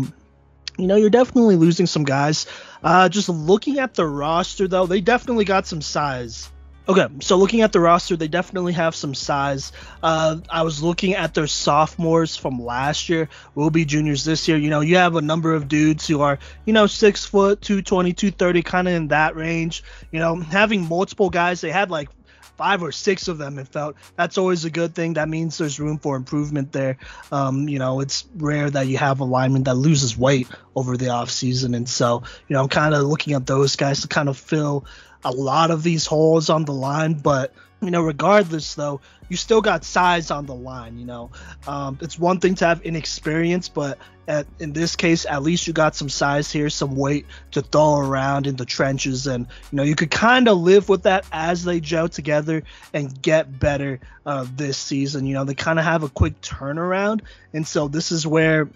you 0.78 0.88
know 0.88 0.96
you're 0.96 1.12
definitely 1.12 1.56
losing 1.56 1.86
some 1.86 2.04
guys. 2.04 2.48
Uh, 2.84 3.08
just 3.10 3.30
looking 3.30 3.78
at 3.78 3.94
the 3.94 4.06
roster, 4.06 4.68
though, 4.68 4.88
they 4.88 5.02
definitely 5.02 5.46
got 5.46 5.68
some 5.68 5.82
size. 5.82 6.50
Okay, 6.88 7.08
so 7.22 7.38
looking 7.38 7.62
at 7.62 7.72
the 7.72 7.80
roster, 7.80 8.18
they 8.18 8.28
definitely 8.28 8.74
have 8.74 8.94
some 8.94 9.16
size. 9.16 9.72
Uh, 10.02 10.38
I 10.50 10.64
was 10.64 10.84
looking 10.84 11.14
at 11.16 11.34
their 11.34 11.48
sophomores 11.48 12.36
from 12.36 12.62
last 12.62 13.08
year, 13.08 13.30
will 13.56 13.70
be 13.70 13.86
juniors 13.86 14.26
this 14.26 14.50
year. 14.50 14.58
You 14.58 14.70
know, 14.70 14.82
you 14.82 14.98
have 14.98 15.16
a 15.16 15.22
number 15.22 15.54
of 15.54 15.70
dudes 15.70 16.06
who 16.06 16.20
are, 16.20 16.40
you 16.66 16.74
know, 16.74 16.86
six 16.86 17.24
foot, 17.24 17.62
220, 17.62 18.12
230, 18.12 18.64
kind 18.64 18.90
of 18.90 18.96
in 18.96 19.08
that 19.10 19.38
range. 19.38 19.82
You 20.12 20.20
know, 20.20 20.36
having 20.36 20.86
multiple 20.86 21.30
guys, 21.30 21.62
they 21.62 21.72
had 21.72 21.90
like 21.90 22.10
five 22.58 22.84
or 22.84 22.92
six 22.92 23.30
of 23.30 23.38
them, 23.38 23.60
it 23.60 23.68
felt. 23.70 23.96
That's 24.18 24.38
always 24.38 24.66
a 24.66 24.70
good 24.70 24.94
thing. 24.94 25.14
That 25.14 25.30
means 25.30 25.58
there's 25.58 25.80
room 25.80 25.98
for 25.98 26.18
improvement 26.18 26.74
there. 26.74 26.98
Um, 27.32 27.70
you 27.70 27.80
know, 27.80 28.02
it's 28.02 28.26
rare 28.36 28.70
that 28.70 28.88
you 28.88 28.98
have 28.98 29.22
a 29.22 29.24
lineman 29.24 29.64
that 29.64 29.76
loses 29.76 30.18
weight 30.18 30.50
over 30.76 30.98
the 30.98 31.06
offseason. 31.06 31.76
And 31.76 31.88
so, 31.88 32.24
you 32.48 32.54
know, 32.56 32.62
I'm 32.62 32.70
kind 32.70 32.94
of 32.94 33.04
looking 33.04 33.34
at 33.34 33.48
those 33.48 33.76
guys 33.76 34.02
to 34.02 34.08
kind 34.08 34.30
of 34.30 34.38
fill 34.38 34.86
a 35.24 35.32
lot 35.32 35.72
of 35.72 35.84
these 35.84 36.06
holes 36.06 36.50
on 36.50 36.66
the 36.66 36.74
line, 36.74 37.14
but 37.14 37.54
you 37.82 37.92
know, 37.92 38.02
regardless 38.02 38.76
though, 38.76 39.02
you 39.28 39.36
still 39.36 39.62
got 39.62 39.84
size 39.84 40.32
on 40.32 40.46
the 40.46 40.56
line. 40.56 40.98
You 40.98 41.06
know, 41.06 41.32
um, 41.68 41.98
it's 42.02 42.18
one 42.18 42.40
thing 42.40 42.56
to 42.56 42.66
have 42.66 42.82
inexperience, 42.82 43.68
but 43.68 43.98
at, 44.28 44.48
in 44.60 44.72
this 44.72 44.96
case, 44.96 45.26
at 45.26 45.44
least 45.44 45.68
you 45.68 45.74
got 45.74 45.96
some 45.96 46.08
size 46.08 46.52
here, 46.52 46.70
some 46.70 46.96
weight 46.96 47.26
to 47.52 47.62
throw 47.62 47.98
around 47.98 48.48
in 48.48 48.56
the 48.56 48.66
trenches, 48.66 49.28
and 49.28 49.48
you 49.72 49.76
know 49.76 49.84
you 49.84 49.96
could 49.96 50.12
kind 50.12 50.48
of 50.48 50.58
live 50.60 50.88
with 50.88 51.04
that 51.04 51.26
as 51.32 51.66
they 51.66 51.80
gel 51.82 52.08
together 52.08 52.64
and 52.94 53.22
get 53.22 53.60
better 53.60 54.00
uh, 54.26 54.46
this 54.56 54.78
season. 54.78 55.26
You 55.26 55.34
know, 55.34 55.44
they 55.44 55.56
kind 55.56 55.78
of 55.78 55.86
have 55.86 56.04
a 56.04 56.10
quick 56.10 56.40
turnaround, 56.42 57.22
and 57.54 57.68
so 57.68 57.88
this 57.90 58.12
is 58.12 58.26
where 58.26 58.70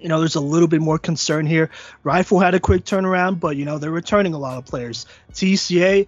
you 0.00 0.08
know, 0.08 0.18
there's 0.18 0.34
a 0.34 0.40
little 0.40 0.68
bit 0.68 0.80
more 0.80 0.98
concern 0.98 1.46
here. 1.46 1.70
Rifle 2.02 2.40
had 2.40 2.54
a 2.54 2.60
quick 2.60 2.84
turnaround, 2.84 3.40
but 3.40 3.56
you 3.56 3.64
know 3.64 3.78
they're 3.78 3.90
returning 3.90 4.34
a 4.34 4.38
lot 4.38 4.58
of 4.58 4.64
players. 4.64 5.06
TCA, 5.32 6.06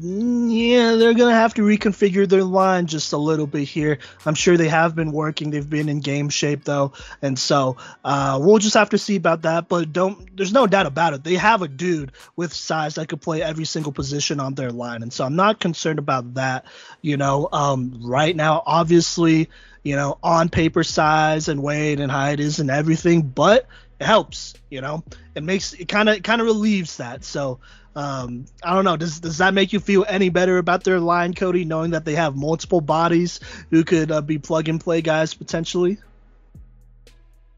yeah, 0.00 0.96
they're 0.96 1.14
gonna 1.14 1.34
have 1.34 1.54
to 1.54 1.62
reconfigure 1.62 2.28
their 2.28 2.44
line 2.44 2.86
just 2.86 3.12
a 3.12 3.16
little 3.16 3.46
bit 3.46 3.68
here. 3.68 3.98
I'm 4.26 4.34
sure 4.34 4.56
they 4.56 4.68
have 4.68 4.94
been 4.94 5.12
working. 5.12 5.50
They've 5.50 5.68
been 5.68 5.88
in 5.88 6.00
game 6.00 6.28
shape 6.28 6.64
though, 6.64 6.92
and 7.22 7.38
so 7.38 7.76
uh, 8.04 8.38
we'll 8.42 8.58
just 8.58 8.74
have 8.74 8.90
to 8.90 8.98
see 8.98 9.16
about 9.16 9.42
that. 9.42 9.68
But 9.68 9.92
don't, 9.92 10.36
there's 10.36 10.52
no 10.52 10.66
doubt 10.66 10.86
about 10.86 11.14
it. 11.14 11.24
They 11.24 11.34
have 11.34 11.62
a 11.62 11.68
dude 11.68 12.12
with 12.36 12.52
size 12.52 12.96
that 12.96 13.08
could 13.08 13.20
play 13.20 13.42
every 13.42 13.64
single 13.64 13.92
position 13.92 14.40
on 14.40 14.54
their 14.54 14.70
line, 14.70 15.02
and 15.02 15.12
so 15.12 15.24
I'm 15.24 15.36
not 15.36 15.60
concerned 15.60 15.98
about 15.98 16.34
that. 16.34 16.66
You 17.00 17.16
know, 17.16 17.48
um, 17.52 18.00
right 18.02 18.34
now, 18.34 18.62
obviously 18.66 19.48
you 19.82 19.96
know, 19.96 20.18
on 20.22 20.48
paper 20.48 20.84
size 20.84 21.48
and 21.48 21.62
weight 21.62 22.00
and 22.00 22.10
height 22.10 22.40
isn't 22.40 22.70
everything, 22.70 23.22
but 23.22 23.66
it 23.98 24.06
helps, 24.06 24.54
you 24.70 24.80
know. 24.80 25.04
It 25.34 25.42
makes 25.42 25.72
it 25.72 25.88
kind 25.88 26.08
of 26.08 26.22
kind 26.22 26.40
of 26.40 26.46
relieves 26.46 26.98
that. 26.98 27.24
So 27.24 27.60
um, 27.96 28.46
I 28.62 28.74
don't 28.74 28.84
know. 28.84 28.96
Does 28.96 29.20
does 29.20 29.38
that 29.38 29.54
make 29.54 29.72
you 29.72 29.80
feel 29.80 30.04
any 30.08 30.28
better 30.28 30.58
about 30.58 30.84
their 30.84 31.00
line, 31.00 31.34
Cody, 31.34 31.64
knowing 31.64 31.90
that 31.90 32.04
they 32.04 32.14
have 32.14 32.36
multiple 32.36 32.80
bodies 32.80 33.40
who 33.70 33.84
could 33.84 34.10
uh, 34.10 34.20
be 34.20 34.38
plug 34.38 34.68
and 34.68 34.80
play 34.80 35.02
guys 35.02 35.34
potentially? 35.34 35.98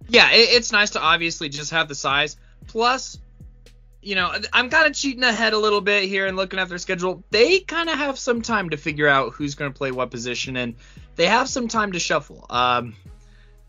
Yeah, 0.09 0.31
it, 0.33 0.51
it's 0.51 0.73
nice 0.73 0.91
to 0.91 1.01
obviously 1.01 1.49
just 1.49 1.71
have 1.73 1.89
the 1.89 1.95
size. 1.95 2.37
Plus, 2.67 3.19
you 4.03 4.17
know, 4.17 4.35
I'm 4.53 4.69
kind 4.69 4.87
of 4.87 4.95
cheating 4.95 5.23
ahead 5.23 5.53
a 5.53 5.59
little 5.59 5.81
bit 5.81 6.05
here 6.05 6.27
and 6.27 6.37
looking 6.37 6.59
at 6.59 6.69
their 6.69 6.79
schedule. 6.79 7.23
They 7.31 7.61
kind 7.61 7.89
of 7.89 7.97
have 7.97 8.19
some 8.19 8.43
time 8.43 8.71
to 8.71 8.77
figure 8.77 9.09
out 9.09 9.33
who's 9.33 9.55
going 9.55 9.73
to 9.73 9.79
play 9.79 9.93
what 9.93 10.11
position, 10.11 10.57
and 10.57 10.75
they 11.15 11.27
have 11.27 11.49
some 11.49 11.69
time 11.69 11.93
to 11.93 12.01
shuffle. 12.01 12.45
Um, 12.51 12.97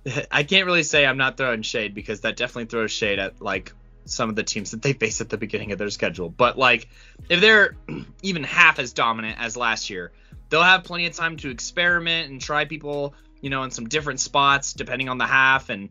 I 0.32 0.44
can't 0.44 0.66
really 0.66 0.84
say 0.84 1.06
I'm 1.06 1.18
not 1.18 1.38
throwing 1.38 1.62
shade 1.62 1.94
because 1.94 2.22
that 2.22 2.36
definitely 2.36 2.66
throws 2.66 2.92
shade 2.92 3.20
at 3.20 3.42
like 3.42 3.74
some 4.06 4.30
of 4.30 4.36
the 4.36 4.44
teams 4.44 4.72
that 4.72 4.82
they 4.82 4.94
face 4.94 5.22
at 5.22 5.30
the 5.30 5.38
beginning 5.38 5.72
of 5.72 5.78
their 5.78 5.90
schedule. 5.90 6.30
But 6.30 6.58
like, 6.58 6.90
if 7.30 7.40
they're 7.40 7.76
even 8.24 8.44
half 8.44 8.80
as 8.80 8.92
dominant 8.94 9.40
as 9.40 9.56
last 9.56 9.90
year, 9.92 10.12
they'll 10.50 10.64
have 10.64 10.84
plenty 10.84 11.06
of 11.06 11.14
time 11.14 11.38
to 11.38 11.50
experiment 11.50 12.32
and 12.32 12.42
try 12.42 12.66
people, 12.66 13.14
you 13.40 13.52
know, 13.52 13.64
in 13.64 13.72
some 13.72 13.88
different 13.88 14.20
spots 14.20 14.74
depending 14.74 15.10
on 15.10 15.20
the 15.20 15.28
half 15.28 15.70
and 15.70 15.90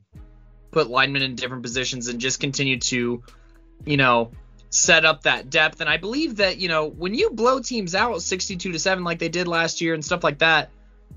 put 0.72 0.90
linemen 0.90 1.22
in 1.22 1.36
different 1.36 1.62
positions 1.62 2.08
and 2.08 2.20
just 2.20 2.40
continue 2.40 2.78
to, 2.78 3.22
you 3.84 3.96
know, 3.96 4.30
set 4.70 5.04
up 5.04 5.22
that 5.22 5.50
depth. 5.50 5.80
And 5.80 5.88
I 5.88 5.96
believe 5.96 6.36
that, 6.36 6.58
you 6.58 6.68
know, 6.68 6.86
when 6.86 7.14
you 7.14 7.30
blow 7.30 7.60
teams 7.60 7.94
out 7.94 8.22
62 8.22 8.72
to 8.72 8.78
7 8.78 9.04
like 9.04 9.18
they 9.18 9.28
did 9.28 9.48
last 9.48 9.80
year 9.80 9.94
and 9.94 10.04
stuff 10.04 10.24
like 10.24 10.38
that, 10.38 10.70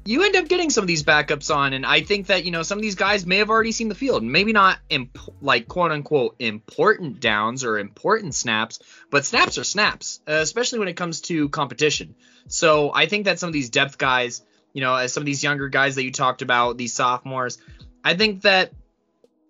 you 0.04 0.24
end 0.24 0.36
up 0.36 0.48
getting 0.48 0.70
some 0.70 0.84
of 0.84 0.88
these 0.88 1.04
backups 1.04 1.54
on, 1.54 1.74
and 1.74 1.84
I 1.84 2.02
think 2.02 2.28
that 2.28 2.46
you 2.46 2.52
know 2.52 2.62
some 2.62 2.78
of 2.78 2.84
these 2.84 2.96
guys 2.96 3.26
may 3.26 3.38
have 3.38 3.50
already 3.50 3.72
seen 3.72 3.90
the 3.90 3.96
field. 3.96 4.24
Maybe 4.24 4.54
not 4.54 4.78
imp- 4.90 5.18
like 5.42 5.68
quote 5.68 5.92
unquote 5.92 6.36
important 6.38 7.20
downs 7.20 7.64
or 7.64 7.80
important 7.80 8.36
snaps, 8.36 8.80
but 9.10 9.26
snaps 9.26 9.58
are 9.58 9.64
snaps, 9.64 10.20
especially 10.28 10.80
when 10.80 10.88
it 10.88 10.94
comes 10.96 11.22
to 11.22 11.50
competition. 11.50 12.16
So 12.48 12.92
I 12.94 13.08
think 13.08 13.26
that 13.26 13.40
some 13.40 13.48
of 13.48 13.54
these 13.54 13.72
depth 13.72 13.98
guys, 13.98 14.44
you 14.74 14.82
know, 14.82 14.94
as 14.94 15.12
some 15.12 15.22
of 15.22 15.26
these 15.26 15.44
younger 15.44 15.70
guys 15.70 15.96
that 15.96 16.04
you 16.04 16.12
talked 16.12 16.44
about, 16.44 16.78
these 16.78 16.94
sophomores, 16.94 17.58
I 18.04 18.14
think 18.14 18.44
that 18.44 18.74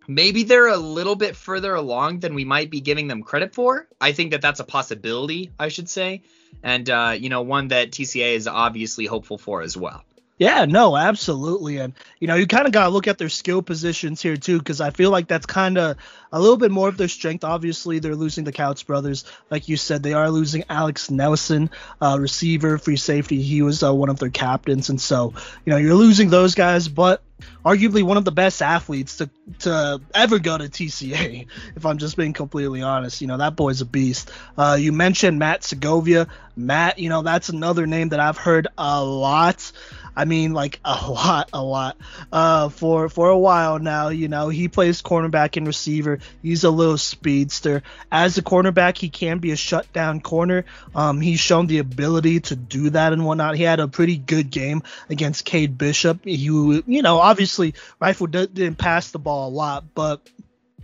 maybe 0.08 0.44
they're 0.44 0.68
a 0.68 0.78
little 0.78 1.16
bit 1.16 1.36
further 1.36 1.76
along 1.76 2.20
than 2.20 2.34
we 2.34 2.46
might 2.46 2.70
be 2.70 2.82
giving 2.82 3.08
them 3.08 3.24
credit 3.24 3.54
for. 3.54 3.88
I 4.00 4.12
think 4.12 4.32
that 4.32 4.42
that's 4.42 4.60
a 4.60 4.64
possibility, 4.64 5.52
I 5.60 5.70
should 5.70 5.90
say, 5.90 6.24
and 6.64 6.90
uh, 6.90 7.16
you 7.18 7.30
know, 7.30 7.42
one 7.42 7.70
that 7.70 7.92
TCA 7.92 8.36
is 8.36 8.48
obviously 8.48 9.06
hopeful 9.06 9.38
for 9.38 9.62
as 9.62 9.76
well. 9.78 10.04
Yeah, 10.38 10.66
no, 10.66 10.98
absolutely. 10.98 11.78
And, 11.78 11.94
you 12.20 12.28
know, 12.28 12.36
you 12.36 12.46
kind 12.46 12.66
of 12.66 12.74
got 12.74 12.86
to 12.86 12.90
look 12.90 13.08
at 13.08 13.18
their 13.18 13.30
skill 13.30 13.62
positions 13.62 14.22
here, 14.22 14.36
too, 14.36 14.58
because 14.58 14.82
I 14.82 14.90
feel 14.90 15.10
like 15.10 15.30
that's 15.30 15.46
kind 15.46 15.78
of 15.78 15.96
a 16.36 16.40
little 16.40 16.58
bit 16.58 16.70
more 16.70 16.90
of 16.90 16.98
their 16.98 17.08
strength. 17.08 17.46
Obviously, 17.46 18.00
they're 18.00 18.14
losing 18.14 18.44
the 18.44 18.52
Couch 18.52 18.86
brothers. 18.86 19.24
Like 19.50 19.70
you 19.70 19.78
said, 19.78 20.04
they 20.04 20.12
are 20.12 20.30
losing 20.30 20.66
Alex 20.68 21.10
Nelson, 21.10 21.70
uh, 22.02 22.18
receiver, 22.20 22.78
free 22.78 22.98
safety. 22.98 23.42
He 23.42 23.62
was 23.62 23.82
uh, 23.82 23.96
one 23.96 24.10
of 24.10 24.20
their 24.20 24.30
captains. 24.30 24.90
And 24.90 25.00
so, 25.00 25.34
you 25.66 25.72
know, 25.72 25.78
you're 25.78 25.96
losing 25.96 26.30
those 26.30 26.54
guys, 26.54 26.90
but 26.90 27.24
arguably 27.64 28.04
one 28.04 28.18
of 28.18 28.26
the 28.26 28.34
best 28.34 28.62
athletes 28.62 29.18
to, 29.18 29.30
to 29.60 30.02
ever 30.14 30.40
go 30.40 30.58
to 30.58 30.66
TCA, 30.66 31.48
if 31.78 31.86
I'm 31.86 32.00
just 32.00 32.18
being 32.18 32.34
completely 32.34 32.82
honest. 32.82 33.22
You 33.22 33.28
know, 33.28 33.38
that 33.38 33.56
boy's 33.56 33.80
a 33.80 33.86
beast. 33.86 34.30
Uh, 34.58 34.78
you 34.78 34.92
mentioned 34.92 35.40
Matt 35.40 35.64
Segovia. 35.64 36.28
Matt, 36.58 37.00
you 37.00 37.08
know, 37.08 37.22
that's 37.22 37.48
another 37.48 37.88
name 37.88 38.10
that 38.10 38.20
I've 38.20 38.38
heard 38.38 38.68
a 38.78 39.02
lot. 39.02 39.72
I 40.16 40.26
mean, 40.26 40.54
like 40.54 40.80
a 40.86 41.12
lot, 41.12 41.50
a 41.52 41.62
lot. 41.62 41.98
Uh, 42.32 42.70
for 42.70 43.10
for 43.10 43.30
a 43.30 43.38
while 43.38 43.80
now, 43.80 44.10
you 44.10 44.28
know, 44.28 44.50
he 44.50 44.68
plays 44.68 45.02
cornerback 45.02 45.58
and 45.58 45.68
receiver. 45.68 46.20
He's 46.42 46.64
a 46.64 46.70
little 46.70 46.98
speedster. 46.98 47.84
As 48.12 48.38
a 48.38 48.42
cornerback, 48.42 48.98
he 48.98 49.10
can 49.10 49.40
be 49.40 49.52
a 49.52 49.56
shutdown 49.56 50.22
corner. 50.22 50.66
Um, 50.94 51.22
he's 51.22 51.40
shown 51.40 51.68
the 51.68 51.80
ability 51.80 52.42
to 52.42 52.56
do 52.56 52.90
that 52.92 53.14
and 53.14 53.26
whatnot. 53.26 53.56
He 53.56 53.64
had 53.64 53.80
a 53.80 53.88
pretty 53.88 54.18
good 54.18 54.50
game 54.50 54.84
against 55.10 55.46
Cade 55.46 55.78
Bishop. 55.78 56.24
He, 56.24 56.36
you 56.36 56.84
know, 56.88 57.20
obviously, 57.20 57.76
Rifle 58.00 58.28
didn't 58.28 58.76
pass 58.76 59.12
the 59.12 59.20
ball 59.20 59.50
a 59.50 59.52
lot, 59.52 59.84
but 59.94 60.22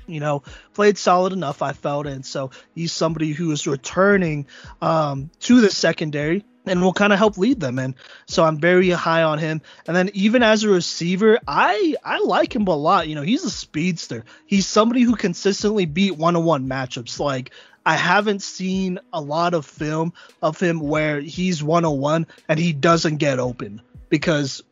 you 0.08 0.20
know, 0.20 0.44
played 0.74 0.98
solid 0.98 1.32
enough, 1.32 1.62
I 1.62 1.74
felt. 1.74 2.06
And 2.06 2.26
so 2.26 2.52
he's 2.76 2.92
somebody 2.92 3.32
who 3.32 3.52
is 3.52 3.66
returning 3.66 4.48
um, 4.82 5.30
to 5.42 5.62
the 5.62 5.70
secondary 5.70 6.44
and 6.66 6.82
will 6.82 6.94
kind 6.94 7.14
of 7.14 7.20
help 7.20 7.38
lead 7.38 7.60
them. 7.60 7.80
And 7.80 7.96
so 8.26 8.44
I'm 8.44 8.60
very 8.60 8.90
high 8.90 9.24
on 9.24 9.40
him. 9.40 9.62
And 9.88 9.96
then 9.96 10.10
even 10.14 10.44
as 10.44 10.64
a 10.64 10.70
receiver, 10.70 11.40
I 11.48 11.96
I 12.04 12.20
like 12.20 12.56
him 12.56 12.68
a 12.68 12.76
lot. 12.76 13.08
You 13.08 13.16
know, 13.16 13.22
he's 13.22 13.44
a 13.44 13.50
speedster. 13.50 14.26
He's 14.46 14.68
somebody 14.68 15.02
who 15.02 15.16
consistently 15.16 15.86
beat 15.86 16.18
one-on-one 16.18 16.68
matchups. 16.68 17.20
Like 17.20 17.52
I 17.86 17.96
haven't 17.96 18.42
seen 18.42 19.00
a 19.12 19.22
lot 19.22 19.54
of 19.54 19.66
film 19.66 20.14
of 20.42 20.60
him 20.60 20.80
where 20.80 21.20
he's 21.20 21.64
one-on-one 21.64 22.28
and 22.48 22.60
he 22.60 22.74
doesn't 22.74 23.18
get 23.18 23.40
open 23.40 23.82
because 24.10 24.64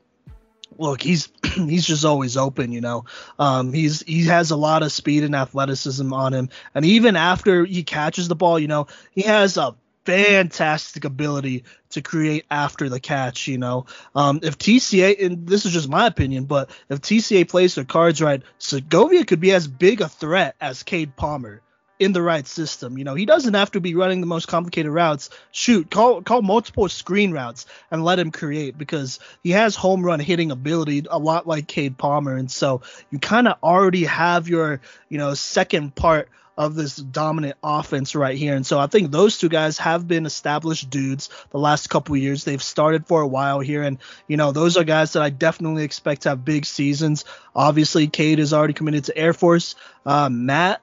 look, 0.77 1.01
he's 1.01 1.29
he's 1.55 1.85
just 1.85 2.05
always 2.05 2.37
open, 2.37 2.71
you 2.71 2.81
know. 2.81 3.05
Um, 3.37 3.73
he's 3.73 4.01
he 4.03 4.25
has 4.25 4.51
a 4.51 4.55
lot 4.55 4.83
of 4.83 4.91
speed 4.91 5.23
and 5.23 5.35
athleticism 5.35 6.11
on 6.13 6.33
him, 6.33 6.49
and 6.75 6.85
even 6.85 7.15
after 7.15 7.65
he 7.65 7.83
catches 7.83 8.27
the 8.27 8.35
ball, 8.35 8.59
you 8.59 8.67
know, 8.67 8.87
he 9.11 9.21
has 9.23 9.57
a 9.57 9.75
fantastic 10.09 11.05
ability 11.05 11.65
to 11.91 12.01
create 12.01 12.45
after 12.49 12.89
the 12.89 12.99
catch. 12.99 13.47
You 13.47 13.57
know, 13.57 13.85
um, 14.15 14.39
if 14.41 14.57
TCA, 14.57 15.23
and 15.23 15.47
this 15.47 15.65
is 15.65 15.73
just 15.73 15.89
my 15.89 16.07
opinion, 16.07 16.45
but 16.45 16.71
if 16.89 17.01
TCA 17.01 17.47
plays 17.47 17.75
their 17.75 17.85
cards 17.85 18.21
right, 18.21 18.41
Segovia 18.57 19.25
could 19.25 19.39
be 19.39 19.51
as 19.51 19.67
big 19.67 20.01
a 20.01 20.09
threat 20.09 20.55
as 20.59 20.83
Cade 20.83 21.15
Palmer 21.15 21.61
in 21.99 22.13
the 22.13 22.21
right 22.21 22.47
system. 22.47 22.97
You 22.97 23.03
know, 23.03 23.13
he 23.13 23.25
doesn't 23.25 23.53
have 23.53 23.71
to 23.71 23.81
be 23.81 23.93
running 23.93 24.21
the 24.21 24.27
most 24.27 24.47
complicated 24.47 24.91
routes. 24.91 25.29
Shoot, 25.51 25.91
call 25.91 26.21
call 26.21 26.41
multiple 26.41 26.89
screen 26.89 27.31
routes 27.31 27.65
and 27.91 28.03
let 28.03 28.17
him 28.17 28.31
create 28.31 28.77
because 28.77 29.19
he 29.43 29.51
has 29.51 29.75
home 29.75 30.03
run 30.03 30.19
hitting 30.19 30.49
ability 30.49 31.05
a 31.09 31.19
lot 31.19 31.45
like 31.45 31.67
Cade 31.67 31.97
Palmer, 31.97 32.35
and 32.35 32.49
so 32.49 32.81
you 33.11 33.19
kind 33.19 33.47
of 33.47 33.57
already 33.61 34.05
have 34.05 34.47
your 34.47 34.81
you 35.09 35.17
know 35.17 35.33
second 35.35 35.93
part 35.93 36.29
of 36.59 36.75
this 36.75 36.97
dominant 36.97 37.55
offense 37.63 38.15
right 38.15 38.37
here. 38.37 38.53
And 38.53 38.67
so 38.67 38.79
I 38.79 38.87
think 38.87 39.11
those 39.11 39.37
two 39.37 39.47
guys 39.47 39.77
have 39.77 40.09
been 40.09 40.25
established 40.25 40.89
dudes 40.89 41.29
the 41.51 41.57
last 41.57 41.89
couple 41.89 42.17
years. 42.17 42.43
They've 42.43 42.61
started 42.61 43.07
for 43.07 43.21
a 43.21 43.27
while 43.27 43.61
here. 43.61 43.81
And, 43.81 43.97
you 44.27 44.35
know, 44.35 44.51
those 44.51 44.75
are 44.75 44.83
guys 44.83 45.13
that 45.13 45.23
I 45.23 45.29
definitely 45.29 45.85
expect 45.85 46.23
to 46.23 46.29
have 46.29 46.43
big 46.43 46.65
seasons. 46.65 47.23
Obviously, 47.55 48.07
Cade 48.07 48.39
is 48.39 48.51
already 48.51 48.73
committed 48.73 49.05
to 49.05 49.17
Air 49.17 49.31
Force. 49.31 49.75
Uh, 50.05 50.27
Matt, 50.29 50.81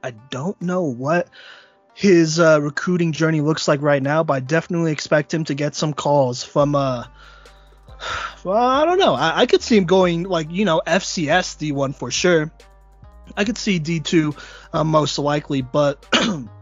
I 0.00 0.12
don't 0.12 0.62
know 0.62 0.82
what 0.84 1.28
his 1.92 2.38
uh, 2.38 2.60
recruiting 2.62 3.10
journey 3.10 3.40
looks 3.40 3.66
like 3.66 3.82
right 3.82 4.02
now, 4.02 4.22
but 4.22 4.34
I 4.34 4.40
definitely 4.40 4.92
expect 4.92 5.34
him 5.34 5.42
to 5.46 5.54
get 5.54 5.74
some 5.74 5.92
calls 5.92 6.44
from 6.44 6.76
uh 6.76 7.04
well, 8.44 8.56
I 8.56 8.84
don't 8.84 8.98
know. 8.98 9.14
I, 9.14 9.40
I 9.40 9.46
could 9.46 9.62
see 9.62 9.76
him 9.76 9.86
going 9.86 10.22
like, 10.22 10.52
you 10.52 10.64
know, 10.64 10.82
FCS 10.86 11.72
D1 11.72 11.96
for 11.96 12.12
sure. 12.12 12.52
I 13.36 13.44
could 13.44 13.58
see 13.58 13.78
D2 13.78 14.36
uh, 14.72 14.84
most 14.84 15.18
likely, 15.18 15.62
but 15.62 16.06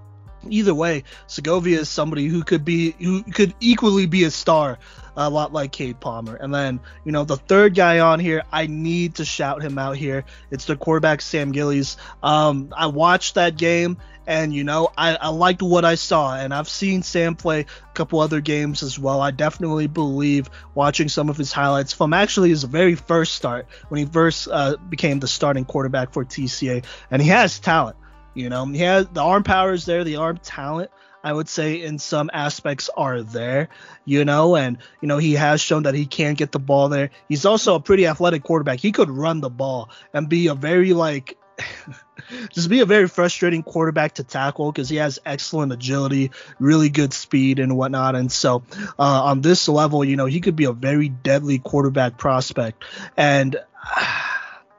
either 0.50 0.74
way, 0.74 1.04
Segovia 1.26 1.80
is 1.80 1.88
somebody 1.88 2.26
who 2.26 2.42
could 2.42 2.64
be 2.64 2.92
who 2.92 3.22
could 3.22 3.54
equally 3.60 4.06
be 4.06 4.24
a 4.24 4.30
star, 4.30 4.78
a 5.16 5.30
lot 5.30 5.52
like 5.52 5.72
Cade 5.72 6.00
Palmer. 6.00 6.36
And 6.36 6.54
then 6.54 6.80
you 7.04 7.12
know 7.12 7.24
the 7.24 7.36
third 7.36 7.74
guy 7.74 8.00
on 8.00 8.20
here, 8.20 8.42
I 8.52 8.66
need 8.66 9.16
to 9.16 9.24
shout 9.24 9.62
him 9.62 9.78
out 9.78 9.96
here. 9.96 10.24
It's 10.50 10.64
the 10.64 10.76
quarterback 10.76 11.20
Sam 11.20 11.52
Gillies. 11.52 11.96
Um, 12.22 12.72
I 12.76 12.86
watched 12.86 13.36
that 13.36 13.56
game 13.56 13.98
and 14.26 14.54
you 14.54 14.64
know, 14.64 14.90
I, 14.96 15.16
I 15.16 15.28
liked 15.28 15.62
what 15.62 15.84
I 15.84 15.96
saw, 15.96 16.36
and 16.36 16.54
I've 16.54 16.68
seen 16.68 17.02
Sam 17.02 17.34
play 17.34 17.60
a 17.60 17.94
couple 17.94 18.20
other 18.20 18.40
games 18.40 18.82
as 18.82 18.98
well. 18.98 19.20
I 19.20 19.30
definitely 19.30 19.86
believe 19.86 20.48
watching 20.74 21.08
some 21.08 21.28
of 21.28 21.36
his 21.36 21.52
highlights 21.52 21.92
from 21.92 22.12
actually 22.12 22.50
his 22.50 22.64
very 22.64 22.94
first 22.94 23.34
start 23.34 23.66
when 23.88 23.98
he 23.98 24.06
first 24.06 24.48
uh, 24.50 24.76
became 24.88 25.20
the 25.20 25.28
starting 25.28 25.64
quarterback 25.64 26.12
for 26.12 26.24
TCA, 26.24 26.84
and 27.10 27.20
he 27.20 27.28
has 27.28 27.58
talent. 27.58 27.96
You 28.34 28.48
know, 28.50 28.66
he 28.66 28.78
has 28.78 29.06
the 29.06 29.22
arm 29.22 29.44
power 29.44 29.72
is 29.72 29.84
there, 29.84 30.04
the 30.04 30.16
arm 30.16 30.38
talent. 30.38 30.90
I 31.22 31.32
would 31.32 31.48
say 31.48 31.80
in 31.80 31.98
some 31.98 32.30
aspects 32.34 32.90
are 32.94 33.22
there, 33.22 33.70
you 34.04 34.26
know, 34.26 34.56
and 34.56 34.76
you 35.00 35.08
know 35.08 35.16
he 35.16 35.32
has 35.34 35.62
shown 35.62 35.84
that 35.84 35.94
he 35.94 36.04
can 36.04 36.34
get 36.34 36.52
the 36.52 36.58
ball 36.58 36.90
there. 36.90 37.10
He's 37.30 37.46
also 37.46 37.76
a 37.76 37.80
pretty 37.80 38.06
athletic 38.06 38.42
quarterback. 38.42 38.78
He 38.78 38.92
could 38.92 39.08
run 39.08 39.40
the 39.40 39.48
ball 39.48 39.88
and 40.12 40.28
be 40.28 40.48
a 40.48 40.54
very 40.54 40.92
like 40.92 41.38
just 42.50 42.68
be 42.68 42.80
a 42.80 42.86
very 42.86 43.08
frustrating 43.08 43.62
quarterback 43.62 44.14
to 44.14 44.24
tackle 44.24 44.70
because 44.70 44.90
he 44.90 44.96
has 44.96 45.18
excellent 45.24 45.72
agility, 45.72 46.30
really 46.58 46.90
good 46.90 47.14
speed 47.14 47.58
and 47.58 47.76
whatnot. 47.76 48.16
And 48.16 48.30
so 48.30 48.62
uh, 48.98 49.24
on 49.24 49.40
this 49.40 49.66
level, 49.68 50.04
you 50.04 50.16
know, 50.16 50.26
he 50.26 50.40
could 50.40 50.56
be 50.56 50.64
a 50.64 50.72
very 50.72 51.08
deadly 51.08 51.58
quarterback 51.58 52.18
prospect, 52.18 52.84
and 53.16 53.56
uh, 53.96 54.22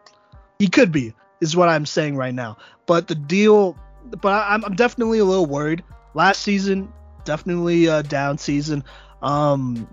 he 0.60 0.68
could 0.68 0.92
be 0.92 1.14
is 1.42 1.56
what 1.56 1.70
I'm 1.70 1.86
saying 1.86 2.16
right 2.16 2.34
now. 2.34 2.58
But 2.86 3.08
the 3.08 3.16
deal, 3.16 3.78
but 4.22 4.30
I'm, 4.30 4.64
I'm 4.66 4.76
definitely 4.76 5.20
a 5.20 5.26
little 5.26 5.46
worried. 5.46 5.84
Last 6.14 6.42
season, 6.42 6.92
definitely 7.24 7.88
a 7.88 8.04
down 8.04 8.38
season. 8.38 8.84
Um, 9.22 9.88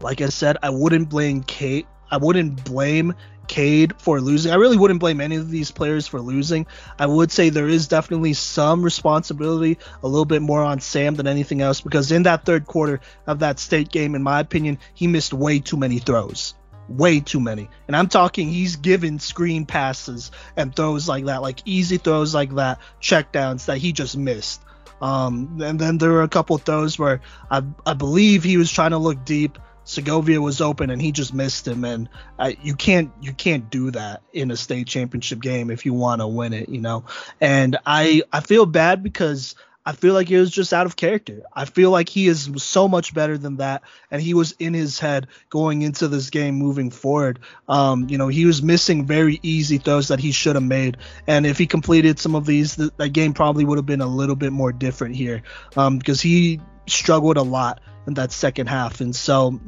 like 0.00 0.20
I 0.20 0.28
said, 0.28 0.56
I 0.62 0.70
wouldn't 0.70 1.08
blame 1.08 1.42
Cade. 1.42 1.86
I 2.10 2.16
wouldn't 2.16 2.64
blame 2.64 3.14
Cade 3.46 3.94
for 4.00 4.20
losing. 4.20 4.52
I 4.52 4.56
really 4.56 4.76
wouldn't 4.76 5.00
blame 5.00 5.20
any 5.20 5.36
of 5.36 5.50
these 5.50 5.70
players 5.70 6.06
for 6.06 6.20
losing. 6.20 6.66
I 6.98 7.06
would 7.06 7.30
say 7.30 7.50
there 7.50 7.68
is 7.68 7.88
definitely 7.88 8.32
some 8.32 8.82
responsibility, 8.82 9.78
a 10.02 10.08
little 10.08 10.24
bit 10.24 10.42
more 10.42 10.62
on 10.62 10.80
Sam 10.80 11.14
than 11.14 11.26
anything 11.26 11.60
else, 11.60 11.80
because 11.80 12.10
in 12.10 12.24
that 12.24 12.44
third 12.44 12.66
quarter 12.66 13.00
of 13.26 13.40
that 13.40 13.58
state 13.58 13.90
game, 13.90 14.14
in 14.14 14.22
my 14.22 14.40
opinion, 14.40 14.78
he 14.94 15.06
missed 15.06 15.32
way 15.32 15.58
too 15.58 15.76
many 15.76 15.98
throws. 15.98 16.54
Way 16.88 17.20
too 17.20 17.40
many. 17.40 17.68
And 17.86 17.96
I'm 17.96 18.08
talking 18.08 18.48
he's 18.48 18.76
given 18.76 19.18
screen 19.18 19.66
passes 19.66 20.30
and 20.56 20.74
throws 20.74 21.08
like 21.08 21.26
that, 21.26 21.42
like 21.42 21.60
easy 21.64 21.96
throws 21.96 22.34
like 22.34 22.54
that, 22.56 22.78
checkdowns 23.00 23.66
that 23.66 23.78
he 23.78 23.92
just 23.92 24.16
missed. 24.16 24.60
Um, 25.00 25.60
and 25.62 25.78
then 25.78 25.98
there 25.98 26.10
were 26.10 26.22
a 26.22 26.28
couple 26.28 26.56
throws 26.58 26.98
where 26.98 27.20
I, 27.50 27.62
I 27.84 27.94
believe 27.94 28.44
he 28.44 28.56
was 28.56 28.70
trying 28.70 28.92
to 28.92 28.98
look 28.98 29.24
deep 29.24 29.58
Segovia 29.84 30.40
was 30.40 30.60
open 30.60 30.90
and 30.90 31.00
he 31.00 31.12
just 31.12 31.34
missed 31.34 31.68
him, 31.68 31.84
and 31.84 32.08
uh, 32.38 32.52
you 32.62 32.74
can't 32.74 33.12
you 33.20 33.32
can't 33.32 33.70
do 33.70 33.90
that 33.90 34.22
in 34.32 34.50
a 34.50 34.56
state 34.56 34.86
championship 34.86 35.40
game 35.40 35.70
if 35.70 35.84
you 35.84 35.92
want 35.92 36.20
to 36.20 36.26
win 36.26 36.52
it, 36.54 36.70
you 36.70 36.80
know. 36.80 37.04
And 37.40 37.76
I 37.84 38.22
I 38.32 38.40
feel 38.40 38.66
bad 38.66 39.02
because 39.02 39.54
I 39.86 39.92
feel 39.92 40.14
like 40.14 40.30
it 40.30 40.40
was 40.40 40.50
just 40.50 40.72
out 40.72 40.86
of 40.86 40.96
character. 40.96 41.42
I 41.52 41.66
feel 41.66 41.90
like 41.90 42.08
he 42.08 42.26
is 42.26 42.50
so 42.56 42.88
much 42.88 43.12
better 43.12 43.36
than 43.36 43.58
that, 43.58 43.82
and 44.10 44.22
he 44.22 44.32
was 44.32 44.52
in 44.58 44.72
his 44.74 44.98
head 44.98 45.26
going 45.50 45.82
into 45.82 46.08
this 46.08 46.30
game 46.30 46.54
moving 46.54 46.90
forward. 46.90 47.40
Um, 47.68 48.08
you 48.08 48.16
know, 48.16 48.28
he 48.28 48.46
was 48.46 48.62
missing 48.62 49.04
very 49.04 49.40
easy 49.42 49.78
throws 49.78 50.08
that 50.08 50.20
he 50.20 50.32
should 50.32 50.56
have 50.56 50.64
made, 50.64 50.96
and 51.26 51.44
if 51.44 51.58
he 51.58 51.66
completed 51.66 52.18
some 52.18 52.34
of 52.34 52.46
these, 52.46 52.76
th- 52.76 52.92
that 52.96 53.10
game 53.10 53.34
probably 53.34 53.64
would 53.64 53.78
have 53.78 53.86
been 53.86 54.00
a 54.00 54.06
little 54.06 54.36
bit 54.36 54.52
more 54.52 54.72
different 54.72 55.16
here, 55.16 55.42
um, 55.76 55.98
because 55.98 56.20
he 56.20 56.60
struggled 56.86 57.36
a 57.36 57.42
lot 57.42 57.80
in 58.06 58.14
that 58.14 58.32
second 58.32 58.68
half. 58.68 59.00
And 59.00 59.14
so 59.14 59.60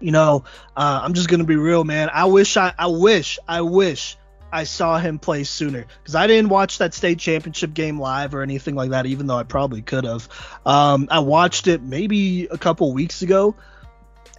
You 0.00 0.10
know, 0.10 0.44
uh, 0.76 1.00
I'm 1.04 1.14
just 1.14 1.28
gonna 1.28 1.44
be 1.44 1.54
real, 1.56 1.84
man. 1.84 2.10
I 2.12 2.24
wish 2.24 2.56
I, 2.56 2.74
I 2.76 2.88
wish, 2.88 3.38
I 3.46 3.60
wish 3.60 4.16
I 4.52 4.64
saw 4.64 4.98
him 4.98 5.18
play 5.18 5.44
sooner 5.44 5.86
because 6.02 6.14
I 6.14 6.26
didn't 6.26 6.50
watch 6.50 6.78
that 6.78 6.92
state 6.92 7.18
championship 7.18 7.72
game 7.72 7.98
live 7.98 8.34
or 8.34 8.42
anything 8.42 8.74
like 8.74 8.90
that, 8.90 9.06
even 9.06 9.26
though 9.26 9.38
I 9.38 9.44
probably 9.44 9.80
could 9.80 10.04
have. 10.04 10.28
Um, 10.66 11.08
I 11.10 11.20
watched 11.20 11.66
it 11.66 11.82
maybe 11.82 12.46
a 12.46 12.58
couple 12.58 12.92
weeks 12.92 13.22
ago, 13.22 13.56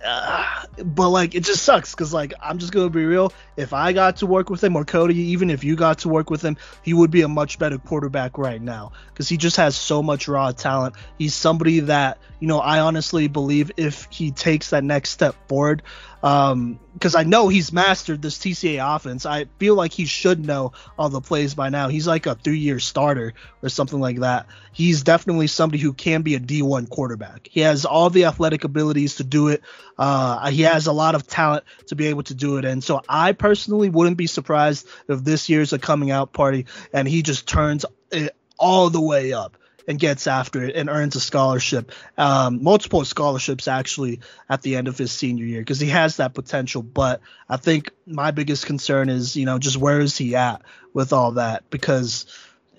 uh, 0.06 0.66
but 0.84 1.10
like 1.10 1.34
it 1.34 1.44
just 1.44 1.64
sucks 1.64 1.96
because 1.96 2.14
like 2.14 2.34
I'm 2.42 2.58
just 2.58 2.74
gonna 2.74 2.90
be 2.90 3.06
real. 3.06 3.34
If 3.56 3.74
I 3.74 3.94
got 3.94 4.18
to 4.18 4.28
work 4.28 4.50
with 4.50 4.64
him 4.64 4.76
or 4.76 4.86
Cody, 4.86 5.16
even 5.16 5.50
if 5.50 5.64
you 5.64 5.76
got 5.76 6.00
to 6.00 6.10
work 6.10 6.30
with 6.30 6.42
him, 6.42 6.58
he 6.82 6.94
would 6.94 7.10
be 7.10 7.22
a 7.22 7.28
much 7.28 7.58
better 7.58 7.78
quarterback 7.78 8.38
right 8.38 8.62
now 8.62 8.92
because 9.08 9.30
he 9.30 9.38
just 9.38 9.58
has 9.58 9.76
so 9.76 10.04
much 10.04 10.28
raw 10.28 10.52
talent. 10.52 10.96
He's 11.18 11.34
somebody 11.34 11.82
that 11.82 12.20
you 12.40 12.48
know 12.48 12.60
I 12.60 12.82
honestly 12.82 13.28
believe 13.28 13.72
if 13.78 14.08
he 14.12 14.32
takes 14.32 14.72
that 14.72 14.84
next 14.84 15.12
step 15.12 15.36
forward, 15.48 15.84
um, 16.24 16.80
because 16.94 17.16
I 17.16 17.24
know 17.24 17.50
he's 17.50 17.74
mastered 17.74 18.22
this 18.22 18.38
TCA 18.38 18.96
offense. 18.96 19.26
I 19.26 19.46
feel 19.60 19.76
like 19.76 19.92
he 19.92 20.06
should 20.06 20.46
know 20.46 20.72
all 20.98 21.10
the 21.10 21.20
plays 21.20 21.54
by 21.54 21.68
now. 21.68 21.90
He's 21.90 22.08
like 22.08 22.28
a 22.28 22.36
three-year 22.36 22.80
starter 22.80 23.34
or 23.62 23.68
something 23.68 24.00
like 24.00 24.22
that. 24.22 24.46
He's 24.72 25.04
definitely 25.04 25.48
somebody 25.48 25.82
who 25.82 25.92
can 25.92 26.22
be 26.22 26.36
a 26.36 26.40
D1 26.40 26.90
quarterback. 26.90 27.50
He 27.52 27.60
has 27.60 27.84
all 27.84 28.10
the 28.10 28.26
athletic 28.26 28.64
abilities 28.64 29.16
to 29.16 29.26
do 29.26 29.50
it. 29.50 29.64
Uh, 29.98 30.50
he 30.50 30.62
has 30.62 30.88
a 30.88 30.94
lot 30.94 31.16
of 31.16 31.28
talent 31.28 31.66
to 31.88 31.96
be 31.96 32.08
able 32.08 32.24
to 32.24 32.34
do 32.34 32.58
it. 32.58 32.64
And 32.64 32.82
so 32.82 33.02
I 33.10 33.34
personally 33.34 33.90
wouldn't 33.90 34.18
be 34.18 34.28
surprised 34.28 34.88
if 35.10 35.24
this 35.24 35.50
year's 35.50 35.74
a 35.74 35.80
coming 35.80 36.10
out 36.10 36.32
party 36.32 36.68
and 36.94 37.06
he 37.06 37.22
just 37.22 37.48
turns 37.48 37.86
it 38.12 38.34
all 38.58 38.90
the 38.90 39.02
way 39.02 39.34
up 39.34 39.58
and 39.88 40.00
gets 40.00 40.28
after 40.28 40.64
it 40.64 40.76
and 40.76 40.90
earns 40.90 41.16
a 41.16 41.20
scholarship, 41.20 41.92
um, 42.18 42.64
multiple 42.64 43.04
scholarships 43.06 43.68
actually 43.68 44.20
at 44.50 44.62
the 44.62 44.76
end 44.76 44.88
of 44.88 44.98
his 44.98 45.12
senior 45.12 45.46
year 45.46 45.62
because 45.62 45.80
he 45.80 45.90
has 45.90 46.18
that 46.18 46.34
potential. 46.34 46.82
But 46.82 47.22
I 47.50 47.58
think 47.58 47.92
my 48.06 48.32
biggest 48.32 48.66
concern 48.66 49.10
is, 49.10 49.36
you 49.36 49.46
know, 49.46 49.60
just 49.60 49.78
where 49.78 50.00
is 50.00 50.18
he 50.18 50.36
at 50.36 50.62
with 50.94 51.14
all 51.14 51.34
that? 51.34 51.70
Because 51.70 52.26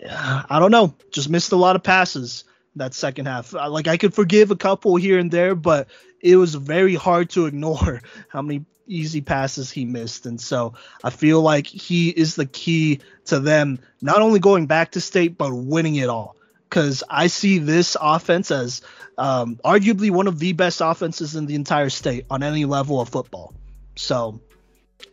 uh, 0.09 0.43
I 0.49 0.59
don't 0.59 0.71
know, 0.71 0.95
just 1.11 1.31
missed 1.31 1.53
a 1.53 1.57
lot 1.57 1.77
of 1.77 1.83
passes 1.83 2.45
that 2.77 2.95
second 2.95 3.27
half. 3.27 3.53
Like 3.53 3.87
I 3.87 3.97
could 3.97 4.15
forgive 4.15 4.51
a 4.51 4.57
couple 4.57 4.97
here 4.97 5.19
and 5.19 5.31
there, 5.31 5.55
but 5.55 5.89
it 6.21 6.37
was 6.37 6.55
very 6.55 6.95
hard 6.95 7.31
to 7.31 7.47
ignore 7.47 8.03
how 8.29 8.43
many 8.43 8.65
easy 8.87 9.21
passes 9.23 9.71
he 9.71 9.85
missed. 9.85 10.27
And 10.27 10.41
so 10.41 10.75
I 11.03 11.11
feel 11.11 11.41
like 11.41 11.67
he 11.67 12.11
is 12.11 12.35
the 12.35 12.47
key 12.47 13.01
to 13.27 13.41
them 13.41 13.79
not 14.03 14.21
only 14.21 14.41
going 14.41 14.67
back 14.67 14.93
to 14.93 15.01
state, 15.01 15.39
but 15.39 15.55
winning 15.55 15.97
it 15.97 16.09
all 16.11 16.37
because 16.75 17.05
I 17.09 17.29
see 17.29 17.59
this 17.59 17.97
offense 18.01 18.51
as 18.51 18.83
um, 19.17 19.61
arguably 19.65 20.11
one 20.11 20.27
of 20.27 20.41
the 20.41 20.55
best 20.55 20.81
offenses 20.81 21.37
in 21.37 21.47
the 21.47 21.55
entire 21.55 21.89
state 21.89 22.27
on 22.29 22.43
any 22.43 22.65
level 22.65 23.01
of 23.01 23.09
football. 23.11 23.55
So 23.95 24.41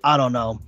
I 0.03 0.17
don't 0.17 0.33
know. 0.33 0.59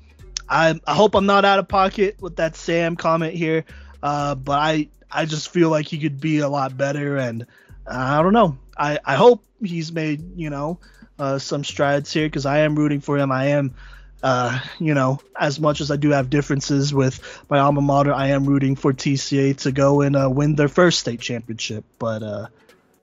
I, 0.48 0.80
I 0.86 0.94
hope 0.94 1.16
I'm 1.16 1.26
not 1.26 1.46
out 1.46 1.58
of 1.58 1.68
pocket 1.68 2.18
with 2.22 2.36
that 2.36 2.56
Sam 2.56 2.96
comment 2.96 3.34
here, 3.34 3.66
uh, 4.04 4.36
but 4.36 4.60
I 4.60 4.90
I 5.12 5.26
just 5.26 5.50
feel 5.50 5.70
like 5.70 5.88
he 5.88 5.98
could 5.98 6.22
be 6.22 6.40
a 6.40 6.50
lot 6.50 6.78
better, 6.78 7.18
and 7.18 7.48
I 7.88 8.22
don't 8.22 8.34
know. 8.34 8.60
I, 8.78 9.00
I 9.04 9.16
hope 9.16 9.44
he's 9.64 9.92
made 9.92 10.38
you 10.38 10.52
know 10.52 10.80
uh, 11.18 11.40
some 11.40 11.64
strides 11.64 12.14
here 12.14 12.28
because 12.28 12.46
I 12.46 12.60
am 12.60 12.76
rooting 12.76 13.02
for 13.02 13.18
him. 13.18 13.32
I 13.32 13.48
am 13.48 13.74
uh, 14.24 14.58
you 14.80 14.94
know, 14.94 15.20
as 15.38 15.60
much 15.60 15.82
as 15.82 15.92
I 15.92 15.98
do 15.98 16.12
have 16.12 16.30
differences 16.30 16.94
with 16.94 17.20
my 17.50 17.60
alma 17.60 17.82
mater, 17.82 18.14
I 18.14 18.28
am 18.28 18.46
rooting 18.46 18.78
for 18.78 18.94
TCA 18.94 19.58
to 19.58 19.72
go 19.74 20.00
and 20.00 20.16
uh, 20.16 20.30
win 20.30 20.56
their 20.56 20.70
first 20.70 21.02
state 21.02 21.20
championship. 21.20 21.84
But 22.00 22.24
uh, 22.24 22.48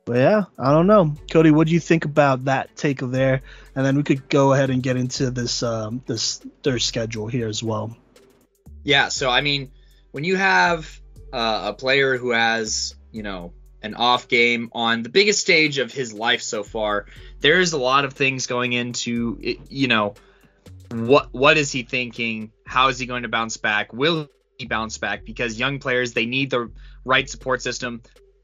but 0.06 0.16
yeah, 0.16 0.44
I 0.58 0.72
don't 0.72 0.86
know, 0.86 1.14
Cody. 1.30 1.50
What 1.50 1.66
do 1.66 1.74
you 1.74 1.80
think 1.80 2.06
about 2.06 2.46
that 2.46 2.74
take 2.74 3.00
there? 3.00 3.42
And 3.76 3.84
then 3.84 3.96
we 3.96 4.02
could 4.02 4.30
go 4.30 4.54
ahead 4.54 4.70
and 4.70 4.82
get 4.82 4.96
into 4.96 5.30
this 5.30 5.62
um, 5.62 6.02
this 6.06 6.40
their 6.62 6.78
schedule 6.78 7.26
here 7.26 7.48
as 7.48 7.62
well. 7.62 7.94
Yeah. 8.82 9.08
So 9.08 9.28
I 9.28 9.42
mean, 9.42 9.70
when 10.12 10.24
you 10.24 10.36
have 10.36 10.98
uh, 11.34 11.64
a 11.66 11.72
player 11.74 12.16
who 12.16 12.30
has 12.30 12.94
you 13.12 13.22
know 13.22 13.52
an 13.82 13.94
off 13.94 14.26
game 14.26 14.70
on 14.72 15.02
the 15.02 15.10
biggest 15.10 15.40
stage 15.40 15.76
of 15.76 15.92
his 15.92 16.14
life 16.14 16.40
so 16.40 16.62
far, 16.62 17.04
there's 17.40 17.74
a 17.74 17.78
lot 17.78 18.06
of 18.06 18.14
things 18.14 18.46
going 18.46 18.72
into 18.72 19.38
you 19.68 19.86
know 19.86 20.14
what 20.92 21.32
what 21.32 21.56
is 21.56 21.70
he 21.70 21.82
thinking? 21.82 22.52
How 22.66 22.88
is 22.88 22.98
he 22.98 23.06
going 23.06 23.22
to 23.22 23.28
bounce 23.28 23.56
back? 23.56 23.92
Will 23.92 24.28
he 24.58 24.66
bounce 24.66 24.98
back? 24.98 25.24
Because 25.24 25.58
young 25.58 25.78
players 25.78 26.12
they 26.12 26.26
need 26.26 26.50
the 26.50 26.70
right 27.04 27.28
support 27.28 27.62
system. 27.62 28.02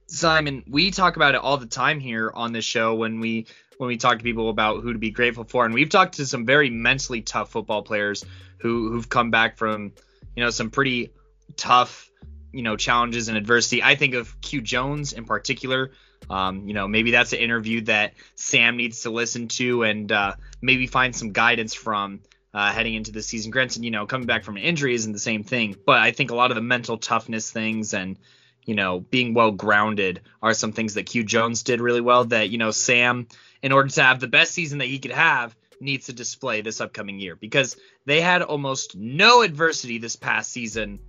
Simon, 0.09 0.63
we 0.69 0.93
talk 0.93 1.17
about 1.17 1.35
it 1.35 1.41
all 1.41 1.57
the 1.57 1.67
time 1.67 1.99
here 1.99 2.31
on 2.33 2.53
this 2.53 2.65
show 2.65 2.95
when 2.95 3.21
we 3.21 3.47
when 3.79 3.89
we 3.89 3.97
talk 3.97 4.19
to 4.19 4.25
people 4.25 4.49
about 4.49 4.83
who 4.83 4.93
to 4.93 4.99
be 4.99 5.11
grateful 5.11 5.45
for, 5.45 5.65
and 5.65 5.75
we've 5.75 5.91
talked 5.91 6.17
to 6.17 6.27
some 6.27 6.47
very 6.47 6.71
mentally 6.71 7.21
tough 7.21 7.51
football 7.51 7.83
players 7.83 8.25
who 8.59 8.91
who've 8.91 9.09
come 9.09 9.31
back 9.31 9.57
from 9.57 9.93
you 10.37 10.45
know 10.45 10.51
some 10.51 10.71
pretty 10.71 11.13
tough 11.57 12.11
you 12.53 12.63
know 12.63 12.77
challenges 12.77 13.29
and 13.29 13.37
adversity. 13.37 13.83
I 13.83 13.97
think 13.97 14.15
of 14.15 14.41
Q 14.41 14.63
Jones 14.63 15.13
in 15.13 15.25
particular. 15.25 15.91
Um, 16.31 16.67
you 16.67 16.75
know, 16.75 16.89
maybe 16.89 17.11
that's 17.11 17.33
an 17.33 17.39
interview 17.39 17.83
that 17.83 18.15
Sam 18.35 18.77
needs 18.77 19.03
to 19.03 19.11
listen 19.11 19.49
to 19.49 19.83
and 19.83 20.11
uh, 20.11 20.35
maybe 20.63 20.87
find 20.87 21.15
some 21.15 21.33
guidance 21.33 21.75
from 21.75 22.21
uh, 22.57 22.73
heading 22.73 22.95
into 22.95 23.13
the 23.13 23.23
season. 23.23 23.51
Granted, 23.51 23.85
you 23.85 23.91
know, 23.91 24.07
coming 24.07 24.27
back 24.27 24.43
from 24.43 24.57
an 24.57 24.63
injury 24.63 24.95
isn't 24.95 25.13
the 25.13 25.19
same 25.19 25.45
thing, 25.45 25.77
but 25.85 25.99
I 25.99 26.13
think 26.13 26.31
a 26.31 26.35
lot 26.35 26.51
of 26.51 26.55
the 26.55 26.63
mental 26.63 26.97
toughness 26.97 27.51
things 27.53 27.93
and 27.93 28.17
you 28.65 28.75
know 28.75 28.99
being 28.99 29.35
well 29.35 29.53
grounded 29.53 30.23
are 30.43 30.55
some 30.55 30.73
things 30.73 30.95
that 30.95 31.05
Q 31.05 31.23
Jones 31.23 31.63
did 31.65 31.83
really 31.83 32.01
well. 32.01 32.25
That 32.25 32.49
you 32.49 32.57
know 32.57 32.71
Sam, 32.71 33.29
in 33.61 33.73
order 33.73 33.91
to 33.91 34.03
have 34.03 34.21
the 34.21 34.27
best 34.27 34.53
season 34.53 34.79
that 34.79 34.87
he 34.87 34.99
could 34.99 35.11
have, 35.11 35.55
needs 35.83 36.07
to 36.07 36.15
display 36.15 36.63
this 36.63 36.81
upcoming 36.81 37.21
year 37.21 37.37
because 37.37 37.77
they 38.07 38.23
had 38.23 38.41
almost 38.41 38.97
no 38.97 39.43
adversity 39.43 39.99
this 39.99 40.17
past 40.17 40.51
season 40.51 41.01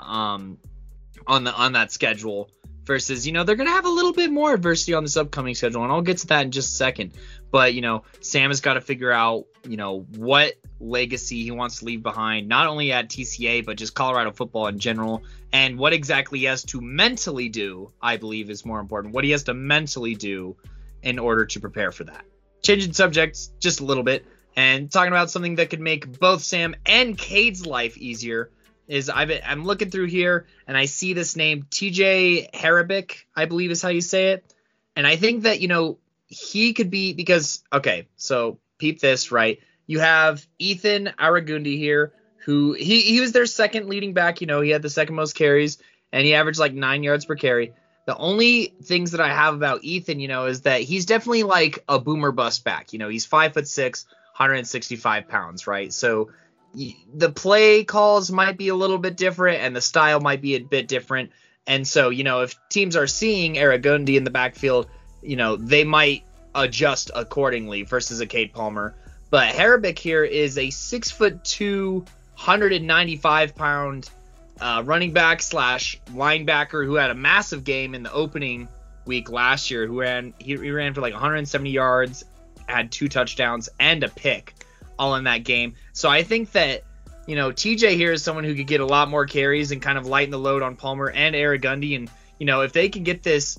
um, 0.00 0.58
on 1.28 1.44
the 1.44 1.54
on 1.54 1.74
that 1.74 1.92
schedule 1.92 2.50
versus 2.82 3.24
you 3.24 3.32
know 3.32 3.44
they're 3.44 3.54
gonna 3.54 3.70
have 3.70 3.84
a 3.84 3.90
little 3.90 4.12
bit 4.12 4.32
more 4.32 4.52
adversity 4.52 4.94
on 4.94 5.04
this 5.04 5.16
upcoming 5.16 5.54
schedule 5.54 5.84
and 5.84 5.92
I'll 5.92 6.02
get 6.02 6.18
to 6.18 6.26
that 6.28 6.46
in 6.46 6.50
just 6.50 6.72
a 6.72 6.76
second 6.76 7.12
but 7.50 7.74
you 7.74 7.80
know 7.80 8.02
Sam 8.20 8.50
has 8.50 8.60
got 8.60 8.74
to 8.74 8.80
figure 8.80 9.12
out 9.12 9.46
you 9.66 9.76
know 9.76 10.00
what 10.16 10.54
legacy 10.80 11.42
he 11.42 11.50
wants 11.50 11.80
to 11.80 11.84
leave 11.84 12.02
behind, 12.02 12.48
not 12.48 12.66
only 12.66 12.92
at 12.92 13.08
TCA, 13.08 13.64
but 13.64 13.76
just 13.76 13.94
Colorado 13.94 14.30
football 14.30 14.66
in 14.68 14.78
general. 14.78 15.22
And 15.52 15.78
what 15.78 15.92
exactly 15.92 16.40
he 16.40 16.44
has 16.44 16.62
to 16.64 16.80
mentally 16.80 17.48
do, 17.48 17.90
I 18.00 18.16
believe, 18.16 18.50
is 18.50 18.64
more 18.64 18.80
important. 18.80 19.14
What 19.14 19.24
he 19.24 19.30
has 19.30 19.44
to 19.44 19.54
mentally 19.54 20.14
do 20.14 20.56
in 21.02 21.18
order 21.18 21.46
to 21.46 21.60
prepare 21.60 21.90
for 21.90 22.04
that. 22.04 22.24
Changing 22.62 22.92
subjects 22.92 23.50
just 23.60 23.80
a 23.80 23.84
little 23.84 24.02
bit 24.02 24.26
and 24.56 24.90
talking 24.90 25.12
about 25.12 25.30
something 25.30 25.56
that 25.56 25.70
could 25.70 25.80
make 25.80 26.18
both 26.18 26.42
Sam 26.42 26.74
and 26.84 27.16
Cade's 27.16 27.64
life 27.64 27.96
easier 27.96 28.50
is 28.88 29.10
i 29.10 29.22
am 29.24 29.64
looking 29.64 29.90
through 29.90 30.06
here 30.06 30.46
and 30.66 30.76
I 30.76 30.86
see 30.86 31.12
this 31.12 31.36
name 31.36 31.64
TJ 31.70 32.50
Harabic, 32.52 33.24
I 33.36 33.44
believe 33.44 33.70
is 33.70 33.82
how 33.82 33.90
you 33.90 34.00
say 34.00 34.32
it. 34.32 34.54
And 34.96 35.06
I 35.06 35.16
think 35.16 35.42
that, 35.42 35.60
you 35.60 35.68
know, 35.68 35.98
he 36.28 36.72
could 36.74 36.90
be 36.90 37.12
because 37.14 37.62
okay, 37.72 38.06
so 38.16 38.58
peep 38.78 39.00
this, 39.00 39.32
right? 39.32 39.58
You 39.86 40.00
have 40.00 40.46
Ethan 40.58 41.14
Aragundi 41.18 41.78
here, 41.78 42.12
who 42.44 42.74
he, 42.74 43.00
he 43.00 43.20
was 43.20 43.32
their 43.32 43.46
second 43.46 43.88
leading 43.88 44.12
back. 44.12 44.40
You 44.40 44.46
know, 44.46 44.60
he 44.60 44.70
had 44.70 44.82
the 44.82 44.90
second 44.90 45.14
most 45.14 45.34
carries, 45.34 45.78
and 46.12 46.24
he 46.24 46.34
averaged 46.34 46.58
like 46.58 46.74
nine 46.74 47.02
yards 47.02 47.24
per 47.24 47.34
carry. 47.34 47.72
The 48.06 48.16
only 48.16 48.74
things 48.84 49.10
that 49.10 49.20
I 49.20 49.28
have 49.28 49.54
about 49.54 49.84
Ethan, 49.84 50.20
you 50.20 50.28
know, 50.28 50.46
is 50.46 50.62
that 50.62 50.80
he's 50.82 51.06
definitely 51.06 51.42
like 51.42 51.84
a 51.88 51.98
boomer 51.98 52.32
bust 52.32 52.64
back. 52.64 52.92
You 52.92 52.98
know, 52.98 53.08
he's 53.08 53.26
five 53.26 53.54
foot 53.54 53.68
six, 53.68 54.06
165 54.36 55.28
pounds, 55.28 55.66
right? 55.66 55.92
So 55.92 56.30
the 57.14 57.30
play 57.30 57.84
calls 57.84 58.30
might 58.30 58.56
be 58.56 58.68
a 58.68 58.74
little 58.74 58.98
bit 58.98 59.16
different, 59.16 59.62
and 59.62 59.74
the 59.74 59.80
style 59.80 60.20
might 60.20 60.42
be 60.42 60.54
a 60.54 60.60
bit 60.60 60.88
different. 60.88 61.32
And 61.66 61.86
so, 61.86 62.08
you 62.08 62.24
know, 62.24 62.42
if 62.42 62.54
teams 62.70 62.96
are 62.96 63.06
seeing 63.06 63.54
Aragundi 63.54 64.16
in 64.16 64.24
the 64.24 64.30
backfield, 64.30 64.86
you 65.22 65.36
know, 65.36 65.56
they 65.56 65.84
might 65.84 66.24
adjust 66.54 67.10
accordingly 67.14 67.82
versus 67.82 68.20
a 68.20 68.26
Cade 68.26 68.52
Palmer 68.52 68.94
but 69.30 69.54
Harabic 69.54 69.98
here 69.98 70.24
is 70.24 70.56
a 70.56 70.70
six 70.70 71.10
foot 71.10 71.44
two, 71.44 72.04
195 72.36 73.54
pound 73.54 74.08
uh, 74.60 74.82
running 74.84 75.12
back 75.12 75.42
slash 75.42 76.00
linebacker 76.10 76.84
who 76.84 76.94
had 76.94 77.10
a 77.10 77.14
massive 77.14 77.64
game 77.64 77.94
in 77.94 78.02
the 78.02 78.12
opening 78.12 78.68
week 79.04 79.30
last 79.30 79.70
year. 79.70 79.86
Who 79.86 80.00
ran 80.00 80.32
he, 80.38 80.56
he 80.56 80.70
ran 80.70 80.94
for 80.94 81.00
like 81.00 81.12
170 81.12 81.70
yards, 81.70 82.24
had 82.66 82.90
two 82.90 83.08
touchdowns 83.08 83.68
and 83.78 84.02
a 84.02 84.08
pick, 84.08 84.54
all 84.98 85.14
in 85.16 85.24
that 85.24 85.44
game. 85.44 85.74
So 85.92 86.08
I 86.08 86.22
think 86.22 86.52
that 86.52 86.84
you 87.26 87.36
know 87.36 87.50
TJ 87.50 87.96
here 87.96 88.12
is 88.12 88.22
someone 88.22 88.44
who 88.44 88.54
could 88.54 88.66
get 88.66 88.80
a 88.80 88.86
lot 88.86 89.10
more 89.10 89.26
carries 89.26 89.72
and 89.72 89.82
kind 89.82 89.98
of 89.98 90.06
lighten 90.06 90.30
the 90.30 90.38
load 90.38 90.62
on 90.62 90.74
Palmer 90.74 91.10
and 91.10 91.34
Aragundi. 91.34 91.96
And 91.96 92.10
you 92.38 92.46
know 92.46 92.62
if 92.62 92.72
they 92.72 92.88
can 92.88 93.02
get 93.02 93.22
this 93.22 93.58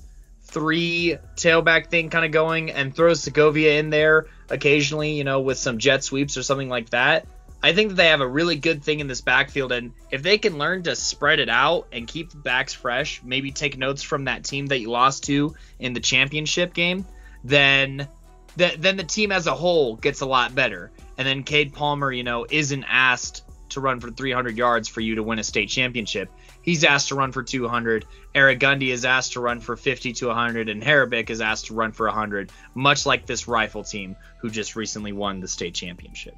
three 0.50 1.16
tailback 1.36 1.88
thing 1.88 2.10
kind 2.10 2.24
of 2.24 2.32
going 2.32 2.70
and 2.70 2.94
throw 2.94 3.14
Segovia 3.14 3.78
in 3.78 3.90
there 3.90 4.26
occasionally, 4.48 5.12
you 5.12 5.24
know, 5.24 5.40
with 5.40 5.58
some 5.58 5.78
jet 5.78 6.04
sweeps 6.04 6.36
or 6.36 6.42
something 6.42 6.68
like 6.68 6.90
that. 6.90 7.26
I 7.62 7.74
think 7.74 7.90
that 7.90 7.94
they 7.96 8.08
have 8.08 8.22
a 8.22 8.26
really 8.26 8.56
good 8.56 8.82
thing 8.82 9.00
in 9.00 9.06
this 9.06 9.20
backfield, 9.20 9.70
and 9.70 9.92
if 10.10 10.22
they 10.22 10.38
can 10.38 10.56
learn 10.56 10.82
to 10.84 10.96
spread 10.96 11.40
it 11.40 11.50
out 11.50 11.88
and 11.92 12.06
keep 12.06 12.30
the 12.30 12.38
backs 12.38 12.72
fresh, 12.72 13.22
maybe 13.22 13.52
take 13.52 13.76
notes 13.76 14.02
from 14.02 14.24
that 14.24 14.44
team 14.44 14.66
that 14.68 14.80
you 14.80 14.90
lost 14.90 15.24
to 15.24 15.54
in 15.78 15.92
the 15.92 16.00
championship 16.00 16.72
game, 16.72 17.04
then 17.44 18.08
then 18.56 18.96
the 18.96 19.04
team 19.04 19.30
as 19.30 19.46
a 19.46 19.54
whole 19.54 19.96
gets 19.96 20.22
a 20.22 20.26
lot 20.26 20.54
better. 20.54 20.90
And 21.16 21.26
then 21.26 21.44
Cade 21.44 21.72
Palmer, 21.72 22.10
you 22.10 22.24
know, 22.24 22.46
isn't 22.50 22.84
asked 22.84 23.44
to 23.70 23.80
run 23.80 24.00
for 24.00 24.10
300 24.10 24.56
yards 24.56 24.88
for 24.88 25.00
you 25.00 25.14
to 25.16 25.22
win 25.22 25.38
a 25.38 25.44
state 25.44 25.68
championship. 25.68 26.30
He's 26.62 26.84
asked 26.84 27.08
to 27.08 27.14
run 27.14 27.32
for 27.32 27.42
200. 27.42 28.04
Aragundi 28.34 28.88
is 28.88 29.04
asked 29.04 29.32
to 29.32 29.40
run 29.40 29.60
for 29.60 29.76
50 29.76 30.12
to 30.14 30.26
100, 30.28 30.68
and 30.68 30.82
Harabik 30.82 31.30
is 31.30 31.40
asked 31.40 31.66
to 31.66 31.74
run 31.74 31.92
for 31.92 32.06
100, 32.06 32.52
much 32.74 33.06
like 33.06 33.26
this 33.26 33.48
rifle 33.48 33.84
team 33.84 34.16
who 34.38 34.50
just 34.50 34.76
recently 34.76 35.12
won 35.12 35.40
the 35.40 35.48
state 35.48 35.74
championship. 35.74 36.36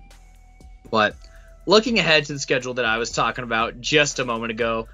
But 0.90 1.16
looking 1.66 1.98
ahead 1.98 2.26
to 2.26 2.34
the 2.34 2.38
schedule 2.38 2.74
that 2.74 2.84
I 2.84 2.98
was 2.98 3.10
talking 3.10 3.44
about 3.44 3.80
just 3.80 4.18
a 4.18 4.24
moment 4.24 4.52
ago, 4.52 4.88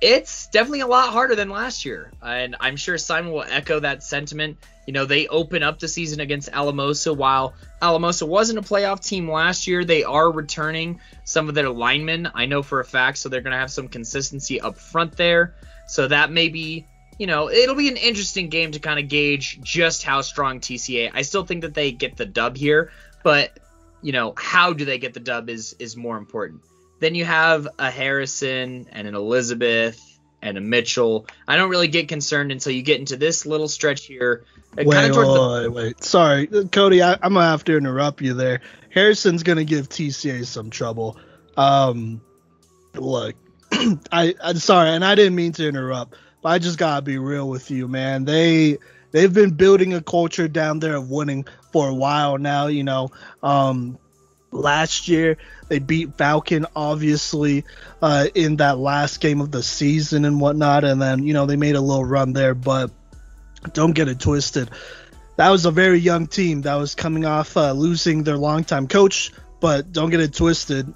it's 0.00 0.48
definitely 0.48 0.80
a 0.80 0.86
lot 0.86 1.12
harder 1.12 1.34
than 1.34 1.48
last 1.48 1.84
year. 1.84 2.10
And 2.22 2.56
I'm 2.60 2.76
sure 2.76 2.98
Simon 2.98 3.32
will 3.32 3.44
echo 3.44 3.80
that 3.80 4.02
sentiment. 4.02 4.58
You 4.86 4.92
know, 4.92 5.06
they 5.06 5.28
open 5.28 5.62
up 5.62 5.78
the 5.78 5.88
season 5.88 6.20
against 6.20 6.50
Alamosa. 6.50 7.14
While 7.14 7.54
Alamosa 7.80 8.26
wasn't 8.26 8.58
a 8.58 8.62
playoff 8.62 9.04
team 9.04 9.30
last 9.30 9.66
year, 9.66 9.84
they 9.84 10.04
are 10.04 10.30
returning 10.30 11.00
some 11.24 11.48
of 11.48 11.54
their 11.54 11.70
linemen. 11.70 12.28
I 12.34 12.46
know 12.46 12.62
for 12.62 12.80
a 12.80 12.84
fact, 12.84 13.18
so 13.18 13.28
they're 13.28 13.40
going 13.40 13.52
to 13.52 13.58
have 13.58 13.70
some 13.70 13.88
consistency 13.88 14.60
up 14.60 14.76
front 14.76 15.16
there. 15.16 15.54
So 15.86 16.08
that 16.08 16.30
may 16.30 16.48
be, 16.48 16.86
you 17.18 17.26
know, 17.26 17.50
it'll 17.50 17.74
be 17.74 17.88
an 17.88 17.96
interesting 17.96 18.48
game 18.48 18.72
to 18.72 18.78
kind 18.78 18.98
of 18.98 19.08
gauge 19.08 19.60
just 19.62 20.02
how 20.02 20.20
strong 20.20 20.60
TCA. 20.60 21.10
I 21.14 21.22
still 21.22 21.44
think 21.44 21.62
that 21.62 21.74
they 21.74 21.92
get 21.92 22.16
the 22.16 22.26
dub 22.26 22.56
here, 22.56 22.90
but 23.22 23.58
you 24.02 24.12
know, 24.12 24.34
how 24.36 24.74
do 24.74 24.84
they 24.84 24.98
get 24.98 25.14
the 25.14 25.20
dub 25.20 25.48
is 25.48 25.74
is 25.78 25.96
more 25.96 26.18
important. 26.18 26.60
Then 27.04 27.14
you 27.14 27.26
have 27.26 27.68
a 27.78 27.90
Harrison 27.90 28.86
and 28.90 29.06
an 29.06 29.14
Elizabeth 29.14 30.18
and 30.40 30.56
a 30.56 30.60
Mitchell. 30.62 31.26
I 31.46 31.56
don't 31.56 31.68
really 31.68 31.88
get 31.88 32.08
concerned 32.08 32.50
until 32.50 32.72
you 32.72 32.80
get 32.80 32.98
into 32.98 33.18
this 33.18 33.44
little 33.44 33.68
stretch 33.68 34.06
here. 34.06 34.46
Wait, 34.74 34.86
wait, 34.86 35.12
the- 35.12 35.70
wait, 35.70 36.02
Sorry, 36.02 36.46
Cody, 36.46 37.02
I, 37.02 37.12
am 37.12 37.34
gonna 37.34 37.42
have 37.42 37.62
to 37.64 37.76
interrupt 37.76 38.22
you 38.22 38.32
there. 38.32 38.62
Harrison's 38.88 39.42
gonna 39.42 39.64
give 39.64 39.90
TCA 39.90 40.46
some 40.46 40.70
trouble. 40.70 41.18
Um, 41.58 42.22
look, 42.94 43.34
I, 44.10 44.34
I'm 44.42 44.56
sorry, 44.56 44.88
and 44.88 45.04
I 45.04 45.14
didn't 45.14 45.34
mean 45.34 45.52
to 45.52 45.68
interrupt, 45.68 46.14
but 46.40 46.48
I 46.48 46.58
just 46.58 46.78
gotta 46.78 47.02
be 47.02 47.18
real 47.18 47.50
with 47.50 47.70
you, 47.70 47.86
man. 47.86 48.24
They 48.24 48.78
they've 49.10 49.34
been 49.34 49.50
building 49.50 49.92
a 49.92 50.00
culture 50.00 50.48
down 50.48 50.78
there 50.78 50.96
of 50.96 51.10
winning 51.10 51.44
for 51.70 51.86
a 51.86 51.94
while 51.94 52.38
now. 52.38 52.68
You 52.68 52.84
know, 52.84 53.10
um, 53.42 53.98
last 54.54 55.08
year. 55.08 55.36
They 55.68 55.78
beat 55.78 56.16
Falcon, 56.16 56.66
obviously, 56.76 57.64
uh, 58.00 58.26
in 58.34 58.56
that 58.56 58.78
last 58.78 59.20
game 59.20 59.40
of 59.40 59.50
the 59.50 59.62
season 59.62 60.24
and 60.24 60.40
whatnot. 60.40 60.84
And 60.84 61.00
then, 61.00 61.24
you 61.24 61.32
know, 61.32 61.46
they 61.46 61.56
made 61.56 61.74
a 61.74 61.80
little 61.80 62.04
run 62.04 62.32
there, 62.32 62.54
but 62.54 62.90
don't 63.72 63.92
get 63.92 64.08
it 64.08 64.20
twisted. 64.20 64.70
That 65.36 65.50
was 65.50 65.66
a 65.66 65.70
very 65.70 65.98
young 65.98 66.26
team 66.26 66.62
that 66.62 66.76
was 66.76 66.94
coming 66.94 67.24
off 67.24 67.56
uh, 67.56 67.72
losing 67.72 68.22
their 68.22 68.36
longtime 68.36 68.86
coach, 68.86 69.32
but 69.60 69.92
don't 69.92 70.10
get 70.10 70.20
it 70.20 70.32
twisted. 70.32 70.92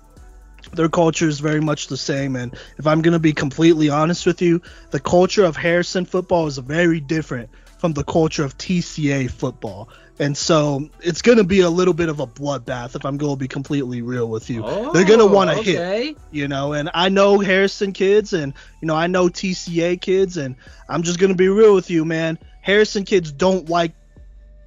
Their 0.75 0.89
culture 0.89 1.27
is 1.27 1.41
very 1.41 1.61
much 1.61 1.89
the 1.89 1.97
same. 1.97 2.37
And 2.37 2.55
if 2.77 2.87
I'm 2.87 3.03
going 3.03 3.13
to 3.13 3.19
be 3.19 3.33
completely 3.33 3.89
honest 3.89 4.27
with 4.27 4.43
you, 4.43 4.63
the 4.91 5.01
culture 5.01 5.45
of 5.45 5.57
Harrison 5.57 6.05
football 6.05 6.47
is 6.47 6.59
very 6.59 7.01
different 7.01 7.49
from 7.79 7.95
the 7.95 8.05
culture 8.05 8.45
of 8.45 8.59
TCA 8.59 9.31
football. 9.31 9.89
And 10.21 10.37
so 10.37 10.89
it's 11.01 11.23
going 11.23 11.39
to 11.39 11.45
be 11.45 11.61
a 11.61 11.71
little 11.71 11.95
bit 11.95 12.09
of 12.09 12.19
a 12.19 12.27
bloodbath 12.27 12.97
if 12.97 13.05
I'm 13.05 13.19
going 13.19 13.35
to 13.35 13.39
be 13.39 13.47
completely 13.47 14.03
real 14.03 14.29
with 14.29 14.51
you. 14.51 14.65
Oh, 14.65 14.93
They're 14.93 15.05
going 15.05 15.21
to 15.21 15.27
want 15.27 15.51
to 15.51 15.59
okay. 15.59 16.07
hit, 16.07 16.19
you 16.33 16.49
know, 16.49 16.73
and 16.73 16.91
I 16.93 17.09
know 17.09 17.39
Harrison 17.39 17.93
kids 17.93 18.33
and, 18.33 18.53
you 18.81 18.87
know, 18.87 18.97
I 18.97 19.07
know 19.07 19.29
TCA 19.29 20.01
kids, 20.01 20.37
and 20.37 20.57
I'm 20.89 21.03
just 21.05 21.21
going 21.21 21.31
to 21.31 21.37
be 21.37 21.49
real 21.49 21.75
with 21.75 21.89
you, 21.89 22.05
man. 22.05 22.39
Harrison 22.63 23.05
kids 23.05 23.31
don't 23.31 23.69
like 23.69 23.93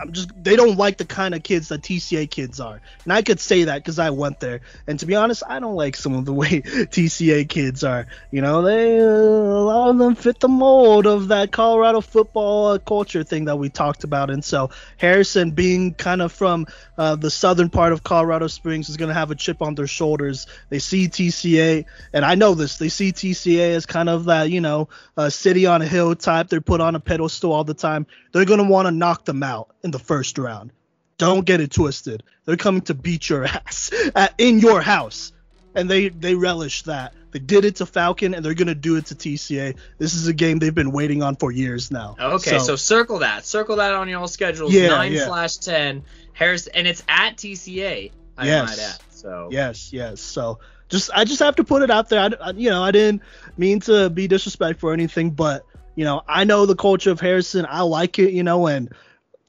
I'm 0.02 0.14
just 0.14 0.32
they 0.44 0.56
don't 0.56 0.78
like 0.78 0.98
the 0.98 1.06
kind 1.06 1.36
of 1.36 1.44
kids 1.44 1.68
that 1.70 1.82
TCA 1.82 2.30
kids 2.30 2.60
are, 2.60 2.82
and 3.04 3.14
I 3.14 3.22
could 3.22 3.40
say 3.40 3.66
that 3.66 3.76
because 3.78 4.00
I 4.00 4.10
went 4.10 4.40
there. 4.40 4.62
And 4.88 5.00
to 5.00 5.06
be 5.06 5.16
honest, 5.16 5.44
I 5.48 5.60
don't 5.60 5.76
like 5.76 5.96
some 5.96 6.16
of 6.16 6.26
the 6.26 6.34
way 6.42 6.62
TCA 6.62 7.48
kids 7.48 7.84
are. 7.84 8.08
You 8.32 8.42
know, 8.42 8.64
they 8.64 9.00
uh, 9.00 9.04
a 9.04 9.64
lot 9.64 9.90
of 9.92 10.00
them 10.00 10.16
fit 10.16 10.40
the 10.40 10.48
mold 10.48 11.06
of 11.06 11.28
that 11.28 11.52
Colorado 11.52 12.02
football 12.02 12.68
uh, 12.68 12.80
culture 12.80 13.24
thing 13.24 13.46
that 13.46 13.58
we 13.58 13.70
talked 13.70 14.04
about. 14.04 14.32
And 14.32 14.44
so 14.44 14.72
Harrison, 14.98 15.52
being 15.52 15.94
kind 15.94 16.24
of 16.24 16.32
from 16.32 16.66
uh, 16.98 17.16
the 17.16 17.30
southern 17.30 17.70
part 17.70 17.94
of 17.94 18.04
Colorado 18.04 18.48
Springs, 18.48 18.90
is 18.90 18.98
going 18.98 19.10
to 19.10 19.14
have 19.14 19.30
a 19.30 19.36
chip 19.36 19.62
on 19.62 19.76
their 19.76 19.88
shoulders. 19.88 20.48
They 20.70 20.80
see 20.80 21.10
TCA, 21.10 21.86
and 22.12 22.26
I 22.26 22.34
know 22.34 22.56
this. 22.56 22.78
They 22.78 22.90
see 22.90 23.12
TCA 23.12 23.76
as 23.76 23.86
kind 23.86 24.10
of 24.10 24.26
that 24.26 24.50
you 24.50 24.62
know 24.62 24.90
a 25.16 25.30
city 25.30 25.68
on 25.68 25.84
a 25.84 25.88
hill 25.88 26.16
type. 26.16 26.48
They're 26.48 26.60
put 26.60 26.82
on 26.82 26.96
a 26.96 27.00
pedestal 27.00 27.52
all 27.52 27.64
the 27.64 27.76
time. 27.76 28.08
They're 28.32 28.46
going 28.46 28.64
to 28.64 28.68
want 28.68 28.88
to 28.88 28.92
knock 28.92 29.26
them 29.26 29.44
out 29.44 29.70
in 29.84 29.92
the 29.92 30.00
first 30.00 30.38
round. 30.38 30.72
Don't 31.18 31.46
get 31.46 31.62
it 31.62 31.72
twisted. 31.72 32.24
They're 32.46 32.58
coming 32.58 32.82
to 32.84 32.94
beat 32.94 33.30
your 33.30 33.46
ass 33.46 33.92
at, 34.16 34.34
in 34.38 34.60
your 34.60 34.82
house, 34.82 35.34
and 35.76 35.90
they 35.90 36.10
they 36.10 36.36
relish 36.36 36.84
that. 36.84 37.14
They 37.32 37.40
did 37.40 37.64
it 37.64 37.78
to 37.78 37.86
Falcon, 37.86 38.34
and 38.34 38.44
they're 38.44 38.54
gonna 38.54 38.76
do 38.76 38.98
it 38.98 39.06
to 39.08 39.16
TCA. 39.16 39.78
This 39.98 40.16
is 40.16 40.28
a 40.28 40.34
game 40.34 40.60
they've 40.60 40.76
been 40.76 40.92
waiting 40.92 41.24
on 41.24 41.36
for 41.36 41.52
years 41.52 41.92
now. 41.92 42.16
Okay, 42.20 42.58
so, 42.58 42.60
so 42.60 42.76
circle 42.76 43.20
that, 43.20 43.46
circle 43.46 43.78
that 43.78 43.94
on 43.94 44.10
your 44.10 44.28
schedules. 44.28 44.74
Yeah, 44.74 44.88
nine 44.90 45.14
yeah. 45.14 45.26
slash 45.26 45.58
ten. 45.58 46.04
Harris, 46.34 46.68
and 46.68 46.88
it's 46.88 47.04
at 47.08 47.38
TCA. 47.38 48.12
I 48.38 48.46
yes. 48.46 48.80
add. 48.80 49.02
So 49.12 49.50
yes, 49.52 49.94
yes. 49.94 50.22
So 50.22 50.60
just 50.90 51.12
I 51.14 51.24
just 51.24 51.40
have 51.40 51.56
to 51.58 51.64
put 51.64 51.84
it 51.84 51.92
out 51.92 52.10
there. 52.10 52.20
I, 52.20 52.50
I, 52.50 52.52
you 52.52 52.70
know 52.70 52.84
I 52.84 52.92
didn't 52.92 53.22
mean 53.58 53.80
to 53.82 54.10
be 54.10 54.28
disrespectful 54.28 54.90
or 54.90 54.94
anything, 54.94 55.32
but 55.32 55.66
you 55.96 56.04
know 56.04 56.24
I 56.28 56.44
know 56.44 56.66
the 56.66 56.76
culture 56.76 57.12
of 57.12 57.20
Harrison. 57.20 57.66
I 57.70 57.82
like 57.82 58.18
it. 58.20 58.32
You 58.32 58.44
know, 58.44 58.68
and 58.68 58.92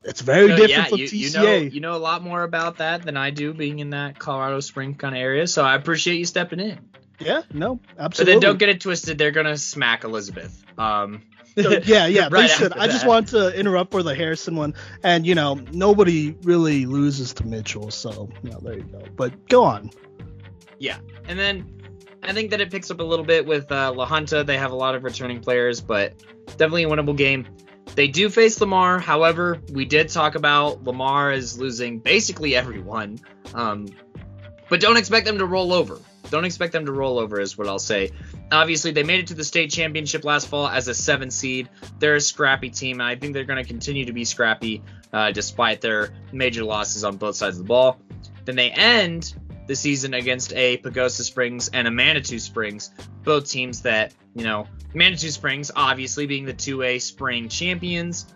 it's 0.05 0.20
very 0.20 0.49
different 0.49 0.70
yeah, 0.70 0.85
from 0.85 0.99
you, 0.99 1.07
TCA. 1.07 1.23
You 1.23 1.33
know, 1.33 1.57
you 1.57 1.81
know 1.81 1.97
a 1.97 1.99
lot 1.99 2.23
more 2.23 2.43
about 2.43 2.79
that 2.79 3.03
than 3.03 3.16
I 3.16 3.31
do, 3.31 3.55
being 3.55 3.79
in 3.79 3.91
that 3.91 4.19
Colorado 4.19 4.61
Spring 4.61 4.95
kind 4.95 5.15
of 5.15 5.20
area. 5.20 5.47
So 5.47 5.65
I 5.65 5.74
appreciate 5.74 6.16
you 6.16 6.24
stepping 6.24 6.61
in. 6.61 6.79
Yeah, 7.19 7.43
no, 7.53 7.79
absolutely. 7.99 8.35
But 8.35 8.41
then 8.41 8.41
don't 8.41 8.59
get 8.59 8.69
it 8.69 8.81
twisted. 8.81 9.19
They're 9.19 9.31
gonna 9.31 9.57
smack 9.57 10.05
Elizabeth. 10.05 10.65
Um, 10.77 11.23
yeah, 11.55 12.07
yeah. 12.07 12.23
right 12.31 12.33
Listen, 12.33 12.73
I 12.74 12.87
just 12.87 13.07
want 13.07 13.29
to 13.29 13.57
interrupt 13.59 13.93
for 13.93 14.03
the 14.03 14.15
Harrison 14.15 14.57
one, 14.57 14.74
and 15.05 15.27
you 15.27 15.35
know 15.35 15.55
nobody 15.73 16.35
really 16.43 16.87
loses 16.87 17.33
to 17.35 17.47
Mitchell, 17.47 17.91
so 17.91 18.29
you 18.43 18.51
know 18.51 18.59
there 18.61 18.79
you 18.79 18.85
go. 18.85 19.03
But 19.16 19.49
go 19.49 19.65
on. 19.65 19.91
Yeah, 20.79 20.99
and 21.29 21.39
then 21.39 21.81
I 22.23 22.33
think 22.33 22.51
that 22.51 22.61
it 22.61 22.70
picks 22.70 22.91
up 22.91 23.01
a 23.01 23.05
little 23.05 23.24
bit 23.24 23.47
with 23.47 23.70
uh, 23.70 23.93
La 23.93 24.07
Junta. 24.07 24.43
They 24.43 24.59
have 24.59 24.73
a 24.73 24.77
lot 24.77 24.95
of 24.95 25.05
returning 25.05 25.41
players, 25.41 25.81
but 25.81 26.15
definitely 26.47 26.85
a 26.85 26.89
winnable 26.89 27.16
game. 27.16 27.47
They 27.95 28.09
do 28.09 28.31
face 28.31 28.61
Lamar. 28.61 28.99
However, 28.99 29.61
we 29.73 29.85
did 29.85 30.09
talk 30.09 30.35
about 30.35 30.85
Lamar 30.85 31.33
is 31.33 31.59
losing 31.59 31.99
basically 31.99 32.57
everyone. 32.57 33.21
Um, 33.55 33.89
but 34.69 34.81
don't 34.81 34.97
expect 34.97 35.27
them 35.27 35.39
to 35.39 35.47
roll 35.47 35.73
over. 35.73 35.99
Don't 36.31 36.47
expect 36.47 36.73
them 36.73 36.87
to 36.87 36.93
roll 36.93 37.19
over, 37.19 37.39
is 37.41 37.59
what 37.59 37.69
I'll 37.69 37.79
say. 37.79 38.11
Obviously, 38.51 38.93
they 38.93 39.03
made 39.03 39.21
it 39.21 39.27
to 39.27 39.35
the 39.35 39.45
state 39.45 39.71
championship 39.71 40.25
last 40.25 40.49
fall 40.49 40.67
as 40.67 40.89
a 40.89 40.95
seven 40.95 41.31
seed. 41.31 41.69
They're 41.99 42.15
a 42.15 42.21
scrappy 42.21 42.71
team, 42.71 43.01
and 43.01 43.09
I 43.09 43.17
think 43.17 43.35
they're 43.35 43.45
going 43.45 43.63
to 43.63 43.69
continue 43.69 44.07
to 44.07 44.15
be 44.15 44.25
scrappy 44.25 44.83
uh, 45.13 45.33
despite 45.33 45.83
their 45.83 46.15
major 46.33 46.65
losses 46.65 47.05
on 47.05 47.19
both 47.19 47.37
sides 47.37 47.59
of 47.59 47.65
the 47.65 47.69
ball. 47.69 47.99
Then 48.47 48.57
they 48.57 48.71
end 48.71 49.35
the 49.66 49.76
season 49.76 50.14
against 50.14 50.52
a 50.55 50.78
Pagosa 50.78 51.22
Springs 51.22 51.68
and 51.68 51.86
a 51.86 51.90
Manitou 51.90 52.39
Springs, 52.39 52.90
both 53.22 53.48
teams 53.48 53.82
that, 53.82 54.12
you 54.34 54.44
know, 54.44 54.66
Manitou 54.94 55.30
Springs 55.30 55.70
obviously 55.74 56.26
being 56.26 56.44
the 56.44 56.55
2A 56.55 57.01
spring 57.01 57.48
champions. 57.48 58.26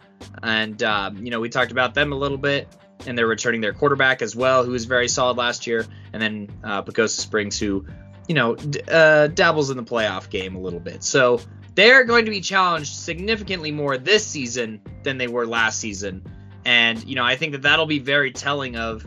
And, 0.42 0.82
um, 0.82 1.24
you 1.24 1.30
know, 1.30 1.40
we 1.40 1.48
talked 1.48 1.72
about 1.72 1.94
them 1.94 2.12
a 2.12 2.16
little 2.16 2.38
bit, 2.38 2.68
and 3.06 3.18
they're 3.18 3.26
returning 3.26 3.60
their 3.60 3.74
quarterback 3.74 4.22
as 4.22 4.34
well, 4.34 4.64
who 4.64 4.72
was 4.72 4.84
very 4.84 5.08
solid 5.08 5.36
last 5.36 5.66
year. 5.66 5.84
And 6.12 6.22
then 6.22 6.48
uh, 6.64 6.82
Pagosa 6.82 7.20
Springs, 7.20 7.58
who, 7.58 7.84
you 8.28 8.34
know, 8.34 8.54
d- 8.54 8.80
uh, 8.88 9.28
dabbles 9.28 9.70
in 9.70 9.76
the 9.76 9.84
playoff 9.84 10.30
game 10.30 10.56
a 10.56 10.60
little 10.60 10.80
bit. 10.80 11.02
So 11.02 11.40
they're 11.74 12.04
going 12.04 12.24
to 12.24 12.30
be 12.30 12.40
challenged 12.40 12.94
significantly 12.94 13.70
more 13.70 13.98
this 13.98 14.26
season 14.26 14.80
than 15.02 15.18
they 15.18 15.28
were 15.28 15.46
last 15.46 15.78
season. 15.78 16.24
And, 16.64 17.04
you 17.04 17.14
know, 17.14 17.24
I 17.24 17.36
think 17.36 17.52
that 17.52 17.62
that'll 17.62 17.86
be 17.86 17.98
very 17.98 18.32
telling 18.32 18.76
of 18.76 19.06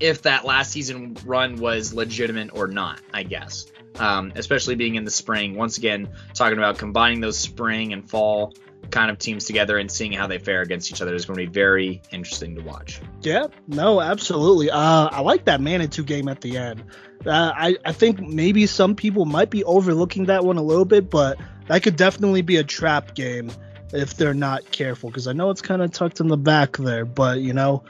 if 0.00 0.22
that 0.22 0.44
last 0.44 0.72
season 0.72 1.16
run 1.24 1.56
was 1.56 1.92
legitimate 1.92 2.50
or 2.54 2.66
not, 2.66 3.00
I 3.12 3.22
guess. 3.22 3.66
Um, 3.98 4.32
especially 4.36 4.76
being 4.76 4.94
in 4.94 5.04
the 5.04 5.10
spring. 5.10 5.56
Once 5.56 5.76
again, 5.76 6.08
talking 6.32 6.58
about 6.58 6.78
combining 6.78 7.20
those 7.20 7.36
spring 7.36 7.92
and 7.92 8.08
fall 8.08 8.54
kind 8.90 9.10
of 9.10 9.18
teams 9.18 9.44
together 9.44 9.76
and 9.76 9.90
seeing 9.90 10.12
how 10.12 10.26
they 10.26 10.38
fare 10.38 10.62
against 10.62 10.90
each 10.90 11.02
other 11.02 11.14
is 11.14 11.26
going 11.26 11.38
to 11.38 11.46
be 11.46 11.52
very 11.52 12.00
interesting 12.10 12.54
to 12.54 12.62
watch. 12.62 13.00
Yeah, 13.22 13.48
no, 13.66 14.00
absolutely. 14.00 14.70
Uh, 14.70 15.08
I 15.10 15.20
like 15.20 15.44
that 15.46 15.60
Manitou 15.60 16.04
game 16.04 16.28
at 16.28 16.40
the 16.40 16.56
end. 16.56 16.84
Uh, 17.26 17.52
I, 17.54 17.76
I 17.84 17.92
think 17.92 18.20
maybe 18.20 18.66
some 18.66 18.94
people 18.94 19.24
might 19.24 19.50
be 19.50 19.64
overlooking 19.64 20.26
that 20.26 20.44
one 20.44 20.56
a 20.56 20.62
little 20.62 20.84
bit, 20.84 21.10
but 21.10 21.38
that 21.66 21.82
could 21.82 21.96
definitely 21.96 22.42
be 22.42 22.56
a 22.56 22.64
trap 22.64 23.14
game 23.14 23.50
if 23.92 24.14
they're 24.14 24.34
not 24.34 24.70
careful 24.70 25.10
because 25.10 25.26
I 25.26 25.32
know 25.32 25.50
it's 25.50 25.62
kind 25.62 25.82
of 25.82 25.90
tucked 25.90 26.20
in 26.20 26.28
the 26.28 26.36
back 26.36 26.76
there, 26.76 27.04
but 27.04 27.40
you 27.40 27.52
know, 27.52 27.84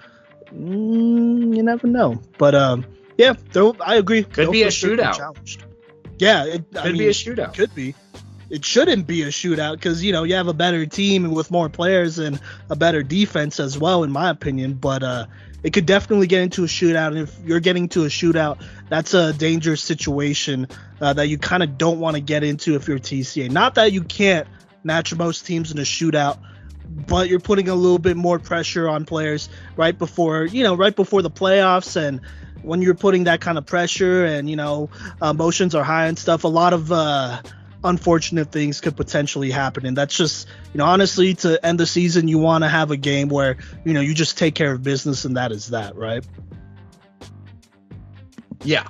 mm, 0.53 1.57
you 1.57 1.63
never 1.63 1.87
know. 1.87 2.21
But 2.39 2.55
um, 2.55 2.87
yeah, 3.17 3.35
I 3.81 3.97
agree. 3.97 4.25
Could 4.25 4.53
be 4.53 4.63
a 4.63 4.69
shootout. 4.69 5.65
Yeah, 6.19 6.45
it 6.45 6.65
could 6.71 6.79
I 6.79 6.85
mean, 6.87 6.99
be 6.99 7.07
a 7.09 7.11
shootout. 7.11 7.55
Could 7.55 7.75
be. 7.75 7.95
it 8.51 8.65
shouldn't 8.65 9.07
be 9.07 9.23
a 9.23 9.29
shootout 9.29 9.75
because 9.75 10.03
you 10.03 10.13
know 10.13 10.25
you 10.25 10.35
have 10.35 10.49
a 10.49 10.55
better 10.55 10.87
team 10.87 11.31
with 11.33 11.51
more 11.51 11.69
players 11.69 12.19
and 12.19 12.41
a 12.71 12.77
better 12.77 13.03
defense 13.03 13.61
as 13.61 13.79
well, 13.79 14.05
in 14.05 14.11
my 14.11 14.31
opinion. 14.31 14.75
But 14.75 15.03
uh, 15.03 15.27
it 15.63 15.73
could 15.73 15.87
definitely 15.87 16.27
get 16.27 16.43
into 16.43 16.65
a 16.65 16.67
shootout. 16.67 17.09
And 17.09 17.19
if 17.19 17.39
you're 17.45 17.61
getting 17.61 17.89
to 17.91 18.05
a 18.05 18.09
shootout, 18.09 18.63
that's 18.89 19.15
a 19.15 19.33
dangerous 19.33 19.83
situation 19.83 20.69
uh, 21.01 21.13
that 21.13 21.29
you 21.29 21.39
kind 21.39 21.63
of 21.63 21.79
don't 21.79 22.01
want 22.01 22.17
to 22.17 22.21
get 22.21 22.45
into 22.45 22.75
if 22.75 22.89
you're 22.89 22.99
TCA. 22.99 23.51
Not 23.51 23.75
that 23.75 23.93
you 23.93 24.03
can't 24.03 24.47
match 24.85 25.15
most 25.15 25.47
teams 25.47 25.73
in 25.73 25.79
a 25.79 25.83
shootout, 25.83 26.39
but 26.89 27.29
you're 27.29 27.41
putting 27.41 27.69
a 27.69 27.75
little 27.75 27.99
bit 27.99 28.17
more 28.17 28.39
pressure 28.39 28.89
on 28.89 29.05
players 29.05 29.49
right 29.77 29.97
before 29.97 30.45
you 30.45 30.63
know 30.63 30.75
right 30.75 30.95
before 30.95 31.23
the 31.23 31.31
playoffs. 31.31 31.97
And 31.97 32.21
when 32.63 32.83
you're 32.83 32.95
putting 32.95 33.25
that 33.25 33.41
kind 33.41 33.59
of 33.59 33.67
pressure 33.67 34.25
and 34.25 34.49
you 34.49 34.57
know 34.57 34.91
emotions 35.23 35.75
are 35.75 35.85
high 35.85 36.07
and 36.07 36.19
stuff 36.19 36.45
a 36.45 36.49
lot 36.49 36.73
of 36.73 36.91
uh, 36.91 37.41
unfortunate 37.85 38.51
things 38.51 38.81
could 38.81 38.97
potentially 38.97 39.51
happen. 39.51 39.87
And 39.87 39.97
that's 39.97 40.17
just 40.17 40.49
you 40.73 40.79
know 40.79 40.85
honestly 40.85 41.35
to 41.35 41.65
end 41.65 41.79
the 41.79 41.87
season 41.87 42.29
you 42.29 42.39
want 42.39 42.65
to 42.65 42.69
have 42.69 42.91
a 42.91 42.97
game 42.97 43.29
where 43.29 43.57
you 43.85 43.93
know 43.93 44.01
you 44.01 44.15
just 44.15 44.39
take 44.39 44.55
care 44.55 44.73
of 44.73 44.83
business 44.83 45.25
and 45.25 45.37
that 45.37 45.53
is 45.53 45.69
that 45.69 45.97
right? 45.97 46.27
Yeah. 48.65 48.87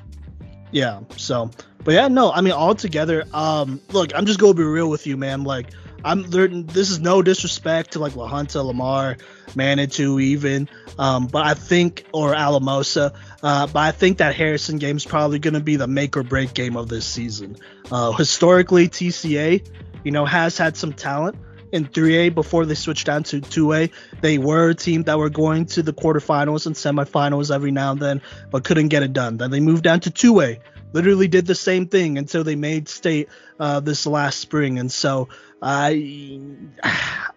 Yeah. 0.70 1.00
So 1.16 1.50
but 1.84 1.94
yeah 1.94 2.08
no 2.08 2.32
i 2.32 2.40
mean 2.40 2.52
all 2.52 2.74
together 2.74 3.24
um 3.32 3.80
look 3.92 4.10
i'm 4.14 4.26
just 4.26 4.40
gonna 4.40 4.52
be 4.52 4.64
real 4.64 4.90
with 4.90 5.06
you 5.06 5.16
man. 5.16 5.44
Like 5.44 5.70
I'm. 6.04 6.22
This 6.30 6.90
is 6.90 7.00
no 7.00 7.22
disrespect 7.22 7.92
to 7.92 7.98
like 7.98 8.16
La 8.16 8.28
Junta, 8.28 8.62
Lamar, 8.62 9.16
Manitou, 9.54 10.18
even, 10.20 10.68
um, 10.98 11.26
but 11.26 11.46
I 11.46 11.54
think 11.54 12.04
or 12.12 12.34
Alamosa, 12.34 13.12
uh, 13.42 13.66
but 13.66 13.80
I 13.80 13.90
think 13.92 14.18
that 14.18 14.34
Harrison 14.34 14.78
game 14.78 14.96
is 14.96 15.04
probably 15.04 15.38
going 15.38 15.54
to 15.54 15.60
be 15.60 15.76
the 15.76 15.86
make 15.86 16.16
or 16.16 16.22
break 16.22 16.54
game 16.54 16.76
of 16.76 16.88
this 16.88 17.06
season. 17.06 17.56
Uh, 17.90 18.12
historically, 18.12 18.88
TCA, 18.88 19.66
you 20.04 20.12
know, 20.12 20.24
has 20.24 20.56
had 20.56 20.76
some 20.76 20.92
talent 20.92 21.36
in 21.72 21.86
3A 21.86 22.34
before 22.34 22.64
they 22.66 22.74
switched 22.74 23.06
down 23.06 23.22
to 23.24 23.40
2A. 23.40 23.90
They 24.20 24.38
were 24.38 24.70
a 24.70 24.74
team 24.74 25.02
that 25.04 25.18
were 25.18 25.30
going 25.30 25.66
to 25.66 25.82
the 25.82 25.92
quarterfinals 25.92 26.66
and 26.66 26.74
semifinals 26.74 27.54
every 27.54 27.70
now 27.70 27.92
and 27.92 28.00
then, 28.00 28.22
but 28.50 28.64
couldn't 28.64 28.88
get 28.88 29.02
it 29.02 29.12
done. 29.12 29.36
Then 29.36 29.50
they 29.50 29.60
moved 29.60 29.84
down 29.84 30.00
to 30.00 30.10
2A. 30.10 30.60
Literally 30.92 31.28
did 31.28 31.46
the 31.46 31.54
same 31.54 31.86
thing 31.86 32.16
until 32.16 32.44
they 32.44 32.56
made 32.56 32.88
state 32.88 33.28
uh, 33.60 33.80
this 33.80 34.06
last 34.06 34.40
spring. 34.40 34.78
And 34.78 34.90
so 34.90 35.28
I 35.62 36.40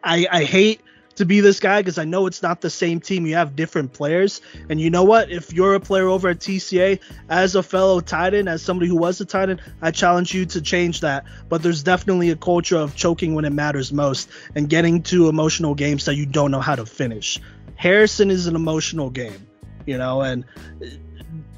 I, 0.03 0.27
I 0.31 0.43
hate 0.43 0.81
to 1.15 1.26
be 1.26 1.39
this 1.39 1.60
guy 1.60 1.81
because 1.81 1.98
I 1.98 2.06
know 2.06 2.26
it's 2.26 2.41
not 2.41 2.61
the 2.61 2.69
same 2.69 2.99
team. 2.99 3.26
You 3.26 3.35
have 3.35 3.56
different 3.56 3.93
players. 3.93 4.41
And 4.69 4.80
you 4.80 4.89
know 4.89 5.03
what? 5.03 5.30
If 5.30 5.53
you're 5.53 5.76
a 5.76 5.80
player 5.80 6.07
over 6.07 6.30
at 6.30 6.39
TCA, 6.39 6.99
as 7.30 7.56
a 7.56 7.64
fellow 7.64 7.99
Titan, 7.99 8.48
as 8.48 8.61
somebody 8.61 8.88
who 8.88 8.95
was 8.95 9.22
a 9.22 9.26
Titan, 9.26 9.60
I 9.81 9.91
challenge 9.91 10.34
you 10.34 10.45
to 10.48 10.61
change 10.61 11.02
that. 11.02 11.26
But 11.49 11.64
there's 11.64 11.84
definitely 11.84 12.30
a 12.31 12.35
culture 12.35 12.77
of 12.77 12.95
choking 12.95 13.35
when 13.35 13.45
it 13.45 13.52
matters 13.52 13.91
most 13.91 14.30
and 14.56 14.69
getting 14.69 15.03
to 15.03 15.30
emotional 15.30 15.76
games 15.76 16.06
that 16.06 16.15
you 16.15 16.26
don't 16.26 16.52
know 16.52 16.61
how 16.61 16.76
to 16.76 16.85
finish. 16.85 17.39
Harrison 17.76 18.31
is 18.31 18.48
an 18.48 18.56
emotional 18.56 19.10
game, 19.10 19.45
you 19.85 19.98
know, 19.98 20.22
and 20.22 20.45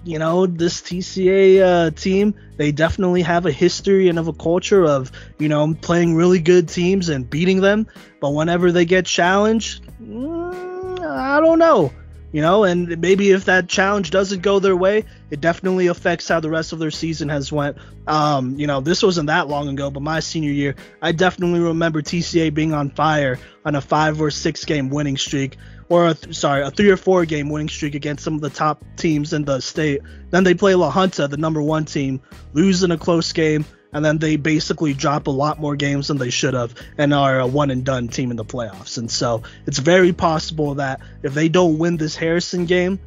you 0.03 0.19
know, 0.19 0.45
this 0.45 0.81
TCA 0.81 1.61
uh, 1.61 1.91
team, 1.91 2.35
they 2.57 2.71
definitely 2.71 3.21
have 3.21 3.45
a 3.45 3.51
history 3.51 4.09
and 4.09 4.19
of 4.19 4.27
a 4.27 4.34
culture 4.34 4.85
of, 4.85 5.11
you 5.39 5.49
know, 5.49 5.73
playing 5.73 6.15
really 6.15 6.39
good 6.39 6.67
teams 6.69 7.09
and 7.09 7.30
beating 7.30 7.61
them. 7.61 7.88
But 8.19 8.31
whenever 8.31 8.71
they 8.71 8.85
get 8.85 9.05
challenged, 9.05 9.84
mm, 10.01 10.99
I 10.99 11.39
don't 11.39 11.59
know. 11.59 11.91
You 12.34 12.41
know, 12.41 12.63
and 12.63 12.99
maybe 12.99 13.30
if 13.30 13.45
that 13.45 13.69
challenge 13.69 14.09
doesn't 14.09 14.41
go 14.41 14.57
their 14.57 14.75
way, 14.75 15.05
it 15.30 15.39
definitely 15.39 15.85
affects 15.85 16.27
how 16.27 16.39
the 16.39 16.49
rest 16.49 16.73
of 16.73 16.80
their 16.80 16.89
season 16.89 17.30
has 17.30 17.51
went. 17.51 17.77
Um, 18.07 18.57
you 18.57 18.65
know, 18.65 18.81
this 18.81 19.03
wasn't 19.03 19.27
that 19.27 19.47
long 19.47 19.69
ago, 19.69 19.91
but 19.91 20.01
my 20.01 20.19
senior 20.19 20.49
year, 20.49 20.73
I 20.99 21.11
definitely 21.11 21.59
remember 21.59 22.01
TCA 22.01 22.51
being 22.51 22.73
on 22.73 22.89
fire 22.89 23.38
on 23.63 23.75
a 23.75 23.81
five 23.81 24.19
or 24.19 24.31
six 24.31 24.65
game 24.65 24.89
winning 24.89 25.15
streak 25.15 25.57
or 25.94 26.07
a 26.07 26.14
th- 26.15 26.36
sorry, 26.36 26.64
a 26.64 26.72
three 26.72 26.90
or 26.90 26.98
four 26.98 27.24
game 27.26 27.49
winning 27.49 27.70
streak 27.70 27.94
against 27.94 28.24
some 28.24 28.34
of 28.34 28.41
the 28.41 28.49
top 28.49 28.84
teams 28.95 29.32
in 29.32 29.45
the 29.45 29.60
state. 29.60 30.02
Then 30.32 30.44
they 30.44 30.56
play 30.56 30.74
La 30.74 30.90
Junta, 30.90 31.28
the 31.28 31.38
number 31.38 31.61
one 31.61 31.86
team, 31.86 32.20
lose 32.53 32.82
in 32.82 32.90
a 32.90 32.98
close 32.98 33.32
game, 33.32 33.64
and 33.94 34.03
then 34.03 34.18
they 34.18 34.36
basically 34.38 34.95
drop 34.95 35.28
a 35.28 35.30
lot 35.30 35.60
more 35.60 35.76
games 35.76 36.07
than 36.07 36.18
they 36.18 36.32
should 36.32 36.56
have 36.56 36.74
and 36.98 37.14
are 37.14 37.40
a 37.40 37.45
one 37.45 37.70
and 37.70 37.86
done 37.86 38.07
team 38.07 38.32
in 38.32 38.38
the 38.38 38.44
playoffs. 38.44 38.98
And 38.98 39.10
so 39.10 39.44
it's 39.68 39.78
very 39.78 40.14
possible 40.14 40.74
that 40.76 40.99
if 41.22 41.36
they 41.36 41.48
don't 41.48 41.78
win 41.78 41.98
this 41.98 42.15
Harrison 42.15 42.65
game, 42.65 42.99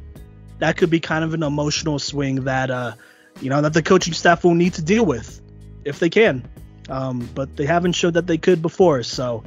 that 0.59 0.77
could 0.77 0.89
be 0.89 1.01
kind 1.01 1.25
of 1.25 1.33
an 1.33 1.43
emotional 1.43 1.99
swing 1.99 2.45
that 2.45 2.71
uh, 2.71 2.93
you 3.41 3.49
know 3.49 3.61
that 3.63 3.73
the 3.73 3.83
coaching 3.83 4.13
staff 4.13 4.45
will 4.45 4.55
need 4.55 4.75
to 4.75 4.81
deal 4.81 5.05
with 5.05 5.41
if 5.83 5.99
they 5.99 6.09
can. 6.09 6.47
Um, 6.87 7.29
but 7.35 7.57
they 7.57 7.65
haven't 7.65 7.93
showed 7.93 8.13
that 8.13 8.27
they 8.27 8.37
could 8.37 8.61
before. 8.61 9.03
So 9.03 9.43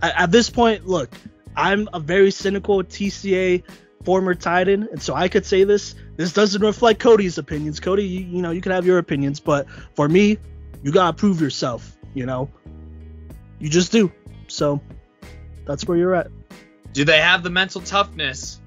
at, 0.00 0.14
at 0.16 0.30
this 0.30 0.48
point, 0.48 0.86
look, 0.86 1.10
I'm 1.56 1.88
a 1.92 2.00
very 2.00 2.30
cynical 2.30 2.82
TCA 2.82 3.62
former 4.04 4.34
Titan, 4.34 4.88
and 4.90 5.02
so 5.02 5.14
I 5.14 5.28
could 5.28 5.46
say 5.46 5.64
this. 5.64 5.94
This 6.16 6.32
doesn't 6.32 6.62
reflect 6.62 7.00
Cody's 7.00 7.38
opinions. 7.38 7.80
Cody, 7.80 8.04
you, 8.04 8.20
you 8.20 8.42
know, 8.42 8.50
you 8.50 8.60
can 8.60 8.72
have 8.72 8.86
your 8.86 8.98
opinions, 8.98 9.40
but 9.40 9.66
for 9.94 10.08
me, 10.08 10.38
you 10.82 10.92
gotta 10.92 11.16
prove 11.16 11.40
yourself. 11.40 11.96
You 12.14 12.26
know, 12.26 12.50
you 13.58 13.68
just 13.68 13.90
do. 13.90 14.12
So 14.46 14.80
that's 15.66 15.86
where 15.86 15.98
you're 15.98 16.14
at. 16.14 16.28
Do 16.92 17.04
they 17.04 17.20
have 17.20 17.42
the 17.42 17.50
mental 17.50 17.80
toughness? 17.80 18.60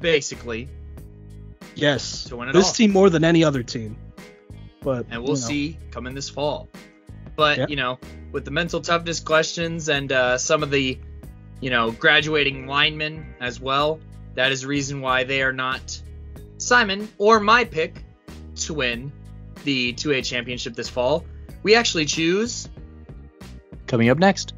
Basically. 0.00 0.68
Yes. 1.74 2.24
To 2.24 2.36
win 2.36 2.48
it 2.48 2.52
this 2.52 2.66
all. 2.66 2.74
team 2.74 2.92
more 2.92 3.08
than 3.08 3.24
any 3.24 3.44
other 3.44 3.62
team. 3.62 3.96
But 4.82 5.06
and 5.10 5.22
we'll 5.22 5.36
you 5.36 5.42
know. 5.42 5.48
see 5.48 5.78
coming 5.90 6.14
this 6.14 6.28
fall. 6.28 6.68
But 7.36 7.58
yep. 7.58 7.70
you 7.70 7.76
know, 7.76 7.98
with 8.32 8.44
the 8.44 8.50
mental 8.50 8.80
toughness 8.80 9.20
questions 9.20 9.88
and 9.88 10.12
uh, 10.12 10.36
some 10.36 10.62
of 10.62 10.70
the 10.70 10.98
you 11.62 11.70
know, 11.70 11.92
graduating 11.92 12.66
linemen 12.66 13.34
as 13.40 13.60
well. 13.60 14.00
That 14.34 14.50
is 14.50 14.62
the 14.62 14.66
reason 14.66 15.00
why 15.00 15.22
they 15.22 15.42
are 15.42 15.52
not 15.52 16.02
Simon 16.58 17.08
or 17.18 17.38
my 17.38 17.64
pick 17.64 18.04
to 18.56 18.74
win 18.74 19.12
the 19.62 19.92
2A 19.94 20.24
championship 20.24 20.74
this 20.74 20.88
fall. 20.88 21.24
We 21.62 21.76
actually 21.76 22.06
choose. 22.06 22.68
Coming 23.86 24.08
up 24.08 24.18
next. 24.18 24.54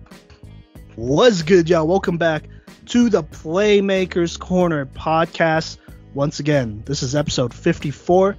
What's 0.97 1.43
good, 1.43 1.69
y'all? 1.69 1.87
Welcome 1.87 2.17
back 2.17 2.49
to 2.87 3.11
the 3.11 3.23
Playmakers 3.23 4.39
Corner 4.39 4.87
podcast. 4.87 5.77
Once 6.15 6.41
again, 6.41 6.83
this 6.87 7.03
is 7.03 7.15
episode 7.15 7.53
54. 7.53 8.35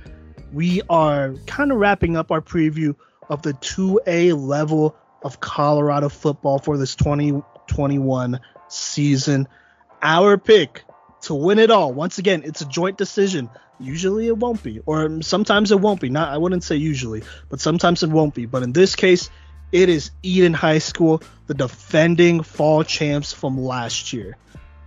We 0.53 0.81
are 0.89 1.35
kind 1.45 1.71
of 1.71 1.77
wrapping 1.77 2.17
up 2.17 2.31
our 2.31 2.41
preview 2.41 2.95
of 3.29 3.43
the 3.43 3.53
2A 3.53 4.35
level 4.35 4.95
of 5.21 5.39
Colorado 5.39 6.09
football 6.09 6.57
for 6.57 6.79
this 6.79 6.95
2021 6.95 8.39
season. 8.75 9.47
Our 10.01 10.37
pick 10.37 10.83
to 11.21 11.33
win 11.33 11.59
it 11.59 11.71
all. 11.71 11.93
Once 11.93 12.17
again, 12.17 12.43
it's 12.45 12.61
a 12.61 12.65
joint 12.65 12.97
decision. 12.97 13.49
Usually 13.79 14.27
it 14.27 14.37
won't 14.37 14.63
be, 14.63 14.79
or 14.85 15.21
sometimes 15.21 15.71
it 15.71 15.79
won't 15.79 15.99
be. 15.99 16.09
Not 16.09 16.29
I 16.29 16.37
wouldn't 16.37 16.63
say 16.63 16.75
usually, 16.75 17.23
but 17.49 17.59
sometimes 17.59 18.03
it 18.03 18.09
won't 18.09 18.33
be. 18.33 18.45
But 18.45 18.63
in 18.63 18.71
this 18.71 18.95
case, 18.95 19.29
it 19.71 19.89
is 19.89 20.11
Eaton 20.23 20.53
High 20.53 20.77
School, 20.77 21.21
the 21.47 21.53
defending 21.53 22.43
fall 22.43 22.83
champs 22.83 23.33
from 23.33 23.59
last 23.59 24.13
year. 24.13 24.37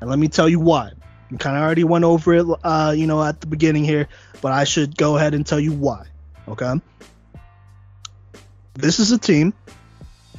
And 0.01 0.09
let 0.09 0.19
me 0.19 0.29
tell 0.29 0.49
you 0.49 0.61
why. 0.61 0.93
We 1.31 1.37
kind 1.37 1.57
of 1.57 1.63
already 1.63 1.85
went 1.85 2.05
over 2.05 2.35
it, 2.35 2.47
uh, 2.65 2.95
you 2.97 3.07
know, 3.07 3.23
at 3.23 3.41
the 3.41 3.47
beginning 3.47 3.85
here, 3.85 4.09
but 4.41 4.53
I 4.53 4.65
should 4.65 4.97
go 4.97 5.17
ahead 5.17 5.35
and 5.35 5.45
tell 5.45 5.61
you 5.61 5.73
why. 5.73 6.07
Okay. 6.47 6.81
This 8.75 8.99
is 8.99 9.13
a 9.13 9.19
team 9.19 9.53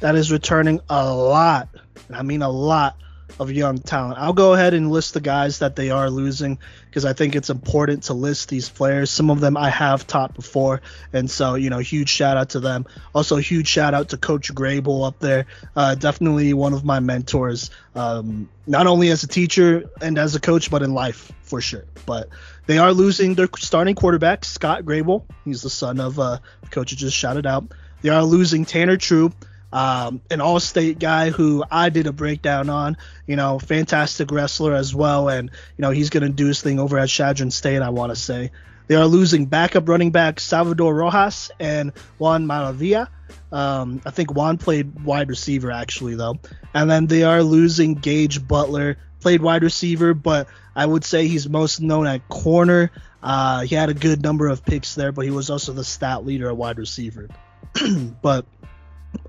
that 0.00 0.16
is 0.16 0.32
returning 0.32 0.80
a 0.88 1.12
lot, 1.14 1.68
and 2.08 2.16
I 2.16 2.22
mean 2.22 2.42
a 2.42 2.48
lot 2.48 2.96
of 3.38 3.52
young 3.52 3.78
talent. 3.78 4.18
I'll 4.18 4.32
go 4.32 4.54
ahead 4.54 4.74
and 4.74 4.90
list 4.90 5.14
the 5.14 5.20
guys 5.20 5.60
that 5.60 5.76
they 5.76 5.90
are 5.90 6.10
losing 6.10 6.58
because 6.86 7.04
I 7.04 7.12
think 7.12 7.36
it's 7.36 7.50
important 7.50 8.04
to 8.04 8.14
list 8.14 8.48
these 8.48 8.68
players. 8.68 9.10
Some 9.10 9.30
of 9.30 9.40
them 9.40 9.56
I 9.56 9.70
have 9.70 10.06
taught 10.06 10.34
before, 10.34 10.80
and 11.12 11.30
so 11.30 11.54
you 11.54 11.70
know, 11.70 11.78
huge 11.78 12.08
shout 12.08 12.36
out 12.36 12.50
to 12.50 12.60
them. 12.60 12.86
Also, 13.14 13.36
huge 13.36 13.68
shout 13.68 13.94
out 13.94 14.10
to 14.10 14.16
Coach 14.16 14.52
Grable 14.54 15.06
up 15.06 15.18
there. 15.20 15.46
Uh, 15.76 15.94
definitely 15.94 16.52
one 16.54 16.72
of 16.72 16.84
my 16.84 17.00
mentors, 17.00 17.70
um, 17.94 18.48
not 18.66 18.86
only 18.86 19.10
as 19.10 19.22
a 19.22 19.28
teacher 19.28 19.88
and 20.00 20.18
as 20.18 20.34
a 20.34 20.40
coach, 20.40 20.70
but 20.70 20.82
in 20.82 20.94
life 20.94 21.32
for 21.42 21.60
sure. 21.60 21.84
But 22.06 22.28
they 22.66 22.78
are 22.78 22.92
losing 22.92 23.34
their 23.34 23.48
starting 23.58 23.94
quarterback, 23.94 24.44
Scott 24.44 24.84
Grable. 24.84 25.24
He's 25.44 25.62
the 25.62 25.70
son 25.70 26.00
of 26.00 26.18
uh, 26.18 26.38
the 26.62 26.68
coach 26.70 26.90
who 26.90 26.96
just 26.96 27.16
shouted 27.16 27.46
out. 27.46 27.72
They 28.02 28.08
are 28.08 28.24
losing 28.24 28.64
Tanner 28.64 28.96
True 28.96 29.32
um, 29.72 30.20
an 30.30 30.40
all-state 30.40 30.98
guy 30.98 31.30
who 31.30 31.64
I 31.70 31.90
did 31.90 32.06
a 32.06 32.12
breakdown 32.12 32.68
on. 32.68 32.96
You 33.26 33.36
know, 33.36 33.58
fantastic 33.58 34.30
wrestler 34.30 34.74
as 34.74 34.94
well, 34.94 35.28
and 35.28 35.50
you 35.76 35.82
know 35.82 35.90
he's 35.90 36.10
going 36.10 36.24
to 36.24 36.28
do 36.28 36.46
his 36.46 36.60
thing 36.60 36.78
over 36.78 36.98
at 36.98 37.08
Chadron 37.08 37.50
State. 37.50 37.82
I 37.82 37.90
want 37.90 38.10
to 38.10 38.16
say 38.16 38.50
they 38.88 38.96
are 38.96 39.06
losing 39.06 39.46
backup 39.46 39.88
running 39.88 40.10
back 40.10 40.40
Salvador 40.40 40.94
Rojas 40.94 41.50
and 41.60 41.92
Juan 42.18 42.46
Maravilla. 42.46 43.08
Um, 43.52 44.00
I 44.04 44.10
think 44.10 44.34
Juan 44.34 44.58
played 44.58 45.04
wide 45.04 45.28
receiver 45.28 45.70
actually 45.70 46.16
though, 46.16 46.38
and 46.74 46.90
then 46.90 47.06
they 47.06 47.22
are 47.22 47.42
losing 47.42 47.94
Gage 47.94 48.46
Butler, 48.46 48.96
played 49.20 49.42
wide 49.42 49.62
receiver, 49.62 50.14
but 50.14 50.48
I 50.74 50.86
would 50.86 51.04
say 51.04 51.28
he's 51.28 51.48
most 51.48 51.80
known 51.80 52.06
at 52.06 52.28
corner. 52.28 52.90
Uh, 53.22 53.60
he 53.60 53.74
had 53.74 53.90
a 53.90 53.94
good 53.94 54.22
number 54.22 54.48
of 54.48 54.64
picks 54.64 54.94
there, 54.94 55.12
but 55.12 55.24
he 55.24 55.30
was 55.30 55.50
also 55.50 55.72
the 55.72 55.84
stat 55.84 56.24
leader 56.24 56.48
at 56.48 56.56
wide 56.56 56.78
receiver. 56.78 57.28
but 58.22 58.46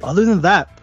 Other 0.04 0.26
than 0.26 0.42
that, 0.42 0.82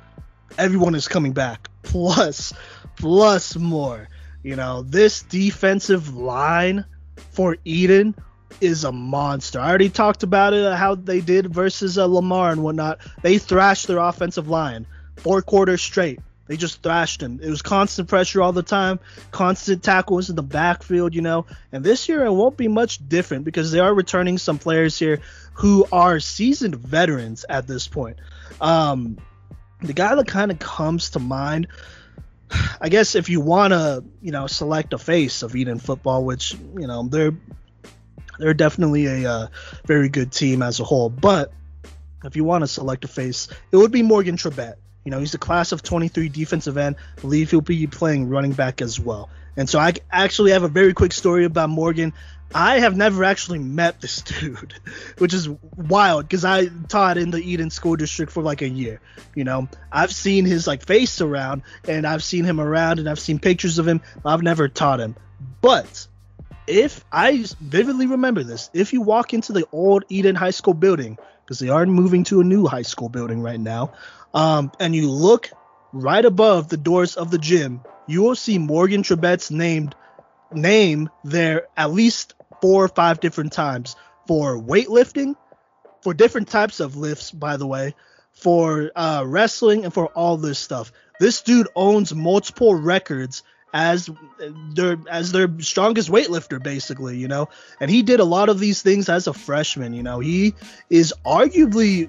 everyone 0.56 0.94
is 0.94 1.08
coming 1.08 1.32
back. 1.32 1.68
Plus, 1.82 2.52
plus 2.96 3.56
more. 3.56 4.08
You 4.42 4.56
know, 4.56 4.82
this 4.82 5.22
defensive 5.22 6.14
line 6.14 6.84
for 7.16 7.56
Eaton 7.64 8.14
is 8.60 8.84
a 8.84 8.92
monster. 8.92 9.60
I 9.60 9.68
already 9.68 9.90
talked 9.90 10.22
about 10.22 10.54
it, 10.54 10.74
how 10.74 10.94
they 10.94 11.20
did 11.20 11.52
versus 11.52 11.98
uh, 11.98 12.06
Lamar 12.06 12.50
and 12.50 12.62
whatnot. 12.62 13.00
They 13.22 13.38
thrashed 13.38 13.86
their 13.86 13.98
offensive 13.98 14.48
line 14.48 14.86
four 15.16 15.42
quarters 15.42 15.82
straight. 15.82 16.20
They 16.48 16.56
just 16.56 16.82
thrashed 16.82 17.22
him. 17.22 17.40
It 17.42 17.50
was 17.50 17.62
constant 17.62 18.08
pressure 18.08 18.42
all 18.42 18.52
the 18.52 18.62
time, 18.62 18.98
constant 19.30 19.84
tackles 19.84 20.30
in 20.30 20.36
the 20.36 20.42
backfield, 20.42 21.14
you 21.14 21.20
know. 21.20 21.46
And 21.70 21.84
this 21.84 22.08
year 22.08 22.24
it 22.24 22.32
won't 22.32 22.56
be 22.56 22.68
much 22.68 23.06
different 23.06 23.44
because 23.44 23.70
they 23.70 23.78
are 23.78 23.94
returning 23.94 24.38
some 24.38 24.58
players 24.58 24.98
here 24.98 25.20
who 25.52 25.86
are 25.92 26.18
seasoned 26.20 26.74
veterans 26.76 27.44
at 27.48 27.66
this 27.66 27.86
point. 27.86 28.16
Um, 28.60 29.18
the 29.82 29.92
guy 29.92 30.14
that 30.14 30.26
kind 30.26 30.50
of 30.50 30.58
comes 30.58 31.10
to 31.10 31.18
mind, 31.18 31.68
I 32.80 32.88
guess, 32.88 33.14
if 33.14 33.28
you 33.28 33.40
want 33.40 33.74
to, 33.74 34.02
you 34.22 34.32
know, 34.32 34.46
select 34.46 34.94
a 34.94 34.98
face 34.98 35.42
of 35.42 35.54
Eaton 35.54 35.78
football, 35.78 36.24
which 36.24 36.54
you 36.54 36.86
know 36.86 37.06
they're 37.06 37.36
they're 38.38 38.54
definitely 38.54 39.06
a 39.06 39.30
uh, 39.30 39.46
very 39.84 40.08
good 40.08 40.32
team 40.32 40.62
as 40.62 40.80
a 40.80 40.84
whole, 40.84 41.10
but 41.10 41.52
if 42.24 42.36
you 42.36 42.44
want 42.44 42.62
to 42.62 42.68
select 42.68 43.04
a 43.04 43.08
face, 43.08 43.48
it 43.70 43.76
would 43.76 43.92
be 43.92 44.02
Morgan 44.02 44.36
Trebet. 44.36 44.74
You 45.08 45.12
know, 45.12 45.20
he's 45.20 45.32
the 45.32 45.38
class 45.38 45.72
of 45.72 45.82
23 45.82 46.28
defensive 46.28 46.76
end. 46.76 46.96
I 47.16 47.20
believe 47.22 47.50
he'll 47.50 47.62
be 47.62 47.86
playing 47.86 48.28
running 48.28 48.52
back 48.52 48.82
as 48.82 49.00
well. 49.00 49.30
And 49.56 49.66
so 49.66 49.78
I 49.78 49.94
actually 50.12 50.50
have 50.50 50.64
a 50.64 50.68
very 50.68 50.92
quick 50.92 51.14
story 51.14 51.46
about 51.46 51.70
Morgan. 51.70 52.12
I 52.54 52.80
have 52.80 52.94
never 52.94 53.24
actually 53.24 53.58
met 53.58 54.02
this 54.02 54.20
dude, 54.40 54.74
which 55.16 55.32
is 55.32 55.48
wild 55.48 56.28
because 56.28 56.44
I 56.44 56.66
taught 56.88 57.16
in 57.16 57.30
the 57.30 57.38
Eaton 57.38 57.70
School 57.70 57.96
District 57.96 58.30
for 58.30 58.42
like 58.42 58.60
a 58.60 58.68
year. 58.68 59.00
You 59.34 59.44
know, 59.44 59.70
I've 59.90 60.12
seen 60.12 60.44
his 60.44 60.66
like 60.66 60.84
face 60.84 61.22
around 61.22 61.62
and 61.88 62.06
I've 62.06 62.22
seen 62.22 62.44
him 62.44 62.60
around 62.60 62.98
and 62.98 63.08
I've 63.08 63.18
seen 63.18 63.38
pictures 63.38 63.78
of 63.78 63.88
him. 63.88 64.02
I've 64.26 64.42
never 64.42 64.68
taught 64.68 65.00
him. 65.00 65.16
But 65.62 66.06
if 66.66 67.02
I 67.10 67.46
vividly 67.62 68.08
remember 68.08 68.42
this, 68.42 68.68
if 68.74 68.92
you 68.92 69.00
walk 69.00 69.32
into 69.32 69.54
the 69.54 69.66
old 69.72 70.04
Eaton 70.10 70.34
High 70.34 70.50
School 70.50 70.74
building, 70.74 71.16
because 71.48 71.60
they 71.60 71.70
are 71.70 71.86
moving 71.86 72.24
to 72.24 72.42
a 72.42 72.44
new 72.44 72.66
high 72.66 72.82
school 72.82 73.08
building 73.08 73.40
right 73.40 73.58
now, 73.58 73.94
um, 74.34 74.72
and 74.78 74.94
you 74.94 75.10
look 75.10 75.50
right 75.92 76.24
above 76.24 76.68
the 76.68 76.76
doors 76.76 77.16
of 77.16 77.30
the 77.30 77.38
gym, 77.38 77.80
you 78.06 78.22
will 78.22 78.36
see 78.36 78.58
Morgan 78.58 79.02
Trebet's 79.02 79.50
named 79.50 79.94
name 80.52 81.10
there 81.24 81.66
at 81.76 81.92
least 81.92 82.34
four 82.60 82.84
or 82.84 82.88
five 82.88 83.20
different 83.20 83.52
times 83.52 83.96
for 84.26 84.58
weightlifting, 84.58 85.36
for 86.02 86.14
different 86.14 86.48
types 86.48 86.80
of 86.80 86.96
lifts, 86.96 87.30
by 87.30 87.56
the 87.56 87.66
way, 87.66 87.94
for 88.32 88.90
uh, 88.94 89.24
wrestling, 89.26 89.84
and 89.84 89.92
for 89.92 90.06
all 90.08 90.36
this 90.36 90.58
stuff. 90.58 90.92
This 91.18 91.42
dude 91.42 91.68
owns 91.74 92.14
multiple 92.14 92.74
records 92.74 93.42
as 93.74 94.08
their 94.72 94.96
as 95.10 95.32
their 95.32 95.48
strongest 95.60 96.08
weightlifter 96.08 96.62
basically 96.62 97.18
you 97.18 97.28
know 97.28 97.50
and 97.80 97.90
he 97.90 98.02
did 98.02 98.18
a 98.18 98.24
lot 98.24 98.48
of 98.48 98.58
these 98.58 98.80
things 98.80 99.10
as 99.10 99.26
a 99.26 99.34
freshman 99.34 99.92
you 99.92 100.02
know 100.02 100.20
he 100.20 100.54
is 100.88 101.12
arguably 101.26 102.08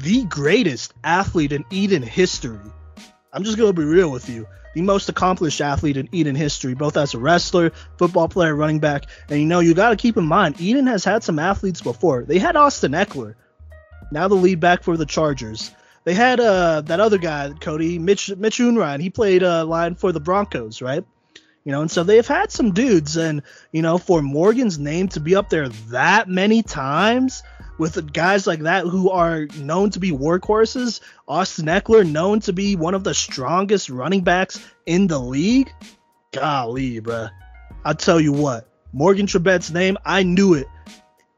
the 0.00 0.24
greatest 0.24 0.94
athlete 1.04 1.52
in 1.52 1.64
eaton 1.70 2.02
history. 2.02 2.58
I'm 3.32 3.44
just 3.44 3.58
going 3.58 3.74
to 3.74 3.80
be 3.80 3.84
real 3.86 4.10
with 4.10 4.28
you. 4.28 4.46
The 4.74 4.82
most 4.82 5.08
accomplished 5.08 5.60
athlete 5.60 5.96
in 5.96 6.08
eaton 6.12 6.34
history 6.34 6.74
both 6.74 6.96
as 6.96 7.14
a 7.14 7.18
wrestler 7.18 7.72
football 7.96 8.28
player 8.28 8.54
running 8.54 8.78
back. 8.78 9.06
And 9.28 9.40
you 9.40 9.46
know 9.46 9.60
you 9.60 9.74
got 9.74 9.90
to 9.90 9.96
keep 9.96 10.16
in 10.16 10.26
mind 10.26 10.60
eaton 10.60 10.86
has 10.86 11.04
had 11.04 11.24
some 11.24 11.38
athletes 11.38 11.80
before. 11.80 12.24
They 12.24 12.38
had 12.38 12.56
austin 12.56 12.92
Ekeler, 12.92 13.34
now 14.10 14.28
the 14.28 14.34
lead 14.34 14.60
back 14.60 14.82
for 14.82 14.96
the 14.96 15.06
chargers. 15.06 15.72
They 16.04 16.14
had 16.14 16.40
uh 16.40 16.82
that 16.82 17.00
other 17.00 17.18
guy, 17.18 17.52
Cody 17.60 17.98
Mitch 17.98 18.34
Mitch 18.36 18.60
Unrein. 18.60 19.00
He 19.00 19.10
played 19.10 19.42
uh, 19.42 19.64
line 19.66 19.94
for 19.94 20.12
the 20.12 20.20
Broncos, 20.20 20.80
right? 20.80 21.04
You 21.68 21.72
know, 21.72 21.82
and 21.82 21.90
so 21.90 22.02
they've 22.02 22.26
had 22.26 22.50
some 22.50 22.72
dudes, 22.72 23.18
and 23.18 23.42
you 23.72 23.82
know, 23.82 23.98
for 23.98 24.22
Morgan's 24.22 24.78
name 24.78 25.08
to 25.08 25.20
be 25.20 25.36
up 25.36 25.50
there 25.50 25.68
that 25.90 26.26
many 26.26 26.62
times 26.62 27.42
with 27.76 28.10
guys 28.10 28.46
like 28.46 28.60
that 28.60 28.86
who 28.86 29.10
are 29.10 29.46
known 29.58 29.90
to 29.90 30.00
be 30.00 30.10
workhorses, 30.10 31.00
Austin 31.28 31.66
Ekeler 31.66 32.10
known 32.10 32.40
to 32.40 32.54
be 32.54 32.74
one 32.74 32.94
of 32.94 33.04
the 33.04 33.12
strongest 33.12 33.90
running 33.90 34.22
backs 34.22 34.58
in 34.86 35.08
the 35.08 35.18
league. 35.18 35.70
Golly, 36.32 37.02
bruh. 37.02 37.28
I'll 37.84 37.94
tell 37.94 38.18
you 38.18 38.32
what, 38.32 38.66
Morgan 38.94 39.26
Trebet's 39.26 39.70
name, 39.70 39.98
I 40.06 40.22
knew 40.22 40.54
it 40.54 40.68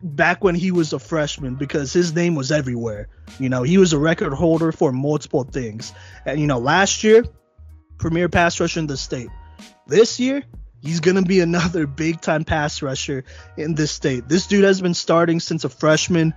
back 0.01 0.45
when 0.45 0.55
he 0.55 0.71
was 0.71 0.93
a 0.93 1.01
freshman 1.01 1.57
because 1.57 1.93
his 1.93 2.15
name 2.15 2.37
was 2.37 2.53
everywhere. 2.53 3.09
You 3.41 3.49
know, 3.49 3.65
he 3.65 3.79
was 3.79 3.93
a 3.93 3.99
record 3.99 4.33
holder 4.33 4.71
for 4.71 4.93
multiple 4.93 5.43
things. 5.43 5.93
And 6.25 6.41
you 6.41 6.47
know, 6.47 6.61
last 6.61 7.03
year, 7.03 7.25
premier 7.99 8.29
pass 8.29 8.61
rusher 8.61 8.79
in 8.79 8.87
the 8.87 8.97
state. 8.97 9.29
This 9.87 10.21
year, 10.21 10.43
he's 10.81 11.01
going 11.01 11.17
to 11.17 11.23
be 11.23 11.41
another 11.41 11.87
big 12.05 12.21
time 12.21 12.45
pass 12.45 12.83
rusher 12.83 13.25
in 13.57 13.75
this 13.75 13.91
state. 13.91 14.29
This 14.29 14.47
dude 14.47 14.65
has 14.65 14.81
been 14.81 14.95
starting 14.95 15.41
since 15.41 15.65
a 15.65 15.69
freshman 15.69 16.35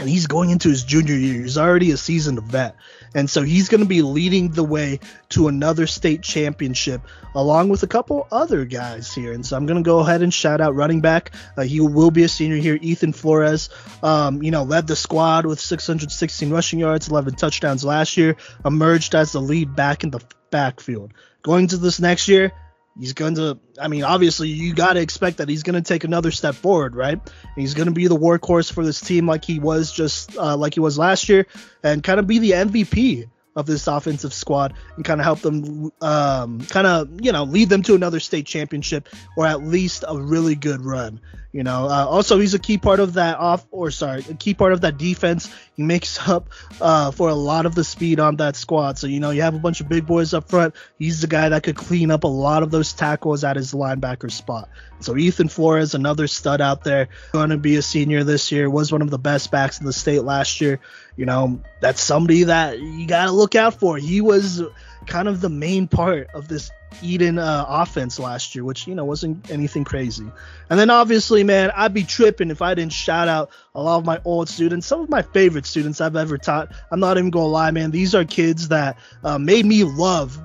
and 0.00 0.08
he's 0.08 0.26
going 0.26 0.48
into 0.48 0.70
his 0.70 0.82
junior 0.82 1.14
year. 1.14 1.42
He's 1.42 1.58
already 1.58 1.90
a 1.90 1.96
seasoned 1.96 2.42
vet. 2.44 2.74
And 3.14 3.28
so 3.28 3.42
he's 3.42 3.68
going 3.68 3.82
to 3.82 3.86
be 3.86 4.00
leading 4.00 4.50
the 4.50 4.64
way 4.64 5.00
to 5.30 5.48
another 5.48 5.86
state 5.86 6.22
championship 6.22 7.02
along 7.34 7.68
with 7.68 7.82
a 7.82 7.86
couple 7.86 8.26
other 8.32 8.64
guys 8.64 9.12
here. 9.12 9.32
And 9.32 9.44
so 9.44 9.56
I'm 9.56 9.66
going 9.66 9.82
to 9.82 9.86
go 9.86 9.98
ahead 9.98 10.22
and 10.22 10.32
shout 10.32 10.60
out 10.60 10.74
running 10.74 11.00
back. 11.00 11.32
Uh, 11.56 11.62
he 11.62 11.80
will 11.80 12.10
be 12.10 12.22
a 12.22 12.28
senior 12.28 12.56
here. 12.56 12.78
Ethan 12.80 13.12
Flores, 13.12 13.68
um, 14.02 14.42
you 14.42 14.50
know, 14.50 14.62
led 14.62 14.86
the 14.86 14.96
squad 14.96 15.44
with 15.44 15.60
616 15.60 16.50
rushing 16.50 16.78
yards, 16.78 17.08
11 17.08 17.34
touchdowns 17.34 17.84
last 17.84 18.16
year, 18.16 18.36
emerged 18.64 19.14
as 19.14 19.32
the 19.32 19.40
lead 19.40 19.76
back 19.76 20.02
in 20.02 20.10
the 20.10 20.20
backfield. 20.50 21.12
Going 21.42 21.68
to 21.68 21.76
this 21.76 22.00
next 22.00 22.28
year, 22.28 22.52
he's 22.98 23.12
going 23.12 23.34
to 23.34 23.58
i 23.80 23.88
mean 23.88 24.04
obviously 24.04 24.48
you 24.48 24.74
got 24.74 24.94
to 24.94 25.00
expect 25.00 25.38
that 25.38 25.48
he's 25.48 25.62
going 25.62 25.80
to 25.80 25.86
take 25.86 26.04
another 26.04 26.30
step 26.30 26.54
forward 26.54 26.94
right? 26.94 27.14
And 27.14 27.56
he's 27.56 27.74
going 27.74 27.88
to 27.88 27.94
be 27.94 28.06
the 28.08 28.16
workhorse 28.16 28.72
for 28.72 28.84
this 28.84 29.00
team 29.00 29.26
like 29.26 29.44
he 29.44 29.58
was 29.58 29.92
just 29.92 30.36
uh, 30.36 30.56
like 30.56 30.74
he 30.74 30.80
was 30.80 30.98
last 30.98 31.28
year 31.28 31.46
and 31.82 32.02
kind 32.02 32.18
of 32.18 32.26
be 32.26 32.38
the 32.38 32.52
mvp 32.52 33.28
of 33.56 33.66
this 33.66 33.86
offensive 33.86 34.32
squad 34.32 34.74
and 34.96 35.04
kind 35.04 35.20
of 35.20 35.24
help 35.24 35.40
them 35.40 35.90
um, 36.00 36.60
kind 36.66 36.86
of 36.86 37.08
you 37.20 37.32
know 37.32 37.44
lead 37.44 37.68
them 37.68 37.82
to 37.82 37.94
another 37.94 38.20
state 38.20 38.46
championship 38.46 39.08
or 39.36 39.46
at 39.46 39.62
least 39.62 40.04
a 40.06 40.16
really 40.16 40.54
good 40.54 40.84
run 40.84 41.20
you 41.52 41.62
know 41.62 41.86
uh, 41.86 42.06
also 42.08 42.38
he's 42.38 42.54
a 42.54 42.58
key 42.58 42.78
part 42.78 43.00
of 43.00 43.14
that 43.14 43.38
off 43.38 43.66
or 43.70 43.90
sorry 43.90 44.24
a 44.30 44.34
key 44.34 44.54
part 44.54 44.72
of 44.72 44.82
that 44.82 44.98
defense. 44.98 45.52
He 45.76 45.82
makes 45.82 46.28
up 46.28 46.48
uh, 46.80 47.10
for 47.10 47.28
a 47.28 47.34
lot 47.34 47.66
of 47.66 47.74
the 47.74 47.84
speed 47.84 48.20
on 48.20 48.36
that 48.36 48.56
squad. 48.56 48.98
So 48.98 49.06
you 49.06 49.20
know 49.20 49.30
you 49.30 49.42
have 49.42 49.54
a 49.54 49.58
bunch 49.58 49.80
of 49.80 49.88
big 49.88 50.06
boys 50.06 50.34
up 50.34 50.48
front. 50.48 50.74
He's 50.98 51.20
the 51.20 51.26
guy 51.26 51.48
that 51.48 51.62
could 51.62 51.76
clean 51.76 52.10
up 52.10 52.24
a 52.24 52.28
lot 52.28 52.62
of 52.62 52.70
those 52.70 52.92
tackles 52.92 53.44
at 53.44 53.56
his 53.56 53.72
linebacker 53.72 54.30
spot. 54.30 54.68
So 55.00 55.16
Ethan 55.16 55.48
Flores, 55.48 55.94
another 55.94 56.26
stud 56.26 56.60
out 56.60 56.84
there, 56.84 57.08
going 57.32 57.50
to 57.50 57.56
be 57.56 57.76
a 57.76 57.82
senior 57.82 58.22
this 58.22 58.52
year, 58.52 58.68
was 58.68 58.92
one 58.92 59.02
of 59.02 59.10
the 59.10 59.18
best 59.18 59.50
backs 59.50 59.80
in 59.80 59.86
the 59.86 59.92
state 59.92 60.22
last 60.22 60.60
year. 60.60 60.78
You 61.16 61.26
know, 61.26 61.60
that's 61.80 62.00
somebody 62.02 62.44
that 62.44 62.78
you 62.78 63.06
got 63.06 63.26
to 63.26 63.32
look 63.32 63.54
out 63.54 63.74
for. 63.74 63.96
He 63.96 64.20
was 64.20 64.62
kind 65.06 65.28
of 65.28 65.40
the 65.40 65.48
main 65.48 65.88
part 65.88 66.28
of 66.34 66.48
this 66.48 66.70
Eaton 67.02 67.38
uh, 67.38 67.64
offense 67.68 68.18
last 68.18 68.54
year, 68.54 68.64
which 68.64 68.86
you 68.86 68.94
know 68.94 69.04
wasn't 69.04 69.50
anything 69.50 69.84
crazy. 69.84 70.26
And 70.68 70.78
then 70.78 70.90
obviously, 70.90 71.44
man, 71.44 71.70
I'd 71.74 71.94
be 71.94 72.04
tripping 72.04 72.50
if 72.50 72.62
I 72.62 72.74
didn't 72.74 72.92
shout 72.92 73.28
out 73.28 73.50
a 73.74 73.82
lot 73.82 73.98
of 73.98 74.04
my 74.04 74.20
old 74.24 74.48
students, 74.48 74.86
some 74.86 75.00
of 75.00 75.08
my 75.08 75.22
favorite 75.22 75.66
students 75.66 76.00
I've 76.00 76.16
ever 76.16 76.36
taught. 76.38 76.72
I'm 76.90 77.00
not 77.00 77.16
even 77.16 77.30
gonna 77.30 77.46
lie, 77.46 77.70
man. 77.70 77.90
These 77.90 78.14
are 78.14 78.24
kids 78.24 78.68
that 78.68 78.98
uh, 79.22 79.38
made 79.38 79.66
me 79.66 79.84
love, 79.84 80.40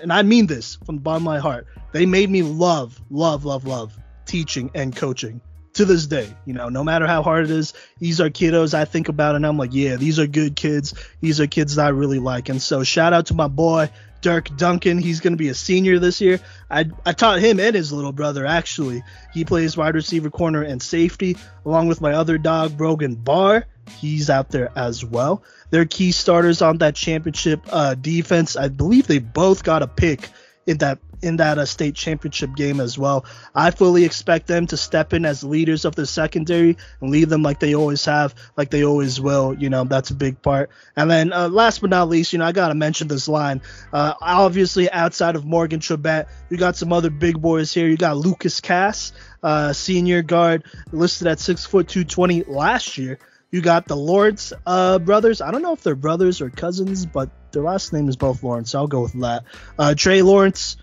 and 0.00 0.12
I 0.12 0.22
mean 0.22 0.46
this 0.46 0.76
from 0.84 0.96
the 0.96 1.02
bottom 1.02 1.22
of 1.22 1.32
my 1.32 1.38
heart. 1.38 1.66
They 1.92 2.06
made 2.06 2.30
me 2.30 2.42
love, 2.42 3.00
love, 3.10 3.44
love, 3.44 3.66
love 3.66 3.98
teaching 4.26 4.70
and 4.74 4.94
coaching 4.94 5.40
to 5.76 5.84
this 5.84 6.06
day. 6.06 6.34
You 6.44 6.54
know, 6.54 6.68
no 6.68 6.84
matter 6.84 7.06
how 7.06 7.22
hard 7.22 7.44
it 7.44 7.50
is, 7.50 7.72
these 7.98 8.20
are 8.20 8.30
kiddos 8.30 8.74
I 8.74 8.84
think 8.84 9.08
about 9.08 9.36
and 9.36 9.46
I'm 9.46 9.56
like, 9.56 9.72
yeah, 9.72 9.96
these 9.96 10.18
are 10.18 10.26
good 10.26 10.56
kids. 10.56 10.94
These 11.20 11.40
are 11.40 11.46
kids 11.46 11.76
that 11.76 11.86
I 11.86 11.90
really 11.90 12.18
like. 12.18 12.48
And 12.48 12.60
so 12.60 12.82
shout 12.82 13.12
out 13.12 13.26
to 13.26 13.34
my 13.34 13.48
boy 13.48 13.90
Dirk 14.20 14.56
Duncan. 14.56 14.98
He's 14.98 15.20
going 15.20 15.34
to 15.34 15.38
be 15.38 15.48
a 15.48 15.54
senior 15.54 15.98
this 15.98 16.20
year. 16.20 16.40
I, 16.70 16.86
I 17.04 17.12
taught 17.12 17.38
him 17.38 17.60
and 17.60 17.76
his 17.76 17.92
little 17.92 18.12
brother, 18.12 18.46
actually. 18.46 19.04
He 19.32 19.44
plays 19.44 19.76
wide 19.76 19.94
receiver, 19.94 20.30
corner, 20.30 20.62
and 20.62 20.82
safety, 20.82 21.36
along 21.64 21.88
with 21.88 22.00
my 22.00 22.12
other 22.12 22.38
dog, 22.38 22.76
Brogan 22.76 23.14
Barr. 23.14 23.66
He's 23.98 24.28
out 24.28 24.50
there 24.50 24.70
as 24.76 25.04
well. 25.04 25.44
They're 25.70 25.84
key 25.84 26.10
starters 26.12 26.60
on 26.60 26.78
that 26.78 26.96
championship 26.96 27.60
uh, 27.70 27.94
defense. 27.94 28.56
I 28.56 28.68
believe 28.68 29.06
they 29.06 29.20
both 29.20 29.62
got 29.62 29.82
a 29.82 29.86
pick 29.86 30.28
in 30.66 30.78
that 30.78 30.98
in 31.22 31.36
that 31.36 31.58
uh, 31.58 31.64
state 31.64 31.94
championship 31.94 32.54
game 32.54 32.80
as 32.80 32.98
well. 32.98 33.24
I 33.54 33.70
fully 33.70 34.04
expect 34.04 34.46
them 34.46 34.66
to 34.66 34.76
step 34.76 35.12
in 35.12 35.24
as 35.24 35.42
leaders 35.42 35.84
of 35.84 35.94
the 35.94 36.06
secondary 36.06 36.76
and 37.00 37.10
lead 37.10 37.28
them 37.30 37.42
like 37.42 37.58
they 37.60 37.74
always 37.74 38.04
have, 38.04 38.34
like 38.56 38.70
they 38.70 38.84
always 38.84 39.20
will. 39.20 39.54
You 39.54 39.70
know, 39.70 39.84
that's 39.84 40.10
a 40.10 40.14
big 40.14 40.42
part. 40.42 40.70
And 40.94 41.10
then 41.10 41.32
uh, 41.32 41.48
last 41.48 41.80
but 41.80 41.90
not 41.90 42.08
least, 42.08 42.32
you 42.32 42.38
know, 42.38 42.44
I 42.44 42.52
got 42.52 42.68
to 42.68 42.74
mention 42.74 43.08
this 43.08 43.28
line. 43.28 43.62
Uh, 43.92 44.14
obviously, 44.20 44.90
outside 44.90 45.36
of 45.36 45.44
Morgan 45.44 45.80
Trebet, 45.80 46.28
you 46.50 46.56
got 46.56 46.76
some 46.76 46.92
other 46.92 47.10
big 47.10 47.40
boys 47.40 47.72
here. 47.72 47.88
You 47.88 47.96
got 47.96 48.16
Lucas 48.16 48.60
Cass, 48.60 49.12
uh, 49.42 49.72
senior 49.72 50.22
guard, 50.22 50.64
listed 50.92 51.28
at 51.28 51.40
six 51.40 51.64
foot 51.64 51.88
two 51.88 52.04
twenty 52.04 52.42
last 52.44 52.98
year. 52.98 53.18
You 53.56 53.62
got 53.62 53.88
the 53.88 53.96
Lawrence 53.96 54.52
uh, 54.66 54.98
brothers. 54.98 55.40
I 55.40 55.50
don't 55.50 55.62
know 55.62 55.72
if 55.72 55.82
they're 55.82 55.94
brothers 55.94 56.42
or 56.42 56.50
cousins, 56.50 57.06
but 57.06 57.30
their 57.52 57.62
last 57.62 57.90
name 57.90 58.06
is 58.06 58.14
both 58.14 58.42
Lawrence, 58.42 58.72
so 58.72 58.80
I'll 58.80 58.86
go 58.86 59.00
with 59.00 59.14
that. 59.22 59.44
Uh, 59.78 59.94
Trey 59.94 60.20
Lawrence, 60.20 60.76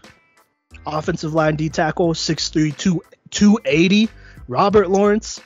offensive 0.83 1.35
line 1.35 1.55
D 1.55 1.69
tackle, 1.69 2.15
6'3", 2.15 2.99
280. 3.29 4.09
Robert 4.47 4.89
Lawrence, 4.89 5.39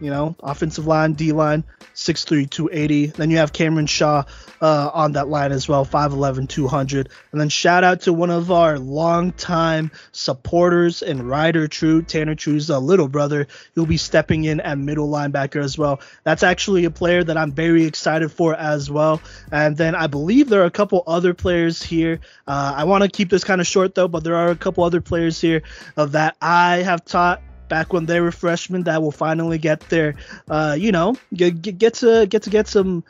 you 0.00 0.10
know, 0.10 0.34
offensive 0.40 0.86
line, 0.86 1.12
D 1.12 1.32
line, 1.32 1.64
6'3, 1.94 2.48
280. 2.48 3.06
Then 3.06 3.30
you 3.30 3.36
have 3.36 3.52
Cameron 3.52 3.86
Shaw 3.86 4.24
uh, 4.60 4.90
on 4.92 5.12
that 5.12 5.28
line 5.28 5.52
as 5.52 5.68
well, 5.68 5.84
5'11, 5.84 6.48
200. 6.48 7.08
And 7.32 7.40
then 7.40 7.48
shout 7.48 7.84
out 7.84 8.02
to 8.02 8.12
one 8.12 8.30
of 8.30 8.50
our 8.50 8.78
longtime 8.78 9.90
supporters 10.12 11.02
and 11.02 11.28
Ryder 11.28 11.68
True, 11.68 12.02
Tanner 12.02 12.34
True's 12.34 12.70
uh, 12.70 12.78
little 12.78 13.08
brother. 13.08 13.46
He'll 13.74 13.86
be 13.86 13.96
stepping 13.96 14.44
in 14.44 14.60
at 14.60 14.78
middle 14.78 15.08
linebacker 15.08 15.62
as 15.62 15.76
well. 15.76 16.00
That's 16.24 16.42
actually 16.42 16.84
a 16.84 16.90
player 16.90 17.22
that 17.22 17.36
I'm 17.36 17.52
very 17.52 17.84
excited 17.84 18.32
for 18.32 18.54
as 18.54 18.90
well. 18.90 19.20
And 19.52 19.76
then 19.76 19.94
I 19.94 20.06
believe 20.06 20.48
there 20.48 20.62
are 20.62 20.66
a 20.66 20.70
couple 20.70 21.02
other 21.06 21.34
players 21.34 21.82
here. 21.82 22.20
Uh, 22.46 22.74
I 22.76 22.84
want 22.84 23.04
to 23.04 23.10
keep 23.10 23.30
this 23.30 23.44
kind 23.44 23.60
of 23.60 23.66
short 23.66 23.94
though, 23.94 24.08
but 24.08 24.24
there 24.24 24.36
are 24.36 24.50
a 24.50 24.56
couple 24.56 24.84
other 24.84 25.00
players 25.00 25.40
here 25.40 25.62
uh, 25.96 26.06
that 26.06 26.36
I 26.40 26.78
have 26.78 27.04
taught 27.04 27.42
back 27.70 27.94
when 27.94 28.04
they 28.04 28.20
were 28.20 28.32
freshmen 28.32 28.82
that 28.82 29.00
will 29.00 29.12
finally 29.12 29.56
get 29.56 29.80
their, 29.88 30.16
uh, 30.50 30.76
you 30.78 30.92
know, 30.92 31.16
get, 31.32 31.62
get 31.62 31.94
to 31.94 32.26
get 32.26 32.42
to 32.42 32.50
get 32.50 32.68
some 32.68 33.02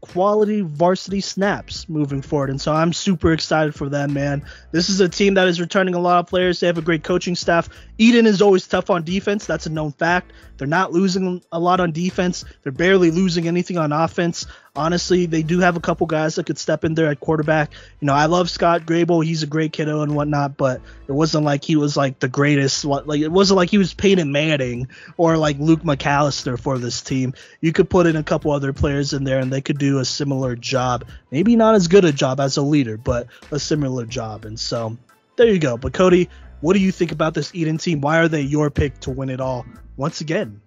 quality 0.00 0.60
varsity 0.60 1.20
snaps 1.20 1.88
moving 1.88 2.22
forward. 2.22 2.50
And 2.50 2.60
so 2.60 2.72
I'm 2.72 2.92
super 2.92 3.32
excited 3.32 3.74
for 3.74 3.88
them, 3.88 4.12
man. 4.12 4.44
This 4.70 4.88
is 4.88 5.00
a 5.00 5.08
team 5.08 5.34
that 5.34 5.48
is 5.48 5.60
returning 5.60 5.94
a 5.94 5.98
lot 5.98 6.20
of 6.20 6.28
players. 6.28 6.60
They 6.60 6.66
have 6.68 6.78
a 6.78 6.82
great 6.82 7.02
coaching 7.02 7.34
staff. 7.34 7.68
Eaton 7.98 8.26
is 8.26 8.40
always 8.40 8.66
tough 8.66 8.90
on 8.90 9.02
defense. 9.02 9.46
That's 9.46 9.66
a 9.66 9.70
known 9.70 9.92
fact. 9.92 10.32
They're 10.56 10.68
not 10.68 10.92
losing 10.92 11.42
a 11.52 11.58
lot 11.58 11.80
on 11.80 11.92
defense. 11.92 12.44
They're 12.62 12.72
barely 12.72 13.10
losing 13.10 13.48
anything 13.48 13.78
on 13.78 13.92
offense. 13.92 14.46
Honestly, 14.78 15.26
they 15.26 15.42
do 15.42 15.58
have 15.58 15.76
a 15.76 15.80
couple 15.80 16.06
guys 16.06 16.36
that 16.36 16.46
could 16.46 16.56
step 16.56 16.84
in 16.84 16.94
there 16.94 17.08
at 17.08 17.18
quarterback. 17.18 17.72
You 17.98 18.06
know, 18.06 18.14
I 18.14 18.26
love 18.26 18.48
Scott 18.48 18.82
Grable. 18.82 19.24
He's 19.24 19.42
a 19.42 19.46
great 19.48 19.72
kiddo 19.72 20.02
and 20.02 20.14
whatnot, 20.14 20.56
but 20.56 20.80
it 21.08 21.12
wasn't 21.12 21.44
like 21.44 21.64
he 21.64 21.74
was 21.74 21.96
like 21.96 22.20
the 22.20 22.28
greatest. 22.28 22.84
Like 22.84 23.20
it 23.20 23.32
wasn't 23.32 23.56
like 23.56 23.70
he 23.70 23.78
was 23.78 23.92
Peyton 23.92 24.30
Manning 24.30 24.86
or 25.16 25.36
like 25.36 25.58
Luke 25.58 25.82
McAllister 25.82 26.58
for 26.58 26.78
this 26.78 27.00
team. 27.02 27.34
You 27.60 27.72
could 27.72 27.90
put 27.90 28.06
in 28.06 28.14
a 28.14 28.22
couple 28.22 28.52
other 28.52 28.72
players 28.72 29.12
in 29.12 29.24
there 29.24 29.40
and 29.40 29.52
they 29.52 29.62
could 29.62 29.78
do 29.78 29.98
a 29.98 30.04
similar 30.04 30.54
job. 30.54 31.04
Maybe 31.32 31.56
not 31.56 31.74
as 31.74 31.88
good 31.88 32.04
a 32.04 32.12
job 32.12 32.38
as 32.38 32.56
a 32.56 32.62
leader, 32.62 32.96
but 32.96 33.26
a 33.50 33.58
similar 33.58 34.06
job. 34.06 34.44
And 34.44 34.60
so 34.60 34.96
there 35.34 35.48
you 35.48 35.58
go. 35.58 35.76
But 35.76 35.92
Cody, 35.92 36.30
what 36.60 36.74
do 36.74 36.78
you 36.78 36.92
think 36.92 37.10
about 37.10 37.34
this 37.34 37.52
Eaton 37.52 37.78
team? 37.78 38.00
Why 38.00 38.18
are 38.18 38.28
they 38.28 38.42
your 38.42 38.70
pick 38.70 39.00
to 39.00 39.10
win 39.10 39.28
it 39.28 39.40
all 39.40 39.66
once 39.96 40.20
again? 40.20 40.60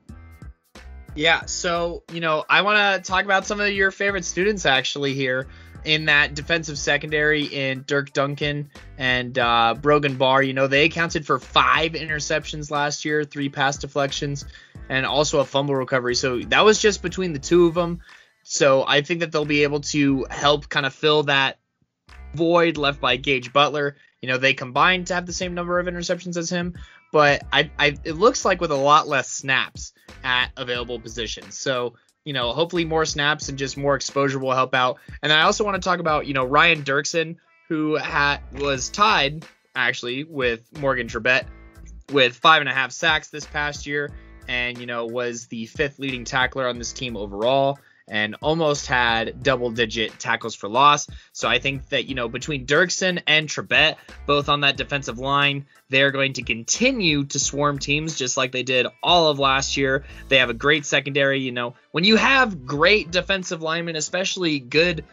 Yeah, 1.14 1.46
so, 1.46 2.04
you 2.12 2.22
know, 2.22 2.46
I 2.50 2.62
want 2.62 3.04
to 3.04 3.10
talk 3.10 3.26
about 3.26 3.46
some 3.46 3.60
of 3.60 3.70
your 3.70 3.92
favorite 3.92 4.24
students 4.24 4.66
actually 4.66 5.14
here 5.14 5.48
in 5.84 6.06
that 6.06 6.36
defensive 6.36 6.78
secondary 6.78 7.44
in 7.44 7.84
Dirk 7.86 8.14
Duncan 8.14 8.70
and 8.98 9.38
uh, 9.38 9.76
Brogan 9.80 10.16
Barr. 10.16 10.42
You 10.42 10.54
know, 10.54 10.68
they 10.68 10.86
accounted 10.86 11.26
for 11.26 11.38
five 11.38 11.94
interceptions 11.94 12.72
last 12.72 13.04
year, 13.04 13.26
three 13.26 13.50
pass 13.50 13.78
deflections, 13.78 14.46
and 14.90 15.06
also 15.06 15.40
a 15.40 15.46
fumble 15.46 15.76
recovery. 15.76 16.16
So 16.16 16.40
that 16.40 16.64
was 16.64 16.80
just 16.80 17.02
between 17.02 17.34
the 17.34 17.40
two 17.40 17.68
of 17.68 17.74
them. 17.74 18.00
So 18.44 18.86
I 18.88 19.02
think 19.02 19.20
that 19.20 19.32
they'll 19.32 19.46
be 19.46 19.64
able 19.64 19.82
to 19.82 20.26
help 20.30 20.70
kind 20.70 20.86
of 20.86 20.94
fill 20.94 21.24
that 21.24 21.60
void 22.34 22.78
left 22.78 23.02
by 23.02 23.18
Gage 23.18 23.52
Butler. 23.52 23.98
You 24.22 24.30
know, 24.30 24.38
they 24.38 24.54
combined 24.54 25.08
to 25.08 25.16
have 25.16 25.26
the 25.26 25.34
same 25.34 25.56
number 25.56 25.80
of 25.80 25.88
interceptions 25.88 26.38
as 26.38 26.50
him, 26.50 26.76
but 27.12 27.44
I, 27.52 27.70
I 27.78 27.98
it 28.04 28.14
looks 28.14 28.46
like 28.46 28.62
with 28.62 28.72
a 28.72 28.76
lot 28.76 29.08
less 29.08 29.30
snaps 29.30 29.94
at 30.24 30.52
available 30.58 31.00
positions. 31.00 31.58
So, 31.58 31.96
you 32.26 32.34
know, 32.34 32.54
hopefully 32.54 32.86
more 32.86 33.06
snaps 33.06 33.50
and 33.50 33.58
just 33.58 33.78
more 33.78 33.96
exposure 33.96 34.40
will 34.40 34.54
help 34.54 34.74
out. 34.74 35.00
And 35.22 35.32
I 35.32 35.44
also 35.44 35.64
want 35.64 35.82
to 35.82 35.88
talk 35.88 36.00
about, 36.00 36.28
you 36.28 36.34
know, 36.34 36.46
Ryan 36.46 36.84
Dirksen, 36.84 37.38
who 37.68 37.96
had 37.96 38.40
was 38.60 38.90
tied 38.90 39.46
actually 39.76 40.24
with 40.24 40.62
Morgan 40.80 41.08
Trebet 41.08 41.46
with 42.12 42.36
five 42.36 42.62
and 42.62 42.70
a 42.70 42.74
half 42.74 42.92
sacks 42.92 43.30
this 43.30 43.46
past 43.46 43.88
year, 43.88 44.12
and 44.48 44.78
you 44.78 44.86
know 44.86 45.06
was 45.06 45.48
the 45.48 45.66
fifth 45.68 46.00
leading 46.00 46.26
tackler 46.26 46.68
on 46.68 46.78
this 46.78 46.94
team 46.94 47.16
overall 47.16 47.80
and 48.12 48.36
almost 48.42 48.88
had 48.88 49.42
double 49.42 49.72
digit 49.72 50.20
tackles 50.20 50.54
for 50.54 50.68
loss. 50.68 51.08
So 51.32 51.48
I 51.48 51.60
think 51.60 51.88
that, 51.90 52.10
you 52.10 52.14
know, 52.14 52.28
between 52.28 52.66
Dirksen 52.66 53.24
and 53.26 53.48
Trebet, 53.48 53.96
both 54.28 54.50
on 54.50 54.62
that 54.62 54.76
defensive 54.76 55.18
line, 55.18 55.66
they're 55.88 56.12
going 56.12 56.34
to 56.34 56.44
continue 56.44 57.24
to 57.24 57.40
swarm 57.40 57.80
teams 57.80 58.18
just 58.18 58.36
like 58.36 58.52
they 58.52 58.64
did 58.64 58.86
all 59.02 59.30
of 59.30 59.40
last 59.40 59.78
year. 59.78 60.04
They 60.28 60.40
have 60.40 60.50
a 60.50 60.54
great 60.54 60.86
secondary. 60.86 61.40
You 61.40 61.54
know, 61.54 61.76
when 61.92 62.04
you 62.04 62.18
have 62.18 62.66
great 62.66 63.12
defensive 63.12 63.62
linemen, 63.62 63.96
especially 63.96 64.60
good, 64.60 65.06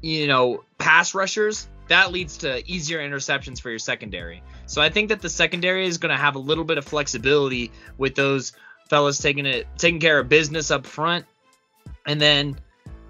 you 0.00 0.28
know, 0.28 0.62
pass 0.78 1.16
rushers, 1.16 1.66
that 1.88 2.12
leads 2.12 2.38
to 2.38 2.62
easier 2.70 3.00
interceptions 3.00 3.60
for 3.60 3.68
your 3.68 3.80
secondary. 3.80 4.44
So 4.66 4.80
I 4.80 4.90
think 4.90 5.08
that 5.08 5.22
the 5.22 5.28
secondary 5.28 5.86
is 5.86 5.98
going 5.98 6.14
to 6.14 6.22
have 6.22 6.36
a 6.36 6.38
little 6.38 6.64
bit 6.64 6.78
of 6.78 6.84
flexibility 6.84 7.72
with 7.98 8.14
those 8.14 8.52
fellas 8.88 9.18
taking 9.18 9.46
it 9.46 9.66
taking 9.78 10.00
care 10.00 10.18
of 10.18 10.28
business 10.28 10.70
up 10.70 10.86
front 10.86 11.24
and 12.06 12.20
then, 12.20 12.58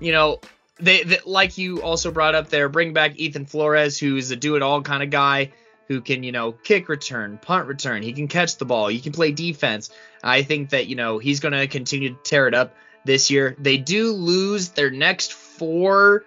you 0.00 0.12
know, 0.12 0.40
they, 0.78 1.02
they, 1.02 1.18
like 1.24 1.58
you 1.58 1.82
also 1.82 2.10
brought 2.10 2.34
up 2.34 2.48
there, 2.48 2.68
bring 2.68 2.92
back 2.92 3.16
Ethan 3.16 3.46
Flores, 3.46 3.98
who 3.98 4.16
is 4.16 4.30
a 4.30 4.36
do-it-all 4.36 4.82
kind 4.82 5.02
of 5.02 5.10
guy 5.10 5.52
who 5.88 6.00
can, 6.00 6.22
you 6.22 6.32
know, 6.32 6.52
kick 6.52 6.88
return, 6.88 7.38
punt 7.38 7.66
return. 7.66 8.02
He 8.02 8.12
can 8.12 8.28
catch 8.28 8.56
the 8.56 8.64
ball. 8.64 8.88
He 8.88 9.00
can 9.00 9.12
play 9.12 9.32
defense. 9.32 9.90
I 10.22 10.42
think 10.42 10.70
that 10.70 10.86
you 10.86 10.96
know 10.96 11.18
he's 11.18 11.40
going 11.40 11.52
to 11.52 11.66
continue 11.66 12.10
to 12.10 12.18
tear 12.22 12.48
it 12.48 12.54
up 12.54 12.74
this 13.04 13.30
year. 13.30 13.56
They 13.58 13.76
do 13.76 14.12
lose 14.12 14.70
their 14.70 14.90
next 14.90 15.32
four 15.32 16.24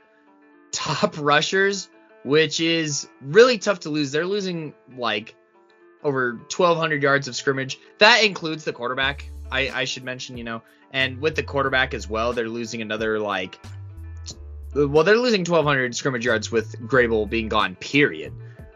top 0.71 1.15
rushers, 1.19 1.89
which 2.23 2.59
is 2.59 3.07
really 3.21 3.57
tough 3.57 3.81
to 3.81 3.89
lose. 3.89 4.11
They're 4.11 4.25
losing 4.25 4.73
like 4.97 5.35
over 6.03 6.33
1,200 6.33 7.01
yards 7.01 7.27
of 7.27 7.35
scrimmage. 7.35 7.79
That 7.99 8.23
includes 8.23 8.63
the 8.63 8.73
quarterback. 8.73 9.29
I, 9.51 9.69
I 9.69 9.85
should 9.85 10.03
mention, 10.03 10.37
you 10.37 10.43
know, 10.43 10.61
and 10.95 11.19
with 11.19 11.35
the 11.35 11.43
quarterback 11.43 11.93
as 11.93 12.09
well, 12.09 12.31
they're 12.31 12.49
losing 12.49 12.81
another 12.81 13.19
like 13.19 13.59
well, 14.73 15.03
they're 15.03 15.17
losing 15.17 15.41
1,200 15.41 15.95
scrimmage 15.95 16.25
yards 16.25 16.51
with 16.51 16.75
Grable 16.81 17.29
being 17.29 17.47
gone, 17.47 17.75
period. 17.75 18.33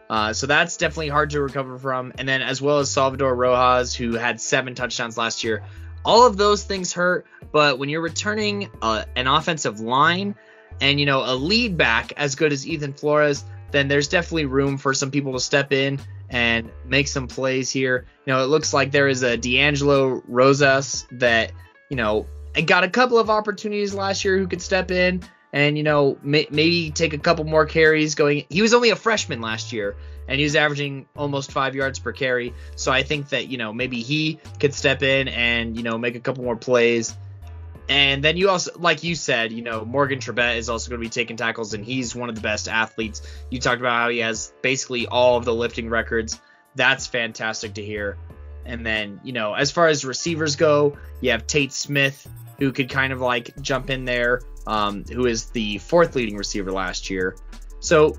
Uh, 0.08 0.32
so 0.32 0.46
that's 0.46 0.76
definitely 0.76 1.08
hard 1.08 1.30
to 1.30 1.42
recover 1.42 1.78
from. 1.78 2.12
And 2.18 2.28
then 2.28 2.40
as 2.40 2.62
well 2.62 2.78
as 2.78 2.90
Salvador 2.90 3.34
Rojas, 3.34 3.94
who 3.94 4.14
had 4.14 4.40
seven 4.40 4.74
touchdowns 4.74 5.18
last 5.18 5.44
year. 5.44 5.62
All 6.04 6.26
of 6.26 6.38
those 6.38 6.64
things 6.64 6.92
hurt, 6.92 7.26
but 7.52 7.78
when 7.78 7.90
you're 7.90 8.00
returning 8.00 8.70
uh, 8.80 9.04
an 9.16 9.26
offensive 9.26 9.80
line 9.80 10.34
and 10.80 10.98
you 10.98 11.04
know 11.04 11.22
a 11.24 11.34
lead 11.34 11.76
back 11.76 12.12
as 12.16 12.34
good 12.34 12.52
as 12.52 12.66
Ethan 12.66 12.94
Flores, 12.94 13.44
then 13.70 13.88
there's 13.88 14.08
definitely 14.08 14.46
room 14.46 14.78
for 14.78 14.94
some 14.94 15.10
people 15.10 15.34
to 15.34 15.40
step 15.40 15.72
in 15.72 16.00
and 16.30 16.70
make 16.86 17.08
some 17.08 17.28
plays 17.28 17.70
here. 17.70 18.06
You 18.24 18.32
know, 18.32 18.42
it 18.42 18.46
looks 18.46 18.72
like 18.72 18.92
there 18.92 19.08
is 19.08 19.22
a 19.22 19.36
D'Angelo 19.36 20.22
Rosas 20.26 21.06
that 21.12 21.52
you 21.90 21.96
know, 21.96 22.26
and 22.54 22.66
got 22.66 22.84
a 22.84 22.88
couple 22.88 23.18
of 23.18 23.28
opportunities 23.28 23.92
last 23.92 24.24
year 24.24 24.38
who 24.38 24.46
could 24.46 24.62
step 24.62 24.90
in 24.90 25.22
and 25.52 25.76
you 25.76 25.82
know 25.82 26.16
may, 26.22 26.46
maybe 26.50 26.90
take 26.90 27.12
a 27.12 27.18
couple 27.18 27.44
more 27.44 27.66
carries 27.66 28.14
going. 28.14 28.46
He 28.48 28.62
was 28.62 28.72
only 28.72 28.90
a 28.90 28.96
freshman 28.96 29.42
last 29.42 29.72
year 29.72 29.96
and 30.28 30.38
he 30.38 30.44
was 30.44 30.56
averaging 30.56 31.06
almost 31.16 31.52
five 31.52 31.74
yards 31.74 31.98
per 31.98 32.12
carry. 32.12 32.54
So 32.76 32.92
I 32.92 33.02
think 33.02 33.30
that 33.30 33.48
you 33.48 33.58
know 33.58 33.72
maybe 33.72 34.00
he 34.00 34.38
could 34.58 34.72
step 34.72 35.02
in 35.02 35.28
and 35.28 35.76
you 35.76 35.82
know 35.82 35.98
make 35.98 36.14
a 36.14 36.20
couple 36.20 36.44
more 36.44 36.56
plays. 36.56 37.14
And 37.88 38.22
then 38.22 38.36
you 38.36 38.50
also, 38.50 38.70
like 38.78 39.02
you 39.02 39.16
said, 39.16 39.50
you 39.50 39.62
know, 39.62 39.84
Morgan 39.84 40.20
Trebet 40.20 40.58
is 40.58 40.68
also 40.68 40.90
going 40.90 41.00
to 41.00 41.04
be 41.04 41.10
taking 41.10 41.36
tackles, 41.36 41.74
and 41.74 41.84
he's 41.84 42.14
one 42.14 42.28
of 42.28 42.36
the 42.36 42.40
best 42.40 42.68
athletes. 42.68 43.20
You 43.50 43.58
talked 43.58 43.80
about 43.80 44.02
how 44.02 44.08
he 44.10 44.18
has 44.18 44.52
basically 44.62 45.08
all 45.08 45.38
of 45.38 45.44
the 45.44 45.52
lifting 45.52 45.88
records. 45.88 46.40
That's 46.76 47.08
fantastic 47.08 47.74
to 47.74 47.84
hear. 47.84 48.16
And 48.64 48.84
then, 48.84 49.20
you 49.24 49.32
know, 49.32 49.54
as 49.54 49.70
far 49.70 49.88
as 49.88 50.04
receivers 50.04 50.56
go, 50.56 50.96
you 51.20 51.30
have 51.30 51.46
Tate 51.46 51.72
Smith, 51.72 52.28
who 52.58 52.72
could 52.72 52.88
kind 52.88 53.12
of 53.12 53.20
like 53.20 53.60
jump 53.60 53.90
in 53.90 54.04
there, 54.04 54.42
um, 54.66 55.04
who 55.04 55.26
is 55.26 55.46
the 55.46 55.78
fourth 55.78 56.14
leading 56.14 56.36
receiver 56.36 56.70
last 56.70 57.10
year. 57.10 57.36
So 57.80 58.16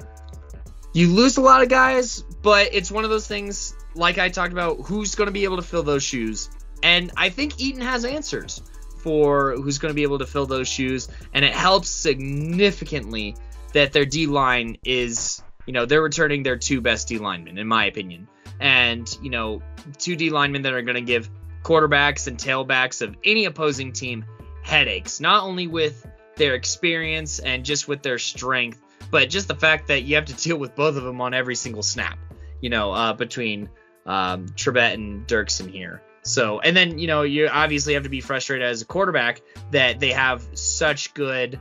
you 0.94 1.08
lose 1.08 1.38
a 1.38 1.42
lot 1.42 1.62
of 1.62 1.70
guys, 1.70 2.22
but 2.42 2.70
it's 2.74 2.92
one 2.92 3.04
of 3.04 3.10
those 3.10 3.28
things, 3.28 3.76
like 3.96 4.18
I 4.18 4.30
talked 4.30 4.52
about, 4.52 4.82
who's 4.82 5.16
going 5.16 5.28
to 5.28 5.34
be 5.34 5.44
able 5.44 5.58
to 5.58 5.64
fill 5.64 5.84
those 5.84 6.04
shoes. 6.04 6.50
And 6.84 7.12
I 7.16 7.30
think 7.30 7.62
Eaton 7.62 7.82
has 7.82 8.04
answers 8.04 8.62
for 8.98 9.56
who's 9.56 9.78
going 9.78 9.92
to 9.92 9.96
be 9.96 10.04
able 10.04 10.20
to 10.20 10.28
fill 10.28 10.48
those 10.48 10.68
shoes. 10.68 11.08
And 11.34 11.46
it 11.46 11.54
helps 11.54 11.90
significantly 11.90 13.36
that 13.74 13.94
their 13.94 14.06
D 14.06 14.26
line 14.26 14.78
is, 14.84 15.42
you 15.66 15.74
know, 15.74 15.86
they're 15.86 16.02
returning 16.02 16.44
their 16.44 16.58
two 16.58 16.82
best 16.82 17.08
D 17.08 17.20
linemen, 17.20 17.58
in 17.58 17.68
my 17.68 17.86
opinion 17.86 18.28
and 18.62 19.18
you 19.22 19.30
know 19.30 19.62
two 19.98 20.16
D 20.16 20.30
linemen 20.30 20.62
that 20.62 20.74
are 20.74 20.82
going 20.82 20.96
to 20.96 21.02
give 21.02 21.30
quarterbacks 21.64 22.28
and 22.28 22.38
tailbacks 22.38 23.02
of 23.02 23.16
any 23.26 23.46
opposing 23.46 23.92
team 23.92 24.24
headaches, 24.64 25.20
not 25.20 25.44
only 25.44 25.68
with 25.68 26.08
their 26.38 26.56
experience 26.56 27.40
and 27.40 27.66
just 27.66 27.88
with 27.88 28.02
their 28.02 28.20
strength, 28.20 28.82
but 29.10 29.30
just 29.30 29.48
the 29.48 29.56
fact 29.56 29.88
that 29.88 30.04
you 30.04 30.16
have 30.16 30.26
to 30.26 30.34
deal 30.44 30.58
with 30.58 30.76
both 30.76 30.96
of 30.96 31.04
them 31.04 31.20
on 31.20 31.34
every 31.34 31.56
single 31.56 31.84
snap. 31.84 32.18
You 32.62 32.70
know, 32.70 32.92
uh, 32.92 33.14
between 33.14 33.70
um, 34.06 34.48
Trebet 34.50 34.94
and 34.94 35.28
Dirksen 35.28 35.70
here. 35.70 36.02
So, 36.24 36.60
and 36.60 36.78
then 36.78 37.00
you 37.00 37.08
know 37.08 37.24
you 37.24 37.48
obviously 37.48 37.96
have 37.96 38.04
to 38.04 38.10
be 38.10 38.22
frustrated 38.22 38.68
as 38.68 38.84
a 38.84 38.86
quarterback 38.86 39.42
that 39.72 40.00
they 40.00 40.12
have 40.12 40.48
such 40.54 41.16
good, 41.16 41.60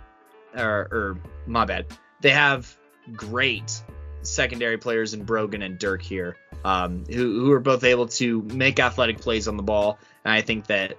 or, 0.55 0.89
or 0.93 1.19
my 1.47 1.65
bad, 1.65 1.87
they 2.21 2.31
have 2.31 2.77
great 3.15 3.83
secondary 4.21 4.77
players 4.77 5.15
in 5.15 5.25
Brogan 5.25 5.63
and 5.63 5.79
Dirk 5.79 6.03
here, 6.03 6.37
um, 6.65 7.05
who 7.07 7.45
who 7.45 7.53
are 7.53 7.61
both 7.61 7.85
able 7.85 8.09
to 8.09 8.43
make 8.43 8.79
athletic 8.79 9.21
plays 9.21 9.49
on 9.49 9.57
the 9.57 9.63
ball, 9.63 9.99
and 10.25 10.33
I 10.33 10.43
think 10.43 10.67
that 10.67 10.97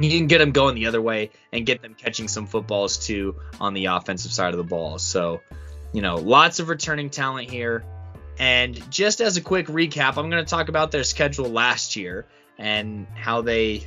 you 0.00 0.10
can 0.10 0.26
get 0.26 0.38
them 0.38 0.52
going 0.52 0.74
the 0.74 0.86
other 0.86 1.00
way 1.00 1.30
and 1.52 1.64
get 1.64 1.82
them 1.82 1.94
catching 1.94 2.28
some 2.28 2.46
footballs 2.46 2.98
too 3.06 3.36
on 3.60 3.74
the 3.74 3.86
offensive 3.86 4.32
side 4.32 4.52
of 4.52 4.58
the 4.58 4.64
ball. 4.64 4.98
So, 4.98 5.40
you 5.92 6.02
know, 6.02 6.16
lots 6.16 6.58
of 6.58 6.68
returning 6.68 7.10
talent 7.10 7.50
here. 7.50 7.84
And 8.38 8.90
just 8.90 9.20
as 9.20 9.36
a 9.36 9.40
quick 9.40 9.68
recap, 9.68 10.16
I'm 10.16 10.30
going 10.30 10.44
to 10.44 10.50
talk 10.50 10.68
about 10.68 10.90
their 10.90 11.04
schedule 11.04 11.48
last 11.48 11.94
year 11.94 12.26
and 12.58 13.06
how 13.14 13.42
they 13.42 13.86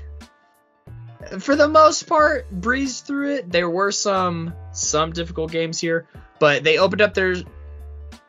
for 1.39 1.55
the 1.55 1.67
most 1.67 2.03
part 2.07 2.49
breezed 2.49 3.05
through 3.05 3.35
it. 3.35 3.51
There 3.51 3.69
were 3.69 3.91
some 3.91 4.53
some 4.71 5.11
difficult 5.11 5.51
games 5.51 5.79
here, 5.79 6.07
but 6.39 6.63
they 6.63 6.77
opened 6.77 7.01
up 7.01 7.13
their 7.13 7.35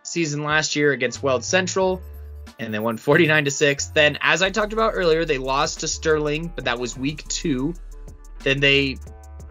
season 0.03 0.43
last 0.43 0.75
year 0.75 0.91
against 0.93 1.23
Weld 1.23 1.45
Central 1.45 2.03
and 2.59 2.73
they 2.73 2.79
won 2.79 2.97
49 2.97 3.45
to 3.45 3.51
6. 3.51 3.87
Then 3.89 4.19
as 4.21 4.43
I 4.43 4.51
talked 4.51 4.73
about 4.73 4.93
earlier, 4.95 5.25
they 5.25 5.39
lost 5.39 5.81
to 5.81 5.89
Sterling, 5.89 6.53
but 6.55 6.65
that 6.65 6.79
was 6.79 6.97
week 6.97 7.27
2. 7.29 7.75
Then 8.41 8.61
they 8.61 8.99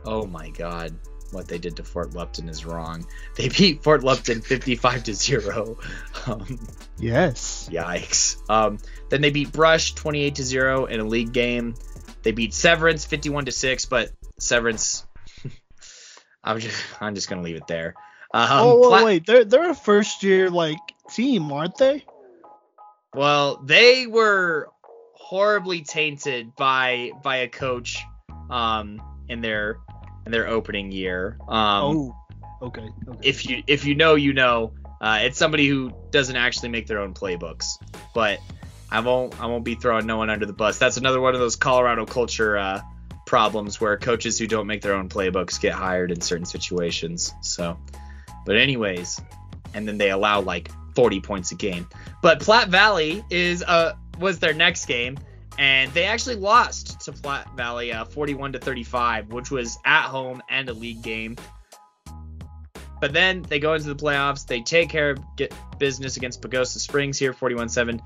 oh 0.06 0.26
my 0.26 0.50
god, 0.50 0.96
what 1.32 1.48
they 1.48 1.58
did 1.58 1.76
to 1.78 1.84
Fort 1.84 2.14
Lupton 2.14 2.50
is 2.50 2.66
wrong. 2.66 3.06
They 3.36 3.50
beat 3.50 3.84
Fort 3.84 4.04
Lupton 4.04 4.42
55 4.42 5.04
to 5.06 5.14
0. 5.14 5.78
Um, 6.26 6.60
yes. 6.98 7.70
Yikes. 7.72 8.38
Um, 8.50 8.80
then 9.10 9.22
they 9.22 9.30
beat 9.30 9.52
Brush 9.54 9.94
28 9.94 10.36
to 10.36 10.44
0 10.44 10.86
in 10.86 11.00
a 11.00 11.06
league 11.06 11.32
game. 11.32 11.76
They 12.24 12.32
beat 12.32 12.54
Severance 12.54 13.06
51 13.06 13.46
to 13.46 13.52
6, 13.52 13.86
but 13.86 14.12
Severance 14.40 15.06
I'm 16.44 16.60
just 16.60 16.84
I'm 17.00 17.16
just 17.16 17.30
going 17.30 17.42
to 17.42 17.46
leave 17.46 17.56
it 17.56 17.68
there. 17.68 17.96
Um, 18.34 18.48
oh, 18.52 18.88
Pla- 18.90 19.06
wait, 19.06 19.26
they're 19.26 19.46
they're 19.46 19.70
a 19.70 19.76
first 19.76 20.24
year 20.24 20.50
like 20.50 20.80
team, 21.10 21.52
aren't 21.52 21.78
they? 21.78 22.04
Well, 23.14 23.62
they 23.64 24.08
were 24.08 24.70
horribly 25.14 25.82
tainted 25.82 26.56
by 26.56 27.12
by 27.24 27.38
a 27.38 27.48
coach 27.48 28.04
um 28.50 29.02
in 29.28 29.42
their 29.42 29.78
in 30.26 30.32
their 30.32 30.48
opening 30.48 30.92
year. 30.92 31.38
Um, 31.48 31.84
oh, 31.84 32.16
okay, 32.62 32.90
okay. 33.08 33.20
If 33.22 33.46
you 33.46 33.64
if 33.68 33.86
you 33.86 33.96
know, 33.96 34.16
you 34.16 34.34
know. 34.34 34.74
Uh, 35.00 35.20
it's 35.22 35.38
somebody 35.38 35.68
who 35.68 35.92
doesn't 36.10 36.38
actually 36.38 36.70
make 36.70 36.88
their 36.88 36.98
own 36.98 37.14
playbooks, 37.14 37.78
but 38.16 38.40
I 38.90 39.02
won't 39.02 39.40
I 39.40 39.46
won't 39.46 39.64
be 39.64 39.76
throwing 39.76 40.08
no 40.08 40.18
one 40.18 40.32
under 40.32 40.48
the 40.48 40.54
bus. 40.54 40.80
That's 40.80 40.98
another 40.98 41.20
one 41.20 41.36
of 41.36 41.40
those 41.40 41.56
Colorado 41.56 42.06
culture 42.06 42.58
uh, 42.58 42.82
problems 43.26 43.80
where 43.82 43.98
coaches 43.98 44.40
who 44.40 44.48
don't 44.48 44.66
make 44.66 44.82
their 44.82 44.96
own 44.96 45.10
playbooks 45.10 45.60
get 45.60 45.74
hired 45.74 46.12
in 46.12 46.22
certain 46.22 46.46
situations. 46.46 47.34
So, 47.42 47.78
but 48.46 48.56
anyways, 48.56 49.22
and 49.74 49.88
then 49.88 49.98
they 49.98 50.10
allow 50.10 50.42
like 50.42 50.72
40 50.98 51.22
points 51.22 51.52
a 51.52 51.56
game. 51.56 51.88
But 52.24 52.40
Platte 52.40 52.70
Valley 52.70 53.24
is 53.30 53.62
uh 53.62 53.94
was 54.18 54.40
their 54.40 54.54
next 54.56 54.88
game, 54.88 55.16
and 55.60 55.94
they 55.94 56.06
actually 56.06 56.38
lost 56.38 57.02
to 57.02 57.12
Platte 57.12 57.56
Valley 57.56 57.94
uh, 57.94 58.04
41 58.04 58.54
to 58.54 58.60
35, 58.60 59.32
which 59.32 59.52
was 59.52 59.78
at 59.86 60.08
home 60.08 60.42
and 60.50 60.68
a 60.70 60.74
league 60.74 61.04
game. 61.04 61.36
But 63.00 63.14
then 63.14 63.44
they 63.44 63.60
go 63.60 63.76
into 63.76 63.94
the 63.94 63.96
playoffs. 63.96 64.48
They 64.48 64.62
take 64.62 64.90
care 64.90 65.12
of 65.12 65.20
business 65.78 66.18
against 66.18 66.42
Pagosa 66.42 66.80
Springs 66.80 67.20
here, 67.20 67.32
41-7. 67.32 68.02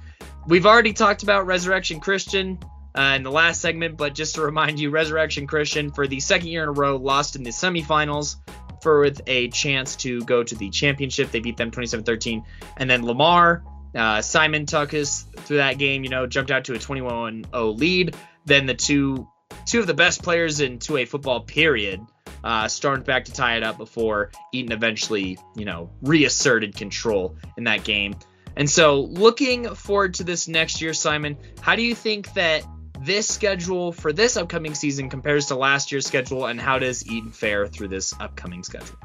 We've 0.48 0.66
already 0.66 0.92
talked 0.92 1.24
about 1.24 1.46
Resurrection 1.46 2.02
Christian 2.02 2.60
uh, 2.94 3.14
in 3.16 3.24
the 3.24 3.32
last 3.32 3.62
segment, 3.62 3.96
but 3.96 4.14
just 4.14 4.36
to 4.36 4.42
remind 4.42 4.82
you, 4.82 4.90
Resurrection 4.90 5.48
Christian 5.48 5.92
for 5.92 6.08
the 6.08 6.20
second 6.20 6.50
year 6.50 6.64
in 6.64 6.68
a 6.68 6.74
row 6.74 6.98
lost 6.98 7.38
in 7.38 7.44
the 7.44 7.52
semifinals 7.52 8.36
for 8.82 9.02
with 9.02 9.22
a 9.28 9.50
chance 9.50 9.96
to 9.98 10.22
go 10.22 10.44
to 10.44 10.56
the 10.56 10.70
championship. 10.70 11.32
They 11.32 11.40
beat 11.40 11.58
them 11.58 11.72
27-13, 11.72 12.44
and 12.78 12.90
then 12.90 13.06
Lamar 13.06 13.64
uh, 13.96 14.22
Simon 14.22 14.66
took 14.66 14.94
us 14.94 15.26
through 15.38 15.58
that 15.58 15.78
game, 15.78 16.04
you 16.04 16.10
know, 16.10 16.26
jumped 16.26 16.52
out 16.52 16.66
to 16.66 16.74
a 16.74 16.78
21-0 16.78 17.78
lead. 17.78 18.16
Then 18.46 18.66
the 18.66 18.74
two 18.74 19.28
two 19.66 19.80
of 19.80 19.88
the 19.88 19.94
best 19.94 20.24
players 20.24 20.62
in 20.62 20.80
2A 20.80 21.08
football 21.08 21.42
period 21.42 22.02
uh, 22.44 22.68
stormed 22.68 23.04
back 23.04 23.26
to 23.26 23.34
tie 23.34 23.58
it 23.58 23.64
up 23.64 23.78
before 23.78 24.32
Eaton 24.54 24.72
eventually, 24.72 25.38
you 25.56 25.66
know, 25.66 25.90
reasserted 26.02 26.76
control 26.76 27.36
in 27.58 27.66
that 27.66 27.84
game. 27.84 28.16
And 28.56 28.70
so, 28.70 29.02
looking 29.02 29.74
forward 29.76 30.16
to 30.16 30.24
this 30.24 30.48
next 30.48 30.82
year, 30.82 30.94
Simon, 30.94 31.38
how 31.62 31.76
do 31.76 31.82
you 31.82 31.96
think 31.96 32.34
that 32.34 32.64
this 33.02 33.28
schedule 33.28 33.92
for 33.92 34.14
this 34.14 34.38
upcoming 34.38 34.76
season 34.76 35.10
compares 35.10 35.48
to 35.48 35.56
last 35.56 35.92
year's 35.92 36.06
schedule, 36.06 36.46
and 36.46 36.62
how 36.62 36.78
does 36.80 37.06
Eaton 37.08 37.32
fare 37.32 37.68
through 37.68 37.88
this 37.88 38.14
upcoming 38.20 38.64
schedule? 38.64 38.96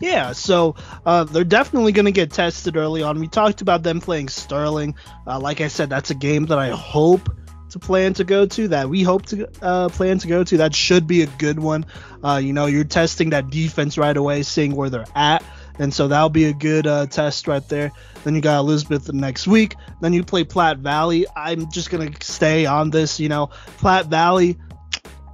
Yeah, 0.00 0.32
so 0.32 0.76
uh, 1.04 1.24
they're 1.24 1.44
definitely 1.44 1.92
going 1.92 2.06
to 2.06 2.12
get 2.12 2.30
tested 2.30 2.76
early 2.76 3.02
on. 3.02 3.18
We 3.18 3.26
talked 3.26 3.60
about 3.60 3.82
them 3.82 4.00
playing 4.00 4.28
Sterling. 4.28 4.94
Uh, 5.26 5.40
like 5.40 5.60
I 5.60 5.68
said, 5.68 5.90
that's 5.90 6.10
a 6.10 6.14
game 6.14 6.46
that 6.46 6.58
I 6.58 6.70
hope 6.70 7.28
to 7.70 7.78
plan 7.78 8.14
to 8.14 8.24
go 8.24 8.46
to, 8.46 8.68
that 8.68 8.88
we 8.88 9.02
hope 9.02 9.26
to 9.26 9.48
uh, 9.60 9.88
plan 9.88 10.18
to 10.18 10.28
go 10.28 10.44
to. 10.44 10.56
That 10.58 10.74
should 10.74 11.06
be 11.06 11.22
a 11.22 11.26
good 11.26 11.58
one. 11.58 11.84
Uh, 12.24 12.40
you 12.42 12.52
know, 12.52 12.66
you're 12.66 12.84
testing 12.84 13.30
that 13.30 13.50
defense 13.50 13.98
right 13.98 14.16
away, 14.16 14.42
seeing 14.42 14.74
where 14.74 14.88
they're 14.88 15.04
at. 15.14 15.44
And 15.78 15.92
so 15.92 16.08
that'll 16.08 16.28
be 16.28 16.46
a 16.46 16.52
good 16.52 16.86
uh, 16.86 17.06
test 17.06 17.46
right 17.46 17.66
there. 17.68 17.92
Then 18.24 18.34
you 18.34 18.40
got 18.40 18.58
Elizabeth 18.58 19.04
the 19.04 19.12
next 19.12 19.46
week. 19.46 19.76
Then 20.00 20.12
you 20.12 20.24
play 20.24 20.44
Platte 20.44 20.78
Valley. 20.78 21.26
I'm 21.36 21.70
just 21.70 21.90
going 21.90 22.12
to 22.12 22.24
stay 22.24 22.66
on 22.66 22.90
this. 22.90 23.20
You 23.20 23.28
know, 23.28 23.50
Platte 23.78 24.06
Valley 24.06 24.58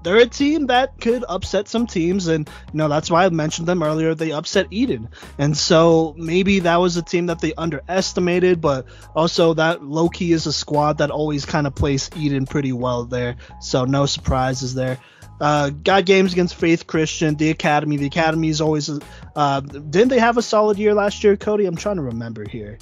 they're 0.05 0.18
a 0.18 0.26
team 0.26 0.66
that 0.66 1.00
could 1.00 1.24
upset 1.28 1.66
some 1.66 1.86
teams, 1.86 2.28
and 2.28 2.47
you 2.73 2.78
know 2.78 2.89
that's 2.89 3.10
why 3.10 3.24
I 3.24 3.31
mentioned 3.31 3.66
them 3.66 3.82
earlier. 3.82 4.14
They 4.14 4.32
upset 4.32 4.66
Eaton. 4.70 5.08
and 5.39 5.56
so 5.56 6.14
maybe 6.16 6.60
that 6.60 6.76
was 6.76 6.97
a 6.97 7.02
team 7.02 7.26
that 7.26 7.40
they 7.40 7.55
underestimated, 7.55 8.60
but 8.60 8.86
also 9.16 9.55
that 9.55 9.82
low 9.82 10.10
key 10.10 10.32
is 10.32 10.47
a 10.47 10.52
squad 10.52 10.98
that 10.98 11.10
always 11.10 11.47
kind 11.47 11.66
of 11.66 11.74
plays 11.74 12.10
Eaton 12.16 12.44
pretty 12.44 12.73
well 12.73 13.05
there. 13.05 13.36
So 13.60 13.86
no 13.86 14.05
surprises 14.05 14.74
there. 14.74 14.98
Uh, 15.40 15.70
got 15.70 16.06
games 16.06 16.32
against 16.32 16.54
Faith 16.54 16.86
Christian, 16.86 17.34
the 17.34 17.50
Academy. 17.50 17.96
The 17.96 18.06
Academy 18.06 18.48
is 18.48 18.60
always. 18.60 18.90
Uh, 19.34 19.60
didn't 19.60 20.08
they 20.08 20.18
have 20.18 20.36
a 20.36 20.42
solid 20.42 20.78
year 20.78 20.94
last 20.94 21.24
year, 21.24 21.36
Cody? 21.36 21.66
I'm 21.66 21.76
trying 21.76 21.96
to 21.96 22.02
remember 22.02 22.48
here. 22.48 22.78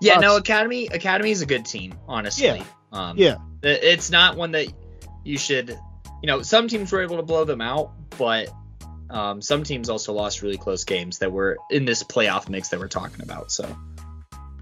Yeah, 0.00 0.18
no, 0.18 0.36
Academy. 0.36 0.86
Academy 0.88 1.30
is 1.30 1.42
a 1.42 1.46
good 1.46 1.64
team, 1.64 1.94
honestly. 2.06 2.44
Yeah. 2.44 2.64
Um, 2.92 3.16
yeah. 3.18 3.36
It's 3.62 4.10
not 4.10 4.36
one 4.36 4.52
that 4.52 4.72
you 5.24 5.38
should 5.38 5.78
you 6.24 6.26
know, 6.26 6.40
some 6.40 6.68
teams 6.68 6.90
were 6.90 7.02
able 7.02 7.18
to 7.18 7.22
blow 7.22 7.44
them 7.44 7.60
out, 7.60 7.92
but 8.16 8.48
um, 9.10 9.42
some 9.42 9.62
teams 9.62 9.90
also 9.90 10.14
lost 10.14 10.40
really 10.40 10.56
close 10.56 10.84
games 10.84 11.18
that 11.18 11.30
were 11.30 11.58
in 11.68 11.84
this 11.84 12.02
playoff 12.02 12.48
mix 12.48 12.70
that 12.70 12.80
we're 12.80 12.88
talking 12.88 13.22
about. 13.22 13.52
So, 13.52 13.76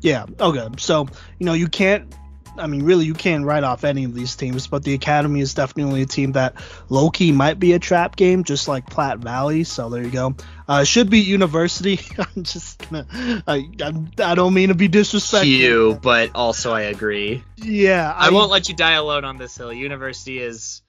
yeah, 0.00 0.26
okay. 0.40 0.66
So, 0.78 1.06
you 1.38 1.46
know, 1.46 1.52
you 1.52 1.68
can't. 1.68 2.12
I 2.58 2.66
mean, 2.66 2.82
really, 2.82 3.06
you 3.06 3.14
can't 3.14 3.44
write 3.44 3.64
off 3.64 3.84
any 3.84 4.04
of 4.04 4.14
these 4.14 4.36
teams, 4.36 4.66
but 4.66 4.84
the 4.84 4.94
Academy 4.94 5.40
is 5.40 5.54
definitely 5.54 6.02
a 6.02 6.06
team 6.06 6.32
that 6.32 6.54
low 6.88 7.10
key 7.10 7.32
might 7.32 7.58
be 7.58 7.72
a 7.72 7.78
trap 7.78 8.16
game, 8.16 8.44
just 8.44 8.68
like 8.68 8.86
Platte 8.88 9.18
Valley. 9.18 9.64
So 9.64 9.88
there 9.88 10.02
you 10.02 10.10
go. 10.10 10.36
Uh, 10.68 10.84
should 10.84 11.10
be 11.10 11.20
University. 11.20 12.00
I'm 12.18 12.44
just 12.44 12.78
gonna. 12.78 13.06
I, 13.46 13.68
I, 13.80 13.92
I 14.18 14.34
don't 14.34 14.54
mean 14.54 14.68
to 14.68 14.74
be 14.74 14.88
disrespectful. 14.88 15.48
You, 15.48 15.98
but 16.02 16.30
also 16.34 16.72
I 16.72 16.82
agree. 16.82 17.42
Yeah, 17.56 18.12
I, 18.12 18.28
I 18.28 18.30
won't 18.30 18.50
let 18.50 18.68
you 18.68 18.76
die 18.76 18.92
alone 18.92 19.24
on 19.24 19.38
this 19.38 19.56
hill. 19.56 19.72
University 19.72 20.38
is 20.38 20.82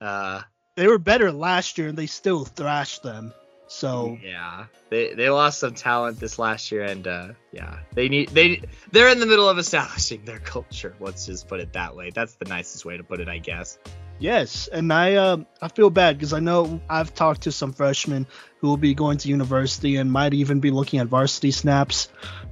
uh, 0.00 0.42
they 0.76 0.86
were 0.86 0.98
better 0.98 1.32
last 1.32 1.78
year, 1.78 1.88
and 1.88 1.98
they 1.98 2.06
still 2.06 2.44
thrashed 2.44 3.02
them. 3.02 3.32
So 3.68 4.18
yeah, 4.24 4.64
they 4.88 5.12
they 5.12 5.28
lost 5.28 5.60
some 5.60 5.74
talent 5.74 6.18
this 6.18 6.38
last 6.38 6.72
year, 6.72 6.84
and 6.84 7.06
uh, 7.06 7.28
yeah, 7.52 7.80
they 7.92 8.08
need 8.08 8.30
they 8.30 8.62
they're 8.92 9.10
in 9.10 9.20
the 9.20 9.26
middle 9.26 9.48
of 9.48 9.58
establishing 9.58 10.24
their 10.24 10.38
culture. 10.38 10.94
Let's 10.98 11.26
just 11.26 11.48
put 11.48 11.60
it 11.60 11.74
that 11.74 11.94
way. 11.94 12.10
That's 12.10 12.34
the 12.34 12.46
nicest 12.46 12.86
way 12.86 12.96
to 12.96 13.04
put 13.04 13.20
it, 13.20 13.28
I 13.28 13.38
guess. 13.38 13.78
Yes, 14.18 14.68
and 14.68 14.90
I 14.90 15.14
uh, 15.14 15.36
I 15.60 15.68
feel 15.68 15.90
bad 15.90 16.16
because 16.16 16.32
I 16.32 16.40
know 16.40 16.80
I've 16.88 17.14
talked 17.14 17.42
to 17.42 17.52
some 17.52 17.74
freshmen 17.74 18.26
who 18.60 18.68
will 18.68 18.78
be 18.78 18.94
going 18.94 19.18
to 19.18 19.28
university 19.28 19.96
and 19.96 20.10
might 20.10 20.32
even 20.32 20.60
be 20.60 20.70
looking 20.70 21.00
at 21.00 21.06
varsity 21.06 21.50
snaps. 21.50 22.08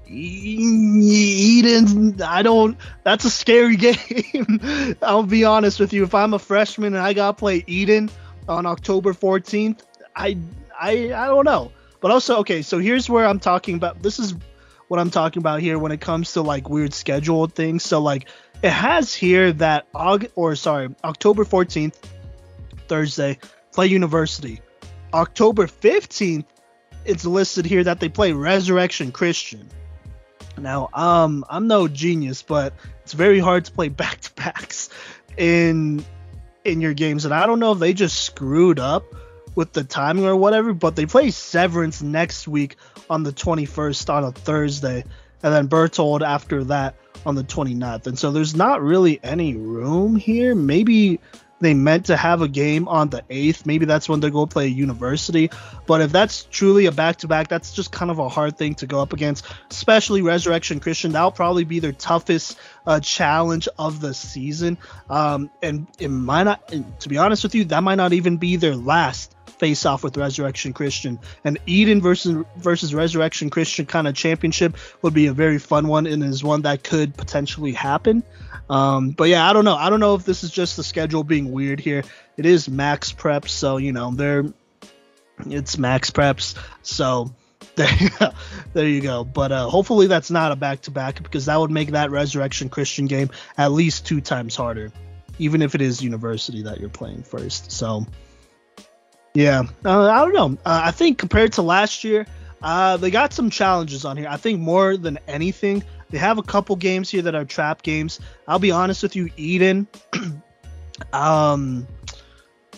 Eaton, 0.07 2.23
I 2.23 2.43
don't. 2.43 2.77
That's 3.03 3.25
a 3.25 3.31
scary 3.31 3.77
game. 3.77 4.61
I'll 5.03 5.25
be 5.25 5.45
honest 5.45 5.81
with 5.81 5.93
you. 5.93 6.05
If 6.05 6.15
I'm 6.15 6.35
a 6.35 6.39
freshman 6.39 6.95
and 6.95 7.03
I 7.03 7.15
got 7.15 7.33
to 7.33 7.41
play 7.41 7.65
Eaton 7.67 8.11
on 8.49 8.67
October 8.67 9.15
14th, 9.15 9.81
I 10.15 10.39
I 10.81 11.13
I 11.15 11.27
don't 11.27 11.45
know. 11.45 11.73
But 12.01 12.11
also, 12.11 12.39
okay, 12.39 12.63
so 12.63 12.79
here's 12.79 13.09
where 13.09 13.27
I'm 13.27 13.41
talking 13.41 13.77
about. 13.77 14.03
This 14.03 14.19
is 14.19 14.35
what 14.89 15.01
I'm 15.01 15.11
talking 15.11 15.41
about 15.41 15.61
here 15.61 15.79
when 15.79 15.93
it 15.93 16.01
comes 16.01 16.33
to 16.35 16.43
like 16.43 16.69
weird 16.69 16.95
schedule 16.95 17.47
things. 17.47 17.83
So 17.83 18.01
like 18.01 18.29
it 18.63 18.71
has 18.71 19.15
here 19.15 19.53
that 19.55 19.93
Aug 19.93 20.31
or 20.35 20.55
sorry 20.55 20.95
October 21.05 21.45
14th, 21.45 21.95
Thursday, 22.89 23.39
play 23.73 23.87
University. 23.87 24.61
October 25.13 25.67
15th, 25.67 26.45
it's 27.05 27.25
listed 27.25 27.65
here 27.65 27.85
that 27.85 28.01
they 28.01 28.09
play 28.09 28.33
Resurrection 28.33 29.13
Christian. 29.13 29.69
Now, 30.59 30.89
um, 30.95 31.45
I'm 31.49 31.67
no 31.67 31.87
genius, 31.87 32.43
but 32.43 32.75
it's 33.03 33.13
very 33.13 33.39
hard 33.39 33.65
to 33.67 33.73
play 33.73 33.89
back 34.03 34.21
to 34.21 34.35
backs 34.35 34.89
in 35.37 36.05
in 36.65 36.81
your 36.81 36.95
games, 36.95 37.25
and 37.25 37.33
I 37.33 37.47
don't 37.47 37.61
know 37.61 37.73
if 37.73 37.79
they 37.79 37.93
just 37.93 38.25
screwed 38.25 38.81
up 38.81 39.05
with 39.57 39.73
the 39.73 39.83
timing 39.83 40.27
or 40.27 40.37
whatever, 40.37 40.73
but 40.73 40.95
they 40.95 41.07
play 41.07 41.31
Severance 41.33 42.01
next 42.01 42.47
week 42.47 42.77
on 43.11 43.25
the 43.25 43.33
21st 43.33 44.09
on 44.13 44.25
a 44.25 44.31
Thursday, 44.31 45.03
and 45.43 45.53
then 45.53 45.69
Berthoud 45.69 46.23
after 46.23 46.63
that 46.65 46.95
on 47.25 47.35
the 47.35 47.43
29th. 47.43 48.07
And 48.07 48.17
so 48.17 48.31
there's 48.31 48.55
not 48.55 48.81
really 48.83 49.19
any 49.25 49.57
room 49.57 50.15
here. 50.15 50.55
Maybe 50.55 51.19
they 51.61 51.75
meant 51.75 52.07
to 52.07 52.17
have 52.17 52.43
a 52.43 52.49
game 52.49 52.87
on 52.87 53.09
the 53.09 53.23
8th. 53.31 53.65
Maybe 53.65 53.87
that's 53.87 54.09
when 54.09 54.21
going 54.21 54.33
to 54.33 54.47
play 54.47 54.67
a 54.67 54.69
university. 54.69 55.51
But 55.87 56.03
if 56.03 56.13
that's 56.13 56.45
truly 56.45 56.87
a 56.87 56.93
back 56.93 57.17
to 57.19 57.29
back, 57.29 57.49
that's 57.49 57.73
just 57.73 57.91
kind 57.91 58.11
of 58.11 58.19
a 58.19 58.29
hard 58.29 58.59
thing 58.59 58.75
to 58.77 58.87
go 58.87 59.01
up 59.01 59.13
against, 59.13 59.47
especially 59.71 60.23
Resurrection 60.23 60.81
Christian. 60.81 61.13
That'll 61.13 61.33
probably 61.33 61.65
be 61.65 61.81
their 61.81 61.93
toughest 61.93 62.59
uh, 62.87 63.01
challenge 63.01 63.69
of 63.79 64.01
the 64.01 64.15
season. 64.15 64.79
Um, 65.11 65.51
and 65.63 65.87
it 65.99 66.09
might 66.09 66.45
not, 66.45 66.69
to 67.01 67.09
be 67.09 67.19
honest 67.19 67.43
with 67.43 67.55
you, 67.55 67.65
that 67.67 67.83
might 67.83 67.97
not 67.97 68.13
even 68.13 68.37
be 68.37 68.57
their 68.57 68.77
last 68.77 69.35
face 69.59 69.87
off 69.87 70.05
with 70.05 70.17
Resurrection 70.17 70.73
Christian. 70.73 71.19
And 71.45 71.59
Eaton 71.67 72.01
versus 72.01 72.45
versus 72.57 72.95
Resurrection 72.95 73.51
Christian 73.51 73.87
kind 73.87 74.07
of 74.07 74.15
championship 74.15 74.77
would 75.03 75.15
be 75.15 75.27
a 75.27 75.33
very 75.33 75.59
fun 75.59 75.89
one 75.89 76.07
and 76.07 76.23
is 76.23 76.45
one 76.45 76.63
that 76.63 76.85
could 76.85 77.17
potentially 77.17 77.73
happen. 77.73 78.23
Um, 78.69 79.11
but 79.11 79.29
yeah, 79.29 79.49
I 79.49 79.53
don't 79.53 79.65
know. 79.65 79.77
I 79.77 79.91
don't 79.91 80.01
know 80.01 80.15
if 80.15 80.25
this 80.25 80.45
is 80.45 80.51
just 80.51 80.77
the 80.77 80.85
schedule 80.85 81.25
being 81.25 81.53
weird 81.53 81.81
here. 81.81 82.05
It 82.37 82.47
is 82.47 82.69
max 82.69 83.13
preps, 83.13 83.49
so 83.49 83.77
you 83.77 83.93
know 83.93 84.11
they're 84.11 84.45
it's 85.47 85.79
max 85.79 86.11
preps, 86.11 86.57
so 86.83 87.35
there 87.77 87.95
you 87.99 88.11
go. 88.11 88.31
there 88.73 88.89
you 88.89 89.01
go. 89.01 89.25
But 89.25 89.53
uh, 89.53 89.69
hopefully 89.69 90.07
that's 90.07 90.31
not 90.31 90.53
a 90.53 90.57
back 90.57 90.83
to 90.83 90.91
back 90.91 91.23
because 91.23 91.47
that 91.47 91.59
would 91.59 91.71
make 91.71 91.91
that 91.91 92.11
Resurrection 92.11 92.69
Christian 92.69 93.07
game 93.07 93.31
at 93.57 93.73
least 93.73 94.07
two 94.07 94.21
times 94.21 94.57
harder, 94.57 94.93
even 95.39 95.63
if 95.63 95.75
it 95.75 95.81
is 95.81 96.03
University 96.03 96.63
that 96.63 96.81
you're 96.81 96.89
playing 96.89 97.23
first. 97.23 97.71
So 97.73 98.07
yeah, 99.35 99.65
uh, 99.85 100.11
I 100.11 100.25
don't 100.25 100.35
know. 100.35 100.59
Uh, 100.65 100.83
I 100.85 100.91
think 100.93 101.19
compared 101.19 101.53
to 101.55 101.63
last 101.63 102.05
year, 102.05 102.27
uh, 102.63 102.97
they 102.97 103.11
got 103.11 103.35
some 103.35 103.51
challenges 103.51 104.07
on 104.07 104.17
here. 104.17 104.29
I 104.29 104.39
think 104.39 104.61
more 104.61 104.97
than 104.97 105.19
anything, 105.29 105.85
they 106.09 106.19
have 106.19 106.39
a 106.39 106.43
couple 106.43 106.75
games 106.77 107.11
here 107.11 107.23
that 107.23 107.35
are 107.35 107.45
trap 107.45 107.83
games. 107.83 108.19
I'll 108.49 108.59
be 108.59 108.71
honest 108.71 109.03
with 109.03 109.15
you, 109.15 109.29
Eaton. 109.37 109.87
um, 111.13 111.87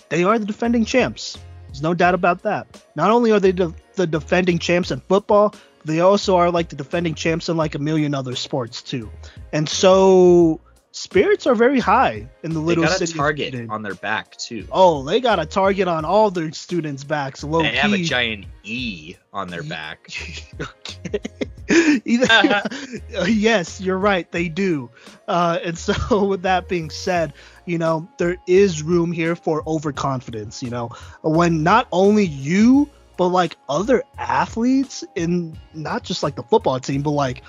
they 0.08 0.24
are 0.24 0.39
the 0.39 0.47
defending 0.47 0.84
champs. 0.84 1.39
There's 1.78 1.84
no 1.84 1.94
doubt 1.94 2.15
about 2.15 2.42
that. 2.42 2.82
Not 2.97 3.12
only 3.12 3.31
are 3.31 3.39
they 3.39 3.52
de- 3.52 3.73
the 3.94 4.05
defending 4.05 4.58
champs 4.58 4.90
in 4.90 4.98
football, 4.98 5.55
they 5.84 6.00
also 6.00 6.34
are 6.34 6.50
like 6.50 6.70
the 6.70 6.74
defending 6.74 7.15
champs 7.15 7.48
in 7.48 7.57
like 7.57 7.76
a 7.76 7.78
million 7.78 8.16
other 8.16 8.34
sports 8.34 8.82
too. 8.82 9.08
And 9.52 9.68
so 9.68 10.60
spirits 10.90 11.47
are 11.47 11.55
very 11.55 11.78
high 11.78 12.28
in 12.42 12.52
the 12.52 12.58
little 12.58 12.82
they 12.82 12.89
got 12.89 13.00
a 13.00 13.07
target 13.07 13.70
on 13.70 13.82
their 13.82 13.94
back 13.94 14.36
too. 14.39 14.66
Oh, 14.73 15.05
they 15.05 15.20
got 15.20 15.39
a 15.39 15.47
target 15.47 15.86
on 15.86 16.05
all 16.05 16.32
their 16.32 16.50
students' 16.50 17.05
backs. 17.05 17.44
Low 17.44 17.62
they 17.62 17.70
key. 17.70 17.76
have 17.76 17.92
a 17.92 18.02
giant 18.02 18.47
E 18.65 19.15
on 19.32 19.47
their 19.47 19.62
back. 19.62 20.10
Yes, 23.28 23.81
you're 23.81 23.98
right. 23.98 24.31
They 24.32 24.48
do. 24.48 24.90
Uh, 25.28 25.58
and 25.62 25.78
so, 25.78 26.24
with 26.24 26.42
that 26.42 26.68
being 26.68 26.90
said, 26.90 27.34
you 27.68 27.78
know 27.78 28.08
there 28.18 28.36
is 28.47 28.82
room 28.82 29.12
here 29.12 29.36
for 29.36 29.62
overconfidence. 29.66 30.62
You 30.62 30.70
know, 30.70 30.90
when 31.22 31.62
not 31.62 31.88
only 31.92 32.24
you 32.26 32.88
but 33.18 33.28
like 33.28 33.56
other 33.68 34.05
athletes 34.16 35.05
in 35.16 35.58
not 35.74 36.05
just 36.05 36.22
like 36.22 36.36
the 36.36 36.42
football 36.44 36.80
team, 36.80 37.02
but 37.02 37.10
like 37.10 37.42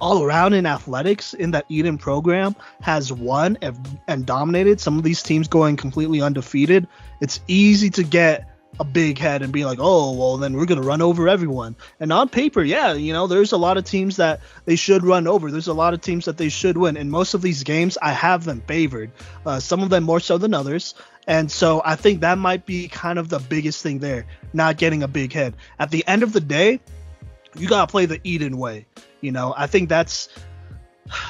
all 0.00 0.24
around 0.24 0.52
in 0.52 0.66
athletics 0.66 1.32
in 1.32 1.52
that 1.52 1.64
Eaton 1.68 1.96
program 1.96 2.56
has 2.80 3.12
won 3.12 3.56
and, 3.62 4.00
and 4.08 4.26
dominated. 4.26 4.80
Some 4.80 4.98
of 4.98 5.04
these 5.04 5.22
teams 5.22 5.46
going 5.46 5.76
completely 5.76 6.20
undefeated. 6.20 6.88
It's 7.20 7.38
easy 7.46 7.88
to 7.90 8.02
get 8.02 8.51
a 8.80 8.84
big 8.84 9.18
head 9.18 9.42
and 9.42 9.52
be 9.52 9.64
like, 9.64 9.78
oh, 9.80 10.12
well, 10.12 10.36
then 10.38 10.54
we're 10.54 10.66
going 10.66 10.80
to 10.80 10.86
run 10.86 11.02
over 11.02 11.28
everyone. 11.28 11.76
And 12.00 12.12
on 12.12 12.28
paper, 12.28 12.62
yeah, 12.62 12.94
you 12.94 13.12
know, 13.12 13.26
there's 13.26 13.52
a 13.52 13.56
lot 13.56 13.76
of 13.76 13.84
teams 13.84 14.16
that 14.16 14.40
they 14.64 14.76
should 14.76 15.04
run 15.04 15.26
over. 15.26 15.50
There's 15.50 15.68
a 15.68 15.74
lot 15.74 15.94
of 15.94 16.00
teams 16.00 16.24
that 16.24 16.38
they 16.38 16.48
should 16.48 16.78
win. 16.78 16.96
In 16.96 17.10
most 17.10 17.34
of 17.34 17.42
these 17.42 17.62
games, 17.64 17.98
I 18.00 18.12
have 18.12 18.44
them 18.44 18.62
favored, 18.66 19.10
uh, 19.44 19.60
some 19.60 19.82
of 19.82 19.90
them 19.90 20.04
more 20.04 20.20
so 20.20 20.38
than 20.38 20.54
others. 20.54 20.94
And 21.26 21.50
so 21.50 21.82
I 21.84 21.96
think 21.96 22.20
that 22.20 22.38
might 22.38 22.66
be 22.66 22.88
kind 22.88 23.18
of 23.18 23.28
the 23.28 23.38
biggest 23.38 23.82
thing 23.82 23.98
there, 23.98 24.26
not 24.52 24.78
getting 24.78 25.02
a 25.02 25.08
big 25.08 25.32
head. 25.32 25.54
At 25.78 25.90
the 25.90 26.06
end 26.06 26.22
of 26.22 26.32
the 26.32 26.40
day, 26.40 26.80
you 27.56 27.68
got 27.68 27.86
to 27.86 27.90
play 27.90 28.06
the 28.06 28.20
Eaton 28.24 28.56
way. 28.56 28.86
You 29.20 29.32
know, 29.32 29.54
I 29.56 29.66
think 29.66 29.88
that's 29.88 30.28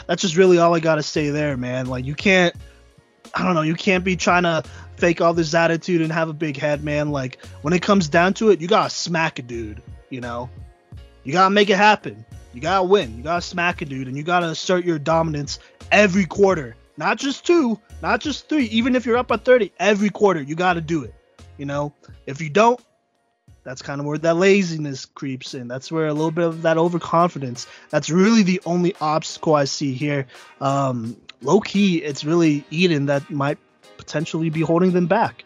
that's 0.07 0.23
just 0.23 0.37
really 0.37 0.59
all 0.59 0.75
I 0.75 0.81
got 0.81 0.95
to 0.95 1.03
say 1.03 1.31
there, 1.31 1.57
man. 1.57 1.87
Like 1.87 2.07
you 2.07 2.15
can't 2.15 2.55
I 3.35 3.45
don't 3.45 3.55
know, 3.55 3.63
you 3.63 3.75
can't 3.75 4.05
be 4.05 4.17
trying 4.17 4.43
to 4.43 4.63
fake 5.03 5.21
all 5.21 5.35
this 5.35 5.53
attitude 5.53 6.01
and 6.01 6.13
have 6.13 6.29
a 6.29 6.33
big 6.33 6.57
head, 6.57 6.85
man. 6.85 7.11
Like 7.11 7.45
when 7.63 7.75
it 7.75 7.83
comes 7.83 8.09
down 8.09 8.35
to 8.35 8.51
it, 8.51 8.61
you 8.61 8.69
got 8.69 8.89
to 8.89 8.97
smack 8.97 9.41
a 9.41 9.43
dude, 9.43 9.83
you 10.11 10.21
know? 10.21 10.49
You 11.25 11.33
got 11.33 11.49
to 11.49 11.51
make 11.51 11.71
it 11.71 11.77
happen. 11.77 12.25
You 12.55 12.61
got 12.61 12.79
to 12.79 12.83
win. 12.85 13.17
You 13.17 13.25
got 13.25 13.35
to 13.35 13.41
smack 13.41 13.83
a 13.83 13.85
dude 13.85 14.07
and 14.07 14.17
you 14.17 14.23
got 14.23 14.41
to 14.41 14.47
assert 14.47 14.85
your 14.85 15.01
dominance 15.01 15.59
every 15.91 16.25
quarter. 16.25 16.77
Not 16.97 17.19
just 17.19 17.45
two, 17.45 17.81
not 18.01 18.21
just 18.21 18.49
three. 18.49 18.67
Even 18.67 18.95
if 18.95 19.05
you're 19.05 19.17
up 19.17 19.33
at 19.33 19.45
30, 19.45 19.73
every 19.81 20.09
quarter 20.09 20.41
you 20.41 20.55
got 20.55 20.75
to 20.75 20.81
do 20.81 21.03
it. 21.03 21.15
You 21.59 21.67
know, 21.67 21.93
if 22.27 22.41
you 22.41 22.49
don't, 22.49 22.81
that's 23.65 23.83
kind 23.83 24.01
of 24.01 24.07
where 24.07 24.19
that 24.19 24.35
laziness 24.35 25.05
creeps 25.05 25.53
in. 25.53 25.67
That's 25.67 25.91
where 25.91 26.07
a 26.07 26.13
little 26.13 26.31
bit 26.31 26.45
of 26.45 26.63
that 26.63 26.79
overconfidence. 26.79 27.67
That's 27.91 28.09
really 28.09 28.45
the 28.45 28.61
only 28.67 28.95
obstacle 29.01 29.57
I 29.57 29.65
see 29.65 29.95
here. 29.95 30.29
Um, 30.61 31.17
low 31.41 31.59
key, 31.59 31.97
it's 31.97 32.23
really 32.23 32.65
Eaton 32.71 33.07
that 33.07 33.29
might 33.29 33.59
potentially 34.03 34.51
be 34.51 34.61
holding 34.61 34.91
them 34.91 35.07
back. 35.07 35.45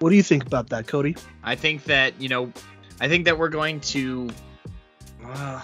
What 0.00 0.10
do 0.10 0.16
you 0.16 0.22
think 0.22 0.44
about 0.44 0.70
that, 0.70 0.86
Cody? 0.86 1.16
I 1.42 1.54
think 1.54 1.84
that 1.84 2.20
you 2.20 2.28
know, 2.28 2.52
I 3.00 3.08
think 3.08 3.24
that 3.26 3.38
we're 3.38 3.48
going 3.48 3.80
to. 3.80 4.28
Uh, 5.24 5.62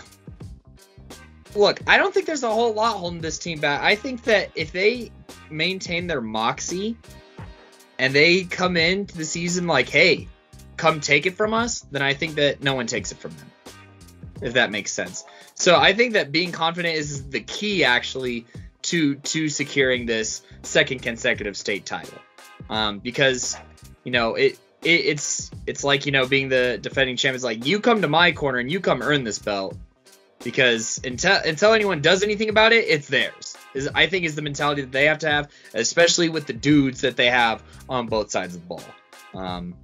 look, 1.55 1.81
I 1.87 1.99
don't 1.99 2.15
think 2.15 2.27
there's 2.27 2.45
a 2.45 2.51
whole 2.51 2.73
lot 2.73 2.97
holding 2.97 3.21
this 3.21 3.39
team 3.39 3.61
back. 3.61 3.83
I 3.83 3.97
think 3.97 4.25
that 4.25 4.51
if 4.55 4.73
they 4.73 5.11
maintain 5.51 6.07
their 6.07 6.21
moxie 6.21 6.97
and 7.99 8.15
they 8.15 8.45
come 8.45 8.77
into 8.77 9.17
the 9.17 9.25
season 9.25 9.67
like, 9.67 9.89
hey, 9.89 10.29
come 10.77 11.01
take 11.01 11.27
it 11.27 11.37
from 11.37 11.53
us, 11.53 11.81
then 11.91 12.03
I 12.03 12.15
think 12.15 12.37
that 12.37 12.63
no 12.63 12.75
one 12.75 12.87
takes 12.87 13.13
it 13.13 13.19
from 13.19 13.33
them. 13.33 13.51
If 14.41 14.55
that 14.55 14.71
makes 14.71 14.93
sense. 14.93 15.25
So 15.55 15.77
I 15.77 15.93
think 15.93 16.15
that 16.15 16.33
being 16.33 16.53
confident 16.53 16.97
is 16.97 17.29
the 17.29 17.41
key 17.41 17.85
actually 17.85 18.47
to 18.83 19.17
to 19.17 19.49
securing 19.49 20.07
this 20.07 20.43
second 20.63 21.03
consecutive 21.03 21.57
state 21.57 21.87
title. 21.87 22.19
Um, 22.71 22.99
because 22.99 23.57
you 24.05 24.13
know 24.13 24.35
it, 24.35 24.59
it 24.83 24.89
it's 24.89 25.51
it's 25.67 25.85
like 25.85 26.07
you 26.07 26.13
know 26.13 26.27
being 26.27 26.49
the 26.49 26.79
defending 26.81 27.17
champ 27.17 27.37
is 27.37 27.45
like 27.45 27.67
you 27.67 27.81
come 27.81 28.03
to 28.03 28.09
my 28.09 28.33
corner 28.33 28.59
and 28.59 28.71
you 28.71 28.81
come 28.81 29.03
earn 29.03 29.25
this 29.25 29.39
belt 29.39 29.77
because 30.43 31.01
until 31.05 31.37
until 31.45 31.73
anyone 31.73 32.01
does 32.01 32.23
anything 32.23 32.49
about 32.49 32.73
it, 32.73 32.85
it's 32.89 33.09
theirs. 33.09 33.57
Is 33.75 33.89
I 33.95 34.07
think 34.07 34.25
is 34.25 34.35
the 34.35 34.43
mentality 34.43 34.83
that 34.83 34.93
they 34.93 35.07
have 35.07 35.19
to 35.21 35.31
have, 35.31 35.51
especially 35.75 36.29
with 36.29 36.47
the 36.47 36.53
dudes 36.53 37.01
that 37.03 37.17
they 37.17 37.31
have 37.31 37.63
on 37.89 38.07
both 38.07 38.31
sides 38.31 38.55
of 38.55 38.63
the 38.63 38.67
ball. 38.67 38.83
Um, 39.35 39.75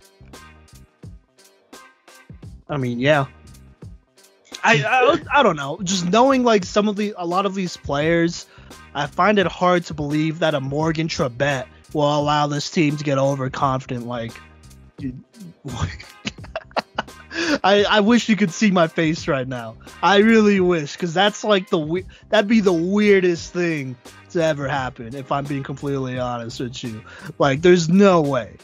I 2.68 2.76
mean, 2.76 2.98
yeah. 2.98 3.26
I, 4.62 4.82
I 4.84 5.38
I 5.38 5.42
don't 5.42 5.56
know. 5.56 5.78
Just 5.82 6.06
knowing 6.06 6.44
like 6.44 6.64
some 6.64 6.88
of 6.88 6.96
the 6.96 7.14
a 7.16 7.24
lot 7.24 7.46
of 7.46 7.54
these 7.54 7.76
players, 7.76 8.46
I 8.94 9.06
find 9.06 9.38
it 9.38 9.46
hard 9.46 9.84
to 9.86 9.94
believe 9.94 10.40
that 10.40 10.54
a 10.54 10.60
Morgan 10.60 11.08
Trebet 11.08 11.66
will 11.92 12.18
allow 12.18 12.46
this 12.46 12.70
team 12.70 12.96
to 12.96 13.04
get 13.04 13.18
overconfident. 13.18 14.06
Like, 14.06 14.32
I 17.64 17.84
I 17.88 18.00
wish 18.00 18.28
you 18.28 18.36
could 18.36 18.50
see 18.50 18.70
my 18.70 18.88
face 18.88 19.28
right 19.28 19.46
now. 19.46 19.76
I 20.02 20.18
really 20.18 20.60
wish, 20.60 20.92
because 20.92 21.14
that's 21.14 21.44
like 21.44 21.70
the 21.70 22.04
that'd 22.28 22.48
be 22.48 22.60
the 22.60 22.72
weirdest 22.72 23.52
thing 23.52 23.96
to 24.30 24.42
ever 24.42 24.68
happen. 24.68 25.14
If 25.14 25.32
I'm 25.32 25.44
being 25.44 25.62
completely 25.62 26.18
honest 26.18 26.60
with 26.60 26.82
you, 26.84 27.02
like, 27.38 27.62
there's 27.62 27.88
no 27.88 28.20
way 28.20 28.56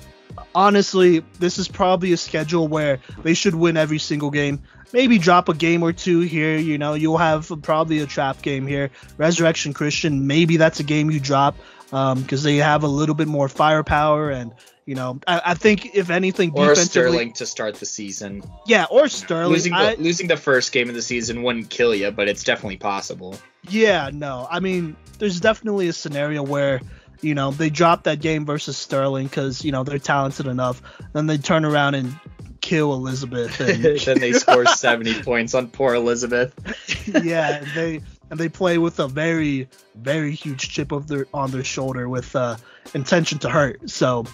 honestly, 0.54 1.24
this 1.38 1.58
is 1.58 1.68
probably 1.68 2.12
a 2.12 2.16
schedule 2.16 2.68
where 2.68 3.00
they 3.22 3.34
should 3.34 3.54
win 3.54 3.76
every 3.76 3.98
single 3.98 4.30
game. 4.30 4.62
Maybe 4.94 5.18
drop 5.18 5.48
a 5.48 5.54
game 5.54 5.82
or 5.82 5.92
two 5.92 6.20
here. 6.20 6.56
You 6.56 6.78
know, 6.78 6.94
you'll 6.94 7.18
have 7.18 7.50
probably 7.62 7.98
a 7.98 8.06
trap 8.06 8.42
game 8.42 8.64
here. 8.64 8.90
Resurrection 9.18 9.72
Christian, 9.72 10.28
maybe 10.28 10.56
that's 10.56 10.78
a 10.78 10.84
game 10.84 11.10
you 11.10 11.18
drop 11.18 11.56
because 11.86 12.12
um, 12.12 12.44
they 12.44 12.58
have 12.58 12.84
a 12.84 12.86
little 12.86 13.16
bit 13.16 13.26
more 13.26 13.48
firepower 13.48 14.30
and. 14.30 14.52
You 14.86 14.94
know, 14.94 15.18
I, 15.26 15.40
I 15.46 15.54
think 15.54 15.94
if 15.94 16.10
anything, 16.10 16.52
or 16.54 16.74
Sterling 16.74 17.32
to 17.32 17.46
start 17.46 17.76
the 17.76 17.86
season. 17.86 18.42
Yeah, 18.66 18.84
or 18.90 19.08
Sterling. 19.08 19.54
Losing 19.54 19.72
the, 19.72 19.78
I, 19.78 19.94
losing 19.94 20.28
the 20.28 20.36
first 20.36 20.72
game 20.72 20.90
of 20.90 20.94
the 20.94 21.00
season 21.00 21.42
wouldn't 21.42 21.70
kill 21.70 21.94
you, 21.94 22.10
but 22.10 22.28
it's 22.28 22.44
definitely 22.44 22.76
possible. 22.76 23.34
Yeah, 23.70 24.10
no, 24.12 24.46
I 24.50 24.60
mean, 24.60 24.94
there's 25.18 25.40
definitely 25.40 25.88
a 25.88 25.94
scenario 25.94 26.42
where 26.42 26.82
you 27.24 27.34
know, 27.34 27.50
they 27.50 27.70
drop 27.70 28.04
that 28.04 28.20
game 28.20 28.44
versus 28.44 28.76
Sterling 28.76 29.26
because 29.26 29.64
you 29.64 29.72
know 29.72 29.82
they're 29.82 29.98
talented 29.98 30.46
enough. 30.46 30.82
Then 31.14 31.26
they 31.26 31.38
turn 31.38 31.64
around 31.64 31.94
and 31.94 32.14
kill 32.64 32.94
Elizabeth. 32.94 33.60
And... 33.60 33.84
then 34.00 34.18
they 34.18 34.32
score 34.32 34.64
70 34.64 35.22
points 35.22 35.54
on 35.54 35.68
poor 35.68 35.94
Elizabeth. 35.94 36.54
yeah, 37.22 37.62
they 37.74 38.00
and 38.30 38.40
they 38.40 38.48
play 38.48 38.78
with 38.78 38.98
a 39.00 39.06
very, 39.06 39.68
very 39.94 40.34
huge 40.34 40.70
chip 40.70 40.90
of 40.90 41.06
their 41.06 41.26
on 41.34 41.50
their 41.50 41.62
shoulder 41.62 42.08
with 42.08 42.34
uh, 42.34 42.56
intention 42.94 43.38
to 43.40 43.50
hurt. 43.50 43.90
So, 43.90 44.24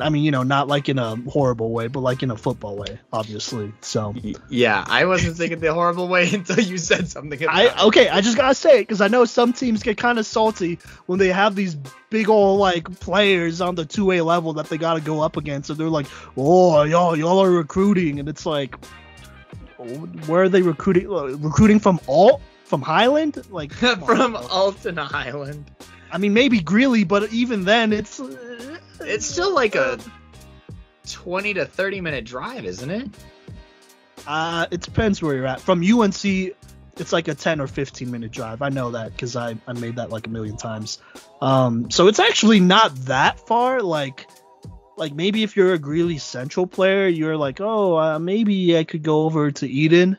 I 0.00 0.10
mean, 0.10 0.22
you 0.22 0.30
know, 0.30 0.42
not 0.42 0.68
like 0.68 0.88
in 0.88 0.98
a 0.98 1.16
horrible 1.30 1.70
way, 1.70 1.88
but 1.88 2.00
like 2.00 2.22
in 2.22 2.30
a 2.30 2.36
football 2.36 2.76
way, 2.76 2.98
obviously. 3.12 3.72
So, 3.80 4.14
Yeah, 4.50 4.84
I 4.86 5.06
wasn't 5.06 5.36
thinking 5.36 5.60
the 5.60 5.72
horrible 5.72 6.08
way 6.08 6.28
until 6.32 6.60
you 6.60 6.76
said 6.78 7.08
something 7.08 7.46
I 7.48 7.86
okay, 7.86 8.08
I 8.08 8.20
just 8.20 8.36
gotta 8.36 8.54
say 8.54 8.80
it 8.80 8.82
because 8.82 9.00
I 9.00 9.08
know 9.08 9.24
some 9.24 9.52
teams 9.52 9.82
get 9.82 9.96
kind 9.96 10.18
of 10.18 10.26
salty 10.26 10.78
when 11.06 11.18
they 11.18 11.28
have 11.28 11.54
these 11.54 11.74
big 12.10 12.28
old 12.28 12.60
like 12.60 13.00
players 13.00 13.60
on 13.60 13.74
the 13.76 13.84
two 13.86 14.04
way 14.04 14.20
level 14.20 14.52
that 14.54 14.68
they 14.68 14.76
gotta 14.78 15.00
go 15.00 15.22
up 15.22 15.36
against, 15.36 15.70
and 15.70 15.78
they're 15.78 15.88
like, 15.88 16.06
"Oh, 16.36 16.82
y'all, 16.82 17.16
y'all 17.16 17.42
are 17.42 17.50
recruiting," 17.50 18.20
and 18.20 18.28
it's 18.28 18.44
like, 18.44 18.76
where 20.26 20.42
are 20.42 20.48
they 20.48 20.62
recruiting? 20.62 21.08
uh, 21.08 21.24
Recruiting 21.38 21.78
from 21.80 22.00
Ault 22.06 22.40
from 22.64 22.82
Highland? 22.82 23.42
Like 23.50 23.80
on, 23.82 24.00
From 24.04 24.32
bro. 24.32 24.40
Alton 24.50 24.98
Island. 24.98 25.70
I 26.10 26.18
mean, 26.18 26.32
maybe 26.32 26.60
Greeley, 26.60 27.04
but 27.04 27.32
even 27.32 27.64
then, 27.64 27.92
it's 27.92 28.20
It's 29.00 29.26
still 29.26 29.54
like 29.54 29.74
a 29.74 29.98
20 31.08 31.54
to 31.54 31.66
30 31.66 32.00
minute 32.00 32.24
drive, 32.24 32.64
isn't 32.64 32.90
it? 32.90 33.08
Uh, 34.26 34.66
it 34.70 34.80
depends 34.80 35.22
where 35.22 35.34
you're 35.34 35.46
at. 35.46 35.60
From 35.60 35.82
UNC, 35.82 36.24
it's 36.98 37.12
like 37.12 37.28
a 37.28 37.34
10 37.34 37.60
or 37.60 37.66
15 37.66 38.10
minute 38.10 38.32
drive. 38.32 38.62
I 38.62 38.68
know 38.68 38.92
that 38.92 39.12
because 39.12 39.36
I, 39.36 39.56
I 39.66 39.72
made 39.72 39.96
that 39.96 40.10
like 40.10 40.26
a 40.26 40.30
million 40.30 40.56
times. 40.56 40.98
Um, 41.40 41.90
so 41.90 42.08
it's 42.08 42.18
actually 42.18 42.60
not 42.60 42.94
that 43.06 43.46
far. 43.46 43.82
Like, 43.82 44.28
like 44.96 45.14
maybe 45.14 45.42
if 45.42 45.56
you're 45.56 45.74
a 45.74 45.78
Greeley 45.78 46.18
Central 46.18 46.66
player, 46.66 47.06
you're 47.06 47.36
like, 47.36 47.60
oh, 47.60 47.98
uh, 47.98 48.18
maybe 48.18 48.76
I 48.76 48.84
could 48.84 49.02
go 49.02 49.22
over 49.22 49.50
to 49.52 49.66
Eaton. 49.66 50.18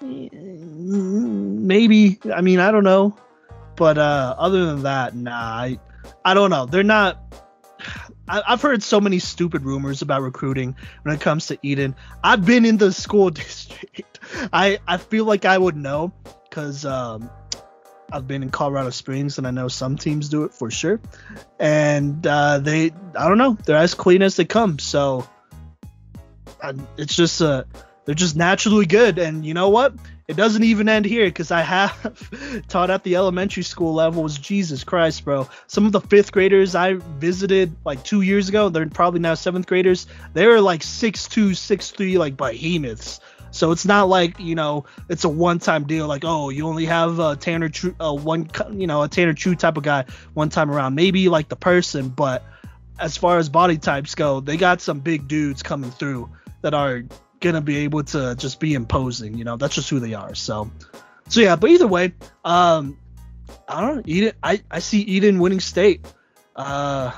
Maybe. 0.00 2.18
I 2.32 2.40
mean, 2.40 2.60
I 2.60 2.70
don't 2.70 2.84
know. 2.84 3.16
But 3.76 3.98
uh, 3.98 4.36
other 4.38 4.66
than 4.66 4.84
that, 4.84 5.16
nah, 5.16 5.32
I, 5.32 5.80
I 6.24 6.34
don't 6.34 6.50
know. 6.50 6.66
They're 6.66 6.82
not. 6.82 7.20
I, 8.28 8.42
I've 8.46 8.62
heard 8.62 8.82
so 8.82 9.00
many 9.00 9.18
stupid 9.18 9.62
rumors 9.62 10.02
about 10.02 10.22
recruiting 10.22 10.76
when 11.02 11.14
it 11.14 11.20
comes 11.20 11.46
to 11.48 11.58
Eaton. 11.62 11.94
I've 12.22 12.44
been 12.44 12.64
in 12.64 12.76
the 12.76 12.92
school 12.92 13.30
district. 13.42 14.20
I 14.52 14.78
I 14.86 14.96
feel 14.96 15.24
like 15.24 15.44
I 15.44 15.56
would 15.56 15.76
know 15.76 16.12
because 16.48 16.84
um, 16.84 17.30
I've 18.12 18.28
been 18.28 18.42
in 18.42 18.50
Colorado 18.50 18.90
Springs 18.90 19.38
and 19.38 19.46
I 19.46 19.50
know 19.50 19.68
some 19.68 19.96
teams 19.96 20.28
do 20.28 20.44
it 20.44 20.54
for 20.54 20.70
sure. 20.70 21.00
And 21.58 22.24
uh, 22.26 22.58
they, 22.58 22.92
I 23.16 23.28
don't 23.28 23.38
know, 23.38 23.58
they're 23.64 23.76
as 23.76 23.94
clean 23.94 24.22
as 24.22 24.36
they 24.36 24.44
come. 24.44 24.78
So 24.78 25.28
uh, 26.62 26.74
it's 26.96 27.16
just 27.16 27.42
uh, 27.42 27.64
they're 28.04 28.14
just 28.14 28.36
naturally 28.36 28.86
good. 28.86 29.18
And 29.18 29.44
you 29.44 29.54
know 29.54 29.68
what? 29.68 29.94
It 30.26 30.36
doesn't 30.36 30.64
even 30.64 30.88
end 30.88 31.04
here 31.04 31.26
because 31.26 31.50
I 31.50 31.60
have 31.60 32.66
taught 32.68 32.88
at 32.88 33.04
the 33.04 33.16
elementary 33.16 33.62
school 33.62 33.92
level 33.92 34.22
was 34.22 34.38
Jesus 34.38 34.82
Christ, 34.82 35.24
bro. 35.24 35.48
Some 35.66 35.84
of 35.84 35.92
the 35.92 36.00
fifth 36.00 36.32
graders 36.32 36.74
I 36.74 36.94
visited 36.94 37.76
like 37.84 38.02
two 38.04 38.22
years 38.22 38.48
ago, 38.48 38.70
they're 38.70 38.88
probably 38.88 39.20
now 39.20 39.34
seventh 39.34 39.66
graders. 39.66 40.06
They 40.32 40.46
were 40.46 40.62
like 40.62 40.82
six 40.82 41.28
two, 41.28 41.52
six 41.52 41.90
three, 41.90 42.16
like 42.16 42.38
behemoths. 42.38 43.20
So 43.50 43.70
it's 43.70 43.84
not 43.84 44.08
like 44.08 44.40
you 44.40 44.54
know 44.54 44.86
it's 45.10 45.24
a 45.24 45.28
one-time 45.28 45.86
deal. 45.86 46.06
Like 46.06 46.24
oh, 46.24 46.48
you 46.48 46.66
only 46.66 46.86
have 46.86 47.18
a 47.18 47.36
Tanner 47.36 47.68
True, 47.68 47.94
one 48.00 48.48
you 48.72 48.86
know 48.86 49.02
a 49.02 49.08
Tanner 49.08 49.34
True 49.34 49.54
type 49.54 49.76
of 49.76 49.82
guy 49.82 50.06
one 50.32 50.48
time 50.48 50.70
around. 50.70 50.94
Maybe 50.94 51.28
like 51.28 51.48
the 51.50 51.56
person, 51.56 52.08
but 52.08 52.42
as 52.98 53.16
far 53.16 53.38
as 53.38 53.50
body 53.50 53.76
types 53.76 54.14
go, 54.14 54.40
they 54.40 54.56
got 54.56 54.80
some 54.80 55.00
big 55.00 55.28
dudes 55.28 55.62
coming 55.62 55.90
through 55.90 56.30
that 56.62 56.72
are 56.72 57.02
gonna 57.44 57.60
be 57.60 57.76
able 57.78 58.02
to 58.02 58.34
just 58.34 58.58
be 58.58 58.74
imposing. 58.74 59.38
You 59.38 59.44
know, 59.44 59.56
that's 59.56 59.74
just 59.74 59.90
who 59.90 60.00
they 60.00 60.14
are. 60.14 60.34
So, 60.34 60.70
so 61.28 61.40
yeah. 61.40 61.54
But 61.56 61.70
either 61.70 61.86
way, 61.86 62.14
um, 62.44 62.98
I 63.68 63.80
don't 63.80 63.96
know. 63.96 64.02
Eaton, 64.06 64.32
I 64.42 64.62
I 64.70 64.80
see 64.80 65.02
Eaton 65.02 65.38
winning 65.38 65.60
state. 65.60 66.04
Uh, 66.56 67.12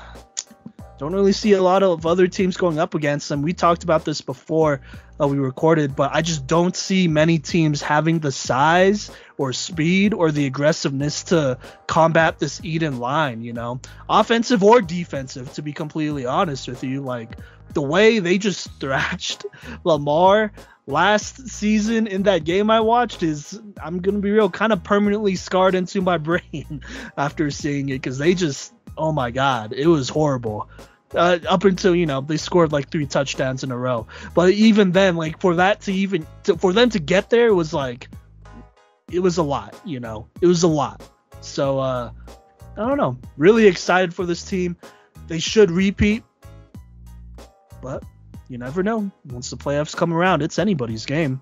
don't 0.97 1.13
really 1.13 1.31
see 1.31 1.53
a 1.53 1.61
lot 1.61 1.83
of 1.83 2.05
other 2.05 2.27
teams 2.27 2.57
going 2.57 2.79
up 2.79 2.95
against 2.95 3.29
them. 3.29 3.43
We 3.43 3.53
talked 3.53 3.83
about 3.83 4.03
this 4.03 4.21
before 4.21 4.81
uh, 5.21 5.27
we 5.27 5.37
recorded, 5.37 5.95
but 5.95 6.11
I 6.13 6.23
just 6.23 6.47
don't 6.47 6.75
see 6.75 7.07
many 7.07 7.37
teams 7.37 7.83
having 7.83 8.17
the 8.19 8.31
size 8.31 9.11
or 9.37 9.53
speed 9.53 10.15
or 10.15 10.31
the 10.31 10.47
aggressiveness 10.47 11.25
to 11.25 11.59
combat 11.85 12.39
this 12.39 12.59
Eaton 12.63 12.99
line, 12.99 13.43
you 13.43 13.53
know, 13.53 13.79
offensive 14.09 14.63
or 14.63 14.81
defensive, 14.81 15.53
to 15.53 15.61
be 15.61 15.71
completely 15.71 16.25
honest 16.25 16.67
with 16.67 16.83
you. 16.83 17.01
Like 17.01 17.37
the 17.73 17.81
way 17.81 18.19
they 18.19 18.37
just 18.37 18.69
thrashed 18.79 19.45
Lamar 19.83 20.51
last 20.85 21.49
season 21.49 22.07
in 22.07 22.23
that 22.23 22.45
game 22.45 22.71
I 22.71 22.79
watched 22.79 23.21
is, 23.21 23.59
I'm 23.81 24.01
to 24.01 24.11
be 24.13 24.31
real, 24.31 24.49
kind 24.49 24.73
of 24.73 24.83
permanently 24.83 25.35
scarred 25.35 25.75
into 25.75 26.01
my 26.01 26.17
brain 26.17 26.81
after 27.17 27.51
seeing 27.51 27.89
it 27.89 27.93
because 27.93 28.17
they 28.17 28.33
just, 28.33 28.73
oh 28.97 29.11
my 29.11 29.31
God, 29.31 29.73
it 29.73 29.87
was 29.87 30.09
horrible. 30.09 30.69
Uh, 31.15 31.39
up 31.47 31.63
until 31.63 31.95
you 31.95 32.05
know 32.05 32.19
they 32.19 32.35
scored 32.35 32.73
like 32.73 32.89
three 32.89 33.05
touchdowns 33.05 33.63
in 33.63 33.71
a 33.71 33.77
row, 33.77 34.05
but 34.33 34.51
even 34.51 34.91
then, 34.91 35.15
like 35.15 35.39
for 35.39 35.55
that 35.55 35.79
to 35.79 35.93
even 35.93 36.27
to, 36.43 36.57
for 36.57 36.73
them 36.73 36.89
to 36.89 36.99
get 36.99 37.29
there 37.29 37.55
was 37.55 37.73
like 37.73 38.09
it 39.09 39.19
was 39.19 39.37
a 39.37 39.43
lot, 39.43 39.73
you 39.85 40.01
know, 40.01 40.27
it 40.41 40.47
was 40.47 40.63
a 40.63 40.67
lot. 40.67 41.01
So 41.39 41.79
uh, 41.79 42.11
I 42.75 42.87
don't 42.87 42.97
know, 42.97 43.17
really 43.37 43.67
excited 43.67 44.13
for 44.13 44.25
this 44.25 44.43
team. 44.43 44.75
They 45.27 45.39
should 45.39 45.71
repeat, 45.71 46.23
but 47.87 48.03
you 48.49 48.57
never 48.57 48.83
know. 48.83 49.09
Once 49.25 49.49
the 49.49 49.55
playoffs 49.55 49.95
come 49.95 50.13
around, 50.13 50.41
it's 50.41 50.59
anybody's 50.59 51.05
game. 51.05 51.41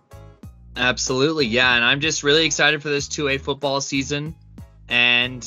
Absolutely, 0.77 1.47
yeah. 1.47 1.75
And 1.75 1.83
I'm 1.83 2.01
just 2.01 2.21
really 2.23 2.45
excited 2.45 2.83
for 2.83 2.89
this 2.89 3.07
2A 3.07 3.39
football 3.41 3.81
season. 3.81 4.35
And, 4.87 5.43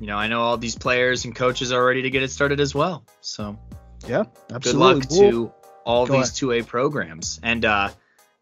you 0.00 0.06
know, 0.06 0.16
I 0.16 0.28
know 0.28 0.40
all 0.40 0.56
these 0.56 0.76
players 0.76 1.24
and 1.26 1.34
coaches 1.34 1.70
are 1.72 1.84
ready 1.84 2.02
to 2.02 2.10
get 2.10 2.22
it 2.22 2.30
started 2.30 2.60
as 2.60 2.74
well. 2.74 3.04
So 3.20 3.58
Yeah, 4.06 4.24
absolutely. 4.50 4.50
good 4.50 4.54
absolutely. 4.54 4.94
luck 4.94 5.10
We'll- 5.10 5.30
to 5.48 5.52
all 5.84 6.06
Go 6.06 6.16
these 6.18 6.30
2A 6.32 6.62
programs. 6.66 7.40
And, 7.42 7.64
uh, 7.64 7.88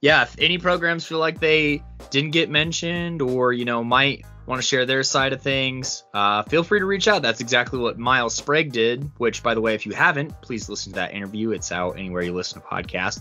yeah, 0.01 0.23
if 0.23 0.37
any 0.39 0.59
programs 0.59 1.05
feel 1.07 1.19
like 1.19 1.41
they 1.41 1.83
didn't 2.11 2.31
get 2.33 2.51
mentioned 2.51 3.23
or, 3.23 3.53
you 3.53 3.65
know, 3.65 3.83
might 3.83 4.25
want 4.47 4.61
to 4.61 4.67
share 4.67 4.87
their 4.87 5.03
side 5.03 5.33
of 5.33 5.43
things, 5.43 6.05
uh, 6.15 6.43
feel 6.45 6.63
free 6.63 6.79
to 6.79 6.87
reach 6.87 7.09
out. 7.09 7.23
That's 7.23 7.41
exactly 7.41 7.79
what 7.79 7.99
Miles 7.99 8.35
Sprague 8.35 8.73
did, 8.73 9.11
which, 9.19 9.43
by 9.43 9.55
the 9.55 9.61
way, 9.61 9.75
if 9.75 9.87
you 9.87 9.93
haven't, 9.93 10.41
please 10.41 10.69
listen 10.69 10.93
to 10.93 10.97
that 10.97 11.13
interview. 11.15 11.51
It's 11.51 11.73
out 11.73 11.99
anywhere 11.99 12.23
you 12.23 12.33
listen 12.33 12.61
to 12.61 12.67
podcasts 12.67 13.21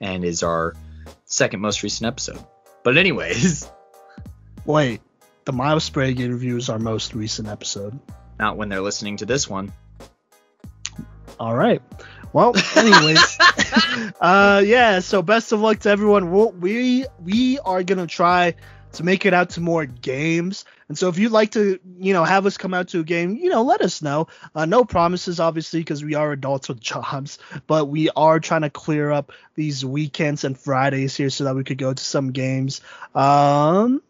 and 0.00 0.24
is 0.24 0.42
our 0.42 0.74
second 1.24 1.60
most 1.60 1.82
recent 1.82 2.06
episode. 2.06 2.38
But, 2.84 2.98
anyways, 2.98 3.68
Wait, 4.66 5.00
the 5.44 5.52
Miles 5.52 5.84
Sprague 5.84 6.18
interview 6.20 6.56
is 6.56 6.68
our 6.68 6.78
most 6.80 7.14
recent 7.14 7.46
episode. 7.46 7.98
not 8.38 8.56
when 8.56 8.68
they're 8.68 8.80
listening 8.80 9.18
to 9.18 9.26
this 9.26 9.48
one. 9.48 9.72
All 11.38 11.54
right. 11.54 11.80
Well, 12.32 12.54
anyways, 12.76 13.38
uh, 14.20 14.62
yeah. 14.66 14.98
So 14.98 15.22
best 15.22 15.52
of 15.52 15.60
luck 15.60 15.78
to 15.80 15.88
everyone. 15.90 16.32
We'll, 16.32 16.50
we 16.50 17.06
we 17.22 17.58
are 17.60 17.82
gonna 17.82 18.06
try 18.08 18.56
to 18.92 19.04
make 19.04 19.26
it 19.26 19.34
out 19.34 19.50
to 19.50 19.60
more 19.60 19.86
games. 19.86 20.64
And 20.88 20.96
so 20.96 21.08
if 21.08 21.18
you'd 21.18 21.32
like 21.32 21.52
to, 21.52 21.78
you 21.98 22.12
know, 22.12 22.24
have 22.24 22.46
us 22.46 22.56
come 22.56 22.74
out 22.74 22.88
to 22.88 23.00
a 23.00 23.04
game, 23.04 23.36
you 23.36 23.50
know, 23.50 23.62
let 23.62 23.80
us 23.80 24.02
know. 24.02 24.28
Uh, 24.54 24.64
no 24.64 24.84
promises, 24.84 25.40
obviously, 25.40 25.80
because 25.80 26.04
we 26.04 26.14
are 26.14 26.32
adults 26.32 26.68
with 26.68 26.80
jobs. 26.94 27.38
But 27.66 27.86
we 27.86 28.08
are 28.10 28.40
trying 28.40 28.62
to 28.62 28.70
clear 28.70 29.10
up 29.10 29.32
these 29.54 29.84
weekends 29.84 30.44
and 30.44 30.58
Fridays 30.58 31.16
here 31.16 31.30
so 31.30 31.44
that 31.44 31.54
we 31.54 31.64
could 31.64 31.78
go 31.78 31.92
to 31.92 32.04
some 32.04 32.32
games. 32.32 32.80
Um, 33.14 34.02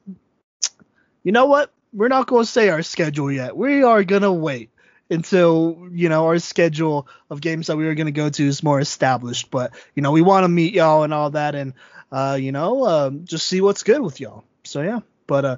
you 1.22 1.32
know 1.32 1.46
what? 1.46 1.72
We're 1.92 2.08
not 2.08 2.26
going 2.26 2.44
to 2.44 2.50
say 2.50 2.68
our 2.68 2.82
schedule 2.82 3.32
yet. 3.32 3.56
We 3.56 3.82
are 3.82 4.04
going 4.04 4.22
to 4.22 4.32
wait 4.32 4.70
until, 5.08 5.88
you 5.92 6.08
know, 6.08 6.26
our 6.26 6.38
schedule 6.38 7.08
of 7.30 7.40
games 7.40 7.68
that 7.68 7.76
we 7.76 7.86
are 7.86 7.94
going 7.94 8.06
to 8.06 8.12
go 8.12 8.28
to 8.28 8.46
is 8.46 8.62
more 8.62 8.80
established. 8.80 9.50
But, 9.50 9.72
you 9.94 10.02
know, 10.02 10.12
we 10.12 10.22
want 10.22 10.44
to 10.44 10.48
meet 10.48 10.74
y'all 10.74 11.04
and 11.04 11.14
all 11.14 11.30
that 11.30 11.54
and, 11.54 11.74
uh, 12.12 12.36
you 12.40 12.52
know, 12.52 12.86
um, 12.86 13.24
just 13.24 13.46
see 13.46 13.60
what's 13.60 13.82
good 13.82 14.00
with 14.00 14.20
y'all. 14.20 14.44
So, 14.66 14.82
yeah. 14.82 15.00
But, 15.26 15.44
uh, 15.44 15.56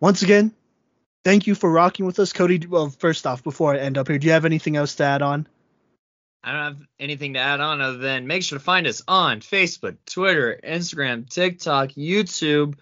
once 0.00 0.22
again, 0.22 0.52
thank 1.24 1.46
you 1.46 1.54
for 1.54 1.70
rocking 1.70 2.06
with 2.06 2.18
us. 2.18 2.32
Cody, 2.32 2.66
well, 2.66 2.88
first 2.88 3.26
off, 3.26 3.44
before 3.44 3.74
I 3.74 3.78
end 3.78 3.98
up 3.98 4.08
here, 4.08 4.18
do 4.18 4.26
you 4.26 4.32
have 4.32 4.44
anything 4.44 4.76
else 4.76 4.94
to 4.96 5.04
add 5.04 5.22
on? 5.22 5.46
I 6.42 6.52
don't 6.52 6.62
have 6.62 6.86
anything 7.00 7.34
to 7.34 7.40
add 7.40 7.60
on 7.60 7.80
other 7.80 7.98
than 7.98 8.26
make 8.26 8.42
sure 8.42 8.58
to 8.58 8.64
find 8.64 8.86
us 8.86 9.02
on 9.08 9.40
Facebook, 9.40 9.96
Twitter, 10.06 10.58
Instagram, 10.62 11.28
TikTok, 11.28 11.90
YouTube, 11.90 12.76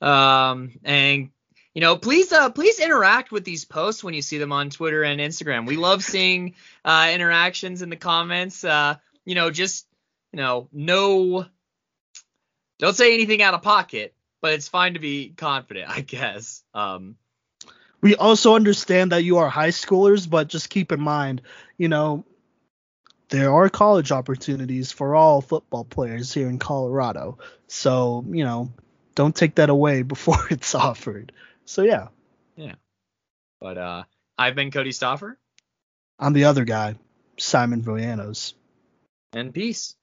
um, 0.00 0.72
and 0.84 1.30
you 1.74 1.80
know, 1.80 1.96
please, 1.96 2.32
uh, 2.32 2.50
please 2.50 2.78
interact 2.80 3.32
with 3.32 3.44
these 3.44 3.64
posts 3.64 4.04
when 4.04 4.12
you 4.14 4.22
see 4.22 4.38
them 4.38 4.52
on 4.52 4.68
Twitter 4.68 5.02
and 5.02 5.20
Instagram. 5.20 5.66
We 5.66 5.76
love 5.76 6.04
seeing 6.04 6.54
uh, 6.84 7.10
interactions 7.12 7.80
in 7.80 7.88
the 7.88 7.96
comments. 7.96 8.62
Uh, 8.62 8.96
you 9.24 9.34
know, 9.34 9.50
just 9.50 9.86
you 10.32 10.38
know, 10.38 10.68
no, 10.72 11.46
don't 12.78 12.96
say 12.96 13.14
anything 13.14 13.42
out 13.42 13.54
of 13.54 13.62
pocket, 13.62 14.14
but 14.42 14.52
it's 14.52 14.68
fine 14.68 14.94
to 14.94 15.00
be 15.00 15.32
confident, 15.36 15.88
I 15.88 16.00
guess. 16.02 16.62
Um, 16.74 17.16
We 18.02 18.16
also 18.16 18.56
understand 18.56 19.12
that 19.12 19.22
you 19.24 19.38
are 19.38 19.48
high 19.48 19.70
schoolers, 19.70 20.28
but 20.28 20.48
just 20.48 20.68
keep 20.68 20.90
in 20.92 21.00
mind, 21.00 21.40
you 21.78 21.88
know, 21.88 22.24
there 23.28 23.50
are 23.54 23.70
college 23.70 24.12
opportunities 24.12 24.92
for 24.92 25.14
all 25.14 25.40
football 25.40 25.84
players 25.84 26.34
here 26.34 26.48
in 26.50 26.58
Colorado. 26.58 27.38
So, 27.68 28.24
you 28.28 28.44
know, 28.44 28.72
don't 29.14 29.34
take 29.34 29.54
that 29.54 29.70
away 29.70 30.02
before 30.14 30.44
it's 30.50 30.74
offered. 30.74 31.32
So 31.64 31.82
yeah, 31.82 32.08
Yeah. 32.56 32.74
But 33.60 33.78
uh, 33.78 34.02
I've 34.36 34.56
been 34.56 34.72
Cody 34.72 34.90
Stoffer, 34.90 35.36
I'm 36.18 36.32
the 36.32 36.44
other 36.44 36.64
guy, 36.64 36.96
Simon 37.38 37.82
Voyanos. 37.82 38.54
and 39.32 39.54
peace. 39.54 39.94